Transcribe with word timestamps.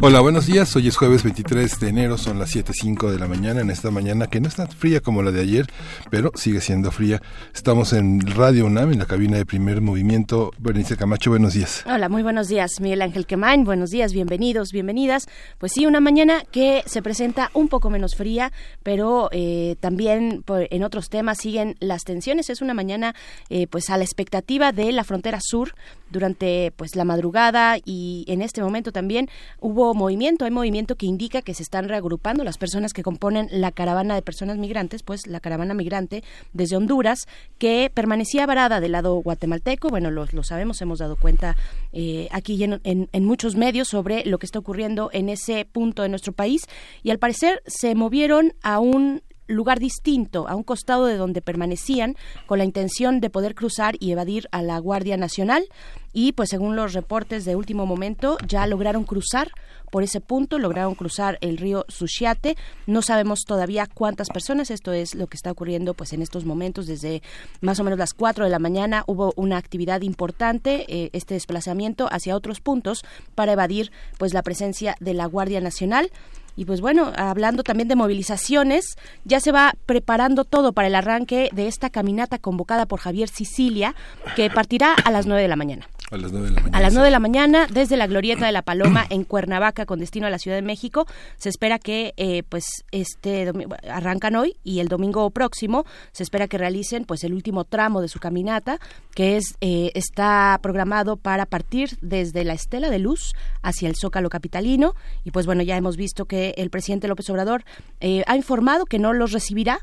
Hola, 0.00 0.20
buenos 0.20 0.46
días. 0.46 0.76
Hoy 0.76 0.86
es 0.86 0.96
jueves 0.96 1.24
23 1.24 1.80
de 1.80 1.88
enero, 1.88 2.18
son 2.18 2.38
las 2.38 2.54
7.05 2.54 3.10
de 3.10 3.18
la 3.18 3.26
mañana, 3.26 3.62
en 3.62 3.70
esta 3.70 3.90
mañana 3.90 4.28
que 4.28 4.40
no 4.40 4.46
es 4.46 4.54
tan 4.54 4.68
fría 4.68 5.00
como 5.00 5.24
la 5.24 5.32
de 5.32 5.40
ayer, 5.40 5.66
pero 6.08 6.30
sigue 6.36 6.60
siendo 6.60 6.92
fría. 6.92 7.20
Estamos 7.52 7.92
en 7.92 8.20
Radio 8.20 8.66
UNAM, 8.66 8.92
en 8.92 9.00
la 9.00 9.06
cabina 9.06 9.38
de 9.38 9.44
primer 9.44 9.80
movimiento. 9.80 10.52
Berenice 10.56 10.96
Camacho, 10.96 11.30
buenos 11.30 11.54
días. 11.54 11.82
Hola, 11.84 12.08
muy 12.08 12.22
buenos 12.22 12.46
días, 12.46 12.80
Miguel 12.80 13.02
Ángel 13.02 13.26
Quemain. 13.26 13.64
Buenos 13.64 13.90
días, 13.90 14.12
bienvenidos, 14.12 14.70
bienvenidas. 14.70 15.26
Pues 15.58 15.72
sí, 15.74 15.84
una 15.84 15.98
mañana 15.98 16.44
que 16.52 16.84
se 16.86 17.02
presenta 17.02 17.50
un 17.52 17.66
poco 17.66 17.90
menos 17.90 18.14
fría, 18.14 18.52
pero 18.84 19.28
eh, 19.32 19.74
también 19.80 20.44
en 20.46 20.84
otros 20.84 21.08
temas 21.08 21.38
siguen 21.38 21.74
las 21.80 22.04
tensiones. 22.04 22.50
Es 22.50 22.62
una 22.62 22.72
mañana 22.72 23.16
eh, 23.50 23.66
pues 23.66 23.90
a 23.90 23.96
la 23.96 24.04
expectativa 24.04 24.70
de 24.70 24.92
la 24.92 25.02
frontera 25.02 25.40
sur 25.42 25.74
durante 26.10 26.72
pues 26.76 26.94
la 26.94 27.04
madrugada 27.04 27.78
y 27.84 28.24
en 28.28 28.42
este 28.42 28.62
momento 28.62 28.92
también 28.92 29.28
hubo 29.60 29.87
movimiento, 29.94 30.44
hay 30.44 30.50
movimiento 30.50 30.96
que 30.96 31.06
indica 31.06 31.42
que 31.42 31.54
se 31.54 31.62
están 31.62 31.88
reagrupando 31.88 32.44
las 32.44 32.58
personas 32.58 32.92
que 32.92 33.02
componen 33.02 33.48
la 33.50 33.72
caravana 33.72 34.14
de 34.14 34.22
personas 34.22 34.58
migrantes, 34.58 35.02
pues 35.02 35.26
la 35.26 35.40
caravana 35.40 35.74
migrante 35.74 36.22
desde 36.52 36.76
Honduras 36.76 37.26
que 37.58 37.90
permanecía 37.92 38.46
varada 38.46 38.80
del 38.80 38.92
lado 38.92 39.16
guatemalteco, 39.16 39.88
bueno, 39.88 40.10
lo, 40.10 40.26
lo 40.32 40.42
sabemos, 40.42 40.80
hemos 40.80 40.98
dado 40.98 41.16
cuenta 41.16 41.56
eh, 41.92 42.28
aquí 42.30 42.62
en, 42.62 42.80
en 42.84 43.24
muchos 43.24 43.56
medios 43.56 43.88
sobre 43.88 44.24
lo 44.24 44.38
que 44.38 44.46
está 44.46 44.58
ocurriendo 44.58 45.10
en 45.12 45.28
ese 45.28 45.64
punto 45.64 46.02
de 46.02 46.08
nuestro 46.08 46.32
país 46.32 46.62
y 47.02 47.10
al 47.10 47.18
parecer 47.18 47.62
se 47.66 47.94
movieron 47.94 48.54
a 48.62 48.78
un 48.78 49.22
lugar 49.48 49.80
distinto, 49.80 50.46
a 50.46 50.54
un 50.54 50.62
costado 50.62 51.06
de 51.06 51.16
donde 51.16 51.42
permanecían, 51.42 52.16
con 52.46 52.58
la 52.58 52.64
intención 52.64 53.20
de 53.20 53.30
poder 53.30 53.54
cruzar 53.54 53.96
y 53.98 54.12
evadir 54.12 54.46
a 54.52 54.62
la 54.62 54.78
Guardia 54.78 55.16
Nacional. 55.16 55.64
Y 56.12 56.32
pues 56.32 56.50
según 56.50 56.76
los 56.76 56.92
reportes 56.92 57.44
de 57.44 57.56
último 57.56 57.86
momento, 57.86 58.36
ya 58.46 58.66
lograron 58.66 59.04
cruzar 59.04 59.50
por 59.90 60.02
ese 60.02 60.20
punto, 60.20 60.58
lograron 60.58 60.94
cruzar 60.94 61.38
el 61.40 61.56
río 61.56 61.84
Suchiate. 61.88 62.56
No 62.86 63.02
sabemos 63.02 63.44
todavía 63.46 63.86
cuántas 63.92 64.28
personas, 64.28 64.70
esto 64.70 64.92
es 64.92 65.14
lo 65.14 65.26
que 65.26 65.36
está 65.36 65.50
ocurriendo 65.50 65.94
pues 65.94 66.12
en 66.12 66.22
estos 66.22 66.44
momentos, 66.44 66.86
desde 66.86 67.22
más 67.60 67.80
o 67.80 67.84
menos 67.84 67.98
las 67.98 68.14
4 68.14 68.44
de 68.44 68.50
la 68.50 68.58
mañana 68.58 69.04
hubo 69.06 69.32
una 69.36 69.56
actividad 69.56 70.02
importante, 70.02 70.84
eh, 70.88 71.10
este 71.12 71.34
desplazamiento 71.34 72.08
hacia 72.10 72.36
otros 72.36 72.60
puntos 72.60 73.04
para 73.34 73.52
evadir 73.52 73.92
pues 74.18 74.34
la 74.34 74.42
presencia 74.42 74.96
de 75.00 75.14
la 75.14 75.26
Guardia 75.26 75.60
Nacional. 75.60 76.10
Y 76.58 76.64
pues 76.64 76.80
bueno, 76.80 77.12
hablando 77.16 77.62
también 77.62 77.86
de 77.86 77.94
movilizaciones, 77.94 78.96
ya 79.24 79.38
se 79.38 79.52
va 79.52 79.74
preparando 79.86 80.42
todo 80.42 80.72
para 80.72 80.88
el 80.88 80.96
arranque 80.96 81.50
de 81.52 81.68
esta 81.68 81.88
caminata 81.88 82.38
convocada 82.38 82.84
por 82.86 82.98
Javier 82.98 83.28
Sicilia, 83.28 83.94
que 84.34 84.50
partirá 84.50 84.92
a 84.92 85.12
las 85.12 85.26
9 85.26 85.40
de 85.40 85.46
la 85.46 85.54
mañana. 85.54 85.86
A 86.10 86.16
las 86.16 86.32
9 86.32 86.48
de 86.48 86.54
la 86.54 86.60
mañana. 86.60 86.78
A 86.78 86.80
las 86.80 86.92
9 86.94 87.06
de 87.06 87.10
la 87.10 87.18
mañana, 87.20 87.66
desde 87.70 87.96
la 87.96 88.06
Glorieta 88.08 88.46
de 88.46 88.52
la 88.52 88.62
Paloma 88.62 89.06
en 89.08 89.22
Cuernavaca, 89.22 89.86
con 89.86 90.00
destino 90.00 90.26
a 90.26 90.30
la 90.30 90.38
Ciudad 90.38 90.56
de 90.56 90.62
México. 90.62 91.06
Se 91.36 91.48
espera 91.48 91.78
que, 91.78 92.14
eh, 92.16 92.42
pues, 92.48 92.64
este 92.90 93.52
arrancan 93.88 94.34
hoy 94.34 94.56
y 94.64 94.80
el 94.80 94.88
domingo 94.88 95.30
próximo 95.30 95.84
se 96.10 96.24
espera 96.24 96.48
que 96.48 96.58
realicen, 96.58 97.04
pues, 97.04 97.22
el 97.22 97.34
último 97.34 97.64
tramo 97.64 98.00
de 98.00 98.08
su 98.08 98.18
caminata, 98.18 98.80
que 99.14 99.36
es 99.36 99.54
eh, 99.60 99.92
está 99.94 100.58
programado 100.60 101.18
para 101.18 101.46
partir 101.46 101.98
desde 102.00 102.42
la 102.42 102.54
Estela 102.54 102.90
de 102.90 102.98
Luz 102.98 103.34
hacia 103.62 103.88
el 103.88 103.94
Zócalo 103.94 104.28
capitalino. 104.28 104.94
Y 105.24 105.30
pues, 105.30 105.46
bueno, 105.46 105.62
ya 105.62 105.76
hemos 105.76 105.96
visto 105.96 106.24
que 106.24 106.47
el 106.56 106.70
presidente 106.70 107.08
López 107.08 107.28
Obrador 107.30 107.64
eh, 108.00 108.22
ha 108.26 108.36
informado 108.36 108.84
que 108.84 108.98
no 108.98 109.12
los 109.12 109.32
recibirá 109.32 109.80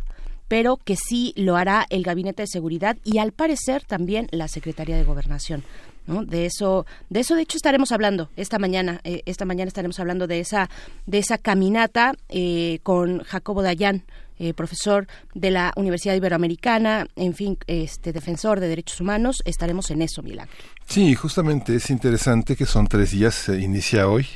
pero 0.48 0.78
que 0.78 0.96
sí 0.96 1.34
lo 1.36 1.56
hará 1.56 1.86
el 1.90 2.04
Gabinete 2.04 2.44
de 2.44 2.48
Seguridad 2.48 2.98
y 3.04 3.18
al 3.18 3.32
parecer 3.32 3.84
también 3.84 4.28
la 4.32 4.48
Secretaría 4.48 4.96
de 4.96 5.04
Gobernación. 5.04 5.64
De 6.08 6.46
eso, 6.46 6.86
de 7.10 7.22
eso 7.22 7.36
de 7.36 7.42
hecho 7.42 7.58
estaremos 7.58 7.92
hablando 7.92 8.30
esta 8.36 8.60
mañana. 8.60 9.02
Eh, 9.04 9.24
esta 9.26 9.44
mañana 9.44 9.70
estaremos 9.70 10.00
hablando 10.00 10.28
de 10.28 10.40
esa, 10.40 10.70
de 11.08 11.18
esa 11.18 11.40
caminata 11.40 12.14
eh, 12.30 12.78
con 12.84 13.24
Jacobo 13.24 13.64
Dayan, 13.64 14.04
eh, 14.40 14.54
profesor 14.54 15.08
de 15.34 15.52
la 15.52 15.74
Universidad 15.76 16.16
Iberoamericana, 16.16 17.08
en 17.16 17.34
fin, 17.34 17.58
este 17.68 18.14
defensor 18.14 18.60
de 18.60 18.68
derechos 18.68 19.02
humanos. 19.02 19.42
Estaremos 19.46 19.92
en 19.92 20.02
eso, 20.02 20.22
Milán. 20.24 20.48
Sí, 20.88 21.16
justamente 21.16 21.76
es 21.76 21.90
interesante 21.90 22.56
que 22.56 22.66
son 22.66 22.88
tres 22.88 23.12
días, 23.12 23.34
se 23.34 23.60
inicia 23.60 24.08
hoy, 24.08 24.28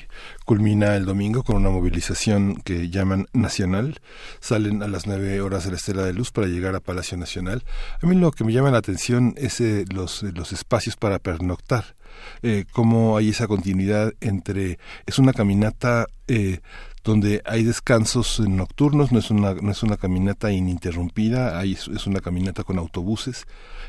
culmina 0.46 0.96
el 0.96 1.06
domingo 1.06 1.44
con 1.44 1.58
una 1.58 1.70
movilización 1.70 2.56
que 2.58 2.90
llaman 2.90 3.28
nacional. 3.34 4.00
Salen 4.40 4.82
a 4.82 4.88
las 4.88 5.06
nueve 5.06 5.42
horas 5.42 5.66
de 5.66 5.72
la 5.72 5.78
Estela 5.78 6.04
de 6.04 6.14
Luz 6.14 6.31
para 6.31 6.48
llegar 6.48 6.76
a 6.76 6.80
Palacio 6.80 7.18
Nacional. 7.18 7.64
A 8.02 8.08
mí 8.08 8.16
lo 8.16 8.31
que 8.31 8.44
me 8.44 8.54
llama 8.54 8.72
la 8.72 8.80
atención 8.80 9.36
es 9.38 9.62
eh, 9.62 9.86
los, 9.94 10.24
los 10.24 10.52
espacios 10.52 10.96
para 10.96 11.20
pernoctar. 11.20 11.96
Eh, 12.42 12.66
cómo 12.72 13.18
hay 13.18 13.30
esa 13.30 13.48
continuidad 13.48 14.14
entre 14.22 14.80
es 15.06 15.20
una 15.20 15.34
caminata 15.34 16.08
eh, 16.28 16.60
donde 17.04 17.42
hay 17.46 17.64
descansos 17.64 18.40
nocturnos, 18.40 19.12
no 19.12 19.20
es 19.20 19.32
una, 19.32 19.54
no 19.56 19.72
es 19.72 19.84
una 19.84 19.98
caminata 19.98 20.52
ininterrumpida, 20.52 21.58
hay, 21.58 21.74
es 21.74 22.08
una 22.08 22.20
caminata 22.20 22.64
con 22.64 22.78
autobuses, 22.78 23.46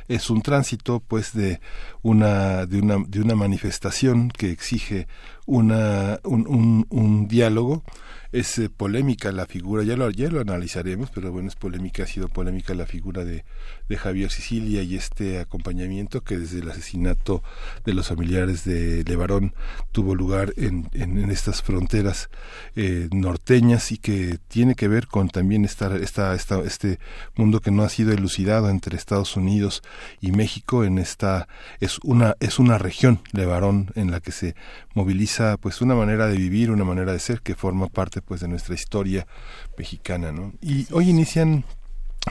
es 0.08 0.30
un 0.30 0.42
tránsito 0.42 1.00
pues 1.00 1.32
de 1.32 1.60
una, 2.02 2.66
de 2.66 2.80
una, 2.80 2.96
de 3.06 3.20
una 3.20 3.34
manifestación 3.34 4.30
que 4.30 4.50
exige 4.50 5.08
una, 5.46 6.20
un, 6.24 6.46
un, 6.46 6.86
un 6.90 7.28
diálogo 7.28 7.84
es 8.32 8.58
eh, 8.58 8.68
polémica 8.68 9.32
la 9.32 9.46
figura, 9.46 9.82
ya 9.82 9.96
lo, 9.96 10.10
ya 10.10 10.28
lo 10.28 10.40
analizaremos, 10.40 11.10
pero 11.10 11.32
bueno, 11.32 11.48
es 11.48 11.56
polémica, 11.56 12.04
ha 12.04 12.06
sido 12.06 12.28
polémica 12.28 12.74
la 12.74 12.86
figura 12.86 13.24
de, 13.24 13.44
de 13.88 13.96
Javier 13.96 14.30
Sicilia 14.30 14.82
y 14.82 14.96
este 14.96 15.40
acompañamiento 15.40 16.22
que 16.22 16.38
desde 16.38 16.60
el 16.60 16.70
asesinato 16.70 17.42
de 17.84 17.92
los 17.92 18.08
familiares 18.08 18.64
de 18.64 19.02
Levarón 19.04 19.54
tuvo 19.92 20.14
lugar 20.14 20.54
en, 20.56 20.88
en, 20.92 21.30
estas 21.30 21.62
fronteras 21.62 22.30
eh, 22.76 23.08
norteñas 23.12 23.92
y 23.92 23.98
que 23.98 24.38
tiene 24.48 24.74
que 24.74 24.88
ver 24.88 25.06
con 25.06 25.28
también 25.28 25.64
esta, 25.64 25.96
esta, 25.96 26.34
esta, 26.34 26.60
este 26.60 26.98
mundo 27.34 27.60
que 27.60 27.70
no 27.70 27.82
ha 27.82 27.88
sido 27.88 28.12
elucidado 28.12 28.70
entre 28.70 28.96
Estados 28.96 29.36
Unidos 29.36 29.82
y 30.20 30.32
México. 30.32 30.84
En 30.84 30.98
esta 30.98 31.48
es 31.80 31.98
una 32.02 32.36
es 32.40 32.58
una 32.58 32.78
región 32.78 33.20
Levarón 33.32 33.90
en 33.94 34.10
la 34.10 34.20
que 34.20 34.32
se 34.32 34.54
moviliza 34.94 35.56
pues 35.56 35.80
una 35.80 35.94
manera 35.94 36.26
de 36.26 36.36
vivir 36.36 36.70
una 36.70 36.84
manera 36.84 37.12
de 37.12 37.18
ser 37.18 37.40
que 37.40 37.54
forma 37.54 37.88
parte 37.88 38.19
pues 38.20 38.40
de 38.40 38.48
nuestra 38.48 38.74
historia 38.74 39.26
mexicana 39.76 40.32
no 40.32 40.52
y 40.60 40.86
hoy 40.92 41.10
inician 41.10 41.64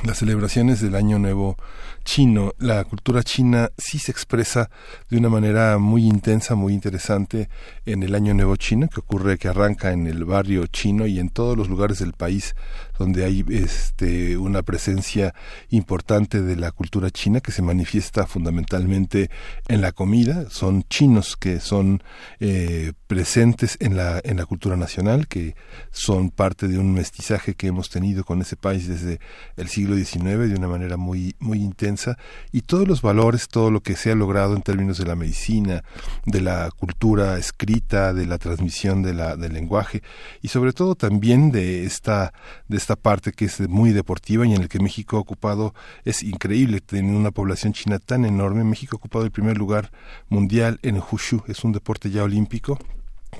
las 0.03 0.19
celebraciones 0.19 0.81
del 0.81 0.95
Año 0.95 1.17
Nuevo 1.17 1.57
chino. 2.05 2.53
La 2.59 2.83
cultura 2.83 3.23
china 3.23 3.71
sí 3.77 3.97
se 3.97 4.11
expresa 4.11 4.69
de 5.09 5.17
una 5.17 5.29
manera 5.29 5.77
muy 5.79 6.05
intensa, 6.05 6.55
muy 6.55 6.73
interesante 6.73 7.49
en 7.85 8.03
el 8.03 8.13
Año 8.13 8.33
Nuevo 8.33 8.55
chino, 8.55 8.87
que 8.87 8.99
ocurre, 8.99 9.37
que 9.37 9.47
arranca 9.47 9.91
en 9.91 10.07
el 10.07 10.25
barrio 10.25 10.67
chino 10.67 11.07
y 11.07 11.19
en 11.19 11.29
todos 11.29 11.57
los 11.57 11.69
lugares 11.69 11.99
del 11.99 12.13
país 12.13 12.55
donde 12.99 13.25
hay 13.25 13.43
este, 13.49 14.37
una 14.37 14.61
presencia 14.61 15.33
importante 15.69 16.41
de 16.41 16.55
la 16.57 16.71
cultura 16.71 17.09
china 17.09 17.39
que 17.39 17.53
se 17.53 17.61
manifiesta 17.61 18.27
fundamentalmente 18.27 19.31
en 19.69 19.81
la 19.81 19.93
comida. 19.93 20.49
Son 20.49 20.83
chinos 20.83 21.37
que 21.37 21.61
son 21.61 22.03
eh, 22.39 22.91
presentes 23.07 23.77
en 23.79 23.95
la, 23.95 24.19
en 24.23 24.37
la 24.37 24.45
cultura 24.45 24.75
nacional, 24.75 25.27
que 25.27 25.55
son 25.91 26.29
parte 26.29 26.67
de 26.67 26.77
un 26.77 26.93
mestizaje 26.93 27.55
que 27.55 27.67
hemos 27.67 27.89
tenido 27.89 28.23
con 28.25 28.41
ese 28.41 28.57
país 28.57 28.87
desde 28.87 29.19
el 29.55 29.69
siglo 29.69 29.95
XIX 29.95 30.49
de 30.49 30.55
una 30.55 30.67
manera 30.67 30.97
muy, 30.97 31.35
muy 31.39 31.59
intensa 31.59 32.17
y 32.51 32.61
todos 32.61 32.87
los 32.87 33.01
valores, 33.01 33.47
todo 33.47 33.71
lo 33.71 33.81
que 33.81 33.95
se 33.95 34.11
ha 34.11 34.15
logrado 34.15 34.55
en 34.55 34.61
términos 34.61 34.97
de 34.97 35.05
la 35.05 35.15
medicina, 35.15 35.83
de 36.25 36.41
la 36.41 36.69
cultura 36.77 37.37
escrita, 37.37 38.13
de 38.13 38.25
la 38.25 38.37
transmisión 38.37 39.01
de 39.01 39.13
la, 39.13 39.37
del 39.37 39.53
lenguaje 39.53 40.03
y 40.41 40.49
sobre 40.49 40.73
todo 40.73 40.95
también 40.95 41.51
de 41.51 41.85
esta, 41.85 42.33
de 42.67 42.77
esta 42.77 42.88
parte 42.95 43.31
que 43.31 43.45
es 43.45 43.59
muy 43.67 43.91
deportiva 43.91 44.45
y 44.45 44.53
en 44.53 44.61
el 44.61 44.69
que 44.69 44.79
México 44.79 45.17
ha 45.17 45.19
ocupado, 45.19 45.73
es 46.05 46.23
increíble, 46.23 46.81
tener 46.81 47.15
una 47.15 47.31
población 47.31 47.73
china 47.73 47.99
tan 47.99 48.25
enorme, 48.25 48.63
México 48.63 48.95
ha 48.95 48.99
ocupado 48.99 49.25
el 49.25 49.31
primer 49.31 49.57
lugar 49.57 49.91
mundial 50.29 50.79
en 50.83 50.95
el 50.95 51.03
Wushu, 51.11 51.43
es 51.47 51.63
un 51.63 51.71
deporte 51.71 52.09
ya 52.09 52.23
olímpico, 52.23 52.77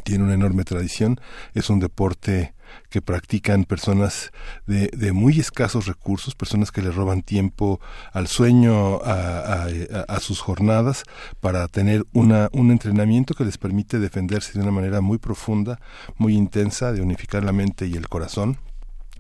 tiene 0.04 0.24
una 0.24 0.34
enorme 0.34 0.64
tradición, 0.64 1.20
es 1.54 1.70
un 1.70 1.80
deporte 1.80 2.54
que 2.90 3.02
practican 3.02 3.66
personas 3.66 4.32
de, 4.68 5.12
muy 5.12 5.40
escasos 5.40 5.88
recursos, 5.88 6.36
personas 6.36 6.72
que 6.72 6.82
le 6.82 6.92
roban 6.92 7.24
tiempo 7.24 7.80
al 8.14 8.28
sueño, 8.28 9.02
a, 9.04 9.68
a, 10.08 10.20
sus 10.20 10.40
jornadas, 10.40 11.04
para 11.40 11.68
tener 11.68 12.06
una, 12.14 12.50
un 12.52 12.72
entrenamiento 12.72 13.34
que 13.34 13.46
les 13.46 13.58
permite 13.58 14.00
defenderse 14.00 14.54
de 14.54 14.62
una 14.62 14.72
manera 14.72 15.02
muy 15.02 15.18
profunda, 15.18 15.80
muy 16.18 16.36
intensa, 16.36 16.92
de 16.92 17.02
unificar 17.02 17.44
la 17.44 17.52
mente 17.52 17.88
y 17.88 17.96
el 17.96 18.08
corazón 18.08 18.58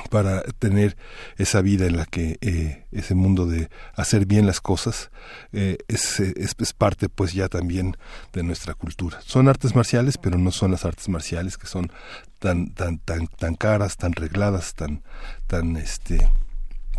para 0.09 0.41
tener 0.59 0.97
esa 1.37 1.61
vida 1.61 1.85
en 1.85 1.97
la 1.97 2.05
que 2.05 2.37
eh, 2.41 2.85
ese 2.91 3.15
mundo 3.15 3.45
de 3.45 3.69
hacer 3.93 4.25
bien 4.25 4.45
las 4.45 4.61
cosas 4.61 5.11
eh, 5.51 5.77
es, 5.87 6.19
es, 6.19 6.55
parte 6.73 7.09
pues 7.09 7.33
ya 7.33 7.49
también 7.49 7.97
de 8.33 8.43
nuestra 8.43 8.73
cultura. 8.73 9.19
Son 9.25 9.47
artes 9.47 9.75
marciales, 9.75 10.17
pero 10.17 10.37
no 10.37 10.51
son 10.51 10.71
las 10.71 10.85
artes 10.85 11.09
marciales 11.09 11.57
que 11.57 11.67
son 11.67 11.91
tan 12.39 12.73
tan 12.73 12.99
tan 12.99 13.27
tan 13.27 13.55
caras, 13.55 13.97
tan 13.97 14.13
regladas, 14.13 14.73
tan 14.75 15.03
tan 15.47 15.75
este 15.77 16.29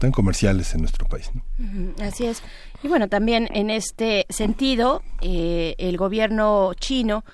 tan 0.01 0.11
comerciales 0.11 0.75
en 0.75 0.81
nuestro 0.81 1.07
país. 1.07 1.31
Así 2.03 2.27
es. 2.27 2.43
Y 2.83 2.89
bueno, 2.89 3.09
también 3.09 3.49
en 3.53 3.71
este 3.71 4.27
sentido, 4.31 5.03
eh, 5.21 5.75
el 5.79 5.97
gobierno 5.97 6.73
chino 6.75 7.25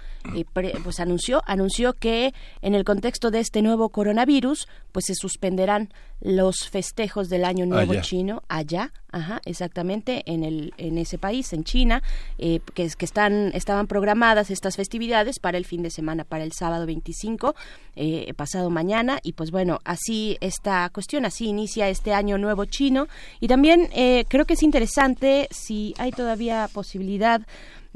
pues 0.83 1.01
anunció 1.01 1.43
anunció 1.47 1.93
que 1.93 2.33
en 2.63 2.75
el 2.75 2.85
contexto 2.85 3.31
de 3.31 3.41
este 3.41 3.63
nuevo 3.63 3.89
coronavirus 3.91 4.69
pues 4.93 5.07
se 5.07 5.15
suspenderán 5.15 5.91
los 6.21 6.69
festejos 6.71 7.29
del 7.29 7.45
año 7.45 7.67
nuevo 7.67 7.95
chino 8.01 8.43
allá 8.49 8.93
ajá 9.13 9.41
exactamente 9.45 10.23
en 10.27 10.45
el 10.45 10.73
en 10.79 10.99
ese 10.99 11.19
país 11.19 11.53
en 11.53 11.65
China 11.65 12.03
eh, 12.39 12.61
que 12.75 12.89
que 12.97 13.05
están 13.05 13.51
estaban 13.55 13.87
programadas 13.87 14.51
estas 14.51 14.77
festividades 14.77 15.39
para 15.39 15.59
el 15.59 15.65
fin 15.65 15.83
de 15.83 15.91
semana 15.91 16.25
para 16.25 16.45
el 16.45 16.53
sábado 16.53 16.87
25 16.87 17.55
eh, 17.97 18.33
pasado 18.35 18.71
mañana 18.71 19.19
y 19.23 19.33
pues 19.33 19.51
bueno 19.51 19.81
así 19.85 20.39
esta 20.41 20.89
cuestión 20.91 21.27
así 21.27 21.47
inicia 21.47 21.89
este 21.89 22.15
año 22.15 22.39
nuevo 22.39 22.65
chino 22.65 23.09
y 23.41 23.49
también 23.49 23.89
eh, 23.93 24.25
creo 24.29 24.45
que 24.45 24.55
es 24.55 24.63
interesante 24.63 25.49
si 25.51 25.95
hay 25.99 26.13
todavía 26.13 26.69
posibilidad 26.73 27.43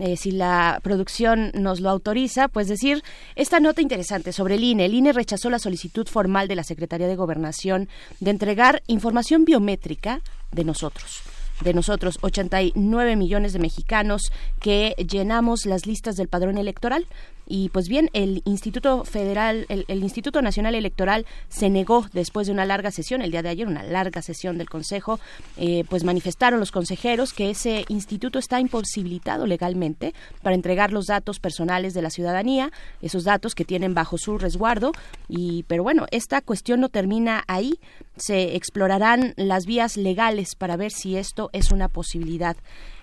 eh, 0.01 0.17
si 0.17 0.31
la 0.31 0.81
producción 0.83 1.53
nos 1.55 1.81
lo 1.81 1.91
autoriza, 1.91 2.49
pues 2.49 2.69
decir 2.69 3.03
esta 3.37 3.61
nota 3.61 3.83
interesante 3.83 4.33
sobre 4.33 4.57
el 4.57 4.65
INE. 4.65 4.87
El 4.87 4.95
INE 4.95 5.13
rechazó 5.13 5.51
la 5.51 5.59
solicitud 5.59 6.09
formal 6.09 6.49
de 6.49 6.57
la 6.57 6.65
Secretaría 6.65 7.07
de 7.07 7.17
Gobernación 7.17 7.89
de 8.19 8.31
entregar 8.31 8.83
información 8.87 9.45
biométrica 9.45 10.23
de 10.53 10.65
nosotros 10.65 11.23
de 11.61 11.75
nosotros, 11.75 12.19
89 12.23 13.17
millones 13.17 13.53
de 13.53 13.59
mexicanos 13.59 14.33
que 14.61 14.95
llenamos 14.97 15.67
las 15.67 15.87
listas 15.87 16.17
del 16.17 16.29
padrón 16.29 16.59
electoral. 16.59 17.07
Y 17.53 17.69
pues 17.71 17.89
bien, 17.89 18.11
el 18.13 18.43
Instituto 18.45 19.05
Federal, 19.05 19.67
el, 19.69 20.03
Instituto 20.05 20.41
Nacional 20.41 20.77
Electoral 20.77 21.27
se 21.49 21.69
negó 21.69 22.07
después 22.13 22.47
de 22.47 22.53
una 22.53 22.65
larga 22.65 22.93
sesión, 22.93 23.23
el 23.23 23.33
día 23.33 23.43
de 23.43 23.49
ayer, 23.49 23.67
una 23.67 23.83
larga 23.83 24.23
sesión 24.23 24.57
del 24.57 24.71
Consejo, 24.71 25.19
eh, 25.57 25.83
pues 25.91 26.05
manifestaron 26.05 26.61
los 26.61 26.71
consejeros 26.71 27.33
que 27.33 27.51
ese 27.51 27.87
instituto 27.89 28.39
está 28.39 28.61
imposibilitado 28.61 29.49
legalmente 29.49 30.15
para 30.43 30.55
entregar 30.55 30.93
los 30.93 31.07
datos 31.07 31.41
personales 31.41 31.93
de 31.93 32.03
la 32.03 32.11
ciudadanía, 32.11 32.71
esos 33.03 33.25
datos 33.25 33.57
que 33.57 33.65
tienen 33.65 33.95
bajo 33.95 34.17
su 34.17 34.39
resguardo. 34.39 34.93
Y, 35.29 35.65
pero 35.65 35.83
bueno, 35.83 36.07
esta 36.13 36.43
cuestión 36.43 36.79
no 36.79 36.89
termina 36.89 37.43
ahí. 37.49 37.81
Se 38.17 38.55
explorarán 38.55 39.35
las 39.37 39.67
vías 39.67 39.97
legales 39.97 40.55
para 40.55 40.77
ver 40.77 40.93
si 40.93 41.17
esto 41.17 41.51
es 41.53 41.73
una 41.73 41.89
posibilidad. 41.89 42.57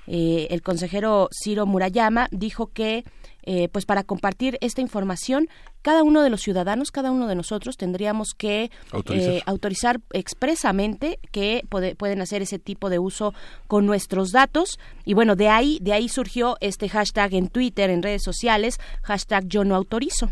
Eh, 0.07 0.47
el 0.49 0.61
consejero 0.61 1.29
Ciro 1.31 1.65
Murayama 1.65 2.27
dijo 2.31 2.67
que 2.67 3.03
eh, 3.49 3.69
pues 3.69 3.85
para 3.85 4.03
compartir 4.03 4.57
esta 4.59 4.81
información, 4.81 5.47
cada 5.81 6.03
uno 6.03 6.21
de 6.21 6.29
los 6.29 6.41
ciudadanos, 6.41 6.91
cada 6.91 7.11
uno 7.11 7.27
de 7.27 7.35
nosotros 7.35 7.77
tendríamos 7.77 8.33
que 8.37 8.71
eh, 9.09 9.41
autorizar, 9.45 10.01
expresamente 10.11 11.17
que 11.31 11.63
pueden 11.69 12.21
hacer 12.21 12.41
ese 12.41 12.59
tipo 12.59 12.89
de 12.89 12.99
uso 12.99 13.33
con 13.67 13.85
nuestros 13.85 14.33
datos. 14.33 14.79
Y 15.05 15.13
bueno, 15.13 15.37
de 15.37 15.47
ahí, 15.47 15.79
de 15.81 15.93
ahí 15.93 16.09
surgió 16.09 16.57
este 16.59 16.89
hashtag 16.89 17.35
en 17.35 17.47
Twitter, 17.47 17.89
en 17.89 18.03
redes 18.03 18.21
sociales, 18.21 18.79
hashtag 19.03 19.47
yo 19.47 19.63
no 19.63 19.75
autorizo. 19.75 20.29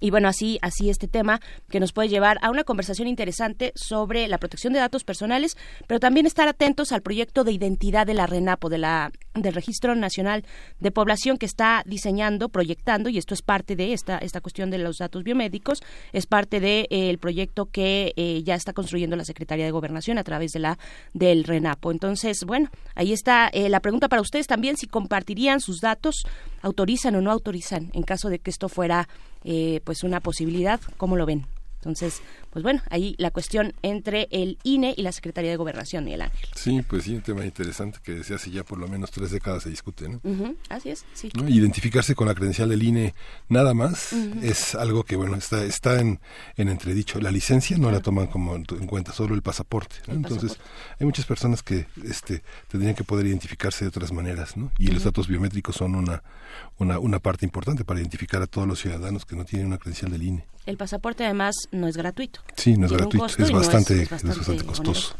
Y 0.00 0.10
bueno, 0.10 0.28
así, 0.28 0.58
así 0.62 0.90
este 0.90 1.08
tema 1.08 1.40
que 1.68 1.80
nos 1.80 1.92
puede 1.92 2.08
llevar 2.08 2.38
a 2.42 2.50
una 2.50 2.64
conversación 2.64 3.08
interesante 3.08 3.72
sobre 3.74 4.28
la 4.28 4.38
protección 4.38 4.72
de 4.72 4.78
datos 4.78 5.04
personales, 5.04 5.56
pero 5.86 6.00
también 6.00 6.26
estar 6.26 6.48
atentos 6.48 6.92
al 6.92 7.02
proyecto 7.02 7.44
de 7.44 7.52
identidad 7.52 8.06
de 8.06 8.14
la 8.14 8.26
RENAPO, 8.26 8.68
de 8.68 8.78
la, 8.78 9.12
del 9.34 9.54
Registro 9.54 9.94
Nacional 9.94 10.44
de 10.80 10.90
Población 10.90 11.36
que 11.38 11.46
está 11.46 11.82
diseñando, 11.86 12.48
proyectando, 12.48 13.08
y 13.08 13.18
esto 13.18 13.34
es 13.34 13.42
parte 13.42 13.76
de 13.76 13.92
esta, 13.92 14.18
esta 14.18 14.40
cuestión 14.40 14.70
de 14.70 14.78
los 14.78 14.98
datos 14.98 15.22
biomédicos, 15.24 15.82
es 16.12 16.26
parte 16.26 16.60
del 16.60 16.86
de, 16.90 17.10
eh, 17.10 17.18
proyecto 17.18 17.66
que 17.66 18.12
eh, 18.16 18.42
ya 18.44 18.54
está 18.54 18.72
construyendo 18.72 19.16
la 19.16 19.24
Secretaría 19.24 19.64
de 19.64 19.70
Gobernación 19.70 20.18
a 20.18 20.24
través 20.24 20.52
de 20.52 20.60
la 20.60 20.78
del 21.14 21.44
RENAPO. 21.44 21.90
Entonces, 21.92 22.44
bueno, 22.46 22.68
ahí 22.94 23.12
está 23.12 23.48
eh, 23.48 23.68
la 23.68 23.80
pregunta 23.80 24.08
para 24.08 24.22
ustedes 24.22 24.46
también, 24.46 24.76
si 24.76 24.86
compartirían 24.86 25.60
sus 25.60 25.80
datos, 25.80 26.24
autorizan 26.60 27.14
o 27.16 27.20
no 27.20 27.30
autorizan 27.30 27.90
en 27.92 28.02
caso 28.02 28.28
de 28.28 28.38
que 28.38 28.50
esto 28.50 28.68
fuera 28.68 29.08
pues 29.84 30.04
una 30.04 30.20
posibilidad. 30.20 30.80
¿Cómo 30.98 31.16
lo 31.16 31.26
ven? 31.26 31.46
Entonces, 31.82 32.22
pues 32.50 32.62
bueno, 32.62 32.80
ahí 32.90 33.16
la 33.18 33.32
cuestión 33.32 33.74
entre 33.82 34.28
el 34.30 34.56
INE 34.62 34.94
y 34.96 35.02
la 35.02 35.10
Secretaría 35.10 35.50
de 35.50 35.56
Gobernación, 35.56 36.04
Miguel 36.04 36.22
Ángel. 36.22 36.48
Sí, 36.54 36.80
pues 36.82 37.02
sí, 37.02 37.16
un 37.16 37.22
tema 37.22 37.44
interesante 37.44 37.98
que 38.04 38.12
desde 38.12 38.36
hace 38.36 38.52
ya 38.52 38.62
por 38.62 38.78
lo 38.78 38.86
menos 38.86 39.10
tres 39.10 39.32
décadas 39.32 39.64
se 39.64 39.70
discute, 39.70 40.08
¿no? 40.08 40.20
así 40.68 40.90
es, 40.90 41.04
sí. 41.12 41.28
Identificarse 41.48 42.14
con 42.14 42.28
la 42.28 42.36
credencial 42.36 42.68
del 42.68 42.84
INE 42.84 43.14
nada 43.48 43.74
más 43.74 44.12
es 44.42 44.76
algo 44.76 45.02
que, 45.02 45.16
bueno, 45.16 45.34
está, 45.34 45.64
está 45.64 45.98
en, 45.98 46.20
en 46.56 46.68
entredicho. 46.68 47.20
La 47.20 47.32
licencia 47.32 47.76
no 47.78 47.90
la 47.90 47.98
toman 47.98 48.28
como 48.28 48.54
en 48.54 48.86
cuenta, 48.86 49.12
solo 49.12 49.34
el 49.34 49.42
pasaporte. 49.42 49.96
Entonces, 50.06 50.58
hay 51.00 51.04
muchas 51.06 51.26
personas 51.26 51.64
que 51.64 51.86
este, 52.04 52.44
tendrían 52.68 52.94
que 52.94 53.02
poder 53.02 53.26
identificarse 53.26 53.84
de 53.84 53.88
otras 53.88 54.12
maneras, 54.12 54.56
¿no? 54.56 54.70
Y 54.78 54.86
los 54.86 55.02
datos 55.02 55.26
biométricos 55.26 55.74
son 55.74 55.96
una, 55.96 56.22
una, 56.78 57.00
una 57.00 57.18
parte 57.18 57.44
importante 57.44 57.84
para 57.84 57.98
identificar 57.98 58.40
a 58.40 58.46
todos 58.46 58.68
los 58.68 58.78
ciudadanos 58.78 59.26
que 59.26 59.34
no 59.34 59.44
tienen 59.44 59.66
una 59.66 59.78
credencial 59.78 60.12
del 60.12 60.22
INE. 60.22 60.44
El 60.66 60.76
pasaporte 60.76 61.24
además 61.24 61.54
no 61.72 61.88
es 61.88 61.96
gratuito. 61.96 62.40
Sí, 62.56 62.76
no 62.76 62.86
es 62.86 62.92
gratuito, 62.92 63.26
es 63.26 63.50
bastante, 63.50 64.02
es, 64.02 64.10
bastante, 64.10 64.64
costoso. 64.64 65.16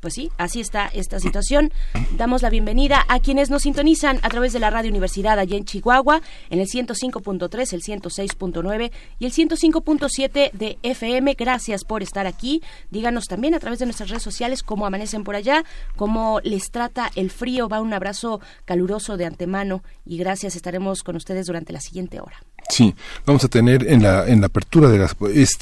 Pues 0.00 0.14
sí, 0.14 0.30
así 0.38 0.60
está 0.60 0.86
esta 0.86 1.20
situación. 1.20 1.72
Damos 2.16 2.40
la 2.40 2.48
bienvenida 2.48 3.04
a 3.08 3.20
quienes 3.20 3.50
nos 3.50 3.62
sintonizan 3.62 4.18
a 4.22 4.30
través 4.30 4.54
de 4.54 4.58
la 4.58 4.70
Radio 4.70 4.90
Universidad 4.90 5.38
allá 5.38 5.56
en 5.58 5.66
Chihuahua, 5.66 6.22
en 6.48 6.58
el 6.58 6.66
105.3, 6.66 7.72
el 7.74 7.82
106.9 7.82 8.90
y 9.18 9.26
el 9.26 9.32
105.7 9.32 10.52
de 10.52 10.78
FM. 10.82 11.34
Gracias 11.34 11.84
por 11.84 12.02
estar 12.02 12.26
aquí. 12.26 12.62
Díganos 12.90 13.26
también 13.26 13.54
a 13.54 13.60
través 13.60 13.78
de 13.78 13.84
nuestras 13.84 14.08
redes 14.08 14.22
sociales 14.22 14.62
cómo 14.62 14.86
amanecen 14.86 15.22
por 15.22 15.36
allá, 15.36 15.64
cómo 15.96 16.40
les 16.44 16.70
trata 16.70 17.10
el 17.14 17.30
frío. 17.30 17.68
Va 17.68 17.82
un 17.82 17.92
abrazo 17.92 18.40
caluroso 18.64 19.18
de 19.18 19.26
antemano 19.26 19.82
y 20.06 20.16
gracias. 20.16 20.56
Estaremos 20.56 21.02
con 21.02 21.16
ustedes 21.16 21.46
durante 21.46 21.74
la 21.74 21.80
siguiente 21.80 22.20
hora. 22.20 22.36
Sí, 22.70 22.94
vamos 23.26 23.44
a 23.44 23.48
tener 23.48 23.88
en 23.88 24.02
la, 24.02 24.28
en 24.28 24.40
la 24.40 24.46
apertura 24.46 24.88
de 24.88 24.98
las... 24.98 25.16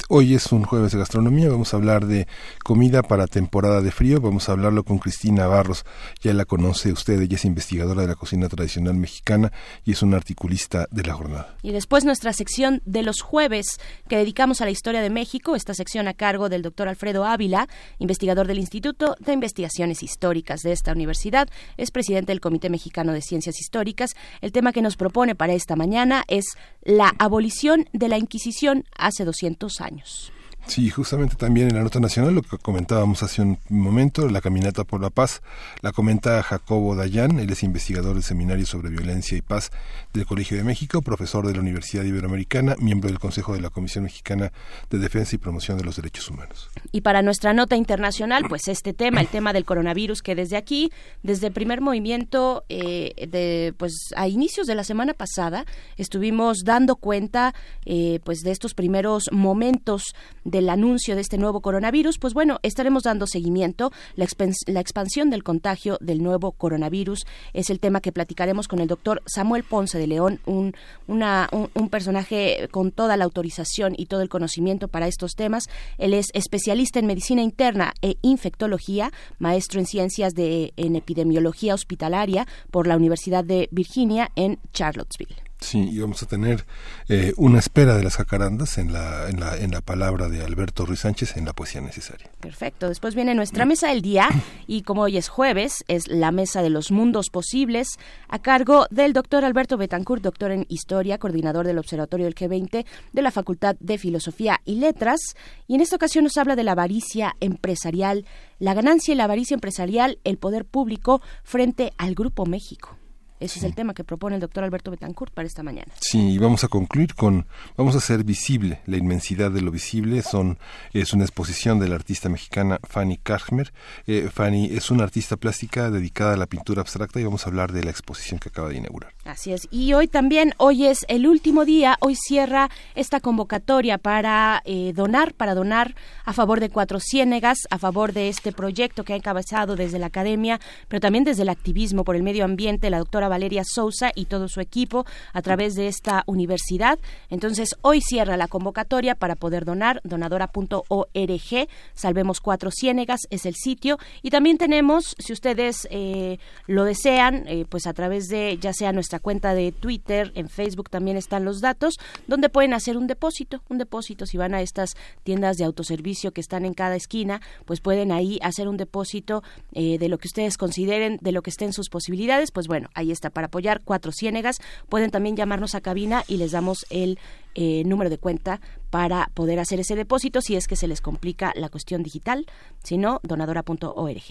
hoy 0.09 0.35
es 0.35 0.51
un 0.51 0.63
jueves 0.63 0.91
de 0.91 0.99
gastronomía, 0.99 1.49
vamos 1.49 1.73
a 1.73 1.77
hablar 1.77 2.05
de 2.05 2.27
comida 2.63 3.01
para 3.01 3.25
temporada 3.25 3.81
de 3.81 3.89
frío, 3.89 4.21
vamos 4.29 4.47
a 4.47 4.51
hablarlo 4.51 4.83
con 4.83 4.99
Cristina 4.99 5.47
Barros, 5.47 5.85
ya 6.21 6.33
la 6.33 6.45
conoce 6.45 6.91
usted, 6.91 7.19
ella 7.19 7.35
es 7.35 7.45
investigadora 7.45 8.03
de 8.03 8.07
la 8.07 8.15
cocina 8.15 8.47
tradicional 8.47 8.93
mexicana 8.93 9.51
y 9.83 9.91
es 9.91 10.03
una 10.03 10.17
articulista 10.17 10.87
de 10.91 11.03
la 11.03 11.13
jornada. 11.13 11.55
Y 11.63 11.71
después 11.71 12.05
nuestra 12.05 12.31
sección 12.31 12.83
de 12.85 13.01
los 13.01 13.21
jueves 13.21 13.79
que 14.07 14.17
dedicamos 14.17 14.61
a 14.61 14.65
la 14.65 14.71
historia 14.71 15.01
de 15.01 15.09
México, 15.09 15.55
esta 15.55 15.73
sección 15.73 16.07
a 16.07 16.13
cargo 16.13 16.47
del 16.47 16.61
doctor 16.61 16.87
Alfredo 16.87 17.25
Ávila, 17.25 17.67
investigador 17.97 18.45
del 18.45 18.59
Instituto 18.59 19.15
de 19.19 19.33
Investigaciones 19.33 20.03
Históricas 20.03 20.61
de 20.61 20.73
esta 20.73 20.91
universidad, 20.91 21.49
es 21.77 21.89
presidente 21.89 22.31
del 22.31 22.39
Comité 22.39 22.69
Mexicano 22.69 23.13
de 23.13 23.21
Ciencias 23.21 23.59
Históricas. 23.59 24.15
El 24.41 24.51
tema 24.51 24.73
que 24.73 24.83
nos 24.83 24.95
propone 24.95 25.33
para 25.33 25.53
esta 25.53 25.75
mañana 25.75 26.23
es 26.27 26.45
la 26.83 27.15
abolición 27.17 27.89
de 27.93 28.09
la 28.09 28.19
Inquisición 28.19 28.85
hace 28.95 29.25
200 29.25 29.81
años. 29.81 30.31
Sí, 30.69 30.87
justamente 30.91 31.35
también 31.35 31.69
en 31.69 31.75
la 31.75 31.81
nota 31.81 31.99
nacional, 31.99 32.35
lo 32.35 32.43
que 32.43 32.59
comentábamos 32.59 33.23
hace 33.23 33.41
un 33.41 33.57
momento, 33.69 34.29
la 34.29 34.39
caminata 34.39 34.83
por 34.83 35.01
la 35.01 35.09
paz, 35.09 35.41
la 35.81 35.91
comenta 35.91 36.43
Jacobo 36.43 36.95
Dayan, 36.95 37.39
él 37.39 37.49
es 37.49 37.63
investigador 37.63 38.13
del 38.13 38.21
Seminario 38.21 38.67
sobre 38.67 38.91
Violencia 38.91 39.35
y 39.35 39.41
Paz 39.41 39.71
del 40.13 40.27
Colegio 40.27 40.57
de 40.57 40.63
México, 40.63 41.01
profesor 41.01 41.47
de 41.47 41.53
la 41.53 41.61
Universidad 41.61 42.03
Iberoamericana, 42.03 42.75
miembro 42.77 43.09
del 43.09 43.17
Consejo 43.17 43.53
de 43.53 43.61
la 43.61 43.71
Comisión 43.71 44.03
Mexicana 44.03 44.51
de 44.91 44.99
Defensa 44.99 45.35
y 45.35 45.39
Promoción 45.39 45.75
de 45.79 45.85
los 45.85 45.95
Derechos 45.95 46.29
Humanos. 46.29 46.69
Y 46.91 47.01
para 47.01 47.23
nuestra 47.23 47.51
nota 47.53 47.75
internacional, 47.75 48.43
pues 48.47 48.67
este 48.67 48.93
tema, 48.93 49.21
el 49.21 49.27
tema 49.27 49.53
del 49.53 49.65
coronavirus, 49.65 50.21
que 50.21 50.35
desde 50.35 50.55
aquí, 50.55 50.91
desde 51.23 51.47
el 51.47 51.53
primer 51.53 51.81
movimiento, 51.81 52.63
eh, 52.69 53.27
de, 53.27 53.73
pues 53.75 54.11
a 54.15 54.27
inicios 54.27 54.67
de 54.67 54.75
la 54.75 54.83
semana 54.83 55.15
pasada, 55.15 55.65
estuvimos 55.97 56.59
dando 56.63 56.95
cuenta, 56.95 57.55
eh, 57.87 58.19
pues 58.23 58.41
de 58.41 58.51
estos 58.51 58.75
primeros 58.75 59.31
momentos 59.31 60.13
de 60.43 60.58
del 60.59 60.69
anuncio 60.69 61.15
de 61.15 61.21
este 61.21 61.37
nuevo 61.37 61.61
coronavirus, 61.61 62.19
pues 62.19 62.33
bueno, 62.33 62.59
estaremos 62.63 63.03
dando 63.03 63.27
seguimiento. 63.27 63.93
La, 64.15 64.25
expansión 64.25 65.29
del 65.29 65.43
contagio 65.43 65.97
del 66.01 66.21
nuevo 66.21 66.51
coronavirus 66.51 67.25
es 67.53 67.69
el 67.69 67.79
tema 67.79 68.01
que 68.01 68.11
platicaremos 68.11 68.67
con 68.67 68.79
el 68.79 68.89
doctor 68.89 69.23
Samuel 69.25 69.63
Ponce 69.63 69.97
de 69.97 70.07
León, 70.07 70.41
un, 70.45 70.75
un, 71.07 71.89
personaje 71.89 72.67
con 72.71 72.91
toda 72.91 73.15
la 73.15 73.23
autorización 73.23 73.93
y 73.97 74.07
todo 74.07 74.21
el 74.21 74.27
conocimiento 74.27 74.89
para 74.89 75.07
estos 75.07 75.35
temas. 75.35 75.69
Él 75.97 76.13
es 76.13 76.27
especialista 76.33 76.99
en 76.99 77.07
medicina 77.07 77.41
interna 77.41 77.93
e 78.01 78.17
infectología, 78.21 79.13
maestro 79.37 79.79
en 79.79 79.85
ciencias 79.85 80.33
de 80.33 80.73
en 80.75 80.97
epidemiología 80.97 81.73
hospitalaria 81.73 82.45
por 82.69 82.85
la 82.85 82.97
Universidad 82.97 83.45
de 83.45 83.69
Virginia 83.71 84.29
en 84.35 84.59
Charlottesville. 84.73 85.48
Sí, 85.59 85.89
y 85.91 85.99
vamos 85.99 86.23
a 86.23 86.25
tener 86.25 86.65
eh, 87.09 87.33
una 87.35 87.59
espera 87.59 87.97
de 87.97 88.03
las 88.03 88.15
jacarandas 88.15 88.77
en 88.77 88.93
la, 88.93 89.29
en, 89.29 89.41
la, 89.41 89.57
en 89.57 89.71
la 89.71 89.81
palabra 89.81 90.29
de 90.29 90.41
Alberto 90.41 90.85
Ruiz 90.85 91.01
Sánchez 91.01 91.35
en 91.35 91.43
la 91.43 91.51
poesía 91.51 91.81
necesaria. 91.81 92.29
Perfecto. 92.39 92.87
Después 92.87 93.13
viene 93.13 93.35
nuestra 93.35 93.65
mesa 93.65 93.89
del 93.89 94.01
día 94.01 94.29
y 94.67 94.83
como 94.83 95.01
hoy 95.01 95.17
es 95.17 95.27
jueves, 95.27 95.83
es 95.89 96.07
la 96.07 96.31
mesa 96.31 96.61
de 96.61 96.69
los 96.69 96.91
mundos 96.91 97.29
posibles 97.29 97.99
a 98.29 98.39
cargo 98.39 98.85
del 98.89 99.11
doctor 99.11 99.43
Alberto 99.43 99.77
Betancourt, 99.77 100.23
doctor 100.23 100.51
en 100.51 100.65
historia, 100.69 101.17
coordinador 101.17 101.67
del 101.67 101.77
Observatorio 101.77 102.25
del 102.25 102.35
G20 102.35 102.85
de 103.11 103.21
la 103.21 103.31
Facultad 103.31 103.75
de 103.81 103.97
Filosofía 103.97 104.61
y 104.63 104.75
Letras. 104.75 105.35
Y 105.67 105.75
en 105.75 105.81
esta 105.81 105.97
ocasión 105.97 106.23
nos 106.23 106.37
habla 106.37 106.55
de 106.55 106.63
la 106.63 106.71
avaricia 106.71 107.35
empresarial, 107.41 108.25
la 108.59 108.73
ganancia 108.73 109.13
y 109.13 109.17
la 109.17 109.25
avaricia 109.25 109.55
empresarial, 109.55 110.19
el 110.23 110.37
poder 110.37 110.63
público 110.63 111.21
frente 111.43 111.91
al 111.97 112.15
Grupo 112.15 112.45
México. 112.45 112.98
Ese 113.39 113.59
es 113.59 113.65
el 113.65 113.73
tema 113.73 113.93
que 113.93 114.03
propone 114.03 114.35
el 114.35 114.41
doctor 114.41 114.63
Alberto 114.63 114.91
Betancourt 114.91 115.33
para 115.33 115.47
esta 115.47 115.63
mañana. 115.63 115.91
Sí, 116.01 116.33
y 116.33 116.37
vamos 116.37 116.63
a 116.63 116.67
concluir 116.67 117.15
con, 117.15 117.45
vamos 117.77 117.95
a 117.95 117.99
hacer 117.99 118.23
visible 118.23 118.81
la 118.85 118.97
inmensidad 118.97 119.51
de 119.51 119.61
lo 119.61 119.71
visible. 119.71 120.21
Son, 120.21 120.57
es 120.93 121.13
una 121.13 121.23
exposición 121.23 121.79
de 121.79 121.87
la 121.87 121.95
artista 121.95 122.27
mexicana 122.27 122.79
Fanny 122.83 123.17
Karchmer. 123.17 123.71
Eh, 124.07 124.29
Fanny 124.31 124.65
es 124.75 124.91
una 124.91 125.03
artista 125.03 125.37
plástica 125.37 125.89
dedicada 125.89 126.33
a 126.33 126.37
la 126.37 126.47
pintura 126.47 126.81
abstracta 126.81 127.19
y 127.19 127.23
vamos 127.23 127.45
a 127.45 127.49
hablar 127.49 127.71
de 127.71 127.83
la 127.83 127.91
exposición 127.91 128.39
que 128.39 128.49
acaba 128.49 128.69
de 128.69 128.77
inaugurar. 128.77 129.13
Así 129.23 129.53
es. 129.53 129.67
Y 129.71 129.93
hoy 129.93 130.07
también, 130.07 130.53
hoy 130.57 130.87
es 130.87 131.05
el 131.07 131.27
último 131.27 131.63
día, 131.63 131.97
hoy 132.01 132.15
cierra 132.15 132.69
esta 132.95 133.19
convocatoria 133.19 133.97
para 133.97 134.61
eh, 134.65 134.91
donar, 134.93 135.33
para 135.33 135.55
donar 135.55 135.95
a 136.25 136.33
favor 136.33 136.59
de 136.59 136.69
Cuatro 136.69 136.99
Ciénegas, 136.99 137.59
a 137.69 137.77
favor 137.77 138.11
de 138.11 138.27
este 138.27 138.51
proyecto 138.51 139.03
que 139.03 139.13
ha 139.13 139.15
encabezado 139.15 139.75
desde 139.75 139.99
la 139.99 140.07
academia, 140.07 140.59
pero 140.87 140.99
también 140.99 141.23
desde 141.23 141.43
el 141.43 141.49
activismo 141.49 142.03
por 142.03 142.15
el 142.15 142.23
medio 142.23 142.43
ambiente, 142.43 142.89
la 142.89 142.97
doctora 142.97 143.28
Valeria 143.29 143.63
Sousa 143.63 144.11
y 144.15 144.25
todo 144.25 144.47
su 144.47 144.61
equipo 144.61 145.05
a 145.33 145.41
través 145.41 145.75
de 145.75 145.87
esta 145.87 146.23
universidad. 146.25 146.99
Entonces, 147.29 147.75
hoy 147.81 148.01
cierra 148.01 148.37
la 148.37 148.47
convocatoria 148.47 149.15
para 149.15 149.35
poder 149.35 149.65
donar, 149.65 150.01
donadora.org, 150.03 151.67
Salvemos 151.93 152.39
Cuatro 152.39 152.71
Ciénegas 152.71 153.21
es 153.29 153.45
el 153.45 153.55
sitio. 153.55 153.97
Y 154.21 154.29
también 154.29 154.57
tenemos, 154.57 155.15
si 155.19 155.33
ustedes 155.33 155.87
eh, 155.91 156.39
lo 156.67 156.83
desean, 156.83 157.47
eh, 157.47 157.65
pues 157.67 157.87
a 157.87 157.93
través 157.93 158.27
de 158.27 158.57
ya 158.59 158.73
sea 158.73 158.91
nuestra 158.91 159.19
cuenta 159.19 159.53
de 159.53 159.71
Twitter, 159.71 160.31
en 160.35 160.49
Facebook 160.49 160.89
también 160.89 161.17
están 161.17 161.45
los 161.45 161.61
datos, 161.61 161.95
donde 162.27 162.49
pueden 162.49 162.73
hacer 162.73 162.97
un 162.97 163.07
depósito, 163.07 163.61
un 163.69 163.77
depósito 163.77 164.25
si 164.25 164.37
van 164.37 164.53
a 164.53 164.61
estas 164.61 164.95
tiendas 165.23 165.57
de 165.57 165.65
autoservicio 165.65 166.31
que 166.31 166.41
están 166.41 166.65
en 166.65 166.73
cada 166.73 166.95
esquina, 166.95 167.41
pues 167.65 167.81
pueden 167.81 168.11
ahí 168.11 168.39
hacer 168.41 168.67
un 168.67 168.77
depósito 168.77 169.43
eh, 169.73 169.97
de 169.97 170.09
lo 170.09 170.17
que 170.17 170.27
ustedes 170.27 170.57
consideren, 170.57 171.19
de 171.21 171.31
lo 171.31 171.41
que 171.41 171.49
estén 171.49 171.73
sus 171.73 171.89
posibilidades, 171.89 172.51
pues 172.51 172.67
bueno, 172.67 172.89
ahí 172.93 173.11
está 173.11 173.18
para 173.29 173.47
apoyar 173.47 173.81
Cuatro 173.83 174.13
Ciénegas. 174.13 174.59
Pueden 174.87 175.11
también 175.11 175.35
llamarnos 175.35 175.75
a 175.75 175.81
cabina 175.81 176.23
y 176.27 176.37
les 176.37 176.51
damos 176.51 176.85
el 176.89 177.19
eh, 177.55 177.83
número 177.85 178.09
de 178.09 178.17
cuenta 178.17 178.61
para 178.89 179.29
poder 179.33 179.59
hacer 179.59 179.81
ese 179.81 179.95
depósito 179.95 180.39
si 180.41 180.55
es 180.55 180.67
que 180.67 180.77
se 180.77 180.87
les 180.87 181.01
complica 181.01 181.51
la 181.55 181.67
cuestión 181.67 182.03
digital, 182.03 182.45
si 182.83 182.97
no, 182.97 183.19
donadora.org. 183.23 184.23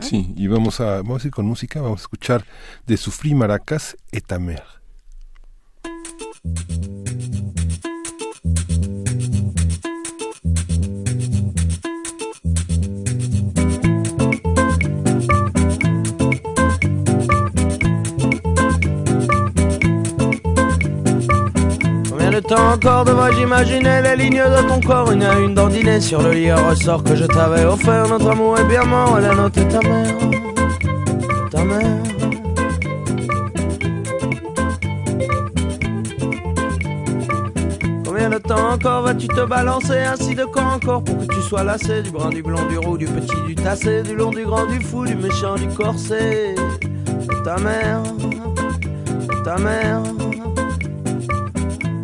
Sí, 0.00 0.34
y 0.36 0.46
vamos 0.48 0.80
a, 0.80 0.96
vamos 0.96 1.24
a 1.24 1.28
ir 1.28 1.32
con 1.32 1.46
música, 1.46 1.80
vamos 1.80 2.00
a 2.00 2.02
escuchar 2.02 2.44
de 2.86 2.96
Sufrí 2.96 3.34
Maracas, 3.34 3.96
Etamer. 4.12 4.62
Le 22.34 22.42
temps 22.42 22.72
encore 22.72 23.04
devrais-je 23.04 23.42
imaginer 23.42 24.02
les 24.02 24.16
lignes 24.16 24.42
de 24.42 24.68
ton 24.68 24.80
corps. 24.80 25.12
Une 25.12 25.22
à 25.22 25.38
une 25.38 25.54
dandinée 25.54 26.00
sur 26.00 26.20
le 26.20 26.32
lit 26.32 26.52
ressort 26.52 27.04
que 27.04 27.14
je 27.14 27.26
t'avais 27.26 27.64
offert. 27.64 28.08
Notre 28.08 28.28
amour 28.30 28.58
est 28.58 28.64
bien 28.64 28.84
mort 28.84 29.20
la 29.20 29.34
note 29.34 29.56
est 29.56 29.68
ta 29.68 29.80
mère. 29.80 30.16
Ta 31.52 31.64
mère. 31.64 32.02
Combien 38.04 38.30
de 38.30 38.38
temps 38.38 38.72
encore 38.72 39.02
vas-tu 39.02 39.28
te 39.28 39.44
balancer 39.46 39.98
ainsi 39.98 40.34
de 40.34 40.44
corps 40.44 40.74
encore 40.74 41.04
Pour 41.04 41.16
que 41.18 41.32
tu 41.32 41.40
sois 41.40 41.62
lassé 41.62 42.02
du 42.02 42.10
brun, 42.10 42.30
du 42.30 42.42
blond, 42.42 42.66
du 42.68 42.78
roux, 42.78 42.98
du 42.98 43.06
petit, 43.06 43.42
du 43.46 43.54
tassé 43.54 44.02
Du 44.02 44.16
long, 44.16 44.30
du 44.30 44.44
grand, 44.44 44.66
du 44.66 44.80
fou, 44.80 45.04
du 45.04 45.14
méchant, 45.14 45.54
du 45.54 45.68
corset 45.68 46.56
Ta 47.44 47.58
mère. 47.58 48.02
Ta 49.44 49.56
mère 49.58 50.02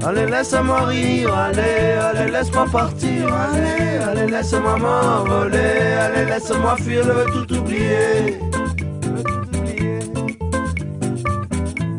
Allez, 0.02 0.26
laisse-moi 0.26 0.80
rire, 0.86 1.34
allez, 1.34 1.98
allez, 2.00 2.30
laisse-moi 2.32 2.66
partir, 2.72 3.34
allez, 3.34 3.98
allez, 4.02 4.30
laisse-moi 4.30 4.78
m'envoler, 4.78 5.58
allez, 6.00 6.24
laisse-moi 6.24 6.76
fuir, 6.76 7.02
je 7.04 7.10
veux 7.10 7.26
tout 7.26 7.54
oublier. 7.54 8.38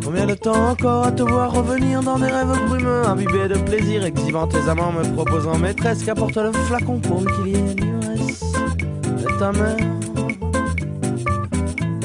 Combien 0.03 0.25
de 0.25 0.33
temps 0.33 0.69
encore 0.69 1.05
à 1.05 1.11
te 1.11 1.21
voir 1.21 1.53
revenir 1.53 2.01
dans 2.01 2.17
des 2.17 2.25
rêves 2.25 2.67
brumeux, 2.67 3.05
imbibés 3.05 3.47
de 3.47 3.59
plaisir, 3.59 4.03
exhibant 4.03 4.47
tes 4.47 4.67
amants, 4.67 4.91
me 4.91 5.03
proposant 5.13 5.59
maîtresse, 5.59 6.03
qu'apporte 6.03 6.37
le 6.37 6.51
flacon 6.51 6.99
pour 6.99 7.23
qu'il 7.25 7.49
y 7.49 7.55
ait 7.55 7.75
l'ivresse 7.75 8.41
de 9.05 9.39
ta 9.39 9.51
mère. 9.51 10.00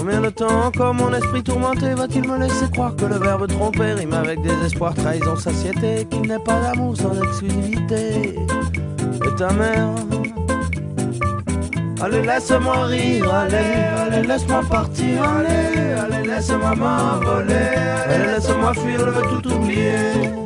Combien 0.06 0.20
de 0.20 0.30
temps 0.30 0.66
encore 0.66 0.94
mon 0.94 1.12
esprit 1.12 1.42
tourmenté 1.42 1.92
va-t-il 1.94 2.28
me 2.28 2.38
laisser 2.38 2.70
croire 2.70 2.94
que 2.94 3.06
le 3.06 3.16
verbe 3.16 3.48
tromper 3.48 3.94
rime 3.94 4.12
avec 4.12 4.40
désespoir, 4.40 4.94
trahison, 4.94 5.34
satiété, 5.34 6.06
qu'il 6.08 6.28
n'est 6.28 6.38
pas 6.38 6.60
d'amour 6.60 6.96
sans 6.96 7.20
exclusivité 7.20 8.36
Et 8.36 9.36
ta 9.36 9.52
mère 9.52 9.88
Allez, 12.00 12.22
laisse-moi 12.22 12.84
rire, 12.84 13.34
allez, 13.34 13.56
allez, 13.56 14.28
laisse-moi 14.28 14.60
partir, 14.70 15.24
allez, 15.24 15.92
allez, 15.98 16.28
laisse-moi 16.28 16.76
m'envoler, 16.76 17.54
allez, 18.04 18.26
laisse-moi 18.26 18.74
fuir, 18.74 19.00
je 19.00 19.10
veux 19.10 19.40
tout 19.40 19.52
oublier. 19.54 20.45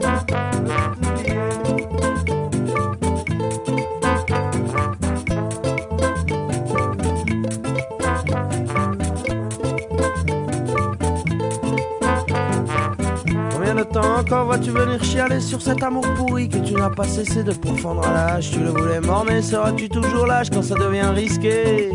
Encore 14.31 14.47
vas-tu 14.47 14.71
venir 14.71 15.03
chialer 15.03 15.41
sur 15.41 15.61
cet 15.61 15.83
amour 15.83 16.05
pourri 16.15 16.49
que 16.49 16.59
tu 16.59 16.75
n'as 16.75 16.91
pas 16.91 17.03
cessé 17.03 17.43
de 17.43 17.53
pourfendre 17.53 18.07
à 18.07 18.13
l'âge? 18.13 18.53
Tu 18.53 18.61
le 18.61 18.71
voulais 18.71 19.01
mort, 19.01 19.25
mais 19.27 19.43
seras-tu 19.43 19.89
toujours 19.89 20.25
lâche 20.25 20.51
quand 20.51 20.63
ça 20.63 20.77
devient 20.77 21.11
risqué? 21.13 21.91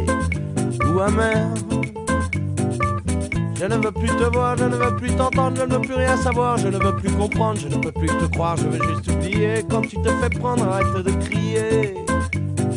Ou 0.85 0.99
amer? 0.99 1.47
Je 3.57 3.65
ne 3.65 3.75
veux 3.75 3.91
plus 3.91 4.09
te 4.09 4.33
voir, 4.33 4.57
je 4.57 4.65
ne 4.65 4.75
veux 4.75 4.95
plus 4.97 5.15
t'entendre, 5.15 5.55
je 5.55 5.65
ne 5.65 5.75
veux 5.75 5.81
plus 5.81 5.95
rien 5.95 6.17
savoir, 6.17 6.57
je 6.57 6.67
ne 6.67 6.77
veux 6.77 6.95
plus 6.97 7.11
comprendre, 7.13 7.57
je 7.57 7.69
ne 7.69 7.77
peux 7.77 7.93
plus 7.93 8.07
te 8.07 8.25
croire, 8.25 8.57
je 8.57 8.67
veux 8.67 8.83
juste 8.83 9.09
oublier. 9.09 9.65
Quand 9.69 9.81
tu 9.81 9.95
te 9.95 10.09
fais 10.09 10.29
prendre, 10.29 10.67
arrête 10.67 11.05
de 11.05 11.11
crier 11.11 11.95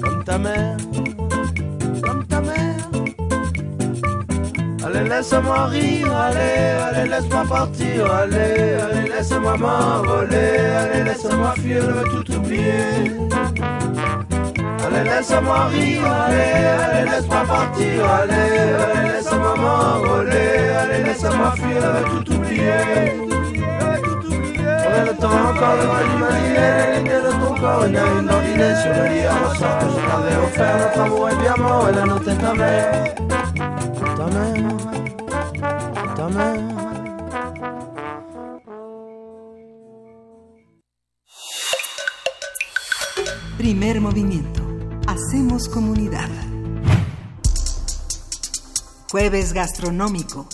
comme 0.01 0.23
ta 0.23 0.39
mère. 0.39 0.77
Allez, 4.89 5.07
laisse-moi 5.07 5.67
rire, 5.67 6.17
allez, 6.17 6.99
allez, 6.99 7.11
laisse-moi 7.11 7.45
partir, 7.47 8.11
allez, 8.11 8.73
allez, 8.81 9.09
laisse-moi 9.11 9.57
m'envoler, 9.59 10.57
allez, 10.81 11.05
laisse-moi 11.05 11.53
fuir, 11.59 11.83
je 11.83 11.91
veux 11.91 12.05
tout 12.05 12.33
oublier. 12.37 13.13
Allez, 14.87 15.11
laisse-moi 15.11 15.67
rire, 15.67 16.05
allez, 16.07 16.65
allez, 16.65 17.11
laisse-moi 17.11 17.45
partir, 17.47 18.11
allez, 18.11 18.33
allez, 18.33 19.13
laisse-moi 19.13 19.55
m'envoler, 19.57 20.69
allez, 20.81 21.05
laisse-moi 21.05 21.51
fuir, 21.57 21.83
je 21.83 21.89
veux 21.89 22.25
tout 22.25 22.33
oublier. 22.33 23.29
Combien 24.85 25.05
de 25.05 25.21
temps 25.21 25.51
encore 25.51 25.77
devrais 25.83 26.07
imaginer 26.17 26.71
les 26.79 26.97
lignes 26.97 27.25
de 27.25 27.33
ton 27.33 27.61
corps 27.61 27.85
Une 27.85 27.97
à 27.97 28.07
une 28.07 28.27
d'ordinaire 28.27 28.81
sur 28.81 28.91
le 28.91 29.09
lit 29.13 29.27
ressort 29.27 29.79
que 29.81 29.85
je 29.85 30.01
t'avais 30.09 30.37
offert 30.47 30.79
Notre 30.79 31.01
amour 31.01 31.29
est 31.29 31.37
bien 31.37 31.57
mort 31.59 31.89
et 31.91 31.95
la 31.95 32.05
note 32.07 32.27
est 32.27 32.37
ta 32.37 32.55
mère 32.55 33.28
Primer 43.57 44.01
movimiento. 44.01 44.61
Hacemos 45.07 45.69
comunidad. 45.69 46.29
Jueves 49.09 49.53
gastronómico. 49.53 50.49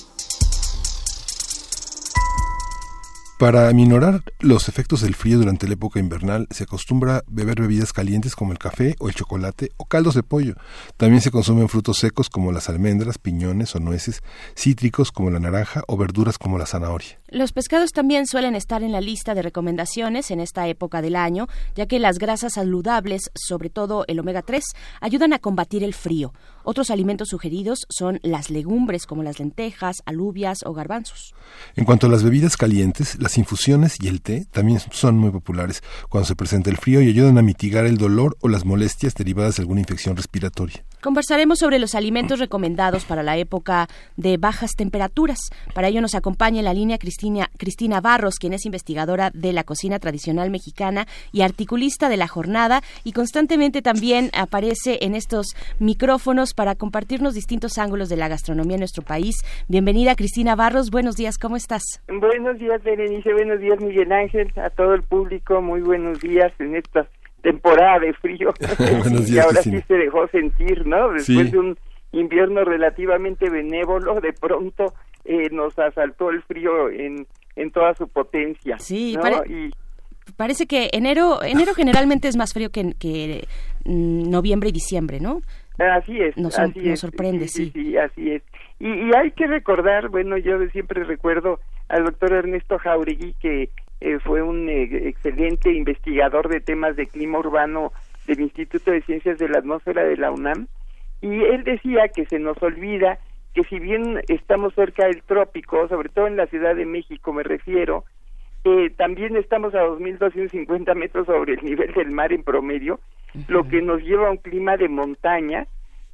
Para 3.45 3.69
aminorar 3.69 4.23
los 4.41 4.71
efectos 4.71 5.03
del 5.03 5.15
frío 5.15 5.37
durante 5.37 5.67
la 5.67 5.75
época 5.75 6.01
invernal, 6.01 6.49
se 6.51 6.65
acostumbra 6.65 7.25
beber 7.27 7.61
bebidas 7.61 7.93
calientes 7.93 8.35
como 8.35 8.53
el 8.53 8.59
café 8.59 8.97
o 9.01 9.09
el 9.09 9.15
chocolate 9.15 9.69
o 9.77 9.85
caldos 9.85 10.15
de 10.15 10.23
pollo. 10.23 10.55
También 10.97 11.21
se 11.21 11.31
consumen 11.31 11.69
frutos 11.69 11.99
secos 11.99 12.31
como 12.31 12.53
las 12.53 12.71
almendras, 12.71 13.19
piñones 13.19 13.77
o 13.77 13.81
nueces, 13.81 14.23
cítricos 14.57 15.13
como 15.13 15.29
la 15.29 15.41
naranja 15.41 15.83
o 15.89 15.99
verduras 15.99 16.39
como 16.39 16.57
la 16.57 16.65
zanahoria. 16.65 17.21
Los 17.29 17.53
pescados 17.53 17.91
también 17.91 18.27
suelen 18.27 18.55
estar 18.55 18.83
en 18.83 18.93
la 18.93 19.03
lista 19.03 19.35
de 19.35 19.43
recomendaciones 19.43 20.31
en 20.31 20.41
esta 20.41 20.67
época 20.67 21.03
del 21.03 21.15
año, 21.15 21.47
ya 21.75 21.85
que 21.85 21.99
las 21.99 22.19
grasas 22.19 22.55
saludables, 22.55 23.31
sobre 23.35 23.69
todo 23.69 24.07
el 24.09 24.21
omega 24.21 24.41
3, 24.41 24.65
ayudan 25.03 25.35
a 25.35 25.39
combatir 25.39 25.85
el 25.85 25.93
frío. 25.93 26.33
Otros 26.65 26.91
alimentos 26.91 27.29
sugeridos 27.29 27.87
son 27.91 28.21
las 28.23 28.49
legumbres 28.49 29.07
como 29.07 29.23
las 29.23 29.39
lentejas, 29.39 30.03
alubias 30.07 30.65
o 30.65 30.73
garbanzos. 30.73 31.35
En 31.77 31.85
cuanto 31.85 32.07
a 32.07 32.11
las 32.11 32.23
bebidas 32.23 32.57
calientes, 32.57 33.19
las 33.21 33.37
infusiones 33.37 33.99
y 34.01 34.09
el 34.09 34.23
té 34.23 34.47
también 34.51 34.81
son 34.91 35.19
muy 35.19 35.31
populares 35.31 35.83
cuando 36.09 36.27
se 36.27 36.37
presenta 36.37 36.71
el 36.71 36.79
frío 36.79 37.03
y 37.03 37.09
ayudan 37.09 37.37
a 37.37 37.43
mitigar 37.43 37.85
el 37.85 37.99
dolor 37.99 38.37
o 38.41 38.49
las 38.49 38.65
molestias 38.65 39.15
derivadas 39.15 39.57
de 39.57 39.63
alguna 39.63 39.81
infección 39.81 40.17
respiratoria. 40.17 40.85
Conversaremos 41.05 41.59
sobre 41.59 41.79
los 41.79 41.95
alimentos 41.95 42.39
recomendados 42.39 43.05
para 43.05 43.23
la 43.23 43.37
época 43.37 43.89
de 44.17 44.39
bajas 44.39 44.71
temperaturas. 44.75 45.37
Para 45.75 45.89
ello 45.89 46.01
nos 46.01 46.15
acompaña 46.15 46.61
en 46.61 46.65
la 46.65 46.73
línea 46.73 46.97
Cristina, 46.97 47.51
Cristina 47.59 48.01
Barros, 48.01 48.37
quien 48.37 48.55
es 48.55 48.65
investigadora 48.65 49.31
de 49.35 49.53
la 49.53 49.65
cocina 49.65 49.99
tradicional 49.99 50.51
mexicana 50.51 51.07
y 51.31 51.43
articulista 51.43 52.09
de 52.09 52.17
la 52.17 52.27
jornada 52.27 52.81
y 53.05 53.13
constantemente 53.13 53.83
también 53.83 54.31
aparece 54.33 54.97
en 55.03 55.15
estos 55.15 55.49
micrófonos 55.79 56.55
para 56.55 56.75
compartirnos 56.75 57.35
distintos 57.35 57.77
ángulos 57.77 58.09
de 58.09 58.17
la 58.17 58.29
gastronomía 58.29 58.77
en 58.77 58.81
nuestro 58.81 59.03
país. 59.03 59.45
Bienvenida 59.69 60.15
Cristina 60.15 60.57
Barros, 60.57 60.91
buenos 60.91 61.17
días, 61.17 61.37
¿cómo 61.37 61.57
estás? 61.57 61.83
Buenos 62.09 62.59
días 62.59 62.83
Berenice, 62.83 63.31
buenos 63.35 63.61
días 63.61 63.79
Miguel 63.79 64.11
Ángel, 64.11 64.51
a 64.57 64.71
todo 64.71 64.95
el 64.95 65.03
público, 65.03 65.61
muy 65.61 65.83
buenos 65.83 66.19
días 66.21 66.51
en 66.59 66.77
estas 66.77 67.09
temporada 67.45 68.01
de 68.01 68.15
frío 68.15 68.53
y 69.29 69.39
ahora 69.39 69.63
sí 69.63 69.81
se 69.87 69.95
dejó 69.95 70.27
sentir, 70.29 70.87
¿no? 70.87 71.13
Después 71.13 71.53
de 71.53 71.59
un 71.59 71.79
invierno 72.13 72.65
relativamente 72.65 73.51
benévolo, 73.51 74.21
de 74.21 74.33
pronto 74.33 74.95
eh, 75.25 75.51
nos 75.53 75.79
asaltó 75.79 76.31
el 76.31 76.43
frío 76.43 76.91
en, 76.91 77.27
en 77.57 77.71
toda 77.71 77.95
su 77.95 78.09
potencia. 78.09 78.79
Sí, 78.79 79.17
y, 79.47 79.71
parece 80.37 80.67
que 80.67 80.89
enero 80.93 81.43
enero 81.43 81.75
generalmente 81.75 82.29
es 82.29 82.37
más 82.37 82.55
frío 82.55 82.71
que, 82.71 82.95
que 82.99 83.47
mm, 83.85 84.31
noviembre 84.31 84.71
y 84.71 84.73
diciembre, 84.73 85.21
¿no? 85.21 85.43
Así 85.79 86.19
es, 86.21 86.37
nos, 86.37 86.59
así 86.59 86.81
nos 86.81 87.01
sorprende, 87.01 87.49
sí. 87.49 87.71
Sí, 87.75 87.97
así 87.97 88.31
es. 88.31 88.43
Y, 88.79 88.89
y, 88.89 89.11
hay 89.15 89.33
que 89.33 89.47
recordar, 89.47 90.09
bueno, 90.09 90.39
yo 90.39 90.57
siempre 90.73 91.05
recuerdo 91.05 91.59
al 91.89 92.05
doctor 92.05 92.33
Ernesto 92.33 92.79
Jauregui 92.79 93.35
que 93.41 93.71
eh, 94.05 94.19
fue 94.19 94.43
un 94.43 94.69
eh, 94.69 95.09
excelente 95.09 95.73
investigador 95.73 96.49
de 96.51 96.61
temas 96.61 96.95
de 96.95 97.07
clima 97.07 97.39
urbano 97.39 97.91
del 98.27 98.41
Instituto 98.41 98.91
de 98.91 99.01
Ciencias 99.01 99.39
de 99.39 99.49
la 99.49 99.61
Atmósfera 99.61 100.05
de 100.05 100.19
la 100.19 100.31
UNAM, 100.31 100.67
y 101.23 101.43
él 101.43 101.65
decía 101.65 102.09
que 102.09 102.27
se 102.27 102.39
nos 102.39 102.63
olvida 102.63 103.19
que 103.55 103.63
si 103.65 103.79
bien 103.79 104.21
estamos 104.29 104.75
cerca 104.75 105.07
del 105.07 105.23
trópico, 105.23 105.89
sobre 105.89 106.11
todo 106.11 106.27
en 106.27 106.37
la 106.37 106.47
Ciudad 106.49 106.77
de 106.77 106.85
México 106.85 107.33
me 107.33 107.45
refiero, 107.45 108.05
eh, 108.65 108.91
también 108.95 109.37
estamos 109.37 109.75
a 109.75 109.87
2.250 109.87 110.95
metros 110.95 111.27
sobre 111.27 111.55
el 111.55 111.65
nivel 111.65 111.95
del 111.95 112.11
mar 112.11 112.31
en 112.31 112.43
promedio, 112.43 113.01
lo 113.49 113.67
que 113.67 113.81
nos 113.81 114.03
lleva 114.03 114.29
a 114.29 114.33
un 114.33 114.37
clima 114.37 114.77
de 114.77 114.91
montaña, 114.91 115.67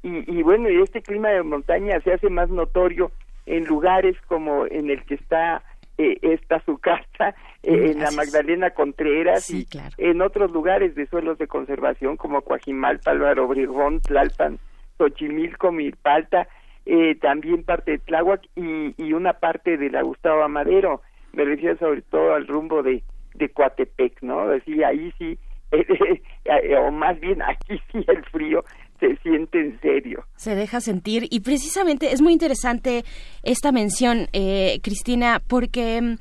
y, 0.04 0.38
y 0.38 0.42
bueno, 0.44 0.70
y 0.70 0.80
este 0.80 1.02
clima 1.02 1.30
de 1.30 1.42
montaña 1.42 2.00
se 2.02 2.12
hace 2.12 2.30
más 2.30 2.50
notorio 2.50 3.10
en 3.46 3.64
lugares 3.64 4.16
como 4.28 4.64
en 4.66 4.90
el 4.90 5.02
que 5.06 5.14
está 5.14 5.64
eh, 6.00 6.18
está 6.22 6.62
su 6.64 6.78
casa 6.78 7.34
eh, 7.62 7.92
en 7.92 8.00
la 8.00 8.10
Magdalena 8.10 8.70
Contreras 8.70 9.50
y 9.50 9.66
en 9.98 10.22
otros 10.22 10.50
lugares 10.52 10.94
de 10.94 11.06
suelos 11.06 11.38
de 11.38 11.46
conservación 11.46 12.16
como 12.16 12.42
Coajimalpa, 12.42 13.10
Álvaro 13.10 13.46
Obregón, 13.46 14.00
Tlalpan, 14.00 14.58
Xochimilco, 14.98 15.70
Milpalta, 15.72 16.48
eh, 16.86 17.16
también 17.16 17.64
parte 17.64 17.92
de 17.92 17.98
Tláhuac 17.98 18.42
y, 18.56 18.94
y 18.96 19.12
una 19.12 19.34
parte 19.34 19.76
de 19.76 19.90
la 19.90 20.02
Gustavo 20.02 20.42
Amadero. 20.42 21.02
Me 21.32 21.44
refiero 21.44 21.76
sobre 21.78 22.02
todo 22.02 22.34
al 22.34 22.46
rumbo 22.46 22.82
de, 22.82 23.02
de 23.34 23.48
Coatepec, 23.50 24.22
¿no? 24.22 24.48
Decía, 24.48 24.88
ahí 24.88 25.12
sí, 25.18 25.38
o 26.78 26.90
más 26.90 27.20
bien 27.20 27.42
aquí 27.42 27.80
sí 27.92 28.04
el 28.08 28.24
frío 28.26 28.64
se 29.00 29.16
siente 29.16 29.60
en 29.60 29.80
serio. 29.80 30.24
Se 30.36 30.54
deja 30.54 30.80
sentir 30.80 31.26
y 31.30 31.40
precisamente 31.40 32.12
es 32.12 32.20
muy 32.20 32.32
interesante 32.32 33.04
esta 33.42 33.72
mención, 33.72 34.28
eh, 34.32 34.78
Cristina, 34.82 35.40
porque 35.46 36.00
mm, 36.00 36.16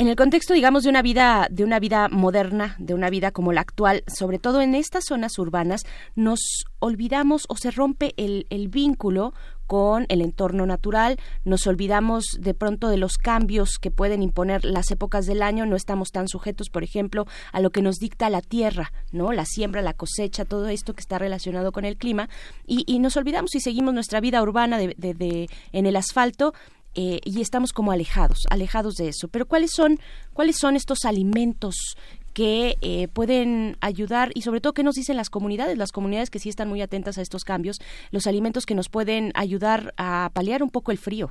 en 0.00 0.08
el 0.08 0.16
contexto, 0.16 0.54
digamos, 0.54 0.84
de 0.84 0.88
una 0.88 1.02
vida, 1.02 1.46
de 1.50 1.62
una 1.62 1.78
vida 1.78 2.08
moderna, 2.08 2.74
de 2.78 2.94
una 2.94 3.10
vida 3.10 3.32
como 3.32 3.52
la 3.52 3.60
actual, 3.60 4.02
sobre 4.06 4.38
todo 4.38 4.62
en 4.62 4.74
estas 4.74 5.04
zonas 5.04 5.38
urbanas, 5.38 5.82
nos 6.14 6.64
olvidamos 6.78 7.44
o 7.50 7.56
se 7.58 7.70
rompe 7.70 8.14
el, 8.16 8.46
vínculo 8.68 9.34
con 9.66 10.06
el 10.08 10.22
entorno 10.22 10.64
natural, 10.64 11.18
nos 11.44 11.66
olvidamos 11.66 12.24
de 12.40 12.54
pronto 12.54 12.88
de 12.88 12.96
los 12.96 13.18
cambios 13.18 13.76
que 13.78 13.90
pueden 13.90 14.22
imponer 14.22 14.64
las 14.64 14.90
épocas 14.90 15.26
del 15.26 15.42
año, 15.42 15.66
no 15.66 15.76
estamos 15.76 16.12
tan 16.12 16.28
sujetos, 16.28 16.70
por 16.70 16.82
ejemplo, 16.82 17.26
a 17.52 17.60
lo 17.60 17.68
que 17.68 17.82
nos 17.82 17.96
dicta 17.96 18.30
la 18.30 18.40
tierra, 18.40 18.94
¿no? 19.12 19.32
La 19.32 19.44
siembra, 19.44 19.82
la 19.82 19.92
cosecha, 19.92 20.46
todo 20.46 20.68
esto 20.68 20.94
que 20.94 21.00
está 21.02 21.18
relacionado 21.18 21.72
con 21.72 21.84
el 21.84 21.98
clima, 21.98 22.30
y, 22.66 22.98
nos 23.00 23.18
olvidamos 23.18 23.54
y 23.54 23.60
seguimos 23.60 23.92
nuestra 23.92 24.20
vida 24.20 24.42
urbana 24.42 24.78
de, 24.78 24.94
de, 24.96 25.50
en 25.72 25.84
el 25.84 25.96
asfalto 25.96 26.54
eh, 26.94 27.20
y 27.24 27.40
estamos 27.40 27.72
como 27.72 27.92
alejados, 27.92 28.46
alejados 28.50 28.94
de 28.94 29.08
eso. 29.08 29.28
Pero 29.28 29.46
¿cuáles 29.46 29.70
son, 29.72 29.98
cuáles 30.32 30.56
son 30.58 30.76
estos 30.76 31.04
alimentos 31.04 31.96
que 32.34 32.74
eh, 32.80 33.08
pueden 33.08 33.76
ayudar 33.80 34.30
y 34.34 34.42
sobre 34.42 34.60
todo 34.60 34.72
qué 34.72 34.82
nos 34.82 34.94
dicen 34.94 35.16
las 35.16 35.30
comunidades, 35.30 35.76
las 35.76 35.92
comunidades 35.92 36.30
que 36.30 36.38
sí 36.38 36.48
están 36.48 36.68
muy 36.68 36.80
atentas 36.80 37.18
a 37.18 37.22
estos 37.22 37.44
cambios, 37.44 37.78
los 38.12 38.26
alimentos 38.26 38.66
que 38.66 38.74
nos 38.74 38.88
pueden 38.88 39.32
ayudar 39.34 39.92
a 39.96 40.30
paliar 40.34 40.62
un 40.62 40.70
poco 40.70 40.92
el 40.92 40.98
frío. 40.98 41.30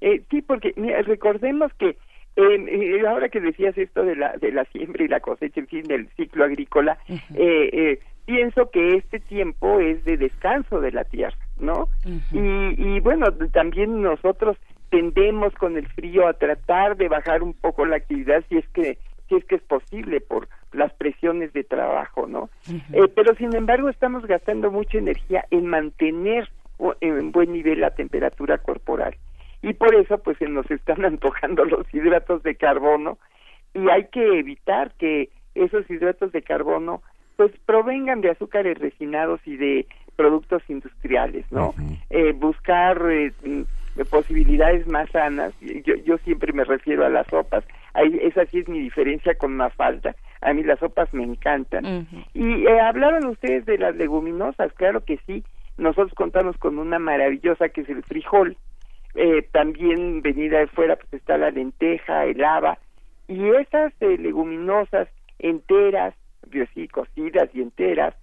Eh, 0.00 0.22
sí, 0.30 0.42
porque 0.42 0.74
recordemos 1.06 1.72
que 1.74 1.96
eh, 2.36 3.06
ahora 3.08 3.30
que 3.30 3.40
decías 3.40 3.76
esto 3.78 4.04
de 4.04 4.14
la 4.14 4.36
de 4.36 4.52
la 4.52 4.64
siembra 4.66 5.04
y 5.04 5.08
la 5.08 5.20
cosecha, 5.20 5.60
en 5.60 5.68
fin, 5.68 5.82
del 5.84 6.08
ciclo 6.16 6.44
agrícola, 6.44 6.98
pienso 8.26 8.70
que 8.70 8.96
este 8.96 9.20
tiempo 9.20 9.80
es 9.80 10.04
de 10.04 10.18
descanso 10.18 10.80
de 10.80 10.92
la 10.92 11.04
tierra, 11.04 11.38
¿no? 11.58 11.88
y, 12.32 12.96
y 12.96 13.00
bueno, 13.00 13.26
también 13.52 14.02
nosotros 14.02 14.56
tendemos 14.90 15.54
con 15.54 15.76
el 15.76 15.86
frío 15.88 16.28
a 16.28 16.34
tratar 16.34 16.96
de 16.96 17.08
bajar 17.08 17.42
un 17.42 17.54
poco 17.54 17.86
la 17.86 17.96
actividad 17.96 18.44
si 18.48 18.58
es 18.58 18.68
que 18.68 18.98
si 19.28 19.34
es 19.34 19.44
que 19.44 19.56
es 19.56 19.62
posible 19.62 20.20
por 20.20 20.48
las 20.72 20.92
presiones 20.94 21.52
de 21.52 21.64
trabajo, 21.64 22.28
¿no? 22.28 22.48
eh, 22.92 23.08
pero 23.14 23.34
sin 23.34 23.54
embargo 23.56 23.88
estamos 23.88 24.24
gastando 24.26 24.70
mucha 24.70 24.98
energía 24.98 25.44
en 25.50 25.66
mantener 25.66 26.48
en 27.00 27.32
buen 27.32 27.52
nivel 27.52 27.80
la 27.80 27.90
temperatura 27.90 28.58
corporal 28.58 29.16
y 29.62 29.72
por 29.72 29.94
eso 29.94 30.18
pues 30.18 30.38
se 30.38 30.48
nos 30.48 30.70
están 30.70 31.04
antojando 31.04 31.64
los 31.64 31.92
hidratos 31.92 32.42
de 32.42 32.54
carbono 32.54 33.18
y 33.74 33.88
hay 33.90 34.06
que 34.08 34.38
evitar 34.38 34.92
que 34.98 35.30
esos 35.54 35.88
hidratos 35.90 36.32
de 36.32 36.42
carbono 36.42 37.02
pues 37.36 37.52
provengan 37.66 38.20
de 38.20 38.30
azúcares 38.30 38.78
refinados 38.78 39.40
y 39.44 39.56
de 39.56 39.86
productos 40.16 40.62
industriales, 40.68 41.44
¿no? 41.50 41.74
eh, 42.10 42.32
buscar 42.32 43.00
eh, 43.10 43.32
posibilidades 44.10 44.86
más 44.86 45.08
sanas, 45.10 45.52
yo, 45.60 45.94
yo 46.04 46.18
siempre 46.18 46.52
me 46.52 46.64
refiero 46.64 47.04
a 47.04 47.08
las 47.08 47.26
sopas, 47.28 47.64
Ahí, 47.96 48.18
esa 48.22 48.44
sí 48.46 48.58
es 48.58 48.68
mi 48.68 48.78
diferencia 48.80 49.34
con 49.36 49.54
una 49.54 49.70
falta. 49.70 50.14
A 50.42 50.52
mí 50.52 50.62
las 50.62 50.78
sopas 50.80 51.12
me 51.14 51.24
encantan. 51.24 52.06
Y 52.34 52.66
eh, 52.66 52.80
hablaron 52.80 53.26
ustedes 53.26 53.64
de 53.64 53.78
las 53.78 53.96
leguminosas, 53.96 54.70
claro 54.74 55.02
que 55.02 55.18
sí. 55.26 55.42
Nosotros 55.78 56.12
contamos 56.14 56.58
con 56.58 56.78
una 56.78 56.98
maravillosa 56.98 57.70
que 57.70 57.80
es 57.80 57.88
el 57.88 58.02
frijol. 58.02 58.56
Eh, 59.14 59.48
también 59.50 60.20
venida 60.20 60.58
de 60.58 60.66
fuera 60.66 60.96
pues 60.96 61.14
está 61.14 61.38
la 61.38 61.50
lenteja, 61.50 62.26
el 62.26 62.44
haba. 62.44 62.78
Y 63.28 63.48
esas 63.48 63.94
eh, 64.00 64.18
leguminosas 64.18 65.08
enteras, 65.38 66.14
sí, 66.74 66.88
cocidas 66.88 67.48
y 67.54 67.62
enteras, 67.62 68.14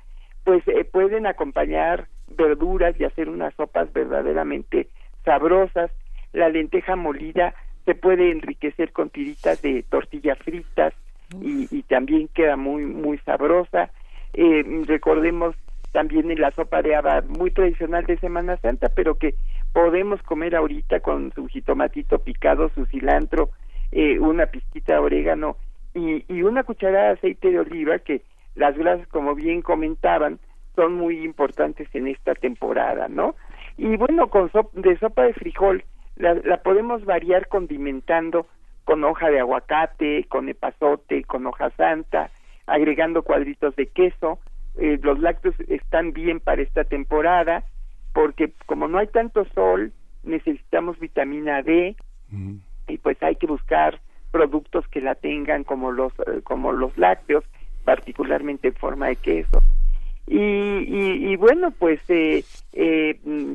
pues 0.43 0.67
eh, 0.67 0.83
pueden 0.85 1.27
acompañar 1.27 2.07
verduras 2.35 2.99
y 2.99 3.05
hacer 3.05 3.29
unas 3.29 3.53
sopas 3.55 3.91
verdaderamente 3.93 4.89
sabrosas. 5.23 5.91
La 6.33 6.49
lenteja 6.49 6.95
molida 6.95 7.53
se 7.85 7.95
puede 7.95 8.31
enriquecer 8.31 8.91
con 8.91 9.09
tiritas 9.09 9.61
de 9.61 9.83
tortilla 9.83 10.35
fritas 10.35 10.93
y, 11.41 11.81
también 11.83 12.27
queda 12.29 12.55
muy 12.55 12.85
muy 12.85 13.17
sabrosa 13.19 13.89
eh, 14.33 14.63
recordemos 14.85 15.55
también 15.91 16.29
en 16.31 16.39
la 16.39 16.51
sopa 16.51 16.81
de 16.81 16.95
haba 16.95 17.21
muy 17.21 17.51
tradicional 17.51 18.05
de 18.05 18.17
Semana 18.17 18.57
Santa 18.57 18.89
pero 18.89 19.15
que 19.15 19.35
podemos 19.73 20.21
comer 20.23 20.55
ahorita 20.55 20.99
con 20.99 21.31
su 21.33 21.47
jitomatito 21.47 22.19
picado 22.19 22.69
su 22.69 22.85
cilantro 22.85 23.49
eh, 23.91 24.19
una 24.19 24.45
pizquita 24.47 24.93
de 24.93 24.99
orégano 24.99 25.57
y, 25.93 26.23
y 26.31 26.43
una 26.43 26.63
cucharada 26.63 27.07
de 27.07 27.13
aceite 27.13 27.51
de 27.51 27.59
oliva 27.59 27.99
que 27.99 28.21
las 28.55 28.77
grasas, 28.77 29.07
como 29.07 29.35
bien 29.35 29.61
comentaban, 29.61 30.39
son 30.75 30.95
muy 30.95 31.23
importantes 31.23 31.87
en 31.93 32.07
esta 32.07 32.33
temporada, 32.35 33.07
¿no? 33.07 33.35
Y 33.77 33.95
bueno, 33.97 34.29
con 34.29 34.51
de 34.73 34.97
sopa 34.99 35.23
de 35.23 35.33
frijol 35.33 35.83
la, 36.15 36.35
la 36.35 36.61
podemos 36.61 37.05
variar 37.05 37.47
condimentando 37.47 38.47
con 38.83 39.03
hoja 39.03 39.29
de 39.29 39.39
aguacate, 39.39 40.25
con 40.25 40.49
epazote, 40.49 41.23
con 41.23 41.45
hoja 41.47 41.71
santa, 41.71 42.29
agregando 42.67 43.23
cuadritos 43.23 43.75
de 43.75 43.87
queso. 43.87 44.39
Eh, 44.77 44.99
los 45.01 45.19
lácteos 45.19 45.55
están 45.67 46.13
bien 46.13 46.39
para 46.39 46.61
esta 46.61 46.83
temporada 46.83 47.63
porque 48.13 48.53
como 48.65 48.87
no 48.87 48.99
hay 48.99 49.07
tanto 49.07 49.45
sol, 49.53 49.91
necesitamos 50.23 50.99
vitamina 50.99 51.61
D 51.61 51.95
mm. 52.29 52.55
y 52.87 52.97
pues 52.97 53.21
hay 53.21 53.35
que 53.35 53.47
buscar 53.47 53.99
productos 54.31 54.87
que 54.87 55.01
la 55.01 55.15
tengan 55.15 55.63
como 55.63 55.91
los 55.91 56.13
eh, 56.19 56.41
como 56.43 56.71
los 56.71 56.97
lácteos, 56.97 57.43
particularmente 57.83 58.69
en 58.69 58.75
forma 58.75 59.07
de 59.07 59.15
queso. 59.17 59.61
Y, 60.27 60.37
y, 61.31 61.35
bueno, 61.35 61.71
pues 61.71 61.99
eh, 62.07 62.43
eh, 62.71 63.19
mm, 63.23 63.53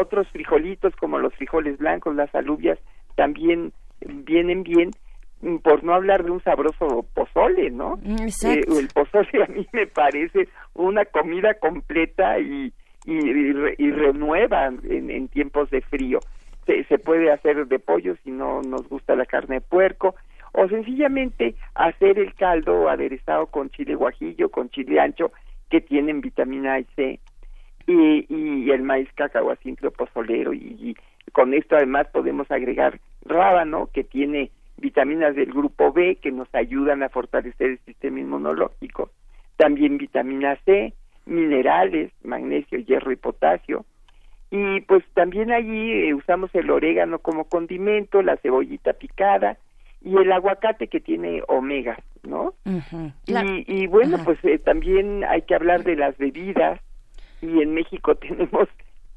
otros 0.00 0.28
frijolitos 0.28 0.94
como 0.96 1.18
los 1.18 1.34
frijoles 1.34 1.78
blancos, 1.78 2.14
las 2.14 2.34
alubias, 2.34 2.78
también 3.16 3.72
vienen 4.00 4.62
bien, 4.62 4.90
mm, 5.40 5.56
por 5.58 5.82
no 5.82 5.94
hablar 5.94 6.24
de 6.24 6.30
un 6.30 6.42
sabroso 6.42 7.06
pozole, 7.14 7.70
¿no? 7.70 7.96
Mm, 8.02 8.22
exacto. 8.22 8.78
el 8.78 8.88
pozole 8.88 9.42
a 9.42 9.46
mí 9.46 9.66
me 9.72 9.86
parece 9.86 10.48
una 10.74 11.06
comida 11.06 11.54
completa 11.54 12.38
y, 12.38 12.72
y, 13.06 13.14
y, 13.14 13.90
renueva 13.90 14.66
en, 14.66 15.10
en, 15.10 15.28
tiempos 15.28 15.70
de 15.70 15.80
frío. 15.80 16.20
Se, 16.66 16.84
se 16.84 16.98
puede 16.98 17.32
hacer 17.32 17.66
de 17.66 17.78
pollo 17.78 18.14
si 18.22 18.30
no 18.30 18.60
nos 18.62 18.88
gusta 18.88 19.16
la 19.16 19.24
carne 19.24 19.56
de 19.56 19.60
puerco, 19.62 20.14
o 20.52 20.68
sencillamente 20.68 21.54
hacer 21.74 22.18
el 22.18 22.34
caldo 22.34 22.88
aderezado 22.88 23.46
con 23.46 23.70
chile 23.70 23.94
guajillo, 23.94 24.50
con 24.50 24.70
chile 24.70 25.00
ancho, 25.00 25.32
que 25.70 25.80
tienen 25.80 26.20
vitamina 26.20 26.78
y 26.78 26.84
C, 26.96 27.20
y, 27.86 28.26
y 28.28 28.70
el 28.70 28.82
maíz 28.82 29.08
cacahuacinto 29.14 29.90
pozolero, 29.90 30.52
y, 30.52 30.76
y 30.78 30.96
con 31.32 31.54
esto 31.54 31.76
además 31.76 32.06
podemos 32.12 32.50
agregar 32.50 33.00
rábano, 33.24 33.88
que 33.92 34.04
tiene 34.04 34.50
vitaminas 34.76 35.34
del 35.34 35.52
grupo 35.52 35.92
B 35.92 36.16
que 36.16 36.32
nos 36.32 36.52
ayudan 36.54 37.02
a 37.02 37.08
fortalecer 37.08 37.70
el 37.70 37.78
sistema 37.80 38.20
inmunológico, 38.20 39.10
también 39.56 39.96
vitamina 39.96 40.56
C, 40.64 40.92
minerales, 41.24 42.12
magnesio, 42.24 42.78
hierro 42.78 43.12
y 43.12 43.16
potasio. 43.16 43.84
Y 44.50 44.82
pues 44.82 45.02
también 45.14 45.50
allí 45.50 45.92
eh, 45.92 46.14
usamos 46.14 46.54
el 46.54 46.70
orégano 46.70 47.20
como 47.20 47.44
condimento, 47.44 48.20
la 48.20 48.36
cebollita 48.36 48.92
picada 48.92 49.56
y 50.04 50.16
el 50.16 50.32
aguacate 50.32 50.88
que 50.88 51.00
tiene 51.00 51.42
omega, 51.48 51.98
¿no? 52.22 52.54
y, 53.26 53.64
y, 53.66 53.86
bueno, 53.86 54.18
pues 54.24 54.38
eh, 54.44 54.58
también 54.58 55.24
hay 55.24 55.42
que 55.42 55.54
hablar 55.54 55.84
de 55.84 55.96
las 55.96 56.16
bebidas 56.18 56.80
y 57.40 57.60
en 57.60 57.74
México 57.74 58.14
tenemos 58.16 58.68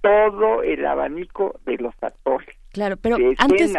todo 0.01 0.61
el 0.61 0.85
abanico 0.85 1.59
de 1.65 1.77
los 1.77 1.95
atoles. 2.01 2.55
Claro, 2.71 2.97
pero 2.97 3.15
antes, 3.37 3.73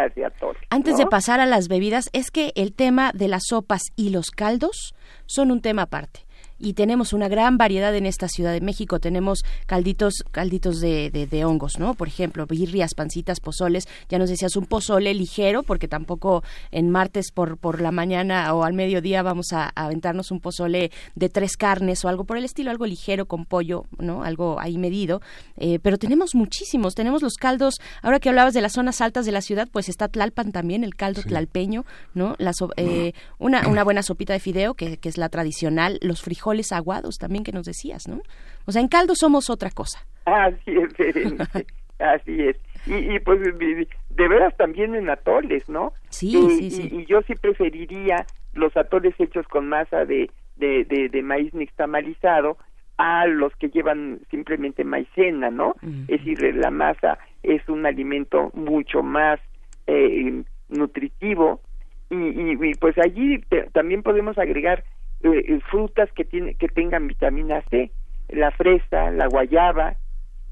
antes 0.69 0.97
de 0.97 1.05
pasar 1.05 1.39
a 1.39 1.45
las 1.45 1.67
bebidas, 1.67 2.09
es 2.13 2.31
que 2.31 2.51
el 2.55 2.73
tema 2.73 3.11
de 3.13 3.27
las 3.27 3.43
sopas 3.47 3.83
y 3.95 4.09
los 4.09 4.31
caldos 4.31 4.95
son 5.27 5.51
un 5.51 5.61
tema 5.61 5.83
aparte 5.83 6.26
y 6.59 6.73
tenemos 6.73 7.13
una 7.13 7.27
gran 7.27 7.57
variedad 7.57 7.95
en 7.95 8.05
esta 8.05 8.27
Ciudad 8.27 8.51
de 8.51 8.61
México. 8.61 8.99
Tenemos 8.99 9.43
calditos, 9.65 10.23
calditos 10.31 10.79
de, 10.79 11.09
de, 11.09 11.45
hongos, 11.45 11.79
¿no? 11.79 11.93
Por 11.93 12.07
ejemplo, 12.07 12.45
birrias, 12.47 12.93
pancitas, 12.95 13.39
pozoles. 13.39 13.87
Ya 14.09 14.17
nos 14.17 14.29
decías 14.29 14.55
un 14.55 14.65
pozole 14.65 15.13
ligero, 15.13 15.63
porque 15.63 15.87
tampoco 15.87 16.43
en 16.71 16.89
martes 16.89 17.31
por, 17.31 17.57
por 17.57 17.81
la 17.81 17.91
mañana 17.91 18.53
o 18.53 18.63
al 18.63 18.73
mediodía 18.73 19.21
vamos 19.21 19.53
a, 19.53 19.69
aventarnos 19.75 20.31
un 20.31 20.39
pozole 20.39 20.91
de 21.15 21.29
tres 21.29 21.57
carnes 21.57 22.03
o 22.03 22.09
algo 22.09 22.23
por 22.23 22.37
el 22.37 22.45
estilo, 22.45 22.71
algo 22.71 22.85
ligero 22.85 23.27
con 23.27 23.45
pollo, 23.45 23.85
¿no? 23.99 24.23
Algo 24.23 24.59
ahí 24.59 24.77
medido. 24.77 25.21
Eh, 25.57 25.79
pero 25.79 25.97
tenemos 25.97 26.33
muchísimos. 26.33 26.95
Tenemos 26.95 27.21
los 27.21 27.35
caldos. 27.35 27.75
Ahora 28.01 28.19
que 28.19 28.29
hablabas 28.29 28.53
de 28.53 28.61
las 28.61 28.73
zonas 28.73 29.01
altas 29.01 29.25
de 29.25 29.31
la 29.31 29.41
ciudad, 29.41 29.67
pues 29.71 29.89
está 29.89 30.07
Tlalpan 30.07 30.51
también, 30.51 30.83
el 30.83 30.95
caldo 30.95 31.21
tlalpeño, 31.21 31.85
¿no? 32.13 32.35
La 32.39 32.51
eh, 32.77 33.13
una, 33.37 33.67
una 33.67 33.83
buena 33.83 34.01
sopita 34.01 34.33
de 34.33 34.39
fideo, 34.39 34.73
que, 34.73 34.97
que 34.97 35.09
es 35.09 35.17
la 35.17 35.29
tradicional, 35.29 35.99
los 36.01 36.21
frijoles 36.21 36.46
frijoles 36.47 36.71
aguados 36.71 37.17
también 37.17 37.43
que 37.43 37.51
nos 37.51 37.65
decías, 37.65 38.07
¿no? 38.07 38.21
O 38.65 38.71
sea, 38.71 38.81
en 38.81 38.87
caldo 38.87 39.13
somos 39.15 39.49
otra 39.49 39.69
cosa. 39.69 39.99
Así 40.25 40.71
es, 40.71 40.93
así 41.99 42.41
es. 42.41 42.57
Y, 42.85 43.19
pues 43.19 43.41
de 43.41 44.27
veras 44.27 44.55
también 44.55 44.95
en 44.95 45.09
atoles, 45.09 45.67
¿no? 45.67 45.91
Sí, 46.09 46.31
sí, 46.57 46.71
sí. 46.71 46.89
Y, 46.91 47.05
yo 47.05 47.21
sí 47.23 47.35
preferiría 47.35 48.25
los 48.53 48.75
atoles 48.77 49.13
hechos 49.19 49.45
con 49.47 49.67
masa 49.67 50.05
de, 50.05 50.29
de, 50.55 51.09
de, 51.11 51.21
maíz 51.21 51.53
nixtamalizado 51.53 52.57
a 52.97 53.27
los 53.27 53.53
que 53.57 53.69
llevan 53.69 54.21
simplemente 54.31 54.83
maicena, 54.83 55.51
¿no? 55.51 55.75
Es 56.07 56.23
decir, 56.23 56.55
la 56.55 56.71
masa 56.71 57.19
es 57.43 57.67
un 57.67 57.85
alimento 57.85 58.51
mucho 58.53 59.03
más 59.03 59.39
eh, 59.85 60.43
nutritivo 60.69 61.61
y, 62.09 62.15
y, 62.15 62.73
pues 62.75 62.97
allí 62.97 63.43
también 63.73 64.01
podemos 64.01 64.37
agregar 64.37 64.83
eh, 65.23 65.45
eh, 65.47 65.59
frutas 65.71 66.11
que 66.11 66.25
tiene, 66.25 66.53
que 66.55 66.67
tengan 66.67 67.07
vitamina 67.07 67.61
C, 67.69 67.91
la 68.29 68.51
fresa, 68.51 69.09
la 69.09 69.27
guayaba 69.27 69.95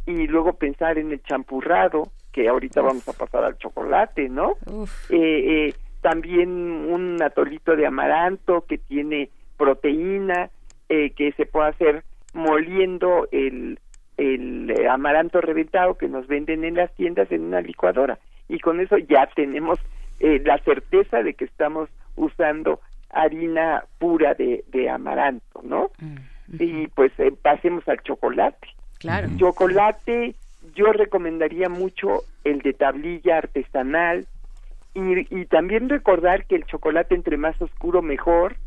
y 0.07 0.25
luego 0.27 0.53
pensar 0.53 0.97
en 0.97 1.11
el 1.11 1.21
champurrado 1.21 2.09
que 2.31 2.49
ahorita 2.49 2.81
vamos 2.81 3.07
a 3.07 3.13
pasar 3.13 3.43
al 3.43 3.57
chocolate, 3.57 4.27
¿no? 4.27 4.57
Eh, 5.09 5.73
también 6.01 6.49
un 6.49 7.21
atolito 7.21 7.75
de 7.75 7.85
amaranto 7.85 8.65
que 8.67 8.77
tiene 8.77 9.29
proteína 9.57 10.49
que 10.87 11.33
se 11.35 11.45
puede 11.45 11.69
hacer 11.69 12.03
moliendo 12.33 13.27
el 13.31 13.79
el 14.17 14.87
amaranto 14.87 15.41
reventado 15.41 15.97
que 15.97 16.07
nos 16.07 16.27
venden 16.27 16.63
en 16.63 16.75
las 16.75 16.93
tiendas 16.95 17.31
en 17.31 17.43
una 17.43 17.61
licuadora. 17.61 18.19
Y 18.47 18.59
con 18.59 18.79
eso 18.79 18.97
ya 18.97 19.27
tenemos 19.35 19.79
la 20.19 20.57
certeza 20.59 21.23
de 21.23 21.33
que 21.33 21.45
estamos 21.45 21.89
usando 22.15 22.79
harina 23.15 23.85
pura 23.97 24.33
de, 24.33 24.63
de 24.67 24.89
amaranto, 24.89 25.61
¿no? 25.63 25.89
Mm, 25.99 26.17
y 26.59 26.87
pues 26.87 27.11
eh, 27.17 27.31
pasemos 27.41 27.87
al 27.87 28.01
chocolate. 28.03 28.67
Claro. 28.99 29.29
Chocolate, 29.37 30.35
yo 30.75 30.91
recomendaría 30.91 31.69
mucho 31.69 32.23
el 32.43 32.61
de 32.61 32.73
tablilla 32.73 33.37
artesanal 33.37 34.27
y, 34.93 35.35
y 35.35 35.45
también 35.45 35.89
recordar 35.89 36.45
que 36.45 36.55
el 36.55 36.65
chocolate 36.65 37.15
entre 37.15 37.37
más 37.37 37.59
oscuro 37.61 38.01
mejor 38.01 38.57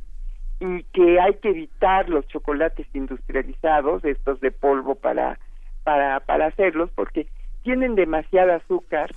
y 0.61 0.82
que 0.92 1.20
hay 1.20 1.34
que 1.34 1.50
evitar 1.50 2.08
los 2.08 2.26
chocolates 2.28 2.87
industrializados, 2.94 4.04
estos 4.04 4.40
de 4.40 4.50
polvo 4.50 4.96
para, 4.96 5.38
para, 5.84 6.20
para 6.20 6.46
hacerlos, 6.46 6.90
porque 6.94 7.28
tienen 7.62 7.94
demasiada 7.94 8.56
azúcar, 8.56 9.14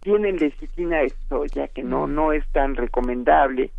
tienen 0.00 0.36
lecitina 0.36 0.98
de 0.98 1.12
soya 1.28 1.68
que 1.68 1.82
no, 1.82 2.06
mm. 2.06 2.14
no 2.14 2.32
es 2.32 2.46
tan 2.48 2.74
recomendable 2.74 3.70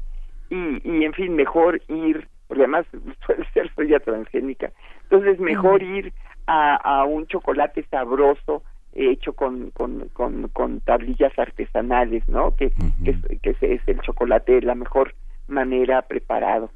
y, 0.52 0.82
y 0.84 1.06
en 1.06 1.14
fin, 1.14 1.36
mejor 1.36 1.82
ir, 1.88 2.28
porque 2.48 2.64
además 2.64 2.86
suele 3.26 3.46
ser 3.54 3.74
soya 3.74 4.00
transgénica, 4.00 4.72
entonces 5.04 5.40
mejor 5.40 5.82
ir 5.82 6.14
a, 6.46 6.76
a 6.76 7.06
un 7.06 7.26
chocolate 7.28 7.84
sabroso 7.90 8.62
hecho 8.94 9.34
con, 9.34 9.72
con, 9.72 10.10
con, 10.10 10.50
con 10.50 10.82
tablillas 10.82 11.32
artesanales, 11.40 12.28
¿no? 12.28 12.56
Que, 12.56 12.72
que, 13.04 13.16
que, 13.42 13.56
es 13.62 13.82
el 13.88 14.02
chocolate 14.02 14.62
la 14.62 14.76
mejor 14.76 15.16
manera 15.48 16.02
preparado 16.02 16.70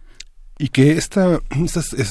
y 0.58 0.70
que 0.70 0.92
esta, 0.92 1.40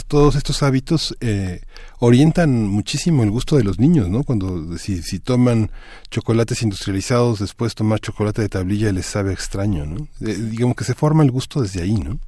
todos 0.08 0.36
estos 0.36 0.62
hábitos 0.62 1.16
eh, 1.20 1.60
orientan 1.98 2.68
muchísimo 2.68 3.22
el 3.22 3.30
gusto 3.30 3.56
de 3.56 3.64
los 3.64 3.78
niños, 3.78 4.08
¿no? 4.08 4.22
Cuando 4.22 4.76
si, 4.76 5.02
si 5.02 5.18
toman 5.18 5.70
chocolates 6.10 6.62
industrializados, 6.62 7.40
después 7.40 7.74
tomar 7.74 8.00
chocolate 8.00 8.42
de 8.42 8.50
tablilla 8.50 8.92
les 8.92 9.06
sabe 9.06 9.32
extraño, 9.32 9.86
¿no? 9.86 9.96
Eh, 10.20 10.34
digamos 10.50 10.76
que 10.76 10.84
se 10.84 10.94
forma 10.94 11.22
el 11.22 11.30
gusto 11.30 11.62
desde 11.62 11.82
ahí, 11.82 11.94
¿no? 11.94 12.18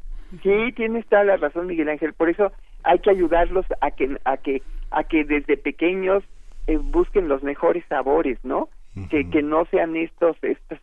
Sí, 0.42 0.72
tienes 0.74 1.06
toda 1.06 1.24
la 1.24 1.36
razón, 1.36 1.66
Miguel 1.66 1.88
Ángel. 1.90 2.14
Por 2.14 2.30
eso 2.30 2.50
hay 2.82 2.98
que 3.00 3.10
ayudarlos 3.10 3.66
a 3.80 3.90
que 3.90 4.16
a 4.24 4.38
que 4.38 4.62
a 4.90 5.04
que 5.04 5.24
desde 5.24 5.56
pequeños 5.58 6.24
eh, 6.66 6.78
busquen 6.78 7.28
los 7.28 7.42
mejores 7.42 7.84
sabores, 7.88 8.38
¿no? 8.42 8.68
Que 9.10 9.28
que 9.28 9.42
no 9.42 9.66
sean 9.66 9.94
estos 9.94 10.38
estos 10.40 10.78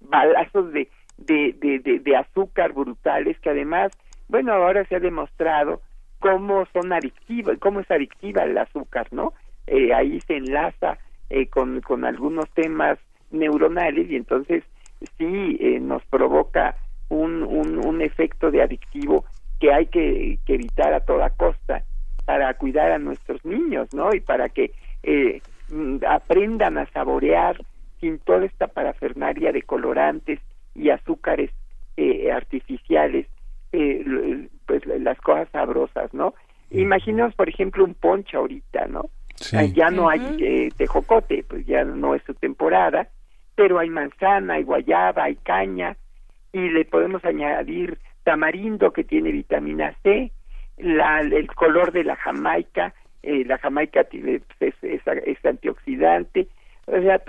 balazos 0.00 0.72
de 0.72 0.88
de, 1.18 1.54
de, 1.60 1.98
de 1.98 2.16
azúcar 2.16 2.72
brutales 2.72 3.38
que 3.40 3.50
además 3.50 3.92
bueno, 4.28 4.52
ahora 4.52 4.84
se 4.86 4.96
ha 4.96 5.00
demostrado 5.00 5.80
cómo 6.18 6.66
son 6.72 6.92
adictivas, 6.92 7.58
cómo 7.58 7.80
es 7.80 7.90
adictiva 7.90 8.44
el 8.44 8.56
azúcar, 8.56 9.08
¿no? 9.10 9.32
Eh, 9.66 9.92
ahí 9.92 10.20
se 10.20 10.36
enlaza 10.36 10.98
eh, 11.30 11.46
con, 11.46 12.04
algunos 12.04 12.48
temas 12.50 12.98
neuronales 13.30 14.10
y 14.10 14.16
entonces 14.16 14.64
sí 15.18 15.56
eh, 15.60 15.80
nos 15.80 16.04
provoca 16.06 16.76
un, 17.08 17.42
un, 17.42 18.00
efecto 18.00 18.50
de 18.50 18.62
adictivo 18.62 19.24
que 19.60 19.72
hay 19.72 19.86
que, 19.86 20.38
que, 20.46 20.54
evitar 20.54 20.94
a 20.94 21.00
toda 21.00 21.30
costa 21.30 21.82
para 22.24 22.54
cuidar 22.54 22.92
a 22.92 22.98
nuestros 22.98 23.44
niños, 23.44 23.88
¿no? 23.92 24.14
Y 24.14 24.20
para 24.20 24.48
que 24.48 24.72
eh, 25.02 25.40
mm, 25.70 25.98
aprendan 26.08 26.78
a 26.78 26.86
saborear 26.86 27.56
sin 28.00 28.18
toda 28.18 28.44
esta 28.44 28.66
parafernaria 28.66 29.52
de 29.52 29.62
colorantes 29.62 30.40
y 30.74 30.90
azúcares 30.90 31.50
eh, 31.96 32.30
artificiales 32.32 33.26
eh, 33.72 34.48
pues 34.66 34.84
las 34.86 35.18
cosas 35.20 35.48
sabrosas, 35.50 36.12
¿no? 36.14 36.34
Imaginemos, 36.70 37.34
por 37.34 37.48
ejemplo, 37.48 37.84
un 37.84 37.94
ponche 37.94 38.36
ahorita, 38.36 38.86
¿no? 38.86 39.10
Ya 39.74 39.90
no 39.90 40.08
hay 40.08 40.20
eh, 40.40 40.68
tejocote, 40.76 41.44
pues 41.48 41.66
ya 41.66 41.84
no 41.84 42.14
es 42.14 42.22
su 42.24 42.34
temporada, 42.34 43.08
pero 43.54 43.78
hay 43.78 43.90
manzana, 43.90 44.54
hay 44.54 44.62
guayaba, 44.62 45.24
hay 45.24 45.36
caña, 45.36 45.96
y 46.52 46.68
le 46.68 46.84
podemos 46.84 47.24
añadir 47.24 47.98
tamarindo 48.24 48.92
que 48.92 49.04
tiene 49.04 49.32
vitamina 49.32 49.94
C, 50.02 50.30
la, 50.78 51.20
el 51.20 51.46
color 51.54 51.92
de 51.92 52.04
la 52.04 52.16
jamaica, 52.16 52.94
eh, 53.22 53.44
la 53.44 53.58
jamaica 53.58 54.04
tiene, 54.04 54.40
pues, 54.58 54.74
es, 54.82 55.00
es, 55.06 55.44
antioxidante, 55.44 56.48
o 56.86 57.00
sea, 57.00 57.20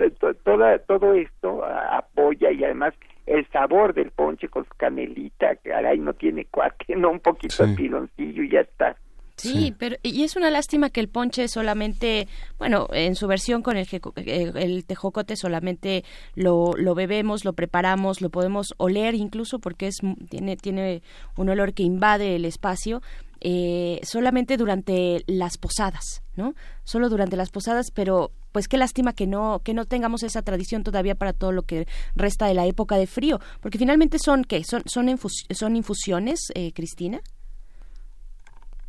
toda, 0.44 0.78
todo 0.78 1.14
esto 1.14 1.64
apoya 1.64 2.50
y 2.50 2.64
además 2.64 2.94
el 3.26 3.46
sabor 3.50 3.94
del 3.94 4.10
ponche 4.10 4.48
con 4.48 4.64
su 4.64 4.74
canelita, 4.76 5.56
que 5.56 5.72
ahí 5.72 5.98
no 5.98 6.14
tiene 6.14 6.44
cuate, 6.46 6.96
no 6.96 7.10
un 7.10 7.20
poquito 7.20 7.66
de 7.66 7.74
piloncillo 7.74 8.42
y 8.42 8.50
ya 8.50 8.60
está. 8.60 8.96
Sí, 9.36 9.74
pero 9.76 9.96
y 10.02 10.22
es 10.22 10.36
una 10.36 10.48
lástima 10.48 10.90
que 10.90 11.00
el 11.00 11.08
ponche 11.08 11.48
solamente, 11.48 12.28
bueno, 12.56 12.86
en 12.92 13.16
su 13.16 13.26
versión 13.26 13.62
con 13.62 13.76
el, 13.76 13.86
eh, 14.16 14.52
el 14.54 14.84
tejocote 14.84 15.34
solamente 15.34 16.04
lo, 16.36 16.72
lo 16.76 16.94
bebemos, 16.94 17.44
lo 17.44 17.52
preparamos, 17.52 18.20
lo 18.20 18.30
podemos 18.30 18.74
oler 18.76 19.14
incluso 19.14 19.58
porque 19.58 19.88
es 19.88 19.98
tiene 20.30 20.56
tiene 20.56 21.02
un 21.36 21.48
olor 21.48 21.74
que 21.74 21.82
invade 21.82 22.36
el 22.36 22.44
espacio 22.44 23.02
eh, 23.40 24.00
solamente 24.04 24.56
durante 24.56 25.24
las 25.26 25.58
posadas, 25.58 26.22
¿no? 26.36 26.54
Solo 26.84 27.08
durante 27.08 27.36
las 27.36 27.50
posadas, 27.50 27.90
pero 27.90 28.30
pues 28.54 28.68
qué 28.68 28.78
lástima 28.78 29.12
que 29.12 29.26
no 29.26 29.60
que 29.64 29.74
no 29.74 29.84
tengamos 29.84 30.22
esa 30.22 30.40
tradición 30.40 30.84
todavía 30.84 31.16
para 31.16 31.32
todo 31.32 31.50
lo 31.50 31.62
que 31.62 31.86
resta 32.14 32.46
de 32.46 32.54
la 32.54 32.66
época 32.66 32.94
de 32.94 33.08
frío, 33.08 33.40
porque 33.60 33.78
finalmente 33.78 34.18
son 34.20 34.44
qué 34.44 34.62
son 34.62 34.82
son, 34.86 35.08
son 35.18 35.76
infusiones, 35.76 36.52
eh, 36.54 36.72
Cristina. 36.72 37.18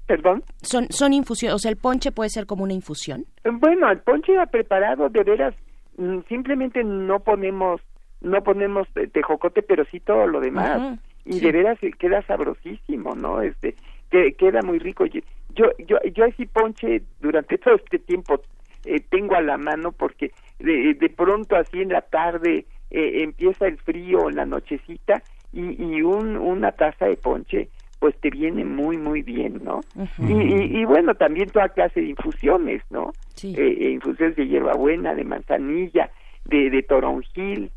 ¿Perdón? 0.06 0.44
Son, 0.62 0.86
son 0.92 1.14
infusiones, 1.14 1.56
o 1.56 1.58
sea, 1.58 1.72
el 1.72 1.78
ponche 1.78 2.12
puede 2.12 2.30
ser 2.30 2.46
como 2.46 2.64
una 2.64 2.74
infusión. 2.74 3.26
Bueno, 3.44 3.90
el 3.90 4.02
ponche 4.02 4.38
ha 4.38 4.46
preparado, 4.46 5.10
de 5.10 5.24
veras, 5.24 5.56
mm, 5.98 6.20
simplemente 6.30 6.84
no 6.84 7.22
ponemos, 7.22 7.82
no 8.22 8.44
ponemos 8.44 8.88
tejocote, 9.14 9.64
pero 9.64 9.84
sí 9.86 10.00
todo 10.00 10.28
lo 10.28 10.42
demás. 10.42 11.00
y 11.26 11.40
de 11.40 11.52
veras 11.52 11.80
queda 11.98 12.22
sabrosísimo, 12.28 13.16
¿no? 13.16 13.42
Este, 13.42 13.74
que, 14.12 14.34
queda 14.34 14.62
muy 14.62 14.78
rico. 14.78 15.08
Yo, 15.08 15.66
yo, 15.80 15.98
yo 16.14 16.26
así 16.26 16.46
ponche 16.46 17.02
durante 17.20 17.58
todo 17.64 17.74
este 17.74 17.98
tiempo 17.98 18.40
eh, 18.86 19.00
tengo 19.10 19.36
a 19.36 19.42
la 19.42 19.58
mano 19.58 19.92
porque 19.92 20.32
de, 20.60 20.94
de 20.94 21.10
pronto 21.10 21.56
así 21.56 21.82
en 21.82 21.90
la 21.90 22.02
tarde 22.02 22.66
eh, 22.92 23.24
empieza 23.24 23.68
el 23.68 23.78
frío 23.78 24.30
en 24.30 24.36
la 24.36 24.46
nochecita 24.46 25.22
y, 25.52 25.84
y 25.84 26.02
un, 26.02 26.38
una 26.38 26.72
taza 26.72 27.06
de 27.06 27.18
ponche 27.18 27.70
pues 28.00 28.16
te 28.20 28.30
viene 28.30 28.66
muy 28.66 28.98
muy 28.98 29.22
bien, 29.22 29.62
¿no? 29.64 29.80
y, 30.20 30.80
y, 30.80 30.86
bueno, 30.86 31.16
también 31.16 31.50
toda 31.50 31.70
clase 31.70 32.02
de 32.02 32.08
infusiones, 32.08 32.84
¿no? 32.90 33.14
Eh, 33.42 33.78
eh, 33.80 33.90
infusiones 33.92 34.36
de 34.36 34.48
hierbabuena, 34.48 35.16
de 35.16 35.24
manzanilla, 35.24 36.12
de, 36.44 36.70
de 36.70 36.84
toronjil. 36.84 37.72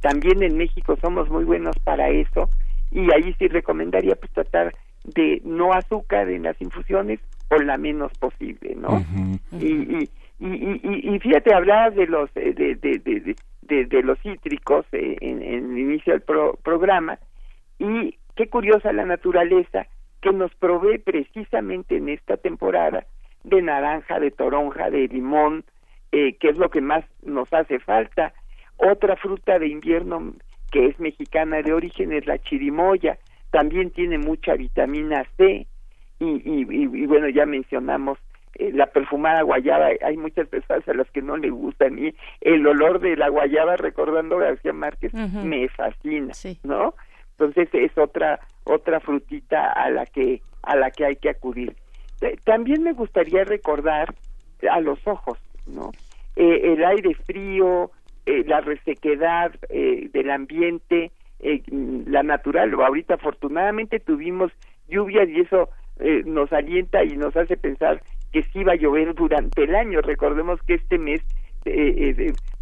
También 0.00 0.42
en 0.42 0.56
México 0.56 0.96
somos 1.00 1.28
muy 1.30 1.44
buenos 1.44 1.76
para 1.80 2.08
eso 2.10 2.50
y 2.90 3.10
ahí 3.12 3.34
sí 3.38 3.48
recomendaría 3.48 4.14
pues 4.16 4.30
tratar 4.32 4.74
de 5.04 5.40
no 5.44 5.72
azúcar 5.72 6.28
en 6.28 6.42
las 6.42 6.60
infusiones 6.60 7.20
o 7.50 7.56
la 7.58 7.76
menos 7.76 8.12
posible, 8.18 8.74
¿no? 8.74 9.04
y, 9.52 9.66
y, 9.66 10.10
y, 10.40 11.14
y, 11.14 11.18
fíjate, 11.20 11.54
hablabas 11.54 11.94
de 11.94 12.06
los 12.06 12.32
de, 12.34 12.52
de, 12.52 12.74
de, 12.76 13.36
de, 13.62 13.84
de 13.86 14.02
los 14.02 14.18
cítricos 14.20 14.84
eh, 14.92 15.16
en, 15.20 15.42
en, 15.42 15.72
el 15.72 15.78
inicio 15.78 16.12
del 16.12 16.22
programa 16.62 17.18
y 17.78 18.16
qué 18.34 18.48
curiosa 18.48 18.92
la 18.92 19.04
naturaleza 19.04 19.86
que 20.20 20.32
nos 20.32 20.54
provee 20.54 20.98
precisamente 20.98 21.96
en 21.96 22.08
esta 22.08 22.36
temporada 22.36 23.06
de 23.44 23.62
naranja, 23.62 24.18
de 24.18 24.30
toronja, 24.30 24.90
de 24.90 25.08
limón, 25.08 25.64
eh, 26.12 26.34
que 26.34 26.48
es 26.48 26.56
lo 26.58 26.68
que 26.68 26.80
más 26.80 27.04
nos 27.22 27.52
hace 27.52 27.78
falta. 27.78 28.32
Otra 28.76 29.16
fruta 29.16 29.58
de 29.58 29.68
invierno 29.68 30.34
que 30.70 30.86
es 30.86 30.98
mexicana 30.98 31.62
de 31.62 31.72
origen 31.72 32.12
es 32.12 32.26
la 32.26 32.38
chirimoya, 32.38 33.18
también 33.50 33.90
tiene 33.90 34.18
mucha 34.18 34.54
vitamina 34.54 35.24
C 35.36 35.66
y, 36.18 36.42
y, 36.44 36.66
y, 36.70 37.06
bueno, 37.06 37.28
ya 37.28 37.46
mencionamos 37.46 38.18
eh, 38.54 38.70
la 38.72 38.86
perfumada 38.86 39.42
guayaba, 39.42 39.88
hay 40.02 40.16
muchas 40.16 40.48
personas 40.48 40.88
a 40.88 40.94
las 40.94 41.10
que 41.10 41.20
no 41.20 41.36
le 41.36 41.50
gusta 41.50 41.88
ni 41.90 42.14
el 42.40 42.66
olor 42.66 43.00
de 43.00 43.16
la 43.16 43.28
guayaba, 43.28 43.76
recordando 43.76 44.38
García 44.38 44.72
Márquez, 44.72 45.12
me 45.12 45.68
fascina, 45.68 46.32
¿no? 46.62 46.94
Entonces 47.32 47.68
es 47.74 47.96
otra 47.98 48.40
otra 48.64 48.98
frutita 49.00 49.72
a 49.72 49.90
la 49.90 50.06
que 50.06 50.40
a 50.62 50.74
la 50.76 50.90
que 50.90 51.04
hay 51.04 51.16
que 51.16 51.30
acudir. 51.30 51.76
Eh, 52.20 52.36
también 52.44 52.82
me 52.82 52.92
gustaría 52.92 53.44
recordar 53.44 54.14
a 54.70 54.80
los 54.80 55.06
ojos, 55.06 55.38
¿no? 55.66 55.92
Eh, 56.34 56.72
el 56.72 56.84
aire 56.84 57.14
frío, 57.14 57.90
eh, 58.24 58.42
la 58.46 58.60
resequedad 58.60 59.52
del 59.68 60.30
ambiente, 60.30 61.10
la 61.68 62.22
natural. 62.22 62.72
Ahorita 62.74 63.14
afortunadamente 63.14 64.00
tuvimos 64.00 64.50
lluvias 64.88 65.28
y 65.28 65.40
eso 65.40 65.68
nos 66.24 66.52
alienta 66.52 67.04
y 67.04 67.16
nos 67.16 67.36
hace 67.36 67.56
pensar 67.56 68.02
que 68.32 68.42
sí 68.42 68.64
va 68.64 68.72
a 68.72 68.76
llover 68.76 69.14
durante 69.14 69.64
el 69.64 69.74
año. 69.74 70.00
Recordemos 70.00 70.60
que 70.62 70.74
este 70.74 70.98
mes 70.98 71.22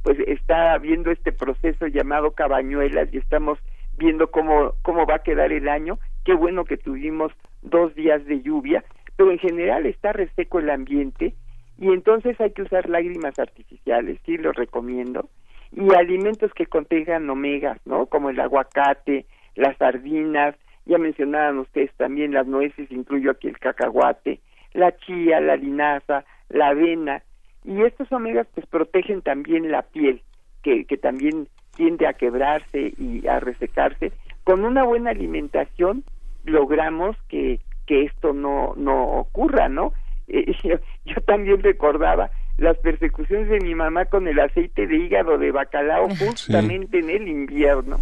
pues 0.03 0.19
está 0.27 0.73
habiendo 0.73 1.11
este 1.11 1.33
proceso 1.33 1.87
llamado 1.87 2.33
cabañuelas 2.33 3.13
y 3.13 3.19
estamos 3.19 3.59
viendo 3.99 4.31
cómo, 4.31 4.75
cómo 4.83 5.07
va 5.07 5.17
a 5.17 5.23
quedar 5.23 5.53
el 5.53 5.69
año. 5.69 5.99
Qué 6.25 6.35
bueno 6.35 6.65
que 6.65 6.77
tuvimos 6.77 7.33
dos 7.63 7.95
días 7.95 8.25
de 8.27 8.41
lluvia, 8.43 8.85
pero 9.17 9.31
en 9.31 9.39
general 9.39 9.87
está 9.87 10.13
reseco 10.13 10.59
el 10.59 10.71
ambiente 10.71 11.35
y 11.79 11.89
entonces 11.89 12.41
hay 12.41 12.53
que 12.53 12.63
usar 12.63 12.89
lágrimas 12.89 13.39
artificiales, 13.39 14.19
sí 14.25 14.37
lo 14.37 14.53
recomiendo, 14.53 15.29
y 15.73 15.93
alimentos 15.95 16.53
que 16.55 16.67
contengan 16.67 17.29
omegas, 17.29 17.79
¿no? 17.85 18.07
Como 18.07 18.31
el 18.31 18.39
aguacate, 18.39 19.27
las 19.57 19.77
sardinas, 19.77 20.55
ya 20.87 20.99
mencionaban 20.99 21.59
ustedes 21.59 21.93
también 21.97 22.33
las 22.33 22.47
nueces, 22.47 22.91
incluyo 22.91 23.31
aquí 23.31 23.49
el 23.49 23.59
cacahuate, 23.59 24.41
la 24.73 24.97
chía, 24.97 25.41
la 25.41 25.57
linaza, 25.57 26.25
la 26.49 26.69
avena, 26.69 27.23
y 27.65 27.83
estos 27.83 28.11
omegas 28.13 28.47
pues 28.55 28.67
protegen 28.67 29.23
también 29.23 29.71
la 29.71 29.83
piel, 29.83 30.23
que, 30.63 30.85
que 30.85 30.97
también 30.97 31.49
tiende 31.77 32.07
a 32.07 32.13
quebrarse 32.13 32.93
y 32.99 33.27
a 33.27 33.41
resecarse, 33.41 34.13
con 34.45 34.65
una 34.65 34.85
buena 34.85 35.11
alimentación 35.11 36.05
logramos 36.45 37.17
que, 37.29 37.61
que 37.87 38.05
esto 38.05 38.33
no, 38.33 38.75
no 38.77 39.05
ocurra, 39.19 39.69
¿no? 39.69 39.93
Eh, 40.27 40.57
yo, 41.05 41.21
también 41.27 41.63
recordaba 41.63 42.31
las 42.57 42.79
persecuciones 42.79 43.49
de 43.49 43.61
mi 43.61 43.75
mamá 43.75 44.05
con 44.05 44.29
el 44.29 44.39
aceite 44.39 44.87
de 44.87 44.97
hígado 44.97 45.39
de 45.39 45.51
bacalao 45.51 46.09
justamente 46.17 46.99
en 46.99 47.11
el 47.11 47.29
invierno. 47.29 47.99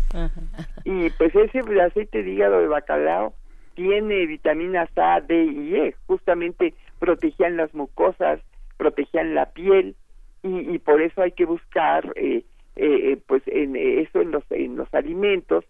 Y 0.84 1.10
pues 1.10 1.34
ese 1.34 1.60
aceite 1.80 2.22
de 2.22 2.30
hígado 2.30 2.60
de 2.60 2.68
bacalao 2.68 3.34
tiene 3.74 4.26
vitaminas 4.26 4.90
A, 4.96 5.20
D 5.20 5.44
y 5.44 5.76
E, 5.76 5.94
justamente 6.06 6.74
protegían 6.98 7.56
las 7.56 7.74
mucosas, 7.74 8.40
protegían 8.76 9.34
la 9.34 9.46
piel 9.46 9.96
y, 10.42 10.74
y 10.74 10.78
por 10.78 11.00
eso 11.00 11.22
hay 11.22 11.32
que 11.32 11.46
buscar 11.46 12.12
eh, 12.16 12.44
eh, 12.76 13.18
pues 13.26 13.42
en 13.46 13.76
eso 13.76 14.20
en 14.20 14.30
los 14.30 14.44
en 14.50 14.76
los 14.76 14.92
alimentos 14.94 15.64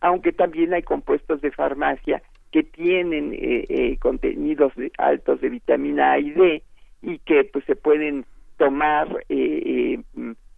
aunque 0.00 0.32
también 0.32 0.74
hay 0.74 0.82
compuestos 0.82 1.40
de 1.40 1.50
farmacia 1.50 2.22
que 2.50 2.62
tienen 2.62 3.32
eh, 3.34 3.64
eh, 3.68 3.96
contenidos 3.98 4.72
altos 4.96 5.40
de 5.40 5.50
vitamina 5.50 6.12
A 6.12 6.18
y 6.18 6.30
D 6.30 6.62
y 7.02 7.18
que 7.18 7.44
pues 7.44 7.64
se 7.64 7.76
pueden 7.76 8.26
tomar 8.56 9.24
eh, 9.28 10.00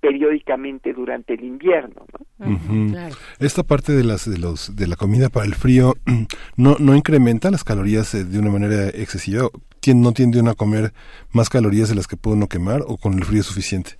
periódicamente 0.01 0.95
durante 0.95 1.35
el 1.35 1.45
invierno 1.45 2.07
esta 3.39 3.63
parte 3.63 3.93
de 3.93 4.03
las 4.03 4.31
de 4.31 4.39
los 4.39 4.75
de 4.75 4.87
la 4.87 4.97
comida 4.97 5.29
para 5.29 5.45
el 5.45 5.55
frío 5.55 5.95
no 6.57 6.77
no 6.79 6.97
incrementa 6.97 7.51
las 7.51 7.65
calorías 7.65 8.13
de 8.13 8.39
una 8.39 8.51
manera 8.51 8.89
excesiva 8.89 9.49
no 9.95 10.13
tiende 10.13 10.41
uno 10.41 10.51
a 10.51 10.55
comer 10.55 10.93
más 11.33 11.51
calorías 11.51 11.91
de 11.91 11.95
las 11.95 12.07
que 12.07 12.17
puede 12.17 12.37
uno 12.37 12.47
quemar 12.47 12.81
o 12.87 12.97
con 12.97 13.15
el 13.15 13.25
frío 13.25 13.43
suficiente 13.43 13.99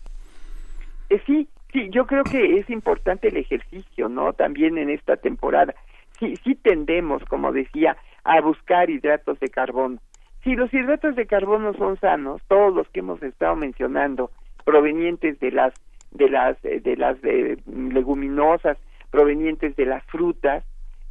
sí 1.27 1.47
Sí, 1.73 1.89
yo 1.91 2.07
creo 2.07 2.25
que 2.25 2.59
es 2.59 2.69
importante 2.69 3.29
el 3.29 3.37
ejercicio, 3.37 4.09
¿no? 4.09 4.33
También 4.33 4.77
en 4.79 4.91
esta 4.91 5.17
temporada. 5.17 5.75
Sí, 6.19 6.35
sí 6.43 6.55
tendemos, 6.57 7.25
como 7.27 7.53
decía, 7.53 7.97
a 8.25 8.41
buscar 8.41 8.91
hidratos 8.91 9.39
de 9.39 9.49
carbono. 9.49 9.99
Si 10.43 10.55
los 10.55 10.73
hidratos 10.73 11.17
de 11.17 11.27
carbono 11.27 11.75
son 11.75 11.99
sanos, 11.99 12.41
todos 12.49 12.75
los 12.75 12.89
que 12.89 13.01
hemos 13.01 13.23
estado 13.23 13.57
mencionando, 13.57 14.31
provenientes 14.65 15.39
de 15.41 15.51
las 15.51 15.75
de 16.13 16.29
las 16.29 16.57
eh, 16.65 16.81
de 16.81 16.97
las 16.97 17.21
de 17.21 17.59
leguminosas, 17.67 18.79
provenientes 19.11 19.77
de 19.77 19.87
las 19.87 20.05
frutas 20.07 20.65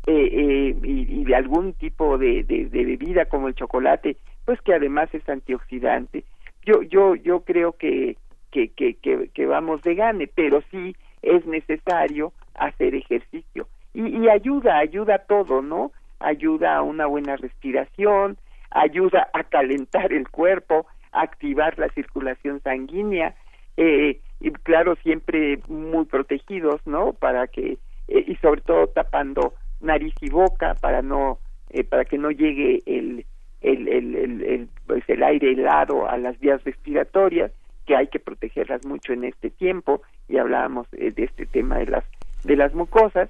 eh, 0.07 0.29
eh, 0.31 0.75
y, 0.83 1.23
de 1.25 1.35
algún 1.35 1.73
tipo 1.73 2.17
de, 2.17 2.43
de, 2.43 2.65
bebida 2.65 3.25
como 3.25 3.47
el 3.47 3.55
chocolate, 3.55 4.17
pues 4.45 4.59
que 4.61 4.73
además 4.73 5.09
es 5.13 5.27
antioxidante. 5.29 6.23
Yo 6.65 6.81
yo 6.81 7.15
yo 7.15 7.41
creo 7.41 7.73
que 7.73 8.17
que, 8.51 8.69
que, 8.69 8.95
que, 8.95 9.45
vamos 9.45 9.83
de 9.83 9.93
gane, 9.93 10.25
pero 10.25 10.63
sí 10.71 10.95
es 11.21 11.45
necesario 11.45 12.33
hacer 12.55 12.95
ejercicio. 12.95 13.67
Y, 13.93 14.23
y 14.23 14.27
ayuda, 14.27 14.79
ayuda 14.79 15.15
a 15.15 15.19
todo, 15.19 15.61
¿no? 15.61 15.91
ayuda 16.19 16.77
a 16.77 16.81
una 16.81 17.05
buena 17.05 17.37
respiración, 17.37 18.37
ayuda 18.71 19.29
a 19.34 19.43
calentar 19.43 20.13
el 20.13 20.29
cuerpo, 20.29 20.86
a 21.12 21.21
activar 21.21 21.77
la 21.79 21.89
circulación 21.89 22.62
sanguínea, 22.62 23.36
eh, 23.77 24.19
y 24.39 24.51
claro, 24.51 24.95
siempre 24.97 25.60
muy 25.67 26.05
protegidos, 26.05 26.86
¿no? 26.86 27.13
Para 27.13 27.47
que, 27.47 27.77
eh, 28.08 28.25
y 28.27 28.36
sobre 28.38 28.62
todo 28.62 28.88
tapando 28.88 29.53
nariz 29.82 30.13
y 30.21 30.29
boca 30.29 30.75
para 30.75 31.01
no, 31.01 31.39
eh, 31.69 31.84
para 31.84 32.05
que 32.05 32.17
no 32.17 32.32
llegue 32.32 32.82
el, 32.86 33.25
el, 33.62 33.88
el, 33.88 34.15
el, 34.15 34.69
pues 34.86 35.03
el 35.08 35.23
aire 35.23 35.53
helado 35.53 36.08
a 36.08 36.17
las 36.17 36.39
vías 36.39 36.63
respiratorias, 36.63 37.51
que 37.86 37.95
hay 37.95 38.08
que 38.08 38.19
protegerlas 38.19 38.86
mucho 38.86 39.13
en 39.13 39.23
este 39.23 39.49
tiempo, 39.49 40.01
y 40.27 40.38
hablábamos 40.38 40.89
de 40.91 41.13
este 41.15 41.45
tema 41.45 41.79
de 41.79 41.88
las, 41.88 42.03
de 42.43 42.55
las 42.55 42.73
mucosas, 42.73 43.29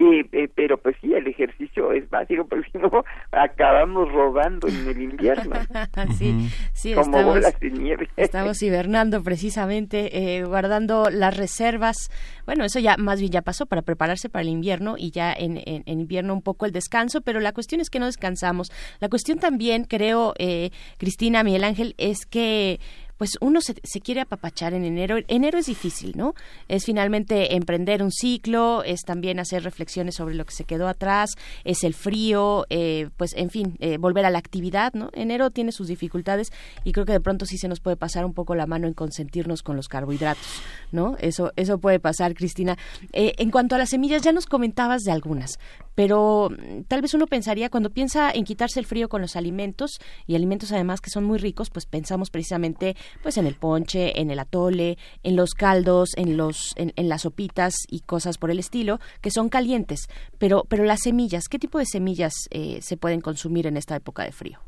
eh, 0.00 0.48
pero 0.54 0.78
pues 0.78 0.96
sí, 1.00 1.12
el 1.12 1.26
ejercicio 1.26 1.92
es 1.92 2.08
básico, 2.08 2.46
porque 2.46 2.70
si 2.70 2.78
no, 2.78 3.04
acabamos 3.32 4.10
rodando 4.12 4.68
en 4.68 4.88
el 4.88 5.02
invierno. 5.02 5.56
sí, 6.18 6.48
sí, 6.72 6.94
como 6.94 7.16
estamos, 7.16 7.34
bolas 7.34 7.60
de 7.60 7.70
nieve. 7.70 8.08
estamos 8.16 8.62
hibernando 8.62 9.22
precisamente, 9.22 10.36
eh, 10.36 10.44
guardando 10.44 11.10
las 11.10 11.36
reservas. 11.36 12.10
Bueno, 12.46 12.64
eso 12.64 12.78
ya 12.78 12.96
más 12.96 13.20
bien 13.20 13.32
ya 13.32 13.42
pasó 13.42 13.66
para 13.66 13.82
prepararse 13.82 14.28
para 14.28 14.42
el 14.42 14.48
invierno 14.48 14.94
y 14.96 15.10
ya 15.10 15.32
en, 15.32 15.56
en, 15.66 15.82
en 15.86 16.00
invierno 16.00 16.32
un 16.32 16.42
poco 16.42 16.66
el 16.66 16.72
descanso, 16.72 17.20
pero 17.20 17.40
la 17.40 17.52
cuestión 17.52 17.80
es 17.80 17.90
que 17.90 17.98
no 17.98 18.06
descansamos. 18.06 18.70
La 19.00 19.08
cuestión 19.08 19.38
también, 19.38 19.84
creo, 19.84 20.34
eh, 20.38 20.70
Cristina, 20.98 21.42
Miguel 21.42 21.64
Ángel, 21.64 21.94
es 21.98 22.26
que 22.26 22.80
pues 23.18 23.36
uno 23.40 23.60
se, 23.60 23.74
se, 23.82 24.00
quiere 24.00 24.20
apapachar 24.20 24.74
en 24.74 24.84
enero. 24.84 25.16
Enero 25.28 25.58
es 25.58 25.66
difícil, 25.66 26.12
¿no? 26.16 26.34
Es 26.68 26.84
finalmente 26.84 27.54
emprender 27.56 28.02
un 28.02 28.12
ciclo, 28.12 28.82
es 28.84 29.02
también 29.02 29.40
hacer 29.40 29.64
reflexiones 29.64 30.14
sobre 30.14 30.34
lo 30.34 30.44
que 30.44 30.54
se 30.54 30.64
quedó 30.64 30.88
atrás, 30.88 31.30
es 31.64 31.84
el 31.84 31.94
frío, 31.94 32.64
eh, 32.70 33.10
pues 33.16 33.34
en 33.34 33.50
fin, 33.50 33.76
eh, 33.80 33.98
volver 33.98 34.24
a 34.24 34.30
la 34.30 34.38
actividad, 34.38 34.94
¿no? 34.94 35.10
Enero 35.12 35.50
tiene 35.50 35.72
sus 35.72 35.88
dificultades 35.88 36.52
y 36.84 36.92
creo 36.92 37.04
que 37.04 37.12
de 37.12 37.20
pronto 37.20 37.44
sí 37.44 37.58
se 37.58 37.68
nos 37.68 37.80
puede 37.80 37.96
pasar 37.96 38.24
un 38.24 38.34
poco 38.34 38.54
la 38.54 38.66
mano 38.66 38.86
en 38.86 38.94
consentirnos 38.94 39.62
con 39.62 39.76
los 39.76 39.88
carbohidratos, 39.88 40.46
¿no? 40.92 41.16
Eso, 41.18 41.52
eso 41.56 41.78
puede 41.78 41.98
pasar, 41.98 42.34
Cristina. 42.34 42.78
Eh, 43.12 43.34
en 43.38 43.50
cuanto 43.50 43.74
a 43.74 43.78
las 43.78 43.90
semillas, 43.90 44.22
ya 44.22 44.32
nos 44.32 44.46
comentabas 44.46 45.02
de 45.02 45.12
algunas, 45.12 45.58
pero 45.94 46.50
mm, 46.50 46.82
tal 46.82 47.02
vez 47.02 47.14
uno 47.14 47.26
pensaría, 47.26 47.70
cuando 47.70 47.90
piensa 47.90 48.30
en 48.30 48.44
quitarse 48.44 48.78
el 48.78 48.86
frío 48.86 49.08
con 49.08 49.20
los 49.20 49.34
alimentos, 49.34 49.98
y 50.26 50.36
alimentos 50.36 50.72
además 50.72 51.00
que 51.00 51.10
son 51.10 51.24
muy 51.24 51.38
ricos, 51.38 51.70
pues 51.70 51.86
pensamos 51.86 52.30
precisamente 52.30 52.96
pues 53.22 53.36
en 53.38 53.46
el 53.46 53.54
ponche, 53.54 54.20
en 54.20 54.30
el 54.30 54.38
atole, 54.38 54.98
en 55.22 55.36
los 55.36 55.54
caldos, 55.54 56.10
en 56.16 56.36
los, 56.36 56.74
en, 56.76 56.92
en, 56.96 57.08
las 57.08 57.22
sopitas 57.22 57.74
y 57.88 58.00
cosas 58.00 58.38
por 58.38 58.50
el 58.50 58.58
estilo, 58.58 58.98
que 59.20 59.30
son 59.30 59.48
calientes. 59.48 60.08
Pero, 60.38 60.64
pero 60.68 60.84
las 60.84 61.00
semillas, 61.02 61.48
¿qué 61.48 61.58
tipo 61.58 61.78
de 61.78 61.86
semillas 61.86 62.32
eh, 62.50 62.78
se 62.80 62.96
pueden 62.96 63.20
consumir 63.20 63.66
en 63.66 63.76
esta 63.76 63.96
época 63.96 64.24
de 64.24 64.32
frío? 64.32 64.58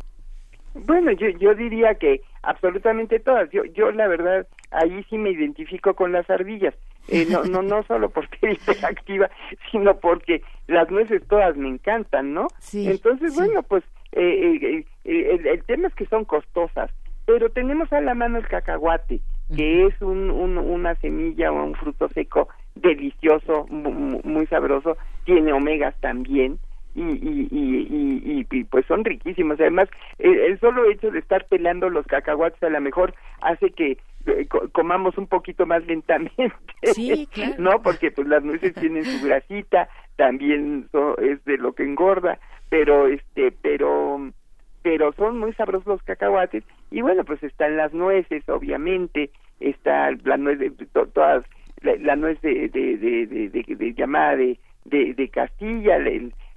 Bueno, 0.74 1.10
yo, 1.12 1.28
yo 1.30 1.54
diría 1.54 1.94
que 1.96 2.22
absolutamente 2.42 3.18
todas. 3.18 3.50
Yo, 3.50 3.64
yo 3.64 3.90
la 3.90 4.06
verdad, 4.06 4.46
ahí 4.70 5.04
sí 5.10 5.18
me 5.18 5.30
identifico 5.30 5.94
con 5.94 6.12
las 6.12 6.28
ardillas. 6.30 6.74
Eh, 7.08 7.26
no, 7.28 7.44
no, 7.44 7.62
no 7.62 7.82
solo 7.88 8.10
porque 8.10 8.38
es 8.66 8.84
activa, 8.84 9.30
sino 9.70 9.98
porque 9.98 10.42
las 10.68 10.90
nueces 10.90 11.26
todas 11.26 11.56
me 11.56 11.68
encantan, 11.68 12.34
¿no? 12.34 12.48
Sí, 12.60 12.88
Entonces, 12.88 13.34
sí. 13.34 13.40
bueno, 13.40 13.62
pues 13.62 13.82
eh, 14.12 14.84
el, 15.04 15.46
el 15.46 15.64
tema 15.64 15.88
es 15.88 15.94
que 15.94 16.06
son 16.06 16.24
costosas 16.24 16.90
pero 17.32 17.48
tenemos 17.48 17.92
a 17.92 18.00
la 18.00 18.14
mano 18.14 18.38
el 18.38 18.48
cacahuate, 18.48 19.20
que 19.54 19.86
es 19.86 20.02
un, 20.02 20.32
un, 20.32 20.58
una 20.58 20.96
semilla 20.96 21.52
o 21.52 21.64
un 21.64 21.74
fruto 21.74 22.08
seco 22.08 22.48
delicioso, 22.74 23.68
muy, 23.68 24.20
muy 24.24 24.46
sabroso, 24.48 24.96
tiene 25.24 25.52
omegas 25.52 25.94
también, 26.00 26.58
y, 26.96 27.02
y, 27.02 27.48
y, 27.52 28.46
y, 28.50 28.64
pues 28.64 28.84
son 28.86 29.04
riquísimos. 29.04 29.60
Además, 29.60 29.88
el, 30.18 30.36
el, 30.40 30.58
solo 30.58 30.90
hecho 30.90 31.12
de 31.12 31.20
estar 31.20 31.46
pelando 31.46 31.88
los 31.88 32.04
cacahuates 32.04 32.60
a 32.64 32.68
lo 32.68 32.80
mejor 32.80 33.14
hace 33.42 33.70
que 33.70 33.98
eh, 34.26 34.48
comamos 34.72 35.16
un 35.16 35.28
poquito 35.28 35.66
más 35.66 35.86
lentamente, 35.86 36.34
sí, 36.82 37.28
claro. 37.32 37.54
¿no? 37.58 37.80
Porque 37.80 38.10
pues 38.10 38.26
las 38.26 38.42
nueces 38.42 38.74
tienen 38.74 39.04
su 39.04 39.24
grasita, 39.24 39.88
también 40.16 40.88
so, 40.90 41.16
es 41.18 41.44
de 41.44 41.58
lo 41.58 41.74
que 41.74 41.84
engorda, 41.84 42.40
pero 42.70 43.06
este, 43.06 43.52
pero 43.52 44.32
pero 44.82 45.12
son 45.12 45.38
muy 45.38 45.52
sabrosos 45.52 45.86
los 45.86 46.02
cacahuates 46.02 46.64
y 46.90 47.02
bueno 47.02 47.24
pues 47.24 47.42
están 47.42 47.76
las 47.76 47.92
nueces 47.92 48.48
obviamente 48.48 49.30
está 49.60 50.10
la 50.24 50.36
nuez 50.36 50.58
de 50.58 50.70
to, 50.70 51.06
todas 51.06 51.44
la, 51.82 52.16
nuez 52.16 52.40
de 52.42 52.68
de, 52.68 52.96
de, 52.96 53.76
de, 53.76 53.94
llamada 53.94 54.36
de, 54.36 54.58
de, 54.84 55.28
Castilla 55.28 55.98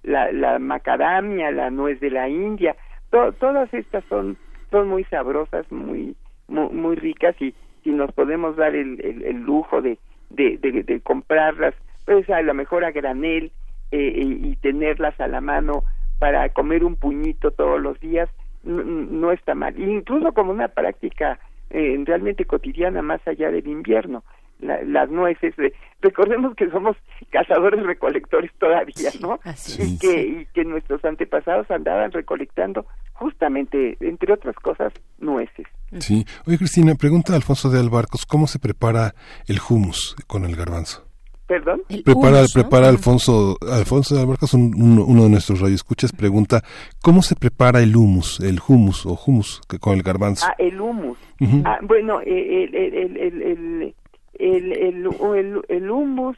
la, 0.04 0.32
la 0.32 0.60
macadamia 0.60 1.52
la 1.52 1.70
nuez 1.70 2.00
de 2.00 2.10
la 2.10 2.28
India. 2.28 2.76
To, 3.10 3.32
todas 3.34 3.74
estas 3.74 4.04
son 4.06 4.38
son 4.72 4.88
muy 4.90 5.04
sabrosas 5.06 5.72
muy 5.72 6.16
muy, 6.48 6.70
muy 6.70 6.96
ricas 6.96 7.36
y 7.42 7.54
si 7.84 7.92
nos 7.92 8.12
podemos 8.14 8.56
dar 8.56 8.76
el, 8.76 9.00
el, 9.02 9.24
el 9.24 9.42
lujo 9.42 9.82
de, 9.82 9.98
de, 10.30 10.58
de, 10.58 10.84
de, 10.84 11.02
comprarlas 11.02 11.76
pues 12.06 12.30
a 12.30 12.42
lo 12.42 12.54
mejor 12.54 12.84
a 12.84 12.92
granel 12.92 13.52
eh, 13.92 14.14
y 14.16 14.56
tenerlas 14.58 15.20
a 15.20 15.28
la 15.28 15.42
mano 15.42 15.84
para 16.20 16.50
comer 16.50 16.84
un 16.84 16.96
puñito 16.96 17.52
todos 17.52 17.82
los 17.82 18.00
días 18.00 18.30
no, 18.64 18.84
no 18.84 19.32
está 19.32 19.56
mal, 19.56 19.78
incluso 19.80 20.32
como 20.34 20.52
una 20.52 20.68
práctica 20.68 21.40
eh, 21.70 22.02
realmente 22.06 22.46
cotidiana 22.46 23.02
más 23.02 23.26
allá 23.28 23.52
del 23.52 23.68
invierno. 23.68 24.24
La, 24.60 24.82
las 24.84 25.10
nueces, 25.10 25.54
eh, 25.60 25.74
recordemos 26.02 26.56
que 26.56 26.70
somos 26.70 26.96
cazadores 27.32 27.84
recolectores 27.84 28.52
todavía, 28.60 29.10
¿no? 29.20 29.40
Sí, 29.56 29.96
y, 29.96 29.98
que, 29.98 30.08
sí. 30.08 30.38
y 30.42 30.46
que 30.54 30.64
nuestros 30.64 31.04
antepasados 31.04 31.70
andaban 31.70 32.12
recolectando 32.12 32.86
justamente, 33.14 33.98
entre 34.00 34.34
otras 34.34 34.56
cosas, 34.56 34.94
nueces. 35.20 35.66
Sí. 36.00 36.26
Oye, 36.48 36.58
Cristina, 36.58 36.96
pregunta 36.96 37.34
a 37.34 37.36
Alfonso 37.36 37.70
de 37.70 37.80
Albarcos, 37.80 38.26
¿cómo 38.26 38.48
se 38.48 38.60
prepara 38.60 39.14
el 39.48 39.58
humus 39.68 40.16
con 40.28 40.46
el 40.46 40.56
garbanzo? 40.56 41.13
Perdón. 41.54 41.84
El 41.88 42.02
prepara, 42.02 42.46
prepara 42.52 42.90
Alfonso, 42.90 43.60
Alfonso 43.72 44.16
de 44.16 44.26
Marcos, 44.26 44.56
un, 44.56 44.74
uno 44.76 45.24
de 45.26 45.30
nuestros 45.30 45.60
radioescuchas, 45.62 46.12
pregunta, 46.12 46.64
¿cómo 47.00 47.22
se 47.22 47.36
prepara 47.36 47.84
el 47.84 47.96
humus, 47.96 48.40
el 48.40 48.60
humus 48.68 49.06
o 49.06 49.16
humus 49.24 49.62
que, 49.70 49.78
con 49.78 49.94
el 49.94 50.02
garbanzo? 50.02 50.48
Ah, 50.50 50.56
el 50.58 50.82
humus. 50.82 51.16
Ah, 51.64 51.78
bueno, 51.84 52.22
eh, 52.22 52.64
el, 52.64 52.76
el, 52.76 53.18
el, 53.18 53.96
el, 54.34 55.62
el 55.70 55.92
humus 55.92 56.38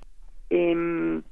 em, 0.50 1.24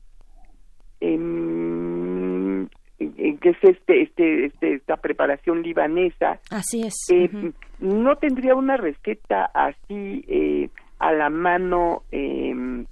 em, 1.01 2.63
eh, 2.63 3.37
que 3.41 3.49
es 3.49 3.57
este, 3.63 4.03
este, 4.03 4.45
este, 4.45 4.75
esta 4.75 4.95
preparación 4.95 5.61
libanesa. 5.61 6.39
Así 6.51 6.83
es. 6.83 6.95
Eh, 7.11 7.51
no 7.81 8.15
tendría 8.15 8.55
una 8.55 8.77
receta 8.77 9.51
así 9.53 10.23
eh, 10.29 10.69
a 10.99 11.11
la 11.11 11.29
mano 11.29 12.03
em, 12.11 12.85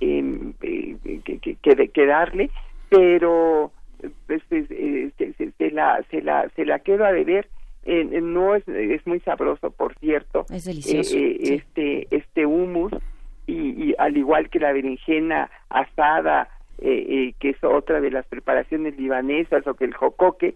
eh, 0.00 0.52
eh, 0.62 0.96
que, 1.24 1.38
que, 1.38 1.56
que, 1.56 1.88
que, 1.88 2.06
darle, 2.06 2.50
pero 2.88 3.70
pues, 4.26 4.42
eh, 4.50 5.10
se, 5.18 5.32
se, 5.34 5.52
se, 5.52 5.70
la, 5.70 6.02
se, 6.10 6.22
la, 6.22 6.48
se 6.56 6.64
la 6.64 6.78
quedo 6.80 7.04
a 7.04 7.12
deber. 7.12 7.48
Eh, 7.84 8.04
no 8.20 8.54
es, 8.54 8.66
es 8.68 9.06
muy 9.06 9.20
sabroso, 9.20 9.70
por 9.70 9.94
cierto. 9.98 10.44
Es 10.50 10.64
delicioso. 10.64 11.10
Sí. 11.10 11.38
Este, 11.40 12.06
este 12.10 12.46
humus, 12.46 12.92
y, 13.46 13.90
y, 13.90 13.94
al 13.98 14.16
igual 14.16 14.50
que 14.50 14.60
la 14.60 14.72
berenjena 14.72 15.50
asada, 15.68 16.48
que 16.78 17.34
es 17.40 17.62
otra 17.62 18.00
de 18.00 18.10
las 18.10 18.26
preparaciones 18.26 18.98
libanesas, 18.98 19.66
o 19.66 19.74
que 19.74 19.84
el 19.84 19.94
jocoque, 19.94 20.54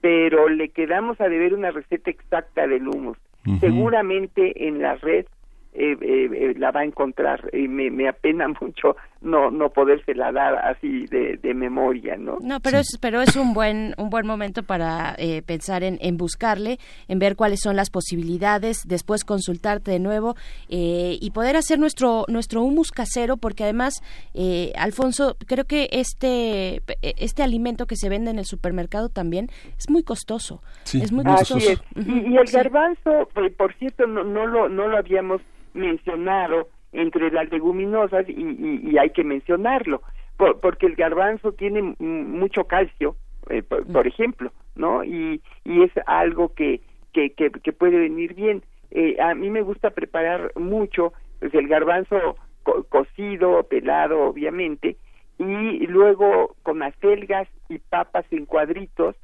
pero 0.00 0.48
le 0.48 0.70
quedamos 0.70 1.20
a 1.20 1.28
deber 1.28 1.54
una 1.54 1.70
receta 1.70 2.10
exacta 2.10 2.66
del 2.66 2.88
humus. 2.88 3.18
Uh 3.46 3.50
-huh. 3.50 3.60
Seguramente 3.60 4.66
en 4.68 4.80
la 4.80 4.94
red 4.96 5.26
eh, 5.72 5.96
eh, 6.00 6.54
la 6.56 6.70
va 6.70 6.80
a 6.80 6.84
encontrar 6.84 7.48
y 7.52 7.68
me, 7.68 7.90
me, 7.90 8.08
apena 8.08 8.48
mucho 8.60 8.96
no 9.20 9.50
no 9.50 9.70
podérsela 9.70 10.32
dar 10.32 10.54
así 10.56 11.06
de, 11.06 11.36
de 11.36 11.54
memoria 11.54 12.16
no 12.16 12.38
no 12.40 12.60
pero 12.60 12.78
sí. 12.78 12.88
es 12.94 12.98
pero 12.98 13.20
es 13.20 13.36
un 13.36 13.52
buen 13.52 13.94
un 13.98 14.08
buen 14.08 14.26
momento 14.26 14.62
para 14.62 15.14
eh, 15.18 15.42
pensar 15.42 15.82
en, 15.82 15.98
en, 16.00 16.16
buscarle 16.16 16.78
en 17.08 17.18
ver 17.18 17.36
cuáles 17.36 17.60
son 17.60 17.76
las 17.76 17.90
posibilidades 17.90 18.82
después 18.86 19.24
consultarte 19.24 19.90
de 19.90 19.98
nuevo 19.98 20.36
eh, 20.68 21.18
y 21.20 21.30
poder 21.32 21.56
hacer 21.56 21.78
nuestro 21.78 22.24
nuestro 22.28 22.62
humus 22.62 22.92
casero 22.92 23.36
porque 23.36 23.64
además 23.64 24.02
eh, 24.34 24.72
Alfonso 24.76 25.36
creo 25.46 25.64
que 25.64 25.88
este 25.92 26.82
este 27.02 27.42
alimento 27.42 27.86
que 27.86 27.96
se 27.96 28.08
vende 28.08 28.30
en 28.30 28.38
el 28.38 28.46
supermercado 28.46 29.10
también 29.10 29.48
es 29.76 29.90
muy 29.90 30.02
costoso 30.02 30.62
sí, 30.84 31.02
es 31.02 31.12
muy 31.12 31.24
así 31.26 31.54
costoso 31.54 31.72
es. 31.72 31.78
Uh 31.94 32.00
-huh. 32.00 32.28
y, 32.28 32.34
y, 32.34 32.36
el 32.38 32.50
garbanzo 32.50 33.28
por 33.56 33.74
cierto 33.74 34.06
no, 34.06 34.24
no 34.24 34.46
lo 34.46 34.68
no 34.68 34.88
lo 34.88 34.96
habíamos 34.96 35.42
mencionado 35.74 36.68
entre 36.92 37.30
las 37.30 37.50
leguminosas 37.50 38.28
y, 38.28 38.32
y, 38.32 38.90
y 38.90 38.98
hay 38.98 39.10
que 39.10 39.24
mencionarlo 39.24 40.02
por, 40.36 40.60
porque 40.60 40.86
el 40.86 40.96
garbanzo 40.96 41.52
tiene 41.52 41.94
mucho 41.98 42.64
calcio 42.64 43.16
eh, 43.48 43.62
por, 43.62 43.86
por, 43.86 44.06
ejemplo 44.06 44.52
no 44.74 45.04
y, 45.04 45.40
y 45.64 45.82
es 45.82 45.92
algo 46.06 46.54
que, 46.54 46.80
que, 47.12 47.30
que, 47.30 47.50
que 47.50 47.72
puede 47.72 47.98
venir 47.98 48.34
bien. 48.34 48.62
Eh, 48.90 49.16
a 49.20 49.34
mí 49.34 49.50
me 49.50 49.62
gusta 49.62 49.90
preparar 49.90 50.52
mucho 50.56 51.12
pues 51.38 51.54
el 51.54 51.68
garbanzo 51.68 52.36
co 52.62 52.84
cocido 52.84 53.62
pelado 53.64 54.22
obviamente 54.22 54.96
y 55.38 55.86
luego 55.86 56.54
con 56.62 56.82
acelgas 56.82 57.48
y 57.70 57.78
papas 57.78 58.26
en 58.30 58.44
cuadritos 58.44 59.16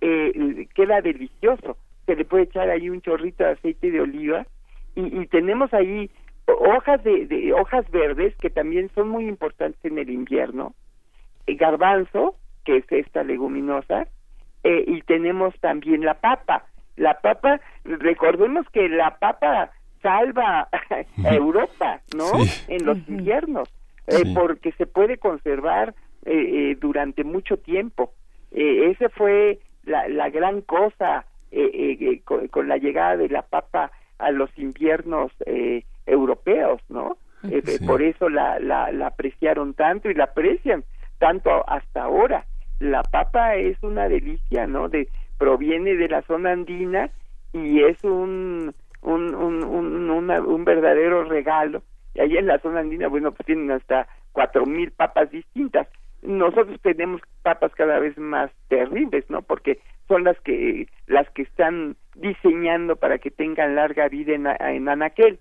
eh, 0.00 0.66
queda 0.74 1.00
delicioso. 1.00 1.76
Se 2.06 2.16
le 2.16 2.24
puede 2.24 2.44
echar 2.44 2.70
ahí 2.70 2.88
un 2.88 3.02
chorrito 3.02 3.44
de 3.44 3.50
aceite 3.50 3.90
de 3.90 4.00
oliva 4.00 4.46
y, 4.94 5.26
tenemos 5.26 5.72
ahí 5.74 6.10
hojas 6.56 7.02
de, 7.04 7.52
hojas 7.52 7.90
verdes 7.90 8.34
que 8.36 8.50
también 8.50 8.90
son 8.94 9.08
muy 9.08 9.28
importantes 9.28 9.84
en 9.84 9.98
el 9.98 10.10
invierno, 10.10 10.74
el 11.46 11.56
garbanzo 11.56 12.36
que 12.64 12.78
es 12.78 12.84
esta 12.90 13.22
leguminosa 13.22 14.06
eh, 14.64 14.84
y 14.86 15.00
tenemos 15.02 15.54
también 15.60 16.04
la 16.04 16.14
papa. 16.14 16.66
La 16.96 17.20
papa, 17.20 17.60
recordemos 17.84 18.68
que 18.70 18.88
la 18.88 19.18
papa 19.18 19.70
salva 20.02 20.68
a 21.24 21.34
Europa, 21.34 22.00
¿no? 22.16 22.30
En 22.66 22.84
los 22.84 22.98
inviernos, 23.08 23.68
eh, 24.06 24.34
porque 24.34 24.72
se 24.72 24.86
puede 24.86 25.18
conservar 25.18 25.94
eh, 26.24 26.76
durante 26.80 27.24
mucho 27.24 27.56
tiempo. 27.58 28.12
ese 28.50 29.08
fue 29.10 29.60
la, 29.84 30.08
la 30.08 30.28
gran 30.28 30.60
cosa 30.62 31.24
con, 32.50 32.68
la 32.68 32.76
llegada 32.76 33.16
de 33.16 33.28
la 33.28 33.42
papa 33.42 33.92
a 34.18 34.30
los 34.30 34.50
inviernos 34.58 35.32
europeos, 36.08 36.80
¿no? 36.88 37.16
Por 37.86 38.02
eso 38.02 38.28
la, 38.28 38.58
la, 38.58 38.90
la 38.90 39.06
apreciaron 39.08 39.74
tanto 39.74 40.10
y 40.10 40.14
la 40.14 40.24
aprecian 40.24 40.82
tanto 41.18 41.68
hasta 41.68 42.02
ahora. 42.02 42.44
La 42.80 43.02
papa 43.02 43.54
es 43.54 43.80
una 43.82 44.08
delicia, 44.08 44.66
¿no? 44.66 44.88
De 44.88 45.08
proviene 45.38 45.94
de 45.94 46.08
la 46.08 46.22
zona 46.22 46.50
andina 46.52 47.10
y 47.52 47.82
es 47.82 48.02
un 48.02 48.74
un, 49.02 49.34
un, 49.34 49.64
un, 49.64 50.30
un 50.30 50.64
verdadero 50.64 51.24
regalo. 51.24 51.82
Y 52.14 52.20
ahí 52.20 52.36
en 52.36 52.46
la 52.46 52.58
zona 52.58 52.80
andina, 52.80 53.06
bueno, 53.08 53.30
pues 53.30 53.46
tienen 53.46 53.70
hasta 53.70 54.08
cuatro 54.32 54.66
mil 54.66 54.90
papas 54.90 55.30
distintas. 55.30 55.86
Nosotros 56.22 56.80
tenemos 56.82 57.20
papas 57.42 57.72
cada 57.76 58.00
vez 58.00 58.18
más 58.18 58.50
terribles, 58.68 59.24
¿no? 59.30 59.42
Porque 59.42 59.78
son 60.08 60.24
las 60.24 60.38
que 60.40 60.88
las 61.06 61.30
que 61.30 61.42
están 61.42 61.94
diseñando 62.16 62.96
para 62.96 63.18
que 63.18 63.30
tengan 63.30 63.76
larga 63.76 64.08
vida 64.08 64.34
en, 64.34 64.46
en 64.46 64.88
anaquel. 64.88 65.38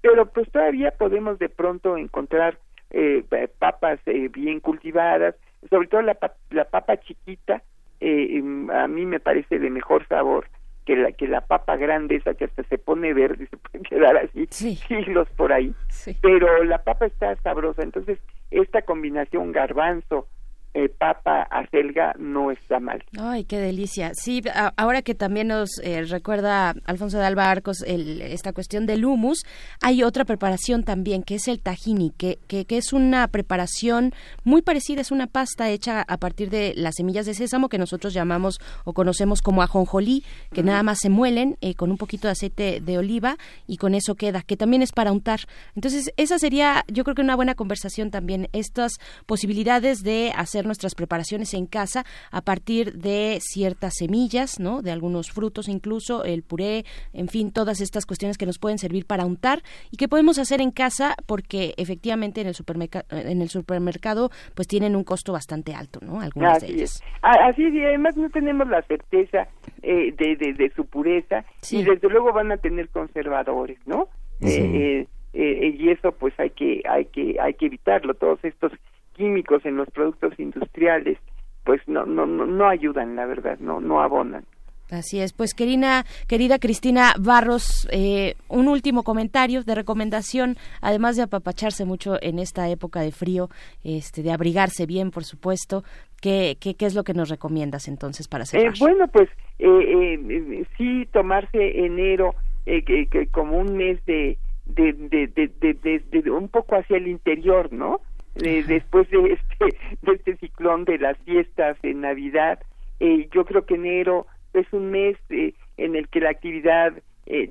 Pero 0.00 0.26
pues 0.26 0.50
todavía 0.50 0.92
podemos 0.92 1.38
de 1.38 1.48
pronto 1.48 1.96
encontrar 1.96 2.58
eh, 2.90 3.24
papas 3.58 4.00
eh, 4.06 4.28
bien 4.28 4.60
cultivadas, 4.60 5.34
sobre 5.70 5.88
todo 5.88 6.02
la, 6.02 6.16
la 6.50 6.64
papa 6.64 6.98
chiquita, 6.98 7.62
eh, 8.00 8.38
em, 8.38 8.70
a 8.70 8.86
mí 8.86 9.06
me 9.06 9.20
parece 9.20 9.58
de 9.58 9.70
mejor 9.70 10.06
sabor 10.06 10.46
que 10.84 10.96
la 10.96 11.12
que 11.12 11.28
la 11.28 11.42
papa 11.42 11.76
grande 11.76 12.16
esa 12.16 12.34
que 12.34 12.44
hasta 12.46 12.62
se 12.64 12.78
pone 12.78 13.12
verde 13.12 13.46
se 13.50 13.56
puede 13.56 13.84
quedar 13.84 14.16
así 14.16 14.46
siglos 14.50 15.28
por 15.36 15.52
ahí. 15.52 15.74
Pero 16.22 16.64
la 16.64 16.78
papa 16.78 17.06
está 17.06 17.34
sabrosa. 17.36 17.82
Entonces 17.82 18.18
esta 18.50 18.82
combinación 18.82 19.52
garbanzo 19.52 20.26
eh, 20.74 20.88
papa 20.88 21.42
acelga 21.50 22.14
no 22.18 22.50
está 22.50 22.80
mal. 22.80 23.02
Ay, 23.18 23.44
qué 23.44 23.58
delicia. 23.58 24.12
Sí, 24.14 24.42
ahora 24.76 25.02
que 25.02 25.14
también 25.14 25.48
nos 25.48 25.70
eh, 25.82 26.04
recuerda 26.04 26.74
Alfonso 26.84 27.18
de 27.18 27.24
Alba 27.24 27.50
Arcos 27.50 27.82
esta 27.86 28.52
cuestión 28.52 28.86
del 28.86 29.04
humus, 29.04 29.44
hay 29.82 30.02
otra 30.02 30.24
preparación 30.24 30.84
también 30.84 31.22
que 31.22 31.36
es 31.36 31.48
el 31.48 31.60
tahini, 31.60 32.12
que, 32.16 32.38
que, 32.46 32.66
es 32.68 32.92
una 32.92 33.28
preparación 33.28 34.12
muy 34.44 34.62
parecida, 34.62 35.00
es 35.00 35.10
una 35.10 35.26
pasta 35.26 35.68
hecha 35.70 36.04
a 36.06 36.16
partir 36.18 36.50
de 36.50 36.74
las 36.76 36.96
semillas 36.96 37.26
de 37.26 37.34
sésamo 37.34 37.68
que 37.68 37.78
nosotros 37.78 38.12
llamamos 38.12 38.58
o 38.84 38.92
conocemos 38.92 39.42
como 39.42 39.62
ajonjolí, 39.62 40.24
que 40.52 40.62
nada 40.62 40.82
más 40.82 40.98
se 41.00 41.08
muelen 41.08 41.56
eh, 41.60 41.74
con 41.74 41.90
un 41.90 41.96
poquito 41.96 42.28
de 42.28 42.32
aceite 42.32 42.80
de 42.80 42.98
oliva 42.98 43.36
y 43.66 43.78
con 43.78 43.94
eso 43.94 44.14
queda, 44.14 44.42
que 44.42 44.56
también 44.56 44.82
es 44.82 44.92
para 44.92 45.12
untar. 45.12 45.40
Entonces, 45.74 46.12
esa 46.16 46.38
sería, 46.38 46.84
yo 46.88 47.04
creo 47.04 47.14
que 47.14 47.22
una 47.22 47.36
buena 47.36 47.54
conversación 47.54 48.10
también, 48.10 48.48
estas 48.52 48.92
posibilidades 49.26 50.02
de 50.02 50.32
hacer 50.36 50.57
nuestras 50.66 50.94
preparaciones 50.94 51.54
en 51.54 51.66
casa 51.66 52.04
a 52.30 52.42
partir 52.42 52.94
de 52.94 53.38
ciertas 53.40 53.94
semillas, 53.96 54.60
¿no? 54.60 54.82
De 54.82 54.90
algunos 54.90 55.30
frutos 55.30 55.68
incluso, 55.68 56.24
el 56.24 56.42
puré, 56.42 56.84
en 57.12 57.28
fin, 57.28 57.52
todas 57.52 57.80
estas 57.80 58.06
cuestiones 58.06 58.38
que 58.38 58.46
nos 58.46 58.58
pueden 58.58 58.78
servir 58.78 59.06
para 59.06 59.24
untar 59.24 59.62
y 59.90 59.96
que 59.96 60.08
podemos 60.08 60.38
hacer 60.38 60.60
en 60.60 60.70
casa 60.70 61.14
porque 61.26 61.74
efectivamente 61.76 62.40
en 62.40 62.46
el 62.46 62.54
supermercado 62.54 63.04
en 63.10 63.42
el 63.42 63.48
supermercado 63.48 64.30
pues 64.54 64.68
tienen 64.68 64.96
un 64.96 65.04
costo 65.04 65.32
bastante 65.32 65.74
alto, 65.74 66.00
¿no? 66.02 66.20
Algunas 66.20 66.58
así 66.58 66.66
de 66.66 66.72
ellas. 66.72 66.90
Es. 66.96 67.02
Así 67.22 67.64
es, 67.64 67.74
y 67.74 67.84
además 67.84 68.16
no 68.16 68.30
tenemos 68.30 68.68
la 68.68 68.82
certeza 68.82 69.48
eh, 69.82 70.12
de, 70.16 70.36
de, 70.36 70.72
su 70.74 70.86
pureza 70.86 71.44
y 71.70 71.82
desde 71.82 72.08
luego 72.08 72.32
van 72.32 72.52
a 72.52 72.56
tener 72.56 72.88
conservadores, 72.88 73.78
¿no? 73.86 74.08
Eh, 74.40 75.06
eh, 75.34 75.76
y 75.78 75.90
eso 75.90 76.12
pues 76.12 76.32
hay 76.38 76.50
que 76.50 76.82
hay 76.88 77.06
que 77.06 77.36
hay 77.40 77.54
que 77.54 77.66
evitarlo 77.66 78.14
todos 78.14 78.38
estos 78.44 78.72
químicos 79.18 79.66
en 79.66 79.76
los 79.76 79.90
productos 79.90 80.32
industriales 80.38 81.18
pues 81.64 81.82
no 81.86 82.06
no 82.06 82.24
no, 82.24 82.68
ayudan 82.68 83.16
la 83.16 83.26
verdad 83.26 83.58
no 83.58 83.80
no 83.80 84.00
abonan 84.00 84.44
Así 84.90 85.20
es, 85.20 85.34
pues 85.34 85.52
querida, 85.52 86.06
querida 86.28 86.58
Cristina 86.58 87.12
Barros, 87.20 87.86
eh, 87.92 88.36
un 88.48 88.68
último 88.68 89.02
comentario 89.02 89.62
de 89.62 89.74
recomendación, 89.74 90.56
además 90.80 91.14
de 91.14 91.24
apapacharse 91.24 91.84
mucho 91.84 92.16
en 92.22 92.38
esta 92.38 92.70
época 92.70 93.02
de 93.02 93.12
frío, 93.12 93.50
este, 93.84 94.22
de 94.22 94.32
abrigarse 94.32 94.86
bien, 94.86 95.10
por 95.10 95.24
supuesto, 95.24 95.84
¿qué, 96.22 96.56
qué, 96.58 96.72
qué 96.74 96.86
es 96.86 96.94
lo 96.94 97.04
que 97.04 97.12
nos 97.12 97.28
recomiendas 97.28 97.86
entonces 97.86 98.28
para 98.28 98.46
cerrar? 98.46 98.72
Eh, 98.72 98.76
bueno, 98.80 99.08
pues 99.08 99.28
eh, 99.58 100.64
sí 100.78 101.06
tomarse 101.12 101.84
enero 101.84 102.34
que, 102.64 103.28
como 103.30 103.58
un 103.58 103.76
mes 103.76 104.02
de 104.06 104.38
de, 104.68 104.92
de, 104.92 105.26
de, 105.26 106.02
de, 106.10 106.30
un 106.30 106.48
poco 106.48 106.76
hacia 106.76 106.96
el 106.96 107.08
interior, 107.08 107.72
¿no? 107.72 108.00
Eh, 108.42 108.64
después 108.66 109.08
de 109.10 109.32
este, 109.32 109.78
de 110.02 110.12
este 110.12 110.36
ciclón 110.36 110.84
de 110.84 110.98
las 110.98 111.16
fiestas 111.18 111.76
en 111.82 112.02
Navidad. 112.02 112.60
Eh, 113.00 113.28
yo 113.32 113.44
creo 113.44 113.64
que 113.64 113.74
enero 113.74 114.26
es 114.52 114.66
un 114.72 114.90
mes 114.90 115.16
eh, 115.30 115.54
en 115.76 115.96
el 115.96 116.08
que 116.08 116.20
la 116.20 116.30
actividad, 116.30 116.92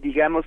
digamos, 0.02 0.44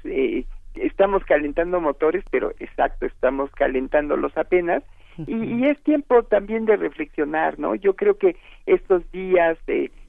estamos 0.74 1.24
calentando 1.24 1.80
motores, 1.80 2.24
pero 2.32 2.50
exacto, 2.58 3.06
estamos 3.06 3.48
calentándolos 3.52 4.36
apenas. 4.36 4.82
Y, 5.26 5.64
es 5.66 5.80
tiempo 5.82 6.24
también 6.24 6.64
de 6.64 6.76
reflexionar, 6.76 7.58
¿no? 7.58 7.74
Yo 7.76 7.94
creo 7.94 8.18
que 8.18 8.36
estos 8.66 9.08
días 9.12 9.56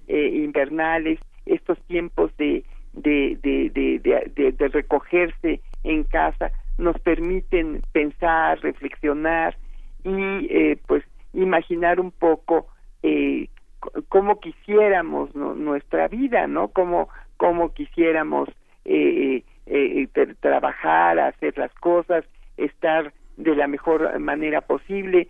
invernales, 0.08 1.20
estos 1.46 1.80
tiempos 1.84 2.36
de, 2.38 2.66
de, 2.94 3.38
de, 3.44 4.52
de 4.52 4.68
recogerse 4.70 5.62
en 5.84 6.04
casa, 6.04 6.52
nos 6.80 7.00
permiten 7.00 7.84
pensar, 7.94 8.60
reflexionar, 8.62 9.56
y 10.04 10.48
eh, 10.50 10.78
pues 10.88 11.04
imaginar 11.34 12.00
un 12.00 12.12
poco 12.12 12.68
eh, 13.04 13.48
cómo 14.10 14.40
quisiéramos 14.40 15.34
nuestra 15.36 16.08
vida, 16.08 16.48
¿no? 16.48 16.68
Cómo, 16.70 17.10
cómo 17.38 17.74
quisiéramos 17.74 18.50
eh, 18.86 19.44
eh, 19.66 20.08
trabajar, 20.40 21.20
hacer 21.20 21.58
las 21.58 21.74
cosas, 21.76 22.26
estar 22.58 23.14
de 23.38 23.56
la 23.56 23.68
mejor 23.68 24.20
manera 24.20 24.62
posible, 24.62 25.28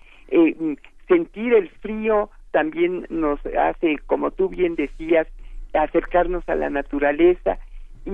sentir 1.07 1.53
el 1.53 1.69
frío 1.69 2.29
también 2.51 3.05
nos 3.09 3.39
hace, 3.57 3.97
como 4.07 4.31
tú 4.31 4.49
bien 4.49 4.75
decías, 4.75 5.27
acercarnos 5.73 6.47
a 6.49 6.55
la 6.55 6.69
naturaleza 6.69 7.57
y, 8.05 8.11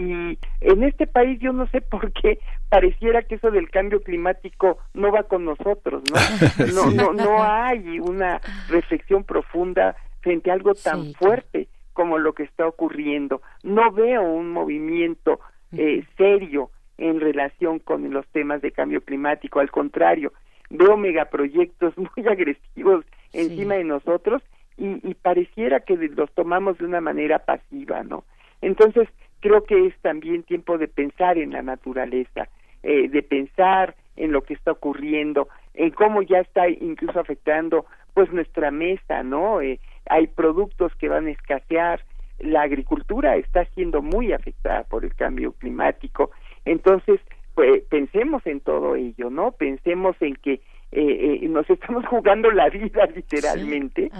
y 0.00 0.38
en 0.60 0.82
este 0.82 1.06
país 1.06 1.38
yo 1.40 1.52
no 1.52 1.66
sé 1.68 1.80
por 1.80 2.12
qué 2.12 2.38
pareciera 2.68 3.22
que 3.22 3.36
eso 3.36 3.50
del 3.50 3.70
cambio 3.70 4.02
climático 4.02 4.78
no 4.94 5.12
va 5.12 5.24
con 5.24 5.44
nosotros, 5.44 6.02
¿no? 6.10 6.16
No, 6.74 6.90
no, 6.90 7.12
no 7.12 7.42
hay 7.42 8.00
una 8.00 8.40
reflexión 8.68 9.24
profunda 9.24 9.96
frente 10.20 10.50
a 10.50 10.54
algo 10.54 10.74
tan 10.74 11.12
fuerte 11.14 11.68
como 11.92 12.18
lo 12.18 12.32
que 12.32 12.44
está 12.44 12.66
ocurriendo. 12.66 13.42
No 13.62 13.90
veo 13.92 14.22
un 14.22 14.50
movimiento 14.50 15.40
eh, 15.72 16.04
serio 16.16 16.70
en 16.96 17.20
relación 17.20 17.78
con 17.78 18.10
los 18.12 18.26
temas 18.28 18.60
de 18.60 18.72
cambio 18.72 19.00
climático, 19.02 19.60
al 19.60 19.70
contrario, 19.70 20.32
veo 20.70 20.96
megaproyectos 20.96 21.96
muy 21.98 22.26
agresivos 22.26 23.04
encima 23.32 23.74
de 23.74 23.84
nosotros 23.84 24.42
y, 24.76 25.08
y 25.08 25.14
pareciera 25.14 25.80
que 25.80 25.96
los 25.96 26.32
tomamos 26.34 26.78
de 26.78 26.84
una 26.84 27.00
manera 27.00 27.40
pasiva, 27.40 28.02
¿no? 28.02 28.24
Entonces, 28.60 29.08
creo 29.40 29.64
que 29.64 29.86
es 29.86 29.94
también 30.00 30.42
tiempo 30.42 30.78
de 30.78 30.88
pensar 30.88 31.38
en 31.38 31.52
la 31.52 31.62
naturaleza, 31.62 32.48
eh, 32.82 33.08
de 33.08 33.22
pensar 33.22 33.94
en 34.16 34.32
lo 34.32 34.42
que 34.42 34.54
está 34.54 34.72
ocurriendo, 34.72 35.48
en 35.74 35.90
cómo 35.90 36.22
ya 36.22 36.40
está 36.40 36.68
incluso 36.68 37.20
afectando 37.20 37.86
pues 38.14 38.32
nuestra 38.32 38.70
mesa, 38.70 39.22
¿no? 39.22 39.60
Eh, 39.60 39.78
hay 40.06 40.26
productos 40.26 40.92
que 40.96 41.08
van 41.08 41.26
a 41.26 41.30
escasear, 41.30 42.00
la 42.40 42.62
agricultura 42.62 43.36
está 43.36 43.64
siendo 43.74 44.02
muy 44.02 44.32
afectada 44.32 44.84
por 44.84 45.04
el 45.04 45.14
cambio 45.14 45.52
climático, 45.52 46.30
entonces 46.64 47.20
pues, 47.54 47.82
pensemos 47.84 48.44
en 48.46 48.60
todo 48.60 48.96
ello, 48.96 49.30
¿no? 49.30 49.52
Pensemos 49.52 50.16
en 50.20 50.34
que 50.36 50.60
eh, 50.90 51.46
nos 51.48 51.68
estamos 51.68 52.06
jugando 52.10 52.50
la 52.50 52.68
vida 52.70 53.06
literalmente 53.14 54.10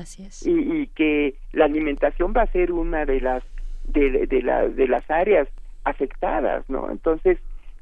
y, 0.44 0.50
y 0.50 0.86
que 0.88 1.34
la 1.52 1.64
alimentación 1.64 2.34
va 2.36 2.42
a 2.42 2.52
ser 2.52 2.72
una 2.72 3.04
de 3.04 3.20
las 3.20 3.42
de, 3.88 4.26
de, 4.26 4.42
la, 4.42 4.68
de 4.68 4.88
las 4.88 5.08
áreas 5.10 5.48
afectadas, 5.84 6.68
¿no? 6.68 6.90
Entonces, 6.90 7.38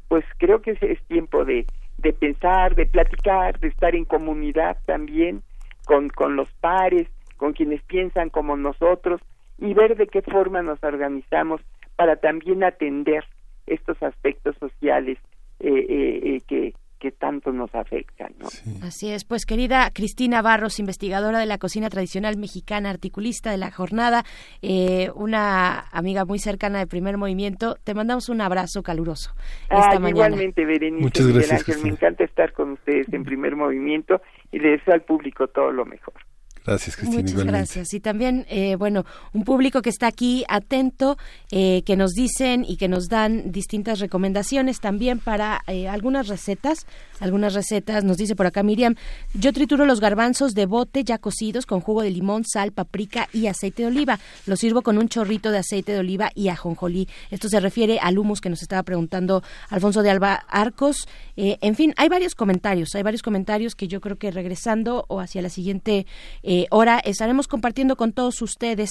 pues 0.09 0.25
creo 0.39 0.63
que 0.63 0.73
es, 0.73 0.83
es 0.83 1.03
tiempo 1.07 1.45
de, 1.45 1.67
de 1.99 2.13
pensar, 2.13 2.75
de 2.75 2.87
platicar, 2.87 3.59
de 3.61 3.69
estar 3.69 3.95
en 3.95 4.05
comunidad 4.05 4.77
también, 4.87 5.43
con, 5.87 6.09
con 6.09 6.37
los 6.37 6.53
pares, 6.61 7.09
con 7.37 7.53
quienes 7.53 7.83
piensan 7.83 8.31
como 8.31 8.57
nosotros 8.57 9.21
y 9.59 9.75
ver 9.75 9.97
de 9.97 10.07
qué 10.07 10.23
forma 10.23 10.63
nos 10.63 10.83
organizamos 10.83 11.61
para 11.97 12.17
también 12.17 12.63
atender 12.65 13.25
estos 13.67 14.03
aspectos 14.03 14.57
sociales 14.59 15.19
eh, 15.61 15.87
eh, 15.89 16.21
eh, 16.25 16.41
que, 16.47 16.75
que 16.99 17.11
tanto 17.13 17.53
nos 17.53 17.75
afectan. 17.75 18.33
¿no? 18.39 18.47
Así 18.87 19.11
es, 19.11 19.25
pues 19.25 19.47
querida 19.47 19.91
Cristina 19.93 20.43
Barros, 20.43 20.79
investigadora 20.79 21.39
de 21.39 21.47
la 21.47 21.59
cocina 21.59 21.91
tradicional 21.91 22.37
mexicana, 22.37 22.91
articulista 22.91 23.51
de 23.51 23.59
la 23.59 23.71
jornada, 23.71 24.25
eh, 24.63 25.11
una 25.15 25.81
amiga 25.93 26.25
muy 26.25 26.39
cercana 26.39 26.79
de 26.79 26.87
primer 26.87 27.17
movimiento, 27.19 27.77
te 27.85 27.95
mandamos 27.95 28.29
un 28.29 28.41
abrazo 28.41 28.83
caluroso. 28.83 29.33
Esta 29.65 29.77
Ah, 29.93 29.99
mañana. 29.99 30.09
igualmente, 30.11 30.65
Berenice 30.65 31.03
Muchas 31.03 31.27
Miguel 31.27 31.43
gracias, 31.47 31.69
Ángel, 31.69 31.83
me 31.85 31.91
encanta 31.91 32.25
estar 32.25 32.53
con 32.53 32.73
ustedes 32.73 33.13
en 33.13 33.25
primer 33.25 33.57
movimiento 33.57 34.21
y 34.53 34.59
le 34.59 34.71
deseo 34.71 34.95
al 34.95 35.03
público 35.03 35.49
todo 35.49 35.73
lo 35.73 35.85
mejor. 35.85 36.15
Gracias, 36.67 36.97
Cristina. 36.97 37.23
Muchas 37.23 37.31
igualmente. 37.33 37.59
gracias. 37.59 37.95
Y 37.95 38.01
también, 38.01 38.47
eh, 38.49 38.75
bueno, 38.77 39.05
un 39.33 39.45
público 39.45 39.83
que 39.83 39.91
está 39.91 40.09
aquí 40.09 40.45
atento, 40.49 41.17
eh, 41.51 41.83
que 41.87 41.97
nos 41.97 42.13
dicen 42.13 42.65
y 42.67 42.77
que 42.77 42.89
nos 42.89 43.09
dan 43.09 43.53
distintas 43.53 44.01
recomendaciones 44.01 44.81
también 44.81 45.21
para 45.21 45.63
eh, 45.69 45.89
algunas 45.89 46.29
recetas. 46.29 46.87
Algunas 47.19 47.55
recetas, 47.55 48.05
nos 48.05 48.19
dice 48.19 48.37
por 48.37 48.47
acá 48.47 48.63
Miriam, 48.63 48.95
yo 49.33 49.53
trituro 49.53 49.87
los 49.87 50.01
garbanzos 50.01 50.53
de 50.53 50.67
bote 50.67 51.03
ya 51.03 51.17
cocidos 51.17 51.65
con 51.65 51.81
jugo 51.81 52.03
de 52.03 52.11
limón, 52.11 52.45
sal, 52.45 52.73
paprika 52.73 53.29
y 53.33 53.47
aceite 53.47 53.83
de 53.83 53.89
oliva. 53.89 54.19
Los 54.45 54.61
sirvo 54.61 54.83
con 54.83 54.99
un 54.99 55.09
chorrito 55.09 55.51
de 55.51 55.59
aceite 55.59 55.93
de 55.93 56.01
oliva 56.01 56.31
y 56.35 56.49
ajonjolí. 56.49 57.09
Esto 57.31 57.49
se 57.49 57.61
refiere 57.61 57.99
al 58.01 58.19
humus 58.19 58.41
que 58.41 58.51
nos 58.51 58.61
estaba 58.61 58.83
preguntando 58.83 59.43
Alfonso 59.71 60.03
de 60.03 60.11
Alba 60.11 60.35
Arcos. 60.49 61.09
Eh, 61.37 61.59
en 61.61 61.75
fin, 61.75 61.95
hay 61.97 62.09
varios 62.09 62.35
comentarios, 62.35 62.95
hay 62.95 63.03
varios 63.03 63.23
comentarios 63.23 63.75
que 63.75 63.89
yo 63.89 64.01
creo 64.01 64.17
que 64.17 64.31
regresando 64.31 65.05
o 65.09 65.21
hacia 65.21 65.43
la 65.43 65.51
siguiente 65.51 66.07
eh, 66.43 66.56
hora 66.71 66.99
estaremos 66.99 67.47
compartiendo 67.49 67.97
con 67.97 68.13
todos 68.13 68.41
ustedes 68.43 68.91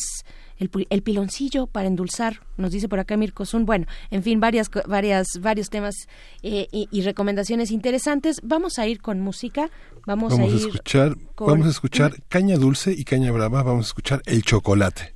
el, 0.57 0.69
el 0.89 1.01
piloncillo 1.01 1.67
para 1.67 1.87
endulzar, 1.87 2.41
nos 2.57 2.71
dice 2.71 2.87
por 2.87 2.99
acá 2.99 3.17
Mirko 3.17 3.45
Zun. 3.45 3.65
Bueno, 3.65 3.85
en 4.11 4.23
fin, 4.23 4.39
varias, 4.39 4.69
varias, 4.87 5.27
varios 5.41 5.69
temas 5.69 5.95
eh, 6.43 6.67
y, 6.71 6.87
y 6.91 7.01
recomendaciones 7.01 7.71
interesantes. 7.71 8.39
Vamos 8.43 8.79
a 8.79 8.87
ir 8.87 9.01
con 9.01 9.19
música, 9.21 9.69
vamos, 10.05 10.33
Vamos 10.33 10.39
a 10.39 10.51
a 10.51 10.55
ir 10.55 10.67
escuchar, 10.69 11.15
con- 11.35 11.47
vamos 11.47 11.67
a 11.67 11.71
escuchar 11.71 12.15
caña 12.29 12.55
dulce 12.57 12.93
y 12.93 13.03
caña 13.03 13.31
brava, 13.31 13.63
vamos 13.63 13.85
a 13.85 13.89
escuchar 13.89 14.21
el 14.25 14.43
chocolate. 14.43 15.13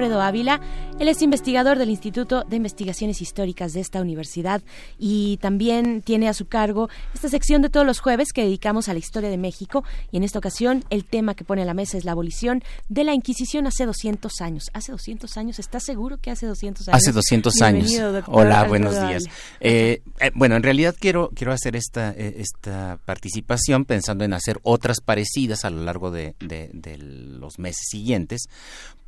Alfredo 0.00 0.22
Ávila. 0.22 0.60
Él 0.98 1.08
es 1.08 1.20
investigador 1.20 1.76
del 1.78 1.90
Instituto 1.90 2.44
de 2.48 2.56
Investigaciones 2.56 3.20
Históricas 3.20 3.74
de 3.74 3.80
esta 3.80 4.00
universidad 4.00 4.62
y 4.98 5.36
también 5.42 6.00
tiene 6.00 6.26
a 6.28 6.32
su 6.32 6.46
cargo 6.46 6.88
esta 7.14 7.28
sección 7.28 7.60
de 7.60 7.68
todos 7.68 7.84
los 7.86 8.00
jueves 8.00 8.32
que 8.32 8.42
dedicamos 8.42 8.88
a 8.88 8.94
la 8.94 8.98
historia 8.98 9.28
de 9.28 9.36
México. 9.36 9.84
Y 10.10 10.16
en 10.16 10.24
esta 10.24 10.38
ocasión 10.38 10.84
el 10.88 11.04
tema 11.04 11.34
que 11.34 11.44
pone 11.44 11.62
a 11.62 11.64
la 11.66 11.74
mesa 11.74 11.98
es 11.98 12.06
la 12.06 12.12
abolición 12.12 12.62
de 12.88 13.04
la 13.04 13.12
Inquisición 13.12 13.66
hace 13.66 13.84
200 13.84 14.40
años. 14.40 14.70
¿Hace 14.72 14.92
200 14.92 15.36
años? 15.36 15.58
¿Estás 15.58 15.84
seguro 15.84 16.16
que 16.16 16.30
hace 16.30 16.46
200 16.46 16.88
años? 16.88 16.96
Hace 16.96 17.12
200 17.12 17.60
años. 17.60 17.84
Bienvenido, 17.88 18.12
doctor 18.14 18.34
Hola, 18.34 18.60
Alfredo 18.62 18.68
buenos 18.70 19.08
días. 19.08 19.24
Eh, 19.60 20.00
eh, 20.20 20.30
bueno, 20.34 20.56
en 20.56 20.62
realidad 20.62 20.94
quiero, 20.98 21.30
quiero 21.34 21.52
hacer 21.52 21.76
esta, 21.76 22.12
eh, 22.12 22.36
esta 22.38 22.98
participación 23.04 23.84
pensando 23.84 24.24
en 24.24 24.32
hacer 24.32 24.60
otras 24.62 25.00
parecidas 25.04 25.66
a 25.66 25.70
lo 25.70 25.82
largo 25.84 26.10
de, 26.10 26.34
de- 26.40 26.70
de 26.72 26.96
los 26.96 27.58
meses 27.58 27.82
siguientes, 27.90 28.42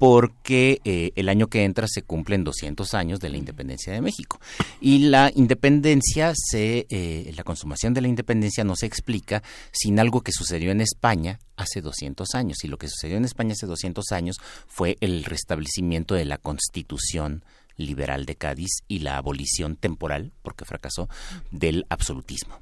porque 0.03 0.80
eh, 0.84 1.12
el 1.14 1.28
año 1.28 1.46
que 1.46 1.62
entra 1.62 1.86
se 1.86 2.03
cumplen 2.03 2.42
200 2.42 2.92
años 2.92 3.20
de 3.20 3.28
la 3.28 3.36
independencia 3.36 3.92
de 3.92 4.00
México. 4.00 4.40
Y 4.80 4.98
la 4.98 5.30
independencia, 5.32 6.32
se, 6.34 6.88
eh, 6.90 7.32
la 7.36 7.44
consumación 7.44 7.94
de 7.94 8.00
la 8.00 8.09
independencia 8.09 8.64
no 8.64 8.74
se 8.74 8.86
explica 8.86 9.44
sin 9.70 10.00
algo 10.00 10.22
que 10.22 10.32
sucedió 10.32 10.72
en 10.72 10.80
España 10.80 11.38
hace 11.55 11.80
200 11.82 12.34
años. 12.34 12.64
Y 12.64 12.66
lo 12.66 12.78
que 12.78 12.88
sucedió 12.88 13.16
en 13.16 13.24
España 13.24 13.53
hace 13.53 13.66
200 13.68 14.11
años 14.11 14.38
fue 14.66 14.96
el 14.98 15.22
restablecimiento 15.22 16.16
de 16.16 16.24
la 16.24 16.38
Constitución 16.38 17.44
liberal 17.76 18.26
de 18.26 18.34
Cádiz 18.34 18.82
y 18.88 18.98
la 18.98 19.18
abolición 19.18 19.76
temporal, 19.76 20.32
porque 20.42 20.64
fracasó, 20.64 21.09
del 21.53 21.86
absolutismo. 21.90 22.59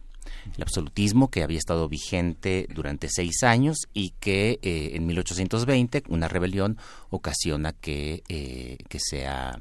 El 0.57 0.63
absolutismo 0.63 1.31
que 1.31 1.43
había 1.43 1.59
estado 1.59 1.89
vigente 1.89 2.67
durante 2.75 3.09
seis 3.09 3.43
años 3.43 3.89
y 3.93 4.11
que 4.21 4.59
eh, 4.63 4.93
en 4.95 5.07
1820 5.07 6.05
una 6.09 6.29
rebelión 6.29 6.79
ocasiona 7.11 7.73
que, 7.73 8.23
eh, 8.29 8.79
que 8.89 8.99
sea 9.01 9.59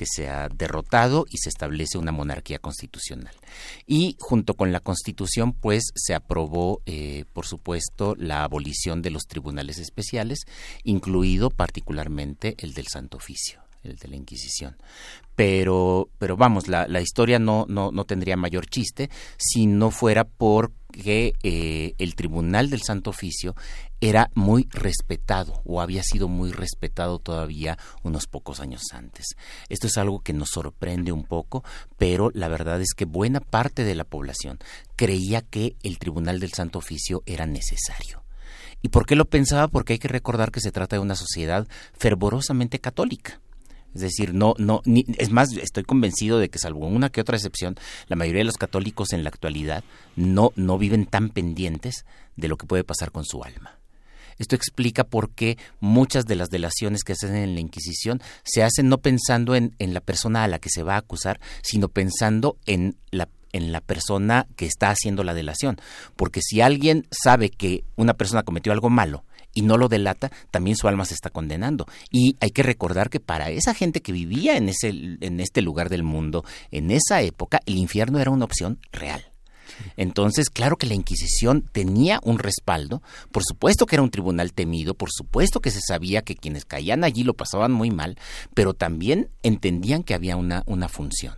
que 0.00 0.06
derrotado 0.56 1.26
y 1.30 1.36
se 1.36 1.50
establece 1.50 1.98
una 1.98 2.10
monarquía 2.10 2.58
constitucional. 2.58 3.34
Y 3.86 4.16
junto 4.18 4.54
con 4.54 4.72
la 4.72 4.80
constitución, 4.80 5.52
pues 5.52 5.90
se 5.94 6.14
aprobó, 6.14 6.80
eh, 6.86 7.26
por 7.34 7.46
supuesto, 7.46 8.14
la 8.16 8.42
abolición 8.42 9.02
de 9.02 9.10
los 9.10 9.24
tribunales 9.24 9.78
especiales, 9.78 10.46
incluido 10.84 11.50
particularmente 11.50 12.54
el 12.60 12.72
del 12.72 12.86
Santo 12.86 13.18
Oficio 13.18 13.60
el 13.82 13.96
de 13.96 14.08
la 14.08 14.16
Inquisición. 14.16 14.76
Pero, 15.40 16.10
pero 16.18 16.36
vamos, 16.36 16.68
la, 16.68 17.00
historia 17.00 17.38
no, 17.38 17.64
no, 17.66 17.90
no 17.92 18.04
tendría 18.04 18.36
mayor 18.36 18.66
chiste 18.66 19.08
si 19.38 19.66
no 19.66 19.90
fuera 19.90 20.24
porque 20.24 21.32
eh, 21.42 21.94
el 21.96 22.14
Tribunal 22.14 22.68
del 22.68 22.82
Santo 22.82 23.08
Oficio 23.08 23.56
era 24.02 24.30
muy 24.34 24.68
respetado 24.70 25.62
o 25.64 25.80
había 25.80 26.02
sido 26.02 26.28
muy 26.28 26.52
respetado 26.52 27.20
todavía 27.20 27.78
unos 28.02 28.26
pocos 28.26 28.60
años 28.60 28.82
antes. 28.92 29.28
Esto 29.70 29.86
es 29.86 29.96
algo 29.96 30.20
que 30.20 30.34
nos 30.34 30.50
sorprende 30.50 31.10
un 31.10 31.24
poco, 31.24 31.64
pero 31.96 32.30
la 32.34 32.48
verdad 32.48 32.82
es 32.82 32.92
que 32.94 33.06
buena 33.06 33.40
parte 33.40 33.82
de 33.82 33.94
la 33.94 34.04
población 34.04 34.58
creía 34.94 35.40
que 35.40 35.74
el 35.82 35.98
Tribunal 35.98 36.38
del 36.38 36.52
Santo 36.52 36.80
Oficio 36.80 37.22
era 37.24 37.46
necesario. 37.46 38.24
¿Y 38.82 38.90
por 38.90 39.06
qué 39.06 39.16
lo 39.16 39.24
pensaba? 39.24 39.68
Porque 39.68 39.94
hay 39.94 39.98
que 39.98 40.08
recordar 40.08 40.50
que 40.50 40.60
se 40.60 40.70
trata 40.70 40.96
de 40.96 41.00
una 41.00 41.16
sociedad 41.16 41.66
fervorosamente 41.94 42.78
católica. 42.78 43.40
Es 43.94 44.02
decir, 44.02 44.34
no, 44.34 44.54
no, 44.58 44.82
ni, 44.84 45.04
es 45.18 45.30
más, 45.30 45.52
estoy 45.56 45.84
convencido 45.84 46.38
de 46.38 46.48
que 46.48 46.58
salvo 46.58 46.86
una 46.86 47.10
que 47.10 47.20
otra 47.20 47.36
excepción, 47.36 47.76
la 48.08 48.16
mayoría 48.16 48.40
de 48.40 48.44
los 48.44 48.56
católicos 48.56 49.12
en 49.12 49.24
la 49.24 49.30
actualidad 49.30 49.84
no, 50.16 50.52
no 50.56 50.78
viven 50.78 51.06
tan 51.06 51.30
pendientes 51.30 52.04
de 52.36 52.48
lo 52.48 52.56
que 52.56 52.66
puede 52.66 52.84
pasar 52.84 53.10
con 53.10 53.24
su 53.24 53.42
alma. 53.42 53.78
Esto 54.38 54.56
explica 54.56 55.04
por 55.04 55.30
qué 55.30 55.58
muchas 55.80 56.24
de 56.24 56.34
las 56.34 56.48
delaciones 56.48 57.04
que 57.04 57.14
se 57.14 57.26
hacen 57.26 57.42
en 57.42 57.54
la 57.54 57.60
Inquisición 57.60 58.22
se 58.42 58.62
hacen 58.62 58.88
no 58.88 58.98
pensando 58.98 59.54
en, 59.54 59.74
en 59.78 59.92
la 59.92 60.00
persona 60.00 60.44
a 60.44 60.48
la 60.48 60.58
que 60.58 60.70
se 60.70 60.82
va 60.82 60.94
a 60.94 60.98
acusar, 60.98 61.40
sino 61.62 61.88
pensando 61.88 62.56
en 62.64 62.96
la 63.10 63.28
en 63.52 63.72
la 63.72 63.80
persona 63.80 64.46
que 64.56 64.66
está 64.66 64.90
haciendo 64.90 65.24
la 65.24 65.34
delación. 65.34 65.80
Porque 66.16 66.40
si 66.40 66.60
alguien 66.60 67.06
sabe 67.10 67.50
que 67.50 67.84
una 67.96 68.14
persona 68.14 68.42
cometió 68.42 68.72
algo 68.72 68.90
malo 68.90 69.24
y 69.54 69.62
no 69.62 69.76
lo 69.76 69.88
delata, 69.88 70.30
también 70.50 70.76
su 70.76 70.88
alma 70.88 71.04
se 71.04 71.14
está 71.14 71.30
condenando. 71.30 71.86
Y 72.10 72.36
hay 72.40 72.50
que 72.50 72.62
recordar 72.62 73.10
que 73.10 73.20
para 73.20 73.50
esa 73.50 73.74
gente 73.74 74.00
que 74.00 74.12
vivía 74.12 74.56
en, 74.56 74.68
ese, 74.68 74.88
en 74.88 75.40
este 75.40 75.62
lugar 75.62 75.88
del 75.88 76.02
mundo, 76.02 76.44
en 76.70 76.90
esa 76.90 77.22
época, 77.22 77.60
el 77.66 77.76
infierno 77.76 78.18
era 78.18 78.30
una 78.30 78.44
opción 78.44 78.78
real. 78.92 79.24
Entonces, 79.96 80.50
claro 80.50 80.76
que 80.76 80.86
la 80.86 80.94
Inquisición 80.94 81.68
tenía 81.72 82.20
un 82.22 82.38
respaldo, 82.38 83.02
por 83.32 83.42
supuesto 83.44 83.86
que 83.86 83.96
era 83.96 84.02
un 84.02 84.10
tribunal 84.10 84.52
temido, 84.52 84.94
por 84.94 85.10
supuesto 85.10 85.60
que 85.60 85.70
se 85.70 85.80
sabía 85.80 86.22
que 86.22 86.36
quienes 86.36 86.64
caían 86.64 87.04
allí 87.04 87.22
lo 87.22 87.34
pasaban 87.34 87.72
muy 87.72 87.90
mal, 87.90 88.18
pero 88.54 88.74
también 88.74 89.30
entendían 89.42 90.02
que 90.02 90.14
había 90.14 90.36
una, 90.36 90.62
una 90.66 90.88
función. 90.88 91.34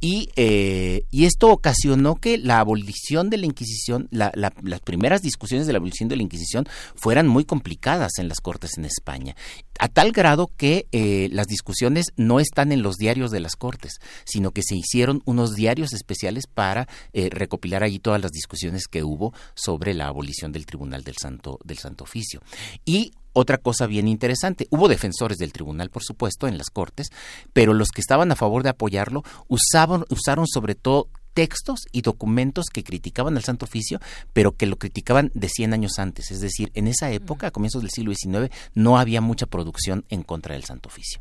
Y, 0.00 0.28
eh, 0.36 1.04
y, 1.10 1.24
esto 1.24 1.50
ocasionó 1.50 2.16
que 2.16 2.36
la 2.36 2.60
abolición 2.60 3.30
de 3.30 3.38
la 3.38 3.46
Inquisición, 3.46 4.08
la, 4.10 4.30
la, 4.34 4.52
las 4.62 4.80
primeras 4.80 5.22
discusiones 5.22 5.66
de 5.66 5.72
la 5.72 5.78
abolición 5.78 6.08
de 6.08 6.16
la 6.16 6.22
Inquisición 6.22 6.66
fueran 6.94 7.26
muy 7.26 7.44
complicadas 7.44 8.18
en 8.18 8.28
las 8.28 8.40
Cortes 8.40 8.72
en 8.76 8.84
España, 8.84 9.34
a 9.78 9.88
tal 9.88 10.12
grado 10.12 10.50
que 10.56 10.86
eh, 10.92 11.28
las 11.32 11.46
discusiones 11.46 12.12
no 12.16 12.40
están 12.40 12.72
en 12.72 12.82
los 12.82 12.96
diarios 12.96 13.30
de 13.30 13.40
las 13.40 13.56
Cortes, 13.56 13.98
sino 14.24 14.50
que 14.50 14.62
se 14.62 14.76
hicieron 14.76 15.22
unos 15.24 15.54
diarios 15.54 15.92
especiales 15.92 16.46
para 16.46 16.88
eh, 17.12 17.30
recopilar 17.30 17.82
allí 17.82 17.98
todas 17.98 18.20
las 18.20 18.32
discusiones 18.32 18.88
que 18.88 19.02
hubo 19.02 19.32
sobre 19.54 19.94
la 19.94 20.08
abolición 20.08 20.52
del 20.52 20.66
Tribunal 20.66 21.04
del 21.04 21.16
Santo, 21.20 21.58
del 21.64 21.78
Santo 21.78 22.04
Oficio. 22.04 22.42
Y 22.84 23.12
otra 23.38 23.58
cosa 23.58 23.86
bien 23.86 24.08
interesante, 24.08 24.66
hubo 24.70 24.88
defensores 24.88 25.36
del 25.36 25.52
tribunal, 25.52 25.90
por 25.90 26.02
supuesto, 26.02 26.48
en 26.48 26.56
las 26.56 26.70
cortes, 26.70 27.10
pero 27.52 27.74
los 27.74 27.88
que 27.88 28.00
estaban 28.00 28.32
a 28.32 28.36
favor 28.36 28.62
de 28.62 28.70
apoyarlo 28.70 29.24
usaban, 29.46 30.04
usaron 30.08 30.46
sobre 30.46 30.74
todo 30.74 31.10
textos 31.34 31.80
y 31.92 32.00
documentos 32.00 32.64
que 32.72 32.82
criticaban 32.82 33.36
al 33.36 33.44
Santo 33.44 33.66
Oficio, 33.66 34.00
pero 34.32 34.52
que 34.52 34.64
lo 34.64 34.76
criticaban 34.76 35.30
de 35.34 35.50
100 35.50 35.74
años 35.74 35.98
antes. 35.98 36.30
Es 36.30 36.40
decir, 36.40 36.70
en 36.72 36.88
esa 36.88 37.10
época, 37.10 37.48
a 37.48 37.50
comienzos 37.50 37.82
del 37.82 37.90
siglo 37.90 38.14
XIX, 38.14 38.50
no 38.72 38.98
había 38.98 39.20
mucha 39.20 39.44
producción 39.44 40.06
en 40.08 40.22
contra 40.22 40.54
del 40.54 40.64
Santo 40.64 40.88
Oficio. 40.88 41.20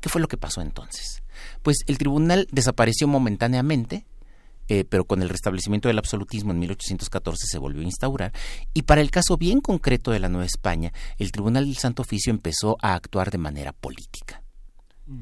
¿Qué 0.00 0.08
fue 0.08 0.22
lo 0.22 0.28
que 0.28 0.38
pasó 0.38 0.62
entonces? 0.62 1.22
Pues 1.62 1.76
el 1.86 1.98
tribunal 1.98 2.48
desapareció 2.50 3.08
momentáneamente, 3.08 4.06
eh, 4.72 4.86
pero 4.88 5.04
con 5.04 5.20
el 5.20 5.28
restablecimiento 5.28 5.88
del 5.88 5.98
absolutismo 5.98 6.50
en 6.52 6.60
1814 6.60 7.46
se 7.46 7.58
volvió 7.58 7.82
a 7.82 7.84
instaurar, 7.84 8.32
y 8.72 8.82
para 8.82 9.02
el 9.02 9.10
caso 9.10 9.36
bien 9.36 9.60
concreto 9.60 10.12
de 10.12 10.18
la 10.18 10.30
Nueva 10.30 10.46
España, 10.46 10.94
el 11.18 11.30
Tribunal 11.30 11.66
del 11.66 11.76
Santo 11.76 12.00
Oficio 12.00 12.30
empezó 12.30 12.78
a 12.80 12.94
actuar 12.94 13.30
de 13.30 13.36
manera 13.36 13.74
política 13.74 14.41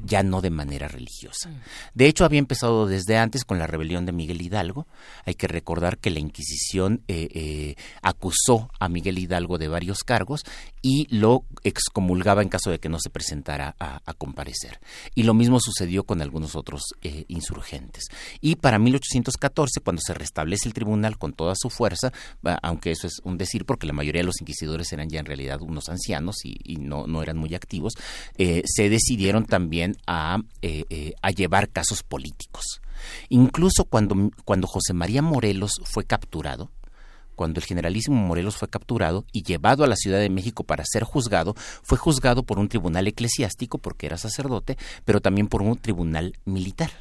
ya 0.05 0.23
no 0.23 0.41
de 0.41 0.49
manera 0.49 0.87
religiosa. 0.87 1.49
De 1.93 2.07
hecho, 2.07 2.25
había 2.25 2.39
empezado 2.39 2.85
desde 2.85 3.17
antes 3.17 3.45
con 3.45 3.59
la 3.59 3.67
rebelión 3.67 4.05
de 4.05 4.11
Miguel 4.11 4.41
Hidalgo. 4.41 4.87
Hay 5.25 5.35
que 5.35 5.47
recordar 5.47 5.97
que 5.97 6.09
la 6.09 6.19
Inquisición 6.19 7.01
eh, 7.07 7.29
eh, 7.33 7.75
acusó 8.01 8.69
a 8.79 8.89
Miguel 8.89 9.17
Hidalgo 9.17 9.57
de 9.57 9.67
varios 9.67 9.99
cargos 9.99 10.43
y 10.81 11.07
lo 11.15 11.45
excomulgaba 11.63 12.41
en 12.41 12.49
caso 12.49 12.71
de 12.71 12.79
que 12.79 12.89
no 12.89 12.99
se 12.99 13.09
presentara 13.09 13.75
a, 13.79 13.99
comparecer. 14.17 14.79
Y 15.15 15.23
lo 15.23 15.33
mismo 15.33 15.59
sucedió 15.59 16.03
con 16.03 16.21
algunos 16.21 16.55
otros 16.55 16.81
eh, 17.01 17.25
insurgentes. 17.27 18.03
Y 18.39 18.55
para 18.55 18.77
1814, 18.77 19.79
cuando 19.79 20.01
se 20.05 20.13
restablece 20.13 20.67
el 20.67 20.73
tribunal 20.73 21.17
con 21.17 21.33
toda 21.33 21.53
su 21.55 21.69
fuerza, 21.69 22.11
aunque 22.61 22.91
eso 22.91 23.07
es 23.07 23.19
un 23.23 23.37
decir 23.37 23.65
porque 23.65 23.87
la 23.87 23.93
mayoría 23.93 24.21
de 24.21 24.27
los 24.27 24.41
inquisidores 24.41 24.91
eran 24.91 25.09
ya 25.09 25.19
en 25.19 25.25
realidad 25.25 25.61
unos 25.61 25.89
ancianos 25.89 26.35
y, 26.43 26.75
no, 26.75 27.07
no, 27.07 27.23
eran 27.23 27.37
muy 27.37 27.55
activos, 27.55 27.93
se 28.37 28.89
decidieron 28.89 29.45
también 29.45 29.80
a, 30.07 30.39
eh, 30.61 30.85
eh, 30.89 31.13
a 31.21 31.31
llevar 31.31 31.69
casos 31.69 32.03
políticos. 32.03 32.81
Incluso 33.29 33.85
cuando, 33.85 34.31
cuando 34.45 34.67
José 34.67 34.93
María 34.93 35.21
Morelos 35.21 35.81
fue 35.83 36.05
capturado, 36.05 36.71
cuando 37.35 37.59
el 37.59 37.65
generalísimo 37.65 38.17
Morelos 38.17 38.57
fue 38.57 38.67
capturado 38.67 39.25
y 39.31 39.43
llevado 39.43 39.83
a 39.83 39.87
la 39.87 39.95
Ciudad 39.95 40.19
de 40.19 40.29
México 40.29 40.63
para 40.63 40.83
ser 40.85 41.03
juzgado, 41.03 41.55
fue 41.81 41.97
juzgado 41.97 42.43
por 42.43 42.59
un 42.59 42.69
tribunal 42.69 43.07
eclesiástico 43.07 43.77
porque 43.79 44.05
era 44.05 44.17
sacerdote, 44.17 44.77
pero 45.05 45.21
también 45.21 45.47
por 45.47 45.61
un 45.61 45.77
tribunal 45.77 46.33
militar. 46.45 46.91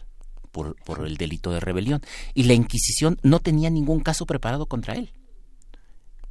Por, 0.50 0.74
por 0.82 1.06
el 1.06 1.16
delito 1.16 1.52
de 1.52 1.60
rebelión. 1.60 2.00
Y 2.34 2.42
la 2.42 2.54
Inquisición 2.54 3.20
no 3.22 3.38
tenía 3.38 3.70
ningún 3.70 4.00
caso 4.00 4.26
preparado 4.26 4.66
contra 4.66 4.94
él. 4.94 5.12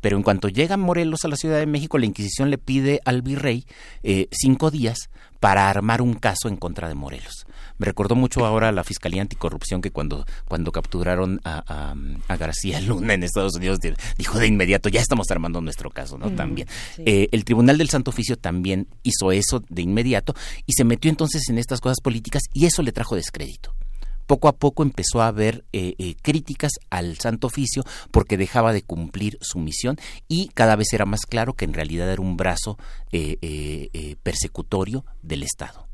Pero 0.02 0.18
en 0.18 0.24
cuanto 0.24 0.48
llega 0.48 0.78
Morelos 0.78 1.26
a 1.26 1.28
la 1.28 1.36
Ciudad 1.36 1.60
de 1.60 1.66
México, 1.66 1.98
la 1.98 2.06
Inquisición 2.06 2.50
le 2.50 2.58
pide 2.58 3.02
al 3.06 3.22
virrey 3.22 3.66
eh, 4.04 4.28
cinco 4.32 4.72
días 4.72 5.10
para 5.40 5.70
armar 5.70 6.02
un 6.02 6.16
caso 6.16 6.48
en 6.48 6.58
contra 6.58 6.88
de 6.90 6.96
Morelos. 6.96 7.46
Me 7.78 7.86
recordó 7.86 8.16
mucho 8.16 8.46
ahora 8.46 8.72
la 8.72 8.84
Fiscalía 8.84 9.22
Anticorrupción 9.22 9.82
que 9.82 9.92
cuando, 9.92 10.26
cuando 10.48 10.72
capturaron 10.72 11.40
a, 11.46 11.96
García 12.38 12.82
Luna 12.82 13.14
en 13.14 13.24
Estados 13.24 13.56
Unidos 13.56 13.80
dijo 14.18 14.38
de 14.38 14.48
inmediato, 14.48 14.90
ya 14.90 15.02
estamos 15.02 15.32
armando 15.32 15.62
nuestro 15.62 15.90
caso, 15.90 16.18
¿no? 16.18 16.32
también. 16.32 16.68
Eh, 16.98 17.30
el 17.32 17.46
Tribunal 17.46 17.78
del 17.78 17.90
Santo 17.90 18.12
Oficio 18.12 18.38
también 18.38 18.88
hizo 19.04 19.32
eso 19.32 19.64
de 19.70 19.82
inmediato 19.82 20.36
y 20.66 20.74
se 20.74 20.84
metió 20.84 21.10
entonces 21.10 21.48
en 21.50 21.58
estas 21.58 21.80
cosas 21.80 22.00
políticas 22.02 22.44
y 22.54 22.66
eso 22.66 22.82
le 22.82 22.92
trajo 22.92 23.16
descrédito 23.16 23.74
poco 24.30 24.48
a 24.48 24.56
poco 24.56 24.84
empezó 24.84 25.24
a 25.24 25.28
haber 25.28 25.66
eh, 25.74 25.96
eh, 25.98 26.14
críticas 26.22 26.74
al 26.92 27.18
Santo 27.18 27.48
Oficio 27.48 27.84
porque 28.12 28.38
dejaba 28.38 28.74
de 28.74 28.84
cumplir 28.84 29.40
su 29.42 29.58
misión 29.58 29.98
y 30.28 30.50
cada 30.50 30.76
vez 30.76 30.94
era 30.94 31.06
más 31.06 31.22
claro 31.22 31.56
que 31.56 31.66
en 31.66 31.74
realidad 31.74 32.12
era 32.12 32.22
un 32.22 32.38
brazo 32.38 32.78
eh, 33.12 34.16
persecutorio 34.22 35.04
del 35.24 35.42
Estado. 35.42 35.88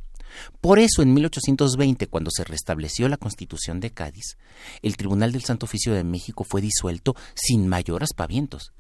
Por 0.60 0.80
eso, 0.80 1.02
en 1.02 1.14
1820, 1.14 2.08
cuando 2.08 2.30
se 2.30 2.44
restableció 2.44 3.08
la 3.08 3.16
Constitución 3.16 3.80
de 3.80 3.92
Cádiz, 3.92 4.38
el 4.82 4.98
Tribunal 4.98 5.32
del 5.32 5.46
Santo 5.46 5.66
Oficio 5.66 5.94
de 5.94 6.04
México 6.04 6.44
fue 6.44 6.60
disuelto 6.60 7.16
sin 7.36 7.70
mayor 7.70 8.04
aspavientos. 8.04 8.74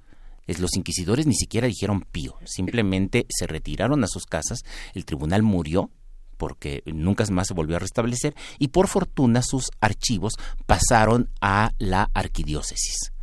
Los 0.47 0.75
inquisidores 0.75 1.27
ni 1.27 1.35
siquiera 1.35 1.67
dijeron 1.67 2.01
pío, 2.01 2.35
simplemente 2.43 3.25
se 3.29 3.47
retiraron 3.47 4.03
a 4.03 4.07
sus 4.07 4.25
casas, 4.25 4.63
el 4.93 5.05
tribunal 5.05 5.43
murió 5.43 5.91
porque 6.37 6.83
nunca 6.85 7.25
más 7.31 7.47
se 7.47 7.53
volvió 7.53 7.75
a 7.75 7.79
restablecer 7.79 8.35
y 8.59 8.69
por 8.69 8.87
fortuna 8.87 9.41
sus 9.41 9.71
archivos 9.79 10.33
pasaron 10.65 11.29
a 11.41 11.71
la 11.79 12.09
arquidiócesis 12.13 13.14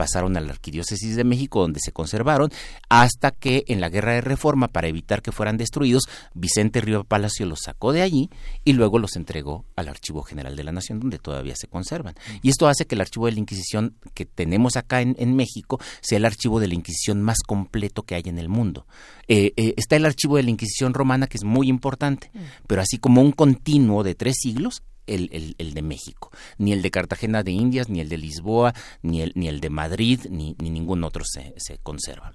pasaron 0.00 0.34
a 0.38 0.40
la 0.40 0.52
Arquidiócesis 0.52 1.14
de 1.14 1.24
México, 1.24 1.60
donde 1.60 1.78
se 1.78 1.92
conservaron, 1.92 2.50
hasta 2.88 3.32
que 3.32 3.64
en 3.66 3.82
la 3.82 3.90
Guerra 3.90 4.14
de 4.14 4.22
Reforma, 4.22 4.68
para 4.68 4.88
evitar 4.88 5.20
que 5.20 5.30
fueran 5.30 5.58
destruidos, 5.58 6.04
Vicente 6.32 6.80
Río 6.80 7.04
Palacio 7.04 7.44
los 7.44 7.60
sacó 7.60 7.92
de 7.92 8.00
allí 8.00 8.30
y 8.64 8.72
luego 8.72 8.98
los 8.98 9.14
entregó 9.16 9.66
al 9.76 9.90
Archivo 9.90 10.22
General 10.22 10.56
de 10.56 10.64
la 10.64 10.72
Nación, 10.72 11.00
donde 11.00 11.18
todavía 11.18 11.54
se 11.54 11.66
conservan. 11.66 12.14
Y 12.40 12.48
esto 12.48 12.66
hace 12.66 12.86
que 12.86 12.94
el 12.94 13.02
archivo 13.02 13.26
de 13.26 13.32
la 13.32 13.40
Inquisición 13.40 13.94
que 14.14 14.24
tenemos 14.24 14.78
acá 14.78 15.02
en, 15.02 15.36
México 15.36 15.78
sea 16.00 16.16
el 16.16 16.24
archivo 16.24 16.60
de 16.60 16.68
la 16.68 16.74
Inquisición 16.74 17.20
más 17.20 17.40
completo 17.46 18.02
que 18.02 18.14
hay 18.14 18.22
en 18.24 18.38
el 18.38 18.48
mundo. 18.48 18.86
Eh, 19.28 19.52
eh, 19.58 19.74
está 19.76 19.96
el 19.96 20.06
archivo 20.06 20.38
de 20.38 20.44
la 20.44 20.50
Inquisición 20.50 20.94
romana, 20.94 21.26
que 21.26 21.36
es 21.36 21.44
muy 21.44 21.68
importante, 21.68 22.30
pero 22.66 22.80
así 22.80 22.96
como 22.96 23.20
un 23.20 23.32
continuo 23.32 24.02
de 24.02 24.14
tres 24.14 24.36
siglos, 24.40 24.82
el, 25.14 25.74
de 25.74 25.82
México, 25.82 26.30
ni 26.58 26.72
el 26.72 26.82
de 26.82 26.90
Cartagena 26.90 27.42
de 27.42 27.52
Indias, 27.52 27.88
ni 27.88 28.00
el 28.00 28.08
de 28.08 28.18
Lisboa, 28.18 28.74
ni 29.02 29.22
el, 29.22 29.32
ni 29.34 29.48
el 29.48 29.60
de 29.60 29.70
Madrid, 29.70 30.20
ni, 30.30 30.56
ni 30.58 30.70
ningún 30.70 31.04
otro 31.04 31.24
se, 31.24 31.54
se 31.56 31.78
conserva. 31.78 32.32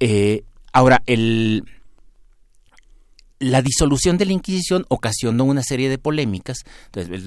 Eh, 0.00 0.44
ahora, 0.72 1.02
el, 1.06 1.64
la 3.44 3.62
disolución 3.62 4.16
de 4.16 4.26
la 4.26 4.32
Inquisición 4.32 4.86
ocasionó 4.88 5.44
una 5.44 5.62
serie 5.62 5.90
de 5.90 5.98
polémicas. 5.98 6.58
Entonces, 6.86 7.24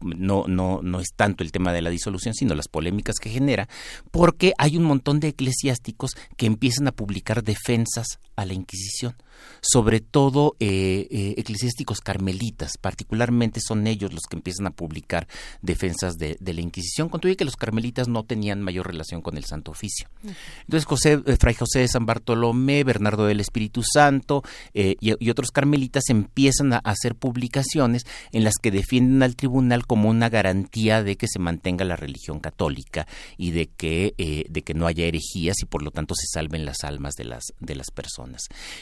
no, 0.00 0.44
no, 0.46 0.80
no 0.82 1.00
es 1.00 1.08
tanto 1.16 1.42
el 1.42 1.52
tema 1.52 1.72
de 1.72 1.82
la 1.82 1.90
disolución, 1.90 2.34
sino 2.34 2.54
las 2.54 2.68
polémicas 2.68 3.16
que 3.16 3.30
genera, 3.30 3.68
porque 4.10 4.52
hay 4.58 4.76
un 4.76 4.84
montón 4.84 5.20
de 5.20 5.28
eclesiásticos 5.28 6.10
que 6.36 6.46
empiezan 6.46 6.88
a 6.88 6.92
publicar 6.92 7.42
defensas 7.42 8.18
a 8.40 8.46
la 8.46 8.54
Inquisición, 8.54 9.14
sobre 9.60 10.00
todo 10.00 10.56
eh, 10.60 11.06
eh, 11.10 11.34
eclesiásticos 11.36 12.00
carmelitas, 12.00 12.78
particularmente 12.80 13.60
son 13.60 13.86
ellos 13.86 14.12
los 14.12 14.22
que 14.28 14.36
empiezan 14.36 14.66
a 14.66 14.70
publicar 14.70 15.28
defensas 15.60 16.14
de, 16.16 16.38
la 16.40 16.60
Inquisición, 16.60 17.08
con 17.08 17.20
que 17.20 17.44
los 17.44 17.56
carmelitas 17.56 18.08
no 18.08 18.24
tenían 18.24 18.62
mayor 18.62 18.86
relación 18.86 19.20
con 19.22 19.36
el 19.36 19.44
Santo 19.44 19.70
Oficio. 19.70 20.08
Entonces, 20.62 20.86
José, 20.86 21.22
eh, 21.26 21.36
Fray 21.38 21.54
José 21.54 21.80
de 21.80 21.88
San 21.88 22.06
Bartolomé, 22.06 22.82
Bernardo 22.82 23.26
del 23.26 23.40
Espíritu 23.40 23.82
Santo 23.82 24.42
y, 24.72 24.96
y, 25.00 25.30
otros 25.30 25.50
carmelitas 25.50 26.04
empiezan 26.08 26.72
a 26.72 26.78
hacer 26.78 27.14
publicaciones 27.14 28.04
en 28.32 28.42
las 28.42 28.54
que 28.60 28.70
defienden 28.70 29.22
al 29.22 29.36
tribunal 29.36 29.86
como 29.86 30.08
una 30.08 30.28
garantía 30.28 31.02
de 31.02 31.16
que 31.16 31.28
se 31.28 31.38
mantenga 31.38 31.84
la 31.84 31.96
religión 31.96 32.40
católica 32.40 33.06
y 33.36 33.50
de 33.52 33.66
que, 33.66 34.14
de 34.48 34.62
que 34.62 34.74
no 34.74 34.86
haya 34.86 35.04
herejías 35.04 35.56
y 35.62 35.66
por 35.66 35.82
lo 35.82 35.90
tanto 35.90 36.14
se 36.14 36.26
salven 36.26 36.64
las 36.64 36.82
almas 36.84 37.14
de 37.14 37.24
las, 37.24 37.44
de 37.60 37.74
las 37.74 37.90
personas. 37.90 38.29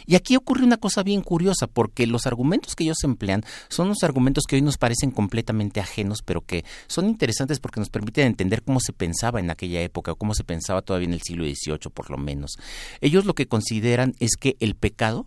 Y 0.07 0.15
aquí 0.15 0.37
ocurre 0.37 0.65
una 0.65 0.77
cosa 0.77 1.03
bien 1.03 1.23
curiosa, 1.23 1.67
porque 1.67 2.07
los 2.07 2.27
argumentos 2.27 2.75
que 2.75 2.85
ellos 2.85 3.03
emplean 3.05 3.45
son 3.69 3.87
unos 3.87 4.03
argumentos 4.03 4.45
que 4.45 4.57
hoy 4.57 4.63
nos 4.63 4.79
parecen 4.79 5.11
completamente 5.11 5.81
ajenos, 5.81 6.23
pero 6.25 6.41
que 6.43 6.65
son 6.87 7.07
interesantes 7.07 7.61
porque 7.61 7.81
nos 7.81 7.91
permiten 7.91 8.27
entender 8.27 8.63
cómo 8.63 8.81
se 8.81 8.93
pensaba 8.93 9.41
en 9.41 9.51
aquella 9.51 9.81
época 9.81 10.13
o 10.13 10.17
cómo 10.17 10.35
se 10.35 10.45
pensaba 10.45 10.83
todavía 10.83 11.09
en 11.09 11.15
el 11.15 11.23
siglo 11.23 11.45
XVIII, 11.45 11.91
por 11.93 12.11
lo 12.11 12.19
menos. 12.19 12.57
Ellos 13.01 13.25
lo 13.25 13.35
que 13.35 13.47
consideran 13.47 14.15
es 14.21 14.37
que 14.37 14.57
el 14.61 14.75
pecado, 14.75 15.27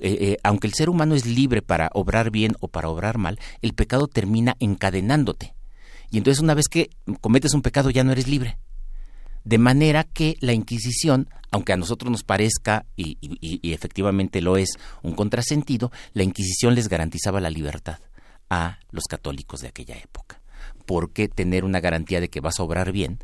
eh, 0.00 0.16
eh, 0.20 0.36
aunque 0.42 0.66
el 0.66 0.74
ser 0.74 0.88
humano 0.88 1.14
es 1.14 1.26
libre 1.26 1.62
para 1.62 1.90
obrar 1.94 2.30
bien 2.30 2.54
o 2.60 2.68
para 2.68 2.88
obrar 2.88 3.18
mal, 3.18 3.38
el 3.62 3.74
pecado 3.74 4.08
termina 4.08 4.56
encadenándote. 4.60 5.54
Y 6.10 6.18
entonces 6.18 6.42
una 6.42 6.54
vez 6.54 6.66
que 6.68 6.90
cometes 7.20 7.54
un 7.54 7.62
pecado 7.62 7.90
ya 7.90 8.04
no 8.04 8.12
eres 8.12 8.26
libre. 8.26 8.58
De 9.44 9.58
manera 9.58 10.04
que 10.04 10.36
la 10.40 10.52
Inquisición, 10.52 11.28
aunque 11.50 11.72
a 11.72 11.76
nosotros 11.76 12.10
nos 12.10 12.24
parezca, 12.24 12.84
y, 12.96 13.18
efectivamente 13.72 14.40
lo 14.40 14.56
es, 14.56 14.70
un 15.02 15.14
contrasentido, 15.14 15.90
la 16.12 16.22
Inquisición 16.22 16.74
les 16.74 16.88
garantizaba 16.88 17.40
la 17.40 17.50
libertad 17.50 17.98
a 18.48 18.78
los 18.90 19.04
católicos 19.04 19.60
de 19.60 19.68
aquella 19.68 19.96
época. 19.96 20.40
Porque 20.86 21.28
tener 21.28 21.64
una 21.64 21.80
garantía 21.80 22.20
de 22.20 22.28
que 22.28 22.40
vas 22.40 22.58
a 22.58 22.64
obrar 22.64 22.92
bien 22.92 23.20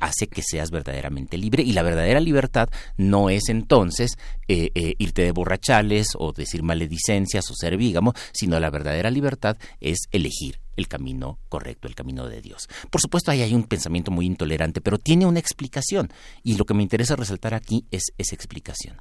hace 0.00 0.28
que 0.28 0.42
seas 0.42 0.70
verdaderamente 0.70 1.36
libre 1.36 1.62
y 1.62 1.72
la 1.72 1.82
verdadera 1.82 2.20
libertad 2.20 2.70
no 2.96 3.28
es 3.28 3.48
entonces 3.48 4.16
eh, 4.48 4.70
eh, 4.74 4.94
irte 4.98 5.22
de 5.22 5.32
borrachales 5.32 6.08
o 6.18 6.32
decir 6.32 6.62
maledicencias 6.62 7.50
o 7.50 7.54
ser 7.54 7.76
vígamo, 7.76 8.14
sino 8.32 8.58
la 8.58 8.70
verdadera 8.70 9.10
libertad 9.10 9.58
es 9.80 10.08
elegir 10.10 10.60
el 10.80 10.88
camino 10.88 11.38
correcto, 11.48 11.86
el 11.86 11.94
camino 11.94 12.26
de 12.26 12.40
Dios. 12.40 12.68
Por 12.90 13.00
supuesto, 13.00 13.30
ahí 13.30 13.42
hay 13.42 13.54
un 13.54 13.64
pensamiento 13.64 14.10
muy 14.10 14.26
intolerante, 14.26 14.80
pero 14.80 14.98
tiene 14.98 15.26
una 15.26 15.38
explicación. 15.38 16.12
Y 16.42 16.56
lo 16.56 16.64
que 16.64 16.74
me 16.74 16.82
interesa 16.82 17.16
resaltar 17.16 17.54
aquí 17.54 17.84
es 17.90 18.12
esa 18.18 18.34
explicación. 18.34 18.96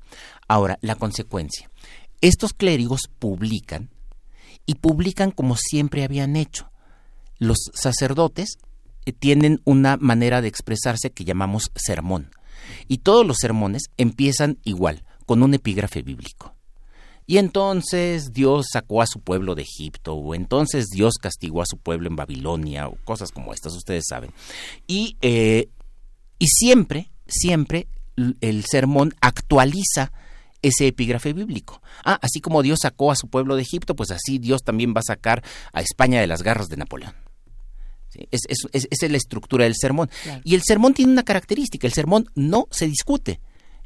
Ahora, 0.47 0.77
la 0.81 0.95
consecuencia. 0.95 1.71
Estos 2.21 2.53
clérigos 2.53 3.09
publican 3.17 3.89
y 4.65 4.75
publican 4.75 5.31
como 5.31 5.55
siempre 5.55 6.03
habían 6.03 6.35
hecho. 6.35 6.69
Los 7.37 7.57
sacerdotes 7.73 8.57
eh, 9.05 9.13
tienen 9.13 9.61
una 9.63 9.97
manera 9.97 10.41
de 10.41 10.49
expresarse 10.49 11.11
que 11.11 11.23
llamamos 11.23 11.71
sermón. 11.75 12.31
Y 12.87 12.99
todos 12.99 13.25
los 13.25 13.37
sermones 13.39 13.83
empiezan 13.97 14.59
igual, 14.63 15.03
con 15.25 15.41
un 15.41 15.53
epígrafe 15.53 16.01
bíblico. 16.01 16.58
Y 17.29 17.37
entonces 17.37 18.33
Dios 18.33 18.65
sacó 18.73 19.03
a 19.03 19.05
su 19.05 19.19
pueblo 19.19 19.53
de 19.53 19.61
Egipto, 19.61 20.15
o 20.15 20.33
entonces 20.33 20.87
Dios 20.87 21.13
castigó 21.21 21.61
a 21.61 21.67
su 21.67 21.77
pueblo 21.77 22.07
en 22.07 22.15
Babilonia, 22.15 22.87
o 22.87 22.95
cosas 23.03 23.31
como 23.31 23.53
estas, 23.53 23.75
ustedes 23.75 24.05
saben. 24.09 24.31
Y, 24.87 25.15
eh, 25.21 25.69
y 26.39 26.47
siempre, 26.47 27.11
siempre 27.27 27.87
el 28.41 28.65
sermón 28.65 29.13
actualiza 29.21 30.11
ese 30.63 30.87
epígrafe 30.87 31.33
bíblico. 31.33 31.83
Ah, 32.03 32.17
así 32.19 32.41
como 32.41 32.63
Dios 32.63 32.79
sacó 32.81 33.11
a 33.11 33.15
su 33.15 33.27
pueblo 33.27 33.55
de 33.55 33.61
Egipto, 33.61 33.95
pues 33.95 34.09
así 34.09 34.39
Dios 34.39 34.63
también 34.63 34.95
va 34.95 35.01
a 35.01 35.13
sacar 35.13 35.43
a 35.71 35.81
España 35.81 36.21
de 36.21 36.25
las 36.25 36.41
garras 36.41 36.67
de 36.67 36.77
Napoleón. 36.77 37.13
Es, 38.31 38.41
esa 38.49 39.05
es 39.05 39.11
la 39.11 39.17
estructura 39.17 39.65
del 39.65 39.75
sermón. 39.79 40.09
Y 40.43 40.55
el 40.55 40.63
sermón 40.63 40.95
tiene 40.95 41.11
una 41.11 41.21
característica, 41.21 41.85
el 41.85 41.93
sermón 41.93 42.25
no 42.33 42.67
se 42.71 42.87
discute, 42.87 43.39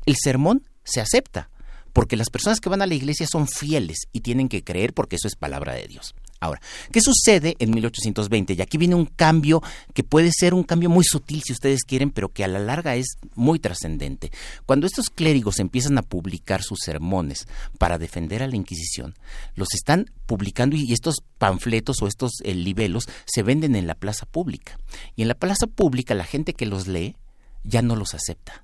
el 0.06 0.16
sermón 0.16 0.64
se 0.86 1.02
acepta 1.02 1.50
porque 1.94 2.18
las 2.18 2.30
personas 2.30 2.60
que 2.60 2.70
van 2.70 2.82
a 2.82 2.88
la 2.88 2.96
iglesia 2.96 3.28
son 3.32 3.48
fieles 3.48 4.08
y 4.12 4.22
tienen 4.22 4.50
que 4.50 4.64
creer 4.64 4.94
porque 4.94 5.16
eso 5.16 5.28
es 5.28 5.36
palabra 5.36 5.74
de 5.74 5.88
Dios. 5.88 6.16
Ahora, 6.40 6.62
¿qué 6.92 7.00
sucede 7.00 7.56
en 7.60 7.72
1820? 7.72 8.54
Y 8.54 8.62
aquí 8.62 8.78
viene 8.78 8.96
un 8.96 9.06
cambio 9.06 9.64
que 9.94 10.04
puede 10.04 10.30
ser 10.38 10.54
un 10.54 10.64
cambio 10.64 10.90
muy 10.90 11.06
sutil 11.06 11.42
si 11.42 11.54
ustedes 11.54 11.84
quieren, 11.84 12.12
pero 12.12 12.34
que 12.34 12.44
a 12.44 12.50
la 12.50 12.60
larga 12.60 12.98
es 12.98 13.16
muy 13.36 13.60
trascendente. 13.60 14.30
Cuando 14.66 14.86
estos 14.86 15.10
clérigos 15.10 15.60
empiezan 15.60 15.98
a 15.98 16.02
publicar 16.02 16.62
sus 16.62 16.80
sermones 16.84 17.48
para 17.78 17.98
defender 17.98 18.44
a 18.44 18.48
la 18.48 18.58
Inquisición, 18.58 19.16
los 19.56 19.74
están 19.74 20.12
publicando 20.26 20.76
y 20.76 20.92
estos 20.92 21.16
panfletos 21.38 22.02
o 22.02 22.08
estos 22.08 22.34
eh, 22.44 22.54
libelos 22.54 23.08
se 23.26 23.42
venden 23.42 23.78
en 23.78 23.88
la 23.88 23.96
plaza 23.96 24.26
pública. 24.26 24.78
Y 25.16 25.22
en 25.22 25.30
la 25.30 25.36
plaza 25.36 25.68
pública 25.68 26.14
la 26.14 26.26
gente 26.26 26.54
que 26.54 26.66
los 26.66 26.88
lee 26.88 27.16
ya 27.64 27.82
no 27.82 27.96
los 27.96 28.14
acepta 28.14 28.64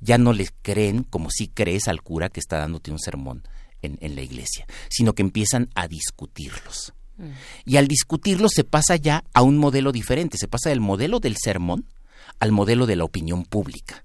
ya 0.00 0.18
no 0.18 0.32
les 0.32 0.52
creen 0.62 1.02
como 1.02 1.30
si 1.30 1.48
crees 1.48 1.88
al 1.88 2.02
cura 2.02 2.28
que 2.28 2.40
está 2.40 2.58
dándote 2.58 2.90
un 2.90 2.98
sermón 2.98 3.46
en, 3.82 3.98
en 4.00 4.14
la 4.14 4.22
iglesia, 4.22 4.66
sino 4.88 5.14
que 5.14 5.22
empiezan 5.22 5.70
a 5.74 5.88
discutirlos. 5.88 6.92
Mm. 7.16 7.30
Y 7.64 7.76
al 7.76 7.88
discutirlos 7.88 8.52
se 8.54 8.64
pasa 8.64 8.96
ya 8.96 9.24
a 9.34 9.42
un 9.42 9.58
modelo 9.58 9.92
diferente, 9.92 10.38
se 10.38 10.48
pasa 10.48 10.70
del 10.70 10.80
modelo 10.80 11.20
del 11.20 11.36
sermón 11.36 11.86
al 12.40 12.52
modelo 12.52 12.86
de 12.86 12.96
la 12.96 13.04
opinión 13.04 13.44
pública. 13.44 14.04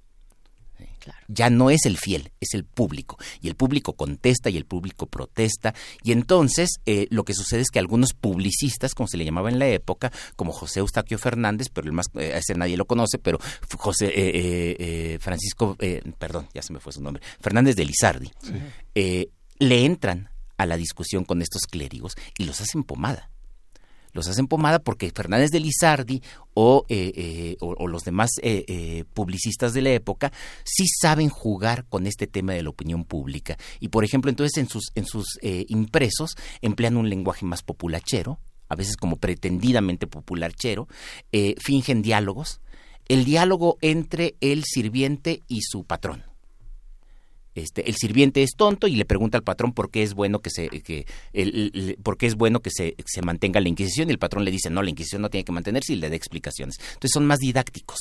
Ya 1.28 1.50
no 1.50 1.70
es 1.70 1.86
el 1.86 1.98
fiel, 1.98 2.32
es 2.40 2.54
el 2.54 2.64
público. 2.64 3.18
Y 3.42 3.48
el 3.48 3.56
público 3.56 3.94
contesta 3.94 4.50
y 4.50 4.58
el 4.58 4.66
público 4.66 5.08
protesta. 5.08 5.74
Y 6.04 6.12
entonces 6.12 6.80
eh, 6.86 7.08
lo 7.10 7.24
que 7.24 7.34
sucede 7.34 7.62
es 7.62 7.70
que 7.70 7.80
algunos 7.80 8.14
publicistas, 8.14 8.94
como 8.94 9.08
se 9.08 9.18
le 9.18 9.26
llamaba 9.26 9.50
en 9.50 9.60
la 9.60 9.68
época, 9.68 10.12
como 10.36 10.52
José 10.52 10.80
Eustaquio 10.80 11.18
Fernández, 11.18 11.68
pero 11.72 11.88
el 11.88 11.94
más, 11.94 12.08
eh, 12.16 12.34
ese 12.36 12.56
nadie 12.56 12.78
lo 12.78 12.86
conoce, 12.86 13.18
pero 13.18 13.40
José 13.78 14.12
eh, 14.16 15.18
Francisco, 15.20 15.78
perdón, 16.18 16.48
ya 16.54 16.62
se 16.62 16.74
me 16.74 16.80
fue 16.80 16.94
su 16.94 17.02
nombre, 17.02 17.24
Fernández 17.42 17.76
de 17.76 17.86
Lizardi, 17.86 18.32
le 18.94 19.86
entran 19.86 20.30
a 20.58 20.66
la 20.66 20.78
discusión 20.78 21.26
con 21.26 21.42
estos 21.42 21.64
clérigos 21.64 22.16
y 22.38 22.46
los 22.46 22.62
hacen 22.62 22.84
pomada 22.84 23.33
los 24.14 24.28
hacen 24.28 24.48
pomada 24.48 24.80
porque 24.80 25.12
Fernández 25.12 25.52
de 25.52 25.60
Lizardi 25.60 26.22
o, 26.54 26.86
eh, 26.88 27.12
eh, 27.16 27.58
o, 27.60 27.88
los 27.88 28.04
demás 28.04 28.30
eh, 28.42 29.04
publicistas 29.14 29.74
de 29.74 29.82
la 29.82 29.90
época 29.90 30.32
sí 30.64 30.86
saben 30.88 31.30
jugar 31.30 31.86
con 31.90 32.08
este 32.08 32.28
tema 32.28 32.54
de 32.54 32.64
la 32.64 32.70
opinión 32.70 33.04
pública. 33.04 33.58
Y 33.80 33.90
por 33.90 34.04
ejemplo, 34.04 34.30
entonces 34.30 34.58
en 34.58 34.70
sus, 34.70 34.92
en 34.96 35.06
sus 35.06 35.40
impresos 35.42 36.36
emplean 36.62 36.98
un 36.98 37.10
lenguaje 37.10 37.46
más 37.46 37.64
populachero, 37.64 38.40
a 38.70 38.76
veces 38.76 38.98
como 38.98 39.18
pretendidamente 39.18 40.08
popularchero, 40.08 40.88
fingen 41.60 42.02
diálogos, 42.02 42.62
el 43.08 43.26
diálogo 43.26 43.78
entre 43.82 44.36
el 44.40 44.64
sirviente 44.64 45.42
y 45.48 45.62
su 45.62 45.84
patrón 45.84 46.33
este, 47.56 47.90
el 47.90 47.96
sirviente 47.96 48.44
es 48.44 48.52
tonto 48.56 48.88
y 48.88 48.96
le 48.96 49.06
pregunta 49.06 49.38
al 49.38 49.44
patrón 49.44 49.74
por 49.74 49.92
qué 49.92 50.04
es 50.04 50.14
bueno 50.14 50.40
que 50.40 50.50
se 50.50 50.70
que 50.70 51.06
el, 51.34 51.98
por 52.04 52.18
qué 52.18 52.26
es 52.26 52.36
bueno 52.36 52.62
que 52.62 52.70
se, 52.72 52.96
se, 53.06 53.22
mantenga 53.22 53.60
la 53.60 53.70
Inquisición 53.70 54.10
y 54.10 54.12
el 54.12 54.20
patrón 54.20 54.44
le 54.46 54.52
dice 54.52 54.70
no 54.70 54.82
la 54.82 54.90
Inquisición 54.90 55.22
no 55.22 55.30
tiene 55.30 55.46
que 55.46 55.52
mantenerse 55.52 55.94
y 55.94 55.98
le 55.98 56.10
da 56.10 56.16
explicaciones. 56.16 56.76
Entonces 56.80 57.12
son 57.14 57.26
más 57.26 57.40
didácticos 57.40 58.00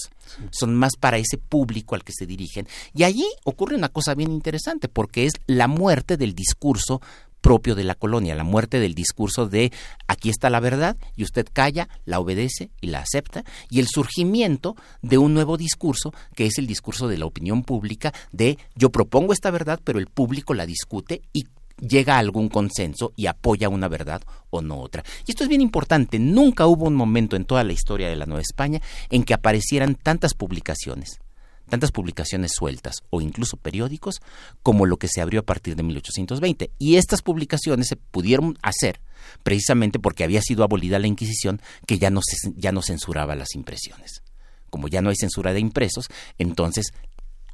son 0.51 0.75
más 0.75 0.97
para 0.97 1.19
ese 1.19 1.39
público 1.39 1.95
al 1.95 2.05
que 2.05 2.13
se 2.13 2.27
dirigen. 2.27 2.67
Y 2.95 3.05
allí 3.05 3.27
ocurre 3.45 3.77
una 3.77 3.89
cosa 3.89 4.15
bien 4.15 4.33
interesante 4.33 4.89
porque 4.89 5.27
es 5.27 5.35
la 5.47 5.69
muerte 5.69 6.17
del 6.17 6.35
discurso 6.35 7.01
propio 7.43 7.75
de 7.75 7.85
la 7.85 7.95
colonia, 7.95 8.35
la 8.35 8.45
muerte 8.45 8.81
del 8.81 8.95
discurso 8.95 9.47
de 9.47 9.71
aquí 10.07 10.31
está 10.31 10.49
la 10.49 10.61
verdad 10.61 10.97
y 11.17 11.25
usted 11.25 11.47
calla, 11.53 11.89
la 12.07 12.21
obedece 12.21 12.71
y 12.81 12.87
la 12.87 13.01
acepta, 13.01 13.45
y 13.69 13.81
el 13.81 13.89
surgimiento 13.89 14.77
de 15.03 15.19
un 15.19 15.35
nuevo 15.35 15.59
discurso 15.59 16.15
que 16.35 16.47
es 16.47 16.57
el 16.57 16.67
discurso 16.67 17.09
de 17.09 17.19
la 17.19 17.27
opinión 17.27 17.65
pública 17.65 18.15
de 18.31 18.57
yo 18.75 18.91
propongo 18.91 19.35
esta 19.35 19.51
verdad, 19.51 19.81
pero 19.85 19.99
el 19.99 20.07
público 20.07 20.55
la 20.55 20.65
discute 20.65 21.21
y 21.33 21.45
llega 21.81 22.15
a 22.15 22.19
algún 22.19 22.49
consenso 22.49 23.13
y 23.17 23.27
apoya 23.27 23.69
una 23.69 23.89
verdad 23.89 24.23
o 24.51 24.63
no 24.63 24.79
otra. 24.79 25.03
Y 25.27 25.33
esto 25.33 25.43
es 25.43 25.49
bien 25.49 25.61
importante, 25.61 26.19
nunca 26.19 26.67
hubo 26.67 26.87
un 26.87 26.95
momento 26.95 27.37
en 27.37 27.45
toda 27.45 27.65
la 27.65 27.73
historia 27.73 28.09
de 28.09 28.17
la 28.17 28.27
Nueva 28.27 28.43
España 28.43 28.81
en 29.11 29.25
que 29.25 29.35
aparecieran 29.35 29.97
tantas 29.97 30.35
publicaciones 30.35 31.22
tantas 31.69 31.93
publicaciones 31.93 32.53
sueltas 32.55 33.03
o 33.11 33.21
incluso 33.21 33.57
periódicos 33.57 34.21
como 34.63 34.87
lo 34.87 34.97
que 34.97 35.09
se 35.09 35.21
abrió 35.21 35.41
a 35.41 35.45
partir 35.45 35.77
de 35.77 35.83
1820. 35.83 36.71
Y 36.79 36.97
estas 36.97 37.23
publicaciones 37.23 37.89
se 37.89 37.97
pudieron 37.97 38.59
hacer 38.63 39.01
precisamente 39.43 39.99
porque 39.99 40.25
había 40.25 40.43
sido 40.43 40.65
abolida 40.65 40.99
la 40.99 41.07
Inquisición 41.07 41.61
que 41.87 41.99
ya 41.99 42.11
no, 42.11 42.21
ya 42.57 42.73
no 42.73 42.83
censuraba 42.83 43.37
las 43.37 43.55
impresiones. 43.55 44.23
Como 44.71 44.89
ya 44.89 45.03
no 45.03 45.11
hay 45.11 45.17
censura 45.17 45.53
de 45.53 45.61
impresos, 45.61 46.09
entonces 46.39 46.93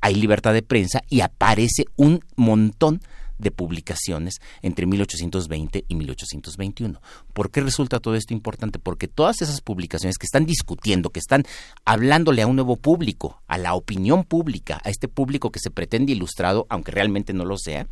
hay 0.01 0.15
libertad 0.15 0.53
de 0.53 0.63
prensa 0.63 1.03
y 1.09 1.21
aparece 1.21 1.85
un 1.97 2.25
montón 2.37 3.01
de 3.39 3.51
publicaciones 3.51 4.37
entre 4.63 4.87
1820 4.87 5.85
y 5.87 5.95
1821. 5.95 7.01
¿Por 7.33 7.51
qué 7.51 7.61
resulta 7.61 8.01
todo 8.01 8.15
esto 8.15 8.35
importante? 8.35 8.79
Porque 8.79 9.09
todas 9.09 9.41
esas 9.43 9.61
publicaciones 9.61 10.19
que 10.19 10.27
están 10.27 10.47
discutiendo, 10.47 11.11
que 11.11 11.21
están 11.21 11.45
hablándole 11.85 12.43
a 12.43 12.47
un 12.47 12.57
nuevo 12.57 12.77
público, 12.77 13.43
a 13.47 13.59
la 13.59 13.75
opinión 13.75 14.25
pública, 14.25 14.81
a 14.85 14.91
este 14.91 15.09
público 15.09 15.51
que 15.51 15.61
se 15.61 15.71
pretende 15.71 16.13
ilustrado, 16.13 16.67
aunque 16.69 16.93
realmente 16.93 17.33
no 17.33 17.45
lo 17.45 17.57
sea, 17.57 17.87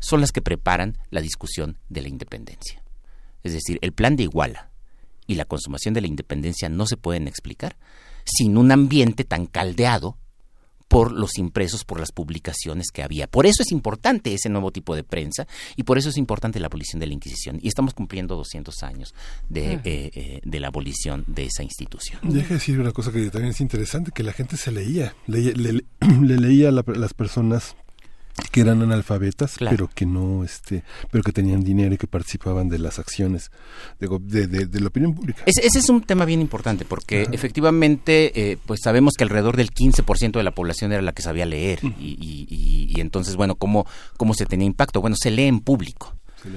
son 0.00 0.20
las 0.20 0.32
que 0.32 0.42
preparan 0.42 0.98
la 1.10 1.20
discusión 1.20 1.78
de 1.88 2.02
la 2.02 2.08
independencia. 2.08 2.82
Es 3.42 3.52
decir, 3.52 3.78
el 3.82 3.92
plan 3.92 4.16
de 4.16 4.24
Iguala 4.24 4.70
y 5.26 5.36
la 5.36 5.44
consumación 5.44 5.94
de 5.94 6.00
la 6.00 6.06
independencia 6.06 6.68
no 6.68 6.86
se 6.86 6.96
pueden 6.96 7.28
explicar 7.28 7.76
sin 8.24 8.56
un 8.56 8.70
ambiente 8.72 9.24
tan 9.24 9.46
caldeado 9.46 10.16
por 10.92 11.10
los 11.12 11.38
impresos, 11.38 11.84
por 11.84 11.98
las 11.98 12.12
publicaciones 12.12 12.90
que 12.92 13.02
había. 13.02 13.26
Por 13.26 13.46
eso 13.46 13.62
es 13.62 13.72
importante 13.72 14.34
ese 14.34 14.48
nuevo 14.50 14.70
tipo 14.70 14.94
de 14.94 15.02
prensa 15.04 15.46
y 15.74 15.84
por 15.84 15.96
eso 15.98 16.10
es 16.10 16.16
importante 16.18 16.60
la 16.60 16.66
abolición 16.66 17.00
de 17.00 17.06
la 17.06 17.14
Inquisición. 17.14 17.58
Y 17.62 17.68
estamos 17.68 17.94
cumpliendo 17.94 18.36
200 18.36 18.82
años 18.82 19.14
de, 19.48 19.74
eh, 19.74 19.80
eh, 19.84 20.40
de 20.44 20.60
la 20.60 20.68
abolición 20.68 21.24
de 21.26 21.44
esa 21.46 21.62
institución. 21.62 22.20
Deja 22.22 22.54
decir 22.54 22.78
una 22.78 22.92
cosa 22.92 23.10
que 23.10 23.30
también 23.30 23.52
es 23.52 23.60
interesante, 23.60 24.12
que 24.14 24.22
la 24.22 24.32
gente 24.32 24.56
se 24.56 24.70
leía, 24.70 25.14
le, 25.26 25.54
le- 25.54 25.84
le 26.20 26.36
leía 26.36 26.68
a 26.68 26.72
la- 26.72 26.84
las 26.86 27.14
personas 27.14 27.74
que 28.50 28.60
eran 28.62 28.82
analfabetas, 28.82 29.56
Claro. 29.56 29.76
pero 29.76 29.90
que 29.94 30.06
no, 30.06 30.44
este, 30.44 30.84
pero 31.10 31.22
que 31.22 31.32
tenían 31.32 31.62
dinero 31.64 31.94
y 31.94 31.98
que 31.98 32.06
participaban 32.06 32.68
de 32.68 32.78
las 32.78 32.98
acciones 32.98 33.50
de, 34.00 34.08
de, 34.20 34.46
de- 34.46 34.66
de 34.66 34.80
la 34.80 34.88
opinión 34.88 35.14
pública. 35.14 35.42
Ese, 35.46 35.66
ese 35.66 35.78
es 35.78 35.88
un 35.88 36.02
tema 36.02 36.24
bien 36.24 36.40
importante 36.40 36.84
porque 36.84 37.26
efectivamente 37.32 38.32
eh, 38.52 38.58
pues 38.66 38.80
sabemos 38.82 39.14
que 39.16 39.24
alrededor 39.24 39.56
del 39.56 39.70
15% 39.70 40.32
de 40.32 40.42
la 40.42 40.50
población 40.52 40.92
era 40.92 41.02
la 41.02 41.12
que 41.12 41.22
sabía 41.22 41.46
leer 41.46 41.80
y, 41.82 41.88
y- 41.88 42.46
y- 42.48 42.92
y 42.96 43.00
entonces 43.00 43.36
bueno, 43.36 43.54
¿cómo, 43.56 43.86
¿cómo 44.16 44.34
se 44.34 44.46
tenía 44.46 44.66
impacto? 44.66 45.00
Bueno, 45.00 45.16
se 45.18 45.30
lee 45.30 45.44
en 45.44 45.60
público. 45.60 46.14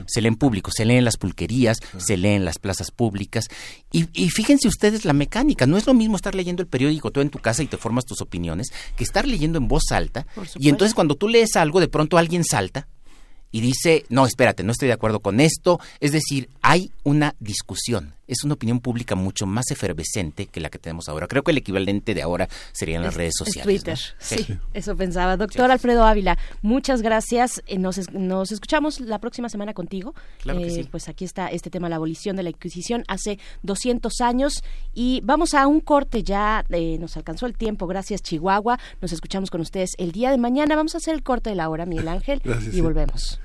Se 0.07 0.21
lee 0.21 0.27
en 0.27 0.35
público, 0.35 0.71
se 0.73 0.85
lee 0.85 0.95
en 0.95 1.05
las 1.05 1.17
pulquerías, 1.17 1.77
se 1.97 2.17
lee 2.17 2.29
en 2.29 2.45
las 2.45 2.59
plazas 2.59 2.91
públicas. 2.91 3.47
Y, 3.91 4.07
y 4.13 4.29
fíjense 4.29 4.67
ustedes 4.67 5.05
la 5.05 5.13
mecánica. 5.13 5.65
No 5.65 5.77
es 5.77 5.87
lo 5.87 5.93
mismo 5.93 6.15
estar 6.15 6.35
leyendo 6.35 6.61
el 6.61 6.67
periódico 6.67 7.11
tú 7.11 7.21
en 7.21 7.29
tu 7.29 7.39
casa 7.39 7.63
y 7.63 7.67
te 7.67 7.77
formas 7.77 8.05
tus 8.05 8.21
opiniones 8.21 8.67
que 8.95 9.03
estar 9.03 9.27
leyendo 9.27 9.57
en 9.57 9.67
voz 9.67 9.91
alta. 9.91 10.25
Y 10.55 10.69
entonces 10.69 10.93
cuando 10.93 11.15
tú 11.15 11.27
lees 11.27 11.55
algo, 11.55 11.79
de 11.79 11.87
pronto 11.87 12.17
alguien 12.17 12.43
salta 12.43 12.87
y 13.51 13.61
dice, 13.61 14.05
no, 14.09 14.25
espérate, 14.25 14.63
no 14.63 14.73
estoy 14.73 14.89
de 14.89 14.95
acuerdo 14.95 15.21
con 15.21 15.39
esto. 15.39 15.79
Es 15.99 16.11
decir, 16.11 16.49
hay 16.61 16.91
una 17.03 17.35
discusión. 17.39 18.14
Es 18.27 18.43
una 18.43 18.55
opinión 18.55 18.79
pública 18.79 19.15
mucho 19.15 19.45
más 19.45 19.69
efervescente 19.71 20.47
que 20.47 20.59
la 20.59 20.69
que 20.69 20.79
tenemos 20.79 21.07
ahora. 21.09 21.27
Creo 21.27 21.43
que 21.43 21.51
el 21.51 21.57
equivalente 21.57 22.13
de 22.13 22.21
ahora 22.23 22.47
serían 22.71 23.03
las 23.03 23.11
Es- 23.13 23.17
redes 23.17 23.33
es 23.39 23.45
sociales. 23.45 23.65
Twitter, 23.83 23.97
¿no? 23.99 24.15
sí. 24.19 24.57
eso 24.73 24.95
pensaba. 24.95 25.37
Doctor 25.37 25.69
Alfredo 25.71 26.03
Ávila, 26.05 26.37
muchas 26.61 27.01
gracias. 27.01 27.61
Eh, 27.67 27.77
Nos, 27.77 27.97
es- 27.97 28.11
nos 28.11 28.51
escuchamos 28.51 28.99
la 28.99 29.19
próxima 29.19 29.47
semana 29.49 29.73
contigo. 29.73 30.13
Claro 30.41 30.59
que 30.59 30.67
Eh, 30.67 30.71
sí. 30.71 30.83
Pues 30.89 31.07
aquí 31.07 31.23
está 31.25 31.47
este 31.47 31.69
tema, 31.69 31.87
la 31.89 31.97
abolición 31.97 32.35
de 32.35 32.43
la 32.43 32.49
Inquisición, 32.49 33.03
hace 33.07 33.37
200 33.63 34.21
años. 34.21 34.63
Y 34.93 35.21
vamos 35.23 35.53
a 35.53 35.67
un 35.67 35.79
corte 35.81 36.23
ya, 36.23 36.65
eh, 36.69 36.97
nos 36.99 37.17
alcanzó 37.17 37.45
el 37.45 37.55
tiempo, 37.55 37.85
gracias 37.87 38.21
Chihuahua. 38.23 38.79
Nos 39.01 39.11
escuchamos 39.13 39.51
con 39.51 39.61
ustedes 39.61 39.91
el 39.97 40.11
día 40.11 40.31
de 40.31 40.37
mañana. 40.37 40.75
Vamos 40.75 40.95
a 40.95 40.97
hacer 40.97 41.13
el 41.13 41.21
corte 41.23 41.49
de 41.51 41.55
la 41.57 41.69
hora, 41.69 41.85
Miguel 41.85 42.07
Ángel, 42.07 42.41
Gracias, 42.43 42.73
y 42.73 42.77
sí. 42.77 42.81
volvemos. 42.81 43.39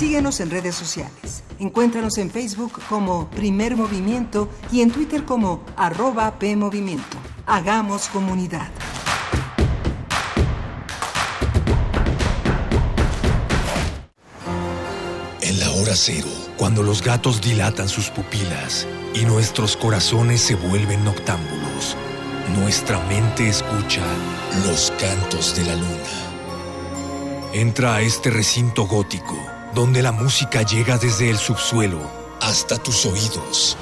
Síguenos 0.00 0.40
en 0.40 0.48
redes 0.48 0.76
sociales. 0.76 1.42
Encuéntranos 1.58 2.16
en 2.16 2.30
Facebook 2.30 2.80
como 2.88 3.28
Primer 3.28 3.76
Movimiento 3.76 4.48
y 4.72 4.80
en 4.80 4.90
Twitter 4.90 5.26
como 5.26 5.62
arroba 5.76 6.38
PMovimiento. 6.38 7.18
Hagamos 7.44 8.08
comunidad. 8.08 8.66
En 15.42 15.60
la 15.60 15.70
hora 15.72 15.94
cero, 15.94 16.28
cuando 16.56 16.82
los 16.82 17.02
gatos 17.02 17.42
dilatan 17.42 17.90
sus 17.90 18.08
pupilas 18.08 18.86
y 19.12 19.26
nuestros 19.26 19.76
corazones 19.76 20.40
se 20.40 20.54
vuelven 20.54 21.04
noctámbulos, 21.04 21.94
nuestra 22.58 22.98
mente 23.04 23.50
escucha 23.50 24.06
los 24.66 24.94
cantos 24.98 25.54
de 25.56 25.64
la 25.66 25.74
luna. 25.74 26.30
Entra 27.52 27.96
a 27.96 28.00
este 28.00 28.30
recinto 28.30 28.86
gótico, 28.86 29.36
donde 29.74 30.02
la 30.02 30.12
música 30.12 30.62
llega 30.62 30.98
desde 30.98 31.30
el 31.30 31.38
subsuelo 31.38 32.10
hasta 32.40 32.78
tus 32.78 33.06
oídos. 33.06 33.76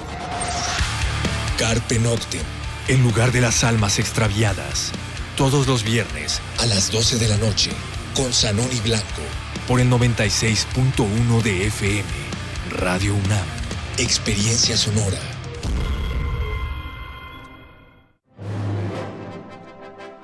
Carpe 1.57 1.99
Noctem, 1.99 2.43
el 2.89 3.03
lugar 3.03 3.33
de 3.33 3.41
las 3.41 3.65
almas 3.65 3.99
extraviadas. 3.99 4.93
Todos 5.37 5.67
los 5.67 5.85
viernes 5.85 6.41
a 6.59 6.67
las 6.67 6.91
12 6.91 7.19
de 7.19 7.29
la 7.29 7.37
noche, 7.37 7.71
con 8.15 8.33
Sanoni 8.33 8.81
Blanco, 8.81 9.23
por 9.67 9.81
el 9.81 9.91
96.1 9.91 11.43
de 11.43 11.67
FM. 11.67 12.05
Radio 12.71 13.15
UNAM. 13.15 13.47
Experiencia 13.99 14.77
sonora. 14.77 15.19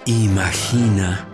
Imagina 0.07 1.34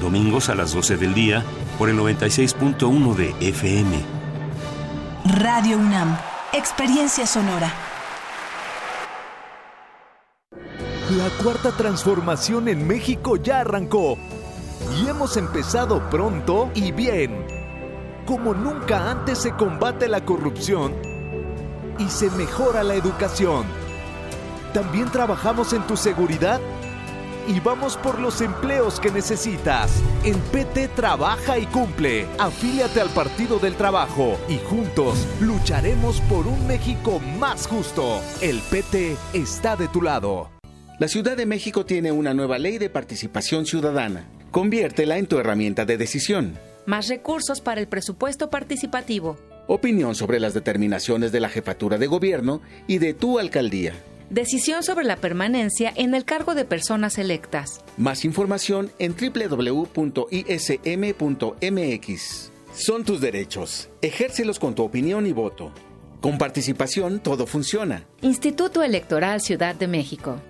domingos 0.00 0.48
a 0.48 0.54
las 0.54 0.72
12 0.72 0.96
del 0.96 1.14
día 1.14 1.44
por 1.78 1.88
el 1.88 1.98
96.1 1.98 3.14
de 3.14 3.34
FM. 3.48 4.24
Radio 5.40 5.78
UNAM, 5.78 6.16
experiencia 6.52 7.26
sonora. 7.26 7.72
La 11.10 11.28
cuarta 11.42 11.70
transformación 11.70 12.68
en 12.68 12.86
México 12.86 13.36
ya 13.36 13.60
arrancó 13.60 14.18
y 14.98 15.08
hemos 15.08 15.36
empezado 15.36 16.08
pronto 16.10 16.70
y 16.74 16.92
bien. 16.92 17.46
Como 18.26 18.54
nunca 18.54 19.10
antes 19.10 19.38
se 19.38 19.52
combate 19.52 20.08
la 20.08 20.24
corrupción 20.24 20.94
y 21.98 22.08
se 22.08 22.30
mejora 22.30 22.82
la 22.82 22.94
educación. 22.94 23.64
También 24.72 25.10
trabajamos 25.10 25.72
en 25.72 25.86
tu 25.86 25.96
seguridad 25.96 26.60
y 27.46 27.60
vamos 27.60 27.96
por 27.96 28.18
los 28.18 28.40
empleos 28.40 29.00
que 29.00 29.10
necesitas. 29.10 30.02
En 30.24 30.38
PT 30.38 30.88
trabaja 30.88 31.58
y 31.58 31.66
cumple. 31.66 32.26
Afíliate 32.38 33.00
al 33.00 33.10
Partido 33.10 33.58
del 33.58 33.74
Trabajo 33.74 34.38
y 34.48 34.58
juntos 34.58 35.26
lucharemos 35.40 36.20
por 36.22 36.46
un 36.46 36.66
México 36.66 37.20
más 37.38 37.66
justo. 37.66 38.20
El 38.40 38.60
PT 38.70 39.16
está 39.32 39.76
de 39.76 39.88
tu 39.88 40.02
lado. 40.02 40.50
La 40.98 41.08
Ciudad 41.08 41.36
de 41.36 41.46
México 41.46 41.84
tiene 41.84 42.12
una 42.12 42.34
nueva 42.34 42.56
ley 42.58 42.78
de 42.78 42.88
participación 42.88 43.66
ciudadana. 43.66 44.28
Conviértela 44.50 45.18
en 45.18 45.26
tu 45.26 45.38
herramienta 45.38 45.84
de 45.84 45.96
decisión. 45.96 46.56
Más 46.86 47.08
recursos 47.08 47.60
para 47.60 47.80
el 47.80 47.88
presupuesto 47.88 48.48
participativo. 48.48 49.36
Opinión 49.66 50.14
sobre 50.14 50.38
las 50.38 50.54
determinaciones 50.54 51.32
de 51.32 51.40
la 51.40 51.48
jefatura 51.48 51.98
de 51.98 52.06
gobierno 52.06 52.60
y 52.86 52.98
de 52.98 53.14
tu 53.14 53.38
alcaldía. 53.38 53.94
Decisión 54.34 54.82
sobre 54.82 55.04
la 55.04 55.14
permanencia 55.14 55.92
en 55.94 56.12
el 56.12 56.24
cargo 56.24 56.56
de 56.56 56.64
personas 56.64 57.18
electas. 57.18 57.84
Más 57.96 58.24
información 58.24 58.90
en 58.98 59.14
www.ism.mx. 59.14 59.92
Son 62.74 63.04
tus 63.04 63.20
derechos. 63.20 63.90
Ejércelos 64.02 64.58
con 64.58 64.74
tu 64.74 64.82
opinión 64.82 65.28
y 65.28 65.32
voto. 65.32 65.70
Con 66.20 66.36
participación 66.36 67.20
todo 67.20 67.46
funciona. 67.46 68.08
Instituto 68.22 68.82
Electoral 68.82 69.40
Ciudad 69.40 69.76
de 69.76 69.86
México. 69.86 70.40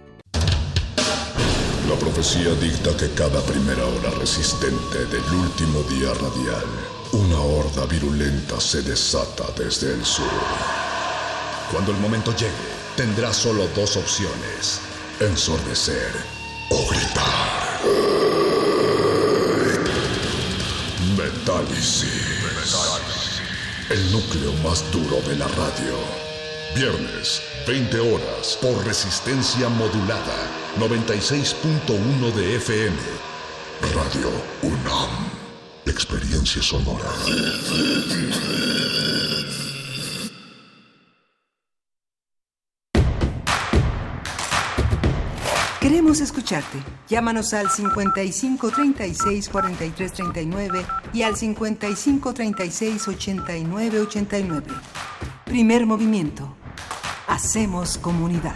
La 1.86 1.96
profecía 2.00 2.54
dicta 2.54 2.96
que 2.96 3.10
cada 3.14 3.42
primera 3.42 3.84
hora 3.84 4.18
resistente 4.18 5.04
del 5.10 5.24
último 5.30 5.82
día 5.90 6.08
radial, 6.14 6.64
una 7.12 7.38
horda 7.38 7.84
virulenta 7.84 8.58
se 8.58 8.80
desata 8.80 9.44
desde 9.58 9.92
el 9.92 10.02
sur. 10.06 10.24
Cuando 11.70 11.92
el 11.92 11.98
momento 11.98 12.34
llegue, 12.34 12.83
tendrá 12.96 13.32
solo 13.32 13.68
dos 13.74 13.96
opciones: 13.96 14.80
ensordecer 15.20 16.12
o 16.70 16.88
gritar. 16.88 17.80
Metálisis. 21.16 22.34
El 23.90 24.12
núcleo 24.12 24.52
más 24.62 24.90
duro 24.90 25.20
de 25.28 25.36
la 25.36 25.46
radio. 25.48 25.94
Viernes, 26.74 27.42
20 27.68 28.00
horas, 28.00 28.58
por 28.60 28.84
resistencia 28.84 29.68
modulada. 29.68 30.48
96.1 30.78 32.32
de 32.34 32.56
FM. 32.56 32.96
Radio 33.94 34.30
UNAM. 34.62 35.10
Experiencia 35.86 36.62
sonora. 36.62 37.10
Queremos 45.84 46.22
escucharte. 46.22 46.78
Llámanos 47.10 47.52
al 47.52 47.68
55 47.68 48.70
36 48.70 49.50
43 49.50 50.12
39 50.14 50.86
y 51.12 51.20
al 51.20 51.36
55 51.36 52.32
36 52.32 53.06
89 53.06 54.00
89. 54.00 54.66
Primer 55.44 55.84
movimiento. 55.84 56.56
Hacemos 57.28 57.98
comunidad. 57.98 58.54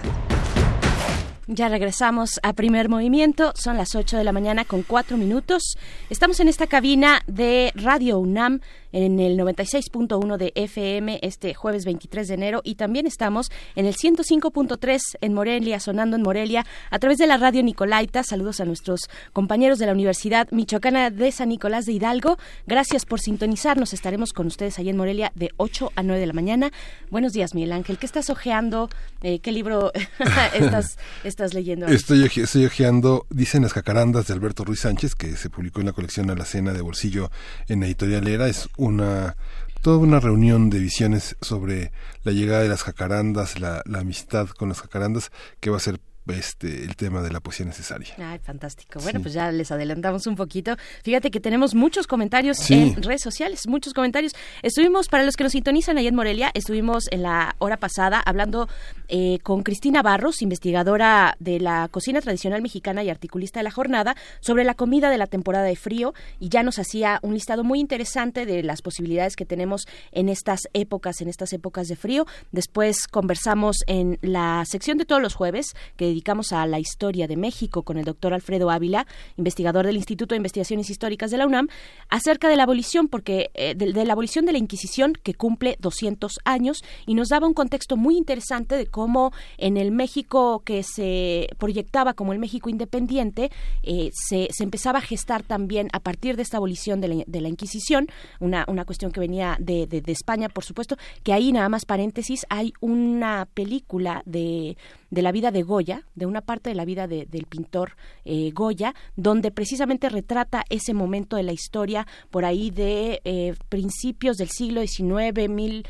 Ya 1.51 1.71
regresamos 1.71 2.41
a 2.43 2.53
primer 2.53 2.91
movimiento, 2.91 3.53
son 3.55 3.79
las 3.79 3.95
8 3.95 4.19
de 4.19 4.25
la 4.25 4.33
mañana 4.33 4.67
con 4.67 4.83
4 4.83 5.17
minutos. 5.17 5.79
Estamos 6.11 6.41
en 6.41 6.49
esta 6.49 6.67
cabina 6.67 7.23
de 7.27 7.73
Radio 7.75 8.19
UNAM 8.19 8.61
en 8.93 9.21
el 9.21 9.39
96.1 9.39 10.37
de 10.37 10.53
FM 10.55 11.21
este 11.23 11.55
jueves 11.55 11.85
23 11.85 12.29
de 12.29 12.35
enero 12.35 12.61
y 12.65 12.75
también 12.77 13.07
estamos 13.07 13.51
en 13.77 13.87
el 13.87 13.97
105.3 13.97 15.01
en 15.21 15.35
Morelia, 15.35 15.81
sonando 15.81 16.17
en 16.17 16.23
Morelia 16.23 16.65
a 16.91 16.99
través 16.99 17.19
de 17.19 17.27
la 17.27 17.37
radio 17.37 17.63
Nicolaita. 17.63 18.23
Saludos 18.23 18.61
a 18.61 18.65
nuestros 18.65 19.01
compañeros 19.33 19.79
de 19.79 19.87
la 19.87 19.93
Universidad 19.93 20.49
Michoacana 20.51 21.11
de 21.11 21.33
San 21.33 21.49
Nicolás 21.49 21.87
de 21.87 21.93
Hidalgo. 21.93 22.39
Gracias 22.67 23.05
por 23.05 23.21
sintonizarnos. 23.21 23.93
Estaremos 23.93 24.33
con 24.33 24.47
ustedes 24.47 24.79
ahí 24.79 24.89
en 24.89 24.97
Morelia 24.97 25.33
de 25.35 25.51
8 25.57 25.93
a 25.95 26.03
9 26.03 26.21
de 26.21 26.27
la 26.27 26.33
mañana. 26.33 26.71
Buenos 27.11 27.33
días, 27.33 27.55
Miguel 27.55 27.73
Ángel. 27.73 27.99
¿Qué 27.99 28.07
estás 28.07 28.31
ojeando? 28.31 28.89
Eh, 29.23 29.41
¿Qué 29.41 29.53
libro 29.53 29.93
estás, 30.55 30.99
estás 31.25 31.55
leyendo? 31.55 31.87
Estoy, 31.87 32.25
estoy 32.25 32.67
ojeando, 32.67 33.27
dicen 33.31 33.63
las 33.63 33.73
cacarandas 33.73 34.27
de 34.27 34.35
Alberto 34.35 34.65
Ruiz 34.65 34.81
Sánchez, 34.81 35.15
que 35.15 35.37
se 35.37 35.51
publicó 35.51 35.81
en 35.81 35.87
la 35.87 35.93
colección 35.93 36.31
Alacena 36.31 36.73
de 36.73 36.81
Bolsillo 36.81 37.31
en 37.69 37.81
la 37.81 37.87
editorial 37.87 38.27
Era. 38.29 38.49
Es 38.49 38.69
una 38.79 39.37
toda 39.83 39.99
una 39.99 40.19
reunión 40.19 40.71
de 40.71 40.81
visiones 40.81 41.37
sobre 41.41 41.93
la 42.25 42.33
llegada 42.33 42.63
de 42.63 42.69
las 42.69 42.83
jacarandas, 42.83 43.61
la, 43.61 43.83
la 43.87 44.01
amistad 44.01 44.49
con 44.49 44.69
las 44.69 44.81
jacarandas, 44.81 45.31
que 45.61 45.71
va 45.71 45.77
a 45.77 45.81
ser 45.81 46.01
este 46.37 46.85
el 46.85 46.97
tema 46.97 47.23
de 47.23 47.31
la 47.31 47.41
poesía 47.41 47.67
necesaria. 47.67 48.15
Ay, 48.19 48.39
fantástico. 48.39 49.01
Bueno, 49.01 49.19
Sí. 49.19 49.23
pues 49.23 49.35
ya 49.35 49.51
les 49.53 49.71
adelantamos 49.71 50.27
un 50.27 50.37
poquito. 50.37 50.77
Fíjate 51.03 51.31
que 51.31 51.41
tenemos 51.41 51.75
muchos 51.75 52.07
comentarios 52.07 52.57
Sí. 52.59 52.95
en 52.97 53.03
redes 53.03 53.23
sociales, 53.23 53.67
muchos 53.67 53.95
comentarios. 53.95 54.33
Estuvimos, 54.63 55.09
para 55.09 55.25
los 55.25 55.37
que 55.37 55.45
nos 55.45 55.53
sintonizan 55.53 55.99
ahí 55.99 56.07
en 56.07 56.15
Morelia, 56.15 56.51
estuvimos 56.55 57.05
en 57.11 57.23
la 57.23 57.55
hora 57.59 57.77
pasada 57.79 58.21
hablando 58.25 58.69
eh, 59.09 59.39
con 59.43 59.63
Cristina 59.63 60.03
Barros, 60.03 60.43
investigadora 60.43 61.37
de 61.41 61.61
la 61.61 61.89
cocina 61.91 62.21
tradicional 62.21 62.61
mexicana 62.61 63.03
y 63.03 63.11
articulista 63.11 63.61
de 63.61 63.65
la 63.65 63.71
jornada, 63.71 64.15
sobre 64.41 64.65
la 64.65 64.75
comida 64.75 65.09
de 65.11 65.17
la 65.19 65.27
temporada 65.27 65.65
de 65.65 65.77
frío 65.77 66.13
y 66.41 66.49
ya 66.51 66.63
nos 66.63 66.79
hacía 66.79 67.19
un 67.23 67.35
listado 67.35 67.65
muy 67.65 67.81
interesante 67.81 68.45
de 68.45 68.63
las 68.63 68.83
posibilidades 68.83 69.35
que 69.37 69.45
tenemos 69.47 69.87
en 70.13 70.29
estas 70.29 70.69
épocas, 70.75 71.21
en 71.21 71.29
estas 71.29 71.53
épocas 71.53 71.89
de 71.89 71.97
frío. 71.97 72.27
Después 72.53 73.07
conversamos 73.09 73.79
en 73.87 74.19
la 74.21 74.65
sección 74.67 74.99
de 74.99 75.05
todos 75.05 75.23
los 75.23 75.35
jueves 75.35 75.75
que 75.97 76.18
dedicamos 76.19 76.53
a 76.53 76.67
la 76.67 76.81
historia 76.81 77.29
de 77.29 77.37
México 77.37 77.85
con 77.85 77.97
el 77.97 78.05
doctor 78.05 78.35
Alfredo 78.35 78.71
Ávila, 78.71 79.07
investigador 79.37 79.87
del 79.87 79.97
Instituto 79.97 80.35
de 80.35 80.39
Investigaciones 80.39 80.91
Históricas 80.91 81.31
de 81.31 81.37
la 81.39 81.47
UNAM, 81.47 81.69
acerca 82.09 82.49
de 82.49 82.57
la 82.57 82.65
abolición, 82.65 83.07
porque 83.07 83.51
eh, 83.55 83.77
de, 83.77 84.05
la 84.05 84.13
abolición 84.15 84.45
de 84.45 84.51
la 84.51 84.59
Inquisición 84.59 85.13
que 85.13 85.35
cumple 85.35 85.77
200 85.79 86.41
años 86.45 86.83
y 87.07 87.15
nos 87.15 87.29
daba 87.29 87.47
un 87.47 87.55
contexto 87.55 87.97
muy 87.97 88.17
interesante 88.17 88.75
de 88.77 88.89
cómo 88.89 89.31
en 89.59 89.77
el 89.77 89.93
México 89.93 90.63
que 90.65 90.83
se 90.83 91.47
proyectaba 91.57 92.15
como 92.15 92.33
el 92.33 92.41
México 92.41 92.69
independiente 92.69 93.53
eh, 93.85 94.11
se, 94.13 94.49
se 94.51 94.65
empezaba 94.65 94.99
a 94.99 95.03
gestar 95.03 95.45
también 95.45 95.89
a 95.93 96.01
partir 96.01 96.35
de 96.35 96.43
esta 96.43 96.57
abolición 96.57 97.01
de 97.01 97.09
la, 97.09 97.23
de 97.29 97.41
la 97.41 97.49
Inquisición, 97.49 98.09
una, 98.41 98.65
una 98.67 98.85
cuestión 98.85 99.13
que 99.13 99.21
venía 99.21 99.57
de- 99.61 99.87
de 99.87 100.03
España, 100.13 100.49
por 100.49 100.65
supuesto, 100.65 100.97
que 101.23 101.33
ahí 101.33 101.53
nada 101.53 101.69
más 101.69 101.85
paréntesis, 101.85 102.45
hay 102.49 102.73
una 102.81 103.47
película 103.55 104.23
de 104.27 104.77
de 105.11 105.23
la 105.23 105.33
vida 105.33 105.51
de 105.51 105.63
Goya, 105.63 106.03
de 106.15 106.27
una 106.27 106.41
parte 106.43 106.69
de 106.71 106.75
la 106.77 106.85
vida 106.85 107.07
de- 107.07 107.27
del 107.27 107.47
pintor 107.47 107.93
eh, 108.25 108.51
Goya, 108.53 108.95
donde 109.17 109.51
precisamente 109.51 110.09
retrata 110.09 110.65
ese 110.69 110.93
momento 110.95 111.37
de 111.37 111.43
la 111.45 111.53
historia 111.53 112.07
por 112.31 112.45
ahí 112.45 112.71
de 112.71 113.21
eh, 113.25 113.55
principios 113.69 114.37
del 114.37 114.49
siglo 114.51 114.81
XIX, 114.83 115.49
mil, 115.49 115.87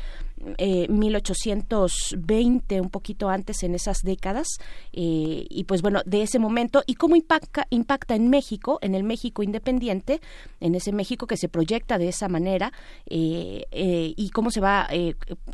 eh, 0.57 0.87
1820, 0.89 2.81
un 2.81 2.89
poquito 2.89 3.29
antes 3.29 3.63
en 3.63 3.75
esas 3.75 4.01
décadas, 4.03 4.47
eh, 4.93 5.45
y 5.49 5.63
pues 5.65 5.81
bueno, 5.81 6.01
de 6.05 6.21
ese 6.21 6.39
momento, 6.39 6.83
y 6.85 6.95
cómo 6.95 7.15
impacta, 7.15 7.67
impacta 7.69 8.15
en 8.15 8.29
México, 8.29 8.79
en 8.81 8.95
el 8.95 9.03
México 9.03 9.43
independiente, 9.43 10.21
en 10.59 10.75
ese 10.75 10.91
México 10.91 11.27
que 11.27 11.37
se 11.37 11.49
proyecta 11.49 11.97
de 11.97 12.09
esa 12.09 12.27
manera, 12.27 12.71
eh, 13.07 13.65
eh, 13.71 14.13
y 14.15 14.29
cómo 14.29 14.51
se 14.51 14.61
va, 14.61 14.87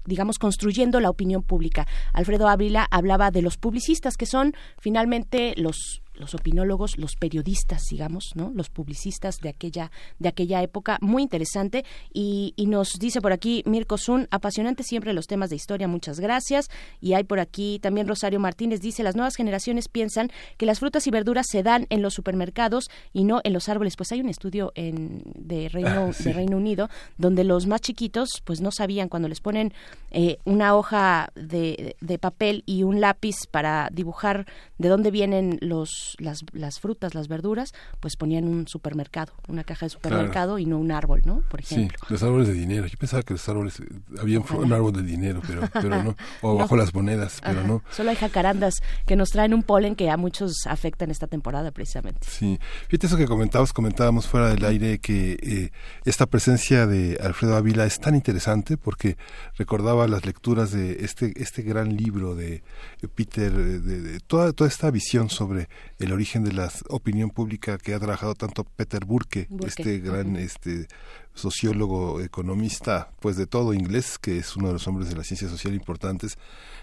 digamos, 0.05 0.37
construyendo 0.39 0.99
la 0.99 1.09
opinión 1.09 1.43
pública. 1.43 1.87
Alfredo 2.13 2.47
Ávila 2.47 2.87
hablaba 2.89 3.31
de 3.31 3.41
los 3.41 3.57
publicistas, 3.57 4.17
que 4.17 4.25
son 4.25 4.53
finalmente 4.77 5.53
los 5.57 6.01
los 6.17 6.33
opinólogos, 6.35 6.97
los 6.97 7.15
periodistas, 7.15 7.83
digamos, 7.89 8.31
¿no? 8.35 8.51
Los 8.53 8.69
publicistas 8.69 9.39
de 9.39 9.49
aquella, 9.49 9.91
de 10.19 10.29
aquella 10.29 10.61
época, 10.61 10.97
muy 11.01 11.23
interesante. 11.23 11.85
Y, 12.13 12.53
y 12.55 12.67
nos 12.67 12.93
dice 12.99 13.21
por 13.21 13.33
aquí 13.33 13.63
Mirko 13.65 13.97
Zun, 13.97 14.27
apasionante 14.31 14.83
siempre 14.83 15.13
los 15.13 15.27
temas 15.27 15.49
de 15.49 15.55
historia, 15.55 15.87
muchas 15.87 16.19
gracias. 16.19 16.69
Y 17.01 17.13
hay 17.13 17.23
por 17.23 17.39
aquí 17.39 17.79
también 17.81 18.07
Rosario 18.07 18.39
Martínez, 18.39 18.81
dice, 18.81 19.03
las 19.03 19.15
nuevas 19.15 19.35
generaciones 19.35 19.87
piensan 19.87 20.31
que 20.57 20.65
las 20.65 20.79
frutas 20.79 21.05
y 21.07 21.11
verduras 21.11 21.45
se 21.49 21.63
dan 21.63 21.87
en 21.89 22.01
los 22.01 22.13
supermercados 22.13 22.89
y 23.13 23.23
no 23.23 23.41
en 23.43 23.53
los 23.53 23.69
árboles. 23.69 23.95
Pues 23.95 24.11
hay 24.11 24.21
un 24.21 24.29
estudio 24.29 24.71
en, 24.75 25.23
de, 25.35 25.69
Reino, 25.69 26.07
Ah, 26.09 26.13
sí. 26.13 26.25
de 26.25 26.33
Reino 26.33 26.57
Unido 26.57 26.89
donde 27.17 27.43
los 27.43 27.67
más 27.67 27.81
chiquitos 27.81 28.29
pues 28.43 28.61
no 28.61 28.71
sabían 28.71 29.09
cuando 29.09 29.27
les 29.27 29.39
ponen 29.39 29.73
eh, 30.11 30.37
una 30.45 30.75
hoja 30.75 31.29
de, 31.35 31.95
de 32.01 32.17
papel 32.19 32.63
y 32.65 32.83
un 32.83 33.01
lápiz 33.01 33.35
para 33.49 33.89
dibujar 33.91 34.45
de 34.77 34.89
dónde 34.89 35.11
vienen 35.11 35.57
los 35.61 36.04
las, 36.19 36.43
las 36.53 36.79
frutas, 36.79 37.15
las 37.15 37.27
verduras, 37.27 37.73
pues 37.99 38.15
ponían 38.15 38.47
un 38.47 38.67
supermercado, 38.67 39.33
una 39.47 39.63
caja 39.63 39.85
de 39.85 39.89
supermercado 39.89 40.59
y 40.59 40.65
no 40.65 40.77
un 40.77 40.91
árbol, 40.91 41.21
¿no? 41.25 41.41
Por 41.49 41.61
ejemplo. 41.61 41.97
Sí, 41.99 42.05
los 42.13 42.23
árboles 42.23 42.47
de 42.47 42.53
dinero. 42.53 42.87
Yo 42.87 42.97
pensaba 42.97 43.23
que 43.23 43.33
los 43.33 43.47
árboles, 43.49 43.81
había 44.19 44.39
un, 44.39 44.45
un 44.55 44.73
árbol 44.73 44.93
de 44.93 45.03
dinero, 45.03 45.41
pero, 45.45 45.61
pero 45.73 46.03
no. 46.03 46.15
O 46.41 46.53
No. 46.53 46.59
bajo 46.59 46.75
las 46.75 46.93
monedas, 46.93 47.39
pero 47.43 47.59
Ajá. 47.59 47.67
no. 47.67 47.83
Solo 47.91 48.09
hay 48.11 48.15
jacarandas 48.15 48.75
que 49.05 49.15
nos 49.15 49.29
traen 49.29 49.53
un 49.53 49.63
polen 49.63 49.95
que 49.95 50.09
a 50.09 50.17
muchos 50.17 50.53
afecta 50.67 51.05
en 51.05 51.11
esta 51.11 51.27
temporada 51.27 51.71
precisamente. 51.71 52.27
Sí, 52.29 52.59
fíjate 52.87 53.07
eso 53.07 53.17
que 53.17 53.25
comentabas, 53.27 53.73
comentábamos 53.73 54.27
fuera 54.27 54.49
del 54.49 54.63
aire 54.65 54.99
que 54.99 55.37
eh, 55.41 55.71
esta 56.05 56.25
presencia 56.25 56.87
de 56.87 57.17
Alfredo 57.21 57.55
Ávila 57.55 57.85
es 57.85 57.99
tan 57.99 58.15
interesante 58.15 58.77
porque 58.77 59.17
recordaba 59.57 60.07
las 60.07 60.25
lecturas 60.25 60.71
de 60.71 61.03
este 61.05 61.33
este 61.41 61.61
gran 61.61 61.95
libro 61.95 62.35
de 62.35 62.55
eh, 62.55 63.07
Peter, 63.13 63.51
eh, 63.51 63.79
de, 63.79 64.01
de 64.01 64.19
toda 64.19 64.53
toda 64.53 64.69
esta 64.69 64.91
visión 64.91 65.29
sobre 65.29 65.67
el 65.99 66.11
origen 66.11 66.43
de 66.43 66.51
la 66.51 66.71
opinión 66.89 67.29
pública 67.29 67.77
que 67.77 67.93
ha 67.93 67.99
trabajado 67.99 68.35
tanto 68.35 68.63
Peter 68.63 69.05
Burke, 69.05 69.47
Burke, 69.49 69.67
este 69.67 69.99
gran 69.99 70.35
este 70.35 70.87
sociólogo, 71.33 72.21
economista, 72.21 73.11
pues 73.19 73.37
de 73.37 73.47
todo 73.47 73.73
inglés, 73.73 74.17
que 74.17 74.37
es 74.37 74.55
uno 74.55 74.67
de 74.67 74.73
los 74.73 74.87
hombres 74.87 75.09
de 75.09 75.15
la 75.15 75.23
ciencia 75.23 75.49
social 75.49 75.73
importantes, 75.73 76.37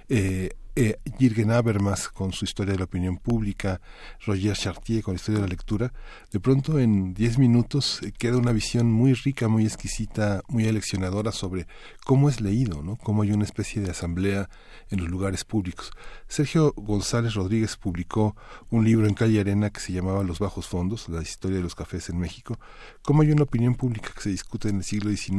eh, 0.09 0.51
eh, 0.75 0.99
Jürgen 1.19 1.51
Habermas 1.51 2.09
con 2.09 2.33
su 2.33 2.45
historia 2.45 2.73
de 2.73 2.79
la 2.79 2.85
opinión 2.85 3.19
pública, 3.19 3.81
Roger 4.27 4.57
Chartier 4.57 5.03
con 5.03 5.15
la 5.15 5.17
historia 5.17 5.41
de 5.41 5.47
la 5.47 5.51
lectura, 5.51 5.93
de 6.31 6.41
pronto 6.41 6.79
en 6.79 7.13
10 7.15 7.39
minutos 7.39 8.01
eh, 8.03 8.13
queda 8.13 8.39
una 8.39 8.53
visión 8.53 8.91
muy 8.91 9.13
rica, 9.15 9.49
muy 9.49 9.65
exquisita, 9.65 10.43
muy 10.49 10.67
aleccionadora 10.67 11.33
sobre 11.33 11.67
cómo 12.05 12.29
es 12.29 12.41
leído, 12.41 12.83
¿no? 12.83 12.97
cómo 12.97 13.23
hay 13.23 13.33
una 13.33 13.45
especie 13.45 13.83
de 13.83 13.91
asamblea 13.91 14.49
en 14.91 15.01
los 15.01 15.09
lugares 15.09 15.45
públicos. 15.45 15.91
Sergio 16.29 16.73
González 16.77 17.35
Rodríguez 17.35 17.77
publicó 17.77 18.37
un 18.71 18.85
libro 18.85 19.07
en 19.07 19.15
Calle 19.15 19.41
Arena 19.41 19.71
que 19.71 19.81
se 19.81 19.93
llamaba 19.93 20.23
Los 20.23 20.39
Bajos 20.39 20.67
Fondos, 20.67 21.09
la 21.09 21.23
historia 21.23 21.59
de 21.59 21.63
los 21.63 21.75
cafés 21.75 22.09
en 22.09 22.19
México, 22.19 22.59
cómo 23.03 23.23
hay 23.23 23.31
una 23.31 23.43
opinión 23.43 23.75
pública 23.75 24.11
que 24.15 24.23
se 24.23 24.31
discute 24.31 24.69
en 24.69 24.77
el 24.77 24.85
siglo 24.85 25.11
XIX, 25.11 25.33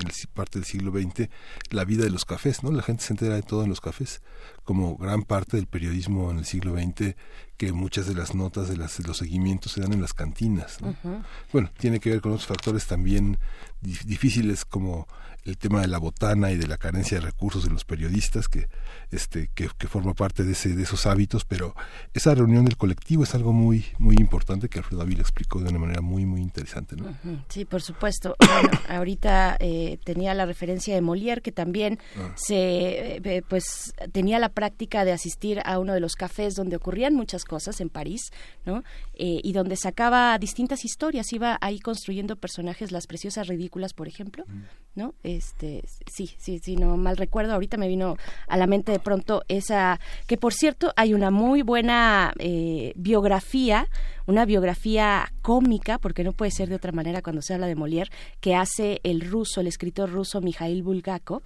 en 0.00 0.08
parte 0.32 0.58
del 0.58 0.64
siglo 0.64 0.92
XX, 0.92 1.28
la 1.70 1.84
vida 1.84 2.04
de 2.04 2.10
los 2.10 2.24
cafés, 2.24 2.62
¿no? 2.62 2.70
La 2.72 2.82
gente 2.82 3.02
se 3.02 3.12
entera 3.12 3.34
de 3.34 3.42
todo 3.42 3.64
en 3.64 3.68
los 3.68 3.80
cafés, 3.80 4.22
como 4.68 4.98
gran 4.98 5.22
parte 5.22 5.56
del 5.56 5.66
periodismo 5.66 6.30
en 6.30 6.36
el 6.40 6.44
siglo 6.44 6.74
XX, 6.74 7.14
que 7.56 7.72
muchas 7.72 8.06
de 8.06 8.12
las 8.14 8.34
notas 8.34 8.68
de, 8.68 8.76
las, 8.76 8.98
de 8.98 9.04
los 9.08 9.16
seguimientos 9.16 9.72
se 9.72 9.80
dan 9.80 9.94
en 9.94 10.02
las 10.02 10.12
cantinas. 10.12 10.76
Bueno, 11.54 11.70
tiene 11.78 12.00
que 12.00 12.10
ver 12.10 12.20
con 12.20 12.32
otros 12.32 12.46
factores 12.46 12.86
también 12.86 13.38
dif- 13.82 14.04
difíciles 14.04 14.66
como 14.66 15.08
el 15.44 15.56
tema 15.56 15.80
de 15.80 15.88
la 15.88 15.96
botana 15.96 16.50
y 16.50 16.58
de 16.58 16.66
la 16.66 16.76
carencia 16.76 17.18
de 17.18 17.24
recursos 17.24 17.64
de 17.64 17.70
los 17.70 17.86
periodistas 17.86 18.46
que 18.46 18.68
este 19.16 19.50
que, 19.54 19.68
que 19.78 19.86
forma 19.88 20.14
parte 20.14 20.44
de 20.44 20.52
ese 20.52 20.74
de 20.74 20.82
esos 20.82 21.06
hábitos 21.06 21.44
pero 21.44 21.74
esa 22.14 22.34
reunión 22.34 22.64
del 22.64 22.76
colectivo 22.76 23.22
es 23.24 23.34
algo 23.34 23.52
muy 23.52 23.86
muy 23.98 24.16
importante 24.18 24.68
que 24.68 24.78
Alfredo 24.78 25.02
Ávila 25.02 25.20
explicó 25.22 25.60
de 25.60 25.70
una 25.70 25.78
manera 25.78 26.00
muy 26.00 26.26
muy 26.26 26.40
interesante 26.40 26.96
¿no? 26.96 27.16
Sí, 27.48 27.64
por 27.64 27.82
supuesto. 27.82 28.36
Bueno, 28.58 28.70
ahorita 28.88 29.56
eh, 29.60 29.98
tenía 30.04 30.34
la 30.34 30.44
referencia 30.44 30.94
de 30.94 31.00
Molière, 31.00 31.42
que 31.42 31.52
también 31.52 31.98
Ah. 32.16 32.32
se, 32.36 33.16
eh, 33.22 33.42
pues, 33.48 33.92
tenía 34.12 34.38
la 34.38 34.48
práctica 34.48 35.04
de 35.04 35.12
asistir 35.12 35.60
a 35.64 35.78
uno 35.78 35.92
de 35.94 36.00
los 36.00 36.14
cafés 36.14 36.54
donde 36.56 36.74
ocurrían 36.76 37.14
muchas 37.14 37.44
cosas 37.44 37.80
en 37.80 37.88
París, 37.88 38.32
¿no? 38.66 38.82
Eh, 39.14 39.40
y 39.44 39.52
donde 39.52 39.76
sacaba 39.76 40.36
distintas 40.38 40.84
historias, 40.84 41.32
iba 41.32 41.56
ahí 41.60 41.78
construyendo 41.78 42.36
personajes, 42.36 42.90
las 42.90 43.06
preciosas 43.06 43.46
ridículas, 43.46 43.92
por 43.94 44.08
ejemplo, 44.08 44.44
¿no? 44.96 45.14
Este, 45.22 45.84
sí, 46.12 46.30
sí, 46.38 46.58
sí, 46.62 46.74
no 46.76 46.96
mal 46.96 47.16
recuerdo, 47.16 47.52
ahorita 47.52 47.76
me 47.76 47.86
vino 47.88 48.16
a 48.48 48.56
la 48.56 48.66
mente 48.66 48.97
de 48.98 49.04
pronto 49.04 49.42
esa, 49.48 50.00
que 50.26 50.36
por 50.36 50.52
cierto 50.52 50.92
hay 50.96 51.14
una 51.14 51.30
muy 51.30 51.62
buena 51.62 52.32
eh, 52.38 52.92
biografía, 52.96 53.86
una 54.26 54.44
biografía 54.44 55.32
cómica, 55.40 55.98
porque 55.98 56.24
no 56.24 56.32
puede 56.32 56.50
ser 56.50 56.68
de 56.68 56.74
otra 56.74 56.92
manera 56.92 57.22
cuando 57.22 57.40
se 57.40 57.54
habla 57.54 57.66
de 57.66 57.76
Molière, 57.76 58.10
que 58.40 58.54
hace 58.54 59.00
el 59.04 59.20
ruso, 59.22 59.60
el 59.60 59.68
escritor 59.68 60.10
ruso 60.10 60.40
Mikhail 60.40 60.82
Bulgakov, 60.82 61.42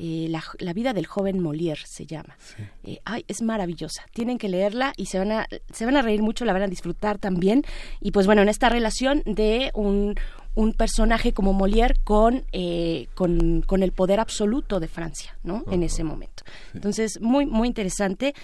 eh, 0.00 0.28
la, 0.28 0.44
la 0.60 0.72
vida 0.72 0.92
del 0.92 1.06
joven 1.06 1.40
Molière 1.40 1.84
se 1.84 2.06
llama. 2.06 2.36
Eh, 2.84 3.00
ay, 3.04 3.24
es 3.26 3.42
maravillosa. 3.42 4.04
Tienen 4.12 4.38
que 4.38 4.48
leerla 4.48 4.92
y 4.96 5.06
se 5.06 5.18
van 5.18 5.32
a 5.32 5.46
se 5.72 5.86
van 5.86 5.96
a 5.96 6.02
reír 6.02 6.22
mucho, 6.22 6.44
la 6.44 6.52
van 6.52 6.62
a 6.62 6.68
disfrutar 6.68 7.18
también. 7.18 7.64
Y 8.00 8.12
pues 8.12 8.26
bueno, 8.26 8.42
en 8.42 8.48
esta 8.48 8.68
relación 8.68 9.22
de 9.26 9.72
un 9.74 10.14
un 10.58 10.72
personaje 10.72 11.32
como 11.32 11.52
Molière 11.52 11.94
con, 12.02 12.44
eh, 12.50 13.06
con, 13.14 13.62
con 13.62 13.84
el 13.84 13.92
poder 13.92 14.18
absoluto 14.18 14.80
de 14.80 14.88
Francia, 14.88 15.38
¿no? 15.44 15.62
En 15.70 15.84
ese 15.84 16.02
momento. 16.02 16.42
Entonces, 16.74 17.20
muy, 17.20 17.46
muy 17.46 17.68
interesante. 17.68 18.34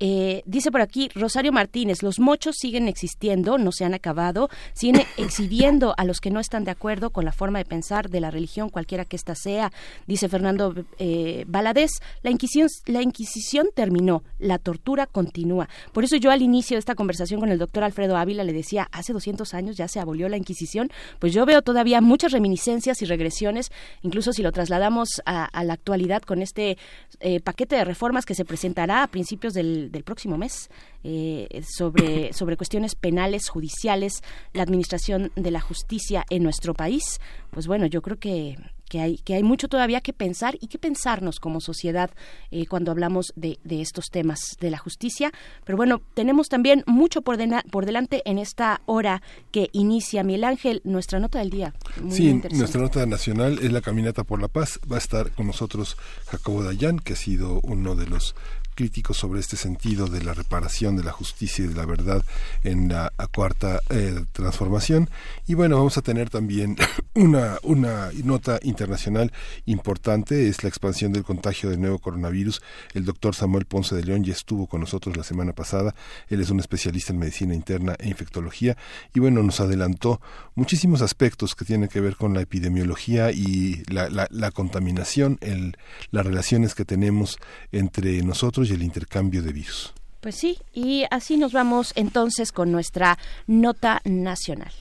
Eh, 0.00 0.42
dice 0.44 0.72
por 0.72 0.80
aquí 0.80 1.08
Rosario 1.14 1.52
Martínez, 1.52 2.02
los 2.02 2.18
mochos 2.18 2.56
siguen 2.58 2.88
existiendo, 2.88 3.58
no 3.58 3.70
se 3.72 3.84
han 3.84 3.94
acabado, 3.94 4.48
siguen 4.72 5.02
exhibiendo 5.16 5.94
a 5.96 6.04
los 6.04 6.20
que 6.20 6.30
no 6.30 6.40
están 6.40 6.64
de 6.64 6.72
acuerdo 6.72 7.10
con 7.10 7.24
la 7.24 7.32
forma 7.32 7.58
de 7.58 7.64
pensar 7.64 8.10
de 8.10 8.20
la 8.20 8.30
religión, 8.30 8.70
cualquiera 8.70 9.04
que 9.04 9.16
ésta 9.16 9.34
sea. 9.34 9.72
Dice 10.06 10.28
Fernando 10.28 10.74
eh, 10.98 11.44
Valadez, 11.46 11.90
la 12.22 12.30
inquisición, 12.30 12.68
la 12.86 13.02
inquisición 13.02 13.68
terminó, 13.74 14.24
la 14.38 14.58
tortura 14.58 15.06
continúa. 15.06 15.68
Por 15.92 16.04
eso 16.04 16.16
yo 16.16 16.30
al 16.30 16.42
inicio 16.42 16.76
de 16.76 16.80
esta 16.80 16.94
conversación 16.94 17.40
con 17.40 17.50
el 17.50 17.58
doctor 17.58 17.84
Alfredo 17.84 18.16
Ávila 18.16 18.44
le 18.44 18.52
decía, 18.52 18.88
hace 18.92 19.12
200 19.12 19.54
años 19.54 19.76
ya 19.76 19.88
se 19.88 20.00
abolió 20.00 20.28
la 20.28 20.36
Inquisición, 20.36 20.90
pues 21.18 21.32
yo 21.32 21.46
veo 21.46 21.62
todavía 21.62 22.00
muchas 22.00 22.32
reminiscencias 22.32 23.00
y 23.02 23.06
regresiones, 23.06 23.70
incluso 24.02 24.32
si 24.32 24.42
lo 24.42 24.52
trasladamos 24.52 25.22
a, 25.24 25.44
a 25.44 25.64
la 25.64 25.74
actualidad 25.74 26.22
con 26.22 26.42
este 26.42 26.76
eh, 27.20 27.40
paquete 27.40 27.76
de 27.76 27.84
reformas 27.84 28.26
que 28.26 28.34
se 28.34 28.44
presentará 28.44 29.02
a 29.02 29.06
principios 29.06 29.54
del 29.54 29.90
del 29.94 30.04
próximo 30.04 30.36
mes 30.36 30.68
eh, 31.02 31.62
sobre, 31.66 32.32
sobre 32.34 32.56
cuestiones 32.58 32.94
penales, 32.94 33.48
judiciales, 33.48 34.22
la 34.52 34.62
administración 34.62 35.32
de 35.36 35.50
la 35.50 35.60
justicia 35.60 36.24
en 36.28 36.42
nuestro 36.42 36.74
país, 36.74 37.20
pues 37.50 37.66
bueno, 37.66 37.86
yo 37.86 38.02
creo 38.02 38.18
que, 38.18 38.58
que 38.88 39.00
hay, 39.00 39.18
que 39.18 39.34
hay 39.34 39.42
mucho 39.42 39.68
todavía 39.68 40.00
que 40.00 40.12
pensar 40.12 40.56
y 40.60 40.68
que 40.68 40.78
pensarnos 40.78 41.40
como 41.40 41.60
sociedad 41.60 42.10
eh, 42.50 42.66
cuando 42.66 42.90
hablamos 42.90 43.32
de, 43.36 43.58
de, 43.64 43.80
estos 43.80 44.06
temas 44.10 44.56
de 44.60 44.70
la 44.70 44.78
justicia. 44.78 45.32
Pero 45.64 45.76
bueno, 45.76 46.02
tenemos 46.14 46.48
también 46.48 46.84
mucho 46.86 47.22
por, 47.22 47.36
de, 47.36 47.62
por 47.70 47.86
delante 47.86 48.22
en 48.24 48.38
esta 48.38 48.82
hora 48.86 49.22
que 49.50 49.68
inicia 49.72 50.22
Miguel 50.22 50.44
Ángel, 50.44 50.80
nuestra 50.84 51.18
nota 51.18 51.38
del 51.38 51.50
día. 51.50 51.74
Muy 52.00 52.12
sí, 52.12 52.40
nuestra 52.52 52.80
nota 52.80 53.06
nacional 53.06 53.58
es 53.62 53.72
la 53.72 53.80
Caminata 53.80 54.24
por 54.24 54.40
la 54.40 54.48
Paz. 54.48 54.80
Va 54.90 54.96
a 54.96 54.98
estar 54.98 55.30
con 55.32 55.46
nosotros 55.46 55.96
Jacobo 56.26 56.62
Dayan, 56.62 56.98
que 56.98 57.14
ha 57.14 57.16
sido 57.16 57.60
uno 57.62 57.94
de 57.94 58.06
los 58.06 58.34
críticos 58.74 59.16
sobre 59.16 59.40
este 59.40 59.56
sentido 59.56 60.06
de 60.06 60.22
la 60.22 60.34
reparación 60.34 60.96
de 60.96 61.04
la 61.04 61.12
justicia 61.12 61.64
y 61.64 61.68
de 61.68 61.74
la 61.74 61.86
verdad 61.86 62.24
en 62.62 62.88
la 62.88 63.12
cuarta 63.32 63.80
eh, 63.90 64.24
transformación. 64.32 65.08
Y 65.46 65.54
bueno, 65.54 65.76
vamos 65.76 65.96
a 65.98 66.02
tener 66.02 66.30
también 66.30 66.76
una, 67.14 67.58
una 67.62 68.10
nota 68.22 68.58
internacional 68.62 69.32
importante, 69.66 70.48
es 70.48 70.62
la 70.62 70.68
expansión 70.68 71.12
del 71.12 71.24
contagio 71.24 71.70
del 71.70 71.80
nuevo 71.80 71.98
coronavirus. 71.98 72.62
El 72.92 73.04
doctor 73.04 73.34
Samuel 73.34 73.66
Ponce 73.66 73.94
de 73.94 74.04
León 74.04 74.24
ya 74.24 74.32
estuvo 74.32 74.66
con 74.66 74.80
nosotros 74.80 75.16
la 75.16 75.24
semana 75.24 75.52
pasada. 75.52 75.94
Él 76.28 76.40
es 76.40 76.50
un 76.50 76.60
especialista 76.60 77.12
en 77.12 77.18
medicina 77.18 77.54
interna 77.54 77.94
e 77.98 78.08
infectología 78.08 78.76
y 79.12 79.20
bueno, 79.20 79.42
nos 79.42 79.60
adelantó 79.60 80.20
muchísimos 80.54 81.02
aspectos 81.02 81.54
que 81.54 81.64
tienen 81.64 81.88
que 81.88 82.00
ver 82.00 82.16
con 82.16 82.34
la 82.34 82.40
epidemiología 82.40 83.30
y 83.30 83.82
la, 83.88 84.08
la, 84.08 84.50
contaminación, 84.50 85.38
el, 85.40 85.76
las 86.10 86.24
relaciones 86.24 86.74
que 86.74 86.84
tenemos 86.84 87.38
entre 87.72 88.22
nosotros 88.22 88.63
y 88.70 88.74
el 88.74 88.82
intercambio 88.82 89.42
de 89.42 89.52
virus. 89.52 89.92
Pues 90.20 90.36
sí, 90.36 90.58
y 90.72 91.04
así 91.10 91.36
nos 91.36 91.52
vamos 91.52 91.92
entonces 91.96 92.50
con 92.50 92.72
nuestra 92.72 93.18
nota 93.46 94.00
nacional. 94.04 94.72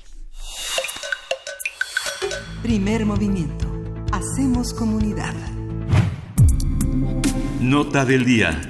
Primer 2.61 3.05
movimiento. 3.05 3.69
Hacemos 4.13 4.73
comunidad. 4.73 5.33
Nota 7.59 8.05
del 8.05 8.23
día. 8.23 8.61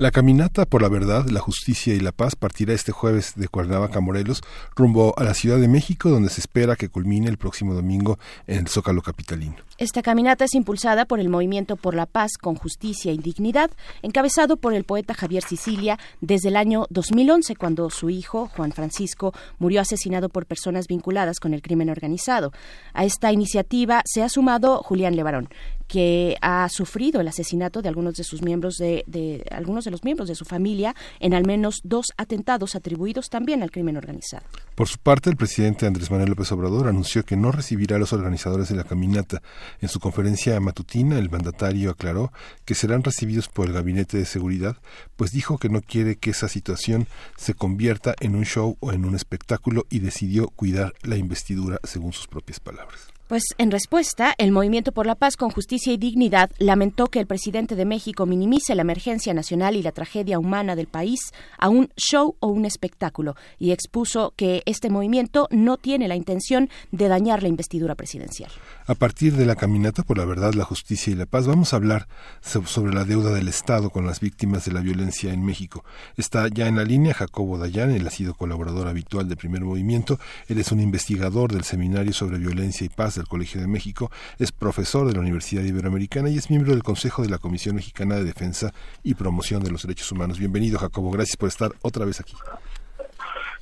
La 0.00 0.10
caminata 0.10 0.64
por 0.64 0.80
la 0.80 0.88
verdad, 0.88 1.26
la 1.28 1.40
justicia 1.40 1.94
y 1.94 2.00
la 2.00 2.10
paz 2.10 2.34
partirá 2.34 2.72
este 2.72 2.90
jueves 2.90 3.34
de 3.36 3.48
Cuernavaca, 3.48 4.00
Morelos, 4.00 4.40
rumbo 4.74 5.12
a 5.18 5.24
la 5.24 5.34
Ciudad 5.34 5.58
de 5.58 5.68
México, 5.68 6.08
donde 6.08 6.30
se 6.30 6.40
espera 6.40 6.74
que 6.74 6.88
culmine 6.88 7.28
el 7.28 7.36
próximo 7.36 7.74
domingo 7.74 8.18
en 8.46 8.60
el 8.60 8.68
Zócalo 8.68 9.02
Capitalino. 9.02 9.56
Esta 9.76 10.00
caminata 10.00 10.46
es 10.46 10.54
impulsada 10.54 11.04
por 11.04 11.20
el 11.20 11.28
Movimiento 11.28 11.76
por 11.76 11.94
la 11.94 12.06
Paz 12.06 12.38
con 12.40 12.54
Justicia 12.54 13.12
y 13.12 13.18
Dignidad, 13.18 13.70
encabezado 14.00 14.56
por 14.56 14.72
el 14.72 14.84
poeta 14.84 15.12
Javier 15.12 15.42
Sicilia 15.42 15.98
desde 16.22 16.48
el 16.48 16.56
año 16.56 16.86
2011, 16.88 17.56
cuando 17.56 17.90
su 17.90 18.08
hijo, 18.08 18.48
Juan 18.56 18.72
Francisco, 18.72 19.34
murió 19.58 19.82
asesinado 19.82 20.30
por 20.30 20.46
personas 20.46 20.86
vinculadas 20.86 21.40
con 21.40 21.52
el 21.52 21.60
crimen 21.60 21.90
organizado. 21.90 22.54
A 22.94 23.04
esta 23.04 23.32
iniciativa 23.32 24.00
se 24.06 24.22
ha 24.22 24.30
sumado 24.30 24.82
Julián 24.82 25.14
Levarón, 25.14 25.50
que 25.90 26.36
ha 26.40 26.68
sufrido 26.68 27.20
el 27.20 27.26
asesinato 27.26 27.82
de 27.82 27.88
algunos 27.88 28.14
de 28.14 28.22
sus 28.22 28.42
miembros 28.42 28.76
de, 28.76 29.44
algunos 29.50 29.84
de 29.84 29.90
los 29.90 30.04
miembros 30.04 30.28
de 30.28 30.36
su 30.36 30.44
familia 30.44 30.94
en 31.18 31.34
al 31.34 31.44
menos 31.44 31.80
dos 31.82 32.12
atentados 32.16 32.76
atribuidos 32.76 33.28
también 33.28 33.64
al 33.64 33.72
crimen 33.72 33.96
organizado. 33.96 34.46
Por 34.76 34.86
su 34.86 34.98
parte, 34.98 35.30
el 35.30 35.36
presidente 35.36 35.86
Andrés 35.86 36.08
Manuel 36.08 36.30
López 36.30 36.52
Obrador 36.52 36.86
anunció 36.86 37.24
que 37.24 37.36
no 37.36 37.50
recibirá 37.50 37.96
a 37.96 37.98
los 37.98 38.12
organizadores 38.12 38.68
de 38.68 38.76
la 38.76 38.84
caminata. 38.84 39.42
En 39.80 39.88
su 39.88 39.98
conferencia 39.98 40.60
matutina, 40.60 41.18
el 41.18 41.28
mandatario 41.28 41.90
aclaró 41.90 42.32
que 42.64 42.76
serán 42.76 43.02
recibidos 43.02 43.48
por 43.48 43.66
el 43.66 43.72
Gabinete 43.72 44.16
de 44.16 44.26
Seguridad, 44.26 44.76
pues 45.16 45.32
dijo 45.32 45.58
que 45.58 45.70
no 45.70 45.80
quiere 45.80 46.14
que 46.14 46.30
esa 46.30 46.46
situación 46.46 47.08
se 47.36 47.54
convierta 47.54 48.14
en 48.20 48.36
un 48.36 48.44
show 48.44 48.76
o 48.78 48.92
en 48.92 49.04
un 49.04 49.16
espectáculo 49.16 49.86
y 49.90 49.98
decidió 49.98 50.50
cuidar 50.50 50.92
la 51.02 51.16
investidura 51.16 51.80
según 51.82 52.12
sus 52.12 52.28
propias 52.28 52.60
palabras. 52.60 53.08
Pues 53.30 53.44
en 53.58 53.70
respuesta, 53.70 54.34
el 54.38 54.50
Movimiento 54.50 54.90
por 54.90 55.06
la 55.06 55.14
Paz 55.14 55.36
con 55.36 55.50
Justicia 55.50 55.92
y 55.92 55.96
Dignidad 55.96 56.50
lamentó 56.58 57.06
que 57.06 57.20
el 57.20 57.28
presidente 57.28 57.76
de 57.76 57.84
México 57.84 58.26
minimice 58.26 58.74
la 58.74 58.82
emergencia 58.82 59.32
nacional 59.32 59.76
y 59.76 59.84
la 59.84 59.92
tragedia 59.92 60.40
humana 60.40 60.74
del 60.74 60.88
país 60.88 61.20
a 61.56 61.68
un 61.68 61.90
show 61.96 62.34
o 62.40 62.48
un 62.48 62.64
espectáculo 62.64 63.36
y 63.60 63.70
expuso 63.70 64.34
que 64.34 64.64
este 64.66 64.90
movimiento 64.90 65.46
no 65.52 65.76
tiene 65.76 66.08
la 66.08 66.16
intención 66.16 66.70
de 66.90 67.06
dañar 67.06 67.40
la 67.44 67.48
investidura 67.48 67.94
presidencial. 67.94 68.50
A 68.88 68.96
partir 68.96 69.36
de 69.36 69.46
la 69.46 69.54
caminata 69.54 70.02
por 70.02 70.18
la 70.18 70.24
verdad, 70.24 70.54
la 70.54 70.64
justicia 70.64 71.12
y 71.12 71.14
la 71.14 71.26
paz, 71.26 71.46
vamos 71.46 71.72
a 71.72 71.76
hablar 71.76 72.08
sobre 72.42 72.92
la 72.92 73.04
deuda 73.04 73.32
del 73.32 73.46
Estado 73.46 73.90
con 73.90 74.06
las 74.06 74.18
víctimas 74.18 74.64
de 74.64 74.72
la 74.72 74.80
violencia 74.80 75.32
en 75.32 75.44
México. 75.44 75.84
Está 76.16 76.48
ya 76.48 76.66
en 76.66 76.74
la 76.74 76.84
línea 76.84 77.14
Jacobo 77.14 77.58
Dayan, 77.58 77.92
él 77.92 78.08
ha 78.08 78.10
sido 78.10 78.34
colaborador 78.34 78.88
habitual 78.88 79.28
de 79.28 79.36
Primer 79.36 79.60
Movimiento, 79.60 80.18
él 80.48 80.58
es 80.58 80.72
un 80.72 80.80
investigador 80.80 81.52
del 81.52 81.62
Seminario 81.62 82.12
sobre 82.12 82.38
Violencia 82.38 82.84
y 82.84 82.88
Paz 82.88 83.19
del 83.20 83.28
Colegio 83.28 83.60
de 83.60 83.66
México, 83.66 84.10
es 84.38 84.52
profesor 84.52 85.06
de 85.06 85.12
la 85.12 85.20
Universidad 85.20 85.62
Iberoamericana 85.62 86.28
y 86.30 86.38
es 86.38 86.50
miembro 86.50 86.72
del 86.72 86.82
Consejo 86.82 87.22
de 87.22 87.28
la 87.28 87.38
Comisión 87.38 87.76
Mexicana 87.76 88.16
de 88.16 88.24
Defensa 88.24 88.72
y 89.02 89.14
Promoción 89.14 89.62
de 89.62 89.70
los 89.70 89.82
Derechos 89.82 90.10
Humanos. 90.12 90.38
Bienvenido, 90.38 90.78
Jacobo, 90.78 91.10
gracias 91.10 91.36
por 91.36 91.48
estar 91.48 91.72
otra 91.82 92.04
vez 92.04 92.20
aquí. 92.20 92.34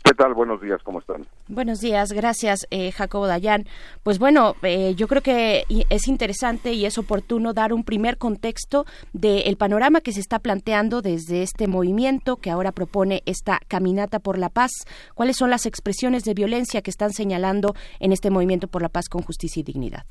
¿Qué 0.09 0.15
tal? 0.15 0.33
Buenos 0.33 0.63
días, 0.63 0.83
¿cómo 0.85 1.01
están? 1.01 1.27
Buenos 1.49 1.81
días, 1.81 2.15
gracias 2.15 2.67
eh, 2.71 2.93
Jacobo 2.93 3.27
Dayan. 3.27 3.65
Pues 4.03 4.19
bueno, 4.19 4.55
eh, 4.63 4.95
yo 4.95 5.07
creo 5.07 5.21
que 5.21 5.65
es 5.69 6.09
interesante 6.09 6.73
y 6.73 6.87
es 6.87 6.97
oportuno 6.97 7.53
dar 7.53 7.75
un 7.75 7.85
primer 7.85 8.17
contexto 8.17 8.87
del 9.13 9.59
panorama 9.59 10.01
que 10.01 10.13
se 10.13 10.21
está 10.21 10.39
planteando 10.39 11.03
desde 11.03 11.43
este 11.43 11.69
movimiento 11.69 12.37
que 12.37 12.51
ahora 12.51 12.73
propone 12.73 13.21
esta 13.27 13.61
caminata 13.69 14.19
por 14.19 14.39
la 14.39 14.49
paz. 14.49 14.71
¿Cuáles 15.15 15.37
son 15.37 15.51
las 15.51 15.67
expresiones 15.67 16.25
de 16.25 16.33
violencia 16.33 16.81
que 16.81 16.91
están 16.91 17.11
señalando 17.11 17.75
en 18.01 18.13
este 18.13 18.31
movimiento 18.31 18.67
por 18.67 18.81
la 18.81 18.89
paz 18.89 19.11
con 19.11 19.21
justicia 19.21 19.61
y 19.61 19.65
dignidad? 19.65 20.07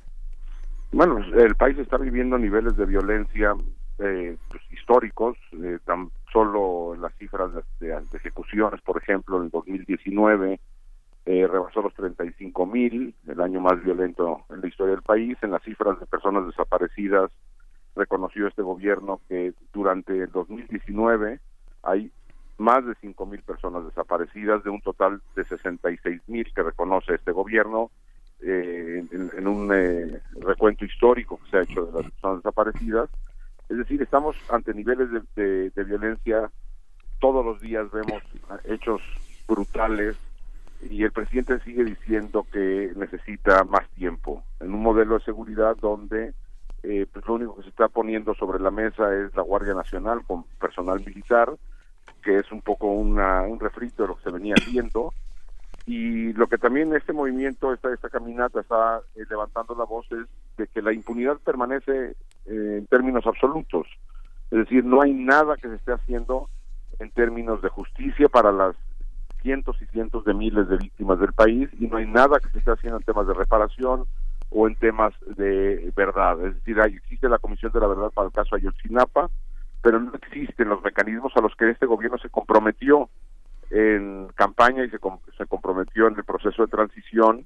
Bueno, 0.92 1.18
el 1.36 1.56
país 1.56 1.76
está 1.80 1.98
viviendo 1.98 2.38
niveles 2.38 2.78
de 2.78 2.86
violencia 2.86 3.56
eh, 3.98 4.38
pues, 4.48 4.62
históricos, 4.70 5.38
eh, 5.54 5.80
tan 5.86 6.12
solo 6.38 6.96
las 7.02 7.16
cifras 7.16 7.50
de, 7.80 8.00
ejecuciones, 8.14 8.80
por 8.82 9.02
ejemplo, 9.02 9.38
en 9.38 9.46
el 9.46 9.50
2019 9.50 10.60
eh, 11.26 11.48
rebasó 11.48 11.82
los 11.82 11.96
35 11.96 12.66
mil, 12.68 13.16
el 13.28 13.42
año 13.42 13.60
más 13.60 13.84
violento 13.84 14.46
en 14.52 14.62
la 14.62 14.68
historia 14.68 14.94
del 14.94 15.02
país. 15.02 15.36
En 15.42 15.50
las 15.50 15.64
cifras 15.64 16.00
de 16.00 16.06
personas 16.06 16.46
desaparecidas, 16.46 17.32
reconoció 17.96 18.46
este 18.46 18.62
gobierno 18.62 19.20
que 19.28 19.54
durante 19.74 20.16
el 20.16 20.32
2019 20.32 21.40
hay 21.82 22.12
más 22.60 22.86
de 22.86 22.94
5 23.02 23.26
mil 23.26 23.42
personas 23.42 23.86
desaparecidas, 23.86 24.64
de 24.64 24.70
un 24.70 24.82
total 24.82 25.20
de 25.36 25.44
66 25.44 26.22
mil 26.28 26.46
que 26.54 26.62
reconoce 26.62 27.16
este 27.16 27.32
gobierno. 27.32 27.90
Eh, 28.42 29.04
en, 29.12 29.32
en, 29.36 29.48
un 29.48 29.72
eh, 29.74 30.22
recuento 30.40 30.86
histórico 30.86 31.40
que 31.40 31.50
se 31.50 31.58
ha 31.58 31.64
hecho 31.64 31.88
de 31.88 32.04
las 32.04 32.12
personas 32.12 32.44
desaparecidas, 32.44 33.10
es 33.70 33.78
decir, 33.78 34.02
estamos 34.02 34.36
ante 34.50 34.74
niveles 34.74 35.10
de, 35.36 35.70
de, 35.70 35.84
violencia. 35.84 36.50
Todos 37.20 37.44
los 37.44 37.60
días 37.60 37.90
vemos 37.92 38.24
hechos 38.66 39.02
brutales 39.48 40.16
y 40.90 41.04
el 41.04 41.12
presidente 41.12 41.60
sigue 41.62 41.84
diciendo 41.84 42.46
que 42.52 42.92
necesita 42.96 43.64
más 43.64 43.88
tiempo 43.90 44.44
en 44.60 44.74
un 44.74 44.82
modelo 44.82 45.18
de 45.18 45.26
seguridad 45.26 45.76
donde 45.78 46.34
eh, 46.84 47.08
pues 47.12 47.26
lo 47.26 47.34
único 47.34 47.56
que 47.56 47.64
se 47.64 47.70
está 47.70 47.88
poniendo 47.88 48.36
sobre 48.36 48.60
la 48.60 48.70
mesa 48.70 49.16
es 49.16 49.36
la 49.36 49.42
Guardia 49.42 49.74
Nacional 49.74 50.22
con 50.28 50.44
personal 50.60 51.04
militar 51.04 51.52
que 52.22 52.38
es 52.38 52.52
un 52.52 52.62
poco 52.62 52.88
una, 52.88 53.42
un 53.42 53.60
refrito 53.60 54.04
de 54.04 54.10
lo 54.10 54.18
que 54.18 54.24
se 54.24 54.32
venía 54.32 54.54
haciendo 54.56 55.14
y 55.88 56.34
lo 56.34 56.48
que 56.48 56.58
también 56.58 56.94
este 56.94 57.14
movimiento, 57.14 57.74
esta, 57.74 57.94
esta 57.94 58.10
caminata 58.10 58.60
está 58.60 59.00
eh, 59.16 59.24
levantando 59.30 59.74
la 59.74 59.86
voz 59.86 60.06
es 60.12 60.28
de 60.58 60.68
que 60.68 60.82
la 60.82 60.92
impunidad 60.92 61.38
permanece 61.38 62.10
eh, 62.46 62.76
en 62.80 62.86
términos 62.88 63.26
absolutos. 63.26 63.88
Es 64.52 64.60
decir, 64.60 64.84
no 64.84 65.02
hay 65.02 65.14
nada 65.14 65.56
que 65.56 65.70
se 65.70 65.76
esté 65.76 65.94
haciendo 65.94 66.50
en 67.00 67.10
términos 67.12 67.62
de 67.62 67.70
justicia 67.70 68.28
para 68.28 68.52
las 68.52 68.76
cientos 69.42 69.82
y 69.82 69.86
cientos 69.86 70.26
de 70.26 70.34
miles 70.34 70.68
de 70.68 70.76
víctimas 70.76 71.22
del 71.22 71.32
país 71.32 71.70
y 71.80 71.88
no 71.88 71.98
hay 71.98 72.06
nada 72.06 72.42
que 72.42 72.50
se 72.50 72.58
esté 72.58 72.72
haciendo 72.72 72.98
en 72.98 73.06
temas 73.06 73.26
de 73.26 73.34
reparación 73.34 74.04
o 74.50 74.68
en 74.68 74.76
temas 74.76 75.14
de 75.38 75.94
verdad. 75.96 76.46
Es 76.46 76.56
decir, 76.56 76.82
hay, 76.82 76.96
existe 76.96 77.30
la 77.30 77.40
Comisión 77.40 77.72
de 77.72 77.80
la 77.80 77.88
Verdad 77.88 78.12
para 78.14 78.28
el 78.28 78.34
caso 78.34 78.56
Ayotzinapa, 78.56 79.30
pero 79.82 80.02
no 80.02 80.12
existen 80.16 80.68
los 80.68 80.84
mecanismos 80.84 81.32
a 81.38 81.42
los 81.42 81.56
que 81.56 81.70
este 81.70 81.86
gobierno 81.86 82.18
se 82.18 82.30
comprometió 82.30 83.10
en 83.70 84.28
campaña 84.36 84.84
y 84.84 84.90
se, 84.90 84.98
se 85.38 85.46
comprometió 85.46 86.08
en 86.08 86.16
el 86.16 86.24
proceso 86.24 86.64
de 86.64 86.72
transición 86.72 87.46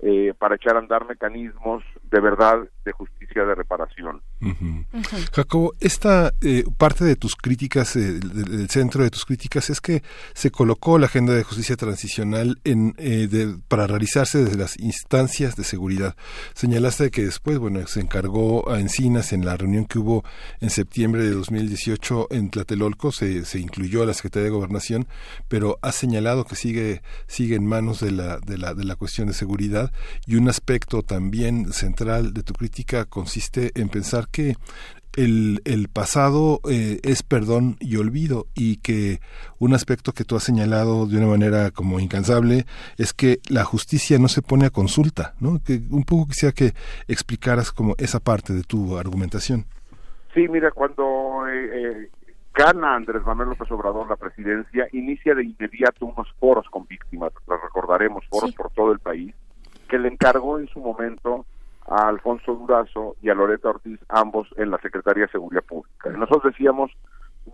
eh, 0.00 0.32
para 0.38 0.54
echar 0.54 0.76
a 0.76 0.78
andar 0.78 1.08
mecanismos 1.08 1.82
de 2.08 2.20
verdad 2.20 2.58
de 2.84 2.92
justicia 2.92 3.44
de 3.44 3.54
reparación. 3.56 4.22
Jacobo, 5.32 5.74
esta 5.80 6.32
eh, 6.40 6.62
parte 6.76 7.04
de 7.04 7.16
tus 7.16 7.34
críticas, 7.34 7.96
eh, 7.96 8.20
del, 8.20 8.70
centro 8.70 9.02
de 9.02 9.10
tus 9.10 9.24
críticas, 9.24 9.70
es 9.70 9.80
que 9.80 10.04
se 10.34 10.52
colocó 10.52 10.98
la 10.98 11.06
agenda 11.06 11.34
de 11.34 11.42
justicia 11.42 11.74
transicional 11.74 12.60
en, 12.62 12.94
para 13.66 13.88
realizarse 13.88 14.44
desde 14.44 14.56
las 14.56 14.78
instancias 14.78 15.56
de 15.56 15.64
seguridad. 15.64 16.14
Señalaste 16.54 17.10
que 17.10 17.24
después, 17.24 17.58
bueno, 17.58 17.84
se 17.88 18.00
encargó 18.00 18.70
a 18.70 18.78
Encinas 18.78 19.32
en 19.32 19.44
la 19.44 19.56
reunión 19.56 19.86
que 19.86 19.98
hubo 19.98 20.22
en 20.60 20.70
septiembre 20.70 21.24
de 21.24 21.30
2018 21.30 22.28
en 22.30 22.50
Tlatelolco, 22.50 23.10
se, 23.10 23.44
se 23.44 23.58
incluyó 23.58 24.04
a 24.04 24.06
la 24.06 24.14
Secretaría 24.14 24.44
de 24.44 24.50
Gobernación, 24.50 25.08
pero 25.48 25.80
ha 25.82 25.90
señalado 25.90 26.44
que 26.44 26.54
sigue, 26.54 27.02
sigue 27.26 27.56
en 27.56 27.66
manos 27.66 27.98
de 27.98 28.12
la, 28.12 28.38
de 28.38 28.58
la, 28.58 28.74
de 28.74 28.84
la 28.84 28.94
cuestión 28.94 29.26
de 29.26 29.34
seguridad 29.34 29.87
y 30.26 30.36
un 30.36 30.48
aspecto 30.48 31.02
también 31.02 31.72
central 31.72 32.32
de 32.34 32.42
tu 32.42 32.52
crítica 32.52 33.04
consiste 33.04 33.72
en 33.74 33.88
pensar 33.88 34.28
que 34.28 34.56
el, 35.16 35.60
el 35.64 35.88
pasado 35.88 36.60
eh, 36.70 37.00
es 37.02 37.22
perdón 37.22 37.76
y 37.80 37.96
olvido 37.96 38.46
y 38.54 38.76
que 38.76 39.18
un 39.58 39.74
aspecto 39.74 40.12
que 40.12 40.24
tú 40.24 40.36
has 40.36 40.44
señalado 40.44 41.06
de 41.06 41.16
una 41.16 41.26
manera 41.26 41.70
como 41.72 41.98
incansable 41.98 42.66
es 42.98 43.12
que 43.12 43.38
la 43.48 43.64
justicia 43.64 44.18
no 44.18 44.28
se 44.28 44.42
pone 44.42 44.66
a 44.66 44.70
consulta, 44.70 45.34
¿no? 45.40 45.58
Que 45.64 45.80
un 45.90 46.04
poco 46.04 46.28
quisiera 46.28 46.52
que 46.52 46.72
explicaras 47.08 47.72
como 47.72 47.94
esa 47.98 48.20
parte 48.20 48.52
de 48.52 48.62
tu 48.62 48.96
argumentación. 48.96 49.64
Sí, 50.34 50.46
mira, 50.48 50.70
cuando 50.70 51.48
eh, 51.48 51.70
eh, 51.72 52.10
gana 52.54 52.94
Andrés 52.94 53.24
Manuel 53.24 53.50
López 53.50 53.70
Obrador 53.72 54.08
la 54.08 54.16
presidencia, 54.16 54.86
inicia 54.92 55.34
de 55.34 55.44
inmediato 55.44 56.06
unos 56.06 56.30
foros 56.38 56.66
con 56.70 56.86
víctimas, 56.86 57.32
los 57.48 57.60
recordaremos, 57.60 58.24
foros 58.28 58.54
por 58.54 58.70
todo 58.70 58.92
el 58.92 59.00
país, 59.00 59.34
que 59.88 59.98
le 59.98 60.08
encargó 60.08 60.58
en 60.58 60.68
su 60.68 60.80
momento 60.80 61.46
a 61.86 62.08
Alfonso 62.08 62.54
Durazo 62.54 63.16
y 63.22 63.30
a 63.30 63.34
Loreta 63.34 63.70
Ortiz, 63.70 63.98
ambos 64.08 64.48
en 64.56 64.70
la 64.70 64.78
Secretaría 64.78 65.24
de 65.24 65.32
Seguridad 65.32 65.64
Pública. 65.64 66.10
Nosotros 66.10 66.52
decíamos, 66.52 66.92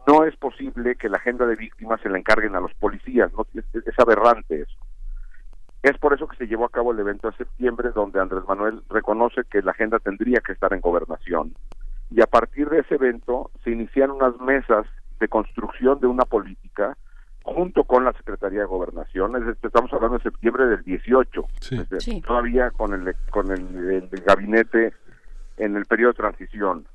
no 0.06 0.24
es 0.24 0.36
posible 0.36 0.96
que 0.96 1.08
la 1.08 1.18
agenda 1.18 1.46
de 1.46 1.56
víctimas 1.56 2.00
se 2.00 2.08
la 2.08 2.18
encarguen 2.18 2.56
a 2.56 2.60
los 2.60 2.74
policías, 2.74 3.32
no 3.32 3.46
es, 3.54 3.98
aberrante 3.98 4.62
eso. 4.62 4.76
Es 5.82 5.96
por 5.98 6.14
eso 6.14 6.26
que 6.26 6.36
se 6.36 6.46
llevó 6.46 6.64
a 6.64 6.70
cabo 6.70 6.92
el 6.92 6.98
evento 6.98 7.30
de 7.30 7.36
septiembre, 7.36 7.90
donde 7.94 8.20
Andrés 8.20 8.42
Manuel 8.48 8.82
reconoce 8.88 9.42
que 9.50 9.62
la 9.62 9.72
agenda 9.72 9.98
tendría 9.98 10.40
que 10.40 10.52
estar 10.52 10.72
en 10.72 10.80
gobernación. 10.80 11.54
Y 12.10 12.22
a 12.22 12.26
partir 12.26 12.68
de 12.70 12.80
ese 12.80 12.94
evento 12.94 13.50
se 13.62 13.70
iniciaron 13.70 14.16
unas 14.16 14.38
mesas 14.40 14.86
de 15.20 15.28
construcción 15.28 16.00
de 16.00 16.06
una 16.06 16.24
política 16.24 16.96
junto 17.44 17.84
con 17.84 18.04
la 18.04 18.12
Secretaría 18.14 18.60
de 18.60 18.66
Gobernación, 18.66 19.56
estamos 19.62 19.92
hablando 19.92 20.16
de 20.16 20.22
septiembre 20.22 20.66
del 20.66 20.82
18, 20.82 21.44
todavía 22.26 22.70
con 22.70 22.94
el 22.94 23.14
con 23.30 23.52
el, 23.52 24.08
gabinete 24.26 24.94
en 25.58 25.76
el 25.76 25.84
periodo 25.84 26.12
de 26.12 26.16
transición, 26.16 26.86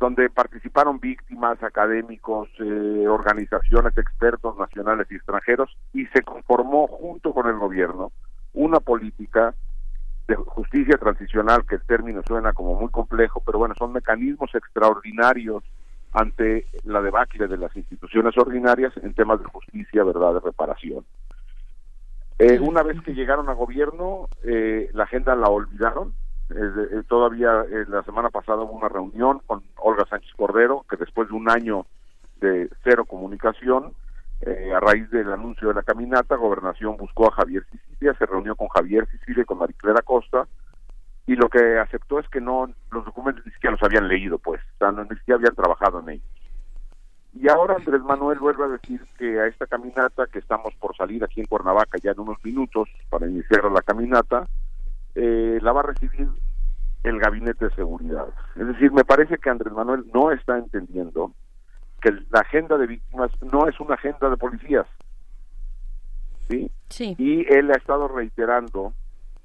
donde 0.00 0.30
participaron 0.30 0.98
víctimas, 0.98 1.62
académicos, 1.62 2.48
eh, 2.58 3.06
organizaciones, 3.06 3.96
expertos 3.98 4.56
nacionales 4.56 5.06
y 5.10 5.16
extranjeros, 5.16 5.76
y 5.92 6.06
se 6.06 6.22
conformó 6.22 6.86
junto 6.86 7.34
con 7.34 7.46
el 7.46 7.58
gobierno 7.58 8.12
una 8.54 8.80
política 8.80 9.54
de 10.28 10.34
justicia 10.34 10.96
transicional, 10.96 11.66
que 11.66 11.74
el 11.74 11.82
término 11.82 12.22
suena 12.26 12.54
como 12.54 12.74
muy 12.74 12.90
complejo, 12.90 13.42
pero 13.44 13.58
bueno, 13.58 13.74
son 13.78 13.92
mecanismos 13.92 14.52
extraordinarios 14.54 15.62
ante 16.16 16.64
la 16.84 17.02
debacle 17.02 17.46
de 17.46 17.58
las 17.58 17.76
instituciones 17.76 18.36
ordinarias 18.38 18.94
en 19.02 19.12
temas 19.12 19.38
de 19.38 19.44
justicia, 19.44 20.02
verdad, 20.02 20.32
de 20.32 20.40
reparación. 20.40 21.04
Eh, 22.38 22.58
una 22.58 22.82
vez 22.82 22.98
que 23.02 23.12
llegaron 23.12 23.50
a 23.50 23.52
gobierno, 23.52 24.30
eh, 24.42 24.88
la 24.94 25.04
agenda 25.04 25.36
la 25.36 25.48
olvidaron. 25.48 26.14
Eh, 26.48 27.02
todavía 27.06 27.66
la 27.88 28.02
semana 28.04 28.30
pasada 28.30 28.62
hubo 28.62 28.72
una 28.72 28.88
reunión 28.88 29.42
con 29.46 29.62
Olga 29.76 30.06
Sánchez 30.08 30.32
Cordero, 30.36 30.86
que 30.88 30.96
después 30.96 31.28
de 31.28 31.34
un 31.34 31.50
año 31.50 31.84
de 32.40 32.70
cero 32.82 33.04
comunicación, 33.04 33.92
a 34.74 34.80
raíz 34.80 35.10
del 35.10 35.30
anuncio 35.32 35.68
de 35.68 35.74
la 35.74 35.82
caminata, 35.82 36.36
Gobernación 36.36 36.96
buscó 36.96 37.28
a 37.28 37.32
Javier 37.32 37.64
Sicilia, 37.70 38.14
se 38.18 38.24
reunió 38.24 38.54
con 38.54 38.68
Javier 38.68 39.06
Sicilia 39.10 39.42
y 39.42 39.46
con 39.46 39.58
Mariclera 39.58 40.00
Costa, 40.02 40.46
y 41.26 41.34
lo 41.34 41.48
que 41.48 41.78
aceptó 41.78 42.20
es 42.20 42.28
que 42.28 42.40
no 42.40 42.68
los 42.90 43.04
documentos 43.04 43.44
ni 43.44 43.52
siquiera 43.52 43.72
los 43.72 43.82
habían 43.82 44.08
leído 44.08 44.38
pues 44.38 44.60
o 44.60 44.78
sea, 44.78 44.92
ni 44.92 45.16
siquiera 45.16 45.38
habían 45.38 45.54
trabajado 45.54 46.00
en 46.00 46.10
ellos. 46.10 46.26
Y 47.34 47.48
ahora 47.50 47.74
Andrés 47.74 48.00
Manuel 48.02 48.38
vuelve 48.38 48.64
a 48.64 48.68
decir 48.68 49.02
que 49.18 49.38
a 49.38 49.46
esta 49.46 49.66
caminata 49.66 50.26
que 50.26 50.38
estamos 50.38 50.74
por 50.76 50.96
salir 50.96 51.22
aquí 51.22 51.40
en 51.40 51.46
Cuernavaca 51.46 51.98
ya 52.02 52.12
en 52.12 52.20
unos 52.20 52.42
minutos 52.42 52.88
para 53.10 53.26
iniciar 53.26 53.70
la 53.70 53.82
caminata 53.82 54.46
eh, 55.14 55.58
la 55.60 55.72
va 55.72 55.80
a 55.80 55.84
recibir 55.94 56.28
el 57.02 57.18
gabinete 57.18 57.66
de 57.66 57.74
seguridad. 57.74 58.28
Es 58.54 58.66
decir 58.66 58.92
me 58.92 59.04
parece 59.04 59.36
que 59.38 59.50
Andrés 59.50 59.72
Manuel 59.72 60.04
no 60.14 60.30
está 60.30 60.56
entendiendo 60.56 61.32
que 62.00 62.12
la 62.30 62.40
agenda 62.40 62.78
de 62.78 62.86
víctimas 62.86 63.30
no 63.42 63.66
es 63.68 63.78
una 63.80 63.94
agenda 63.94 64.30
de 64.30 64.36
policías 64.36 64.86
sí, 66.48 66.70
sí. 66.88 67.14
y 67.18 67.52
él 67.52 67.70
ha 67.70 67.76
estado 67.76 68.06
reiterando 68.08 68.92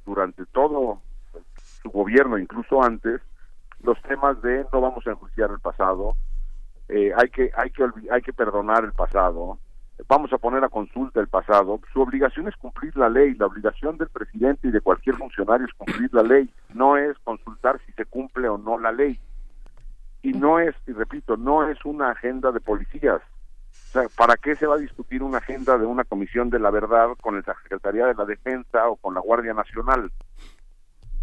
durante 0.06 0.46
todo 0.46 1.02
su 1.82 1.90
gobierno, 1.90 2.38
incluso 2.38 2.84
antes, 2.84 3.22
los 3.84 4.02
temas 4.04 4.42
de 4.42 4.66
no 4.72 4.82
vamos 4.82 5.06
a 5.08 5.12
enjuiciar 5.12 5.52
el 5.52 5.60
pasado, 5.60 6.16
eh, 6.90 7.12
hay 7.18 7.30
que 7.30 7.52
hay 7.56 7.72
que 7.72 7.86
hay 8.12 8.22
que 8.22 8.34
perdonar 8.34 8.84
el 8.84 8.94
pasado, 8.94 9.58
vamos 10.08 10.32
a 10.34 10.38
poner 10.38 10.64
a 10.64 10.70
consulta 10.70 11.20
el 11.20 11.28
pasado. 11.28 11.80
Su 11.94 12.02
obligación 12.02 12.48
es 12.48 12.56
cumplir 12.56 12.96
la 12.98 13.10
ley, 13.10 13.34
la 13.36 13.48
obligación 13.48 13.98
del 13.98 14.10
presidente 14.10 14.68
y 14.68 14.72
de 14.72 14.82
cualquier 14.82 15.16
funcionario 15.18 15.66
es 15.66 15.74
cumplir 15.74 16.14
la 16.14 16.24
ley, 16.24 16.50
no 16.74 16.98
es 16.98 17.18
consultar 17.20 17.80
si 17.86 17.92
se 17.94 18.06
cumple 18.06 18.48
o 18.50 18.58
no 18.58 18.78
la 18.80 18.92
ley. 18.92 19.20
Y 20.24 20.34
no 20.34 20.60
es, 20.60 20.76
y 20.86 20.92
repito, 20.94 21.36
no 21.36 21.68
es 21.68 21.84
una 21.84 22.12
agenda 22.12 22.52
de 22.52 22.60
policías. 22.60 23.22
O 23.72 23.92
sea, 23.92 24.04
¿para 24.16 24.36
qué 24.38 24.56
se 24.56 24.68
va 24.68 24.76
a 24.76 24.80
discutir 24.80 25.24
una 25.24 25.40
agenda 25.40 25.78
de 25.78 25.86
una 25.86 26.04
comisión 26.04 26.50
de 26.50 26.60
la 26.60 26.70
verdad 26.70 27.10
con 27.22 27.36
la 27.36 27.56
Secretaría 27.64 28.06
de 28.06 28.14
la 28.14 28.26
Defensa 28.26 28.88
o 28.88 28.98
con 28.98 29.14
la 29.14 29.22
Guardia 29.22 29.54
Nacional? 29.54 30.12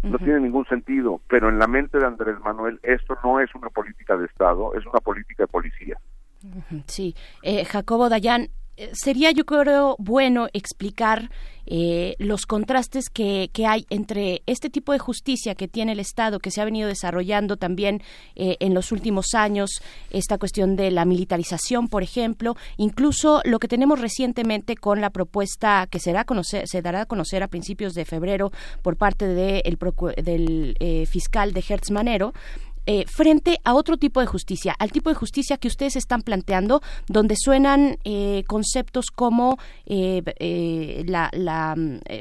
No 0.03 0.17
tiene 0.17 0.39
ningún 0.39 0.65
sentido, 0.65 1.21
pero 1.27 1.49
en 1.49 1.59
la 1.59 1.67
mente 1.67 1.97
de 1.97 2.05
Andrés 2.05 2.39
Manuel 2.39 2.79
esto 2.83 3.17
no 3.23 3.39
es 3.39 3.53
una 3.55 3.69
política 3.69 4.15
de 4.17 4.25
Estado, 4.25 4.73
es 4.75 4.85
una 4.85 4.99
política 4.99 5.43
de 5.43 5.47
policía. 5.47 5.97
Sí, 6.85 7.15
eh, 7.43 7.65
Jacobo 7.65 8.07
Dayan, 8.07 8.49
sería 8.93 9.31
yo 9.31 9.45
creo 9.45 9.95
bueno 9.99 10.47
explicar 10.53 11.29
eh, 11.71 12.15
los 12.17 12.47
contrastes 12.47 13.09
que, 13.11 13.51
que, 13.53 13.67
hay 13.67 13.85
entre 13.91 14.41
este 14.47 14.71
tipo 14.71 14.91
de 14.91 14.97
justicia 14.97 15.53
que 15.53 15.67
tiene 15.67 15.91
el 15.91 15.99
Estado, 15.99 16.39
que 16.39 16.49
se 16.49 16.61
ha 16.61 16.65
venido 16.65 16.87
desarrollando 16.87 17.57
también 17.57 18.01
eh, 18.35 18.57
en 18.59 18.73
los 18.73 18.91
últimos 18.91 19.35
años, 19.35 19.69
esta 20.09 20.39
cuestión 20.39 20.75
de 20.75 20.89
la 20.89 21.05
militarización, 21.05 21.87
por 21.87 22.01
ejemplo, 22.01 22.55
incluso 22.77 23.41
lo 23.45 23.59
que 23.59 23.67
tenemos 23.67 24.01
recientemente 24.01 24.75
con 24.75 24.99
la 24.99 25.11
propuesta 25.11 25.87
que 25.91 25.99
será 25.99 26.23
conocer, 26.23 26.67
se 26.67 26.81
dará 26.81 27.01
a 27.01 27.05
conocer 27.05 27.43
a 27.43 27.47
principios 27.47 27.93
de 27.93 28.05
febrero 28.05 28.51
por 28.81 28.97
parte 28.97 29.27
de 29.27 29.59
el, 29.59 29.77
del 30.23 31.05
fiscal 31.07 31.53
de 31.53 31.63
Hertz 31.67 31.91
Manero, 31.91 32.33
eh, 32.85 33.05
frente 33.07 33.57
a 33.63 33.73
otro 33.73 33.97
tipo 33.97 34.19
de 34.19 34.27
justicia, 34.27 34.75
al 34.79 34.91
tipo 34.91 35.09
de 35.09 35.15
justicia 35.15 35.57
que 35.57 35.67
ustedes 35.67 35.95
están 35.95 36.21
planteando, 36.21 36.81
donde 37.07 37.35
suenan 37.37 37.97
eh, 38.03 38.43
conceptos 38.47 39.07
como 39.13 39.57
eh, 39.85 41.03
la, 41.07 41.29
la 41.33 41.75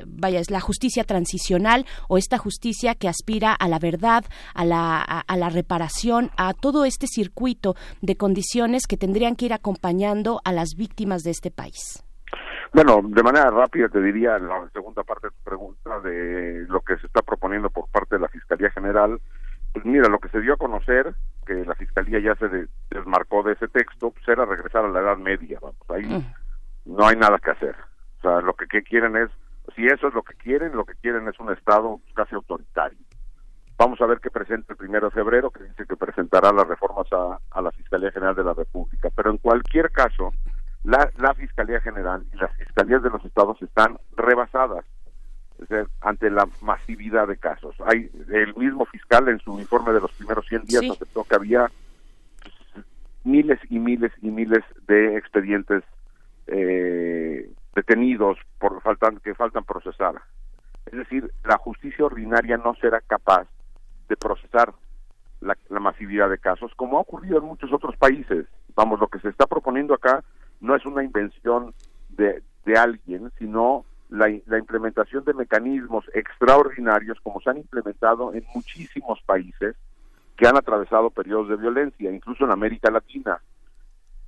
vaya, 0.06 0.40
es 0.40 0.50
la 0.50 0.60
justicia 0.60 1.04
transicional 1.04 1.86
o 2.08 2.18
esta 2.18 2.38
justicia 2.38 2.94
que 2.94 3.08
aspira 3.08 3.52
a 3.52 3.68
la 3.68 3.78
verdad, 3.78 4.24
a 4.54 4.64
la, 4.64 5.00
a 5.00 5.36
la 5.36 5.48
reparación, 5.48 6.30
a 6.36 6.54
todo 6.54 6.84
este 6.84 7.06
circuito 7.06 7.74
de 8.00 8.16
condiciones 8.16 8.86
que 8.86 8.96
tendrían 8.96 9.36
que 9.36 9.46
ir 9.46 9.52
acompañando 9.52 10.40
a 10.44 10.52
las 10.52 10.74
víctimas 10.76 11.22
de 11.22 11.30
este 11.30 11.50
país. 11.50 12.02
Bueno, 12.72 13.00
de 13.02 13.22
manera 13.22 13.50
rápida 13.50 13.88
te 13.88 14.00
diría 14.00 14.38
la 14.38 14.68
segunda 14.72 15.02
parte 15.02 15.28
de 15.28 15.30
tu 15.30 15.42
pregunta 15.42 16.00
de 16.00 16.66
lo 16.68 16.80
que 16.82 16.96
se 16.98 17.06
está 17.06 17.22
proponiendo 17.22 17.70
por 17.70 17.88
parte 17.88 18.16
de 18.16 18.20
la 18.20 18.28
Fiscalía 18.28 18.70
General. 18.70 19.18
Pues 19.78 19.86
mira, 19.86 20.08
lo 20.08 20.18
que 20.18 20.28
se 20.30 20.40
dio 20.40 20.54
a 20.54 20.56
conocer, 20.56 21.14
que 21.46 21.64
la 21.64 21.76
Fiscalía 21.76 22.18
ya 22.18 22.34
se 22.34 22.66
desmarcó 22.90 23.44
de 23.44 23.52
ese 23.52 23.68
texto, 23.68 24.10
pues 24.10 24.26
era 24.26 24.44
regresar 24.44 24.84
a 24.84 24.88
la 24.88 24.98
Edad 24.98 25.16
Media. 25.16 25.60
Vamos, 25.62 25.76
ahí 25.90 26.04
mm. 26.04 26.96
no 26.96 27.06
hay 27.06 27.14
nada 27.14 27.38
que 27.38 27.52
hacer. 27.52 27.76
O 28.18 28.20
sea, 28.22 28.40
lo 28.40 28.54
que, 28.54 28.66
quieren 28.82 29.14
es, 29.14 29.30
si 29.76 29.86
eso 29.86 30.08
es 30.08 30.14
lo 30.14 30.24
que 30.24 30.34
quieren, 30.34 30.74
lo 30.74 30.84
que 30.84 30.96
quieren 30.96 31.28
es 31.28 31.38
un 31.38 31.52
Estado 31.52 32.00
casi 32.14 32.34
autoritario. 32.34 32.98
Vamos 33.76 34.00
a 34.00 34.06
ver 34.06 34.18
qué 34.18 34.32
presenta 34.32 34.72
el 34.72 34.76
primero 34.76 35.10
de 35.10 35.14
febrero, 35.14 35.52
que 35.52 35.62
dice 35.62 35.86
que 35.86 35.94
presentará 35.94 36.50
las 36.50 36.66
reformas 36.66 37.06
a, 37.12 37.38
a 37.52 37.62
la 37.62 37.70
Fiscalía 37.70 38.10
General 38.10 38.34
de 38.34 38.42
la 38.42 38.54
República. 38.54 39.10
Pero 39.14 39.30
en 39.30 39.36
cualquier 39.36 39.92
caso, 39.92 40.32
la, 40.82 41.08
la 41.18 41.34
Fiscalía 41.34 41.80
General 41.82 42.24
y 42.32 42.36
las 42.36 42.52
fiscalías 42.56 43.00
de 43.04 43.10
los 43.10 43.24
estados 43.24 43.62
están 43.62 43.96
rebasadas 44.16 44.84
ante 46.00 46.30
la 46.30 46.48
masividad 46.62 47.26
de 47.28 47.36
casos. 47.36 47.74
Hay 47.86 48.10
el 48.28 48.54
mismo 48.54 48.86
fiscal 48.86 49.28
en 49.28 49.40
su 49.40 49.58
informe 49.58 49.92
de 49.92 50.00
los 50.00 50.12
primeros 50.12 50.46
100 50.46 50.64
días 50.64 50.90
aceptó 50.90 51.24
que 51.24 51.34
había 51.34 51.70
miles 53.24 53.58
y 53.68 53.78
miles 53.78 54.12
y 54.22 54.30
miles 54.30 54.64
de 54.86 55.16
expedientes 55.16 55.82
eh, 56.46 57.50
detenidos 57.74 58.38
por 58.58 58.80
faltan 58.82 59.18
que 59.18 59.34
faltan 59.34 59.64
procesar. 59.64 60.14
Es 60.86 60.98
decir, 60.98 61.30
la 61.44 61.58
justicia 61.58 62.06
ordinaria 62.06 62.56
no 62.56 62.74
será 62.76 63.00
capaz 63.00 63.46
de 64.08 64.16
procesar 64.16 64.72
la, 65.40 65.56
la 65.68 65.80
masividad 65.80 66.30
de 66.30 66.38
casos, 66.38 66.72
como 66.74 66.96
ha 66.96 67.02
ocurrido 67.02 67.38
en 67.38 67.44
muchos 67.44 67.72
otros 67.72 67.96
países. 67.96 68.46
Vamos, 68.74 68.98
lo 68.98 69.08
que 69.08 69.18
se 69.18 69.28
está 69.28 69.46
proponiendo 69.46 69.94
acá 69.94 70.24
no 70.60 70.74
es 70.74 70.84
una 70.86 71.04
invención 71.04 71.74
de, 72.08 72.42
de 72.64 72.78
alguien, 72.78 73.30
sino 73.38 73.84
la, 74.08 74.26
la, 74.46 74.58
implementación 74.58 75.24
de 75.24 75.34
mecanismos 75.34 76.04
extraordinarios 76.14 77.18
como 77.22 77.40
se 77.40 77.50
han 77.50 77.58
implementado 77.58 78.32
en 78.32 78.44
muchísimos 78.54 79.20
países 79.22 79.76
que 80.36 80.46
han 80.46 80.56
atravesado 80.56 81.10
periodos 81.10 81.48
de 81.48 81.56
violencia, 81.56 82.10
incluso 82.10 82.44
en 82.44 82.52
América 82.52 82.90
Latina, 82.90 83.40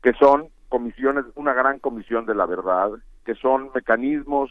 que 0.02 0.12
son 0.14 0.48
comisiones, 0.68 1.24
una 1.34 1.54
gran 1.54 1.78
comisión 1.78 2.26
de 2.26 2.34
la 2.34 2.46
verdad, 2.46 2.90
que 3.24 3.34
son 3.34 3.70
mecanismos 3.74 4.50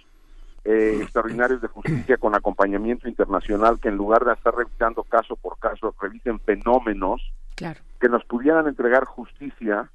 eh, 0.65 0.99
extraordinarios 1.01 1.61
de 1.61 1.67
justicia 1.67 2.17
con 2.17 2.35
acompañamiento 2.35 3.07
internacional 3.07 3.79
que 3.79 3.89
en 3.89 3.95
lugar 3.95 4.25
de 4.25 4.33
estar 4.33 4.53
revisando 4.53 5.03
caso 5.03 5.35
por 5.35 5.57
caso, 5.57 5.95
revisen 6.01 6.39
fenómenos 6.39 7.21
que 7.99 8.09
nos 8.09 8.23
pudieran 8.25 8.67
entregar 8.67 9.05
justicia, 9.05 9.89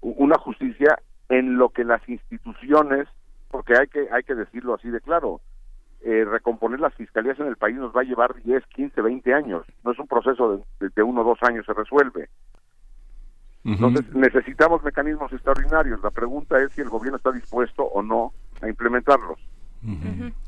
una 0.00 0.38
justicia 0.38 0.98
en 1.28 1.56
lo 1.56 1.68
que 1.68 1.84
las 1.84 2.06
instituciones, 2.08 3.08
porque 3.54 3.74
hay 3.78 3.86
que, 3.86 4.08
hay 4.10 4.24
que 4.24 4.34
decirlo 4.34 4.74
así 4.74 4.90
de 4.90 5.00
claro, 5.00 5.40
eh, 6.00 6.24
recomponer 6.24 6.80
las 6.80 6.92
fiscalías 6.94 7.38
en 7.38 7.46
el 7.46 7.56
país 7.56 7.76
nos 7.76 7.94
va 7.94 8.00
a 8.00 8.04
llevar 8.04 8.34
10, 8.42 8.66
15, 8.66 9.00
20 9.00 9.32
años. 9.32 9.64
No 9.84 9.92
es 9.92 9.98
un 10.00 10.08
proceso 10.08 10.64
de, 10.80 10.88
de, 10.88 11.02
uno 11.04 11.20
o 11.20 11.24
dos 11.24 11.38
años 11.42 11.64
se 11.64 11.72
resuelve. 11.72 12.28
Entonces 13.64 14.12
necesitamos 14.12 14.82
mecanismos 14.82 15.32
extraordinarios. 15.32 16.02
La 16.02 16.10
pregunta 16.10 16.60
es 16.60 16.72
si 16.72 16.80
el 16.80 16.88
gobierno 16.88 17.18
está 17.18 17.30
dispuesto 17.30 17.84
o 17.84 18.02
no 18.02 18.32
a 18.60 18.68
implementarlos 18.68 19.38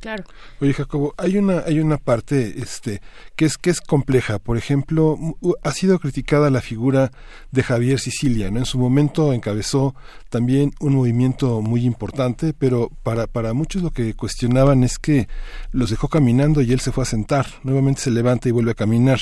claro. 0.00 0.24
Oye, 0.60 0.72
Jacobo, 0.72 1.14
hay 1.16 1.38
una, 1.38 1.60
hay 1.60 1.80
una 1.80 1.98
parte 1.98 2.54
este, 2.58 3.00
que, 3.34 3.44
es, 3.44 3.56
que 3.58 3.70
es 3.70 3.80
compleja. 3.80 4.38
Por 4.38 4.56
ejemplo, 4.56 5.18
ha 5.62 5.72
sido 5.72 5.98
criticada 5.98 6.50
la 6.50 6.60
figura 6.60 7.10
de 7.50 7.62
Javier 7.62 7.98
Sicilia. 7.98 8.50
¿no? 8.50 8.58
En 8.58 8.64
su 8.64 8.78
momento 8.78 9.32
encabezó 9.32 9.94
también 10.28 10.72
un 10.80 10.94
movimiento 10.94 11.60
muy 11.60 11.84
importante, 11.84 12.52
pero 12.52 12.90
para, 13.02 13.26
para 13.26 13.52
muchos 13.52 13.82
lo 13.82 13.90
que 13.90 14.14
cuestionaban 14.14 14.84
es 14.84 14.98
que 14.98 15.28
los 15.72 15.90
dejó 15.90 16.08
caminando 16.08 16.62
y 16.62 16.72
él 16.72 16.80
se 16.80 16.92
fue 16.92 17.02
a 17.02 17.06
sentar. 17.06 17.46
Nuevamente 17.62 18.00
se 18.02 18.10
levanta 18.10 18.48
y 18.48 18.52
vuelve 18.52 18.72
a 18.72 18.74
caminar. 18.74 19.20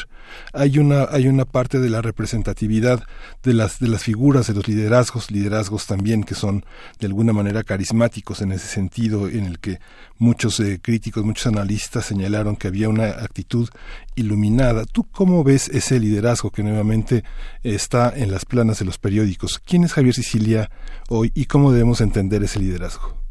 Hay 0.52 0.78
una, 0.78 1.04
hay 1.10 1.28
una 1.28 1.44
parte 1.44 1.80
de 1.80 1.90
la 1.90 2.02
representatividad 2.02 3.02
de 3.42 3.54
las, 3.54 3.78
de 3.78 3.88
las 3.88 4.02
figuras, 4.02 4.46
de 4.46 4.54
los 4.54 4.68
liderazgos, 4.68 5.30
liderazgos 5.30 5.86
también 5.86 6.24
que 6.24 6.34
son 6.34 6.64
de 6.98 7.06
alguna 7.06 7.32
manera 7.32 7.62
carismáticos 7.62 8.40
en 8.42 8.52
ese 8.52 8.68
sentido, 8.68 9.28
en 9.28 9.46
el 9.46 9.58
que 9.58 9.78
muchos 10.18 10.60
eh, 10.60 10.80
críticos, 10.82 11.24
muchos 11.24 11.46
analistas 11.46 12.06
señalaron 12.06 12.56
que 12.56 12.68
había 12.68 12.88
una 12.88 13.08
actitud 13.08 13.68
iluminada. 14.14 14.84
¿Tú 14.84 15.06
cómo 15.10 15.44
ves 15.44 15.68
ese 15.68 16.00
liderazgo 16.00 16.50
que 16.50 16.62
nuevamente 16.62 17.24
está 17.62 18.10
en 18.14 18.30
las 18.30 18.44
planas 18.44 18.78
de 18.78 18.84
los 18.84 18.98
periódicos? 18.98 19.58
¿Quién 19.58 19.84
es 19.84 19.92
Javier 19.92 20.14
Sicilia 20.14 20.70
hoy 21.08 21.32
y 21.34 21.46
cómo 21.46 21.72
debemos 21.72 22.00
entender 22.00 22.42
ese 22.42 22.60
liderazgo? 22.60 23.24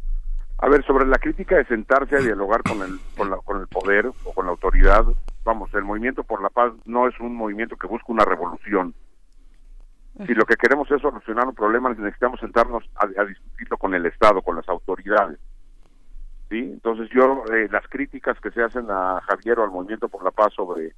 A 0.59 0.69
ver, 0.69 0.85
sobre 0.85 1.05
la 1.05 1.17
crítica 1.17 1.57
de 1.57 1.65
sentarse 1.65 2.15
a 2.15 2.19
dialogar 2.19 2.63
con 2.63 2.81
el, 2.81 2.97
con, 3.17 3.59
el 3.59 3.67
poder 3.67 4.07
o 4.07 4.33
con 4.33 4.45
la 4.45 4.51
autoridad, 4.51 5.03
vamos, 5.43 5.73
el 5.73 5.83
movimiento 5.83 6.23
por 6.23 6.41
la 6.41 6.49
paz 6.49 6.71
no 6.85 7.07
es 7.07 7.19
un 7.19 7.35
movimiento 7.35 7.75
que 7.75 7.87
busca 7.87 8.05
una 8.07 8.23
revolución. 8.23 8.93
Si 10.25 10.33
lo 10.33 10.45
que 10.45 10.55
queremos 10.55 10.89
es 10.91 11.01
solucionar 11.01 11.47
un 11.47 11.55
problema, 11.55 11.89
necesitamos 11.89 12.39
sentarnos 12.39 12.83
a 12.95 13.25
discutirlo 13.25 13.77
con 13.77 13.93
el 13.93 14.05
Estado, 14.05 14.41
con 14.41 14.55
las 14.55 14.69
autoridades. 14.69 15.37
Entonces 16.59 17.09
yo, 17.13 17.43
eh, 17.53 17.67
las 17.71 17.87
críticas 17.87 18.39
que 18.39 18.51
se 18.51 18.61
hacen 18.61 18.89
a 18.89 19.21
Javier 19.21 19.59
o 19.59 19.63
al 19.63 19.71
Movimiento 19.71 20.09
por 20.09 20.23
la 20.23 20.31
Paz 20.31 20.53
sobre 20.53 20.93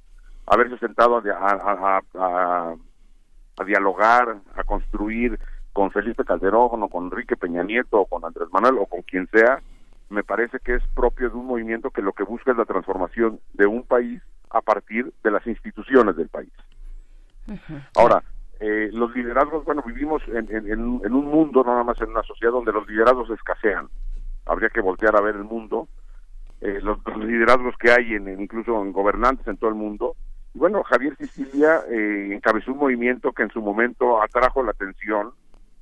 haberse 0.46 0.78
sentado 0.78 1.16
a, 1.16 2.02
a, 2.14 3.64
dialogar, 3.64 4.36
a 4.54 4.64
construir 4.64 5.38
con 5.72 5.90
Felipe 5.90 6.24
Calderón 6.24 6.82
o 6.82 6.88
con 6.88 7.04
Enrique 7.04 7.36
Peña 7.36 7.62
Nieto 7.62 8.00
o 8.00 8.06
con 8.06 8.24
Andrés 8.24 8.48
Manuel 8.52 8.78
o 8.78 8.86
con 8.86 9.02
quien 9.02 9.28
sea, 9.28 9.60
me 10.08 10.22
parece 10.22 10.58
que 10.60 10.74
es 10.74 10.82
propio 10.94 11.30
de 11.30 11.36
un 11.36 11.46
movimiento 11.46 11.90
que 11.90 12.02
lo 12.02 12.12
que 12.12 12.22
busca 12.22 12.52
es 12.52 12.56
la 12.56 12.64
transformación 12.64 13.40
de 13.54 13.66
un 13.66 13.82
país 13.82 14.22
a 14.50 14.60
partir 14.60 15.12
de 15.24 15.30
las 15.30 15.46
instituciones 15.46 16.16
del 16.16 16.28
país. 16.28 16.52
Ahora, 17.96 18.22
eh, 18.60 18.90
los 18.92 19.14
liderazgos, 19.14 19.64
bueno, 19.64 19.82
vivimos 19.82 20.22
en, 20.28 20.50
en, 20.50 20.80
un 20.80 21.24
mundo, 21.26 21.62
no 21.62 21.72
nada 21.72 21.84
más 21.84 22.00
en 22.00 22.10
una 22.10 22.22
sociedad 22.22 22.52
donde 22.52 22.72
los 22.72 22.88
liderazgos 22.88 23.30
escasean 23.30 23.88
habría 24.46 24.70
que 24.70 24.80
voltear 24.80 25.16
a 25.16 25.20
ver 25.20 25.36
el 25.36 25.44
mundo, 25.44 25.88
eh, 26.60 26.80
los, 26.80 26.98
liderazgos 27.18 27.76
que 27.76 27.90
hay 27.90 28.14
en, 28.14 28.40
incluso 28.40 28.80
en 28.80 28.92
gobernantes 28.92 29.46
en 29.46 29.56
todo 29.56 29.68
el 29.70 29.76
mundo. 29.76 30.16
Y 30.54 30.58
bueno, 30.58 30.82
Javier 30.84 31.14
Sicilia 31.16 31.82
eh, 31.90 32.30
encabezó 32.32 32.72
un 32.72 32.78
movimiento 32.78 33.32
que 33.32 33.42
en 33.42 33.50
su 33.50 33.60
momento 33.60 34.22
atrajo 34.22 34.62
la 34.62 34.70
atención. 34.70 35.32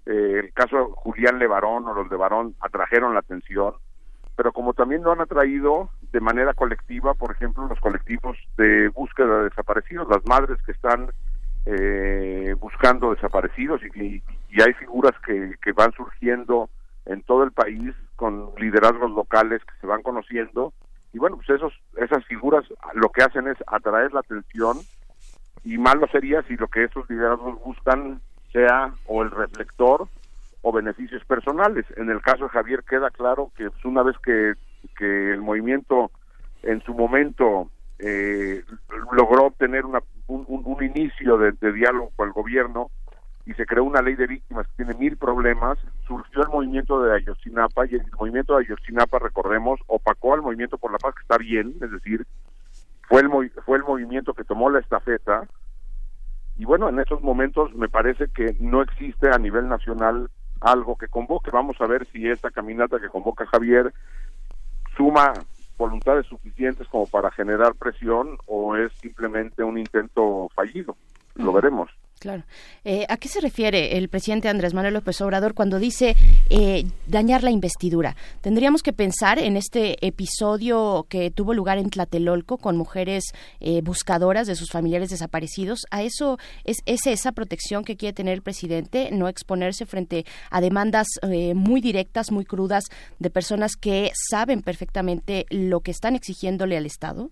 Eh, 0.06 0.40
el 0.44 0.52
caso 0.52 0.90
Julián 0.96 1.38
Levarón 1.38 1.86
o 1.86 1.94
los 1.94 2.10
de 2.10 2.16
Barón 2.16 2.56
atrajeron 2.60 3.14
la 3.14 3.20
atención, 3.20 3.74
pero 4.36 4.52
como 4.52 4.74
también 4.74 5.02
lo 5.02 5.12
han 5.12 5.20
atraído 5.20 5.90
de 6.12 6.20
manera 6.20 6.54
colectiva, 6.54 7.14
por 7.14 7.30
ejemplo, 7.30 7.66
los 7.68 7.80
colectivos 7.80 8.36
de 8.56 8.88
búsqueda 8.88 9.38
de 9.38 9.44
desaparecidos, 9.44 10.08
las 10.08 10.26
madres 10.26 10.58
que 10.66 10.72
están 10.72 11.10
buscando 12.60 13.14
desaparecidos 13.14 13.80
y, 13.96 14.22
y, 14.50 14.60
hay 14.60 14.74
figuras 14.74 15.14
que, 15.24 15.54
que 15.62 15.72
van 15.72 15.92
surgiendo 15.92 16.68
en 17.06 17.22
todo 17.22 17.42
el 17.42 17.52
país 17.52 17.94
con 18.16 18.50
liderazgos 18.56 19.10
locales 19.10 19.62
que 19.64 19.80
se 19.80 19.86
van 19.86 20.02
conociendo. 20.02 20.72
Y 21.12 21.18
bueno 21.18 21.36
pues 21.36 21.50
esos 21.50 21.72
esas 21.96 22.24
figuras 22.24 22.64
lo 22.94 23.08
que 23.10 23.22
hacen 23.22 23.46
es 23.48 23.56
atraer 23.66 24.12
la 24.12 24.20
atención 24.20 24.78
y 25.64 25.78
malo 25.78 26.06
sería 26.08 26.42
si 26.42 26.56
lo 26.56 26.68
que 26.68 26.84
esos 26.84 27.08
liderazgos 27.08 27.62
buscan 27.62 28.20
sea 28.52 28.92
o 29.06 29.22
el 29.22 29.30
reflector 29.30 30.08
o 30.62 30.72
beneficios 30.72 31.24
personales. 31.24 31.84
En 31.96 32.10
el 32.10 32.20
caso 32.22 32.44
de 32.44 32.50
Javier 32.50 32.84
queda 32.84 33.10
claro 33.10 33.50
que 33.56 33.70
pues, 33.70 33.84
una 33.84 34.02
vez 34.02 34.16
que, 34.18 34.54
que 34.96 35.32
el 35.32 35.40
movimiento 35.40 36.10
en 36.62 36.82
su 36.82 36.94
momento 36.94 37.70
eh, 37.98 38.62
logró 39.12 39.46
obtener 39.46 39.84
una, 39.84 40.00
un, 40.26 40.44
un, 40.48 40.82
inicio 40.82 41.36
de 41.36 41.72
diálogo 41.72 42.10
con 42.16 42.28
el 42.28 42.32
gobierno 42.32 42.90
y 43.46 43.52
se 43.54 43.66
creó 43.66 43.84
una 43.84 44.02
ley 44.02 44.14
de 44.14 44.26
víctimas 44.26 44.66
que 44.68 44.84
tiene 44.84 44.94
mil 44.98 45.16
problemas, 45.16 45.78
surgió 46.06 46.42
el 46.42 46.48
movimiento 46.48 47.02
de 47.02 47.14
Ayotzinapa 47.14 47.86
y 47.86 47.96
el 47.96 48.10
movimiento 48.18 48.56
de 48.56 48.64
Ayotzinapa, 48.64 49.18
recordemos, 49.18 49.80
opacó 49.86 50.34
al 50.34 50.42
movimiento 50.42 50.78
por 50.78 50.92
la 50.92 50.98
paz, 50.98 51.14
que 51.14 51.22
está 51.22 51.38
bien, 51.38 51.74
es 51.80 51.90
decir, 51.90 52.26
fue 53.08 53.20
el, 53.20 53.30
fue 53.66 53.78
el 53.78 53.84
movimiento 53.84 54.32
que 54.32 54.44
tomó 54.44 54.70
la 54.70 54.80
estafeta 54.80 55.46
y 56.56 56.64
bueno, 56.64 56.88
en 56.88 57.00
estos 57.00 57.20
momentos 57.22 57.74
me 57.74 57.88
parece 57.88 58.28
que 58.28 58.56
no 58.60 58.80
existe 58.82 59.28
a 59.28 59.38
nivel 59.38 59.68
nacional 59.68 60.30
algo 60.60 60.96
que 60.96 61.08
convoque. 61.08 61.50
Vamos 61.50 61.80
a 61.80 61.86
ver 61.86 62.06
si 62.12 62.28
esta 62.28 62.50
caminata 62.50 63.00
que 63.00 63.08
convoca 63.08 63.46
Javier 63.46 63.92
suma 64.96 65.32
voluntades 65.76 66.26
suficientes 66.26 66.86
como 66.88 67.06
para 67.06 67.32
generar 67.32 67.74
presión 67.74 68.38
o 68.46 68.76
es 68.76 68.92
simplemente 68.94 69.64
un 69.64 69.78
intento 69.78 70.48
fallido. 70.54 70.96
lo 71.34 71.52
veremos. 71.52 71.90
Claro. 72.24 72.44
Eh, 72.84 73.04
¿A 73.10 73.18
qué 73.18 73.28
se 73.28 73.38
refiere 73.38 73.98
el 73.98 74.08
presidente 74.08 74.48
Andrés 74.48 74.72
Manuel 74.72 74.94
López 74.94 75.20
Obrador 75.20 75.52
cuando 75.52 75.78
dice 75.78 76.16
eh, 76.48 76.86
dañar 77.06 77.42
la 77.42 77.50
investidura? 77.50 78.16
Tendríamos 78.40 78.82
que 78.82 78.94
pensar 78.94 79.38
en 79.38 79.58
este 79.58 79.98
episodio 80.06 81.04
que 81.10 81.30
tuvo 81.30 81.52
lugar 81.52 81.76
en 81.76 81.90
Tlatelolco 81.90 82.56
con 82.56 82.78
mujeres 82.78 83.24
eh, 83.60 83.82
buscadoras 83.82 84.46
de 84.46 84.54
sus 84.54 84.70
familiares 84.70 85.10
desaparecidos. 85.10 85.80
¿A 85.90 86.02
eso 86.02 86.38
es, 86.64 86.78
es 86.86 87.06
esa 87.06 87.32
protección 87.32 87.84
que 87.84 87.98
quiere 87.98 88.14
tener 88.14 88.32
el 88.32 88.42
presidente? 88.42 89.10
No 89.12 89.28
exponerse 89.28 89.84
frente 89.84 90.24
a 90.48 90.62
demandas 90.62 91.08
muy 91.54 91.82
directas, 91.82 92.32
muy 92.32 92.46
crudas 92.46 92.84
de 93.18 93.28
personas 93.28 93.76
que 93.76 94.12
saben 94.30 94.62
perfectamente 94.62 95.44
lo 95.50 95.80
que 95.80 95.90
están 95.90 96.16
exigiéndole 96.16 96.78
al 96.78 96.86
Estado. 96.86 97.30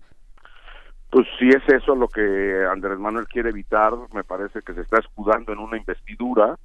Pues 1.13 1.27
si 1.37 1.47
es 1.47 1.61
eso 1.69 1.93
lo 1.93 2.07
que 2.07 2.65
Andrés 2.71 2.97
Manuel 2.97 3.27
quiere 3.27 3.51
evitar, 3.51 3.93
me 4.15 4.23
parece 4.23 4.63
que 4.63 4.73
se 4.73 4.81
está 4.81 4.97
escudando 4.97 5.53
en 5.53 5.59
una 5.59 5.77
investidura, 5.77 6.57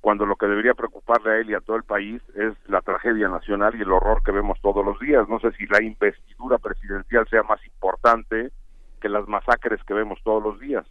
cuando 0.00 0.24
lo 0.24 0.36
que 0.36 0.46
debería 0.46 0.72
preocuparle 0.72 1.30
a 1.30 1.36
él 1.36 1.50
y 1.50 1.54
a 1.54 1.60
todo 1.60 1.76
el 1.76 1.82
país 1.82 2.22
es 2.34 2.54
la 2.66 2.80
tragedia 2.80 3.28
nacional 3.28 3.74
y 3.76 3.82
el 3.82 3.92
horror 3.92 4.22
que 4.24 4.32
vemos 4.32 4.58
todos 4.62 4.82
los 4.82 4.98
días. 5.00 5.28
No 5.28 5.38
sé 5.38 5.52
si 5.58 5.66
la 5.66 5.82
investidura 5.82 6.56
presidencial 6.56 7.28
sea 7.28 7.42
más 7.42 7.62
importante 7.66 8.52
que 9.02 9.10
las 9.10 9.28
masacres 9.28 9.84
que 9.84 9.92
vemos 9.92 10.18
todos 10.24 10.42
los 10.42 10.58
días 10.60 10.86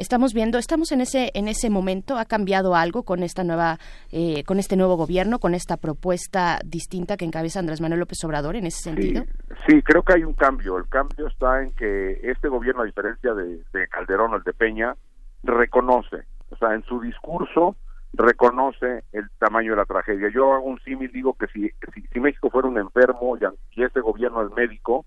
estamos 0.00 0.32
viendo, 0.32 0.58
estamos 0.58 0.90
en 0.92 1.02
ese 1.02 1.30
en 1.34 1.46
ese 1.46 1.70
momento. 1.70 2.16
Ha 2.16 2.24
cambiado 2.24 2.74
algo 2.74 3.04
con 3.04 3.22
esta 3.22 3.44
nueva, 3.44 3.78
eh, 4.10 4.42
con 4.44 4.58
este 4.58 4.76
nuevo 4.76 4.96
gobierno, 4.96 5.38
con 5.38 5.54
esta 5.54 5.76
propuesta 5.76 6.58
distinta 6.64 7.16
que 7.16 7.26
encabeza 7.26 7.60
Andrés 7.60 7.80
Manuel 7.80 8.00
López 8.00 8.24
Obrador 8.24 8.56
en 8.56 8.66
ese 8.66 8.82
sentido. 8.82 9.24
Sí, 9.66 9.82
creo 9.82 10.02
que 10.02 10.14
hay 10.14 10.24
un 10.24 10.32
cambio. 10.32 10.78
El 10.78 10.88
cambio 10.88 11.28
está 11.28 11.62
en 11.62 11.72
que 11.72 12.18
este 12.22 12.48
gobierno, 12.48 12.82
a 12.82 12.86
diferencia 12.86 13.34
de, 13.34 13.60
Calderón 13.88 14.32
o 14.32 14.36
el 14.36 14.42
de 14.42 14.52
Peña, 14.54 14.96
reconoce, 15.42 16.24
o 16.50 16.56
sea, 16.56 16.74
en 16.74 16.82
su 16.84 17.00
discurso 17.00 17.76
reconoce 18.12 19.04
el 19.12 19.30
tamaño 19.38 19.72
de 19.72 19.76
la 19.76 19.84
tragedia. 19.84 20.30
Yo 20.34 20.52
hago 20.52 20.64
un 20.64 20.80
símil, 20.80 21.12
digo 21.12 21.34
que 21.34 21.46
si, 21.48 21.70
si, 22.12 22.20
México 22.20 22.50
fuera 22.50 22.66
un 22.66 22.78
enfermo 22.78 23.36
y, 23.36 23.82
este 23.82 24.00
gobierno 24.00 24.42
es 24.44 24.52
médico, 24.52 25.06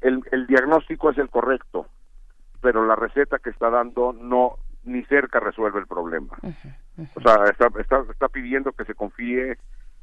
el, 0.00 0.20
el 0.32 0.46
diagnóstico 0.48 1.10
es 1.10 1.18
el 1.18 1.28
correcto, 1.28 1.86
pero 2.60 2.86
la 2.86 2.96
receta 2.96 3.38
que 3.38 3.50
está 3.50 3.70
dando 3.70 4.12
no 4.12 4.56
ni 4.84 5.04
cerca 5.04 5.40
resuelve 5.40 5.80
el 5.80 5.86
problema. 5.86 6.36
O 7.14 7.20
sea, 7.20 7.44
está, 7.44 7.68
está, 7.78 8.04
está 8.10 8.28
pidiendo 8.28 8.72
que 8.72 8.84
se 8.84 8.94
confíe 8.94 9.58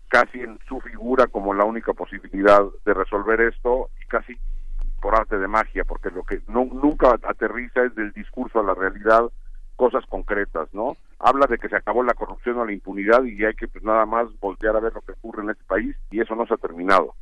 casi 0.08 0.40
en 0.40 0.60
su 0.68 0.80
figura 0.82 1.28
como 1.28 1.54
la 1.54 1.66
única 1.66 1.94
posibilidad 1.94 2.62
de 2.86 2.94
resolver 2.94 3.42
esto 3.42 3.90
y 4.02 4.06
casi 4.06 4.38
por 5.02 5.16
arte 5.16 5.38
de 5.38 5.48
magia, 5.48 5.84
porque 5.84 6.10
lo 6.10 6.24
que 6.24 6.42
no, 6.48 6.66
nunca 6.66 7.16
aterriza 7.24 7.84
es 7.84 7.96
del 7.96 8.12
discurso 8.14 8.60
a 8.60 8.64
la 8.64 8.74
realidad 8.74 9.24
cosas 9.76 10.06
concretas, 10.08 10.68
¿no? 10.74 10.98
Habla 11.20 11.48
de 11.48 11.58
que 11.58 11.68
se 11.70 11.76
acabó 11.76 12.04
la 12.04 12.14
corrupción 12.14 12.58
o 12.58 12.66
la 12.66 12.74
impunidad 12.74 13.24
y 13.24 13.44
hay 13.44 13.54
que 13.56 13.68
pues 13.68 13.84
nada 13.84 14.06
más 14.06 14.28
voltear 14.40 14.76
a 14.76 14.80
ver 14.80 14.94
lo 14.94 15.02
que 15.02 15.14
ocurre 15.14 15.44
en 15.44 15.50
este 15.50 15.64
país 15.66 15.96
y 16.12 16.22
eso 16.22 16.36
no 16.36 16.46
se 16.46 16.54
ha 16.54 16.58
terminado. 16.58 17.16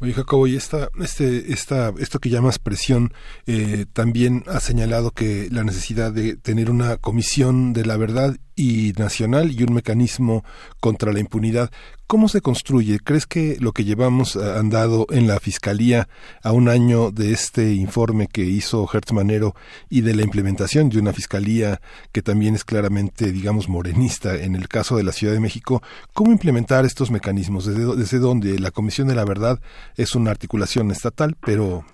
Oye 0.00 0.12
Jacobo, 0.12 0.46
y 0.46 0.56
esta, 0.56 0.88
este, 1.00 1.52
esta, 1.52 1.92
esto 1.98 2.18
que 2.18 2.30
llamas 2.30 2.58
presión, 2.58 3.12
eh, 3.46 3.86
también 3.92 4.44
ha 4.46 4.60
señalado 4.60 5.10
que 5.10 5.48
la 5.50 5.64
necesidad 5.64 6.12
de 6.12 6.36
tener 6.36 6.70
una 6.70 6.96
comisión 6.98 7.72
de 7.72 7.84
la 7.84 7.96
verdad 7.96 8.36
y 8.58 8.92
nacional 8.98 9.52
y 9.52 9.62
un 9.62 9.72
mecanismo 9.72 10.44
contra 10.80 11.12
la 11.12 11.20
impunidad. 11.20 11.70
¿Cómo 12.08 12.28
se 12.28 12.40
construye? 12.40 12.98
¿Crees 12.98 13.26
que 13.26 13.56
lo 13.60 13.70
que 13.72 13.84
llevamos 13.84 14.34
eh, 14.34 14.40
andado 14.58 15.06
en 15.10 15.28
la 15.28 15.38
Fiscalía 15.38 16.08
a 16.42 16.52
un 16.52 16.68
año 16.68 17.12
de 17.12 17.32
este 17.32 17.74
informe 17.74 18.26
que 18.26 18.42
hizo 18.42 18.88
Hertz 18.92 19.12
Manero 19.12 19.54
y 19.88 20.00
de 20.00 20.16
la 20.16 20.22
implementación 20.22 20.88
de 20.88 20.98
una 20.98 21.12
Fiscalía 21.12 21.80
que 22.10 22.20
también 22.20 22.56
es 22.56 22.64
claramente, 22.64 23.30
digamos, 23.30 23.68
morenista 23.68 24.34
en 24.34 24.56
el 24.56 24.66
caso 24.66 24.96
de 24.96 25.04
la 25.04 25.12
Ciudad 25.12 25.34
de 25.34 25.40
México, 25.40 25.80
¿cómo 26.12 26.32
implementar 26.32 26.84
estos 26.84 27.12
mecanismos? 27.12 27.64
¿Desde, 27.64 27.94
desde 27.94 28.18
dónde? 28.18 28.58
La 28.58 28.72
Comisión 28.72 29.06
de 29.06 29.14
la 29.14 29.24
Verdad 29.24 29.60
es 29.96 30.16
una 30.16 30.32
articulación 30.32 30.90
estatal, 30.90 31.36
pero 31.40 31.84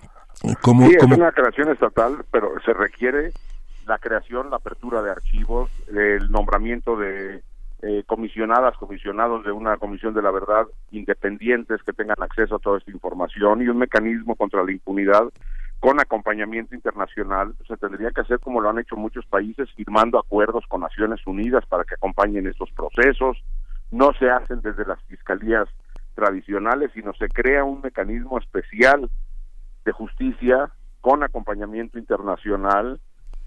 ¿cómo? 0.62 0.88
Sí, 0.88 0.94
es 0.94 1.04
una 1.04 1.32
creación 1.32 1.68
estatal, 1.70 2.24
pero 2.30 2.52
se 2.64 2.72
requiere 2.72 3.32
la 3.86 3.98
creación, 3.98 4.50
la 4.50 4.56
apertura 4.56 5.02
de 5.02 5.10
archivos, 5.10 5.70
el 5.88 6.30
nombramiento 6.30 6.96
de 6.96 7.42
eh, 7.82 8.02
comisionadas, 8.06 8.76
comisionados 8.78 9.44
de 9.44 9.52
una 9.52 9.76
comisión 9.76 10.14
de 10.14 10.22
la 10.22 10.30
verdad 10.30 10.66
independientes 10.90 11.82
que 11.82 11.92
tengan 11.92 12.22
acceso 12.22 12.56
a 12.56 12.58
toda 12.58 12.78
esta 12.78 12.90
información 12.90 13.60
y 13.60 13.68
un 13.68 13.76
mecanismo 13.76 14.36
contra 14.36 14.64
la 14.64 14.72
impunidad 14.72 15.24
con 15.80 16.00
acompañamiento 16.00 16.74
internacional. 16.74 17.54
Se 17.68 17.76
tendría 17.76 18.10
que 18.10 18.22
hacer 18.22 18.40
como 18.40 18.62
lo 18.62 18.70
han 18.70 18.78
hecho 18.78 18.96
muchos 18.96 19.26
países, 19.26 19.70
firmando 19.74 20.18
acuerdos 20.18 20.64
con 20.66 20.80
Naciones 20.80 21.20
Unidas 21.26 21.66
para 21.66 21.84
que 21.84 21.94
acompañen 21.94 22.46
estos 22.46 22.70
procesos. 22.70 23.36
No 23.90 24.14
se 24.18 24.30
hacen 24.30 24.62
desde 24.62 24.86
las 24.86 25.02
fiscalías 25.02 25.68
tradicionales, 26.14 26.90
sino 26.94 27.12
se 27.12 27.28
crea 27.28 27.64
un 27.64 27.82
mecanismo 27.82 28.38
especial 28.38 29.10
de 29.84 29.92
justicia 29.92 30.70
con 31.02 31.22
acompañamiento 31.22 31.98
internacional 31.98 32.98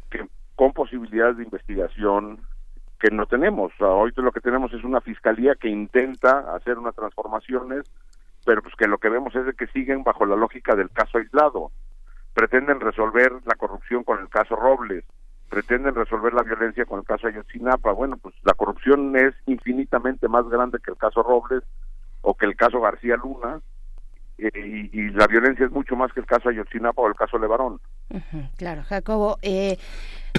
que 0.10 0.28
con 0.56 0.74
posibilidades 0.74 1.38
de 1.38 1.44
investigación 1.44 2.40
que 3.00 3.12
no 3.12 3.26
tenemos. 3.28 3.72
hoy 3.80 4.12
lo 4.16 4.32
que 4.32 4.42
tenemos 4.42 4.74
es 4.74 4.84
una 4.84 5.02
fiscalía 5.02 5.56
que 5.56 5.70
intenta 5.70 6.56
hacer 6.56 6.78
unas 6.78 6.96
transformaciones, 6.96 7.84
pero 8.46 8.62
pues 8.62 8.76
que 8.76 8.88
lo 8.88 8.98
que 8.98 9.10
vemos 9.10 9.36
es 9.36 9.46
de 9.46 9.54
que 9.54 9.68
siguen 9.68 10.04
bajo 10.04 10.26
la 10.26 10.36
lógica 10.36 10.76
del 10.76 10.90
caso 10.90 11.18
aislado. 11.18 11.72
Pretenden 12.34 12.80
resolver 12.80 13.34
la 13.46 13.56
corrupción 13.56 14.04
con 14.04 14.20
el 14.20 14.30
caso 14.30 14.56
Robles, 14.56 15.04
pretenden 15.50 15.96
resolver 15.96 16.34
la 16.34 16.44
violencia 16.44 16.86
con 16.86 17.00
el 17.00 17.06
caso 17.06 17.28
Ayotzinapa. 17.28 17.92
Bueno, 17.92 18.18
pues 18.18 18.36
la 18.44 18.54
corrupción 18.54 19.16
es 19.16 19.34
infinitamente 19.46 20.28
más 20.28 20.48
grande 20.50 20.80
que 20.84 20.92
el 20.92 20.98
caso 20.98 21.24
Robles 21.24 21.64
o 22.22 22.36
que 22.36 22.46
el 22.46 22.56
caso 22.56 22.82
García 22.82 23.16
Luna, 23.16 23.60
eh, 24.38 24.90
y, 24.92 25.10
la 25.12 25.28
violencia 25.28 25.66
es 25.66 25.72
mucho 25.72 25.96
más 25.96 26.12
que 26.14 26.20
el 26.20 26.26
caso 26.26 26.50
Ayotzinapa 26.50 27.02
o 27.02 27.08
el 27.08 27.16
caso 27.16 27.38
Levarón. 27.38 27.80
Claro, 28.58 28.84
Jacobo. 28.84 29.38
Eh, 29.42 29.78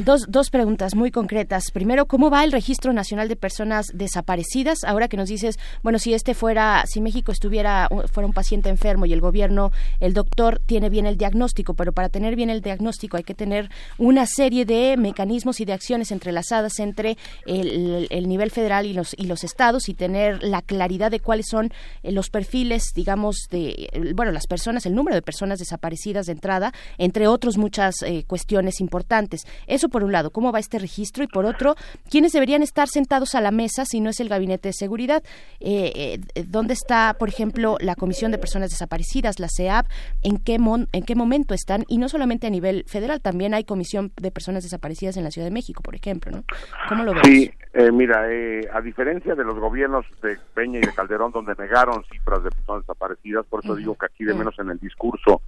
Dos, 0.04 0.26
dos 0.28 0.50
preguntas 0.50 0.94
muy 0.94 1.10
concretas. 1.10 1.70
Primero, 1.72 2.06
¿cómo 2.06 2.30
va 2.30 2.44
el 2.44 2.52
Registro 2.52 2.92
Nacional 2.92 3.28
de 3.28 3.34
Personas 3.34 3.86
Desaparecidas? 3.92 4.84
Ahora 4.84 5.08
que 5.08 5.16
nos 5.16 5.28
dices, 5.28 5.58
bueno, 5.82 5.98
si 5.98 6.14
este 6.14 6.34
fuera, 6.34 6.84
si 6.86 7.00
México 7.00 7.32
estuviera, 7.32 7.88
fuera 8.12 8.26
un 8.26 8.32
paciente 8.32 8.68
enfermo 8.68 9.06
y 9.06 9.12
el 9.12 9.20
gobierno, 9.20 9.72
el 9.98 10.14
doctor 10.14 10.60
tiene 10.64 10.88
bien 10.88 11.06
el 11.06 11.16
diagnóstico, 11.16 11.74
pero 11.74 11.92
para 11.92 12.08
tener 12.08 12.36
bien 12.36 12.48
el 12.48 12.60
diagnóstico 12.60 13.16
hay 13.16 13.24
que 13.24 13.34
tener 13.34 13.70
una 13.98 14.26
serie 14.26 14.64
de 14.64 14.96
mecanismos 14.96 15.60
y 15.60 15.64
de 15.64 15.72
acciones 15.72 16.12
entrelazadas 16.12 16.78
entre 16.78 17.16
el, 17.46 18.28
nivel 18.28 18.50
federal 18.52 18.86
y 18.86 18.92
los, 18.92 19.14
y 19.16 19.26
los 19.26 19.42
estados 19.42 19.88
y 19.88 19.94
tener 19.94 20.42
la 20.44 20.62
claridad 20.62 21.10
de 21.10 21.18
cuáles 21.18 21.46
son 21.48 21.72
eh, 22.02 22.12
los 22.12 22.30
perfiles, 22.30 22.92
digamos, 22.94 23.48
de, 23.50 24.12
bueno, 24.14 24.30
las 24.30 24.46
personas, 24.46 24.86
el 24.86 24.94
número 24.94 25.16
de 25.16 25.22
personas 25.22 25.58
desaparecidas 25.58 26.26
de 26.26 26.32
entrada, 26.32 26.72
entre 26.98 27.26
otros 27.26 27.57
muchas 27.59 28.02
eh, 28.02 28.24
cuestiones 28.26 28.80
importantes. 28.80 29.47
Eso 29.66 29.89
por 29.89 30.05
un 30.05 30.12
lado, 30.12 30.30
cómo 30.30 30.52
va 30.52 30.59
este 30.59 30.78
registro 30.78 31.24
y 31.24 31.26
por 31.26 31.44
otro, 31.44 31.74
quiénes 32.10 32.32
deberían 32.32 32.62
estar 32.62 32.89
sentados 32.89 33.35
a 33.35 33.40
la 33.40 33.51
mesa 33.51 33.85
si 33.85 34.01
no 34.01 34.10
es 34.10 34.20
el 34.20 34.28
Gabinete 34.28 34.70
de 34.70 34.72
Seguridad. 34.72 35.22
Eh, 35.60 36.18
eh, 36.35 36.44
¿Dónde 36.47 36.72
está, 36.72 37.16
por 37.18 37.28
ejemplo, 37.28 37.76
la 37.80 37.94
Comisión 37.94 38.30
de 38.30 38.39
Personas 38.39 38.70
Desaparecidas, 38.70 39.39
la 39.40 39.48
CEAP? 39.55 39.86
¿En 40.22 40.39
qué, 40.39 40.55
en 40.55 41.02
qué 41.05 41.14
momento 41.14 41.55
están? 41.55 41.85
Y 41.89 41.98
no 41.98 42.09
solamente 42.09 42.47
a 42.47 42.51
nivel 42.51 42.85
federal, 42.86 43.20
también 43.20 43.52
hay 43.55 43.64
Comisión 43.64 44.12
de 44.16 44.30
Personas 44.30 44.62
Desaparecidas 44.62 45.16
en 45.16 45.24
la 45.24 45.30
Ciudad 45.30 45.47
de 45.47 45.52
México, 45.52 45.82
por 45.82 45.94
ejemplo, 45.94 46.30
¿no? 46.30 46.44
¿Cómo 46.89 47.05
lo 47.05 47.12
ves? 47.12 47.22
Sí, 47.24 47.51
eh, 47.74 47.93
mira, 47.93 48.26
a 48.72 48.80
diferencia 48.80 49.35
de 49.35 49.44
los 49.44 49.59
gobiernos 49.59 50.06
de 50.22 50.39
Peña 50.55 50.78
y 50.78 50.82
de 50.82 50.94
Calderón, 50.94 51.32
donde 51.32 51.55
negaron 51.59 52.05
cifras 52.10 52.43
de 52.43 52.51
personas 52.51 52.82
desaparecidas, 52.82 53.44
por 53.47 53.64
eso 53.64 53.74
digo 53.74 53.94
que 53.94 54.06
aquí 54.06 54.24
de 54.24 54.35
menos 54.35 54.59
en 54.59 54.70
el 54.70 54.78
discurso 54.78 55.43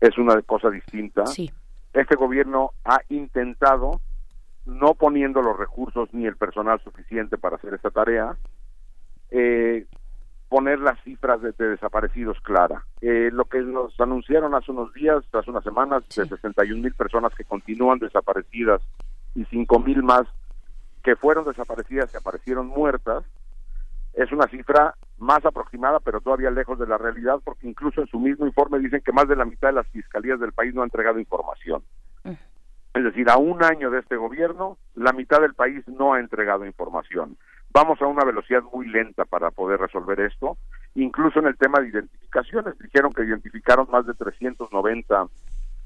es 0.00 0.18
una 0.18 0.40
cosa 0.42 0.70
distinta. 0.70 1.26
Sí 1.26 1.50
este 2.00 2.14
gobierno 2.14 2.72
ha 2.84 3.00
intentado, 3.08 4.00
no 4.66 4.94
poniendo 4.94 5.40
los 5.40 5.58
recursos 5.58 6.12
ni 6.12 6.26
el 6.26 6.36
personal 6.36 6.80
suficiente 6.82 7.38
para 7.38 7.56
hacer 7.56 7.72
esta 7.72 7.90
tarea, 7.90 8.36
eh, 9.30 9.86
poner 10.48 10.78
las 10.78 11.02
cifras 11.02 11.40
de, 11.40 11.52
desaparecidos 11.52 12.38
clara. 12.42 12.84
Eh, 13.00 13.30
lo 13.32 13.46
que 13.46 13.62
nos 13.62 13.98
anunciaron 13.98 14.54
hace 14.54 14.72
unos 14.72 14.92
días, 14.92 15.24
hace 15.32 15.50
unas 15.50 15.64
semanas, 15.64 16.04
de 16.14 16.26
61 16.26 16.82
mil 16.82 16.94
personas 16.94 17.34
que 17.34 17.44
continúan 17.44 17.98
desaparecidas 17.98 18.82
y 19.34 19.44
5 19.46 19.78
mil 19.80 20.02
más 20.02 20.26
que 21.02 21.16
fueron 21.16 21.46
desaparecidas 21.46 22.12
y 22.12 22.16
aparecieron 22.18 22.66
muertas, 22.66 23.24
es 24.16 24.32
una 24.32 24.46
cifra 24.48 24.94
más 25.18 25.44
aproximada, 25.44 26.00
pero 26.00 26.20
todavía 26.20 26.50
lejos 26.50 26.78
de 26.78 26.86
la 26.86 26.96
realidad, 26.96 27.38
porque 27.44 27.68
incluso 27.68 28.00
en 28.00 28.06
su 28.06 28.18
mismo 28.18 28.46
informe 28.46 28.78
dicen 28.78 29.02
que 29.04 29.12
más 29.12 29.28
de 29.28 29.36
la 29.36 29.44
mitad 29.44 29.68
de 29.68 29.74
las 29.74 29.86
fiscalías 29.88 30.40
del 30.40 30.52
país 30.52 30.74
no 30.74 30.80
han 30.80 30.86
entregado 30.86 31.18
información. 31.18 31.82
Mm. 32.24 32.32
Es 32.94 33.04
decir, 33.04 33.28
a 33.28 33.36
un 33.36 33.62
año 33.62 33.90
de 33.90 34.00
este 34.00 34.16
gobierno, 34.16 34.78
la 34.94 35.12
mitad 35.12 35.42
del 35.42 35.52
país 35.52 35.86
no 35.86 36.14
ha 36.14 36.20
entregado 36.20 36.64
información. 36.64 37.36
Vamos 37.70 38.00
a 38.00 38.06
una 38.06 38.24
velocidad 38.24 38.62
muy 38.72 38.88
lenta 38.88 39.26
para 39.26 39.50
poder 39.50 39.80
resolver 39.80 40.18
esto. 40.20 40.56
Incluso 40.94 41.40
en 41.40 41.46
el 41.48 41.58
tema 41.58 41.80
de 41.80 41.88
identificaciones, 41.88 42.78
dijeron 42.78 43.12
que 43.12 43.22
identificaron 43.22 43.86
más 43.90 44.06
de 44.06 44.14
390 44.14 45.26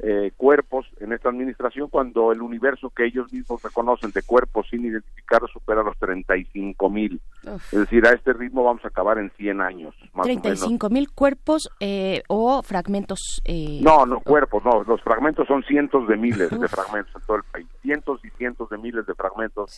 eh, 0.03 0.33
cuerpos 0.37 0.87
en 1.01 1.13
esta 1.13 1.29
administración 1.29 1.89
cuando 1.89 2.33
el 2.33 2.41
universo 2.41 2.89
que 2.89 3.05
ellos 3.05 3.31
mismos 3.33 3.63
reconocen 3.63 4.11
de 4.13 4.23
cuerpos 4.23 4.67
sin 4.71 4.87
identificar 4.87 5.43
supera 5.53 5.83
los 5.83 5.97
35 5.99 6.89
mil. 6.89 7.21
Es 7.45 7.79
decir, 7.79 8.07
a 8.07 8.13
este 8.13 8.33
ritmo 8.33 8.65
vamos 8.65 8.83
a 8.85 8.89
acabar 8.89 9.19
en 9.19 9.31
100 9.33 9.61
años. 9.61 9.95
Más 10.15 10.25
35 10.25 10.89
mil 10.89 11.11
cuerpos 11.11 11.69
eh, 11.81 12.23
o 12.29 12.63
fragmentos. 12.63 13.43
Eh, 13.45 13.81
no, 13.83 14.07
no 14.07 14.21
cuerpos, 14.21 14.65
no. 14.65 14.83
Los 14.85 15.03
fragmentos 15.03 15.47
son 15.47 15.63
cientos 15.65 16.09
de 16.09 16.17
miles 16.17 16.49
de 16.49 16.69
fragmentos 16.69 17.15
en 17.15 17.23
todo 17.27 17.37
el 17.37 17.45
país. 17.45 17.67
Cientos 17.83 18.25
y 18.25 18.31
cientos 18.31 18.71
de 18.71 18.79
miles 18.79 19.07
de 19.07 19.15
fragmentos 19.15 19.77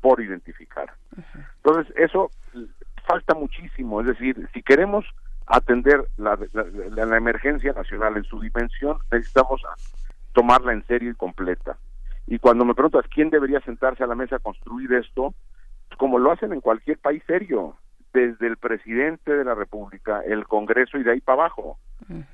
por 0.00 0.20
identificar. 0.20 0.92
Entonces, 1.62 1.94
eso 1.96 2.30
falta 3.06 3.34
muchísimo. 3.34 4.00
Es 4.00 4.08
decir, 4.08 4.48
si 4.52 4.62
queremos 4.62 5.04
atender 5.50 6.04
la, 6.16 6.38
la, 6.52 7.16
emergencia 7.16 7.72
nacional 7.72 8.16
en 8.16 8.24
su 8.24 8.40
dimensión, 8.40 8.98
necesitamos 9.10 9.62
tomarla 10.32 10.72
en 10.72 10.86
serio 10.86 11.10
y 11.10 11.14
completa. 11.14 11.76
Y 12.26 12.38
cuando 12.38 12.64
me 12.64 12.74
preguntas 12.74 13.04
quién 13.12 13.30
debería 13.30 13.60
sentarse 13.60 14.04
a 14.04 14.06
la 14.06 14.14
mesa 14.14 14.36
a 14.36 14.40
construir 14.40 14.92
esto, 14.92 15.34
como 15.96 16.18
lo 16.18 16.30
hacen 16.30 16.52
en 16.52 16.60
cualquier 16.60 16.98
país 16.98 17.22
serio, 17.26 17.76
desde 18.12 18.46
el 18.46 18.56
presidente 18.56 19.32
de 19.32 19.44
la 19.44 19.54
República, 19.54 20.20
el 20.22 20.46
Congreso 20.46 20.98
y 20.98 21.02
de 21.02 21.12
ahí 21.12 21.20
para 21.20 21.42
abajo. 21.42 21.78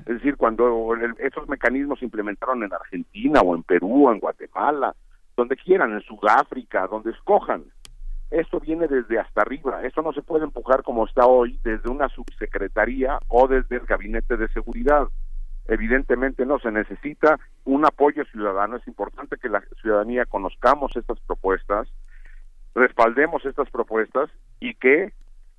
Es 0.07 0.15
decir, 0.15 0.37
cuando 0.37 0.95
estos 1.19 1.49
mecanismos 1.49 1.99
se 1.99 2.05
implementaron 2.07 2.63
en 2.63 2.73
Argentina 2.73 3.41
o 3.41 3.55
en 3.55 3.63
Perú 3.63 4.09
o 4.09 4.13
en 4.13 4.21
Guatemala, 4.21 4.95
donde 5.37 5.57
quieran, 5.57 5.93
en 5.93 6.01
Sudáfrica, 6.01 6.87
donde 6.87 7.11
escojan, 7.11 7.65
esto 8.31 8.61
viene 8.61 8.89
desde 8.89 9.19
hasta 9.19 9.43
arriba, 9.43 9.83
esto 9.85 10.03
no 10.03 10.13
se 10.13 10.23
puede 10.23 10.45
empujar 10.45 10.83
como 10.83 11.07
está 11.07 11.27
hoy 11.27 11.59
desde 11.63 11.91
una 11.91 12.09
subsecretaría 12.09 13.19
o 13.29 13.47
desde 13.47 13.77
el 13.77 13.87
gabinete 13.87 14.37
de 14.37 14.49
seguridad. 14.49 15.09
Evidentemente 15.69 16.45
no, 16.47 16.59
se 16.59 16.71
necesita 16.71 17.39
un 17.65 17.85
apoyo 17.85 18.25
ciudadano, 18.27 18.77
es 18.77 18.87
importante 18.87 19.37
que 19.37 19.49
la 19.49 19.63
ciudadanía 19.81 20.25
conozcamos 20.25 20.97
estas 20.97 21.19
propuestas, 21.21 21.89
respaldemos 22.75 23.45
estas 23.45 23.71
propuestas 23.71 24.31
y 24.61 24.75
que 24.75 25.13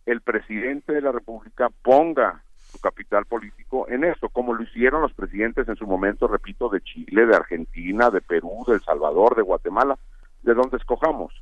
el 0.05 0.21
presidente 0.21 0.93
de 0.93 1.01
la 1.01 1.11
República 1.11 1.69
ponga 1.81 2.41
su 2.55 2.79
capital 2.79 3.25
político 3.25 3.87
en 3.89 4.03
eso, 4.03 4.29
como 4.29 4.53
lo 4.53 4.63
hicieron 4.63 5.01
los 5.01 5.13
presidentes 5.13 5.67
en 5.67 5.75
su 5.75 5.87
momento, 5.87 6.27
repito, 6.27 6.69
de 6.69 6.81
Chile, 6.81 7.25
de 7.25 7.35
Argentina, 7.35 8.09
de 8.09 8.21
Perú, 8.21 8.63
de 8.67 8.75
El 8.75 8.81
Salvador, 8.81 9.35
de 9.35 9.41
Guatemala, 9.41 9.97
de 10.43 10.53
donde 10.53 10.77
escojamos 10.77 11.33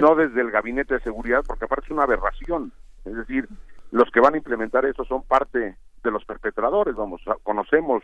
no 0.00 0.14
desde 0.14 0.40
el 0.40 0.50
gabinete 0.50 0.94
de 0.94 1.00
seguridad, 1.00 1.42
porque 1.46 1.64
aparte 1.64 1.86
es 1.86 1.92
una 1.92 2.04
aberración. 2.04 2.72
Es 3.04 3.14
decir, 3.14 3.48
los 3.90 4.10
que 4.10 4.20
van 4.20 4.34
a 4.34 4.38
implementar 4.38 4.84
eso 4.84 5.04
son 5.04 5.22
parte 5.22 5.76
de 6.02 6.10
los 6.10 6.24
perpetradores, 6.24 6.94
vamos, 6.94 7.22
conocemos 7.42 8.02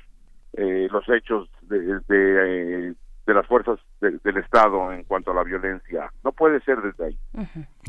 eh, 0.52 0.88
los 0.90 1.08
hechos 1.08 1.48
de, 1.62 2.00
de, 2.08 2.94
de 3.26 3.34
las 3.34 3.46
fuerzas 3.46 3.78
del 4.00 4.36
Estado 4.36 4.92
en 4.92 5.04
cuanto 5.04 5.32
a 5.32 5.34
la 5.34 5.42
violencia. 5.42 6.12
No 6.22 6.32
puede 6.32 6.60
ser 6.60 6.80
desde 6.80 7.06
ahí. 7.06 7.18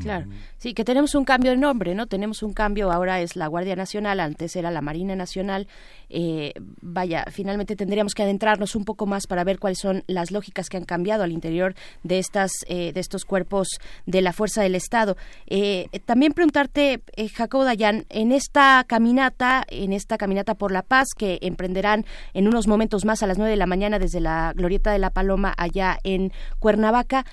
Claro. 0.02 0.28
Sí, 0.58 0.74
que 0.74 0.84
tenemos 0.84 1.14
un 1.16 1.26
cambio 1.26 1.52
de 1.52 1.58
nombre, 1.58 1.94
¿no? 1.94 2.08
Tenemos 2.08 2.42
un 2.44 2.54
cambio, 2.54 2.92
ahora 2.92 3.22
es 3.22 3.36
la 3.36 3.48
Guardia 3.48 3.76
Nacional, 3.76 4.20
antes 4.20 4.56
era 4.56 4.72
la 4.72 4.82
Marina 4.82 5.16
Nacional. 5.16 5.68
Eh, 6.10 6.54
vaya, 6.82 7.26
finalmente 7.32 7.76
tendríamos 7.76 8.14
que 8.14 8.24
adentrarnos 8.24 8.76
un 8.76 8.86
poco 8.86 9.06
más 9.06 9.28
para 9.28 9.44
ver 9.44 9.60
cuáles 9.60 9.80
son 9.80 10.04
las 10.08 10.32
lógicas 10.32 10.70
que 10.70 10.78
han 10.78 10.86
cambiado 10.86 11.24
al 11.24 11.32
interior 11.32 11.76
de, 12.04 12.20
estas, 12.20 12.52
eh, 12.68 12.92
de 12.94 13.00
estos 13.00 13.26
cuerpos 13.26 13.68
de 14.06 14.22
la 14.22 14.34
Fuerza 14.34 14.62
del 14.62 14.76
Estado. 14.76 15.18
Eh, 15.48 15.88
también 16.06 16.34
preguntarte, 16.34 17.02
Jacobo 17.34 17.66
Dayan, 17.66 18.06
en 18.10 18.32
esta 18.32 18.84
caminata, 18.88 19.64
en 19.68 19.94
esta 19.94 20.18
caminata 20.18 20.56
por 20.56 20.72
la 20.72 20.82
paz 20.82 21.10
que 21.16 21.40
emprenderán 21.42 22.06
en 22.34 22.48
unos 22.48 22.68
momentos 22.68 23.06
más 23.06 23.22
a 23.22 23.28
las 23.28 23.38
nueve 23.38 23.52
de 23.52 23.58
la 23.58 23.68
mañana 23.68 24.00
desde 24.00 24.20
la 24.20 24.54
Glorieta 24.56 24.92
de 24.92 25.00
la 25.00 25.10
Paloma 25.10 25.54
allá 25.58 26.00
en 26.04 26.32
Cuernavaca. 26.60 27.26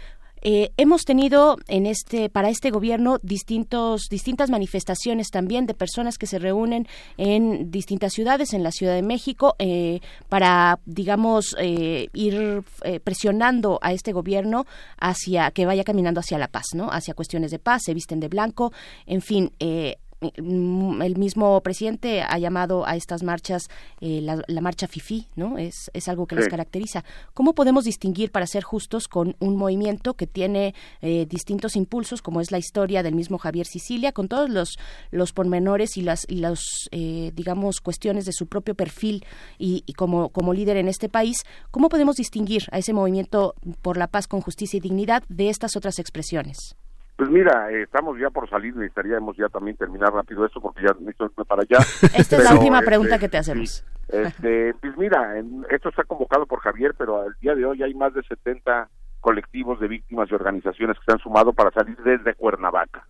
Eh, 0.47 0.73
hemos 0.77 1.07
tenido 1.07 1.57
en 1.69 1.87
este 1.87 2.29
para 2.29 2.51
este 2.51 2.71
gobierno 2.71 3.19
distintos 3.23 4.09
distintas 4.11 4.51
manifestaciones 4.51 5.31
también 5.31 5.65
de 5.65 5.73
personas 5.73 6.19
que 6.19 6.27
se 6.27 6.39
reúnen 6.39 6.87
en 7.17 7.71
distintas 7.71 8.13
ciudades 8.13 8.53
en 8.53 8.63
la 8.63 8.71
Ciudad 8.71 8.93
de 8.95 9.01
México 9.01 9.57
eh, 9.59 10.01
para 10.29 10.81
digamos 10.85 11.57
eh, 11.59 12.09
ir 12.13 12.63
presionando 13.05 13.79
a 13.81 13.95
este 13.95 14.13
gobierno 14.13 14.67
hacia 14.99 15.51
que 15.51 15.65
vaya 15.65 15.83
caminando 15.83 16.21
hacia 16.21 16.37
la 16.37 16.49
paz 16.49 16.67
no 16.75 16.91
hacia 16.91 17.15
cuestiones 17.15 17.51
de 17.51 17.59
paz 17.59 17.81
se 17.87 17.95
visten 17.95 18.21
de 18.21 18.29
blanco 18.29 18.71
en 19.07 19.23
fin 19.23 19.51
Mm, 19.59 19.95
el 20.37 21.17
mismo 21.17 21.61
presidente 21.63 22.23
ha 22.23 22.39
llamado 22.39 22.87
a 22.87 22.97
estas 22.97 23.23
marchas 23.23 23.69
eh, 24.01 24.21
la, 24.21 24.61
marcha 24.61 24.87
FIFI, 24.87 25.29
¿no? 25.37 25.59
Es, 25.59 25.91
es 25.93 26.09
algo 26.09 26.27
que 26.27 26.37
les 26.37 26.49
caracteriza. 26.49 27.05
¿Cómo 27.35 27.55
podemos 27.55 27.85
distinguir, 27.85 28.31
para 28.31 28.47
ser 28.47 28.63
justos, 28.63 29.09
con 29.09 29.37
un 29.41 29.57
movimiento 29.57 30.15
que 30.15 30.27
tiene 30.27 30.75
eh, 31.03 31.27
distintos 31.29 31.77
impulsos, 31.77 32.23
como 32.23 32.41
es 32.41 32.51
la 32.51 32.59
historia 32.59 33.03
del 33.03 33.15
mismo 33.15 33.39
Javier 33.39 33.67
Sicilia, 33.67 34.13
con 34.13 34.29
todos 34.29 34.51
los, 34.51 34.79
los 35.11 35.33
pormenores 35.33 35.97
y 35.97 36.03
las, 36.03 36.27
y 36.29 36.37
los, 36.37 36.89
eh, 36.91 37.33
digamos, 37.35 37.81
cuestiones 37.81 38.25
de 38.25 38.33
su 38.33 38.47
propio 38.47 38.75
perfil 38.75 39.25
y, 39.59 39.83
y, 39.87 39.93
como, 39.95 40.31
como 40.31 40.55
líder 40.55 40.77
en 40.77 40.89
este 40.89 41.09
país? 41.09 41.45
¿Cómo 41.71 41.89
podemos 41.89 42.17
distinguir 42.17 42.65
a 42.73 42.79
ese 42.79 42.93
movimiento 42.93 43.55
por 43.83 43.97
la 43.97 44.07
paz 44.07 44.27
con 44.27 44.41
justicia 44.41 44.77
y 44.77 44.81
dignidad 44.81 45.23
de 45.29 45.49
estas 45.49 45.77
otras 45.77 45.99
expresiones? 45.99 46.77
Pues 47.17 47.31
mira, 47.31 47.71
eh, 47.71 47.83
estamos 47.83 48.19
ya 48.19 48.31
por 48.31 48.49
salir, 48.51 48.75
necesitaríamos 48.75 49.37
ya 49.37 49.49
también 49.49 49.77
terminar 49.77 50.13
rápido 50.13 50.45
esto 50.45 50.61
porque 50.61 50.83
ya 50.83 50.93
necesito 50.99 51.27
irme 51.27 51.45
para 51.45 51.63
allá. 51.63 51.79
Esta 52.19 52.37
es 52.37 52.45
la 52.45 52.55
última 52.55 52.83
pregunta 52.83 53.19
que 53.19 53.29
te 53.29 53.39
hacemos. 53.39 53.85
este, 54.09 54.75
pues 54.81 54.97
mira, 54.97 55.35
esto 55.71 55.91
está 55.91 56.03
convocado 56.05 56.47
por 56.47 56.61
Javier, 56.61 56.95
pero 56.99 57.23
al 57.23 57.35
día 57.41 57.55
de 57.55 57.65
hoy 57.65 57.83
hay 57.83 57.95
más 57.95 58.13
de 58.15 58.23
70 58.25 58.89
colectivos 59.21 59.79
de 59.81 59.89
víctimas 59.89 60.29
y 60.31 60.35
organizaciones 60.35 60.99
que 60.99 61.05
se 61.07 61.13
han 61.13 61.19
sumado 61.19 61.53
para 61.53 61.71
salir 61.71 61.97
desde 62.05 62.35
Cuernavaca. 62.35 63.07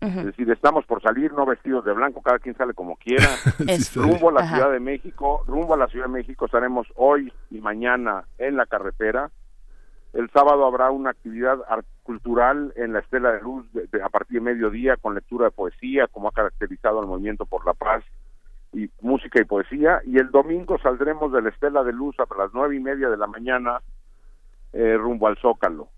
Es 0.00 0.24
decir, 0.26 0.48
estamos 0.50 0.86
por 0.86 1.02
salir, 1.02 1.32
no 1.32 1.44
vestidos 1.44 1.84
de 1.84 1.92
blanco, 1.92 2.22
cada 2.22 2.38
quien 2.38 2.56
sale 2.56 2.72
como 2.72 2.96
quiera. 2.96 3.28
rumbo 3.96 4.30
a 4.30 4.32
la 4.32 4.48
Ciudad 4.48 4.70
de 4.70 4.78
México, 4.78 5.42
rumbo 5.48 5.74
a 5.74 5.76
la 5.76 5.88
Ciudad 5.88 6.06
de 6.06 6.12
México 6.12 6.46
estaremos 6.46 6.86
hoy 6.94 7.32
y 7.50 7.60
mañana 7.60 8.22
en 8.38 8.56
la 8.56 8.66
carretera 8.66 9.30
el 10.12 10.30
sábado 10.30 10.66
habrá 10.66 10.90
una 10.90 11.10
actividad 11.10 11.58
cultural 12.02 12.72
en 12.76 12.92
la 12.92 13.00
Estela 13.00 13.32
de 13.32 13.42
Luz 13.42 13.66
a 14.02 14.08
partir 14.08 14.40
de 14.40 14.52
mediodía 14.52 14.96
con 14.96 15.14
lectura 15.14 15.46
de 15.46 15.50
poesía, 15.50 16.06
como 16.06 16.28
ha 16.28 16.32
caracterizado 16.32 17.00
el 17.00 17.06
Movimiento 17.06 17.44
por 17.44 17.66
la 17.66 17.74
Paz, 17.74 18.04
y 18.72 18.90
música 19.00 19.40
y 19.40 19.44
poesía. 19.44 20.00
Y 20.04 20.18
el 20.18 20.30
domingo 20.30 20.78
saldremos 20.78 21.32
de 21.32 21.42
la 21.42 21.50
Estela 21.50 21.82
de 21.84 21.92
Luz 21.92 22.16
a 22.20 22.26
las 22.36 22.50
nueve 22.52 22.76
y 22.76 22.80
media 22.80 23.08
de 23.08 23.16
la 23.16 23.26
mañana 23.26 23.80
eh, 24.72 24.96
rumbo 24.96 25.26
al 25.26 25.36
Zócalo. 25.38 25.88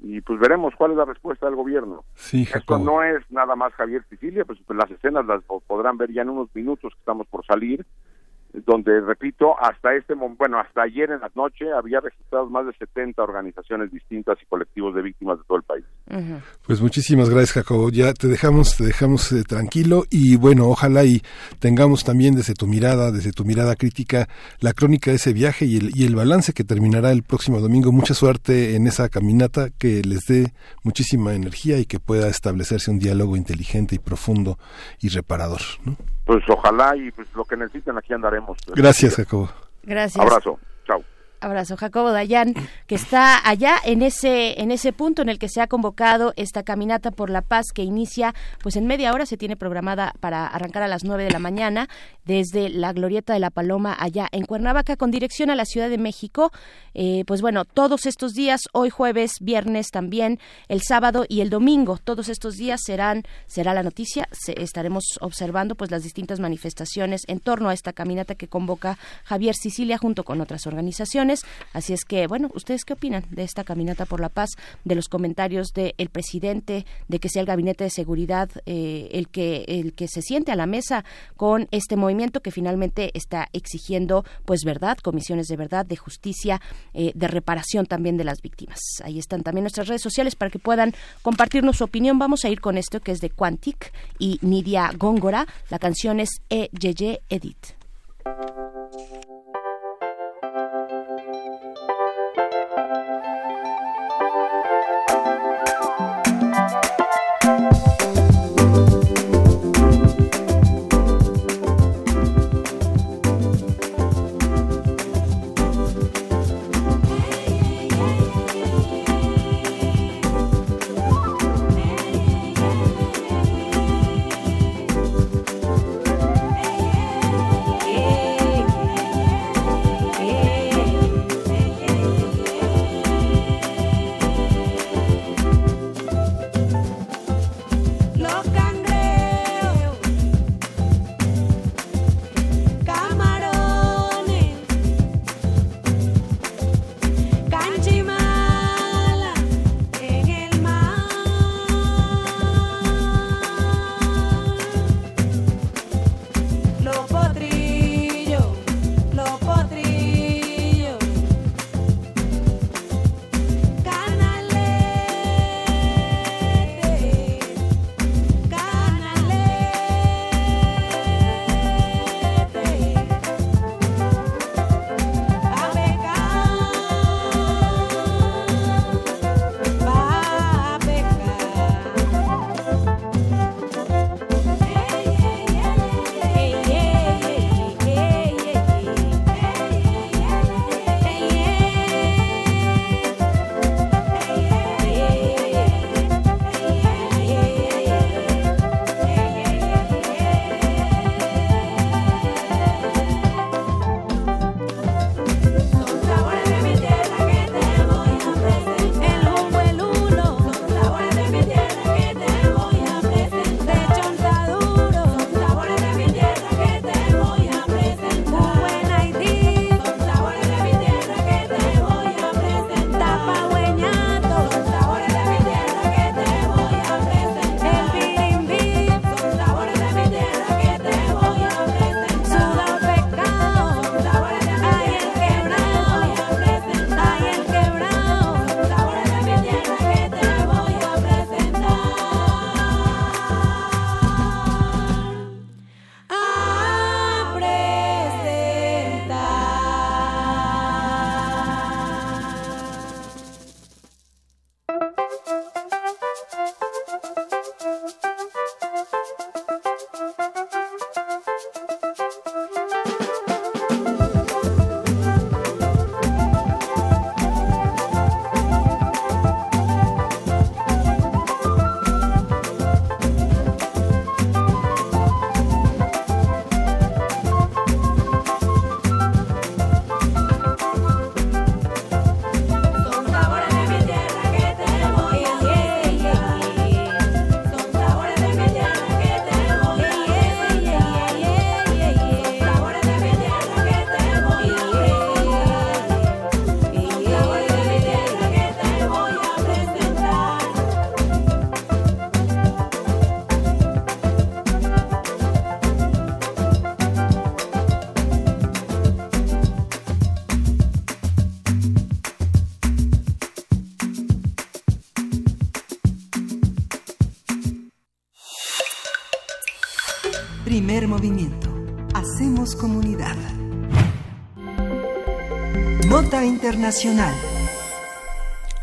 Y 0.00 0.20
pues 0.20 0.38
veremos 0.38 0.74
cuál 0.76 0.92
es 0.92 0.96
la 0.96 1.04
respuesta 1.04 1.46
del 1.46 1.56
gobierno. 1.56 2.04
Esto 2.32 2.78
no 2.78 3.02
es 3.02 3.28
nada 3.30 3.56
más 3.56 3.72
Javier 3.74 4.04
Sicilia, 4.08 4.44
pues, 4.44 4.58
pues 4.64 4.78
las 4.78 4.90
escenas 4.90 5.26
las 5.26 5.42
podrán 5.66 5.98
ver 5.98 6.12
ya 6.12 6.22
en 6.22 6.28
unos 6.30 6.54
minutos 6.54 6.92
que 6.94 7.00
estamos 7.00 7.26
por 7.26 7.44
salir 7.44 7.84
donde, 8.52 9.00
repito, 9.00 9.54
hasta 9.60 9.94
este 9.94 10.14
bueno, 10.14 10.58
hasta 10.58 10.82
ayer 10.82 11.10
en 11.10 11.20
la 11.20 11.30
noche 11.34 11.66
había 11.72 12.00
registrado 12.00 12.48
más 12.48 12.66
de 12.66 12.72
70 12.74 13.22
organizaciones 13.22 13.90
distintas 13.92 14.38
y 14.42 14.46
colectivos 14.46 14.94
de 14.94 15.02
víctimas 15.02 15.38
de 15.38 15.44
todo 15.44 15.58
el 15.58 15.64
país. 15.64 15.84
Pues 16.66 16.80
muchísimas 16.80 17.28
gracias, 17.28 17.52
Jacobo. 17.52 17.90
Ya 17.90 18.12
te 18.14 18.26
dejamos, 18.26 18.76
te 18.76 18.84
dejamos 18.84 19.30
eh, 19.32 19.44
tranquilo 19.44 20.04
y 20.10 20.36
bueno, 20.36 20.68
ojalá 20.68 21.04
y 21.04 21.22
tengamos 21.60 22.04
también 22.04 22.34
desde 22.34 22.54
tu 22.54 22.66
mirada, 22.66 23.10
desde 23.12 23.32
tu 23.32 23.44
mirada 23.44 23.76
crítica, 23.76 24.28
la 24.60 24.72
crónica 24.72 25.10
de 25.10 25.16
ese 25.16 25.32
viaje 25.32 25.66
y 25.66 25.76
el, 25.76 25.90
y 25.96 26.06
el 26.06 26.16
balance 26.16 26.52
que 26.52 26.64
terminará 26.64 27.12
el 27.12 27.22
próximo 27.22 27.60
domingo. 27.60 27.92
Mucha 27.92 28.14
suerte 28.14 28.74
en 28.74 28.86
esa 28.86 29.08
caminata, 29.08 29.68
que 29.78 30.02
les 30.02 30.26
dé 30.26 30.52
muchísima 30.82 31.34
energía 31.34 31.78
y 31.78 31.86
que 31.86 32.00
pueda 32.00 32.28
establecerse 32.28 32.90
un 32.90 32.98
diálogo 32.98 33.36
inteligente 33.36 33.94
y 33.94 33.98
profundo 33.98 34.58
y 35.00 35.08
reparador. 35.08 35.60
¿no? 35.84 35.96
Pues 36.28 36.44
ojalá 36.50 36.94
y 36.94 37.10
pues 37.10 37.26
lo 37.34 37.42
que 37.42 37.56
necesiten 37.56 37.96
aquí 37.96 38.12
andaremos. 38.12 38.58
Gracias, 38.76 39.16
Jacobo. 39.16 39.48
Gracias. 39.82 40.22
Abrazo. 40.22 40.58
Abrazo, 41.40 41.76
Jacobo 41.76 42.10
Dayan, 42.10 42.54
que 42.86 42.94
está 42.94 43.48
allá 43.48 43.76
en 43.84 44.02
ese 44.02 44.60
en 44.60 44.70
ese 44.70 44.92
punto 44.92 45.22
en 45.22 45.28
el 45.28 45.38
que 45.38 45.48
se 45.48 45.60
ha 45.60 45.66
convocado 45.68 46.32
esta 46.36 46.62
caminata 46.62 47.10
por 47.10 47.30
la 47.30 47.42
paz 47.42 47.66
que 47.72 47.82
inicia, 47.82 48.34
pues 48.62 48.76
en 48.76 48.86
media 48.86 49.12
hora 49.12 49.26
se 49.26 49.36
tiene 49.36 49.56
programada 49.56 50.14
para 50.20 50.46
arrancar 50.46 50.82
a 50.82 50.88
las 50.88 51.04
nueve 51.04 51.24
de 51.24 51.30
la 51.30 51.38
mañana 51.38 51.88
desde 52.24 52.68
la 52.68 52.92
Glorieta 52.92 53.32
de 53.32 53.40
la 53.40 53.50
Paloma 53.50 53.96
allá 53.98 54.28
en 54.32 54.44
Cuernavaca 54.44 54.96
con 54.96 55.10
dirección 55.10 55.50
a 55.50 55.56
la 55.56 55.64
Ciudad 55.64 55.88
de 55.88 55.98
México. 55.98 56.50
Eh, 56.94 57.24
pues 57.26 57.40
bueno, 57.40 57.64
todos 57.64 58.06
estos 58.06 58.32
días, 58.32 58.62
hoy 58.72 58.90
jueves, 58.90 59.34
viernes 59.40 59.90
también, 59.90 60.40
el 60.66 60.82
sábado 60.82 61.24
y 61.28 61.40
el 61.40 61.50
domingo, 61.50 61.98
todos 62.02 62.28
estos 62.28 62.56
días 62.56 62.80
serán 62.84 63.22
será 63.46 63.74
la 63.74 63.82
noticia. 63.82 64.28
estaremos 64.56 65.04
observando 65.20 65.74
pues 65.74 65.90
las 65.90 66.02
distintas 66.02 66.40
manifestaciones 66.40 67.22
en 67.28 67.40
torno 67.40 67.68
a 67.68 67.74
esta 67.74 67.92
caminata 67.92 68.34
que 68.34 68.48
convoca 68.48 68.98
Javier 69.24 69.54
Sicilia 69.54 69.98
junto 69.98 70.24
con 70.24 70.40
otras 70.40 70.66
organizaciones 70.66 71.27
Así 71.72 71.92
es 71.92 72.04
que, 72.04 72.26
bueno, 72.26 72.50
¿ustedes 72.54 72.84
qué 72.84 72.94
opinan 72.94 73.24
de 73.30 73.42
esta 73.42 73.64
caminata 73.64 74.04
por 74.06 74.20
la 74.20 74.28
paz, 74.28 74.50
de 74.84 74.94
los 74.94 75.08
comentarios 75.08 75.68
del 75.74 76.08
presidente, 76.10 76.86
de 77.08 77.18
que 77.18 77.28
sea 77.28 77.40
el 77.40 77.46
gabinete 77.46 77.84
de 77.84 77.90
seguridad 77.90 78.50
eh, 78.66 79.08
el 79.12 79.28
que 79.28 79.64
el 79.68 79.92
que 79.92 80.08
se 80.08 80.22
siente 80.22 80.52
a 80.52 80.56
la 80.56 80.66
mesa 80.66 81.04
con 81.36 81.68
este 81.70 81.96
movimiento 81.96 82.40
que 82.40 82.50
finalmente 82.50 83.10
está 83.14 83.48
exigiendo, 83.52 84.24
pues, 84.44 84.62
verdad, 84.64 84.98
comisiones 84.98 85.46
de 85.48 85.56
verdad, 85.56 85.86
de 85.86 85.96
justicia, 85.96 86.60
eh, 86.94 87.12
de 87.14 87.28
reparación 87.28 87.86
también 87.86 88.16
de 88.16 88.24
las 88.24 88.40
víctimas. 88.42 88.80
Ahí 89.02 89.18
están 89.18 89.42
también 89.42 89.64
nuestras 89.64 89.88
redes 89.88 90.02
sociales 90.02 90.36
para 90.36 90.50
que 90.50 90.58
puedan 90.58 90.94
compartirnos 91.22 91.78
su 91.78 91.84
opinión. 91.84 92.18
Vamos 92.18 92.44
a 92.44 92.48
ir 92.48 92.60
con 92.60 92.78
esto 92.78 93.00
que 93.00 93.12
es 93.12 93.20
de 93.20 93.30
Quantic 93.30 93.92
y 94.18 94.38
Nidia 94.42 94.90
Góngora. 94.96 95.46
La 95.70 95.78
canción 95.78 96.20
es 96.20 96.30
E 96.50 96.68
Yeye 96.72 97.20
Edit. 97.28 97.78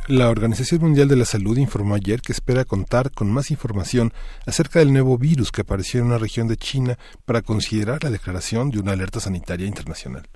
La 0.08 0.30
Organización 0.30 0.82
Mundial 0.82 1.08
de 1.08 1.16
la 1.16 1.26
Salud 1.26 1.58
informó 1.58 1.96
ayer 1.96 2.22
que 2.22 2.32
espera 2.32 2.64
contar 2.64 3.12
con 3.12 3.32
más 3.32 3.50
información 3.50 4.14
acerca 4.46 4.80
del 4.80 4.94
nuevo 4.94 5.18
virus 5.18 5.52
que 5.52 5.62
apareció 5.62 6.00
en 6.00 6.06
una 6.06 6.20
región 6.20 6.48
de 6.48 6.58
China 6.58 7.00
para 7.26 7.42
considerar 7.42 8.04
la 8.04 8.12
declaración 8.12 8.70
de 8.70 8.80
una 8.80 8.92
alerta 8.92 9.20
sanitaria 9.20 9.66
internacional. 9.66 10.28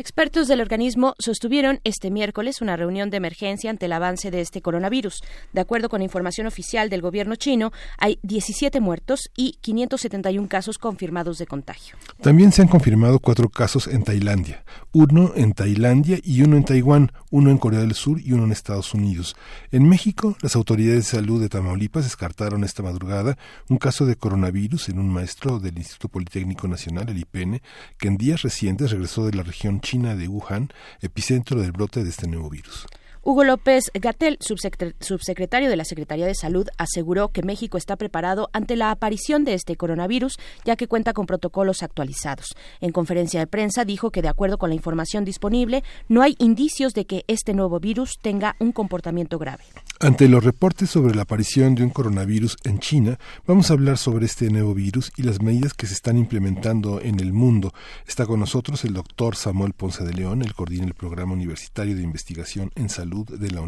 Expertos 0.00 0.48
del 0.48 0.62
organismo 0.62 1.14
sostuvieron 1.18 1.80
este 1.84 2.10
miércoles 2.10 2.62
una 2.62 2.74
reunión 2.74 3.10
de 3.10 3.18
emergencia 3.18 3.68
ante 3.68 3.84
el 3.84 3.92
avance 3.92 4.30
de 4.30 4.40
este 4.40 4.62
coronavirus. 4.62 5.22
De 5.52 5.60
acuerdo 5.60 5.90
con 5.90 6.00
información 6.00 6.46
oficial 6.46 6.88
del 6.88 7.02
gobierno 7.02 7.36
chino, 7.36 7.70
hay 7.98 8.18
17 8.22 8.80
muertos 8.80 9.30
y 9.36 9.58
571 9.60 10.48
casos 10.48 10.78
confirmados 10.78 11.36
de 11.36 11.46
contagio. 11.46 11.96
También 12.22 12.50
se 12.50 12.62
han 12.62 12.68
confirmado 12.68 13.18
cuatro 13.18 13.50
casos 13.50 13.88
en 13.88 14.02
Tailandia, 14.02 14.64
uno 14.92 15.32
en 15.36 15.52
Tailandia 15.52 16.18
y 16.24 16.40
uno 16.40 16.56
en 16.56 16.64
Taiwán, 16.64 17.12
uno 17.30 17.50
en 17.50 17.58
Corea 17.58 17.80
del 17.80 17.92
Sur 17.92 18.22
y 18.22 18.32
uno 18.32 18.44
en 18.44 18.52
Estados 18.52 18.94
Unidos. 18.94 19.36
En 19.70 19.86
México, 19.86 20.34
las 20.40 20.56
autoridades 20.56 21.10
de 21.10 21.18
salud 21.18 21.42
de 21.42 21.50
Tamaulipas 21.50 22.04
descartaron 22.04 22.64
esta 22.64 22.82
madrugada 22.82 23.36
un 23.68 23.76
caso 23.76 24.06
de 24.06 24.16
coronavirus 24.16 24.88
en 24.88 24.98
un 24.98 25.12
maestro 25.12 25.60
del 25.60 25.76
Instituto 25.76 26.08
Politécnico 26.08 26.68
Nacional, 26.68 27.10
el 27.10 27.18
IPN, 27.18 27.60
que 27.98 28.08
en 28.08 28.16
días 28.16 28.40
recientes 28.40 28.92
regresó 28.92 29.26
de 29.26 29.34
la 29.34 29.42
región 29.42 29.74
en 29.74 29.89
China 29.90 30.14
de 30.14 30.28
Wuhan, 30.28 30.72
epicentro 31.00 31.60
del 31.60 31.72
brote 31.72 32.04
de 32.04 32.10
este 32.10 32.28
nuevo 32.28 32.48
virus. 32.48 32.86
Hugo 33.22 33.44
López 33.44 33.90
Gatel, 33.92 34.38
subsecre- 34.38 34.94
subsecretario 34.98 35.68
de 35.68 35.76
la 35.76 35.84
Secretaría 35.84 36.24
de 36.24 36.34
Salud, 36.34 36.66
aseguró 36.78 37.28
que 37.28 37.42
México 37.42 37.76
está 37.76 37.96
preparado 37.96 38.48
ante 38.54 38.76
la 38.76 38.90
aparición 38.90 39.44
de 39.44 39.52
este 39.52 39.76
coronavirus, 39.76 40.38
ya 40.64 40.74
que 40.74 40.88
cuenta 40.88 41.12
con 41.12 41.26
protocolos 41.26 41.82
actualizados. 41.82 42.46
En 42.80 42.92
conferencia 42.92 43.38
de 43.38 43.46
prensa 43.46 43.84
dijo 43.84 44.10
que, 44.10 44.22
de 44.22 44.28
acuerdo 44.28 44.56
con 44.56 44.70
la 44.70 44.74
información 44.74 45.26
disponible, 45.26 45.84
no 46.08 46.22
hay 46.22 46.34
indicios 46.38 46.94
de 46.94 47.04
que 47.04 47.24
este 47.26 47.52
nuevo 47.52 47.78
virus 47.78 48.18
tenga 48.22 48.56
un 48.58 48.72
comportamiento 48.72 49.38
grave. 49.38 49.64
Ante 50.00 50.26
los 50.26 50.42
reportes 50.42 50.88
sobre 50.88 51.14
la 51.14 51.22
aparición 51.22 51.74
de 51.74 51.82
un 51.82 51.90
coronavirus 51.90 52.56
en 52.64 52.78
China, 52.78 53.18
vamos 53.46 53.70
a 53.70 53.74
hablar 53.74 53.98
sobre 53.98 54.24
este 54.24 54.48
nuevo 54.48 54.72
virus 54.72 55.12
y 55.18 55.24
las 55.24 55.42
medidas 55.42 55.74
que 55.74 55.86
se 55.86 55.92
están 55.92 56.16
implementando 56.16 57.02
en 57.02 57.20
el 57.20 57.34
mundo. 57.34 57.74
Está 58.08 58.24
con 58.24 58.40
nosotros 58.40 58.82
el 58.86 58.94
doctor 58.94 59.36
Samuel 59.36 59.74
Ponce 59.74 60.04
de 60.04 60.14
León, 60.14 60.40
el 60.40 60.54
coordina 60.54 60.86
el 60.86 60.94
Programa 60.94 61.34
Universitario 61.34 61.94
de 61.94 62.02
Investigación 62.02 62.70
en 62.76 62.88
Salud 62.88 63.09
de 63.10 63.50
la. 63.50 63.60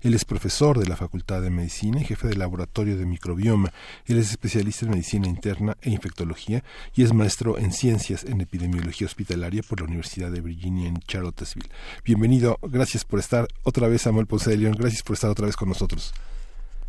Él 0.00 0.14
es 0.14 0.24
profesor 0.24 0.78
de 0.78 0.86
la 0.86 0.96
Facultad 0.96 1.42
de 1.42 1.50
Medicina 1.50 2.00
y 2.00 2.04
jefe 2.04 2.28
del 2.28 2.38
Laboratorio 2.38 2.96
de 2.96 3.04
Microbioma. 3.04 3.72
Él 4.06 4.18
es 4.18 4.30
especialista 4.30 4.84
en 4.84 4.92
Medicina 4.92 5.26
Interna 5.26 5.76
e 5.82 5.90
Infectología 5.90 6.62
y 6.94 7.02
es 7.02 7.12
maestro 7.12 7.58
en 7.58 7.72
Ciencias 7.72 8.24
en 8.24 8.40
Epidemiología 8.40 9.06
Hospitalaria 9.06 9.62
por 9.62 9.80
la 9.80 9.86
Universidad 9.86 10.30
de 10.30 10.40
Virginia 10.40 10.88
en 10.88 10.98
Charlottesville. 11.00 11.68
Bienvenido, 12.04 12.58
gracias 12.62 13.04
por 13.04 13.18
estar 13.18 13.48
otra 13.64 13.88
vez, 13.88 14.02
Samuel 14.02 14.26
Ponce 14.26 14.50
de 14.50 14.56
León. 14.56 14.76
Gracias 14.78 15.02
por 15.02 15.14
estar 15.14 15.30
otra 15.30 15.46
vez 15.46 15.56
con 15.56 15.68
nosotros. 15.68 16.14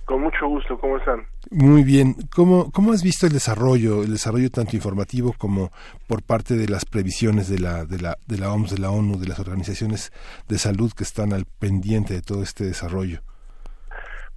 Con 0.06 0.22
mucho 0.22 0.48
gusto, 0.48 0.78
¿cómo 0.78 0.98
están? 0.98 1.26
Muy 1.50 1.84
bien. 1.84 2.16
¿Cómo, 2.34 2.72
¿Cómo 2.72 2.92
has 2.92 3.02
visto 3.02 3.26
el 3.26 3.34
desarrollo, 3.34 4.04
el 4.04 4.12
desarrollo 4.12 4.52
tanto 4.52 4.76
informativo 4.76 5.34
como 5.36 5.72
por 6.08 6.22
parte 6.22 6.56
de 6.56 6.68
las 6.68 6.86
previsiones 6.86 7.50
de 7.50 7.58
la, 7.58 7.86
de 7.86 8.00
la, 8.00 8.16
de 8.28 8.38
la 8.38 8.54
OMS, 8.54 8.72
de 8.72 8.78
la 8.80 8.92
ONU, 8.92 9.18
de 9.18 9.28
las 9.28 9.40
organizaciones 9.40 10.12
de 10.48 10.60
salud 10.60 10.92
que 10.96 11.04
están 11.04 11.34
al 11.34 11.46
pendiente 11.46 12.14
de 12.14 12.22
todo 12.22 12.44
este 12.44 12.66
desarrollo? 12.66 13.22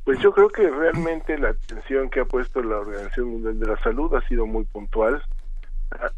Pues 0.04 0.18
yo 0.20 0.32
creo 0.32 0.48
que 0.48 0.70
realmente 0.70 1.36
la 1.36 1.50
atención 1.50 2.08
que 2.08 2.20
ha 2.20 2.24
puesto 2.24 2.62
la 2.62 2.78
Organización 2.78 3.28
Mundial 3.28 3.60
de 3.60 3.66
la 3.66 3.76
Salud 3.82 4.14
ha 4.14 4.26
sido 4.26 4.46
muy 4.46 4.64
puntual. 4.64 5.22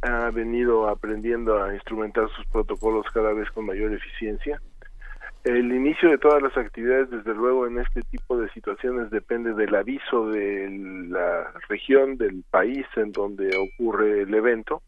Ha, 0.02 0.26
ha 0.26 0.30
venido 0.30 0.88
aprendiendo 0.88 1.60
a 1.60 1.74
instrumentar 1.74 2.28
sus 2.36 2.46
protocolos 2.46 3.04
cada 3.12 3.32
vez 3.32 3.50
con 3.50 3.66
mayor 3.66 3.92
eficiencia. 3.92 4.60
El 5.44 5.72
inicio 5.72 6.10
de 6.10 6.18
todas 6.18 6.42
las 6.42 6.56
actividades, 6.56 7.10
desde 7.10 7.34
luego, 7.34 7.66
en 7.66 7.78
este 7.78 8.02
tipo 8.02 8.36
de 8.36 8.50
situaciones 8.50 9.10
depende 9.10 9.54
del 9.54 9.74
aviso 9.74 10.28
de 10.28 10.68
la 11.08 11.50
región, 11.68 12.18
del 12.18 12.44
país 12.50 12.86
en 12.96 13.12
donde 13.12 13.56
ocurre 13.56 14.22
el 14.22 14.34
evento. 14.34 14.82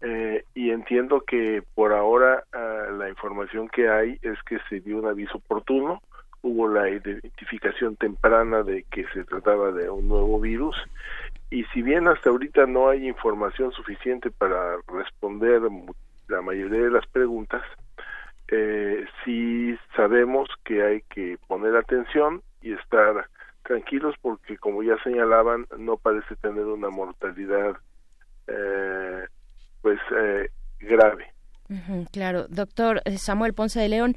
Eh, 0.00 0.44
y 0.54 0.70
entiendo 0.70 1.22
que 1.22 1.62
por 1.74 1.92
ahora 1.92 2.44
ah, 2.52 2.88
la 2.98 3.08
información 3.08 3.68
que 3.68 3.88
hay 3.88 4.18
es 4.22 4.42
que 4.42 4.58
se 4.68 4.80
dio 4.80 4.98
un 4.98 5.06
aviso 5.06 5.38
oportuno, 5.38 6.02
hubo 6.42 6.68
la 6.68 6.90
identificación 6.90 7.96
temprana 7.96 8.62
de 8.62 8.84
que 8.84 9.06
se 9.14 9.24
trataba 9.24 9.72
de 9.72 9.88
un 9.88 10.06
nuevo 10.06 10.38
virus 10.38 10.76
y 11.50 11.64
si 11.66 11.82
bien 11.82 12.08
hasta 12.08 12.30
ahorita 12.30 12.66
no 12.66 12.88
hay 12.88 13.08
información 13.08 13.72
suficiente 13.72 14.30
para 14.30 14.76
responder 14.88 15.62
la 16.28 16.42
mayoría 16.42 16.82
de 16.82 16.90
las 16.90 17.06
preguntas, 17.06 17.62
eh, 18.48 19.04
sí 19.24 19.76
sabemos 19.94 20.48
que 20.64 20.82
hay 20.82 21.02
que 21.02 21.38
poner 21.46 21.76
atención 21.76 22.42
y 22.62 22.72
estar 22.72 23.28
tranquilos 23.62 24.14
porque 24.22 24.56
como 24.58 24.82
ya 24.82 24.96
señalaban 25.02 25.66
no 25.78 25.96
parece 25.96 26.36
tener 26.36 26.64
una 26.64 26.90
mortalidad 26.90 27.76
eh, 28.46 29.26
pues 29.82 29.98
eh, 30.16 30.50
grave. 30.80 31.32
Claro, 32.12 32.46
doctor 32.48 33.02
eh, 33.04 33.18
Samuel 33.18 33.54
Ponce 33.54 33.80
de 33.80 33.88
León. 33.88 34.16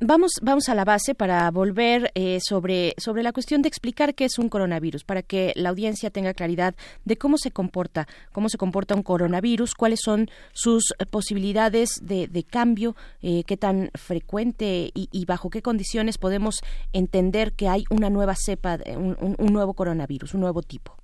Vamos, 0.00 0.30
vamos 0.42 0.68
a 0.68 0.76
la 0.76 0.84
base 0.84 1.16
para 1.16 1.50
volver 1.50 2.12
eh, 2.14 2.38
sobre, 2.40 2.94
sobre 2.98 3.24
la 3.24 3.32
cuestión 3.32 3.62
de 3.62 3.68
explicar 3.68 4.14
qué 4.14 4.26
es 4.26 4.38
un 4.38 4.48
coronavirus, 4.48 5.02
para 5.02 5.22
que 5.22 5.52
la 5.56 5.70
audiencia 5.70 6.10
tenga 6.10 6.34
claridad 6.34 6.76
de 7.04 7.16
cómo 7.18 7.36
se 7.36 7.50
comporta, 7.50 8.06
cómo 8.30 8.48
se 8.48 8.58
comporta 8.58 8.94
un 8.94 9.02
coronavirus, 9.02 9.74
cuáles 9.74 9.98
son 10.00 10.28
sus 10.52 10.92
eh, 11.00 11.04
posibilidades 11.10 11.98
de, 12.00 12.28
de 12.28 12.44
cambio, 12.44 12.94
eh, 13.22 13.42
qué 13.44 13.56
tan 13.56 13.90
frecuente 13.96 14.92
y, 14.94 15.24
bajo 15.26 15.50
qué 15.50 15.62
condiciones 15.62 16.16
podemos 16.16 16.60
entender 16.92 17.54
que 17.54 17.66
hay 17.68 17.82
una 17.90 18.08
nueva 18.08 18.34
cepa, 18.36 18.78
de- 18.78 18.96
un, 18.96 19.16
un- 19.18 19.52
nuevo 19.52 19.74
coronavirus, 19.74 20.32
un 20.34 20.42
nuevo 20.42 20.62
tipo. 20.62 20.94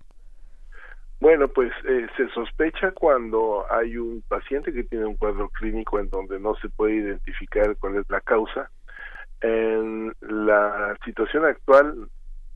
Bueno, 1.18 1.48
pues 1.48 1.72
eh, 1.88 2.06
se 2.16 2.28
sospecha 2.32 2.92
cuando 2.92 3.64
hay 3.72 3.96
un 3.96 4.22
paciente 4.28 4.72
que 4.72 4.84
tiene 4.84 5.06
un 5.06 5.16
cuadro 5.16 5.48
clínico 5.48 5.98
en 5.98 6.10
donde 6.10 6.38
no 6.38 6.54
se 6.62 6.68
puede 6.68 6.94
identificar 6.96 7.76
cuál 7.80 7.96
es 7.96 8.08
la 8.08 8.20
causa. 8.20 8.70
En 9.46 10.14
la 10.20 10.96
situación 11.04 11.44
actual, 11.44 12.08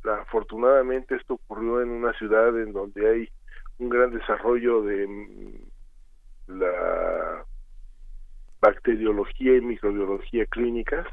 afortunadamente 0.04 1.16
esto 1.16 1.34
ocurrió 1.34 1.82
en 1.82 1.90
una 1.90 2.12
ciudad 2.14 2.58
en 2.58 2.72
donde 2.72 3.08
hay 3.10 3.28
un 3.78 3.90
gran 3.90 4.10
desarrollo 4.10 4.82
de 4.82 5.06
mm, 5.06 6.58
la 6.58 7.44
bacteriología 8.60 9.56
y 9.56 9.60
microbiología 9.60 10.46
clínicas. 10.46 11.06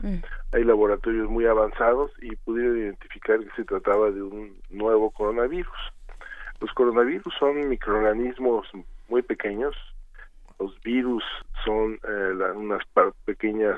Hay 0.54 0.64
laboratorios 0.64 1.30
muy 1.30 1.46
avanzados 1.46 2.12
y 2.22 2.36
pudieron 2.38 2.78
identificar 2.78 3.40
que 3.40 3.52
se 3.56 3.66
trataba 3.66 4.10
de 4.12 4.22
un 4.24 4.58
nuevo 4.70 5.12
coronavirus. 5.12 5.78
Los 6.62 6.72
coronavirus 6.74 7.34
son 7.38 7.68
microorganismos 7.70 8.68
muy 9.10 9.22
pequeños. 9.22 9.76
Los 10.58 10.80
virus 10.82 11.24
son 11.66 11.96
eh, 11.96 12.34
la- 12.34 12.54
unas 12.54 12.84
par- 12.94 13.14
pequeñas, 13.26 13.78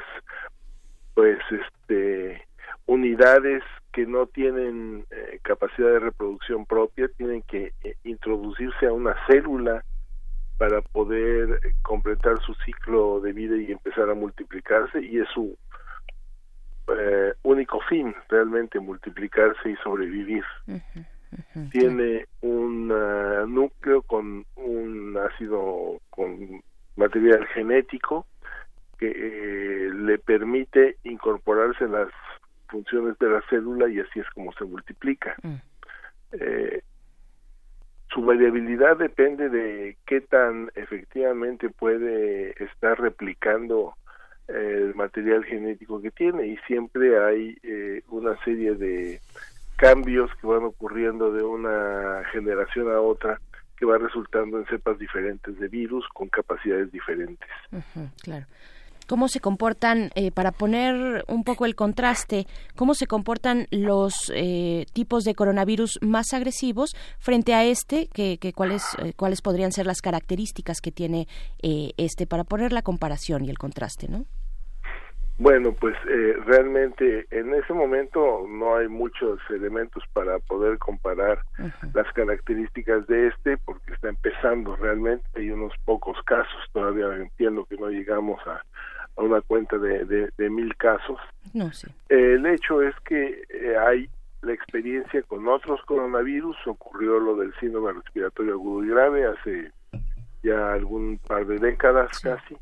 pues, 1.18 1.40
este, 1.50 2.44
unidades 2.86 3.64
que 3.92 4.06
no 4.06 4.28
tienen 4.28 5.04
eh, 5.10 5.40
capacidad 5.42 5.88
de 5.88 6.00
reproducción 6.00 6.68
propia, 6.68 7.08
tienen 7.18 7.42
que 7.42 7.74
eh, 7.84 7.96
introducirse 8.04 8.86
a 8.86 8.94
una 8.94 9.16
célula 9.26 9.84
para 10.60 10.80
poder 10.82 11.60
eh, 11.66 11.74
completar 11.82 12.40
su 12.46 12.54
ciclo 12.64 13.20
de 13.20 13.34
vida 13.34 13.58
y 13.58 13.72
empezar 13.72 14.12
a 14.12 14.14
multiplicarse 14.14 15.02
y 15.02 15.18
es 15.18 15.28
su 15.34 15.58
eh, 16.96 17.34
único 17.42 17.80
fin 17.90 18.14
realmente 18.30 18.80
multiplicarse 18.80 19.72
y 19.72 19.76
sobrevivir. 19.78 20.44
Tiene 21.72 22.28
un 22.42 22.90
núcleo 23.56 24.04
con 24.04 24.46
un 24.56 25.18
ácido 25.18 26.00
con 26.12 26.62
material 26.96 27.44
genético 27.48 28.28
que 28.98 29.10
eh, 29.10 29.92
le 29.94 30.18
permite 30.18 30.98
incorporarse 31.04 31.86
en 31.86 31.94
las 31.94 32.10
funciones 32.68 33.18
de 33.20 33.30
la 33.30 33.42
célula 33.50 33.90
y 33.90 34.00
así 34.00 34.20
es 34.20 34.30
como 34.32 34.52
se 34.54 34.66
multiplica. 34.66 35.36
Eh, 36.32 36.82
su 38.10 38.22
variabilidad 38.22 38.98
depende 38.98 39.50
de 39.50 39.98
qué 40.06 40.22
tan 40.22 40.72
efectivamente 40.76 41.70
puede 41.70 42.52
estar 42.64 43.00
replicando 43.00 43.96
eh, 44.48 44.84
el 44.86 44.96
material 44.96 45.44
genético 45.44 46.02
que 46.02 46.12
tiene 46.12 46.48
y 46.48 46.58
siempre 46.68 47.20
hay 47.24 47.58
eh, 47.64 48.02
una 48.10 48.42
serie 48.44 48.76
de 48.76 49.20
cambios 49.76 50.32
que 50.42 50.48
van 50.48 50.64
ocurriendo 50.64 51.32
de 51.32 51.44
una 51.44 52.24
generación 52.32 52.90
a 52.92 53.00
otra 53.00 53.40
que 53.78 53.86
va 53.86 53.98
resultando 53.98 54.58
en 54.58 54.66
cepas 54.66 54.98
diferentes 54.98 55.60
de 55.60 55.68
virus 55.68 56.08
con 56.14 56.30
capacidades 56.30 56.92
diferentes. 56.92 57.48
Claro. 58.24 58.46
¿Cómo 59.08 59.28
se 59.28 59.40
comportan, 59.40 60.10
eh, 60.16 60.32
para 60.32 60.52
poner 60.52 61.24
un 61.28 61.44
poco 61.44 61.66
el 61.66 61.76
contraste, 61.76 62.46
cómo 62.76 62.94
se 62.94 63.08
comportan 63.08 63.68
los 63.72 64.32
eh, 64.36 64.86
tipos 64.94 65.24
de 65.24 65.34
coronavirus 65.34 66.00
más 66.02 66.34
agresivos 66.34 66.96
frente 67.20 67.54
a 67.54 67.64
este? 67.64 68.08
Que, 68.14 68.38
que 68.38 68.54
cuáles, 68.54 68.84
eh, 69.00 69.14
¿Cuáles 69.16 69.42
podrían 69.42 69.72
ser 69.72 69.86
las 69.86 70.02
características 70.02 70.82
que 70.82 70.92
tiene 70.92 71.28
eh, 71.62 71.92
este 71.98 72.28
para 72.28 72.44
poner 72.44 72.74
la 72.74 72.82
comparación 72.82 73.46
y 73.46 73.50
el 73.50 73.58
contraste, 73.58 74.08
no? 74.08 74.26
Bueno, 75.40 75.72
pues 75.72 75.96
eh, 76.10 76.34
realmente 76.48 77.28
en 77.30 77.54
ese 77.54 77.72
momento 77.72 78.48
no 78.50 78.76
hay 78.76 78.88
muchos 78.88 79.40
elementos 79.52 80.04
para 80.12 80.40
poder 80.40 80.80
comparar 80.80 81.44
las 81.94 82.12
características 82.14 83.06
de 83.06 83.28
este 83.28 83.58
porque 83.58 83.94
está 83.94 84.10
empezando 84.10 84.76
realmente, 84.76 85.24
hay 85.36 85.52
unos 85.52 85.74
pocos 85.86 86.18
casos, 86.26 86.58
todavía 86.74 87.16
entiendo 87.18 87.66
que 87.66 87.78
no 87.78 87.90
llegamos 87.90 88.40
a, 88.48 88.64
a 89.18 89.24
una 89.24 89.42
cuenta 89.42 89.78
de, 89.78 90.06
de, 90.06 90.30
de 90.38 90.50
mil 90.50 90.76
casos. 90.78 91.20
No, 91.54 91.72
sí. 91.74 91.88
El 92.10 92.46
hecho 92.46 92.82
es 92.82 92.96
que 93.02 93.44
eh, 93.50 93.78
hay 93.78 94.10
la 94.42 94.54
experiencia 94.54 95.22
con 95.24 95.48
otros 95.48 95.82
coronavirus, 95.86 96.56
ocurrió 96.68 97.20
lo 97.20 97.36
del 97.36 97.54
síndrome 97.60 97.94
respiratorio 97.94 98.54
agudo 98.54 98.86
y 98.86 98.90
grave 98.90 99.26
hace 99.26 99.72
ya 100.44 100.74
algún 100.74 101.20
par 101.28 101.46
de 101.48 101.58
décadas 101.58 102.20
casi, 102.20 102.56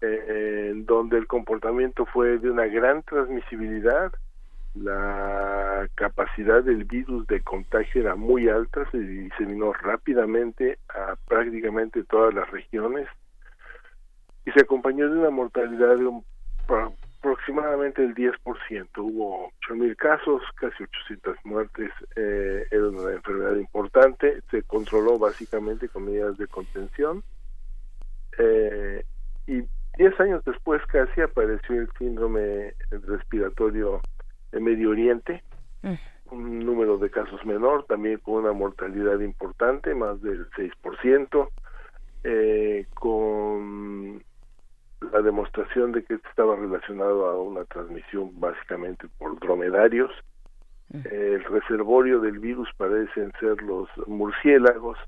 eh, 0.00 0.70
en 0.72 0.84
donde 0.86 1.16
el 1.16 1.26
comportamiento 1.26 2.04
fue 2.06 2.38
de 2.38 2.50
una 2.50 2.66
gran 2.66 3.02
transmisibilidad, 3.02 4.12
la 4.74 5.88
capacidad 5.94 6.62
del 6.62 6.84
virus 6.84 7.26
de 7.26 7.40
contagio 7.40 8.02
era 8.02 8.14
muy 8.16 8.48
alta, 8.48 8.88
se 8.90 8.98
diseminó 8.98 9.72
rápidamente 9.72 10.78
a 10.88 11.16
prácticamente 11.26 12.04
todas 12.04 12.34
las 12.34 12.50
regiones 12.50 13.08
y 14.48 14.50
se 14.52 14.60
acompañó 14.60 15.10
de 15.10 15.18
una 15.18 15.30
mortalidad 15.30 15.96
de 15.96 16.06
un, 16.06 16.24
pro- 16.66 16.94
aproximadamente 17.18 18.02
el 18.02 18.14
10%. 18.14 18.32
Hubo 18.96 19.50
8.000 19.68 19.96
casos, 19.96 20.42
casi 20.54 20.84
800 20.84 21.36
muertes. 21.44 21.90
eh, 22.16 22.64
era 22.70 22.88
una 22.88 23.12
enfermedad 23.12 23.56
importante. 23.56 24.40
Se 24.50 24.62
controló 24.62 25.18
básicamente 25.18 25.88
con 25.88 26.06
medidas 26.06 26.38
de 26.38 26.46
contención. 26.46 27.22
Eh, 28.38 29.04
y 29.46 29.62
10 29.98 30.20
años 30.20 30.44
después 30.44 30.80
casi 30.86 31.20
apareció 31.20 31.76
el 31.80 31.90
síndrome 31.98 32.72
respiratorio 32.90 34.00
de 34.52 34.60
Medio 34.60 34.90
Oriente, 34.90 35.42
un 36.30 36.60
número 36.64 36.98
de 36.98 37.10
casos 37.10 37.44
menor, 37.44 37.84
también 37.86 38.18
con 38.20 38.34
una 38.44 38.52
mortalidad 38.52 39.18
importante, 39.20 39.94
más 39.94 40.22
del 40.22 40.48
6%, 40.50 41.50
eh, 42.24 42.86
con 42.94 44.22
la 45.12 45.22
demostración 45.22 45.92
de 45.92 46.04
que 46.04 46.14
estaba 46.14 46.56
relacionado 46.56 47.26
a 47.26 47.40
una 47.40 47.64
transmisión 47.64 48.30
básicamente 48.40 49.06
por 49.18 49.38
dromedarios. 49.38 50.10
Eh, 50.92 51.34
el 51.34 51.44
reservorio 51.44 52.20
del 52.20 52.38
virus 52.38 52.68
parecen 52.76 53.32
ser 53.40 53.60
los 53.62 53.88
murciélagos. 54.06 54.98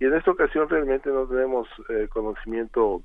Y 0.00 0.06
en 0.06 0.14
esta 0.14 0.32
ocasión 0.32 0.68
realmente 0.68 1.10
no 1.10 1.26
tenemos 1.26 1.68
eh, 1.88 2.08
conocimiento 2.08 3.02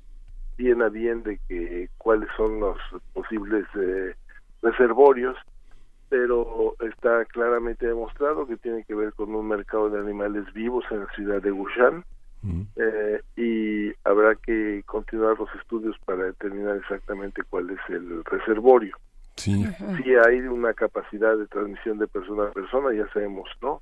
bien 0.56 0.82
a 0.82 0.88
bien 0.88 1.22
de 1.22 1.38
que 1.48 1.88
cuáles 1.98 2.28
son 2.36 2.60
los 2.60 2.78
posibles 3.12 3.64
eh, 3.76 4.14
reservorios 4.62 5.36
pero 6.08 6.74
está 6.80 7.24
claramente 7.26 7.86
demostrado 7.86 8.46
que 8.46 8.56
tiene 8.56 8.84
que 8.84 8.94
ver 8.94 9.12
con 9.12 9.34
un 9.34 9.46
mercado 9.46 9.90
de 9.90 10.00
animales 10.00 10.50
vivos 10.54 10.84
en 10.90 11.00
la 11.00 11.10
ciudad 11.14 11.42
de 11.42 11.52
Wuhan 11.52 12.04
eh, 12.76 13.20
y 13.36 13.92
habrá 14.04 14.34
que 14.36 14.82
continuar 14.86 15.38
los 15.38 15.48
estudios 15.60 15.96
para 16.04 16.24
determinar 16.24 16.76
exactamente 16.76 17.42
cuál 17.48 17.70
es 17.70 17.78
el 17.88 18.24
reservorio. 18.24 18.96
Sí. 19.36 19.64
Si 20.02 20.14
hay 20.14 20.40
una 20.40 20.74
capacidad 20.74 21.36
de 21.36 21.46
transmisión 21.46 21.98
de 21.98 22.08
persona 22.08 22.44
a 22.44 22.52
persona, 22.52 22.92
ya 22.92 23.06
sabemos, 23.12 23.48
¿no? 23.62 23.80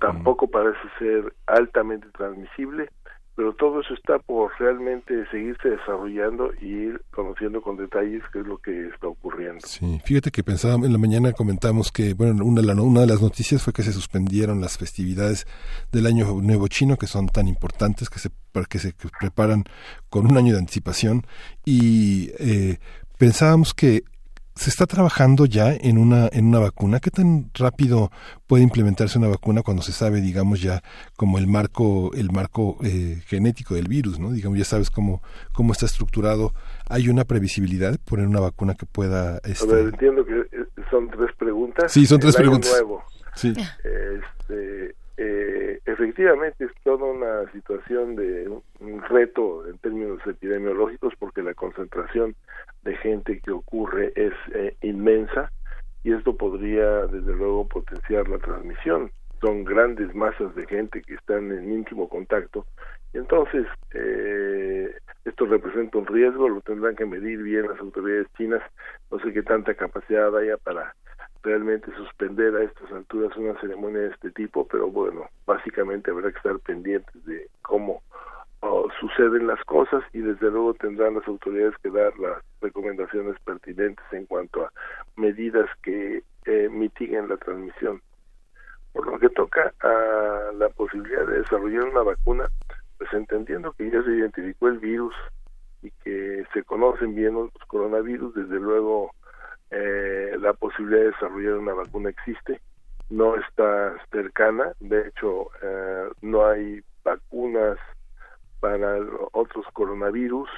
Tampoco 0.00 0.48
parece 0.48 0.78
ser 0.98 1.32
altamente 1.46 2.06
transmisible, 2.10 2.90
pero 3.34 3.54
todo 3.54 3.80
eso 3.80 3.94
está 3.94 4.18
por 4.18 4.52
realmente 4.58 5.26
seguirse 5.30 5.70
desarrollando 5.70 6.50
y 6.60 6.66
ir 6.66 7.02
conociendo 7.10 7.62
con 7.62 7.76
detalles 7.76 8.22
qué 8.32 8.40
es 8.40 8.46
lo 8.46 8.58
que 8.58 8.88
está 8.88 9.08
ocurriendo. 9.08 9.60
Sí, 9.66 10.00
fíjate 10.04 10.30
que 10.30 10.42
pensábamos, 10.42 10.86
en 10.86 10.92
la 10.92 10.98
mañana 10.98 11.32
comentamos 11.32 11.90
que, 11.90 12.12
bueno, 12.14 12.44
una, 12.44 12.60
una 12.82 13.00
de 13.00 13.06
las 13.06 13.22
noticias 13.22 13.62
fue 13.62 13.72
que 13.72 13.82
se 13.82 13.92
suspendieron 13.92 14.60
las 14.60 14.76
festividades 14.76 15.46
del 15.90 16.06
Año 16.06 16.26
Nuevo 16.42 16.68
Chino, 16.68 16.96
que 16.96 17.06
son 17.06 17.28
tan 17.28 17.48
importantes, 17.48 18.10
que 18.10 18.18
se, 18.18 18.30
que 18.68 18.78
se 18.78 18.94
preparan 19.18 19.64
con 20.10 20.26
un 20.26 20.36
año 20.36 20.52
de 20.52 20.60
anticipación, 20.60 21.22
y 21.64 22.30
eh, 22.38 22.78
pensábamos 23.18 23.72
que 23.72 24.04
se 24.54 24.70
está 24.70 24.86
trabajando 24.86 25.46
ya 25.46 25.72
en 25.72 25.98
una 25.98 26.28
en 26.32 26.46
una 26.46 26.58
vacuna. 26.58 27.00
¿Qué 27.00 27.10
tan 27.10 27.50
rápido 27.54 28.10
puede 28.46 28.62
implementarse 28.62 29.18
una 29.18 29.28
vacuna 29.28 29.62
cuando 29.62 29.82
se 29.82 29.92
sabe, 29.92 30.20
digamos 30.20 30.60
ya 30.60 30.82
como 31.16 31.38
el 31.38 31.46
marco 31.46 32.10
el 32.14 32.30
marco 32.30 32.76
eh, 32.84 33.22
genético 33.26 33.74
del 33.74 33.88
virus, 33.88 34.18
no? 34.18 34.30
Digamos 34.30 34.58
ya 34.58 34.64
sabes 34.64 34.90
cómo 34.90 35.22
cómo 35.52 35.72
está 35.72 35.86
estructurado. 35.86 36.52
Hay 36.88 37.08
una 37.08 37.24
previsibilidad 37.24 37.92
de 37.92 37.98
poner 37.98 38.26
una 38.26 38.40
vacuna 38.40 38.74
que 38.74 38.86
pueda 38.86 39.36
A 39.36 39.40
este, 39.44 39.66
ver, 39.66 39.84
entiendo 39.86 40.24
que 40.24 40.40
eh, 40.40 40.66
son 40.90 41.08
tres 41.10 41.30
preguntas. 41.38 41.92
Sí, 41.92 42.06
son 42.06 42.20
tres 42.20 42.34
El 42.34 42.42
año 42.42 42.50
preguntas. 42.50 42.72
nuevo. 42.72 43.04
Sí. 43.34 43.54
Este, 43.56 44.94
eh, 45.16 45.80
efectivamente 45.86 46.64
es 46.64 46.70
toda 46.84 47.04
una 47.04 47.50
situación 47.52 48.16
de 48.16 48.48
un 48.80 49.02
reto 49.08 49.66
en 49.66 49.78
términos 49.78 50.20
epidemiológicos 50.26 51.14
porque 51.18 51.42
la 51.42 51.54
concentración 51.54 52.34
de 52.82 52.96
gente 52.96 53.40
que 53.40 53.50
ocurre 53.50 54.12
es 54.16 54.32
eh, 54.54 54.76
inmensa 54.82 55.50
y 56.04 56.12
esto 56.12 56.36
podría 56.36 57.06
desde 57.06 57.32
luego 57.32 57.68
potenciar 57.68 58.28
la 58.28 58.38
transmisión. 58.38 59.10
Son 59.40 59.64
grandes 59.64 60.14
masas 60.14 60.54
de 60.54 60.66
gente 60.66 61.02
que 61.02 61.14
están 61.14 61.50
en 61.50 61.72
íntimo 61.72 62.08
contacto 62.08 62.66
entonces 63.12 63.66
eh, 63.92 64.94
esto 65.24 65.44
representa 65.46 65.98
un 65.98 66.06
riesgo, 66.06 66.48
lo 66.48 66.60
tendrán 66.62 66.96
que 66.96 67.04
medir 67.04 67.42
bien 67.42 67.68
las 67.68 67.78
autoridades 67.78 68.26
chinas, 68.36 68.62
no 69.10 69.18
sé 69.20 69.32
qué 69.32 69.42
tanta 69.42 69.74
capacidad 69.74 70.34
haya 70.36 70.56
para 70.56 70.94
realmente 71.42 71.92
suspender 71.94 72.54
a 72.56 72.62
estas 72.62 72.90
alturas 72.92 73.36
una 73.36 73.58
ceremonia 73.60 74.00
de 74.00 74.10
este 74.10 74.30
tipo, 74.30 74.66
pero 74.66 74.88
bueno, 74.88 75.28
básicamente 75.44 76.10
habrá 76.10 76.30
que 76.30 76.36
estar 76.38 76.58
pendientes 76.60 77.24
de 77.26 77.48
cómo 77.62 78.02
suceden 79.00 79.46
las 79.48 79.62
cosas 79.64 80.04
y 80.12 80.20
desde 80.20 80.50
luego 80.50 80.74
tendrán 80.74 81.14
las 81.14 81.26
autoridades 81.26 81.74
que 81.82 81.90
dar 81.90 82.16
las 82.18 82.42
recomendaciones 82.60 83.36
pertinentes 83.44 84.04
en 84.12 84.26
cuanto 84.26 84.64
a 84.64 84.72
medidas 85.16 85.68
que 85.82 86.22
eh, 86.44 86.68
mitiguen 86.70 87.28
la 87.28 87.36
transmisión. 87.36 88.00
Por 88.92 89.06
lo 89.06 89.18
que 89.18 89.30
toca 89.30 89.72
a 89.80 90.52
la 90.54 90.68
posibilidad 90.68 91.26
de 91.26 91.40
desarrollar 91.40 91.84
una 91.84 92.02
vacuna, 92.02 92.48
pues 92.98 93.12
entendiendo 93.12 93.72
que 93.72 93.90
ya 93.90 94.02
se 94.02 94.10
identificó 94.10 94.68
el 94.68 94.78
virus 94.78 95.14
y 95.82 95.90
que 96.04 96.44
se 96.54 96.62
conocen 96.62 97.14
bien 97.14 97.34
los 97.34 97.50
coronavirus, 97.66 98.34
desde 98.34 98.60
luego 98.60 99.10
eh, 99.70 100.36
la 100.38 100.52
posibilidad 100.52 101.00
de 101.00 101.10
desarrollar 101.10 101.54
una 101.54 101.74
vacuna 101.74 102.10
existe, 102.10 102.60
no 103.10 103.34
está 103.36 103.94
cercana, 104.12 104.72
de 104.78 105.08
hecho 105.08 105.48
eh, 105.62 106.08
no 106.20 106.46
hay 106.46 106.82
vacunas 107.02 107.78
para 108.62 108.96
otros 109.32 109.66
coronavirus, 109.72 110.48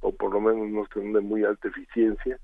o 0.00 0.10
por 0.10 0.32
lo 0.32 0.40
menos 0.40 0.68
no 0.70 0.84
son 0.92 1.12
de 1.12 1.20
muy 1.20 1.44
alta 1.44 1.68
eficiencia, 1.68 2.36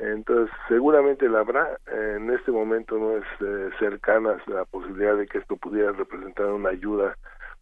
entonces 0.00 0.52
seguramente 0.66 1.28
la 1.28 1.40
habrá, 1.40 1.78
en 1.86 2.28
este 2.28 2.50
momento 2.50 2.98
no 2.98 3.18
es 3.18 3.24
eh, 3.40 3.70
cercana 3.78 4.42
la 4.48 4.64
posibilidad 4.64 5.16
de 5.16 5.28
que 5.28 5.38
esto 5.38 5.56
pudiera 5.56 5.92
representar 5.92 6.46
una 6.46 6.70
ayuda 6.70 7.16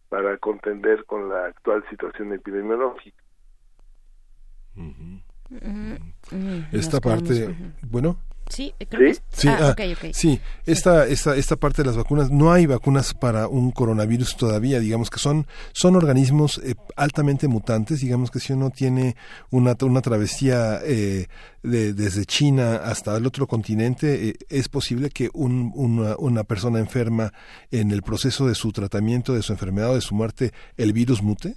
para 0.09 0.35
contender 0.39 1.05
con 1.05 1.29
la 1.29 1.45
actual 1.45 1.83
situación 1.87 2.33
epidemiológica. 2.33 3.23
esta 6.71 6.99
parte, 6.99 7.55
bueno, 7.91 8.17
Sí, 8.51 8.73
eh, 8.79 8.85
creo 8.85 9.01
que 9.01 9.09
es- 9.11 9.23
Sí, 9.31 9.47
ah, 9.47 9.57
ah, 9.61 9.69
ok, 9.71 9.81
ok. 9.97 10.09
sí, 10.13 10.39
esta, 10.65 11.07
esta, 11.07 11.35
esta 11.35 11.55
parte 11.55 11.81
de 11.81 11.87
las 11.87 11.97
vacunas, 11.97 12.29
no 12.29 12.51
hay 12.51 12.65
vacunas 12.65 13.13
para 13.13 13.47
un 13.47 13.71
coronavirus 13.71 14.35
todavía, 14.35 14.79
digamos 14.79 15.09
que 15.09 15.19
son, 15.19 15.47
son 15.71 15.95
organismos 15.95 16.59
eh, 16.63 16.75
altamente 16.95 17.47
mutantes, 17.47 18.01
digamos 18.01 18.29
que 18.29 18.39
si 18.39 18.53
uno 18.53 18.69
tiene 18.69 19.15
una, 19.51 19.75
una 19.81 20.01
travesía 20.01 20.79
eh, 20.83 21.27
de- 21.63 21.93
desde 21.93 22.25
China 22.25 22.75
hasta 22.83 23.15
el 23.15 23.25
otro 23.25 23.47
continente, 23.47 24.29
eh, 24.29 24.35
es 24.49 24.67
posible 24.69 25.09
que 25.09 25.29
un- 25.33 25.71
una, 25.75 26.15
una 26.17 26.43
persona 26.43 26.79
enferma 26.79 27.31
en 27.71 27.91
el 27.91 28.01
proceso 28.01 28.47
de 28.47 28.55
su 28.55 28.71
tratamiento, 28.73 29.33
de 29.33 29.41
su 29.43 29.53
enfermedad 29.53 29.91
o 29.91 29.95
de 29.95 30.01
su 30.01 30.13
muerte, 30.13 30.51
el 30.77 30.91
virus 30.93 31.23
mute. 31.23 31.55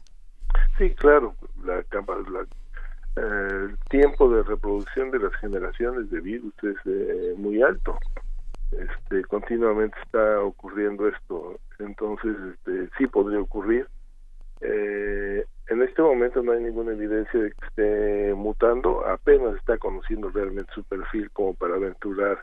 Sí, 0.78 0.90
claro, 0.90 1.34
la, 1.64 1.74
la- 1.76 2.46
el 3.16 3.77
tiempo 3.91 4.28
de 4.28 4.43
reproducción 4.43 5.11
de 5.11 5.20
las 5.20 5.35
generaciones 5.36 6.11
de 6.11 6.20
virus 6.20 6.53
es 6.62 6.77
eh, 6.86 7.35
muy 7.36 7.62
alto. 7.62 7.97
Este, 8.73 9.23
continuamente 9.24 9.97
está 10.03 10.41
ocurriendo 10.41 11.07
esto, 11.07 11.59
entonces 11.78 12.35
este, 12.53 12.89
sí 12.99 13.07
podría 13.07 13.41
ocurrir. 13.41 13.86
Eh, 14.61 15.45
en 15.69 15.82
este 15.82 16.03
momento 16.03 16.43
no 16.43 16.53
hay 16.53 16.62
ninguna 16.62 16.93
evidencia 16.93 17.41
de 17.41 17.53
que 17.53 17.66
esté 17.66 18.35
mutando, 18.35 19.07
apenas 19.07 19.57
está 19.57 19.78
conociendo 19.78 20.31
realmente 20.31 20.73
su 20.74 20.82
perfil 20.85 21.31
como 21.31 21.55
para 21.55 21.77
aventurar 21.77 22.43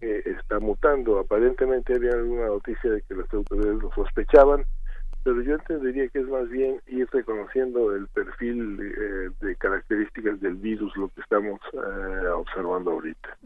que 0.00 0.22
está 0.24 0.60
mutando. 0.60 1.18
Aparentemente 1.18 1.94
había 1.94 2.12
alguna 2.12 2.46
noticia 2.46 2.90
de 2.90 3.02
que 3.02 3.14
las 3.14 3.32
autoridades 3.32 3.82
lo 3.82 3.90
sospechaban, 3.94 4.64
pero 5.24 5.40
yo 5.42 5.54
entendería 5.54 6.06
que 6.08 6.20
es 6.20 6.28
más 6.28 6.48
bien 6.50 6.80
ir 6.86 7.08
reconociendo 7.10 7.96
el 7.96 8.06
perfil 8.08 8.78
eh, 8.80 9.30
de 9.40 9.56
características 9.56 10.38
del 10.40 10.54
virus, 10.56 10.94
lo 10.96 11.08
que 11.08 11.22
estamos 11.22 11.58
eh, 11.72 12.26
observando 12.28 12.92
ahorita. 12.92 13.36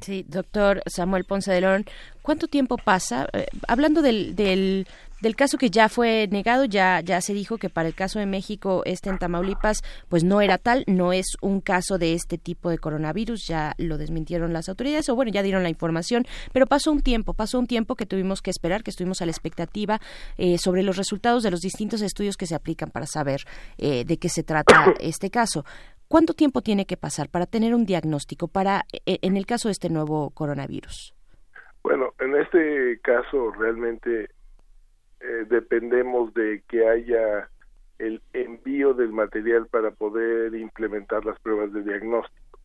Sí, 0.00 0.26
doctor 0.28 0.82
Samuel 0.86 1.24
Ponce 1.24 1.50
de 1.50 1.62
León, 1.62 1.86
¿cuánto 2.20 2.48
tiempo 2.48 2.76
pasa? 2.76 3.26
Eh, 3.32 3.46
hablando 3.66 4.02
del, 4.02 4.36
del, 4.36 4.86
del 5.20 5.36
caso 5.36 5.58
que 5.58 5.70
ya 5.70 5.88
fue 5.88 6.28
negado, 6.30 6.64
ya, 6.64 7.00
ya 7.00 7.20
se 7.20 7.32
dijo 7.32 7.58
que 7.58 7.70
para 7.70 7.88
el 7.88 7.94
caso 7.94 8.18
de 8.18 8.26
México, 8.26 8.82
este 8.84 9.10
en 9.10 9.18
Tamaulipas, 9.18 9.82
pues 10.08 10.24
no 10.24 10.40
era 10.40 10.58
tal, 10.58 10.84
no 10.86 11.12
es 11.12 11.36
un 11.40 11.60
caso 11.60 11.98
de 11.98 12.12
este 12.12 12.38
tipo 12.38 12.70
de 12.70 12.78
coronavirus, 12.78 13.46
ya 13.46 13.74
lo 13.78 13.98
desmintieron 13.98 14.52
las 14.52 14.68
autoridades, 14.68 15.08
o 15.08 15.14
bueno, 15.14 15.32
ya 15.32 15.42
dieron 15.42 15.62
la 15.62 15.68
información, 15.68 16.24
pero 16.52 16.66
pasó 16.66 16.92
un 16.92 17.00
tiempo, 17.00 17.34
pasó 17.34 17.58
un 17.58 17.66
tiempo 17.66 17.94
que 17.96 18.06
tuvimos 18.06 18.42
que 18.42 18.50
esperar, 18.50 18.82
que 18.82 18.90
estuvimos 18.90 19.22
a 19.22 19.26
la 19.26 19.32
expectativa 19.32 20.00
eh, 20.36 20.58
sobre 20.58 20.82
los 20.82 20.96
resultados 20.96 21.42
de 21.42 21.50
los 21.50 21.60
distintos 21.60 22.02
estudios 22.02 22.36
que 22.36 22.46
se 22.46 22.54
aplican 22.54 22.90
para 22.90 23.06
saber 23.06 23.40
eh, 23.78 24.04
de 24.04 24.18
qué 24.18 24.28
se 24.28 24.42
trata 24.42 24.94
este 25.00 25.30
caso. 25.30 25.64
¿Cuánto 26.08 26.34
tiempo 26.34 26.62
tiene 26.62 26.86
que 26.86 26.96
pasar 26.96 27.28
para 27.28 27.46
tener 27.46 27.74
un 27.74 27.84
diagnóstico 27.84 28.46
para, 28.46 28.84
e- 28.92 29.18
en 29.22 29.36
el 29.36 29.44
caso 29.44 29.68
de 29.68 29.72
este 29.72 29.90
nuevo 29.90 30.30
coronavirus? 30.30 31.14
Bueno, 31.82 32.12
en 32.20 32.34
este 32.36 33.00
caso 33.02 33.50
realmente 33.52 34.28
eh, 35.20 35.46
dependemos 35.48 36.32
de 36.34 36.62
que 36.68 36.86
haya 36.86 37.48
el 37.98 38.20
envío 38.32 38.94
del 38.94 39.12
material 39.12 39.66
para 39.68 39.90
poder 39.90 40.54
implementar 40.54 41.24
las 41.24 41.38
pruebas 41.40 41.72
de 41.72 41.82
diagnóstico. 41.82 42.60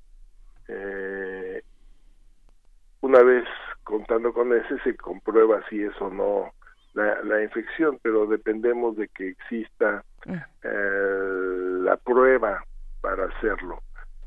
Eh, 0.68 1.64
una 3.02 3.24
vez 3.24 3.46
contando 3.84 4.34
con 4.34 4.54
ese 4.54 4.80
se 4.84 4.96
comprueba 4.96 5.62
si 5.70 5.82
es 5.82 6.00
o 6.02 6.10
no 6.10 6.54
la, 6.94 7.24
la 7.24 7.42
infección, 7.42 8.00
pero 8.02 8.28
dependemos 8.28 8.98
de 8.98 9.08
que 9.08 9.30
exista 9.30 10.04
eh, 10.64 11.80
la 11.84 11.98
prueba 11.98 12.64
para 13.02 13.26
hacerlo. 13.26 13.82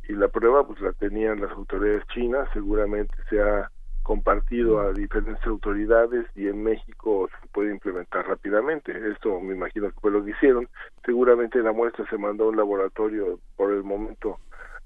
Y 0.08 0.12
la 0.12 0.28
prueba 0.28 0.66
pues 0.66 0.80
la 0.80 0.92
tenían 0.92 1.40
las 1.40 1.52
autoridades 1.52 2.06
chinas, 2.08 2.48
seguramente 2.52 3.14
se 3.30 3.40
ha 3.40 3.70
compartido 4.04 4.80
a 4.80 4.92
diferentes 4.92 5.44
autoridades 5.46 6.26
y 6.36 6.46
en 6.46 6.62
México 6.62 7.28
se 7.40 7.48
puede 7.48 7.72
implementar 7.72 8.28
rápidamente. 8.28 8.92
Esto 9.10 9.40
me 9.40 9.54
imagino 9.54 9.90
que 9.90 10.00
fue 10.00 10.12
lo 10.12 10.24
que 10.24 10.30
hicieron. 10.30 10.68
Seguramente 11.04 11.58
la 11.60 11.72
muestra 11.72 12.08
se 12.08 12.18
mandó 12.18 12.44
a 12.44 12.48
un 12.48 12.56
laboratorio 12.56 13.40
por 13.56 13.72
el 13.72 13.82
momento 13.82 14.38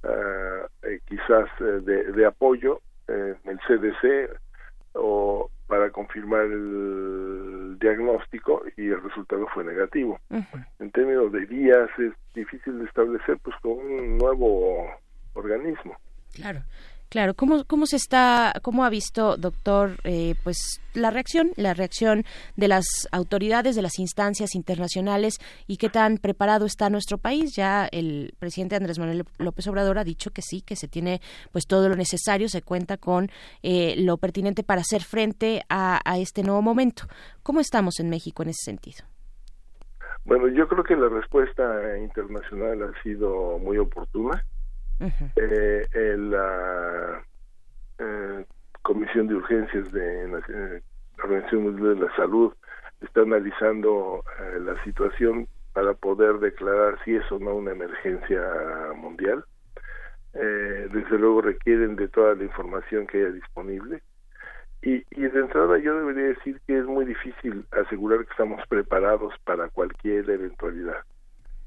eh, 0.04 1.00
quizás 1.06 1.48
eh, 1.60 1.80
de, 1.82 2.12
de 2.12 2.26
apoyo 2.26 2.80
en 3.08 3.36
el 3.44 3.58
CDC 3.66 4.38
o 4.94 5.50
para 5.66 5.90
confirmar 5.90 6.42
el 6.42 7.76
diagnóstico 7.80 8.62
y 8.76 8.86
el 8.86 9.02
resultado 9.02 9.46
fue 9.52 9.64
negativo. 9.64 10.18
En 10.78 10.90
términos 10.92 11.32
de 11.32 11.44
días 11.46 11.90
es 11.98 12.12
difícil 12.34 12.78
de 12.78 12.84
establecer 12.84 13.36
pues 13.42 13.56
con 13.60 13.72
un 13.72 14.16
nuevo 14.16 14.88
organismo. 15.34 15.96
Claro. 16.34 16.60
Claro, 17.10 17.32
¿cómo, 17.32 17.64
cómo 17.64 17.86
se 17.86 17.96
está, 17.96 18.52
cómo 18.62 18.84
ha 18.84 18.90
visto, 18.90 19.38
doctor, 19.38 19.96
eh, 20.04 20.34
pues 20.44 20.82
la 20.92 21.10
reacción, 21.10 21.52
la 21.56 21.72
reacción 21.72 22.24
de 22.56 22.68
las 22.68 22.84
autoridades, 23.12 23.74
de 23.76 23.80
las 23.80 23.98
instancias 23.98 24.54
internacionales 24.54 25.38
y 25.66 25.78
qué 25.78 25.88
tan 25.88 26.18
preparado 26.18 26.66
está 26.66 26.90
nuestro 26.90 27.16
país? 27.16 27.56
Ya 27.56 27.88
el 27.90 28.34
presidente 28.38 28.76
Andrés 28.76 28.98
Manuel 28.98 29.24
López 29.38 29.66
Obrador 29.68 29.98
ha 29.98 30.04
dicho 30.04 30.32
que 30.32 30.42
sí, 30.42 30.60
que 30.60 30.76
se 30.76 30.86
tiene 30.86 31.22
pues 31.50 31.66
todo 31.66 31.88
lo 31.88 31.96
necesario, 31.96 32.46
se 32.50 32.60
cuenta 32.60 32.98
con 32.98 33.30
eh, 33.62 33.94
lo 33.96 34.18
pertinente 34.18 34.62
para 34.62 34.82
hacer 34.82 35.02
frente 35.02 35.62
a, 35.70 36.00
a 36.04 36.18
este 36.18 36.42
nuevo 36.42 36.60
momento. 36.60 37.04
¿Cómo 37.42 37.60
estamos 37.60 38.00
en 38.00 38.10
México 38.10 38.42
en 38.42 38.50
ese 38.50 38.64
sentido? 38.64 39.06
Bueno, 40.26 40.48
yo 40.48 40.68
creo 40.68 40.84
que 40.84 40.94
la 40.94 41.08
respuesta 41.08 41.64
internacional 41.96 42.82
ha 42.82 43.02
sido 43.02 43.58
muy 43.58 43.78
oportuna. 43.78 44.44
Eh, 45.00 46.16
la 46.18 47.22
eh, 47.98 48.44
Comisión 48.82 49.28
de 49.28 49.34
Urgencias 49.34 49.92
de 49.92 50.28
la 50.28 50.38
eh, 50.48 50.82
Organización 51.22 51.62
Mundial 51.64 51.98
de 51.98 52.06
la 52.06 52.16
Salud 52.16 52.54
está 53.00 53.20
analizando 53.20 54.24
eh, 54.40 54.60
la 54.60 54.82
situación 54.84 55.46
para 55.72 55.94
poder 55.94 56.38
declarar 56.38 56.98
si 57.04 57.14
es 57.14 57.30
o 57.30 57.38
no 57.38 57.54
una 57.54 57.72
emergencia 57.72 58.42
mundial. 58.96 59.44
Eh, 60.34 60.88
desde 60.92 61.18
luego 61.18 61.42
requieren 61.42 61.96
de 61.96 62.08
toda 62.08 62.34
la 62.34 62.44
información 62.44 63.06
que 63.06 63.18
haya 63.18 63.30
disponible. 63.30 64.02
Y, 64.82 65.04
y 65.10 65.22
de 65.22 65.40
entrada 65.40 65.78
yo 65.78 65.96
debería 65.98 66.28
decir 66.28 66.60
que 66.66 66.78
es 66.78 66.84
muy 66.84 67.04
difícil 67.04 67.66
asegurar 67.72 68.24
que 68.24 68.30
estamos 68.30 68.66
preparados 68.68 69.34
para 69.44 69.68
cualquier 69.68 70.30
eventualidad. 70.30 71.02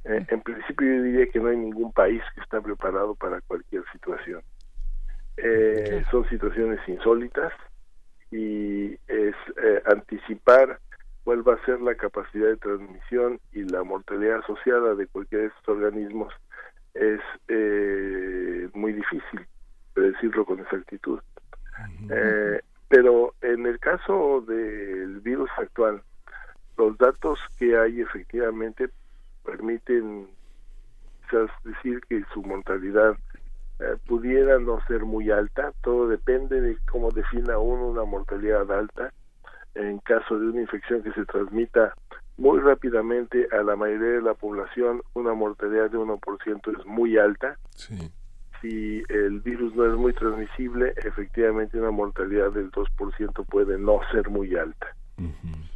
Eh, 0.05 0.25
en 0.27 0.41
principio 0.41 0.87
yo 0.87 1.03
diría 1.03 1.27
que 1.27 1.39
no 1.39 1.49
hay 1.49 1.57
ningún 1.57 1.91
país 1.91 2.21
que 2.33 2.41
está 2.41 2.61
preparado 2.61 3.15
para 3.15 3.41
cualquier 3.41 3.83
situación. 3.91 4.41
Eh, 5.37 6.03
son 6.11 6.27
situaciones 6.29 6.79
insólitas 6.87 7.53
y 8.31 8.93
es 9.07 9.35
eh, 9.63 9.81
anticipar 9.85 10.79
cuál 11.23 11.47
va 11.47 11.55
a 11.55 11.65
ser 11.65 11.81
la 11.81 11.95
capacidad 11.95 12.47
de 12.47 12.57
transmisión 12.57 13.39
y 13.51 13.63
la 13.63 13.83
mortalidad 13.83 14.39
asociada 14.39 14.95
de 14.95 15.07
cualquiera 15.07 15.43
de 15.43 15.49
estos 15.49 15.77
organismos 15.77 16.33
es 16.93 17.21
eh, 17.47 18.69
muy 18.73 18.93
difícil 18.93 19.47
predecirlo 19.93 20.45
con 20.45 20.59
exactitud. 20.59 21.19
Pero 22.89 23.33
en 23.41 23.65
el 23.65 23.79
caso 23.79 24.41
del 24.41 25.21
virus 25.21 25.49
actual, 25.57 26.01
los 26.77 26.97
datos 26.97 27.39
que 27.57 27.77
hay 27.77 28.01
efectivamente 28.01 28.89
permiten 29.43 30.27
quizás 31.21 31.49
decir 31.63 32.01
que 32.09 32.23
su 32.33 32.41
mortalidad 32.43 33.15
eh, 33.79 33.97
pudiera 34.07 34.59
no 34.59 34.79
ser 34.87 35.05
muy 35.05 35.31
alta, 35.31 35.73
todo 35.81 36.07
depende 36.07 36.61
de 36.61 36.77
cómo 36.91 37.09
defina 37.11 37.57
uno 37.57 37.87
una 37.87 38.03
mortalidad 38.03 38.71
alta. 38.71 39.11
En 39.73 39.99
caso 39.99 40.37
de 40.37 40.47
una 40.47 40.61
infección 40.61 41.01
que 41.01 41.13
se 41.13 41.25
transmita 41.25 41.93
muy 42.37 42.59
rápidamente 42.59 43.47
a 43.51 43.63
la 43.63 43.75
mayoría 43.75 44.15
de 44.15 44.21
la 44.21 44.33
población, 44.33 45.01
una 45.13 45.33
mortalidad 45.33 45.89
de 45.89 45.97
1% 45.97 46.79
es 46.79 46.85
muy 46.85 47.17
alta. 47.17 47.57
Si 48.61 49.03
el 49.09 49.39
virus 49.39 49.73
no 49.75 49.85
es 49.91 49.97
muy 49.97 50.13
transmisible, 50.13 50.93
efectivamente 50.97 51.79
una 51.79 51.91
mortalidad 51.91 52.51
del 52.51 52.69
2% 52.71 53.45
puede 53.45 53.79
no 53.79 53.99
ser 54.11 54.29
muy 54.29 54.55
alta. 54.55 54.87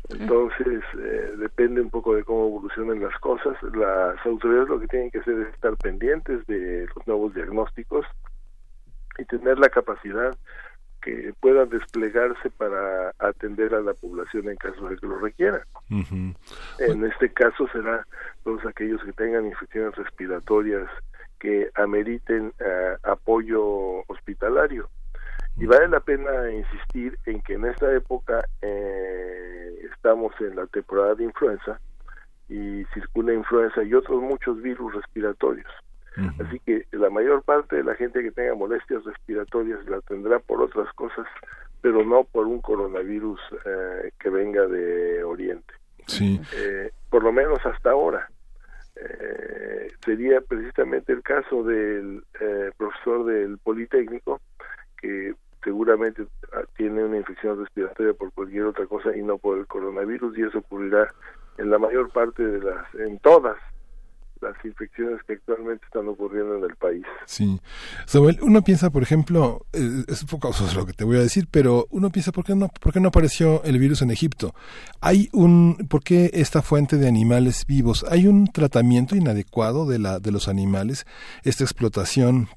Entonces, 0.10 0.84
eh, 1.00 1.34
depende 1.38 1.82
un 1.82 1.90
poco 1.90 2.16
de 2.16 2.24
cómo 2.24 2.48
evolucionen 2.48 3.02
las 3.02 3.18
cosas. 3.20 3.56
Las 3.74 4.24
autoridades 4.26 4.70
lo 4.70 4.80
que 4.80 4.88
tienen 4.88 5.12
que 5.12 5.20
hacer 5.20 5.40
es 5.40 5.54
estar 5.54 5.76
pendientes 5.78 6.46
de 6.48 6.88
los 6.96 7.08
nuevos 7.08 7.34
diagnósticos 7.34 8.06
y 9.18 9.26
tener 9.26 9.58
la 9.58 9.70
capacidad 9.70 10.36
que 11.02 11.34
pueda 11.40 11.66
desplegarse 11.66 12.50
para 12.50 13.14
atender 13.20 13.76
a 13.76 13.82
la 13.82 13.94
población 13.94 14.50
en 14.50 14.56
caso 14.56 14.90
de 14.90 14.98
que 14.98 15.06
lo 15.06 15.20
requiera. 15.20 15.66
En 16.80 17.06
este 17.06 17.32
caso 17.32 17.68
será 17.72 18.06
todos 18.44 18.66
aquellos 18.66 19.04
que 19.04 19.14
tengan 19.14 19.46
infecciones 19.46 19.96
respiratorias 19.96 20.90
que 21.40 21.70
ameriten 21.76 22.52
eh, 22.60 22.96
apoyo 23.04 24.00
hospitalario. 24.08 24.90
Y 25.58 25.66
vale 25.66 25.88
la 25.88 26.02
pena 26.02 26.52
insistir 26.52 27.18
en 27.26 27.42
que 27.42 27.54
en 27.54 27.66
esta 27.66 27.94
época 27.94 28.46
eh, 28.62 29.80
estamos 29.94 30.34
en 30.42 30.56
la 30.56 30.68
temporada 30.68 31.16
de 31.16 31.24
influenza 31.24 31.80
y 32.50 32.84
circula 32.94 33.34
influenza 33.34 33.84
y 33.84 33.94
otros 33.94 34.22
muchos 34.22 34.62
virus 34.62 34.94
respiratorios. 34.94 35.72
Así 36.40 36.60
que 36.60 36.86
la 36.92 37.10
mayor 37.10 37.44
parte 37.44 37.76
de 37.76 37.84
la 37.84 37.94
gente 37.96 38.24
que 38.24 38.32
tenga 38.32 38.56
molestias 38.56 39.04
respiratorias 39.04 39.86
la 39.88 40.00
tendrá 40.02 40.40
por 40.40 40.62
otras 40.62 40.92
cosas, 40.94 41.28
pero 41.82 42.06
no 42.06 42.24
por 42.24 42.48
un 42.48 42.62
coronavirus 42.62 43.40
eh, 43.66 44.12
que 44.18 44.30
venga 44.30 44.66
de 44.66 45.24
Oriente. 45.26 45.74
Sí. 46.08 46.40
Eh, 46.56 46.92
por 47.10 47.24
lo 47.24 47.34
menos 47.34 47.60
hasta 47.66 47.92
ahora. 47.92 48.30
Eh, 48.96 49.92
sería 50.06 50.40
precisamente 50.40 51.12
el 51.12 51.22
caso 51.22 51.64
del 51.64 52.24
profesor 52.78 53.26
del 53.26 53.58
Politécnico, 53.58 54.40
que 54.98 55.36
seguramente 55.66 56.26
ah, 56.54 56.64
tiene 56.78 57.04
una 57.04 57.18
infección 57.18 57.60
respiratoria 57.60 58.14
por 58.14 58.32
cualquier 58.32 58.66
otra 58.66 58.86
cosa 58.86 59.16
y 59.18 59.22
no 59.22 59.38
por 59.38 59.58
el 59.58 59.68
coronavirus, 59.68 60.38
y 60.38 60.44
eso 60.44 60.60
ocurrirá 60.60 61.14
en 61.58 61.70
la 61.70 61.80
mayor 61.80 62.10
parte 62.12 62.44
de 62.46 62.60
las, 62.60 62.96
en 62.96 63.20
todas 63.20 63.58
las 64.42 64.54
infecciones 64.64 65.22
que 65.24 65.34
actualmente 65.34 65.86
están 65.86 66.08
ocurriendo 66.08 66.58
en 66.58 66.66
el 66.66 66.76
país. 66.76 67.04
Sí. 67.26 67.60
Samuel, 68.06 68.38
uno 68.42 68.62
piensa, 68.62 68.90
por 68.92 69.02
ejemplo, 69.02 69.66
eh, 69.74 70.04
es 70.08 70.22
un 70.22 70.28
poco 70.28 70.52
lo 70.76 70.86
que 70.86 70.94
te 70.94 71.04
voy 71.04 71.18
a 71.18 71.22
decir, 71.22 71.48
pero 71.50 71.88
uno 71.90 72.10
piensa, 72.12 72.32
¿por 72.32 72.44
qué 72.44 72.54
no, 72.54 72.68
por 72.68 72.94
qué 72.94 73.00
no 73.00 73.08
apareció 73.08 73.64
el 73.64 73.80
virus 73.80 74.02
en 74.02 74.12
Egipto? 74.12 74.54
Hay 75.02 75.30
un, 75.34 75.88
¿por 75.90 76.04
qué 76.04 76.30
esta 76.34 76.62
fuente 76.62 76.98
de 76.98 77.08
animales 77.08 77.66
vivos? 77.66 78.06
Hay 78.10 78.28
un 78.28 78.48
tratamiento 78.48 79.16
inadecuado 79.16 79.88
de 79.88 80.00
la, 80.00 80.20
de 80.20 80.32
los 80.32 80.48
animales, 80.48 81.06
esta 81.44 81.64
explotación 81.64 82.50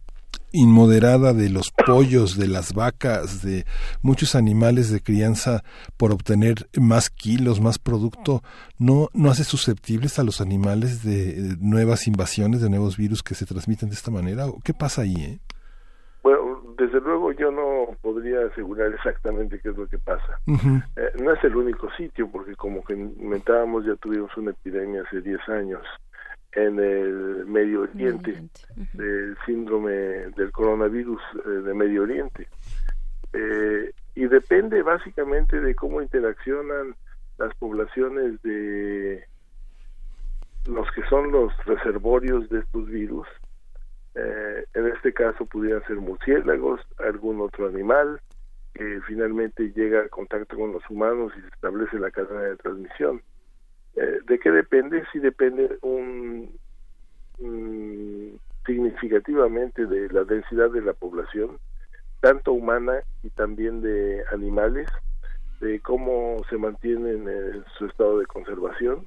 inmoderada 0.53 1.33
de 1.35 1.51
los 1.51 1.71
pollos, 1.71 2.39
de 2.39 2.49
las 2.49 2.75
vacas, 2.75 3.43
de 3.43 3.65
muchos 4.03 4.35
animales 4.35 4.91
de 4.91 5.01
crianza 5.01 5.63
por 5.97 6.13
obtener 6.13 6.69
más 6.79 7.11
kilos, 7.11 7.61
más 7.61 7.79
producto, 7.79 8.43
no, 8.79 9.09
no 9.13 9.31
hace 9.31 9.45
susceptibles 9.45 10.19
a 10.19 10.25
los 10.25 10.41
animales 10.41 11.05
de, 11.05 11.35
de 11.35 11.57
nuevas 11.61 12.07
invasiones, 12.07 12.63
de 12.63 12.71
nuevos 12.71 12.97
virus 12.97 13.23
que 13.23 13.35
se 13.35 13.47
transmiten 13.47 13.89
de 13.91 13.95
esta 13.95 14.11
manera? 14.11 14.47
¿O 14.47 14.61
¿Qué 14.65 14.73
pasa 14.73 15.03
ahí? 15.03 15.17
Eh? 15.17 15.39
Bueno, 16.23 16.63
desde 16.79 17.01
luego 17.01 17.33
yo 17.33 17.51
no 17.51 17.95
podría 18.01 18.47
asegurar 18.51 18.93
exactamente 18.93 19.61
qué 19.61 19.71
es 19.71 19.77
lo 19.77 19.87
que 19.87 19.99
pasa. 19.99 20.41
Eh, 20.47 21.13
no 21.23 21.33
es 21.33 21.45
el 21.45 21.57
único 21.57 21.89
sitio, 21.97 22.29
porque 22.31 22.55
como 22.57 22.83
que 22.85 22.95
comentábamos, 22.95 23.85
ya 23.85 23.95
tuvimos 23.97 24.35
una 24.37 24.51
epidemia 24.51 25.03
hace 25.07 25.21
10 25.21 25.49
años 25.49 25.83
en 26.67 26.81
el 26.81 27.47
Medio 27.47 27.83
Oriente, 27.83 28.43
del 28.95 29.37
síndrome 29.47 29.93
del 29.93 30.51
coronavirus 30.53 31.21
eh, 31.47 31.49
de 31.49 31.75
Medio 31.75 32.03
Oriente. 32.03 32.49
Eh, 33.33 33.93
y 34.15 34.27
depende 34.27 34.83
básicamente 34.83 35.61
de 35.61 35.75
cómo 35.75 36.03
interaccionan 36.03 36.97
las 37.39 37.55
poblaciones 37.57 38.43
de 38.43 39.25
los 40.67 40.91
que 40.93 41.03
son 41.05 41.31
los 41.31 41.53
reservorios 41.65 42.49
de 42.49 42.61
estos 42.61 42.87
virus. 42.87 43.29
Eh, 44.15 44.65
en 44.75 44.89
este 44.89 45.13
caso 45.13 45.47
pudieran 45.47 45.85
ser 45.87 45.97
murciélagos, 45.97 46.81
algún 46.99 47.41
otro 47.41 47.69
animal 47.69 48.21
que 48.75 49.01
finalmente 49.07 49.73
llega 49.73 50.01
a 50.01 50.09
contacto 50.09 50.57
con 50.57 50.73
los 50.73 50.83
humanos 50.91 51.33
y 51.37 51.41
se 51.41 51.49
establece 51.49 51.99
la 51.99 52.11
cadena 52.11 52.43
de 52.43 52.57
transmisión. 52.57 53.23
Eh, 53.99 54.21
¿De 54.27 54.39
qué 54.39 54.53
depende? 54.53 55.03
Sí 55.13 55.19
depende 55.19 55.77
un, 55.83 56.57
mm, 57.41 58.37
significativamente 58.65 59.87
de 59.87 60.09
la 60.11 60.23
densidad 60.23 60.71
de 60.71 60.83
la 60.83 60.93
población, 60.93 61.59
tanto 62.21 62.53
humana 62.53 63.03
y 63.25 63.31
también 63.31 63.83
de 63.83 64.23
animales, 64.33 64.87
de 65.61 65.81
cómo 65.81 66.37
se 66.49 66.57
mantienen 66.57 67.29
en 67.29 67.65
su 67.77 67.87
estado 67.87 68.21
de 68.21 68.27
conservación. 68.27 69.05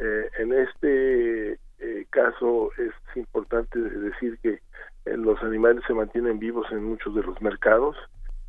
Eh, 0.00 0.28
en 0.38 0.52
este 0.52 1.52
eh, 1.78 2.06
caso 2.10 2.70
es 2.76 2.92
importante 3.16 3.78
decir 3.78 4.36
que 4.42 4.60
los 5.04 5.40
animales 5.42 5.84
se 5.86 5.94
mantienen 5.94 6.40
vivos 6.40 6.66
en 6.72 6.82
muchos 6.84 7.14
de 7.14 7.22
los 7.22 7.40
mercados 7.40 7.96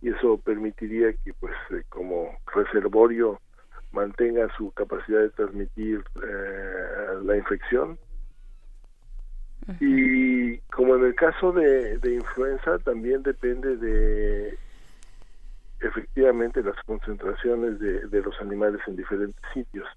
y 0.01 0.09
eso 0.09 0.39
permitiría 0.39 1.13
que 1.13 1.33
pues 1.39 1.53
como 1.89 2.37
reservorio 2.53 3.39
mantenga 3.91 4.47
su 4.55 4.71
capacidad 4.71 5.21
de 5.21 5.29
transmitir 5.29 6.03
eh, 6.23 7.19
la 7.23 7.37
infección. 7.37 7.97
Y 9.79 10.57
como 10.73 10.95
en 10.95 11.05
el 11.05 11.15
caso 11.15 11.51
de, 11.51 11.99
de 11.99 12.15
influenza 12.15 12.79
también 12.79 13.21
depende 13.21 13.77
de 13.77 14.57
efectivamente 15.79 16.63
las 16.63 16.75
concentraciones 16.85 17.79
de, 17.79 18.07
de 18.07 18.21
los 18.21 18.39
animales 18.41 18.81
en 18.87 18.95
diferentes 18.95 19.41
sitios. 19.53 19.87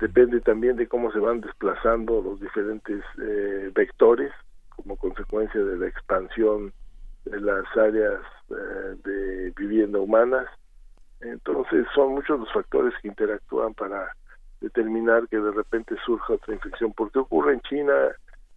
Depende 0.00 0.40
también 0.40 0.76
de 0.76 0.86
cómo 0.88 1.12
se 1.12 1.18
van 1.18 1.40
desplazando 1.40 2.20
los 2.20 2.40
diferentes 2.40 3.02
eh, 3.22 3.70
vectores 3.74 4.32
como 4.70 4.96
consecuencia 4.96 5.62
de 5.62 5.78
la 5.78 5.86
expansión 5.86 6.72
de 7.24 7.40
las 7.40 7.64
áreas 7.76 8.20
eh, 8.50 8.96
de 9.04 9.52
vivienda 9.56 9.98
humanas 9.98 10.48
entonces 11.22 11.86
son 11.94 12.14
muchos 12.14 12.40
los 12.40 12.52
factores 12.52 12.94
que 13.00 13.08
interactúan 13.08 13.74
para 13.74 14.14
determinar 14.60 15.28
que 15.28 15.38
de 15.38 15.50
repente 15.50 15.96
surja 16.04 16.34
otra 16.34 16.54
infección 16.54 16.92
porque 16.92 17.18
ocurre 17.18 17.54
en 17.54 17.60
China 17.62 17.92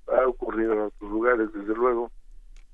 ha 0.07 0.27
ocurrido 0.27 0.73
en 0.73 0.79
otros 0.81 1.11
lugares 1.11 1.53
desde 1.53 1.73
luego 1.73 2.11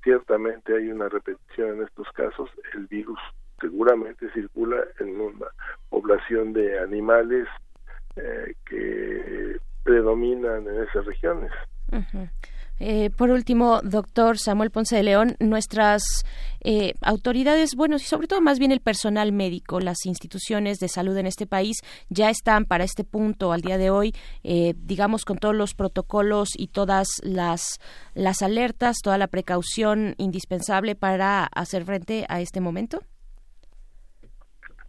ciertamente 0.02 0.76
hay 0.76 0.88
una 0.88 1.08
repetición 1.08 1.76
en 1.76 1.82
estos 1.84 2.06
casos 2.12 2.50
el 2.74 2.86
virus 2.86 3.18
seguramente 3.62 4.30
circula 4.32 4.84
en 4.98 5.20
una 5.20 5.46
población 5.88 6.52
de 6.52 6.78
animales 6.80 7.48
eh, 8.16 8.54
que 8.66 9.56
predominan 9.84 10.66
en 10.66 10.82
esas 10.82 11.06
regiones. 11.06 11.50
Ujú. 11.90 12.28
Eh, 12.84 13.10
por 13.16 13.30
último, 13.30 13.80
doctor 13.84 14.38
Samuel 14.38 14.72
Ponce 14.72 14.96
de 14.96 15.04
León, 15.04 15.36
nuestras 15.38 16.02
eh, 16.64 16.94
autoridades, 17.00 17.76
bueno, 17.76 17.94
y 17.94 18.00
sobre 18.00 18.26
todo 18.26 18.40
más 18.40 18.58
bien 18.58 18.72
el 18.72 18.80
personal 18.80 19.30
médico, 19.30 19.78
las 19.78 20.04
instituciones 20.04 20.80
de 20.80 20.88
salud 20.88 21.16
en 21.16 21.26
este 21.26 21.46
país 21.46 21.76
ya 22.08 22.28
están 22.28 22.64
para 22.64 22.82
este 22.82 23.04
punto 23.04 23.52
al 23.52 23.60
día 23.60 23.78
de 23.78 23.90
hoy, 23.90 24.14
eh, 24.42 24.74
digamos, 24.76 25.24
con 25.24 25.38
todos 25.38 25.54
los 25.54 25.74
protocolos 25.74 26.48
y 26.58 26.72
todas 26.72 27.06
las, 27.22 27.78
las 28.14 28.42
alertas, 28.42 28.96
toda 29.00 29.16
la 29.16 29.28
precaución 29.28 30.16
indispensable 30.18 30.96
para 30.96 31.44
hacer 31.44 31.84
frente 31.84 32.26
a 32.28 32.40
este 32.40 32.60
momento. 32.60 32.98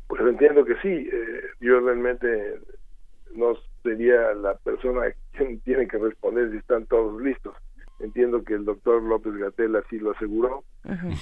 Pues 0.07 0.19
entiendo 0.21 0.65
que 0.65 0.73
sí, 0.81 0.89
eh, 0.89 1.41
yo 1.59 1.79
realmente 1.79 2.55
no 3.35 3.53
sería 3.83 4.33
la 4.33 4.55
persona 4.55 5.01
quien 5.33 5.59
tiene 5.63 5.87
que 5.87 5.99
responder 5.99 6.49
si 6.49 6.57
están 6.57 6.87
todos 6.87 7.21
listos. 7.21 7.53
Entiendo 8.03 8.43
que 8.43 8.53
el 8.53 8.65
doctor 8.65 9.01
López 9.01 9.33
Gatel 9.35 9.77
así 9.77 9.97
lo 9.97 10.11
aseguró. 10.11 10.65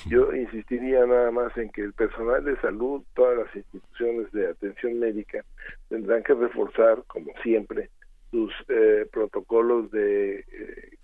Yo 0.09 0.33
insistiría 0.33 1.05
nada 1.05 1.29
más 1.29 1.55
en 1.55 1.69
que 1.69 1.81
el 1.81 1.93
personal 1.93 2.43
de 2.43 2.59
salud, 2.59 3.03
todas 3.13 3.37
las 3.37 3.55
instituciones 3.55 4.31
de 4.31 4.47
atención 4.47 4.99
médica, 4.99 5.45
tendrán 5.89 6.23
que 6.23 6.33
reforzar, 6.33 7.03
como 7.05 7.31
siempre, 7.43 7.91
sus 8.31 8.51
eh, 8.67 9.07
protocolos 9.11 9.91
de 9.91 10.39
eh, 10.39 10.97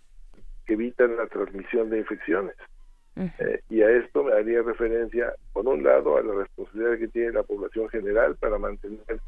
que 0.65 0.73
evitan 0.73 1.15
la 1.15 1.27
transmisión 1.27 1.91
de 1.91 1.99
infecciones. 1.99 2.55
Eh, 3.15 3.61
y 3.69 3.81
a 3.83 3.91
esto 3.91 4.23
me 4.23 4.33
haría 4.33 4.63
referencia, 4.63 5.33
por 5.53 5.67
un 5.67 5.83
lado, 5.83 6.17
a 6.17 6.23
la 6.23 6.33
responsabilidad 6.33 6.97
que 6.97 7.07
tiene 7.07 7.33
la 7.33 7.43
población 7.43 7.87
general 7.89 8.35
para 8.37 8.57
mantener 8.57 9.19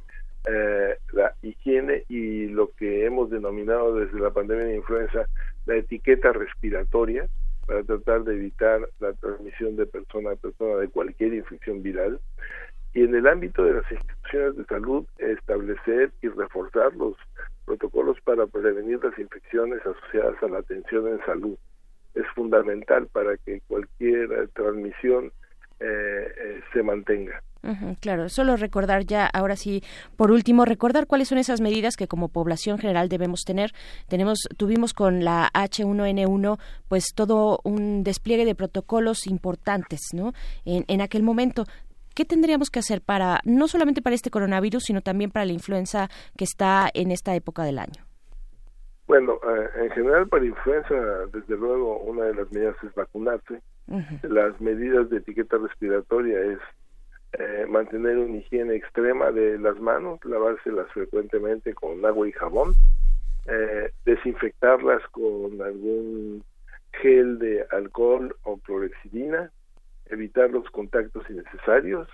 eh, 0.47 0.97
la 1.13 1.35
higiene 1.41 2.03
y 2.07 2.47
lo 2.47 2.71
que 2.71 3.05
hemos 3.05 3.29
denominado 3.29 3.95
desde 3.95 4.19
la 4.19 4.31
pandemia 4.31 4.65
de 4.65 4.75
influenza 4.75 5.27
la 5.65 5.75
etiqueta 5.75 6.31
respiratoria 6.31 7.27
para 7.65 7.83
tratar 7.83 8.23
de 8.23 8.35
evitar 8.35 8.87
la 8.99 9.13
transmisión 9.13 9.75
de 9.75 9.85
persona 9.85 10.31
a 10.31 10.35
persona 10.35 10.77
de 10.77 10.87
cualquier 10.87 11.33
infección 11.33 11.83
viral. 11.83 12.19
Y 12.93 13.03
en 13.03 13.13
el 13.13 13.27
ámbito 13.27 13.63
de 13.63 13.73
las 13.73 13.91
instituciones 13.91 14.57
de 14.57 14.65
salud, 14.65 15.05
establecer 15.19 16.11
y 16.21 16.29
reforzar 16.29 16.95
los 16.95 17.15
protocolos 17.65 18.19
para 18.21 18.47
prevenir 18.47 19.03
las 19.03 19.17
infecciones 19.19 19.79
asociadas 19.85 20.41
a 20.41 20.47
la 20.47 20.59
atención 20.59 21.07
en 21.07 21.23
salud 21.25 21.55
es 22.15 22.25
fundamental 22.35 23.07
para 23.07 23.37
que 23.37 23.61
cualquier 23.67 24.47
transmisión 24.49 25.31
eh, 25.79 25.85
eh, 25.85 26.61
se 26.73 26.83
mantenga. 26.83 27.41
Claro, 27.99 28.29
solo 28.29 28.55
recordar 28.55 29.03
ya, 29.05 29.25
ahora 29.25 29.57
sí, 29.57 29.83
por 30.15 30.31
último, 30.31 30.63
recordar 30.63 31.07
cuáles 31.07 31.27
son 31.27 31.37
esas 31.37 31.59
medidas 31.59 31.97
que 31.97 32.07
como 32.07 32.29
población 32.29 32.77
general 32.77 33.09
debemos 33.09 33.41
tener. 33.45 33.71
Tenemos, 34.07 34.47
tuvimos 34.55 34.93
con 34.93 35.25
la 35.25 35.49
H1N1, 35.53 36.57
pues 36.87 37.13
todo 37.13 37.59
un 37.65 38.03
despliegue 38.03 38.45
de 38.45 38.55
protocolos 38.55 39.27
importantes, 39.27 39.99
¿no? 40.13 40.31
En, 40.63 40.85
en 40.87 41.01
aquel 41.01 41.21
momento. 41.21 41.65
¿Qué 42.15 42.23
tendríamos 42.25 42.69
que 42.69 42.79
hacer 42.79 43.01
para, 43.01 43.39
no 43.43 43.67
solamente 43.67 44.01
para 44.01 44.15
este 44.15 44.29
coronavirus, 44.29 44.83
sino 44.83 45.01
también 45.01 45.29
para 45.29 45.45
la 45.45 45.53
influenza 45.53 46.09
que 46.37 46.45
está 46.45 46.89
en 46.93 47.11
esta 47.11 47.35
época 47.35 47.63
del 47.63 47.77
año? 47.77 48.05
Bueno, 49.09 49.39
eh, 49.43 49.85
en 49.85 49.89
general 49.89 50.27
para 50.27 50.45
influenza, 50.45 50.93
desde 51.33 51.57
luego, 51.57 51.97
una 52.01 52.25
de 52.25 52.35
las 52.35 52.51
medidas 52.51 52.75
es 52.83 52.93
vacunarse. 52.93 53.59
Las 54.23 54.59
medidas 54.61 55.09
de 55.09 55.17
etiqueta 55.17 55.57
respiratoria 55.57 56.39
es 56.41 56.59
eh, 57.33 57.65
mantener 57.67 58.17
una 58.17 58.37
higiene 58.37 58.75
extrema 58.75 59.31
de 59.31 59.57
las 59.57 59.79
manos, 59.79 60.23
lavárselas 60.25 60.91
frecuentemente 60.91 61.73
con 61.73 62.05
agua 62.05 62.27
y 62.27 62.31
jabón, 62.31 62.73
eh, 63.47 63.91
desinfectarlas 64.05 65.01
con 65.09 65.61
algún 65.61 66.43
gel 67.01 67.39
de 67.39 67.65
alcohol 67.71 68.35
o 68.43 68.57
clorexidina, 68.57 69.51
evitar 70.07 70.51
los 70.51 70.69
contactos 70.69 71.27
innecesarios. 71.29 72.07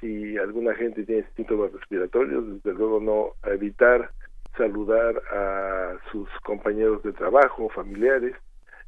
Si 0.00 0.36
alguna 0.38 0.74
gente 0.74 1.04
tiene 1.04 1.26
síntomas 1.36 1.72
respiratorios, 1.72 2.62
desde 2.62 2.78
luego 2.78 3.00
no 3.00 3.50
evitar 3.50 4.10
saludar 4.56 5.20
a 5.32 5.96
sus 6.12 6.28
compañeros 6.44 7.02
de 7.02 7.12
trabajo, 7.12 7.68
familiares, 7.70 8.34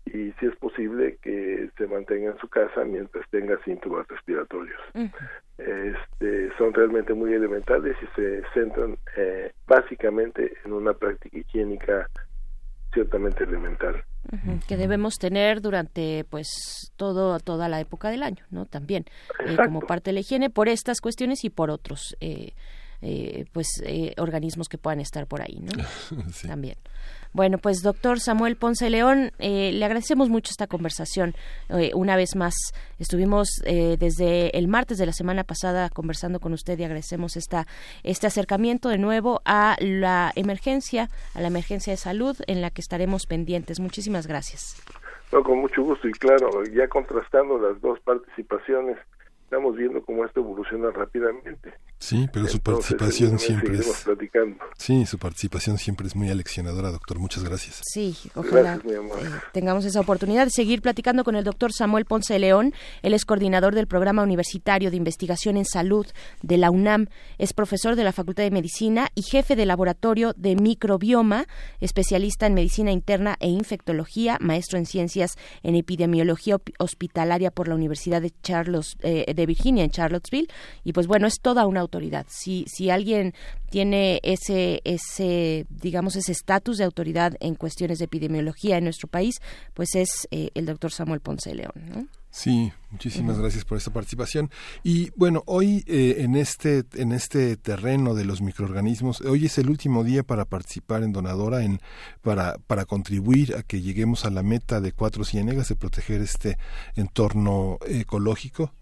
y 0.07 0.33
si 0.39 0.47
es 0.47 0.57
posible 0.57 1.19
que 1.23 1.69
se 1.77 1.87
mantenga 1.87 2.31
en 2.31 2.39
su 2.39 2.49
casa 2.49 2.85
mientras 2.85 3.29
tenga 3.31 3.59
síntomas 3.65 4.07
respiratorios. 4.09 4.81
Este, 5.59 6.51
son 6.57 6.73
realmente 6.73 7.13
muy 7.13 7.33
elementales 7.33 7.97
y 8.03 8.07
se 8.15 8.43
centran 8.55 8.97
eh, 9.17 9.53
básicamente 9.67 10.53
en 10.65 10.73
una 10.73 10.93
práctica 10.93 11.39
higiénica 11.39 12.09
ciertamente 12.93 13.45
elemental. 13.45 14.03
Que 14.67 14.77
debemos 14.77 15.15
tener 15.19 15.61
durante 15.61 16.25
pues 16.31 16.93
todo 16.97 17.39
toda 17.41 17.69
la 17.69 17.81
época 17.81 18.11
del 18.11 18.25
año 18.25 18.45
no 18.51 18.67
también 18.67 19.05
eh, 19.47 19.57
como 19.57 19.81
parte 19.81 20.11
de 20.11 20.15
la 20.15 20.21
higiene 20.21 20.51
por 20.51 20.69
estas 20.69 21.01
cuestiones 21.01 21.45
y 21.45 21.51
por 21.51 21.71
otros 21.71 22.17
eh, 22.21 22.53
eh, 23.07 23.45
pues 23.53 23.69
eh, 23.85 24.15
organismos 24.19 24.69
que 24.69 24.79
puedan 24.79 25.01
estar 25.01 25.27
por 25.27 25.41
ahí 25.41 25.61
no 25.61 25.71
también. 26.47 26.77
Bueno 27.33 27.59
pues 27.59 27.83
doctor 27.83 28.19
Samuel 28.19 28.57
Ponce 28.57 28.91
León 28.91 29.31
eh, 29.39 29.71
le 29.73 29.85
agradecemos 29.85 30.29
mucho 30.29 30.51
esta 30.51 30.67
conversación. 30.67 31.35
Eh, 31.69 31.93
una 31.95 32.17
vez 32.17 32.35
más 32.35 32.55
estuvimos 32.99 33.63
eh, 33.65 33.97
desde 33.99 34.57
el 34.59 34.67
martes 34.67 34.99
de 34.99 35.07
la 35.07 35.13
semana 35.13 35.45
pasada 35.45 35.89
conversando 35.91 36.41
con 36.41 36.53
usted 36.53 36.79
y 36.79 36.85
agradecemos 36.85 37.37
esta 37.37 37.67
este 38.03 38.27
acercamiento 38.27 38.89
de 38.89 38.99
nuevo 38.99 39.41
a 39.45 39.77
la 39.81 40.33
emergencia 40.35 41.09
a 41.35 41.41
la 41.41 41.47
emergencia 41.47 41.93
de 41.93 41.99
salud 41.99 42.37
en 42.47 42.61
la 42.61 42.71
que 42.71 42.81
estaremos 42.81 43.27
pendientes. 43.27 43.79
Muchísimas 43.79 44.27
gracias. 44.27 44.83
No, 45.33 45.43
con 45.43 45.59
mucho 45.59 45.83
gusto 45.83 46.09
y 46.09 46.13
claro, 46.13 46.65
ya 46.65 46.89
contrastando 46.89 47.59
las 47.59 47.81
dos 47.81 48.01
participaciones, 48.01 48.97
estamos 49.45 49.77
viendo 49.77 50.03
cómo 50.03 50.25
esto 50.25 50.41
evoluciona 50.41 50.91
rápidamente. 50.91 51.75
Sí, 52.07 52.29
pero 52.33 52.47
su 52.47 52.61
participación 52.61 53.39
siempre 53.39 53.79
es... 53.79 54.03
platicando. 54.05 54.59
Sí, 54.77 55.07
su 55.07 55.19
participación 55.19 55.79
siempre 55.79 56.07
es 56.07 56.15
muy 56.15 56.31
aleccionadora, 56.31 56.93
doctor. 56.93 57.19
Muchas 57.19 57.43
gracias. 57.43 57.81
Sí, 57.83 58.17
ojalá 58.37 58.77
Gracias, 58.77 58.93
eh, 58.95 59.41
tengamos 59.53 59.85
esa 59.87 60.01
oportunidad 60.01 60.45
de 60.45 60.51
seguir 60.51 60.83
platicando 60.83 61.25
con 61.25 61.35
el 61.35 61.43
doctor 61.43 61.73
Samuel 61.73 62.05
Ponce 62.05 62.35
de 62.35 62.39
León. 62.39 62.75
Él 63.03 63.15
es 63.15 63.25
coordinador 63.25 63.75
del 63.75 63.89
Programa 63.89 64.23
Universitario 64.23 64.91
de 64.91 64.97
Investigación 64.97 65.57
en 65.57 65.65
Salud 65.65 66.07
de 66.43 66.59
la 66.59 66.71
UNAM. 66.71 67.09
Es 67.39 67.53
profesor 67.53 67.97
de 67.97 68.05
la 68.05 68.13
Facultad 68.13 68.45
de 68.45 68.51
Medicina 68.53 69.09
y 69.15 69.23
jefe 69.23 69.57
de 69.57 69.67
laboratorio 69.67 70.33
de 70.37 70.55
microbioma, 70.55 71.47
especialista 71.81 72.47
en 72.47 72.55
medicina 72.55 72.93
interna 72.93 73.37
e 73.41 73.49
infectología, 73.49 74.39
maestro 74.41 74.79
en 74.79 74.87
ciencias 74.87 75.33
en 75.63 75.75
epidemiología 75.75 76.59
hospitalaria 76.79 77.51
por 77.51 77.67
la 77.67 77.75
Universidad 77.75 78.23
de 78.23 78.33
Charles 78.43 78.97
eh, 79.01 79.33
de 79.35 79.47
de 79.47 79.47
Virginia 79.47 79.85
en 79.85 79.91
Charlottesville 79.91 80.49
y 80.85 80.93
pues 80.93 81.07
bueno, 81.07 81.27
es 81.27 81.41
toda 81.41 81.67
una 81.67 81.81
autoridad. 81.81 81.96
Si, 82.29 82.65
si 82.69 82.91
alguien 82.91 83.35
tiene 83.71 84.21
ese, 84.23 84.81
ese 84.85 85.67
digamos, 85.69 86.17
ese 86.17 86.33
estatus 86.33 86.79
de 86.79 86.85
autoridad 86.85 87.35
en 87.41 87.55
cuestiones 87.55 87.99
de 87.99 88.07
epidemiología 88.07 88.79
en 88.79 88.85
nuestro 88.85 89.09
país, 89.09 89.41
pues 89.75 89.95
es 89.95 90.29
eh, 90.31 90.51
el 90.55 90.67
doctor 90.67 90.93
Samuel 90.93 91.21
Ponce 91.21 91.51
de 91.51 91.57
León. 91.57 91.73
¿no? 91.89 92.07
Sí, 92.37 92.71
muchísimas 92.91 93.39
gracias 93.39 93.65
por 93.65 93.79
esta 93.79 93.91
participación. 93.91 94.51
Y 94.83 95.09
bueno, 95.17 95.43
hoy 95.47 95.83
eh, 95.87 96.17
en 96.19 96.37
este 96.37 96.85
en 96.93 97.13
este 97.13 97.57
terreno 97.57 98.15
de 98.15 98.27
los 98.27 98.43
microorganismos, 98.43 99.23
hoy 99.23 99.47
es 99.47 99.57
el 99.57 99.71
último 99.71 100.05
día 100.05 100.23
para 100.23 100.45
participar 100.45 101.03
en 101.03 101.15
Donadora, 101.15 101.65
en 101.65 101.81
para 102.21 102.59
para 102.67 102.85
contribuir 102.85 103.57
a 103.57 103.63
que 103.63 103.81
lleguemos 103.81 104.27
a 104.27 104.31
la 104.31 104.43
meta 104.43 104.83
de 104.83 104.93
cuatro 104.93 105.25
ciénegas 105.25 105.71
de 105.71 105.77
proteger 105.77 106.21
este 106.21 106.59
entorno 106.95 107.79
ecológico. 107.87 108.75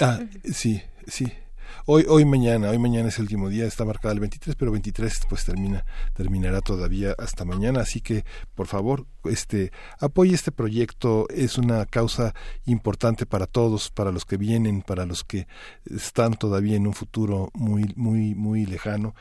Ah, 0.00 0.18
sí, 0.52 0.82
sí. 1.06 1.32
Hoy, 1.86 2.06
hoy 2.08 2.24
mañana, 2.24 2.70
hoy 2.70 2.78
mañana 2.78 3.08
es 3.08 3.18
el 3.18 3.24
último 3.24 3.48
día, 3.48 3.66
está 3.66 3.84
marcada 3.84 4.14
el 4.14 4.20
23, 4.20 4.56
pero 4.56 4.72
23 4.72 5.26
pues 5.28 5.44
termina, 5.44 5.84
terminará 6.14 6.60
todavía 6.60 7.14
hasta 7.18 7.44
mañana, 7.44 7.80
así 7.80 8.00
que 8.00 8.24
por 8.54 8.66
favor, 8.66 9.06
este, 9.24 9.70
apoye 10.00 10.34
este 10.34 10.50
proyecto, 10.50 11.28
es 11.28 11.58
una 11.58 11.84
causa 11.86 12.34
importante 12.64 13.26
para 13.26 13.46
todos, 13.46 13.90
para 13.90 14.12
los 14.12 14.24
que 14.24 14.36
vienen, 14.36 14.82
para 14.82 15.04
los 15.04 15.24
que 15.24 15.46
están 15.84 16.34
todavía 16.34 16.76
en 16.76 16.86
un 16.86 16.94
futuro 16.94 17.50
muy, 17.52 17.92
muy, 17.96 18.34
muy 18.34 18.64
lejano, 18.64 19.14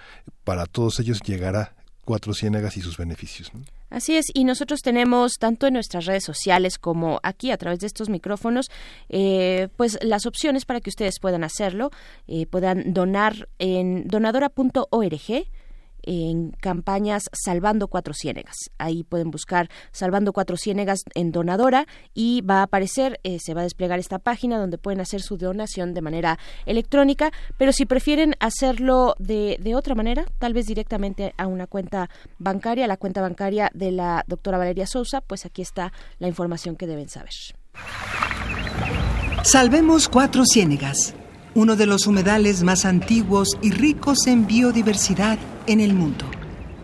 para 0.44 0.66
todos 0.66 1.00
ellos 1.00 1.22
llegará 1.22 1.76
Cuatro 2.06 2.34
Ciénagas 2.34 2.78
y 2.78 2.82
sus 2.82 2.98
beneficios. 2.98 3.52
Así 3.90 4.18
es, 4.18 4.26
y 4.34 4.44
nosotros 4.44 4.82
tenemos 4.82 5.34
tanto 5.40 5.68
en 5.68 5.74
nuestras 5.76 6.06
redes 6.06 6.24
sociales 6.24 6.78
como 6.78 7.20
aquí 7.24 7.52
a 7.52 7.58
través 7.58 7.80
de 7.80 7.88
estos 7.88 8.10
micrófonos, 8.10 8.70
eh, 9.10 9.70
pues 9.78 10.00
las 10.02 10.26
opciones 10.26 10.66
para 10.66 10.82
que 10.82 10.90
ustedes 10.90 11.20
puedan 11.22 11.44
hacerlo, 11.44 11.92
eh, 12.28 12.46
puedan 12.48 12.94
donar 12.94 13.48
en 13.60 14.08
donadora.org 14.08 15.46
en 16.04 16.52
campañas 16.52 17.24
Salvando 17.34 17.88
Cuatro 17.88 18.14
Ciénegas. 18.14 18.56
Ahí 18.78 19.04
pueden 19.04 19.32
buscar 19.32 19.70
Salvando 19.92 20.34
Cuatro 20.34 20.58
Ciénegas 20.58 21.04
en 21.16 21.32
Donadora 21.32 21.88
y 22.14 22.42
va 22.42 22.60
a 22.60 22.64
aparecer, 22.64 23.20
eh, 23.24 23.40
se 23.40 23.54
va 23.54 23.62
a 23.62 23.64
desplegar 23.64 24.00
esta 24.00 24.20
página 24.20 24.58
donde 24.58 24.78
pueden 24.78 25.02
hacer 25.02 25.22
su 25.22 25.38
donación 25.38 25.94
de 25.94 26.02
manera 26.02 26.40
electrónica, 26.66 27.32
pero 27.58 27.72
si 27.72 27.86
prefieren 27.86 28.36
hacerlo 28.40 29.16
de, 29.20 29.58
de 29.60 29.76
otra 29.76 29.96
manera, 29.96 30.26
tal 30.40 30.54
vez 30.54 30.66
directamente 30.66 31.34
a 31.38 31.48
una 31.48 31.68
cuenta 31.68 32.10
bancaria, 32.38 32.88
la 32.88 32.98
cuenta 32.98 33.22
bancaria 33.22 33.72
de 33.74 33.92
la 33.92 34.24
doctora 34.28 34.58
Valeria 34.58 34.88
Sousa, 34.88 35.22
pues 35.22 35.46
aquí 35.46 35.62
está 35.62 35.94
la 36.20 36.28
información 36.28 36.76
que 36.76 36.88
deben 36.88 37.10
saber. 37.10 37.34
Salvemos 39.44 40.08
Cuatro 40.08 40.44
Ciénegas, 40.46 41.16
uno 41.56 41.76
de 41.76 41.86
los 41.86 42.08
humedales 42.08 42.64
más 42.64 42.86
antiguos 42.86 43.50
y 43.62 43.72
ricos 43.72 44.28
en 44.28 44.48
biodiversidad 44.48 45.38
en 45.68 45.80
el 45.80 45.94
mundo. 45.94 46.26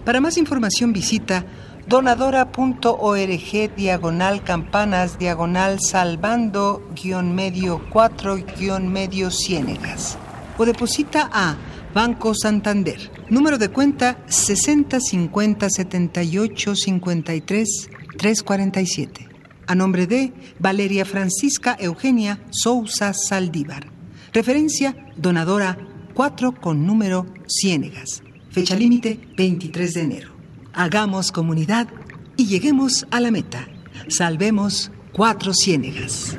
Para 0.05 0.21
más 0.21 0.37
información 0.37 0.93
visita 0.93 1.45
donadora.org 1.87 3.75
diagonal 3.75 4.43
campanas 4.43 5.17
diagonal 5.17 5.79
salvando 5.81 6.87
guion 6.95 7.33
medio 7.33 7.81
4 7.89 8.37
guion 8.57 8.91
medio 8.91 9.31
ciénegas 9.31 10.17
o 10.57 10.65
deposita 10.65 11.29
a 11.31 11.57
Banco 11.93 12.33
Santander, 12.35 13.09
número 13.29 13.57
de 13.57 13.69
cuenta 13.69 14.19
60 14.27 14.99
50 14.99 15.69
78 15.69 16.75
53 16.75 17.89
347. 18.17 19.29
A 19.65 19.75
nombre 19.75 20.05
de 20.05 20.33
Valeria 20.59 21.05
Francisca 21.05 21.75
Eugenia 21.79 22.39
Sousa 22.51 23.13
Saldívar. 23.13 23.98
Referencia 24.39 24.95
donadora 25.17 25.77
4 26.13 26.61
con 26.61 26.85
número 26.87 27.25
Ciénegas. 27.45 28.23
Fecha 28.51 28.73
límite 28.73 29.19
23 29.35 29.93
de 29.93 30.01
enero. 30.01 30.29
Hagamos 30.71 31.33
comunidad 31.33 31.89
y 32.37 32.45
lleguemos 32.45 33.05
a 33.11 33.19
la 33.19 33.31
meta. 33.31 33.67
Salvemos 34.07 34.91
cuatro 35.11 35.51
ciénegas. 35.53 36.37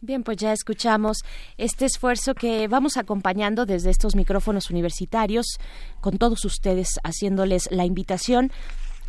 Bien, 0.00 0.22
pues 0.22 0.36
ya 0.36 0.52
escuchamos 0.52 1.24
este 1.56 1.84
esfuerzo 1.86 2.34
que 2.34 2.68
vamos 2.68 2.96
acompañando 2.98 3.64
desde 3.64 3.88
estos 3.88 4.16
micrófonos 4.16 4.70
universitarios, 4.70 5.58
con 6.00 6.18
todos 6.18 6.44
ustedes 6.44 6.88
haciéndoles 7.04 7.68
la 7.70 7.84
invitación 7.86 8.50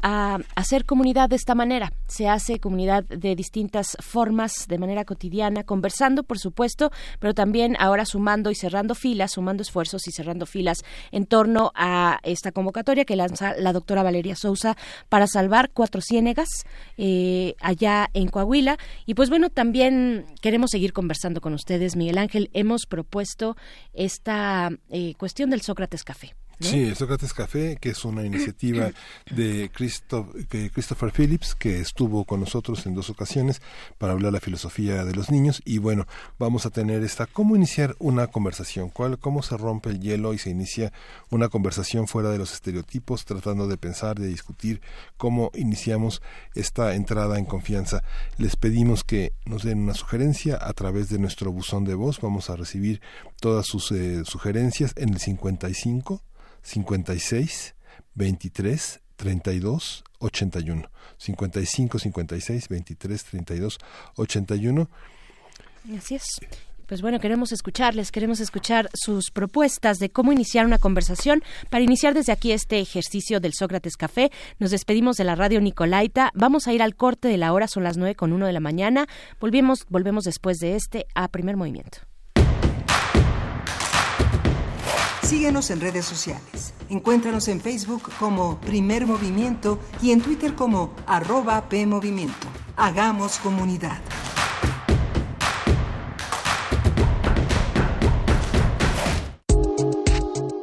a 0.08 0.38
hacer 0.54 0.86
comunidad 0.86 1.30
de 1.30 1.36
esta 1.36 1.56
manera. 1.56 1.92
Se 2.08 2.30
hace 2.30 2.60
comunidad 2.60 3.04
de 3.06 3.36
distintas 3.36 3.98
formas, 4.02 4.68
de 4.68 4.78
manera 4.78 5.04
cotidiana, 5.04 5.64
conversando, 5.64 6.22
por 6.22 6.38
supuesto, 6.38 6.92
pero 7.20 7.34
también 7.34 7.76
ahora 7.80 8.06
sumando 8.06 8.52
y 8.52 8.56
cerrando 8.56 8.94
filas, 8.94 9.32
sumando 9.32 9.64
esfuerzos 9.64 10.08
y 10.08 10.12
cerrando 10.12 10.46
filas 10.46 10.84
en 11.12 11.26
torno 11.26 11.72
a 11.74 12.20
esta 12.22 12.52
convocatoria 12.52 13.04
que 13.04 13.16
lanza 13.16 13.56
la 13.58 13.74
doctora 13.74 14.04
Valeria 14.04 14.36
Sousa 14.36 14.78
para 15.10 15.26
salvar 15.26 15.72
cuatro 15.74 16.02
ciénegas 16.02 16.50
eh, 16.98 17.56
allá 17.60 18.12
en 18.14 18.28
Coahuila. 18.28 18.78
Y 19.08 19.16
pues 19.16 19.32
bueno, 19.32 19.50
también 19.50 20.28
queremos 20.40 20.70
seguir 20.70 20.94
conversando 20.94 21.42
con 21.42 21.56
ustedes, 21.56 21.96
Miguel 21.96 22.20
Ángel. 22.20 22.52
Hemos 22.54 22.86
propuesto 22.86 23.58
esta 23.96 24.70
eh, 24.92 25.16
cuestión 25.18 25.50
del 25.50 25.62
Sócrates 25.62 26.04
Café. 26.04 26.36
¿No? 26.60 26.68
Sí, 26.68 26.84
el 26.84 26.96
Sócrates 26.96 27.34
Café, 27.34 27.78
que 27.80 27.90
es 27.90 28.06
una 28.06 28.24
iniciativa 28.24 28.92
de 29.32 29.70
Christo- 29.74 30.30
que 30.50 30.70
Christopher 30.70 31.12
Phillips, 31.12 31.56
que 31.56 31.80
estuvo 31.80 32.26
con 32.26 32.40
nosotros 32.40 32.86
en 32.86 32.96
dos 32.96 33.10
ocasiones 33.10 33.62
para 33.98 34.14
hablar 34.14 34.32
de 34.32 34.38
la 34.38 34.42
filosofía 34.42 35.04
de 35.06 35.14
los 35.16 35.30
niños. 35.30 35.62
Y 35.66 35.78
bueno, 35.78 36.08
vamos 36.40 36.66
a 36.66 36.70
tener 36.70 37.04
esta, 37.04 37.26
cómo 37.26 37.56
iniciar 37.56 37.96
una 38.00 38.28
conversación, 38.28 38.90
cuál, 38.90 39.20
cómo 39.20 39.44
se 39.44 39.58
rompe 39.58 39.90
el 39.90 40.00
hielo 40.00 40.34
y 40.34 40.38
se 40.38 40.50
inicia 40.50 40.92
una 41.30 41.50
conversación 41.50 42.08
fuera 42.08 42.30
de 42.30 42.38
los 42.38 42.54
estereotipos, 42.54 43.26
tratando 43.26 43.68
de 43.68 43.78
pensar, 43.78 44.20
de 44.20 44.28
discutir 44.28 44.82
cómo 45.18 45.52
iniciamos 45.56 46.22
esta 46.54 46.96
entrada 46.96 47.38
en 47.38 47.46
confianza. 47.46 48.04
Les 48.38 48.56
pedimos 48.56 49.04
que 49.04 49.34
nos 49.46 49.64
den 49.64 49.80
una 49.80 49.94
sugerencia 49.94 50.58
a 50.62 50.74
través 50.74 51.10
de 51.10 51.20
nuestro 51.20 51.52
buzón 51.52 51.84
de 51.86 51.96
voz. 51.96 52.20
Vamos 52.22 52.50
a 52.50 52.56
recibir 52.56 53.02
todas 53.40 53.66
sus 53.66 53.92
eh, 53.92 54.24
sugerencias 54.26 54.94
en 54.96 55.10
el 55.10 55.20
55 55.20 56.22
56 56.66 57.76
23 58.16 59.02
32 59.16 60.04
81 60.20 60.90
55 61.18 62.00
56 62.00 62.68
23 62.68 63.24
32 63.24 63.78
81 64.18 64.90
Así 65.98 66.16
es. 66.16 66.40
Pues 66.88 67.02
bueno, 67.02 67.20
queremos 67.20 67.52
escucharles, 67.52 68.12
queremos 68.12 68.40
escuchar 68.40 68.90
sus 68.94 69.32
propuestas 69.32 69.98
de 69.98 70.10
cómo 70.10 70.32
iniciar 70.32 70.66
una 70.66 70.78
conversación. 70.78 71.44
Para 71.70 71.84
iniciar 71.84 72.14
desde 72.14 72.32
aquí 72.32 72.52
este 72.52 72.80
ejercicio 72.80 73.40
del 73.40 73.54
Sócrates 73.54 73.98
Café, 73.98 74.32
nos 74.60 74.72
despedimos 74.72 75.18
de 75.18 75.24
la 75.24 75.36
radio 75.36 75.62
Nicolaita. 75.62 76.32
Vamos 76.36 76.68
a 76.68 76.74
ir 76.74 76.84
al 76.84 76.96
corte 76.96 77.28
de 77.28 77.38
la 77.38 77.54
hora, 77.54 77.68
son 77.68 77.84
las 77.84 77.98
nueve 77.98 78.16
con 78.16 78.34
uno 78.34 78.46
de 78.46 78.54
la 78.54 78.60
mañana. 78.60 79.08
Volvemos, 79.40 79.86
volvemos 79.90 80.26
después 80.26 80.58
de 80.58 80.76
este 80.76 81.08
a 81.16 81.28
primer 81.30 81.58
movimiento. 81.58 82.00
Síguenos 85.26 85.72
en 85.72 85.82
redes 85.82 86.06
sociales. 86.06 86.76
Encuéntranos 86.88 87.48
en 87.48 87.60
Facebook 87.60 88.12
como 88.20 88.62
Primer 88.62 89.08
Movimiento 89.08 89.80
y 90.00 90.12
en 90.12 90.22
Twitter 90.22 90.54
como 90.54 90.94
arroba 91.08 91.68
PMovimiento. 91.68 92.48
Hagamos 92.76 93.40
comunidad. 93.40 94.00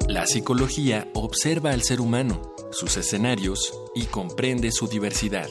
La 0.06 0.28
psicología 0.28 1.08
observa 1.14 1.72
al 1.72 1.82
ser 1.82 2.00
humano, 2.00 2.54
sus 2.70 2.96
escenarios 2.96 3.74
y 3.96 4.04
comprende 4.04 4.70
su 4.70 4.86
diversidad. 4.86 5.48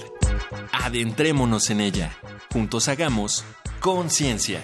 Adentrémonos 0.72 1.70
en 1.70 1.82
ella. 1.82 2.16
Juntos 2.54 2.88
hagamos 2.88 3.44
conciencia, 3.82 4.64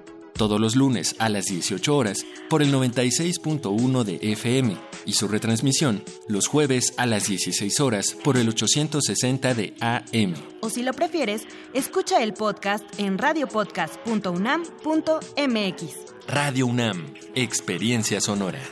Todos 0.41 0.59
los 0.59 0.75
lunes 0.75 1.15
a 1.19 1.29
las 1.29 1.45
18 1.45 1.95
horas 1.95 2.25
por 2.49 2.63
el 2.63 2.73
96.1 2.73 4.03
de 4.03 4.31
FM 4.31 4.75
y 5.05 5.13
su 5.13 5.27
retransmisión 5.27 6.03
los 6.27 6.47
jueves 6.47 6.95
a 6.97 7.05
las 7.05 7.27
16 7.27 7.79
horas 7.79 8.17
por 8.23 8.37
el 8.37 8.49
860 8.49 9.53
de 9.53 9.75
AM. 9.81 10.33
O 10.61 10.71
si 10.71 10.81
lo 10.81 10.93
prefieres, 10.93 11.43
escucha 11.75 12.23
el 12.23 12.33
podcast 12.33 12.83
en 12.97 13.19
radiopodcast.unam.mx. 13.19 15.83
Radio 16.27 16.65
UNAM, 16.65 17.13
Experiencia 17.35 18.19
Sonora. 18.19 18.63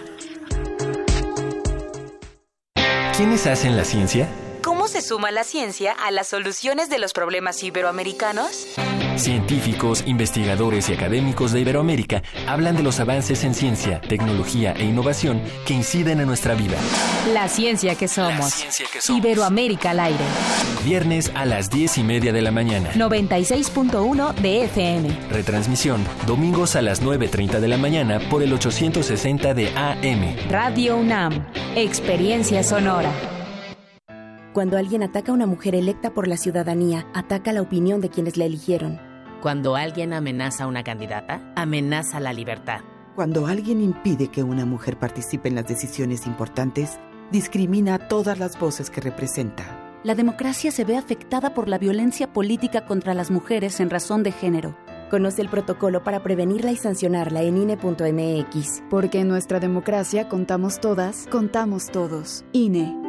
¿Quiénes 3.16 3.46
hacen 3.46 3.78
la 3.78 3.86
ciencia? 3.86 4.28
¿Cómo 4.64 4.88
se 4.88 5.04
suma 5.04 5.30
la 5.30 5.44
ciencia 5.44 5.92
a 5.92 6.10
las 6.10 6.30
soluciones 6.30 6.90
de 6.90 6.98
los 6.98 7.14
problemas 7.14 7.62
iberoamericanos? 7.62 8.66
Científicos, 9.20 10.04
investigadores 10.08 10.90
y 10.90 10.94
académicos 10.94 11.52
de 11.52 11.60
Iberoamérica 11.60 12.24
hablan 12.48 12.78
de 12.78 12.84
los 12.84 13.02
avances 13.02 13.44
en 13.44 13.54
ciencia, 13.54 14.00
tecnología 14.00 14.72
e 14.78 14.86
innovación 14.86 15.42
que 15.66 15.74
inciden 15.74 16.22
en 16.22 16.28
nuestra 16.28 16.56
vida. 16.56 16.78
La 17.34 17.50
ciencia 17.50 17.96
que 17.96 18.08
somos. 18.08 18.66
Iberoamérica 19.10 19.92
al 19.92 20.00
aire. 20.00 20.24
Viernes 20.86 21.34
a 21.36 21.46
las 21.46 21.70
10 21.70 21.98
y 21.98 22.04
media 22.04 22.32
de 22.32 22.42
la 22.42 22.52
mañana. 22.52 22.92
96.1 22.94 24.36
de 24.36 24.64
FM. 24.64 25.10
Retransmisión, 25.32 26.02
domingos 26.26 26.78
a 26.78 26.82
las 26.82 27.04
9.30 27.04 27.60
de 27.60 27.68
la 27.68 27.78
mañana 27.78 28.22
por 28.30 28.42
el 28.42 28.54
860 28.54 29.54
de 29.54 29.68
AM. 29.76 30.50
Radio 30.50 30.96
UNAM. 30.96 31.46
Experiencia 31.76 32.64
sonora. 32.64 33.12
Cuando 34.54 34.78
alguien 34.78 35.04
ataca 35.04 35.34
a 35.34 35.36
una 35.36 35.46
mujer 35.46 35.76
electa 35.76 36.14
por 36.14 36.28
la 36.30 36.38
ciudadanía, 36.38 37.06
ataca 37.14 37.52
la 37.52 37.62
opinión 37.62 38.00
de 38.00 38.10
quienes 38.10 38.38
la 38.38 38.46
eligieron. 38.46 39.09
Cuando 39.42 39.78
alguien 39.78 40.12
amenaza 40.12 40.66
a 40.66 40.68
una 40.68 40.84
candidata, 40.84 41.54
amenaza 41.56 42.20
la 42.20 42.34
libertad. 42.34 42.82
Cuando 43.16 43.48
alguien 43.48 43.82
impide 43.82 44.28
que 44.28 44.44
una 44.44 44.66
mujer 44.66 45.00
participe 45.00 45.48
en 45.48 45.56
las 45.56 45.66
decisiones 45.66 46.28
importantes, 46.28 47.00
discrimina 47.32 47.96
a 47.96 48.08
todas 48.10 48.38
las 48.38 48.60
voces 48.60 48.90
que 48.90 49.00
representa. 49.00 49.64
La 50.04 50.16
democracia 50.16 50.72
se 50.72 50.84
ve 50.84 50.98
afectada 50.98 51.54
por 51.54 51.70
la 51.70 51.78
violencia 51.78 52.34
política 52.34 52.86
contra 52.86 53.14
las 53.14 53.32
mujeres 53.32 53.80
en 53.80 53.90
razón 53.90 54.24
de 54.24 54.34
género. 54.34 54.78
Conoce 55.10 55.42
el 55.42 55.50
protocolo 55.50 56.04
para 56.04 56.22
prevenirla 56.22 56.72
y 56.72 56.76
sancionarla 56.76 57.42
en 57.42 57.58
INE.mx. 57.58 58.84
Porque 58.90 59.22
en 59.22 59.30
nuestra 59.30 59.62
democracia 59.62 60.28
contamos 60.28 60.82
todas, 60.82 61.28
contamos 61.28 61.88
todos. 61.88 62.44
INE. 62.52 63.09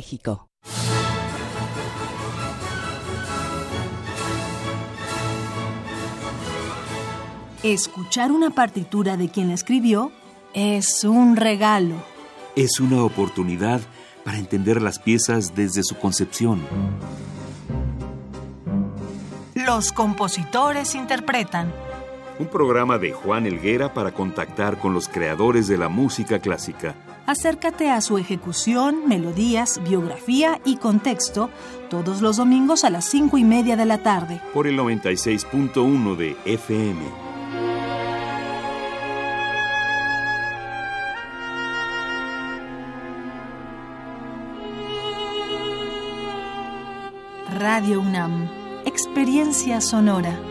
Escuchar 7.63 8.31
una 8.31 8.49
partitura 8.49 9.17
de 9.17 9.29
quien 9.29 9.49
la 9.49 9.53
escribió 9.53 10.11
es 10.53 11.03
un 11.03 11.35
regalo. 11.35 11.95
Es 12.55 12.79
una 12.79 13.03
oportunidad 13.03 13.81
para 14.25 14.37
entender 14.37 14.81
las 14.81 14.99
piezas 14.99 15.53
desde 15.55 15.83
su 15.83 15.97
concepción. 15.97 16.61
Los 19.53 19.91
compositores 19.91 20.95
interpretan. 20.95 21.71
Un 22.39 22.47
programa 22.47 22.97
de 22.97 23.11
Juan 23.11 23.45
Elguera 23.45 23.93
para 23.93 24.11
contactar 24.11 24.79
con 24.79 24.93
los 24.93 25.07
creadores 25.07 25.67
de 25.67 25.77
la 25.77 25.87
música 25.87 26.39
clásica. 26.39 26.95
Acércate 27.25 27.89
a 27.89 28.01
su 28.01 28.17
ejecución, 28.17 29.07
melodías, 29.07 29.81
biografía 29.83 30.59
y 30.65 30.77
contexto 30.77 31.49
todos 31.89 32.21
los 32.21 32.37
domingos 32.37 32.83
a 32.83 32.89
las 32.89 33.05
cinco 33.05 33.37
y 33.37 33.43
media 33.43 33.75
de 33.75 33.85
la 33.85 33.99
tarde. 33.99 34.41
Por 34.53 34.67
el 34.67 34.77
96.1 34.77 36.15
de 36.15 36.37
FM. 36.45 37.31
Radio 47.59 47.99
UNAM. 47.99 48.49
Experiencia 48.85 49.81
sonora. 49.81 50.50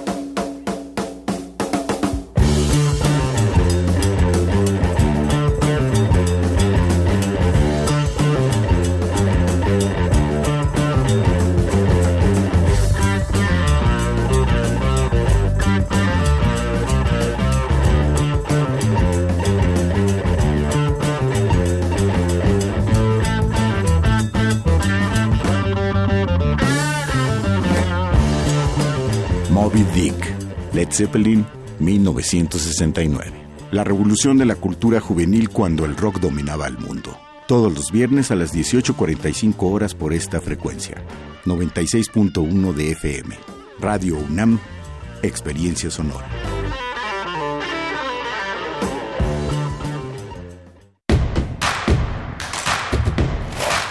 Zeppelin, 31.01 31.47
1969. 31.79 33.31
La 33.71 33.83
revolución 33.83 34.37
de 34.37 34.45
la 34.45 34.53
cultura 34.53 34.99
juvenil 34.99 35.49
cuando 35.49 35.85
el 35.85 35.97
rock 35.97 36.19
dominaba 36.19 36.67
el 36.67 36.77
mundo. 36.77 37.17
Todos 37.47 37.73
los 37.73 37.91
viernes 37.91 38.29
a 38.29 38.35
las 38.35 38.53
18.45 38.53 39.55
horas 39.61 39.95
por 39.95 40.13
esta 40.13 40.39
frecuencia. 40.39 41.03
96.1 41.45 42.73
de 42.75 42.91
FM. 42.91 43.35
Radio 43.79 44.15
UNAM, 44.15 44.59
Experiencia 45.23 45.89
Sonora. 45.89 46.29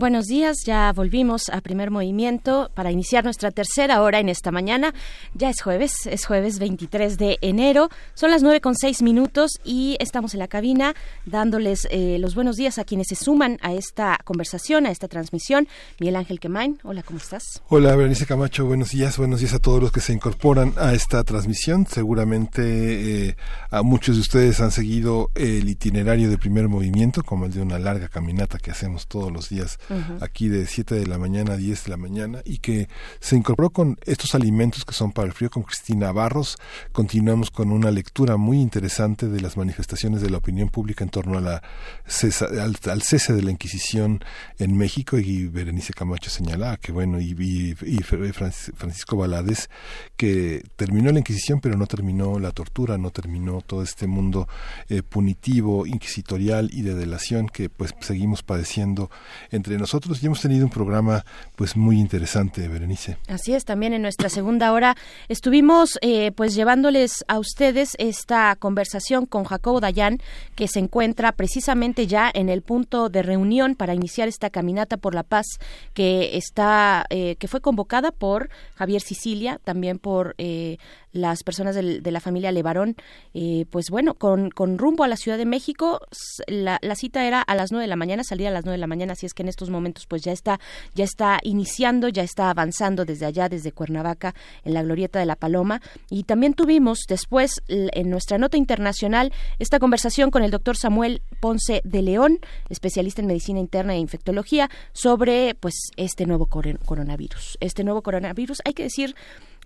Buenos 0.00 0.28
días, 0.28 0.56
ya 0.64 0.90
volvimos 0.94 1.50
a 1.50 1.60
primer 1.60 1.90
movimiento 1.90 2.70
para 2.72 2.90
iniciar 2.90 3.22
nuestra 3.22 3.50
tercera 3.50 4.00
hora 4.00 4.18
en 4.18 4.30
esta 4.30 4.50
mañana. 4.50 4.94
Ya 5.34 5.50
es 5.50 5.60
jueves, 5.60 6.06
es 6.06 6.24
jueves 6.24 6.58
23 6.58 7.18
de 7.18 7.36
enero, 7.42 7.90
son 8.14 8.30
las 8.30 8.42
nueve 8.42 8.62
con 8.62 8.74
seis 8.74 9.02
minutos 9.02 9.50
y 9.62 9.98
estamos 10.00 10.32
en 10.32 10.40
la 10.40 10.48
cabina 10.48 10.94
dándoles 11.26 11.86
eh, 11.90 12.16
los 12.18 12.34
buenos 12.34 12.56
días 12.56 12.78
a 12.78 12.84
quienes 12.84 13.08
se 13.08 13.14
suman 13.14 13.58
a 13.60 13.74
esta 13.74 14.18
conversación, 14.24 14.86
a 14.86 14.90
esta 14.90 15.06
transmisión. 15.06 15.68
Miguel 15.98 16.16
Ángel 16.16 16.40
Quemain, 16.40 16.78
hola, 16.82 17.02
¿cómo 17.02 17.18
estás? 17.18 17.60
Hola, 17.68 17.94
Berenice 17.94 18.24
Camacho, 18.24 18.64
buenos 18.64 18.92
días, 18.92 19.18
buenos 19.18 19.40
días 19.40 19.52
a 19.52 19.58
todos 19.58 19.82
los 19.82 19.92
que 19.92 20.00
se 20.00 20.14
incorporan 20.14 20.72
a 20.78 20.94
esta 20.94 21.24
transmisión. 21.24 21.86
Seguramente 21.86 23.26
eh, 23.28 23.36
a 23.70 23.82
muchos 23.82 24.16
de 24.16 24.22
ustedes 24.22 24.62
han 24.62 24.70
seguido 24.70 25.30
el 25.34 25.68
itinerario 25.68 26.30
de 26.30 26.38
primer 26.38 26.68
movimiento, 26.68 27.22
como 27.22 27.44
el 27.44 27.52
de 27.52 27.60
una 27.60 27.78
larga 27.78 28.08
caminata 28.08 28.56
que 28.56 28.70
hacemos 28.70 29.06
todos 29.06 29.30
los 29.30 29.50
días 29.50 29.78
Aquí 30.20 30.48
de 30.48 30.66
7 30.66 30.94
de 30.94 31.06
la 31.06 31.18
mañana 31.18 31.54
a 31.54 31.56
10 31.56 31.84
de 31.84 31.90
la 31.90 31.96
mañana 31.96 32.40
y 32.44 32.58
que 32.58 32.88
se 33.20 33.36
incorporó 33.36 33.70
con 33.70 33.98
estos 34.06 34.34
alimentos 34.34 34.84
que 34.84 34.92
son 34.94 35.12
para 35.12 35.26
el 35.28 35.32
frío 35.34 35.50
con 35.50 35.62
Cristina 35.64 36.12
Barros. 36.12 36.56
Continuamos 36.92 37.50
con 37.50 37.72
una 37.72 37.90
lectura 37.90 38.36
muy 38.36 38.60
interesante 38.60 39.28
de 39.28 39.40
las 39.40 39.56
manifestaciones 39.56 40.22
de 40.22 40.30
la 40.30 40.38
opinión 40.38 40.68
pública 40.68 41.04
en 41.04 41.10
torno 41.10 41.38
a 41.38 41.40
la 41.40 41.62
cesa- 42.06 42.48
al, 42.62 43.02
cese 43.02 43.32
de 43.32 43.42
la 43.42 43.50
Inquisición 43.50 44.22
en 44.58 44.76
México 44.76 45.18
y 45.18 45.46
Berenice 45.46 45.92
Camacho 45.92 46.30
señalaba 46.30 46.76
que 46.76 46.92
bueno 46.92 47.20
y, 47.20 47.30
y- 47.32 48.02
Francis- 48.02 48.72
Francisco 48.76 49.16
Balades 49.16 49.70
que 50.16 50.62
terminó 50.76 51.10
la 51.12 51.18
Inquisición 51.20 51.60
pero 51.60 51.76
no 51.76 51.86
terminó 51.86 52.38
la 52.38 52.52
tortura, 52.52 52.98
no 52.98 53.10
terminó 53.10 53.60
todo 53.60 53.82
este 53.82 54.06
mundo 54.06 54.48
eh, 54.88 55.02
punitivo, 55.02 55.86
inquisitorial 55.86 56.70
y 56.72 56.82
de 56.82 56.94
delación 56.94 57.48
que 57.48 57.68
pues 57.68 57.94
seguimos 58.00 58.42
padeciendo 58.42 59.10
entre 59.50 59.79
nosotros 59.80 60.22
y 60.22 60.26
hemos 60.26 60.40
tenido 60.40 60.64
un 60.64 60.70
programa 60.70 61.24
pues 61.56 61.76
muy 61.76 61.98
interesante, 61.98 62.68
Berenice. 62.68 63.16
Así 63.28 63.54
es, 63.54 63.64
también 63.64 63.92
en 63.92 64.02
nuestra 64.02 64.28
segunda 64.28 64.72
hora 64.72 64.96
estuvimos 65.28 65.98
eh, 66.02 66.32
pues 66.32 66.54
llevándoles 66.54 67.24
a 67.28 67.38
ustedes 67.38 67.96
esta 67.98 68.54
conversación 68.56 69.26
con 69.26 69.44
Jacobo 69.44 69.80
Dayan, 69.80 70.18
que 70.54 70.68
se 70.68 70.78
encuentra 70.78 71.32
precisamente 71.32 72.06
ya 72.06 72.30
en 72.32 72.48
el 72.48 72.62
punto 72.62 73.08
de 73.08 73.22
reunión 73.22 73.74
para 73.74 73.94
iniciar 73.94 74.28
esta 74.28 74.50
caminata 74.50 74.96
por 74.96 75.14
la 75.14 75.22
paz 75.22 75.46
que 75.94 76.36
está 76.36 77.06
eh, 77.10 77.36
que 77.36 77.48
fue 77.48 77.60
convocada 77.60 78.12
por 78.12 78.50
Javier 78.74 79.00
Sicilia, 79.00 79.60
también 79.64 79.98
por 79.98 80.34
eh, 80.38 80.78
las 81.12 81.42
personas 81.42 81.74
del- 81.74 82.02
de 82.02 82.10
la 82.10 82.20
familia 82.20 82.52
Levarón, 82.52 82.96
eh, 83.34 83.66
pues 83.70 83.90
bueno, 83.90 84.14
con, 84.14 84.50
rumbo 84.78 85.04
a 85.04 85.08
la 85.08 85.16
Ciudad 85.16 85.38
de 85.38 85.46
México, 85.46 86.00
la, 86.46 86.78
cita 86.94 87.26
era 87.26 87.40
a 87.42 87.54
las 87.54 87.72
nueve 87.72 87.84
de 87.84 87.88
la 87.88 87.96
mañana, 87.96 88.22
salía 88.24 88.48
a 88.48 88.52
las 88.52 88.64
nueve 88.64 88.76
de 88.76 88.80
la 88.80 88.86
mañana, 88.86 89.12
así 89.14 89.26
es 89.26 89.34
que 89.34 89.42
en 89.42 89.48
estos 89.48 89.70
momentos 89.70 90.06
pues 90.06 90.22
ya 90.22 90.32
está, 90.32 90.60
ya 90.94 91.04
está 91.04 91.38
iniciando, 91.42 92.08
ya 92.08 92.22
está 92.22 92.50
avanzando 92.50 93.04
desde 93.04 93.26
allá, 93.26 93.48
desde 93.48 93.72
Cuernavaca, 93.72 94.34
en 94.64 94.74
la 94.74 94.82
Glorieta 94.82 95.18
de 95.18 95.26
la 95.26 95.36
Paloma, 95.36 95.80
y 96.10 96.24
también 96.24 96.54
tuvimos 96.54 97.00
después 97.08 97.60
en 97.68 98.10
nuestra 98.10 98.38
nota 98.38 98.56
internacional 98.56 99.32
esta 99.58 99.78
conversación 99.78 100.30
con 100.30 100.42
el 100.42 100.50
doctor 100.50 100.76
Samuel 100.76 101.22
Ponce 101.40 101.80
de 101.84 102.02
León, 102.02 102.38
especialista 102.68 103.20
en 103.20 103.26
medicina 103.26 103.58
interna 103.60 103.94
e 103.94 103.98
infectología, 103.98 104.70
sobre 104.92 105.54
pues 105.54 105.74
este 105.96 106.26
nuevo 106.26 106.46
coron- 106.46 106.78
coronavirus. 106.84 107.56
Este 107.60 107.84
nuevo 107.84 108.02
coronavirus, 108.02 108.60
hay 108.64 108.74
que 108.74 108.84
decir 108.84 109.14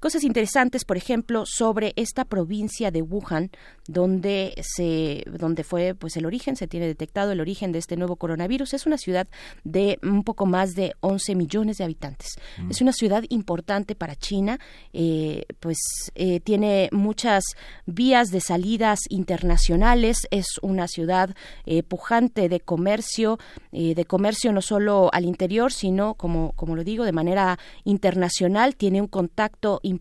cosas 0.04 0.24
interesantes, 0.24 0.84
por 0.84 0.98
ejemplo, 0.98 1.44
sobre 1.46 1.94
esta 1.96 2.26
provincia 2.26 2.90
de 2.90 3.00
Wuhan, 3.00 3.50
donde 3.88 4.52
se, 4.60 5.24
donde 5.38 5.64
fue, 5.64 5.94
pues 5.94 6.18
el 6.18 6.26
origen, 6.26 6.56
se 6.56 6.66
tiene 6.66 6.86
detectado 6.86 7.32
el 7.32 7.40
origen 7.40 7.72
de 7.72 7.78
este 7.78 7.96
nuevo 7.96 8.16
coronavirus. 8.16 8.74
Es 8.74 8.84
una 8.84 8.98
ciudad 8.98 9.26
de 9.64 9.98
un 10.02 10.22
poco 10.22 10.44
más 10.44 10.74
de 10.74 10.92
11 11.00 11.36
millones 11.36 11.78
de 11.78 11.84
habitantes. 11.84 12.36
Mm. 12.58 12.70
Es 12.70 12.82
una 12.82 12.92
ciudad 12.92 13.24
importante 13.30 13.94
para 13.94 14.14
China, 14.14 14.58
eh, 14.92 15.46
pues 15.58 15.78
eh, 16.14 16.38
tiene 16.40 16.90
muchas 16.92 17.42
vías 17.86 18.28
de 18.28 18.42
salidas 18.42 19.00
internacionales. 19.08 20.28
Es 20.30 20.58
una 20.60 20.86
ciudad 20.86 21.34
eh, 21.64 21.82
pujante 21.82 22.50
de 22.50 22.60
comercio, 22.60 23.38
de 23.72 24.04
comercio 24.04 24.52
no 24.52 24.60
solo 24.60 25.08
al 25.14 25.24
interior, 25.24 25.72
sino 25.72 26.12
como, 26.12 26.52
como 26.52 26.76
lo 26.76 26.84
digo, 26.84 27.06
de 27.06 27.12
manera 27.12 27.58
internacional. 27.84 28.76
Tiene 28.76 29.00
un 29.00 29.08
contacto 29.08 29.80
importante 29.82 29.93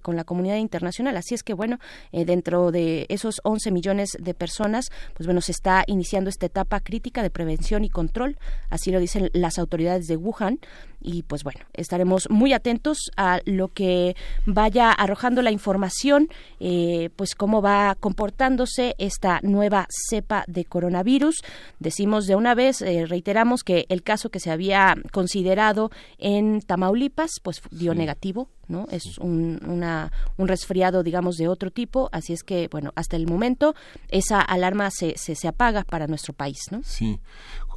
con 0.00 0.16
la 0.16 0.24
comunidad 0.24 0.56
internacional. 0.56 1.16
Así 1.16 1.34
es 1.34 1.42
que, 1.42 1.54
bueno, 1.54 1.78
eh, 2.12 2.24
dentro 2.24 2.70
de 2.70 3.06
esos 3.08 3.40
11 3.44 3.70
millones 3.70 4.10
de 4.18 4.34
personas, 4.34 4.90
pues 5.14 5.26
bueno, 5.26 5.40
se 5.40 5.52
está 5.52 5.84
iniciando 5.86 6.30
esta 6.30 6.46
etapa 6.46 6.80
crítica 6.80 7.22
de 7.22 7.30
prevención 7.30 7.84
y 7.84 7.88
control. 7.88 8.36
Así 8.70 8.90
lo 8.90 9.00
dicen 9.00 9.30
las 9.32 9.58
autoridades 9.58 10.06
de 10.06 10.16
Wuhan. 10.16 10.58
Y 11.06 11.22
pues 11.22 11.44
bueno, 11.44 11.60
estaremos 11.72 12.28
muy 12.30 12.52
atentos 12.52 12.98
a 13.16 13.38
lo 13.44 13.68
que 13.68 14.16
vaya 14.44 14.90
arrojando 14.90 15.40
la 15.40 15.52
información, 15.52 16.28
eh, 16.58 17.10
pues 17.14 17.36
cómo 17.36 17.62
va 17.62 17.94
comportándose 17.94 18.96
esta 18.98 19.38
nueva 19.44 19.86
cepa 20.10 20.42
de 20.48 20.64
coronavirus. 20.64 21.44
Decimos 21.78 22.26
de 22.26 22.34
una 22.34 22.56
vez, 22.56 22.82
eh, 22.82 23.06
reiteramos 23.06 23.62
que 23.62 23.86
el 23.88 24.02
caso 24.02 24.30
que 24.30 24.40
se 24.40 24.50
había 24.50 24.96
considerado 25.12 25.92
en 26.18 26.60
Tamaulipas, 26.60 27.30
pues 27.40 27.62
dio 27.70 27.94
negativo, 27.94 28.48
¿no? 28.66 28.86
Es 28.90 29.18
un, 29.18 29.60
una, 29.64 30.10
un 30.36 30.48
resfriado, 30.48 31.04
digamos, 31.04 31.36
de 31.36 31.46
otro 31.46 31.70
tipo, 31.70 32.08
así 32.10 32.32
es 32.32 32.42
que, 32.42 32.66
bueno, 32.68 32.92
hasta 32.96 33.14
el 33.14 33.28
momento 33.28 33.76
esa 34.08 34.40
alarma 34.40 34.90
se, 34.90 35.14
se, 35.16 35.36
se 35.36 35.46
apaga 35.46 35.84
para 35.84 36.08
nuestro 36.08 36.32
país, 36.32 36.58
¿no? 36.72 36.80
Sí, 36.82 37.20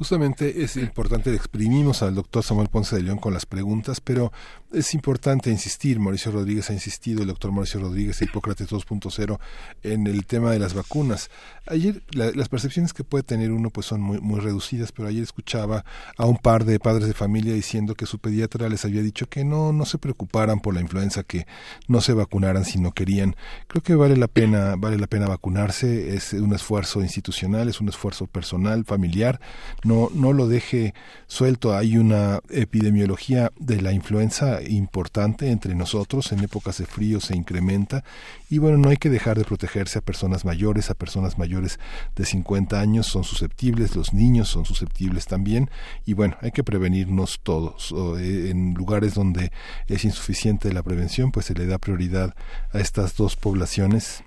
justamente 0.00 0.62
es 0.62 0.78
importante, 0.78 1.34
exprimimos 1.34 2.02
al 2.02 2.14
doctor 2.14 2.42
Samuel 2.42 2.70
Ponce 2.70 2.96
de 2.96 3.02
León 3.02 3.18
con 3.18 3.34
las 3.34 3.44
preguntas, 3.44 4.00
pero 4.00 4.32
es 4.72 4.94
importante 4.94 5.50
insistir, 5.50 5.98
Mauricio 5.98 6.32
Rodríguez 6.32 6.70
ha 6.70 6.72
insistido, 6.72 7.22
el 7.22 7.28
doctor 7.28 7.52
Mauricio 7.52 7.80
Rodríguez, 7.80 8.18
de 8.18 8.26
Hipócrates 8.26 8.68
2.0, 8.68 9.38
en 9.82 10.06
el 10.06 10.24
tema 10.26 10.50
de 10.52 10.58
las 10.58 10.74
vacunas. 10.74 11.30
Ayer 11.66 12.02
la- 12.12 12.30
las 12.32 12.48
percepciones 12.48 12.92
que 12.92 13.04
puede 13.04 13.22
tener 13.24 13.52
uno 13.52 13.70
pues 13.70 13.86
son 13.86 14.00
muy, 14.00 14.20
muy 14.20 14.40
reducidas, 14.40 14.92
pero 14.92 15.08
ayer 15.08 15.22
escuchaba 15.22 15.84
a 16.16 16.26
un 16.26 16.36
par 16.36 16.64
de 16.64 16.78
padres 16.78 17.06
de 17.06 17.14
familia 17.14 17.52
diciendo 17.54 17.94
que 17.94 18.06
su 18.06 18.18
pediatra 18.18 18.68
les 18.68 18.84
había 18.84 19.02
dicho 19.02 19.26
que 19.28 19.44
no, 19.44 19.72
no 19.72 19.84
se 19.84 19.98
preocuparan 19.98 20.60
por 20.60 20.74
la 20.74 20.80
influenza, 20.80 21.22
que 21.22 21.46
no 21.88 22.00
se 22.00 22.12
vacunaran 22.12 22.64
si 22.64 22.78
no 22.78 22.92
querían. 22.92 23.36
Creo 23.66 23.82
que 23.82 23.94
vale 23.94 24.16
la 24.16 24.28
pena, 24.28 24.76
vale 24.76 24.98
la 24.98 25.06
pena 25.06 25.26
vacunarse, 25.28 26.14
es 26.14 26.32
un 26.32 26.52
esfuerzo 26.54 27.00
institucional, 27.02 27.68
es 27.68 27.80
un 27.80 27.88
esfuerzo 27.88 28.26
personal, 28.26 28.84
familiar, 28.84 29.40
no, 29.84 30.10
no 30.14 30.32
lo 30.32 30.48
deje 30.48 30.94
suelto. 31.26 31.76
Hay 31.76 31.96
una 31.96 32.40
epidemiología 32.50 33.52
de 33.58 33.80
la 33.82 33.92
influenza 33.92 34.59
importante 34.68 35.50
entre 35.50 35.74
nosotros, 35.74 36.32
en 36.32 36.40
épocas 36.40 36.78
de 36.78 36.86
frío 36.86 37.20
se 37.20 37.36
incrementa 37.36 38.04
y 38.48 38.58
bueno, 38.58 38.78
no 38.78 38.88
hay 38.88 38.96
que 38.96 39.10
dejar 39.10 39.38
de 39.38 39.44
protegerse 39.44 39.98
a 39.98 40.02
personas 40.02 40.44
mayores, 40.44 40.90
a 40.90 40.94
personas 40.94 41.38
mayores 41.38 41.78
de 42.16 42.24
50 42.24 42.80
años 42.80 43.06
son 43.06 43.24
susceptibles, 43.24 43.96
los 43.96 44.12
niños 44.12 44.48
son 44.48 44.64
susceptibles 44.64 45.26
también 45.26 45.70
y 46.06 46.14
bueno, 46.14 46.36
hay 46.40 46.52
que 46.52 46.64
prevenirnos 46.64 47.40
todos. 47.42 47.94
Eh, 48.18 48.50
en 48.50 48.74
lugares 48.74 49.14
donde 49.14 49.52
es 49.86 50.04
insuficiente 50.04 50.72
la 50.72 50.82
prevención, 50.82 51.32
pues 51.32 51.46
se 51.46 51.54
le 51.54 51.66
da 51.66 51.78
prioridad 51.78 52.34
a 52.72 52.78
estas 52.80 53.16
dos 53.16 53.36
poblaciones 53.36 54.24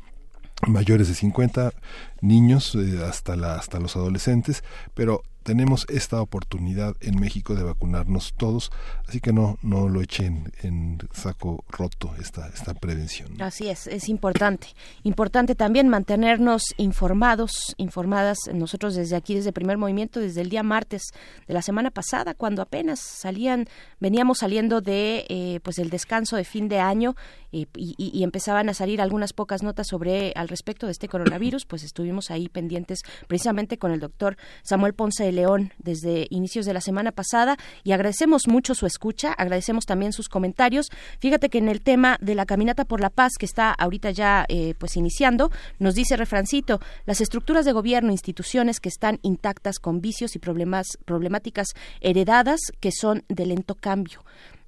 mayores 0.68 1.08
de 1.08 1.16
50 1.16 1.74
niños 2.22 2.76
eh, 2.76 3.04
hasta 3.06 3.36
la 3.36 3.56
hasta 3.56 3.80
los 3.80 3.96
adolescentes 3.98 4.64
pero 4.94 5.24
tenemos 5.44 5.86
esta 5.90 6.22
oportunidad 6.22 6.96
en 7.02 7.20
México 7.20 7.56
de 7.56 7.64
vacunarnos 7.64 8.34
todos 8.38 8.72
así 9.08 9.20
que 9.20 9.34
no 9.34 9.58
no 9.62 9.90
lo 9.90 10.02
echen 10.02 10.52
en 10.62 11.00
saco 11.14 11.64
roto 11.70 12.14
esta 12.20 12.48
esta 12.48 12.74
prevención 12.74 13.42
Así 13.42 13.68
es, 13.70 13.88
es 13.88 14.10
importante. 14.10 14.68
Importante 15.04 15.56
también 15.56 15.90
mantenernos 15.90 16.64
informados, 16.78 17.76
informadas 17.78 18.38
nosotros 18.54 18.96
desde 18.96 19.16
aquí, 19.16 19.36
desde 19.36 19.52
Primer 19.52 19.78
Movimiento, 19.78 20.20
desde 20.20 20.42
el 20.42 20.50
día 20.50 20.64
martes 20.64 21.04
de 21.48 21.54
la 21.54 21.62
semana 21.62 21.92
pasada, 21.92 22.34
cuando 22.34 22.62
apenas 22.62 23.00
salían, 23.00 23.68
veníamos 24.00 24.40
saliendo 24.40 24.82
de 24.82 25.26
eh, 25.30 25.60
pues 25.64 25.78
el 25.80 25.90
descanso 25.90 26.38
de 26.38 26.44
fin 26.46 26.70
de 26.70 26.80
año 26.80 27.16
eh, 27.52 27.66
y, 27.76 27.96
y- 27.98 28.24
empezaban 28.24 28.70
a 28.70 28.74
salir 28.74 29.02
algunas 29.02 29.34
pocas 29.34 29.62
notas 29.64 29.88
sobre 29.88 30.32
al 30.36 30.48
respecto 30.48 30.86
de 30.86 30.94
este 30.94 31.08
coronavirus, 31.08 31.66
pues 31.66 31.84
estuvimos 31.84 32.32
ahí 32.32 32.48
pendientes 32.50 33.02
precisamente 33.28 33.78
con 33.78 33.92
el 33.92 34.00
doctor 34.00 34.38
Samuel 34.64 34.94
Ponce 34.94 35.32
León 35.34 35.74
desde 35.78 36.28
inicios 36.30 36.66
de 36.66 36.74
la 36.74 36.82
semana 36.82 37.12
pasada 37.12 37.58
y 37.84 37.92
agradecemos 37.92 38.48
mucho 38.48 38.76
su 38.76 38.86
escucha, 38.86 39.34
agradecemos 39.34 39.86
también 39.86 40.14
sus 40.14 40.30
comentarios. 40.30 40.90
Fíjate 41.20 41.50
que 41.50 41.58
en 41.58 41.70
el 41.70 41.82
tema 41.82 42.18
de 42.22 42.36
la 42.36 42.46
caminata 42.46 42.86
por 42.86 43.02
la 43.02 43.10
paz 43.10 43.34
que 43.38 43.46
está 43.46 43.72
ahorita 43.72 44.12
ya 44.12 44.46
eh, 44.48 44.74
pues 44.78 44.96
iniciando, 44.96 45.52
nos 45.80 45.96
dice 45.96 46.16
refrancito, 46.16 46.80
las 47.06 47.22
estructuras 47.22 47.66
de 47.66 47.72
gobierno, 47.72 48.12
instituciones 48.12 48.80
que 48.80 48.90
están 48.90 49.20
intactas 49.22 49.80
con 49.80 50.02
vicios 50.02 50.36
y 50.36 50.40
problemas 50.40 50.98
problemáticas 51.06 51.68
heredadas 52.02 52.60
que 52.80 52.92
son 52.92 53.24
de 53.28 53.46
lento 53.46 53.76
cambio. 53.76 54.24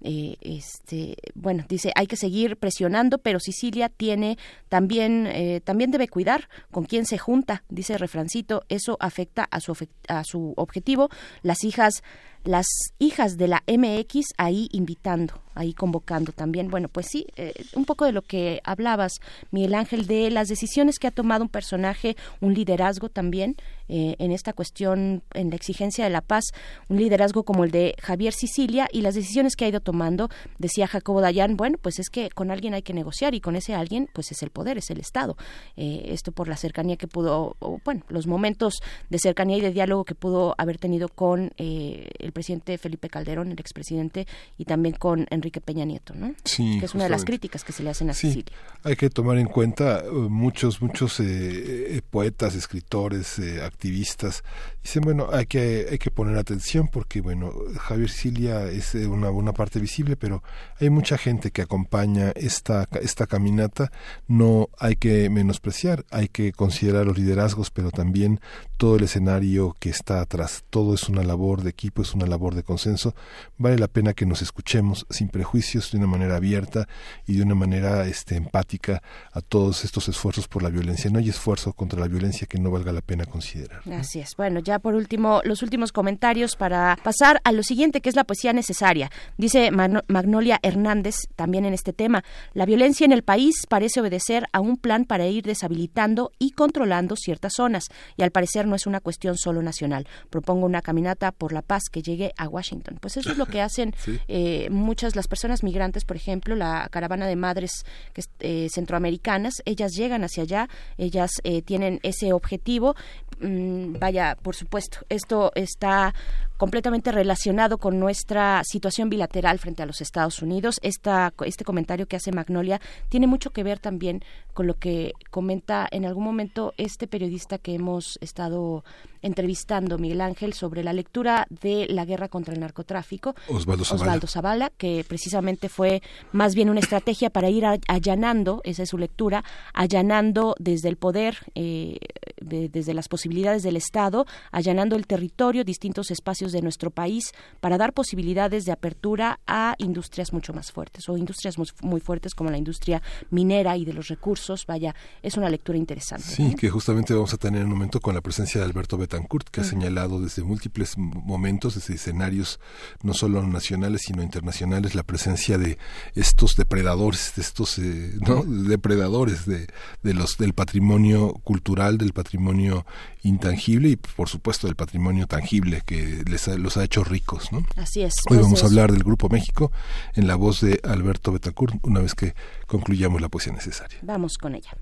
Eh, 0.07 0.37
este 0.41 1.17
bueno 1.33 1.65
dice 1.67 1.91
hay 1.95 2.05
que 2.05 2.15
seguir 2.15 2.57
presionando 2.57 3.17
pero 3.17 3.39
Sicilia 3.39 3.89
tiene 3.89 4.37
también 4.69 5.25
eh, 5.25 5.61
también 5.63 5.89
debe 5.89 6.07
cuidar 6.07 6.47
con 6.69 6.85
quién 6.85 7.05
se 7.05 7.17
junta 7.17 7.63
dice 7.69 7.97
refrancito. 7.97 8.63
Eso 8.69 8.97
afecta 8.99 9.47
a 9.49 9.59
su 9.59 9.75
a 10.07 10.23
su 10.23 10.53
objetivo. 10.57 11.09
Las 11.41 11.63
hijas 11.63 12.03
las 12.45 12.67
hijas 12.99 13.37
de 13.37 13.47
la 13.47 13.63
MX 13.67 14.33
ahí 14.37 14.69
invitando, 14.71 15.41
ahí 15.55 15.73
convocando 15.73 16.31
también. 16.31 16.69
Bueno, 16.69 16.87
pues 16.87 17.07
sí, 17.09 17.27
eh, 17.35 17.53
un 17.73 17.85
poco 17.85 18.05
de 18.05 18.11
lo 18.11 18.21
que 18.21 18.61
hablabas, 18.63 19.13
Miguel 19.51 19.73
Ángel, 19.73 20.07
de 20.07 20.29
las 20.29 20.47
decisiones 20.47 20.99
que 20.99 21.07
ha 21.07 21.11
tomado 21.11 21.43
un 21.43 21.49
personaje, 21.49 22.15
un 22.41 22.53
liderazgo 22.53 23.09
también 23.09 23.57
eh, 23.87 24.15
en 24.19 24.31
esta 24.31 24.53
cuestión, 24.53 25.23
en 25.33 25.49
la 25.49 25.55
exigencia 25.55 26.03
de 26.03 26.09
la 26.09 26.21
paz, 26.21 26.45
un 26.87 26.97
liderazgo 26.97 27.43
como 27.43 27.63
el 27.63 27.71
de 27.71 27.95
Javier 28.01 28.33
Sicilia 28.33 28.87
y 28.91 29.01
las 29.01 29.15
decisiones 29.15 29.55
que 29.55 29.65
ha 29.65 29.67
ido 29.67 29.79
tomando, 29.79 30.29
decía 30.57 30.87
Jacobo 30.87 31.21
Dayan, 31.21 31.55
bueno, 31.55 31.77
pues 31.81 31.99
es 31.99 32.09
que 32.09 32.29
con 32.29 32.51
alguien 32.51 32.73
hay 32.73 32.81
que 32.81 32.93
negociar 32.93 33.35
y 33.35 33.41
con 33.41 33.55
ese 33.55 33.75
alguien, 33.75 34.09
pues 34.13 34.31
es 34.31 34.41
el 34.41 34.49
poder, 34.49 34.77
es 34.77 34.89
el 34.89 34.99
Estado. 34.99 35.37
Eh, 35.77 36.07
esto 36.09 36.31
por 36.31 36.47
la 36.47 36.57
cercanía 36.57 36.97
que 36.97 37.07
pudo, 37.07 37.55
o, 37.59 37.79
bueno, 37.83 38.01
los 38.09 38.27
momentos 38.27 38.81
de 39.09 39.19
cercanía 39.19 39.57
y 39.57 39.61
de 39.61 39.71
diálogo 39.71 40.03
que 40.03 40.15
pudo 40.15 40.55
haber 40.57 40.77
tenido 40.77 41.09
con 41.09 41.51
eh, 41.57 42.09
el 42.19 42.31
presidente 42.35 42.77
Felipe 42.77 43.09
Calderón, 43.09 43.51
el 43.51 43.59
expresidente, 43.59 44.27
y 44.57 44.65
también 44.65 44.95
con 44.95 45.25
Enrique 45.31 45.61
Peña 45.61 45.85
Nieto, 45.85 46.13
¿no? 46.13 46.35
Sí, 46.43 46.77
que 46.79 46.85
es 46.85 46.93
una 46.93 47.05
de 47.05 47.09
las 47.09 47.23
críticas 47.23 47.63
que 47.63 47.71
se 47.71 47.81
le 47.81 47.89
hacen 47.89 48.09
a 48.09 48.13
Sí, 48.13 48.43
hay 48.83 48.95
que 48.97 49.09
tomar 49.09 49.37
en 49.37 49.47
cuenta 49.47 50.01
eh, 50.01 50.11
muchos 50.11 50.81
muchos 50.81 51.19
eh, 51.21 51.25
eh, 51.25 52.01
poetas, 52.07 52.53
escritores, 52.55 53.39
eh, 53.39 53.63
activistas 53.63 54.43
dicen 54.83 55.03
bueno 55.03 55.29
hay 55.31 55.45
que 55.45 55.87
hay 55.89 55.97
que 55.97 56.11
poner 56.11 56.37
atención 56.37 56.89
porque 56.89 57.21
bueno 57.21 57.53
Javier 57.79 58.09
Sicilia 58.09 58.65
es 58.65 58.93
una 58.95 59.29
una 59.29 59.53
parte 59.53 59.79
visible 59.79 60.17
pero 60.17 60.43
hay 60.79 60.89
mucha 60.89 61.17
gente 61.17 61.51
que 61.51 61.61
acompaña 61.61 62.31
esta 62.35 62.87
esta 63.01 63.25
caminata. 63.27 63.91
No 64.27 64.67
hay 64.77 64.97
que 64.97 65.29
menospreciar 65.29 66.05
hay 66.11 66.27
que 66.27 66.51
considerar 66.51 67.05
los 67.05 67.17
liderazgos 67.17 67.71
pero 67.71 67.91
también 67.91 68.41
todo 68.77 68.97
el 68.97 69.03
escenario 69.03 69.75
que 69.79 69.89
está 69.89 70.21
atrás 70.21 70.63
todo 70.69 70.93
es 70.93 71.07
una 71.09 71.23
labor 71.23 71.61
de 71.63 71.69
equipo 71.69 72.01
es 72.01 72.13
una 72.13 72.25
labor 72.25 72.55
de 72.55 72.63
consenso, 72.63 73.15
vale 73.57 73.77
la 73.77 73.87
pena 73.87 74.13
que 74.13 74.25
nos 74.25 74.41
escuchemos 74.41 75.05
sin 75.09 75.29
prejuicios, 75.29 75.91
de 75.91 75.97
una 75.97 76.07
manera 76.07 76.35
abierta 76.35 76.87
y 77.25 77.33
de 77.37 77.43
una 77.43 77.55
manera 77.55 78.05
este, 78.07 78.35
empática 78.35 79.01
a 79.31 79.41
todos 79.41 79.83
estos 79.85 80.07
esfuerzos 80.09 80.47
por 80.47 80.63
la 80.63 80.69
violencia. 80.69 81.09
No 81.09 81.19
hay 81.19 81.29
esfuerzo 81.29 81.73
contra 81.73 81.99
la 81.99 82.07
violencia 82.07 82.47
que 82.47 82.59
no 82.59 82.71
valga 82.71 82.91
la 82.91 83.01
pena 83.01 83.25
considerar. 83.25 83.81
Así 83.93 84.19
es. 84.19 84.35
Bueno, 84.35 84.59
ya 84.59 84.79
por 84.79 84.95
último, 84.95 85.41
los 85.45 85.61
últimos 85.63 85.91
comentarios 85.91 86.55
para 86.55 86.97
pasar 87.03 87.39
a 87.43 87.51
lo 87.51 87.63
siguiente, 87.63 88.01
que 88.01 88.09
es 88.09 88.15
la 88.15 88.23
poesía 88.23 88.53
necesaria. 88.53 89.09
Dice 89.37 89.71
Magno- 89.71 90.03
Magnolia 90.07 90.59
Hernández 90.61 91.15
también 91.35 91.65
en 91.65 91.73
este 91.73 91.93
tema, 91.93 92.23
la 92.53 92.65
violencia 92.65 93.05
en 93.05 93.11
el 93.11 93.23
país 93.23 93.55
parece 93.69 94.01
obedecer 94.01 94.45
a 94.51 94.59
un 94.59 94.77
plan 94.77 95.05
para 95.05 95.27
ir 95.27 95.43
deshabilitando 95.43 96.31
y 96.39 96.51
controlando 96.51 97.15
ciertas 97.15 97.53
zonas, 97.53 97.85
y 98.17 98.23
al 98.23 98.31
parecer 98.31 98.64
no 98.65 98.75
es 98.75 98.85
una 98.87 98.99
cuestión 98.99 99.37
solo 99.37 99.61
nacional. 99.61 100.07
Propongo 100.29 100.65
una 100.65 100.81
caminata 100.81 101.31
por 101.31 101.53
la 101.53 101.61
paz 101.61 101.83
que 101.91 102.01
llegue 102.01 102.33
a 102.37 102.47
Washington. 102.47 102.97
Pues 103.01 103.17
eso 103.17 103.31
es 103.31 103.37
lo 103.37 103.45
que 103.45 103.61
hacen 103.61 103.93
Sí. 104.05 104.19
eh, 104.27 104.69
muchas 104.69 105.15
las 105.15 105.27
personas 105.27 105.63
migrantes, 105.63 106.05
por 106.05 106.15
ejemplo, 106.17 106.55
la 106.55 106.87
caravana 106.91 107.27
de 107.27 107.35
madres 107.35 107.71
que 108.13 108.23
eh, 108.39 108.67
centroamericanas, 108.69 109.61
ellas 109.65 109.93
llegan 109.93 110.23
hacia 110.23 110.43
allá, 110.43 110.69
ellas 110.97 111.31
eh, 111.43 111.61
tienen 111.61 111.99
ese 112.03 112.33
objetivo. 112.33 112.95
Mm, 113.39 113.99
vaya, 113.99 114.37
por 114.41 114.55
supuesto, 114.55 114.99
esto 115.09 115.51
está 115.55 116.13
completamente 116.57 117.11
relacionado 117.11 117.77
con 117.77 117.99
nuestra 117.99 118.61
situación 118.63 119.09
bilateral 119.09 119.59
frente 119.59 119.83
a 119.83 119.85
los 119.85 119.99
Estados 120.01 120.41
Unidos. 120.41 120.79
Esta, 120.81 121.33
este 121.45 121.65
comentario 121.65 122.07
que 122.07 122.15
hace 122.15 122.31
Magnolia 122.31 122.79
tiene 123.09 123.27
mucho 123.27 123.49
que 123.51 123.63
ver 123.63 123.79
también 123.79 124.23
con 124.53 124.67
lo 124.67 124.75
que 124.79 125.11
comenta 125.31 125.85
en 125.91 126.05
algún 126.05 126.23
momento 126.23 126.73
este 126.77 127.07
periodista 127.07 127.57
que 127.57 127.75
hemos 127.75 128.17
estado 128.21 128.54
ど 128.55 128.83
entrevistando, 129.25 129.97
Miguel 129.97 130.21
Ángel, 130.21 130.53
sobre 130.53 130.83
la 130.83 130.93
lectura 130.93 131.47
de 131.49 131.87
la 131.89 132.05
guerra 132.05 132.29
contra 132.29 132.53
el 132.53 132.59
narcotráfico. 132.59 133.35
Osvaldo 133.49 133.83
Zavala. 133.83 134.03
Osvaldo 134.03 134.27
Zavala, 134.27 134.71
que 134.77 135.03
precisamente 135.07 135.67
fue 135.69 136.01
más 136.31 136.55
bien 136.55 136.69
una 136.69 136.79
estrategia 136.79 137.29
para 137.29 137.49
ir 137.49 137.65
allanando, 137.87 138.61
esa 138.63 138.83
es 138.83 138.89
su 138.89 138.97
lectura, 138.97 139.43
allanando 139.73 140.55
desde 140.59 140.89
el 140.89 140.97
poder, 140.97 141.37
eh, 141.55 141.97
de- 142.41 142.69
desde 142.69 142.93
las 142.93 143.07
posibilidades 143.07 143.63
del 143.63 143.75
Estado, 143.77 144.25
allanando 144.51 144.95
el 144.95 145.07
territorio, 145.07 145.63
distintos 145.63 146.11
espacios 146.11 146.51
de 146.51 146.61
nuestro 146.61 146.91
país, 146.91 147.31
para 147.59 147.77
dar 147.77 147.93
posibilidades 147.93 148.65
de 148.65 148.71
apertura 148.71 149.39
a 149.47 149.75
industrias 149.79 150.31
mucho 150.33 150.53
más 150.53 150.71
fuertes, 150.71 151.09
o 151.09 151.17
industrias 151.17 151.57
muy, 151.57 151.67
muy 151.81 151.99
fuertes 151.99 152.33
como 152.35 152.49
la 152.51 152.57
industria 152.57 153.01
minera 153.31 153.75
y 153.77 153.85
de 153.85 153.93
los 153.93 154.07
recursos. 154.07 154.65
Vaya, 154.67 154.93
es 155.21 155.35
una 155.37 155.49
lectura 155.49 155.77
interesante. 155.77 156.25
Sí, 156.27 156.55
que 156.55 156.69
justamente 156.69 157.13
vamos 157.13 157.33
a 157.33 157.37
tener 157.37 157.61
en 157.61 157.67
un 157.67 157.73
momento 157.73 157.99
con 157.99 158.13
la 158.15 158.21
presencia 158.21 158.59
de 158.61 158.65
Alberto 158.67 158.97
Betancourt, 158.97 159.14
que 159.51 159.61
ha 159.61 159.63
señalado 159.63 160.19
desde 160.21 160.43
múltiples 160.43 160.97
momentos, 160.97 161.75
desde 161.75 161.95
escenarios 161.95 162.59
no 163.03 163.13
solo 163.13 163.41
nacionales, 163.45 164.01
sino 164.05 164.21
internacionales, 164.23 164.95
la 164.95 165.03
presencia 165.03 165.57
de 165.57 165.77
estos 166.15 166.55
depredadores, 166.55 167.33
de 167.35 167.41
estos 167.41 167.77
eh, 167.79 168.13
¿no? 168.21 168.43
depredadores 168.43 169.45
de, 169.45 169.67
de 170.03 170.13
los 170.13 170.37
del 170.37 170.53
patrimonio 170.53 171.33
cultural, 171.43 171.97
del 171.97 172.13
patrimonio 172.13 172.85
intangible 173.23 173.89
y 173.89 173.95
por 173.95 174.29
supuesto 174.29 174.67
del 174.67 174.75
patrimonio 174.75 175.27
tangible 175.27 175.81
que 175.85 176.23
les 176.29 176.47
ha- 176.47 176.55
los 176.57 176.77
ha 176.77 176.83
hecho 176.83 177.03
ricos, 177.03 177.51
¿no? 177.51 177.65
Así 177.75 178.01
es. 178.03 178.13
Hoy 178.29 178.37
vamos 178.37 178.63
a 178.63 178.67
hablar 178.67 178.91
del 178.91 179.03
Grupo 179.03 179.29
México 179.29 179.71
en 180.13 180.27
la 180.27 180.35
voz 180.35 180.61
de 180.61 180.79
Alberto 180.83 181.31
Betancourt, 181.31 181.75
una 181.83 182.01
vez 182.01 182.13
que 182.15 182.35
concluyamos 182.67 183.21
la 183.21 183.29
poesía 183.29 183.53
necesaria. 183.53 183.97
Vamos 184.01 184.37
con 184.37 184.55
ella. 184.55 184.77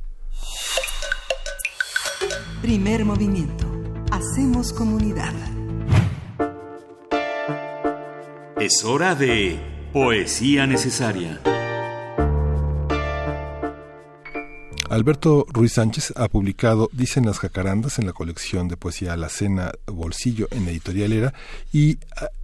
Primer 2.61 3.03
movimiento. 3.05 3.72
Hacemos 4.13 4.71
comunidad. 4.73 5.33
Es 8.61 8.83
hora 8.83 9.15
de 9.15 9.59
Poesía 9.91 10.67
Necesaria. 10.67 11.41
Alberto 14.91 15.47
Ruiz 15.49 15.73
Sánchez 15.73 16.13
ha 16.15 16.27
publicado 16.27 16.91
Dicen 16.93 17.25
las 17.25 17.39
jacarandas 17.39 17.97
en 17.97 18.05
la 18.05 18.13
colección 18.13 18.67
de 18.67 18.77
poesía 18.77 19.17
La 19.17 19.29
Cena 19.29 19.71
Bolsillo 19.87 20.47
en 20.51 20.67
Editorial 20.67 21.11
Era 21.11 21.33
y 21.71 21.97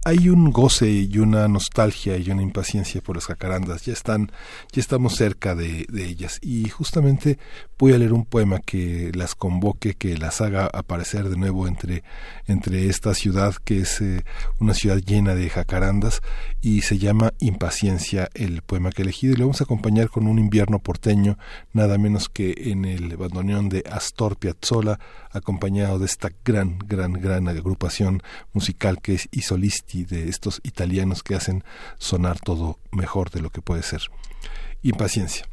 hay 0.04 0.28
un 0.28 0.50
goce 0.50 0.90
y 0.90 1.18
una 1.18 1.46
nostalgia 1.46 2.16
y 2.16 2.32
una 2.32 2.42
impaciencia 2.42 3.00
por 3.00 3.14
las 3.14 3.26
jacarandas. 3.26 3.84
Ya 3.84 3.92
están, 3.92 4.32
ya 4.72 4.80
estamos 4.80 5.14
cerca 5.14 5.54
de, 5.54 5.86
de 5.88 6.04
ellas 6.04 6.40
y 6.42 6.68
justamente 6.68 7.38
voy 7.80 7.94
a 7.94 7.98
leer 7.98 8.12
un 8.12 8.26
poema 8.26 8.58
que 8.58 9.10
las 9.14 9.34
convoque, 9.34 9.94
que 9.94 10.18
las 10.18 10.42
haga 10.42 10.66
aparecer 10.66 11.30
de 11.30 11.38
nuevo 11.38 11.66
entre, 11.66 12.04
entre 12.46 12.90
esta 12.90 13.14
ciudad 13.14 13.54
que 13.54 13.80
es 13.80 14.02
eh, 14.02 14.22
una 14.58 14.74
ciudad 14.74 14.98
llena 14.98 15.34
de 15.34 15.48
jacarandas 15.48 16.20
y 16.60 16.82
se 16.82 16.98
llama 16.98 17.32
Impaciencia 17.38 18.28
el 18.34 18.60
poema 18.60 18.90
que 18.90 19.00
he 19.00 19.04
elegido 19.04 19.32
y 19.32 19.36
lo 19.36 19.46
vamos 19.46 19.62
a 19.62 19.64
acompañar 19.64 20.10
con 20.10 20.26
un 20.26 20.38
invierno 20.38 20.78
porteño 20.78 21.38
nada 21.72 21.96
menos 21.96 22.28
que 22.28 22.52
en 22.66 22.84
el 22.84 23.16
bandoneón 23.16 23.70
de 23.70 23.82
Astor 23.90 24.36
Piazzolla 24.36 25.00
acompañado 25.30 25.98
de 25.98 26.04
esta 26.04 26.28
gran 26.44 26.78
gran 26.80 27.14
gran 27.14 27.48
agrupación 27.48 28.22
musical 28.52 29.00
que 29.00 29.14
es 29.14 29.28
Isolisti 29.30 30.04
de 30.04 30.28
estos 30.28 30.60
italianos 30.64 31.22
que 31.22 31.34
hacen 31.34 31.64
sonar 31.96 32.40
todo 32.40 32.78
mejor 32.92 33.30
de 33.30 33.40
lo 33.40 33.48
que 33.48 33.62
puede 33.62 33.82
ser. 33.82 34.02
Impaciencia 34.82 35.46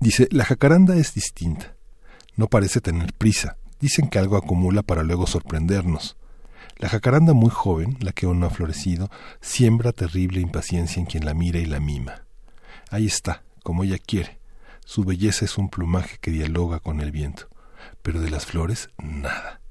dice 0.00 0.28
la 0.30 0.44
jacaranda 0.44 0.96
es 0.96 1.14
distinta 1.14 1.74
no 2.36 2.48
parece 2.48 2.80
tener 2.80 3.12
prisa 3.12 3.56
dicen 3.80 4.08
que 4.08 4.18
algo 4.18 4.36
acumula 4.36 4.82
para 4.82 5.02
luego 5.02 5.26
sorprendernos 5.26 6.16
la 6.82 6.88
jacaranda 6.88 7.32
muy 7.32 7.50
joven, 7.50 7.96
la 8.00 8.10
que 8.10 8.26
aún 8.26 8.40
no 8.40 8.46
ha 8.46 8.50
florecido, 8.50 9.08
siembra 9.40 9.92
terrible 9.92 10.40
impaciencia 10.40 10.98
en 10.98 11.06
quien 11.06 11.24
la 11.24 11.32
mira 11.32 11.60
y 11.60 11.66
la 11.66 11.78
mima. 11.78 12.24
Ahí 12.90 13.06
está, 13.06 13.44
como 13.62 13.84
ella 13.84 13.98
quiere. 13.98 14.40
Su 14.84 15.04
belleza 15.04 15.44
es 15.44 15.58
un 15.58 15.68
plumaje 15.68 16.18
que 16.20 16.32
dialoga 16.32 16.80
con 16.80 17.00
el 17.00 17.12
viento, 17.12 17.48
pero 18.02 18.20
de 18.20 18.30
las 18.30 18.46
flores 18.46 18.90
nada. 18.98 19.61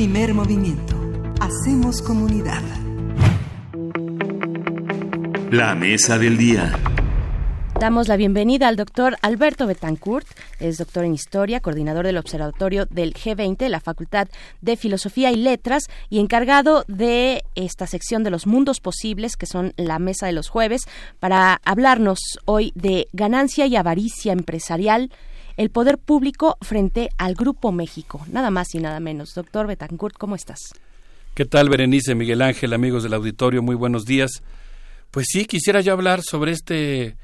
Primer 0.00 0.32
movimiento. 0.32 0.96
Hacemos 1.42 2.00
comunidad. 2.00 2.62
La 5.50 5.74
mesa 5.74 6.18
del 6.18 6.38
día. 6.38 6.72
Damos 7.78 8.08
la 8.08 8.16
bienvenida 8.16 8.68
al 8.68 8.76
doctor 8.76 9.18
Alberto 9.20 9.66
Betancourt, 9.66 10.26
es 10.58 10.78
doctor 10.78 11.04
en 11.04 11.12
Historia, 11.12 11.60
coordinador 11.60 12.06
del 12.06 12.16
Observatorio 12.16 12.86
del 12.86 13.12
G20 13.12 13.58
de 13.58 13.68
la 13.68 13.80
Facultad 13.80 14.28
de 14.62 14.78
Filosofía 14.78 15.32
y 15.32 15.36
Letras 15.36 15.82
y 16.08 16.18
encargado 16.18 16.86
de 16.88 17.44
esta 17.54 17.86
sección 17.86 18.24
de 18.24 18.30
los 18.30 18.46
mundos 18.46 18.80
posibles, 18.80 19.36
que 19.36 19.44
son 19.44 19.74
la 19.76 19.98
mesa 19.98 20.24
de 20.24 20.32
los 20.32 20.48
jueves, 20.48 20.88
para 21.18 21.60
hablarnos 21.62 22.20
hoy 22.46 22.72
de 22.74 23.08
ganancia 23.12 23.66
y 23.66 23.76
avaricia 23.76 24.32
empresarial, 24.32 25.10
el 25.60 25.68
poder 25.68 25.98
público 25.98 26.56
frente 26.62 27.10
al 27.18 27.34
Grupo 27.34 27.70
México, 27.70 28.24
nada 28.32 28.50
más 28.50 28.74
y 28.74 28.78
nada 28.78 28.98
menos. 28.98 29.34
Doctor 29.34 29.66
Betancourt, 29.66 30.16
¿cómo 30.16 30.34
estás? 30.34 30.72
¿Qué 31.34 31.44
tal, 31.44 31.68
Berenice, 31.68 32.14
Miguel 32.14 32.40
Ángel, 32.40 32.72
amigos 32.72 33.02
del 33.02 33.12
auditorio? 33.12 33.60
Muy 33.60 33.74
buenos 33.74 34.06
días. 34.06 34.42
Pues 35.10 35.26
sí, 35.28 35.44
quisiera 35.44 35.82
yo 35.82 35.92
hablar 35.92 36.22
sobre 36.22 36.52
este 36.52 37.18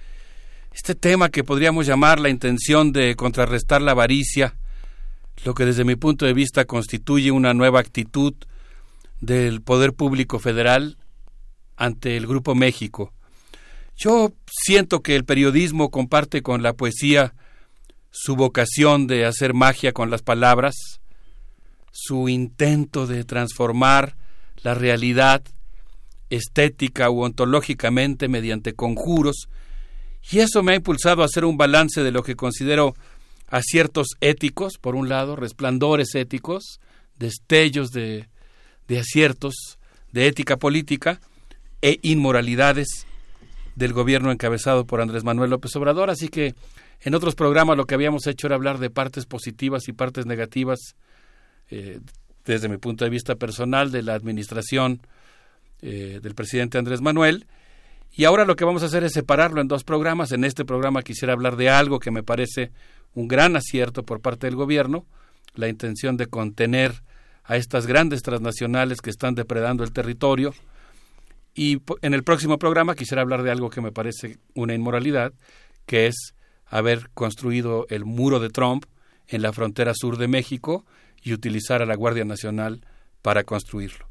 este 0.70 0.94
tema 0.94 1.30
que 1.30 1.44
podríamos 1.44 1.86
llamar 1.86 2.20
la 2.20 2.28
intención 2.28 2.92
de 2.92 3.16
contrarrestar 3.16 3.80
la 3.80 3.92
avaricia, 3.92 4.54
lo 5.46 5.54
que 5.54 5.64
desde 5.64 5.84
mi 5.84 5.96
punto 5.96 6.26
de 6.26 6.34
vista 6.34 6.66
constituye 6.66 7.30
una 7.30 7.54
nueva 7.54 7.80
actitud 7.80 8.34
del 9.22 9.62
poder 9.62 9.94
público 9.94 10.40
federal 10.40 10.98
ante 11.74 12.18
el 12.18 12.26
Grupo 12.26 12.54
México. 12.54 13.14
Yo 13.96 14.34
siento 14.46 15.00
que 15.00 15.16
el 15.16 15.24
periodismo 15.24 15.90
comparte 15.90 16.42
con 16.42 16.62
la 16.62 16.74
poesía 16.74 17.32
su 18.18 18.34
vocación 18.34 19.06
de 19.06 19.26
hacer 19.26 19.52
magia 19.52 19.92
con 19.92 20.08
las 20.10 20.22
palabras, 20.22 20.74
su 21.92 22.30
intento 22.30 23.06
de 23.06 23.24
transformar 23.24 24.16
la 24.62 24.72
realidad 24.72 25.42
estética 26.30 27.10
u 27.10 27.22
ontológicamente 27.22 28.28
mediante 28.28 28.72
conjuros 28.72 29.48
y 30.30 30.38
eso 30.38 30.62
me 30.62 30.72
ha 30.72 30.76
impulsado 30.76 31.20
a 31.20 31.26
hacer 31.26 31.44
un 31.44 31.58
balance 31.58 32.02
de 32.02 32.10
lo 32.10 32.22
que 32.22 32.36
considero 32.36 32.94
aciertos 33.48 34.08
éticos, 34.22 34.78
por 34.80 34.96
un 34.96 35.10
lado, 35.10 35.36
resplandores 35.36 36.14
éticos, 36.14 36.80
destellos 37.18 37.90
de, 37.90 38.28
de 38.88 38.98
aciertos 38.98 39.78
de 40.10 40.26
ética 40.26 40.56
política 40.56 41.20
e 41.82 41.98
inmoralidades 42.02 43.06
del 43.74 43.92
gobierno 43.92 44.32
encabezado 44.32 44.86
por 44.86 45.02
Andrés 45.02 45.22
Manuel 45.22 45.50
López 45.50 45.76
Obrador. 45.76 46.08
Así 46.08 46.28
que 46.28 46.54
en 47.06 47.14
otros 47.14 47.36
programas 47.36 47.76
lo 47.76 47.86
que 47.86 47.94
habíamos 47.94 48.26
hecho 48.26 48.48
era 48.48 48.56
hablar 48.56 48.78
de 48.78 48.90
partes 48.90 49.26
positivas 49.26 49.86
y 49.86 49.92
partes 49.92 50.26
negativas, 50.26 50.96
eh, 51.70 52.00
desde 52.44 52.68
mi 52.68 52.78
punto 52.78 53.04
de 53.04 53.10
vista 53.10 53.36
personal, 53.36 53.92
de 53.92 54.02
la 54.02 54.14
administración 54.14 55.00
eh, 55.82 56.18
del 56.20 56.34
presidente 56.34 56.78
Andrés 56.78 57.00
Manuel 57.00 57.46
y 58.10 58.24
ahora 58.24 58.44
lo 58.44 58.56
que 58.56 58.64
vamos 58.64 58.82
a 58.82 58.86
hacer 58.86 59.04
es 59.04 59.12
separarlo 59.12 59.60
en 59.60 59.68
dos 59.68 59.84
programas. 59.84 60.32
En 60.32 60.42
este 60.42 60.64
programa 60.64 61.02
quisiera 61.02 61.34
hablar 61.34 61.56
de 61.56 61.68
algo 61.68 62.00
que 62.00 62.10
me 62.10 62.24
parece 62.24 62.72
un 63.14 63.28
gran 63.28 63.54
acierto 63.54 64.02
por 64.02 64.20
parte 64.20 64.48
del 64.48 64.56
gobierno, 64.56 65.06
la 65.54 65.68
intención 65.68 66.16
de 66.16 66.26
contener 66.26 67.02
a 67.44 67.56
estas 67.56 67.86
grandes 67.86 68.22
transnacionales 68.22 69.00
que 69.00 69.10
están 69.10 69.36
depredando 69.36 69.84
el 69.84 69.92
territorio. 69.92 70.54
Y 71.54 71.80
en 72.02 72.14
el 72.14 72.24
próximo 72.24 72.58
programa 72.58 72.96
quisiera 72.96 73.22
hablar 73.22 73.44
de 73.44 73.52
algo 73.52 73.70
que 73.70 73.80
me 73.80 73.92
parece 73.92 74.38
una 74.54 74.74
inmoralidad, 74.74 75.32
que 75.86 76.06
es 76.06 76.34
haber 76.66 77.10
construido 77.14 77.86
el 77.90 78.04
muro 78.04 78.40
de 78.40 78.50
Trump 78.50 78.84
en 79.28 79.42
la 79.42 79.52
frontera 79.52 79.92
sur 79.94 80.18
de 80.18 80.28
México 80.28 80.84
y 81.22 81.32
utilizar 81.32 81.82
a 81.82 81.86
la 81.86 81.96
Guardia 81.96 82.24
Nacional 82.24 82.84
para 83.22 83.44
construirlo. 83.44 84.06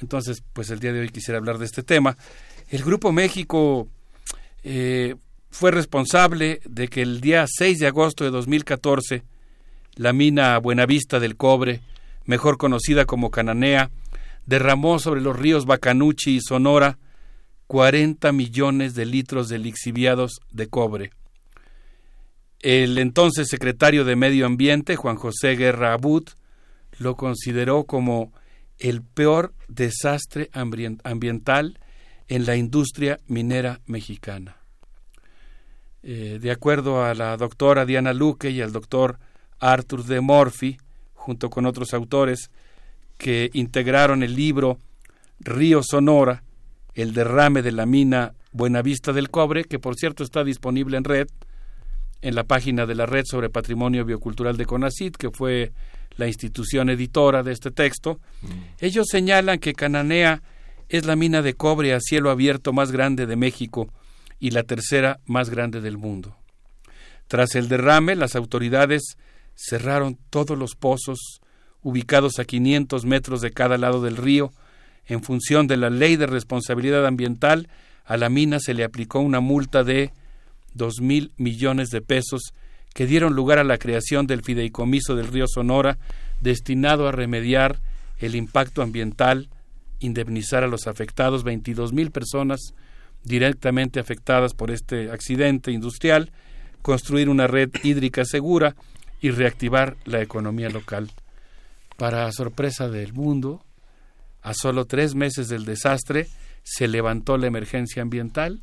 Entonces, 0.00 0.42
pues 0.52 0.70
el 0.70 0.80
día 0.80 0.92
de 0.92 1.00
hoy 1.00 1.08
quisiera 1.08 1.38
hablar 1.38 1.58
de 1.58 1.66
este 1.66 1.82
tema 1.82 2.16
el 2.68 2.82
Grupo 2.82 3.12
México 3.12 3.88
eh, 4.64 5.14
fue 5.50 5.70
responsable 5.70 6.60
de 6.64 6.88
que 6.88 7.02
el 7.02 7.20
día 7.20 7.44
6 7.46 7.78
de 7.78 7.86
agosto 7.86 8.24
de 8.24 8.30
2014 8.30 9.22
la 9.94 10.12
mina 10.12 10.58
Buenavista 10.58 11.20
del 11.20 11.36
Cobre, 11.36 11.80
mejor 12.24 12.58
conocida 12.58 13.06
como 13.06 13.30
Cananea, 13.30 13.90
derramó 14.46 14.98
sobre 14.98 15.20
los 15.20 15.38
ríos 15.38 15.64
Bacanuchi 15.64 16.36
y 16.36 16.40
Sonora 16.40 16.98
40 17.68 18.32
millones 18.32 18.94
de 18.94 19.06
litros 19.06 19.48
de 19.48 19.58
lixiviados 19.58 20.40
de 20.50 20.66
cobre. 20.66 21.12
El 22.60 22.98
entonces 22.98 23.48
secretario 23.48 24.04
de 24.04 24.16
Medio 24.16 24.46
Ambiente, 24.46 24.96
Juan 24.96 25.16
José 25.16 25.56
Guerra 25.56 25.92
Abud, 25.92 26.24
lo 26.98 27.16
consideró 27.16 27.84
como 27.84 28.32
el 28.78 29.02
peor 29.02 29.52
desastre 29.68 30.50
ambiental 30.52 31.78
en 32.28 32.46
la 32.46 32.56
industria 32.56 33.18
minera 33.26 33.80
mexicana. 33.86 34.56
Eh, 36.02 36.38
de 36.40 36.50
acuerdo 36.50 37.04
a 37.04 37.14
la 37.14 37.36
doctora 37.36 37.84
Diana 37.84 38.12
Luque 38.12 38.50
y 38.50 38.60
al 38.60 38.72
doctor 38.72 39.18
Arthur 39.58 40.04
de 40.04 40.20
Morphy, 40.20 40.78
junto 41.14 41.50
con 41.50 41.66
otros 41.66 41.94
autores 41.94 42.50
que 43.18 43.50
integraron 43.54 44.22
el 44.22 44.34
libro 44.34 44.78
Río 45.40 45.82
Sonora, 45.82 46.42
el 46.94 47.12
derrame 47.12 47.62
de 47.62 47.72
la 47.72 47.86
mina 47.86 48.34
Buenavista 48.52 49.12
del 49.12 49.30
Cobre, 49.30 49.64
que 49.64 49.78
por 49.78 49.96
cierto 49.96 50.22
está 50.22 50.44
disponible 50.44 50.96
en 50.96 51.04
red, 51.04 51.28
en 52.22 52.34
la 52.34 52.44
página 52.44 52.86
de 52.86 52.94
la 52.94 53.06
Red 53.06 53.24
sobre 53.26 53.50
Patrimonio 53.50 54.04
Biocultural 54.04 54.56
de 54.56 54.66
CONACIT, 54.66 55.16
que 55.16 55.30
fue 55.30 55.72
la 56.16 56.26
institución 56.26 56.88
editora 56.90 57.42
de 57.42 57.52
este 57.52 57.70
texto, 57.70 58.20
mm. 58.42 58.48
ellos 58.80 59.06
señalan 59.10 59.58
que 59.58 59.74
Cananea 59.74 60.42
es 60.88 61.04
la 61.04 61.16
mina 61.16 61.42
de 61.42 61.54
cobre 61.54 61.94
a 61.94 62.00
cielo 62.00 62.30
abierto 62.30 62.72
más 62.72 62.92
grande 62.92 63.26
de 63.26 63.36
México 63.36 63.88
y 64.38 64.50
la 64.50 64.62
tercera 64.62 65.20
más 65.26 65.50
grande 65.50 65.80
del 65.80 65.98
mundo. 65.98 66.36
Tras 67.28 67.54
el 67.54 67.68
derrame, 67.68 68.14
las 68.14 68.36
autoridades 68.36 69.16
cerraron 69.54 70.18
todos 70.30 70.56
los 70.56 70.74
pozos 70.76 71.40
ubicados 71.82 72.38
a 72.38 72.44
500 72.44 73.04
metros 73.04 73.40
de 73.40 73.50
cada 73.50 73.78
lado 73.78 74.02
del 74.02 74.16
río. 74.16 74.52
En 75.06 75.22
función 75.22 75.66
de 75.66 75.76
la 75.76 75.90
ley 75.90 76.16
de 76.16 76.26
responsabilidad 76.26 77.06
ambiental, 77.06 77.68
a 78.04 78.16
la 78.16 78.28
mina 78.28 78.58
se 78.60 78.74
le 78.74 78.84
aplicó 78.84 79.20
una 79.20 79.40
multa 79.40 79.82
de 79.82 80.12
dos 80.76 81.00
mil 81.00 81.32
millones 81.36 81.90
de 81.90 82.00
pesos 82.00 82.52
que 82.94 83.06
dieron 83.06 83.34
lugar 83.34 83.58
a 83.58 83.64
la 83.64 83.78
creación 83.78 84.26
del 84.26 84.42
fideicomiso 84.42 85.16
del 85.16 85.28
río 85.28 85.46
Sonora 85.46 85.98
destinado 86.40 87.08
a 87.08 87.12
remediar 87.12 87.80
el 88.18 88.34
impacto 88.34 88.82
ambiental 88.82 89.48
indemnizar 90.00 90.64
a 90.64 90.68
los 90.68 90.86
afectados, 90.86 91.44
22 91.44 91.92
mil 91.92 92.10
personas 92.10 92.74
directamente 93.24 93.98
afectadas 93.98 94.54
por 94.54 94.70
este 94.70 95.10
accidente 95.10 95.72
industrial, 95.72 96.30
construir 96.82 97.28
una 97.28 97.46
red 97.46 97.70
hídrica 97.82 98.24
segura 98.24 98.76
y 99.20 99.30
reactivar 99.30 99.96
la 100.04 100.22
economía 100.22 100.68
local. 100.68 101.10
Para 101.96 102.30
sorpresa 102.32 102.88
del 102.88 103.12
mundo, 103.12 103.64
a 104.42 104.54
solo 104.54 104.84
tres 104.84 105.14
meses 105.14 105.48
del 105.48 105.64
desastre 105.64 106.28
se 106.62 106.88
levantó 106.88 107.36
la 107.38 107.46
emergencia 107.46 108.02
ambiental. 108.02 108.60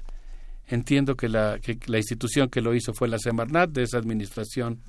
Entiendo 0.68 1.16
que 1.16 1.28
la, 1.28 1.60
que 1.60 1.78
la 1.88 1.98
institución 1.98 2.50
que 2.50 2.62
lo 2.62 2.74
hizo 2.74 2.94
fue 2.94 3.08
la 3.08 3.20
Semarnat, 3.20 3.70
de 3.70 3.84
esa 3.84 3.98
administración, 3.98 4.80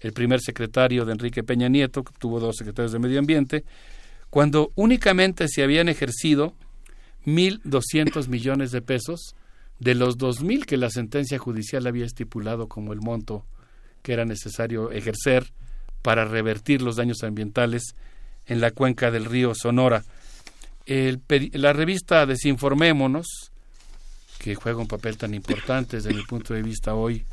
el 0.00 0.12
primer 0.12 0.40
secretario 0.40 1.04
de 1.04 1.12
Enrique 1.12 1.42
Peña 1.42 1.68
Nieto, 1.68 2.04
que 2.04 2.12
tuvo 2.18 2.38
dos 2.38 2.56
secretarios 2.56 2.92
de 2.92 2.98
Medio 2.98 3.18
Ambiente, 3.18 3.64
cuando 4.30 4.72
únicamente 4.74 5.46
se 5.48 5.62
habían 5.62 5.88
ejercido 5.88 6.54
1.200 7.26 8.28
millones 8.28 8.70
de 8.72 8.82
pesos 8.82 9.34
de 9.78 9.94
los 9.94 10.18
2.000 10.18 10.64
que 10.64 10.76
la 10.76 10.90
sentencia 10.90 11.38
judicial 11.38 11.86
había 11.86 12.04
estipulado 12.04 12.68
como 12.68 12.92
el 12.92 13.00
monto 13.00 13.44
que 14.02 14.12
era 14.12 14.24
necesario 14.24 14.90
ejercer 14.90 15.52
para 16.02 16.24
revertir 16.24 16.82
los 16.82 16.96
daños 16.96 17.22
ambientales 17.22 17.94
en 18.46 18.60
la 18.60 18.72
cuenca 18.72 19.10
del 19.10 19.24
río 19.24 19.54
Sonora. 19.54 20.04
la 20.86 21.72
revista 21.72 22.26
Desinformémonos, 22.26 23.51
que 24.42 24.56
juega 24.56 24.80
un 24.80 24.88
papel 24.88 25.16
tan 25.16 25.34
importante 25.34 25.96
desde 25.96 26.12
mi 26.12 26.22
punto 26.24 26.52
de 26.52 26.62
vista 26.62 26.94
hoy 26.94 27.24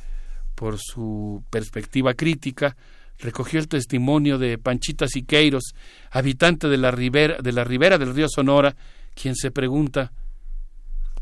por 0.53 0.77
su 0.77 1.43
perspectiva 1.49 2.13
crítica, 2.13 2.77
recogió 3.17 3.59
el 3.59 3.67
testimonio 3.67 4.38
de 4.38 4.59
Panchita 4.59 5.07
Siqueiros, 5.07 5.73
habitante 6.11 6.67
de 6.67 6.77
la, 6.77 6.91
ribera, 6.91 7.38
de 7.41 7.51
la 7.51 7.63
ribera 7.63 7.97
del 7.97 8.13
río 8.13 8.27
Sonora, 8.29 8.75
quien 9.15 9.35
se 9.35 9.49
pregunta, 9.49 10.11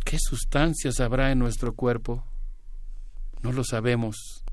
¿qué 0.04 0.18
sustancias 0.20 1.00
habrá 1.00 1.32
en 1.32 1.40
nuestro 1.40 1.74
cuerpo? 1.74 2.26
No 3.42 3.54
lo 3.54 3.64
sabemos. 3.64 4.44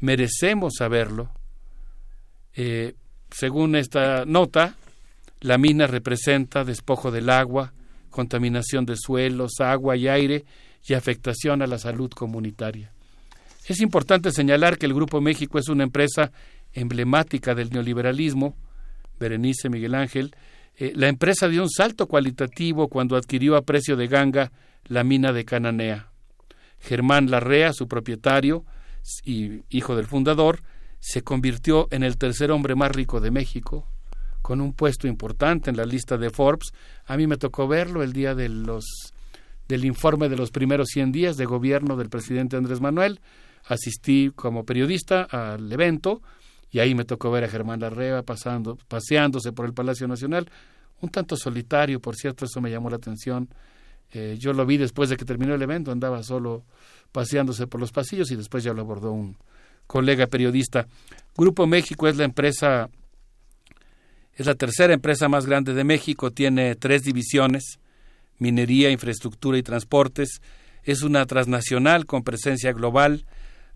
Merecemos 0.00 0.74
saberlo. 0.78 1.32
Eh, 2.54 2.94
según 3.30 3.74
esta 3.74 4.26
nota, 4.26 4.76
la 5.40 5.56
mina 5.56 5.86
representa 5.86 6.62
despojo 6.62 7.10
del 7.10 7.30
agua, 7.30 7.72
contaminación 8.10 8.84
de 8.84 8.96
suelos, 8.96 9.60
agua 9.60 9.96
y 9.96 10.08
aire 10.08 10.44
y 10.86 10.94
afectación 10.94 11.62
a 11.62 11.66
la 11.66 11.78
salud 11.78 12.10
comunitaria. 12.10 12.92
Es 13.66 13.80
importante 13.80 14.30
señalar 14.30 14.78
que 14.78 14.86
el 14.86 14.94
Grupo 14.94 15.20
México 15.20 15.58
es 15.58 15.68
una 15.68 15.84
empresa 15.84 16.30
emblemática 16.72 17.54
del 17.54 17.70
neoliberalismo, 17.70 18.56
Berenice 19.18 19.68
Miguel 19.68 19.94
Ángel, 19.94 20.34
Eh, 20.76 20.92
la 20.96 21.08
empresa 21.08 21.48
dio 21.48 21.62
un 21.62 21.70
salto 21.70 22.08
cualitativo 22.08 22.88
cuando 22.88 23.16
adquirió 23.16 23.56
a 23.56 23.62
precio 23.62 23.96
de 23.96 24.08
ganga 24.08 24.50
la 24.86 25.04
mina 25.04 25.32
de 25.32 25.44
Cananea. 25.44 26.10
Germán 26.80 27.30
Larrea, 27.30 27.72
su 27.72 27.86
propietario 27.86 28.64
y 29.24 29.62
hijo 29.70 29.94
del 29.94 30.06
fundador, 30.06 30.62
se 30.98 31.22
convirtió 31.22 31.86
en 31.90 32.02
el 32.02 32.16
tercer 32.16 32.50
hombre 32.50 32.74
más 32.74 32.90
rico 32.90 33.20
de 33.20 33.30
México, 33.30 33.86
con 34.42 34.60
un 34.60 34.72
puesto 34.72 35.06
importante 35.06 35.70
en 35.70 35.76
la 35.76 35.84
lista 35.84 36.18
de 36.18 36.30
Forbes. 36.30 36.72
A 37.06 37.16
mí 37.16 37.26
me 37.26 37.36
tocó 37.36 37.68
verlo 37.68 38.02
el 38.02 38.12
día 38.12 38.34
de 38.34 38.48
los, 38.48 39.13
del 39.68 39.84
informe 39.84 40.28
de 40.28 40.36
los 40.36 40.50
primeros 40.50 40.88
100 40.88 41.12
días 41.12 41.36
de 41.36 41.44
gobierno 41.46 41.96
del 41.96 42.10
presidente 42.10 42.56
Andrés 42.56 42.80
Manuel. 42.80 43.20
Asistí 43.66 44.30
como 44.34 44.64
periodista 44.64 45.22
al 45.22 45.72
evento 45.72 46.20
y 46.74 46.80
ahí 46.80 46.94
me 46.94 47.04
tocó 47.04 47.30
ver 47.30 47.44
a 47.44 47.48
Germán 47.48 47.80
Larrea 47.80 48.22
pasando, 48.22 48.76
paseándose 48.88 49.52
por 49.52 49.64
el 49.64 49.72
Palacio 49.72 50.08
Nacional, 50.08 50.50
un 51.00 51.08
tanto 51.08 51.36
solitario, 51.36 52.00
por 52.00 52.16
cierto, 52.16 52.46
eso 52.46 52.60
me 52.60 52.68
llamó 52.68 52.90
la 52.90 52.96
atención. 52.96 53.48
Eh, 54.12 54.36
yo 54.40 54.52
lo 54.52 54.66
vi 54.66 54.76
después 54.76 55.08
de 55.08 55.16
que 55.16 55.24
terminó 55.24 55.54
el 55.54 55.62
evento, 55.62 55.92
andaba 55.92 56.22
solo 56.24 56.64
paseándose 57.12 57.68
por 57.68 57.80
los 57.80 57.92
pasillos 57.92 58.32
y 58.32 58.36
después 58.36 58.64
ya 58.64 58.72
lo 58.72 58.82
abordó 58.82 59.12
un 59.12 59.36
colega 59.86 60.26
periodista. 60.26 60.88
Grupo 61.36 61.66
México 61.68 62.08
es 62.08 62.16
la 62.16 62.24
empresa, 62.24 62.90
es 64.34 64.46
la 64.46 64.56
tercera 64.56 64.94
empresa 64.94 65.28
más 65.28 65.46
grande 65.46 65.74
de 65.74 65.84
México, 65.84 66.32
tiene 66.32 66.74
tres 66.74 67.04
divisiones, 67.04 67.78
minería, 68.38 68.90
infraestructura 68.90 69.58
y 69.58 69.62
transportes, 69.62 70.40
es 70.82 71.02
una 71.02 71.26
transnacional 71.26 72.06
con 72.06 72.22
presencia 72.22 72.72
global, 72.72 73.24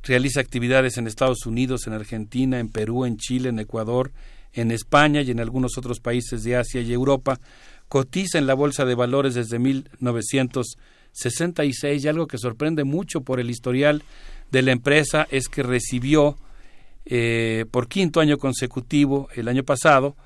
realiza 0.03 0.41
actividades 0.41 0.99
en 0.99 1.07
Estados 1.07 1.47
Unidos, 1.47 1.87
en 1.87 1.95
Argentina, 1.95 2.59
en 2.59 2.69
Perú, 2.69 3.05
en 3.05 3.17
Chile, 3.17 3.49
en 3.49 3.59
Ecuador, 3.59 4.13
en 4.53 4.71
España 4.71 5.23
y 5.23 5.31
en 5.31 5.41
algunos 5.41 5.79
otros 5.79 6.01
países 6.01 6.45
de 6.45 6.57
Asia 6.57 6.81
y 6.81 6.93
Europa. 6.93 7.41
Cotiza 7.89 8.39
en 8.39 8.47
la 8.47 8.55
Bolsa 8.55 8.85
de 8.85 8.95
Valores 8.95 9.35
desde 9.35 9.59
1966 9.59 12.05
y 12.05 12.09
algo 12.09 12.27
que 12.27 12.39
sorprende 12.39 12.85
mucho 12.85 13.23
por 13.23 13.41
el 13.41 13.51
historial 13.51 14.05
de 14.51 14.63
la 14.63 14.73
empresa 14.73 15.27
es 15.31 15.49
que 15.49 15.63
recibió 15.63 16.39
eh, 17.07 17.65
por 17.71 17.89
quinto 17.89 18.21
año 18.21 18.39
consecutivo 18.39 19.29
el 19.35 19.49
año 19.49 19.65
pasado 19.65 20.17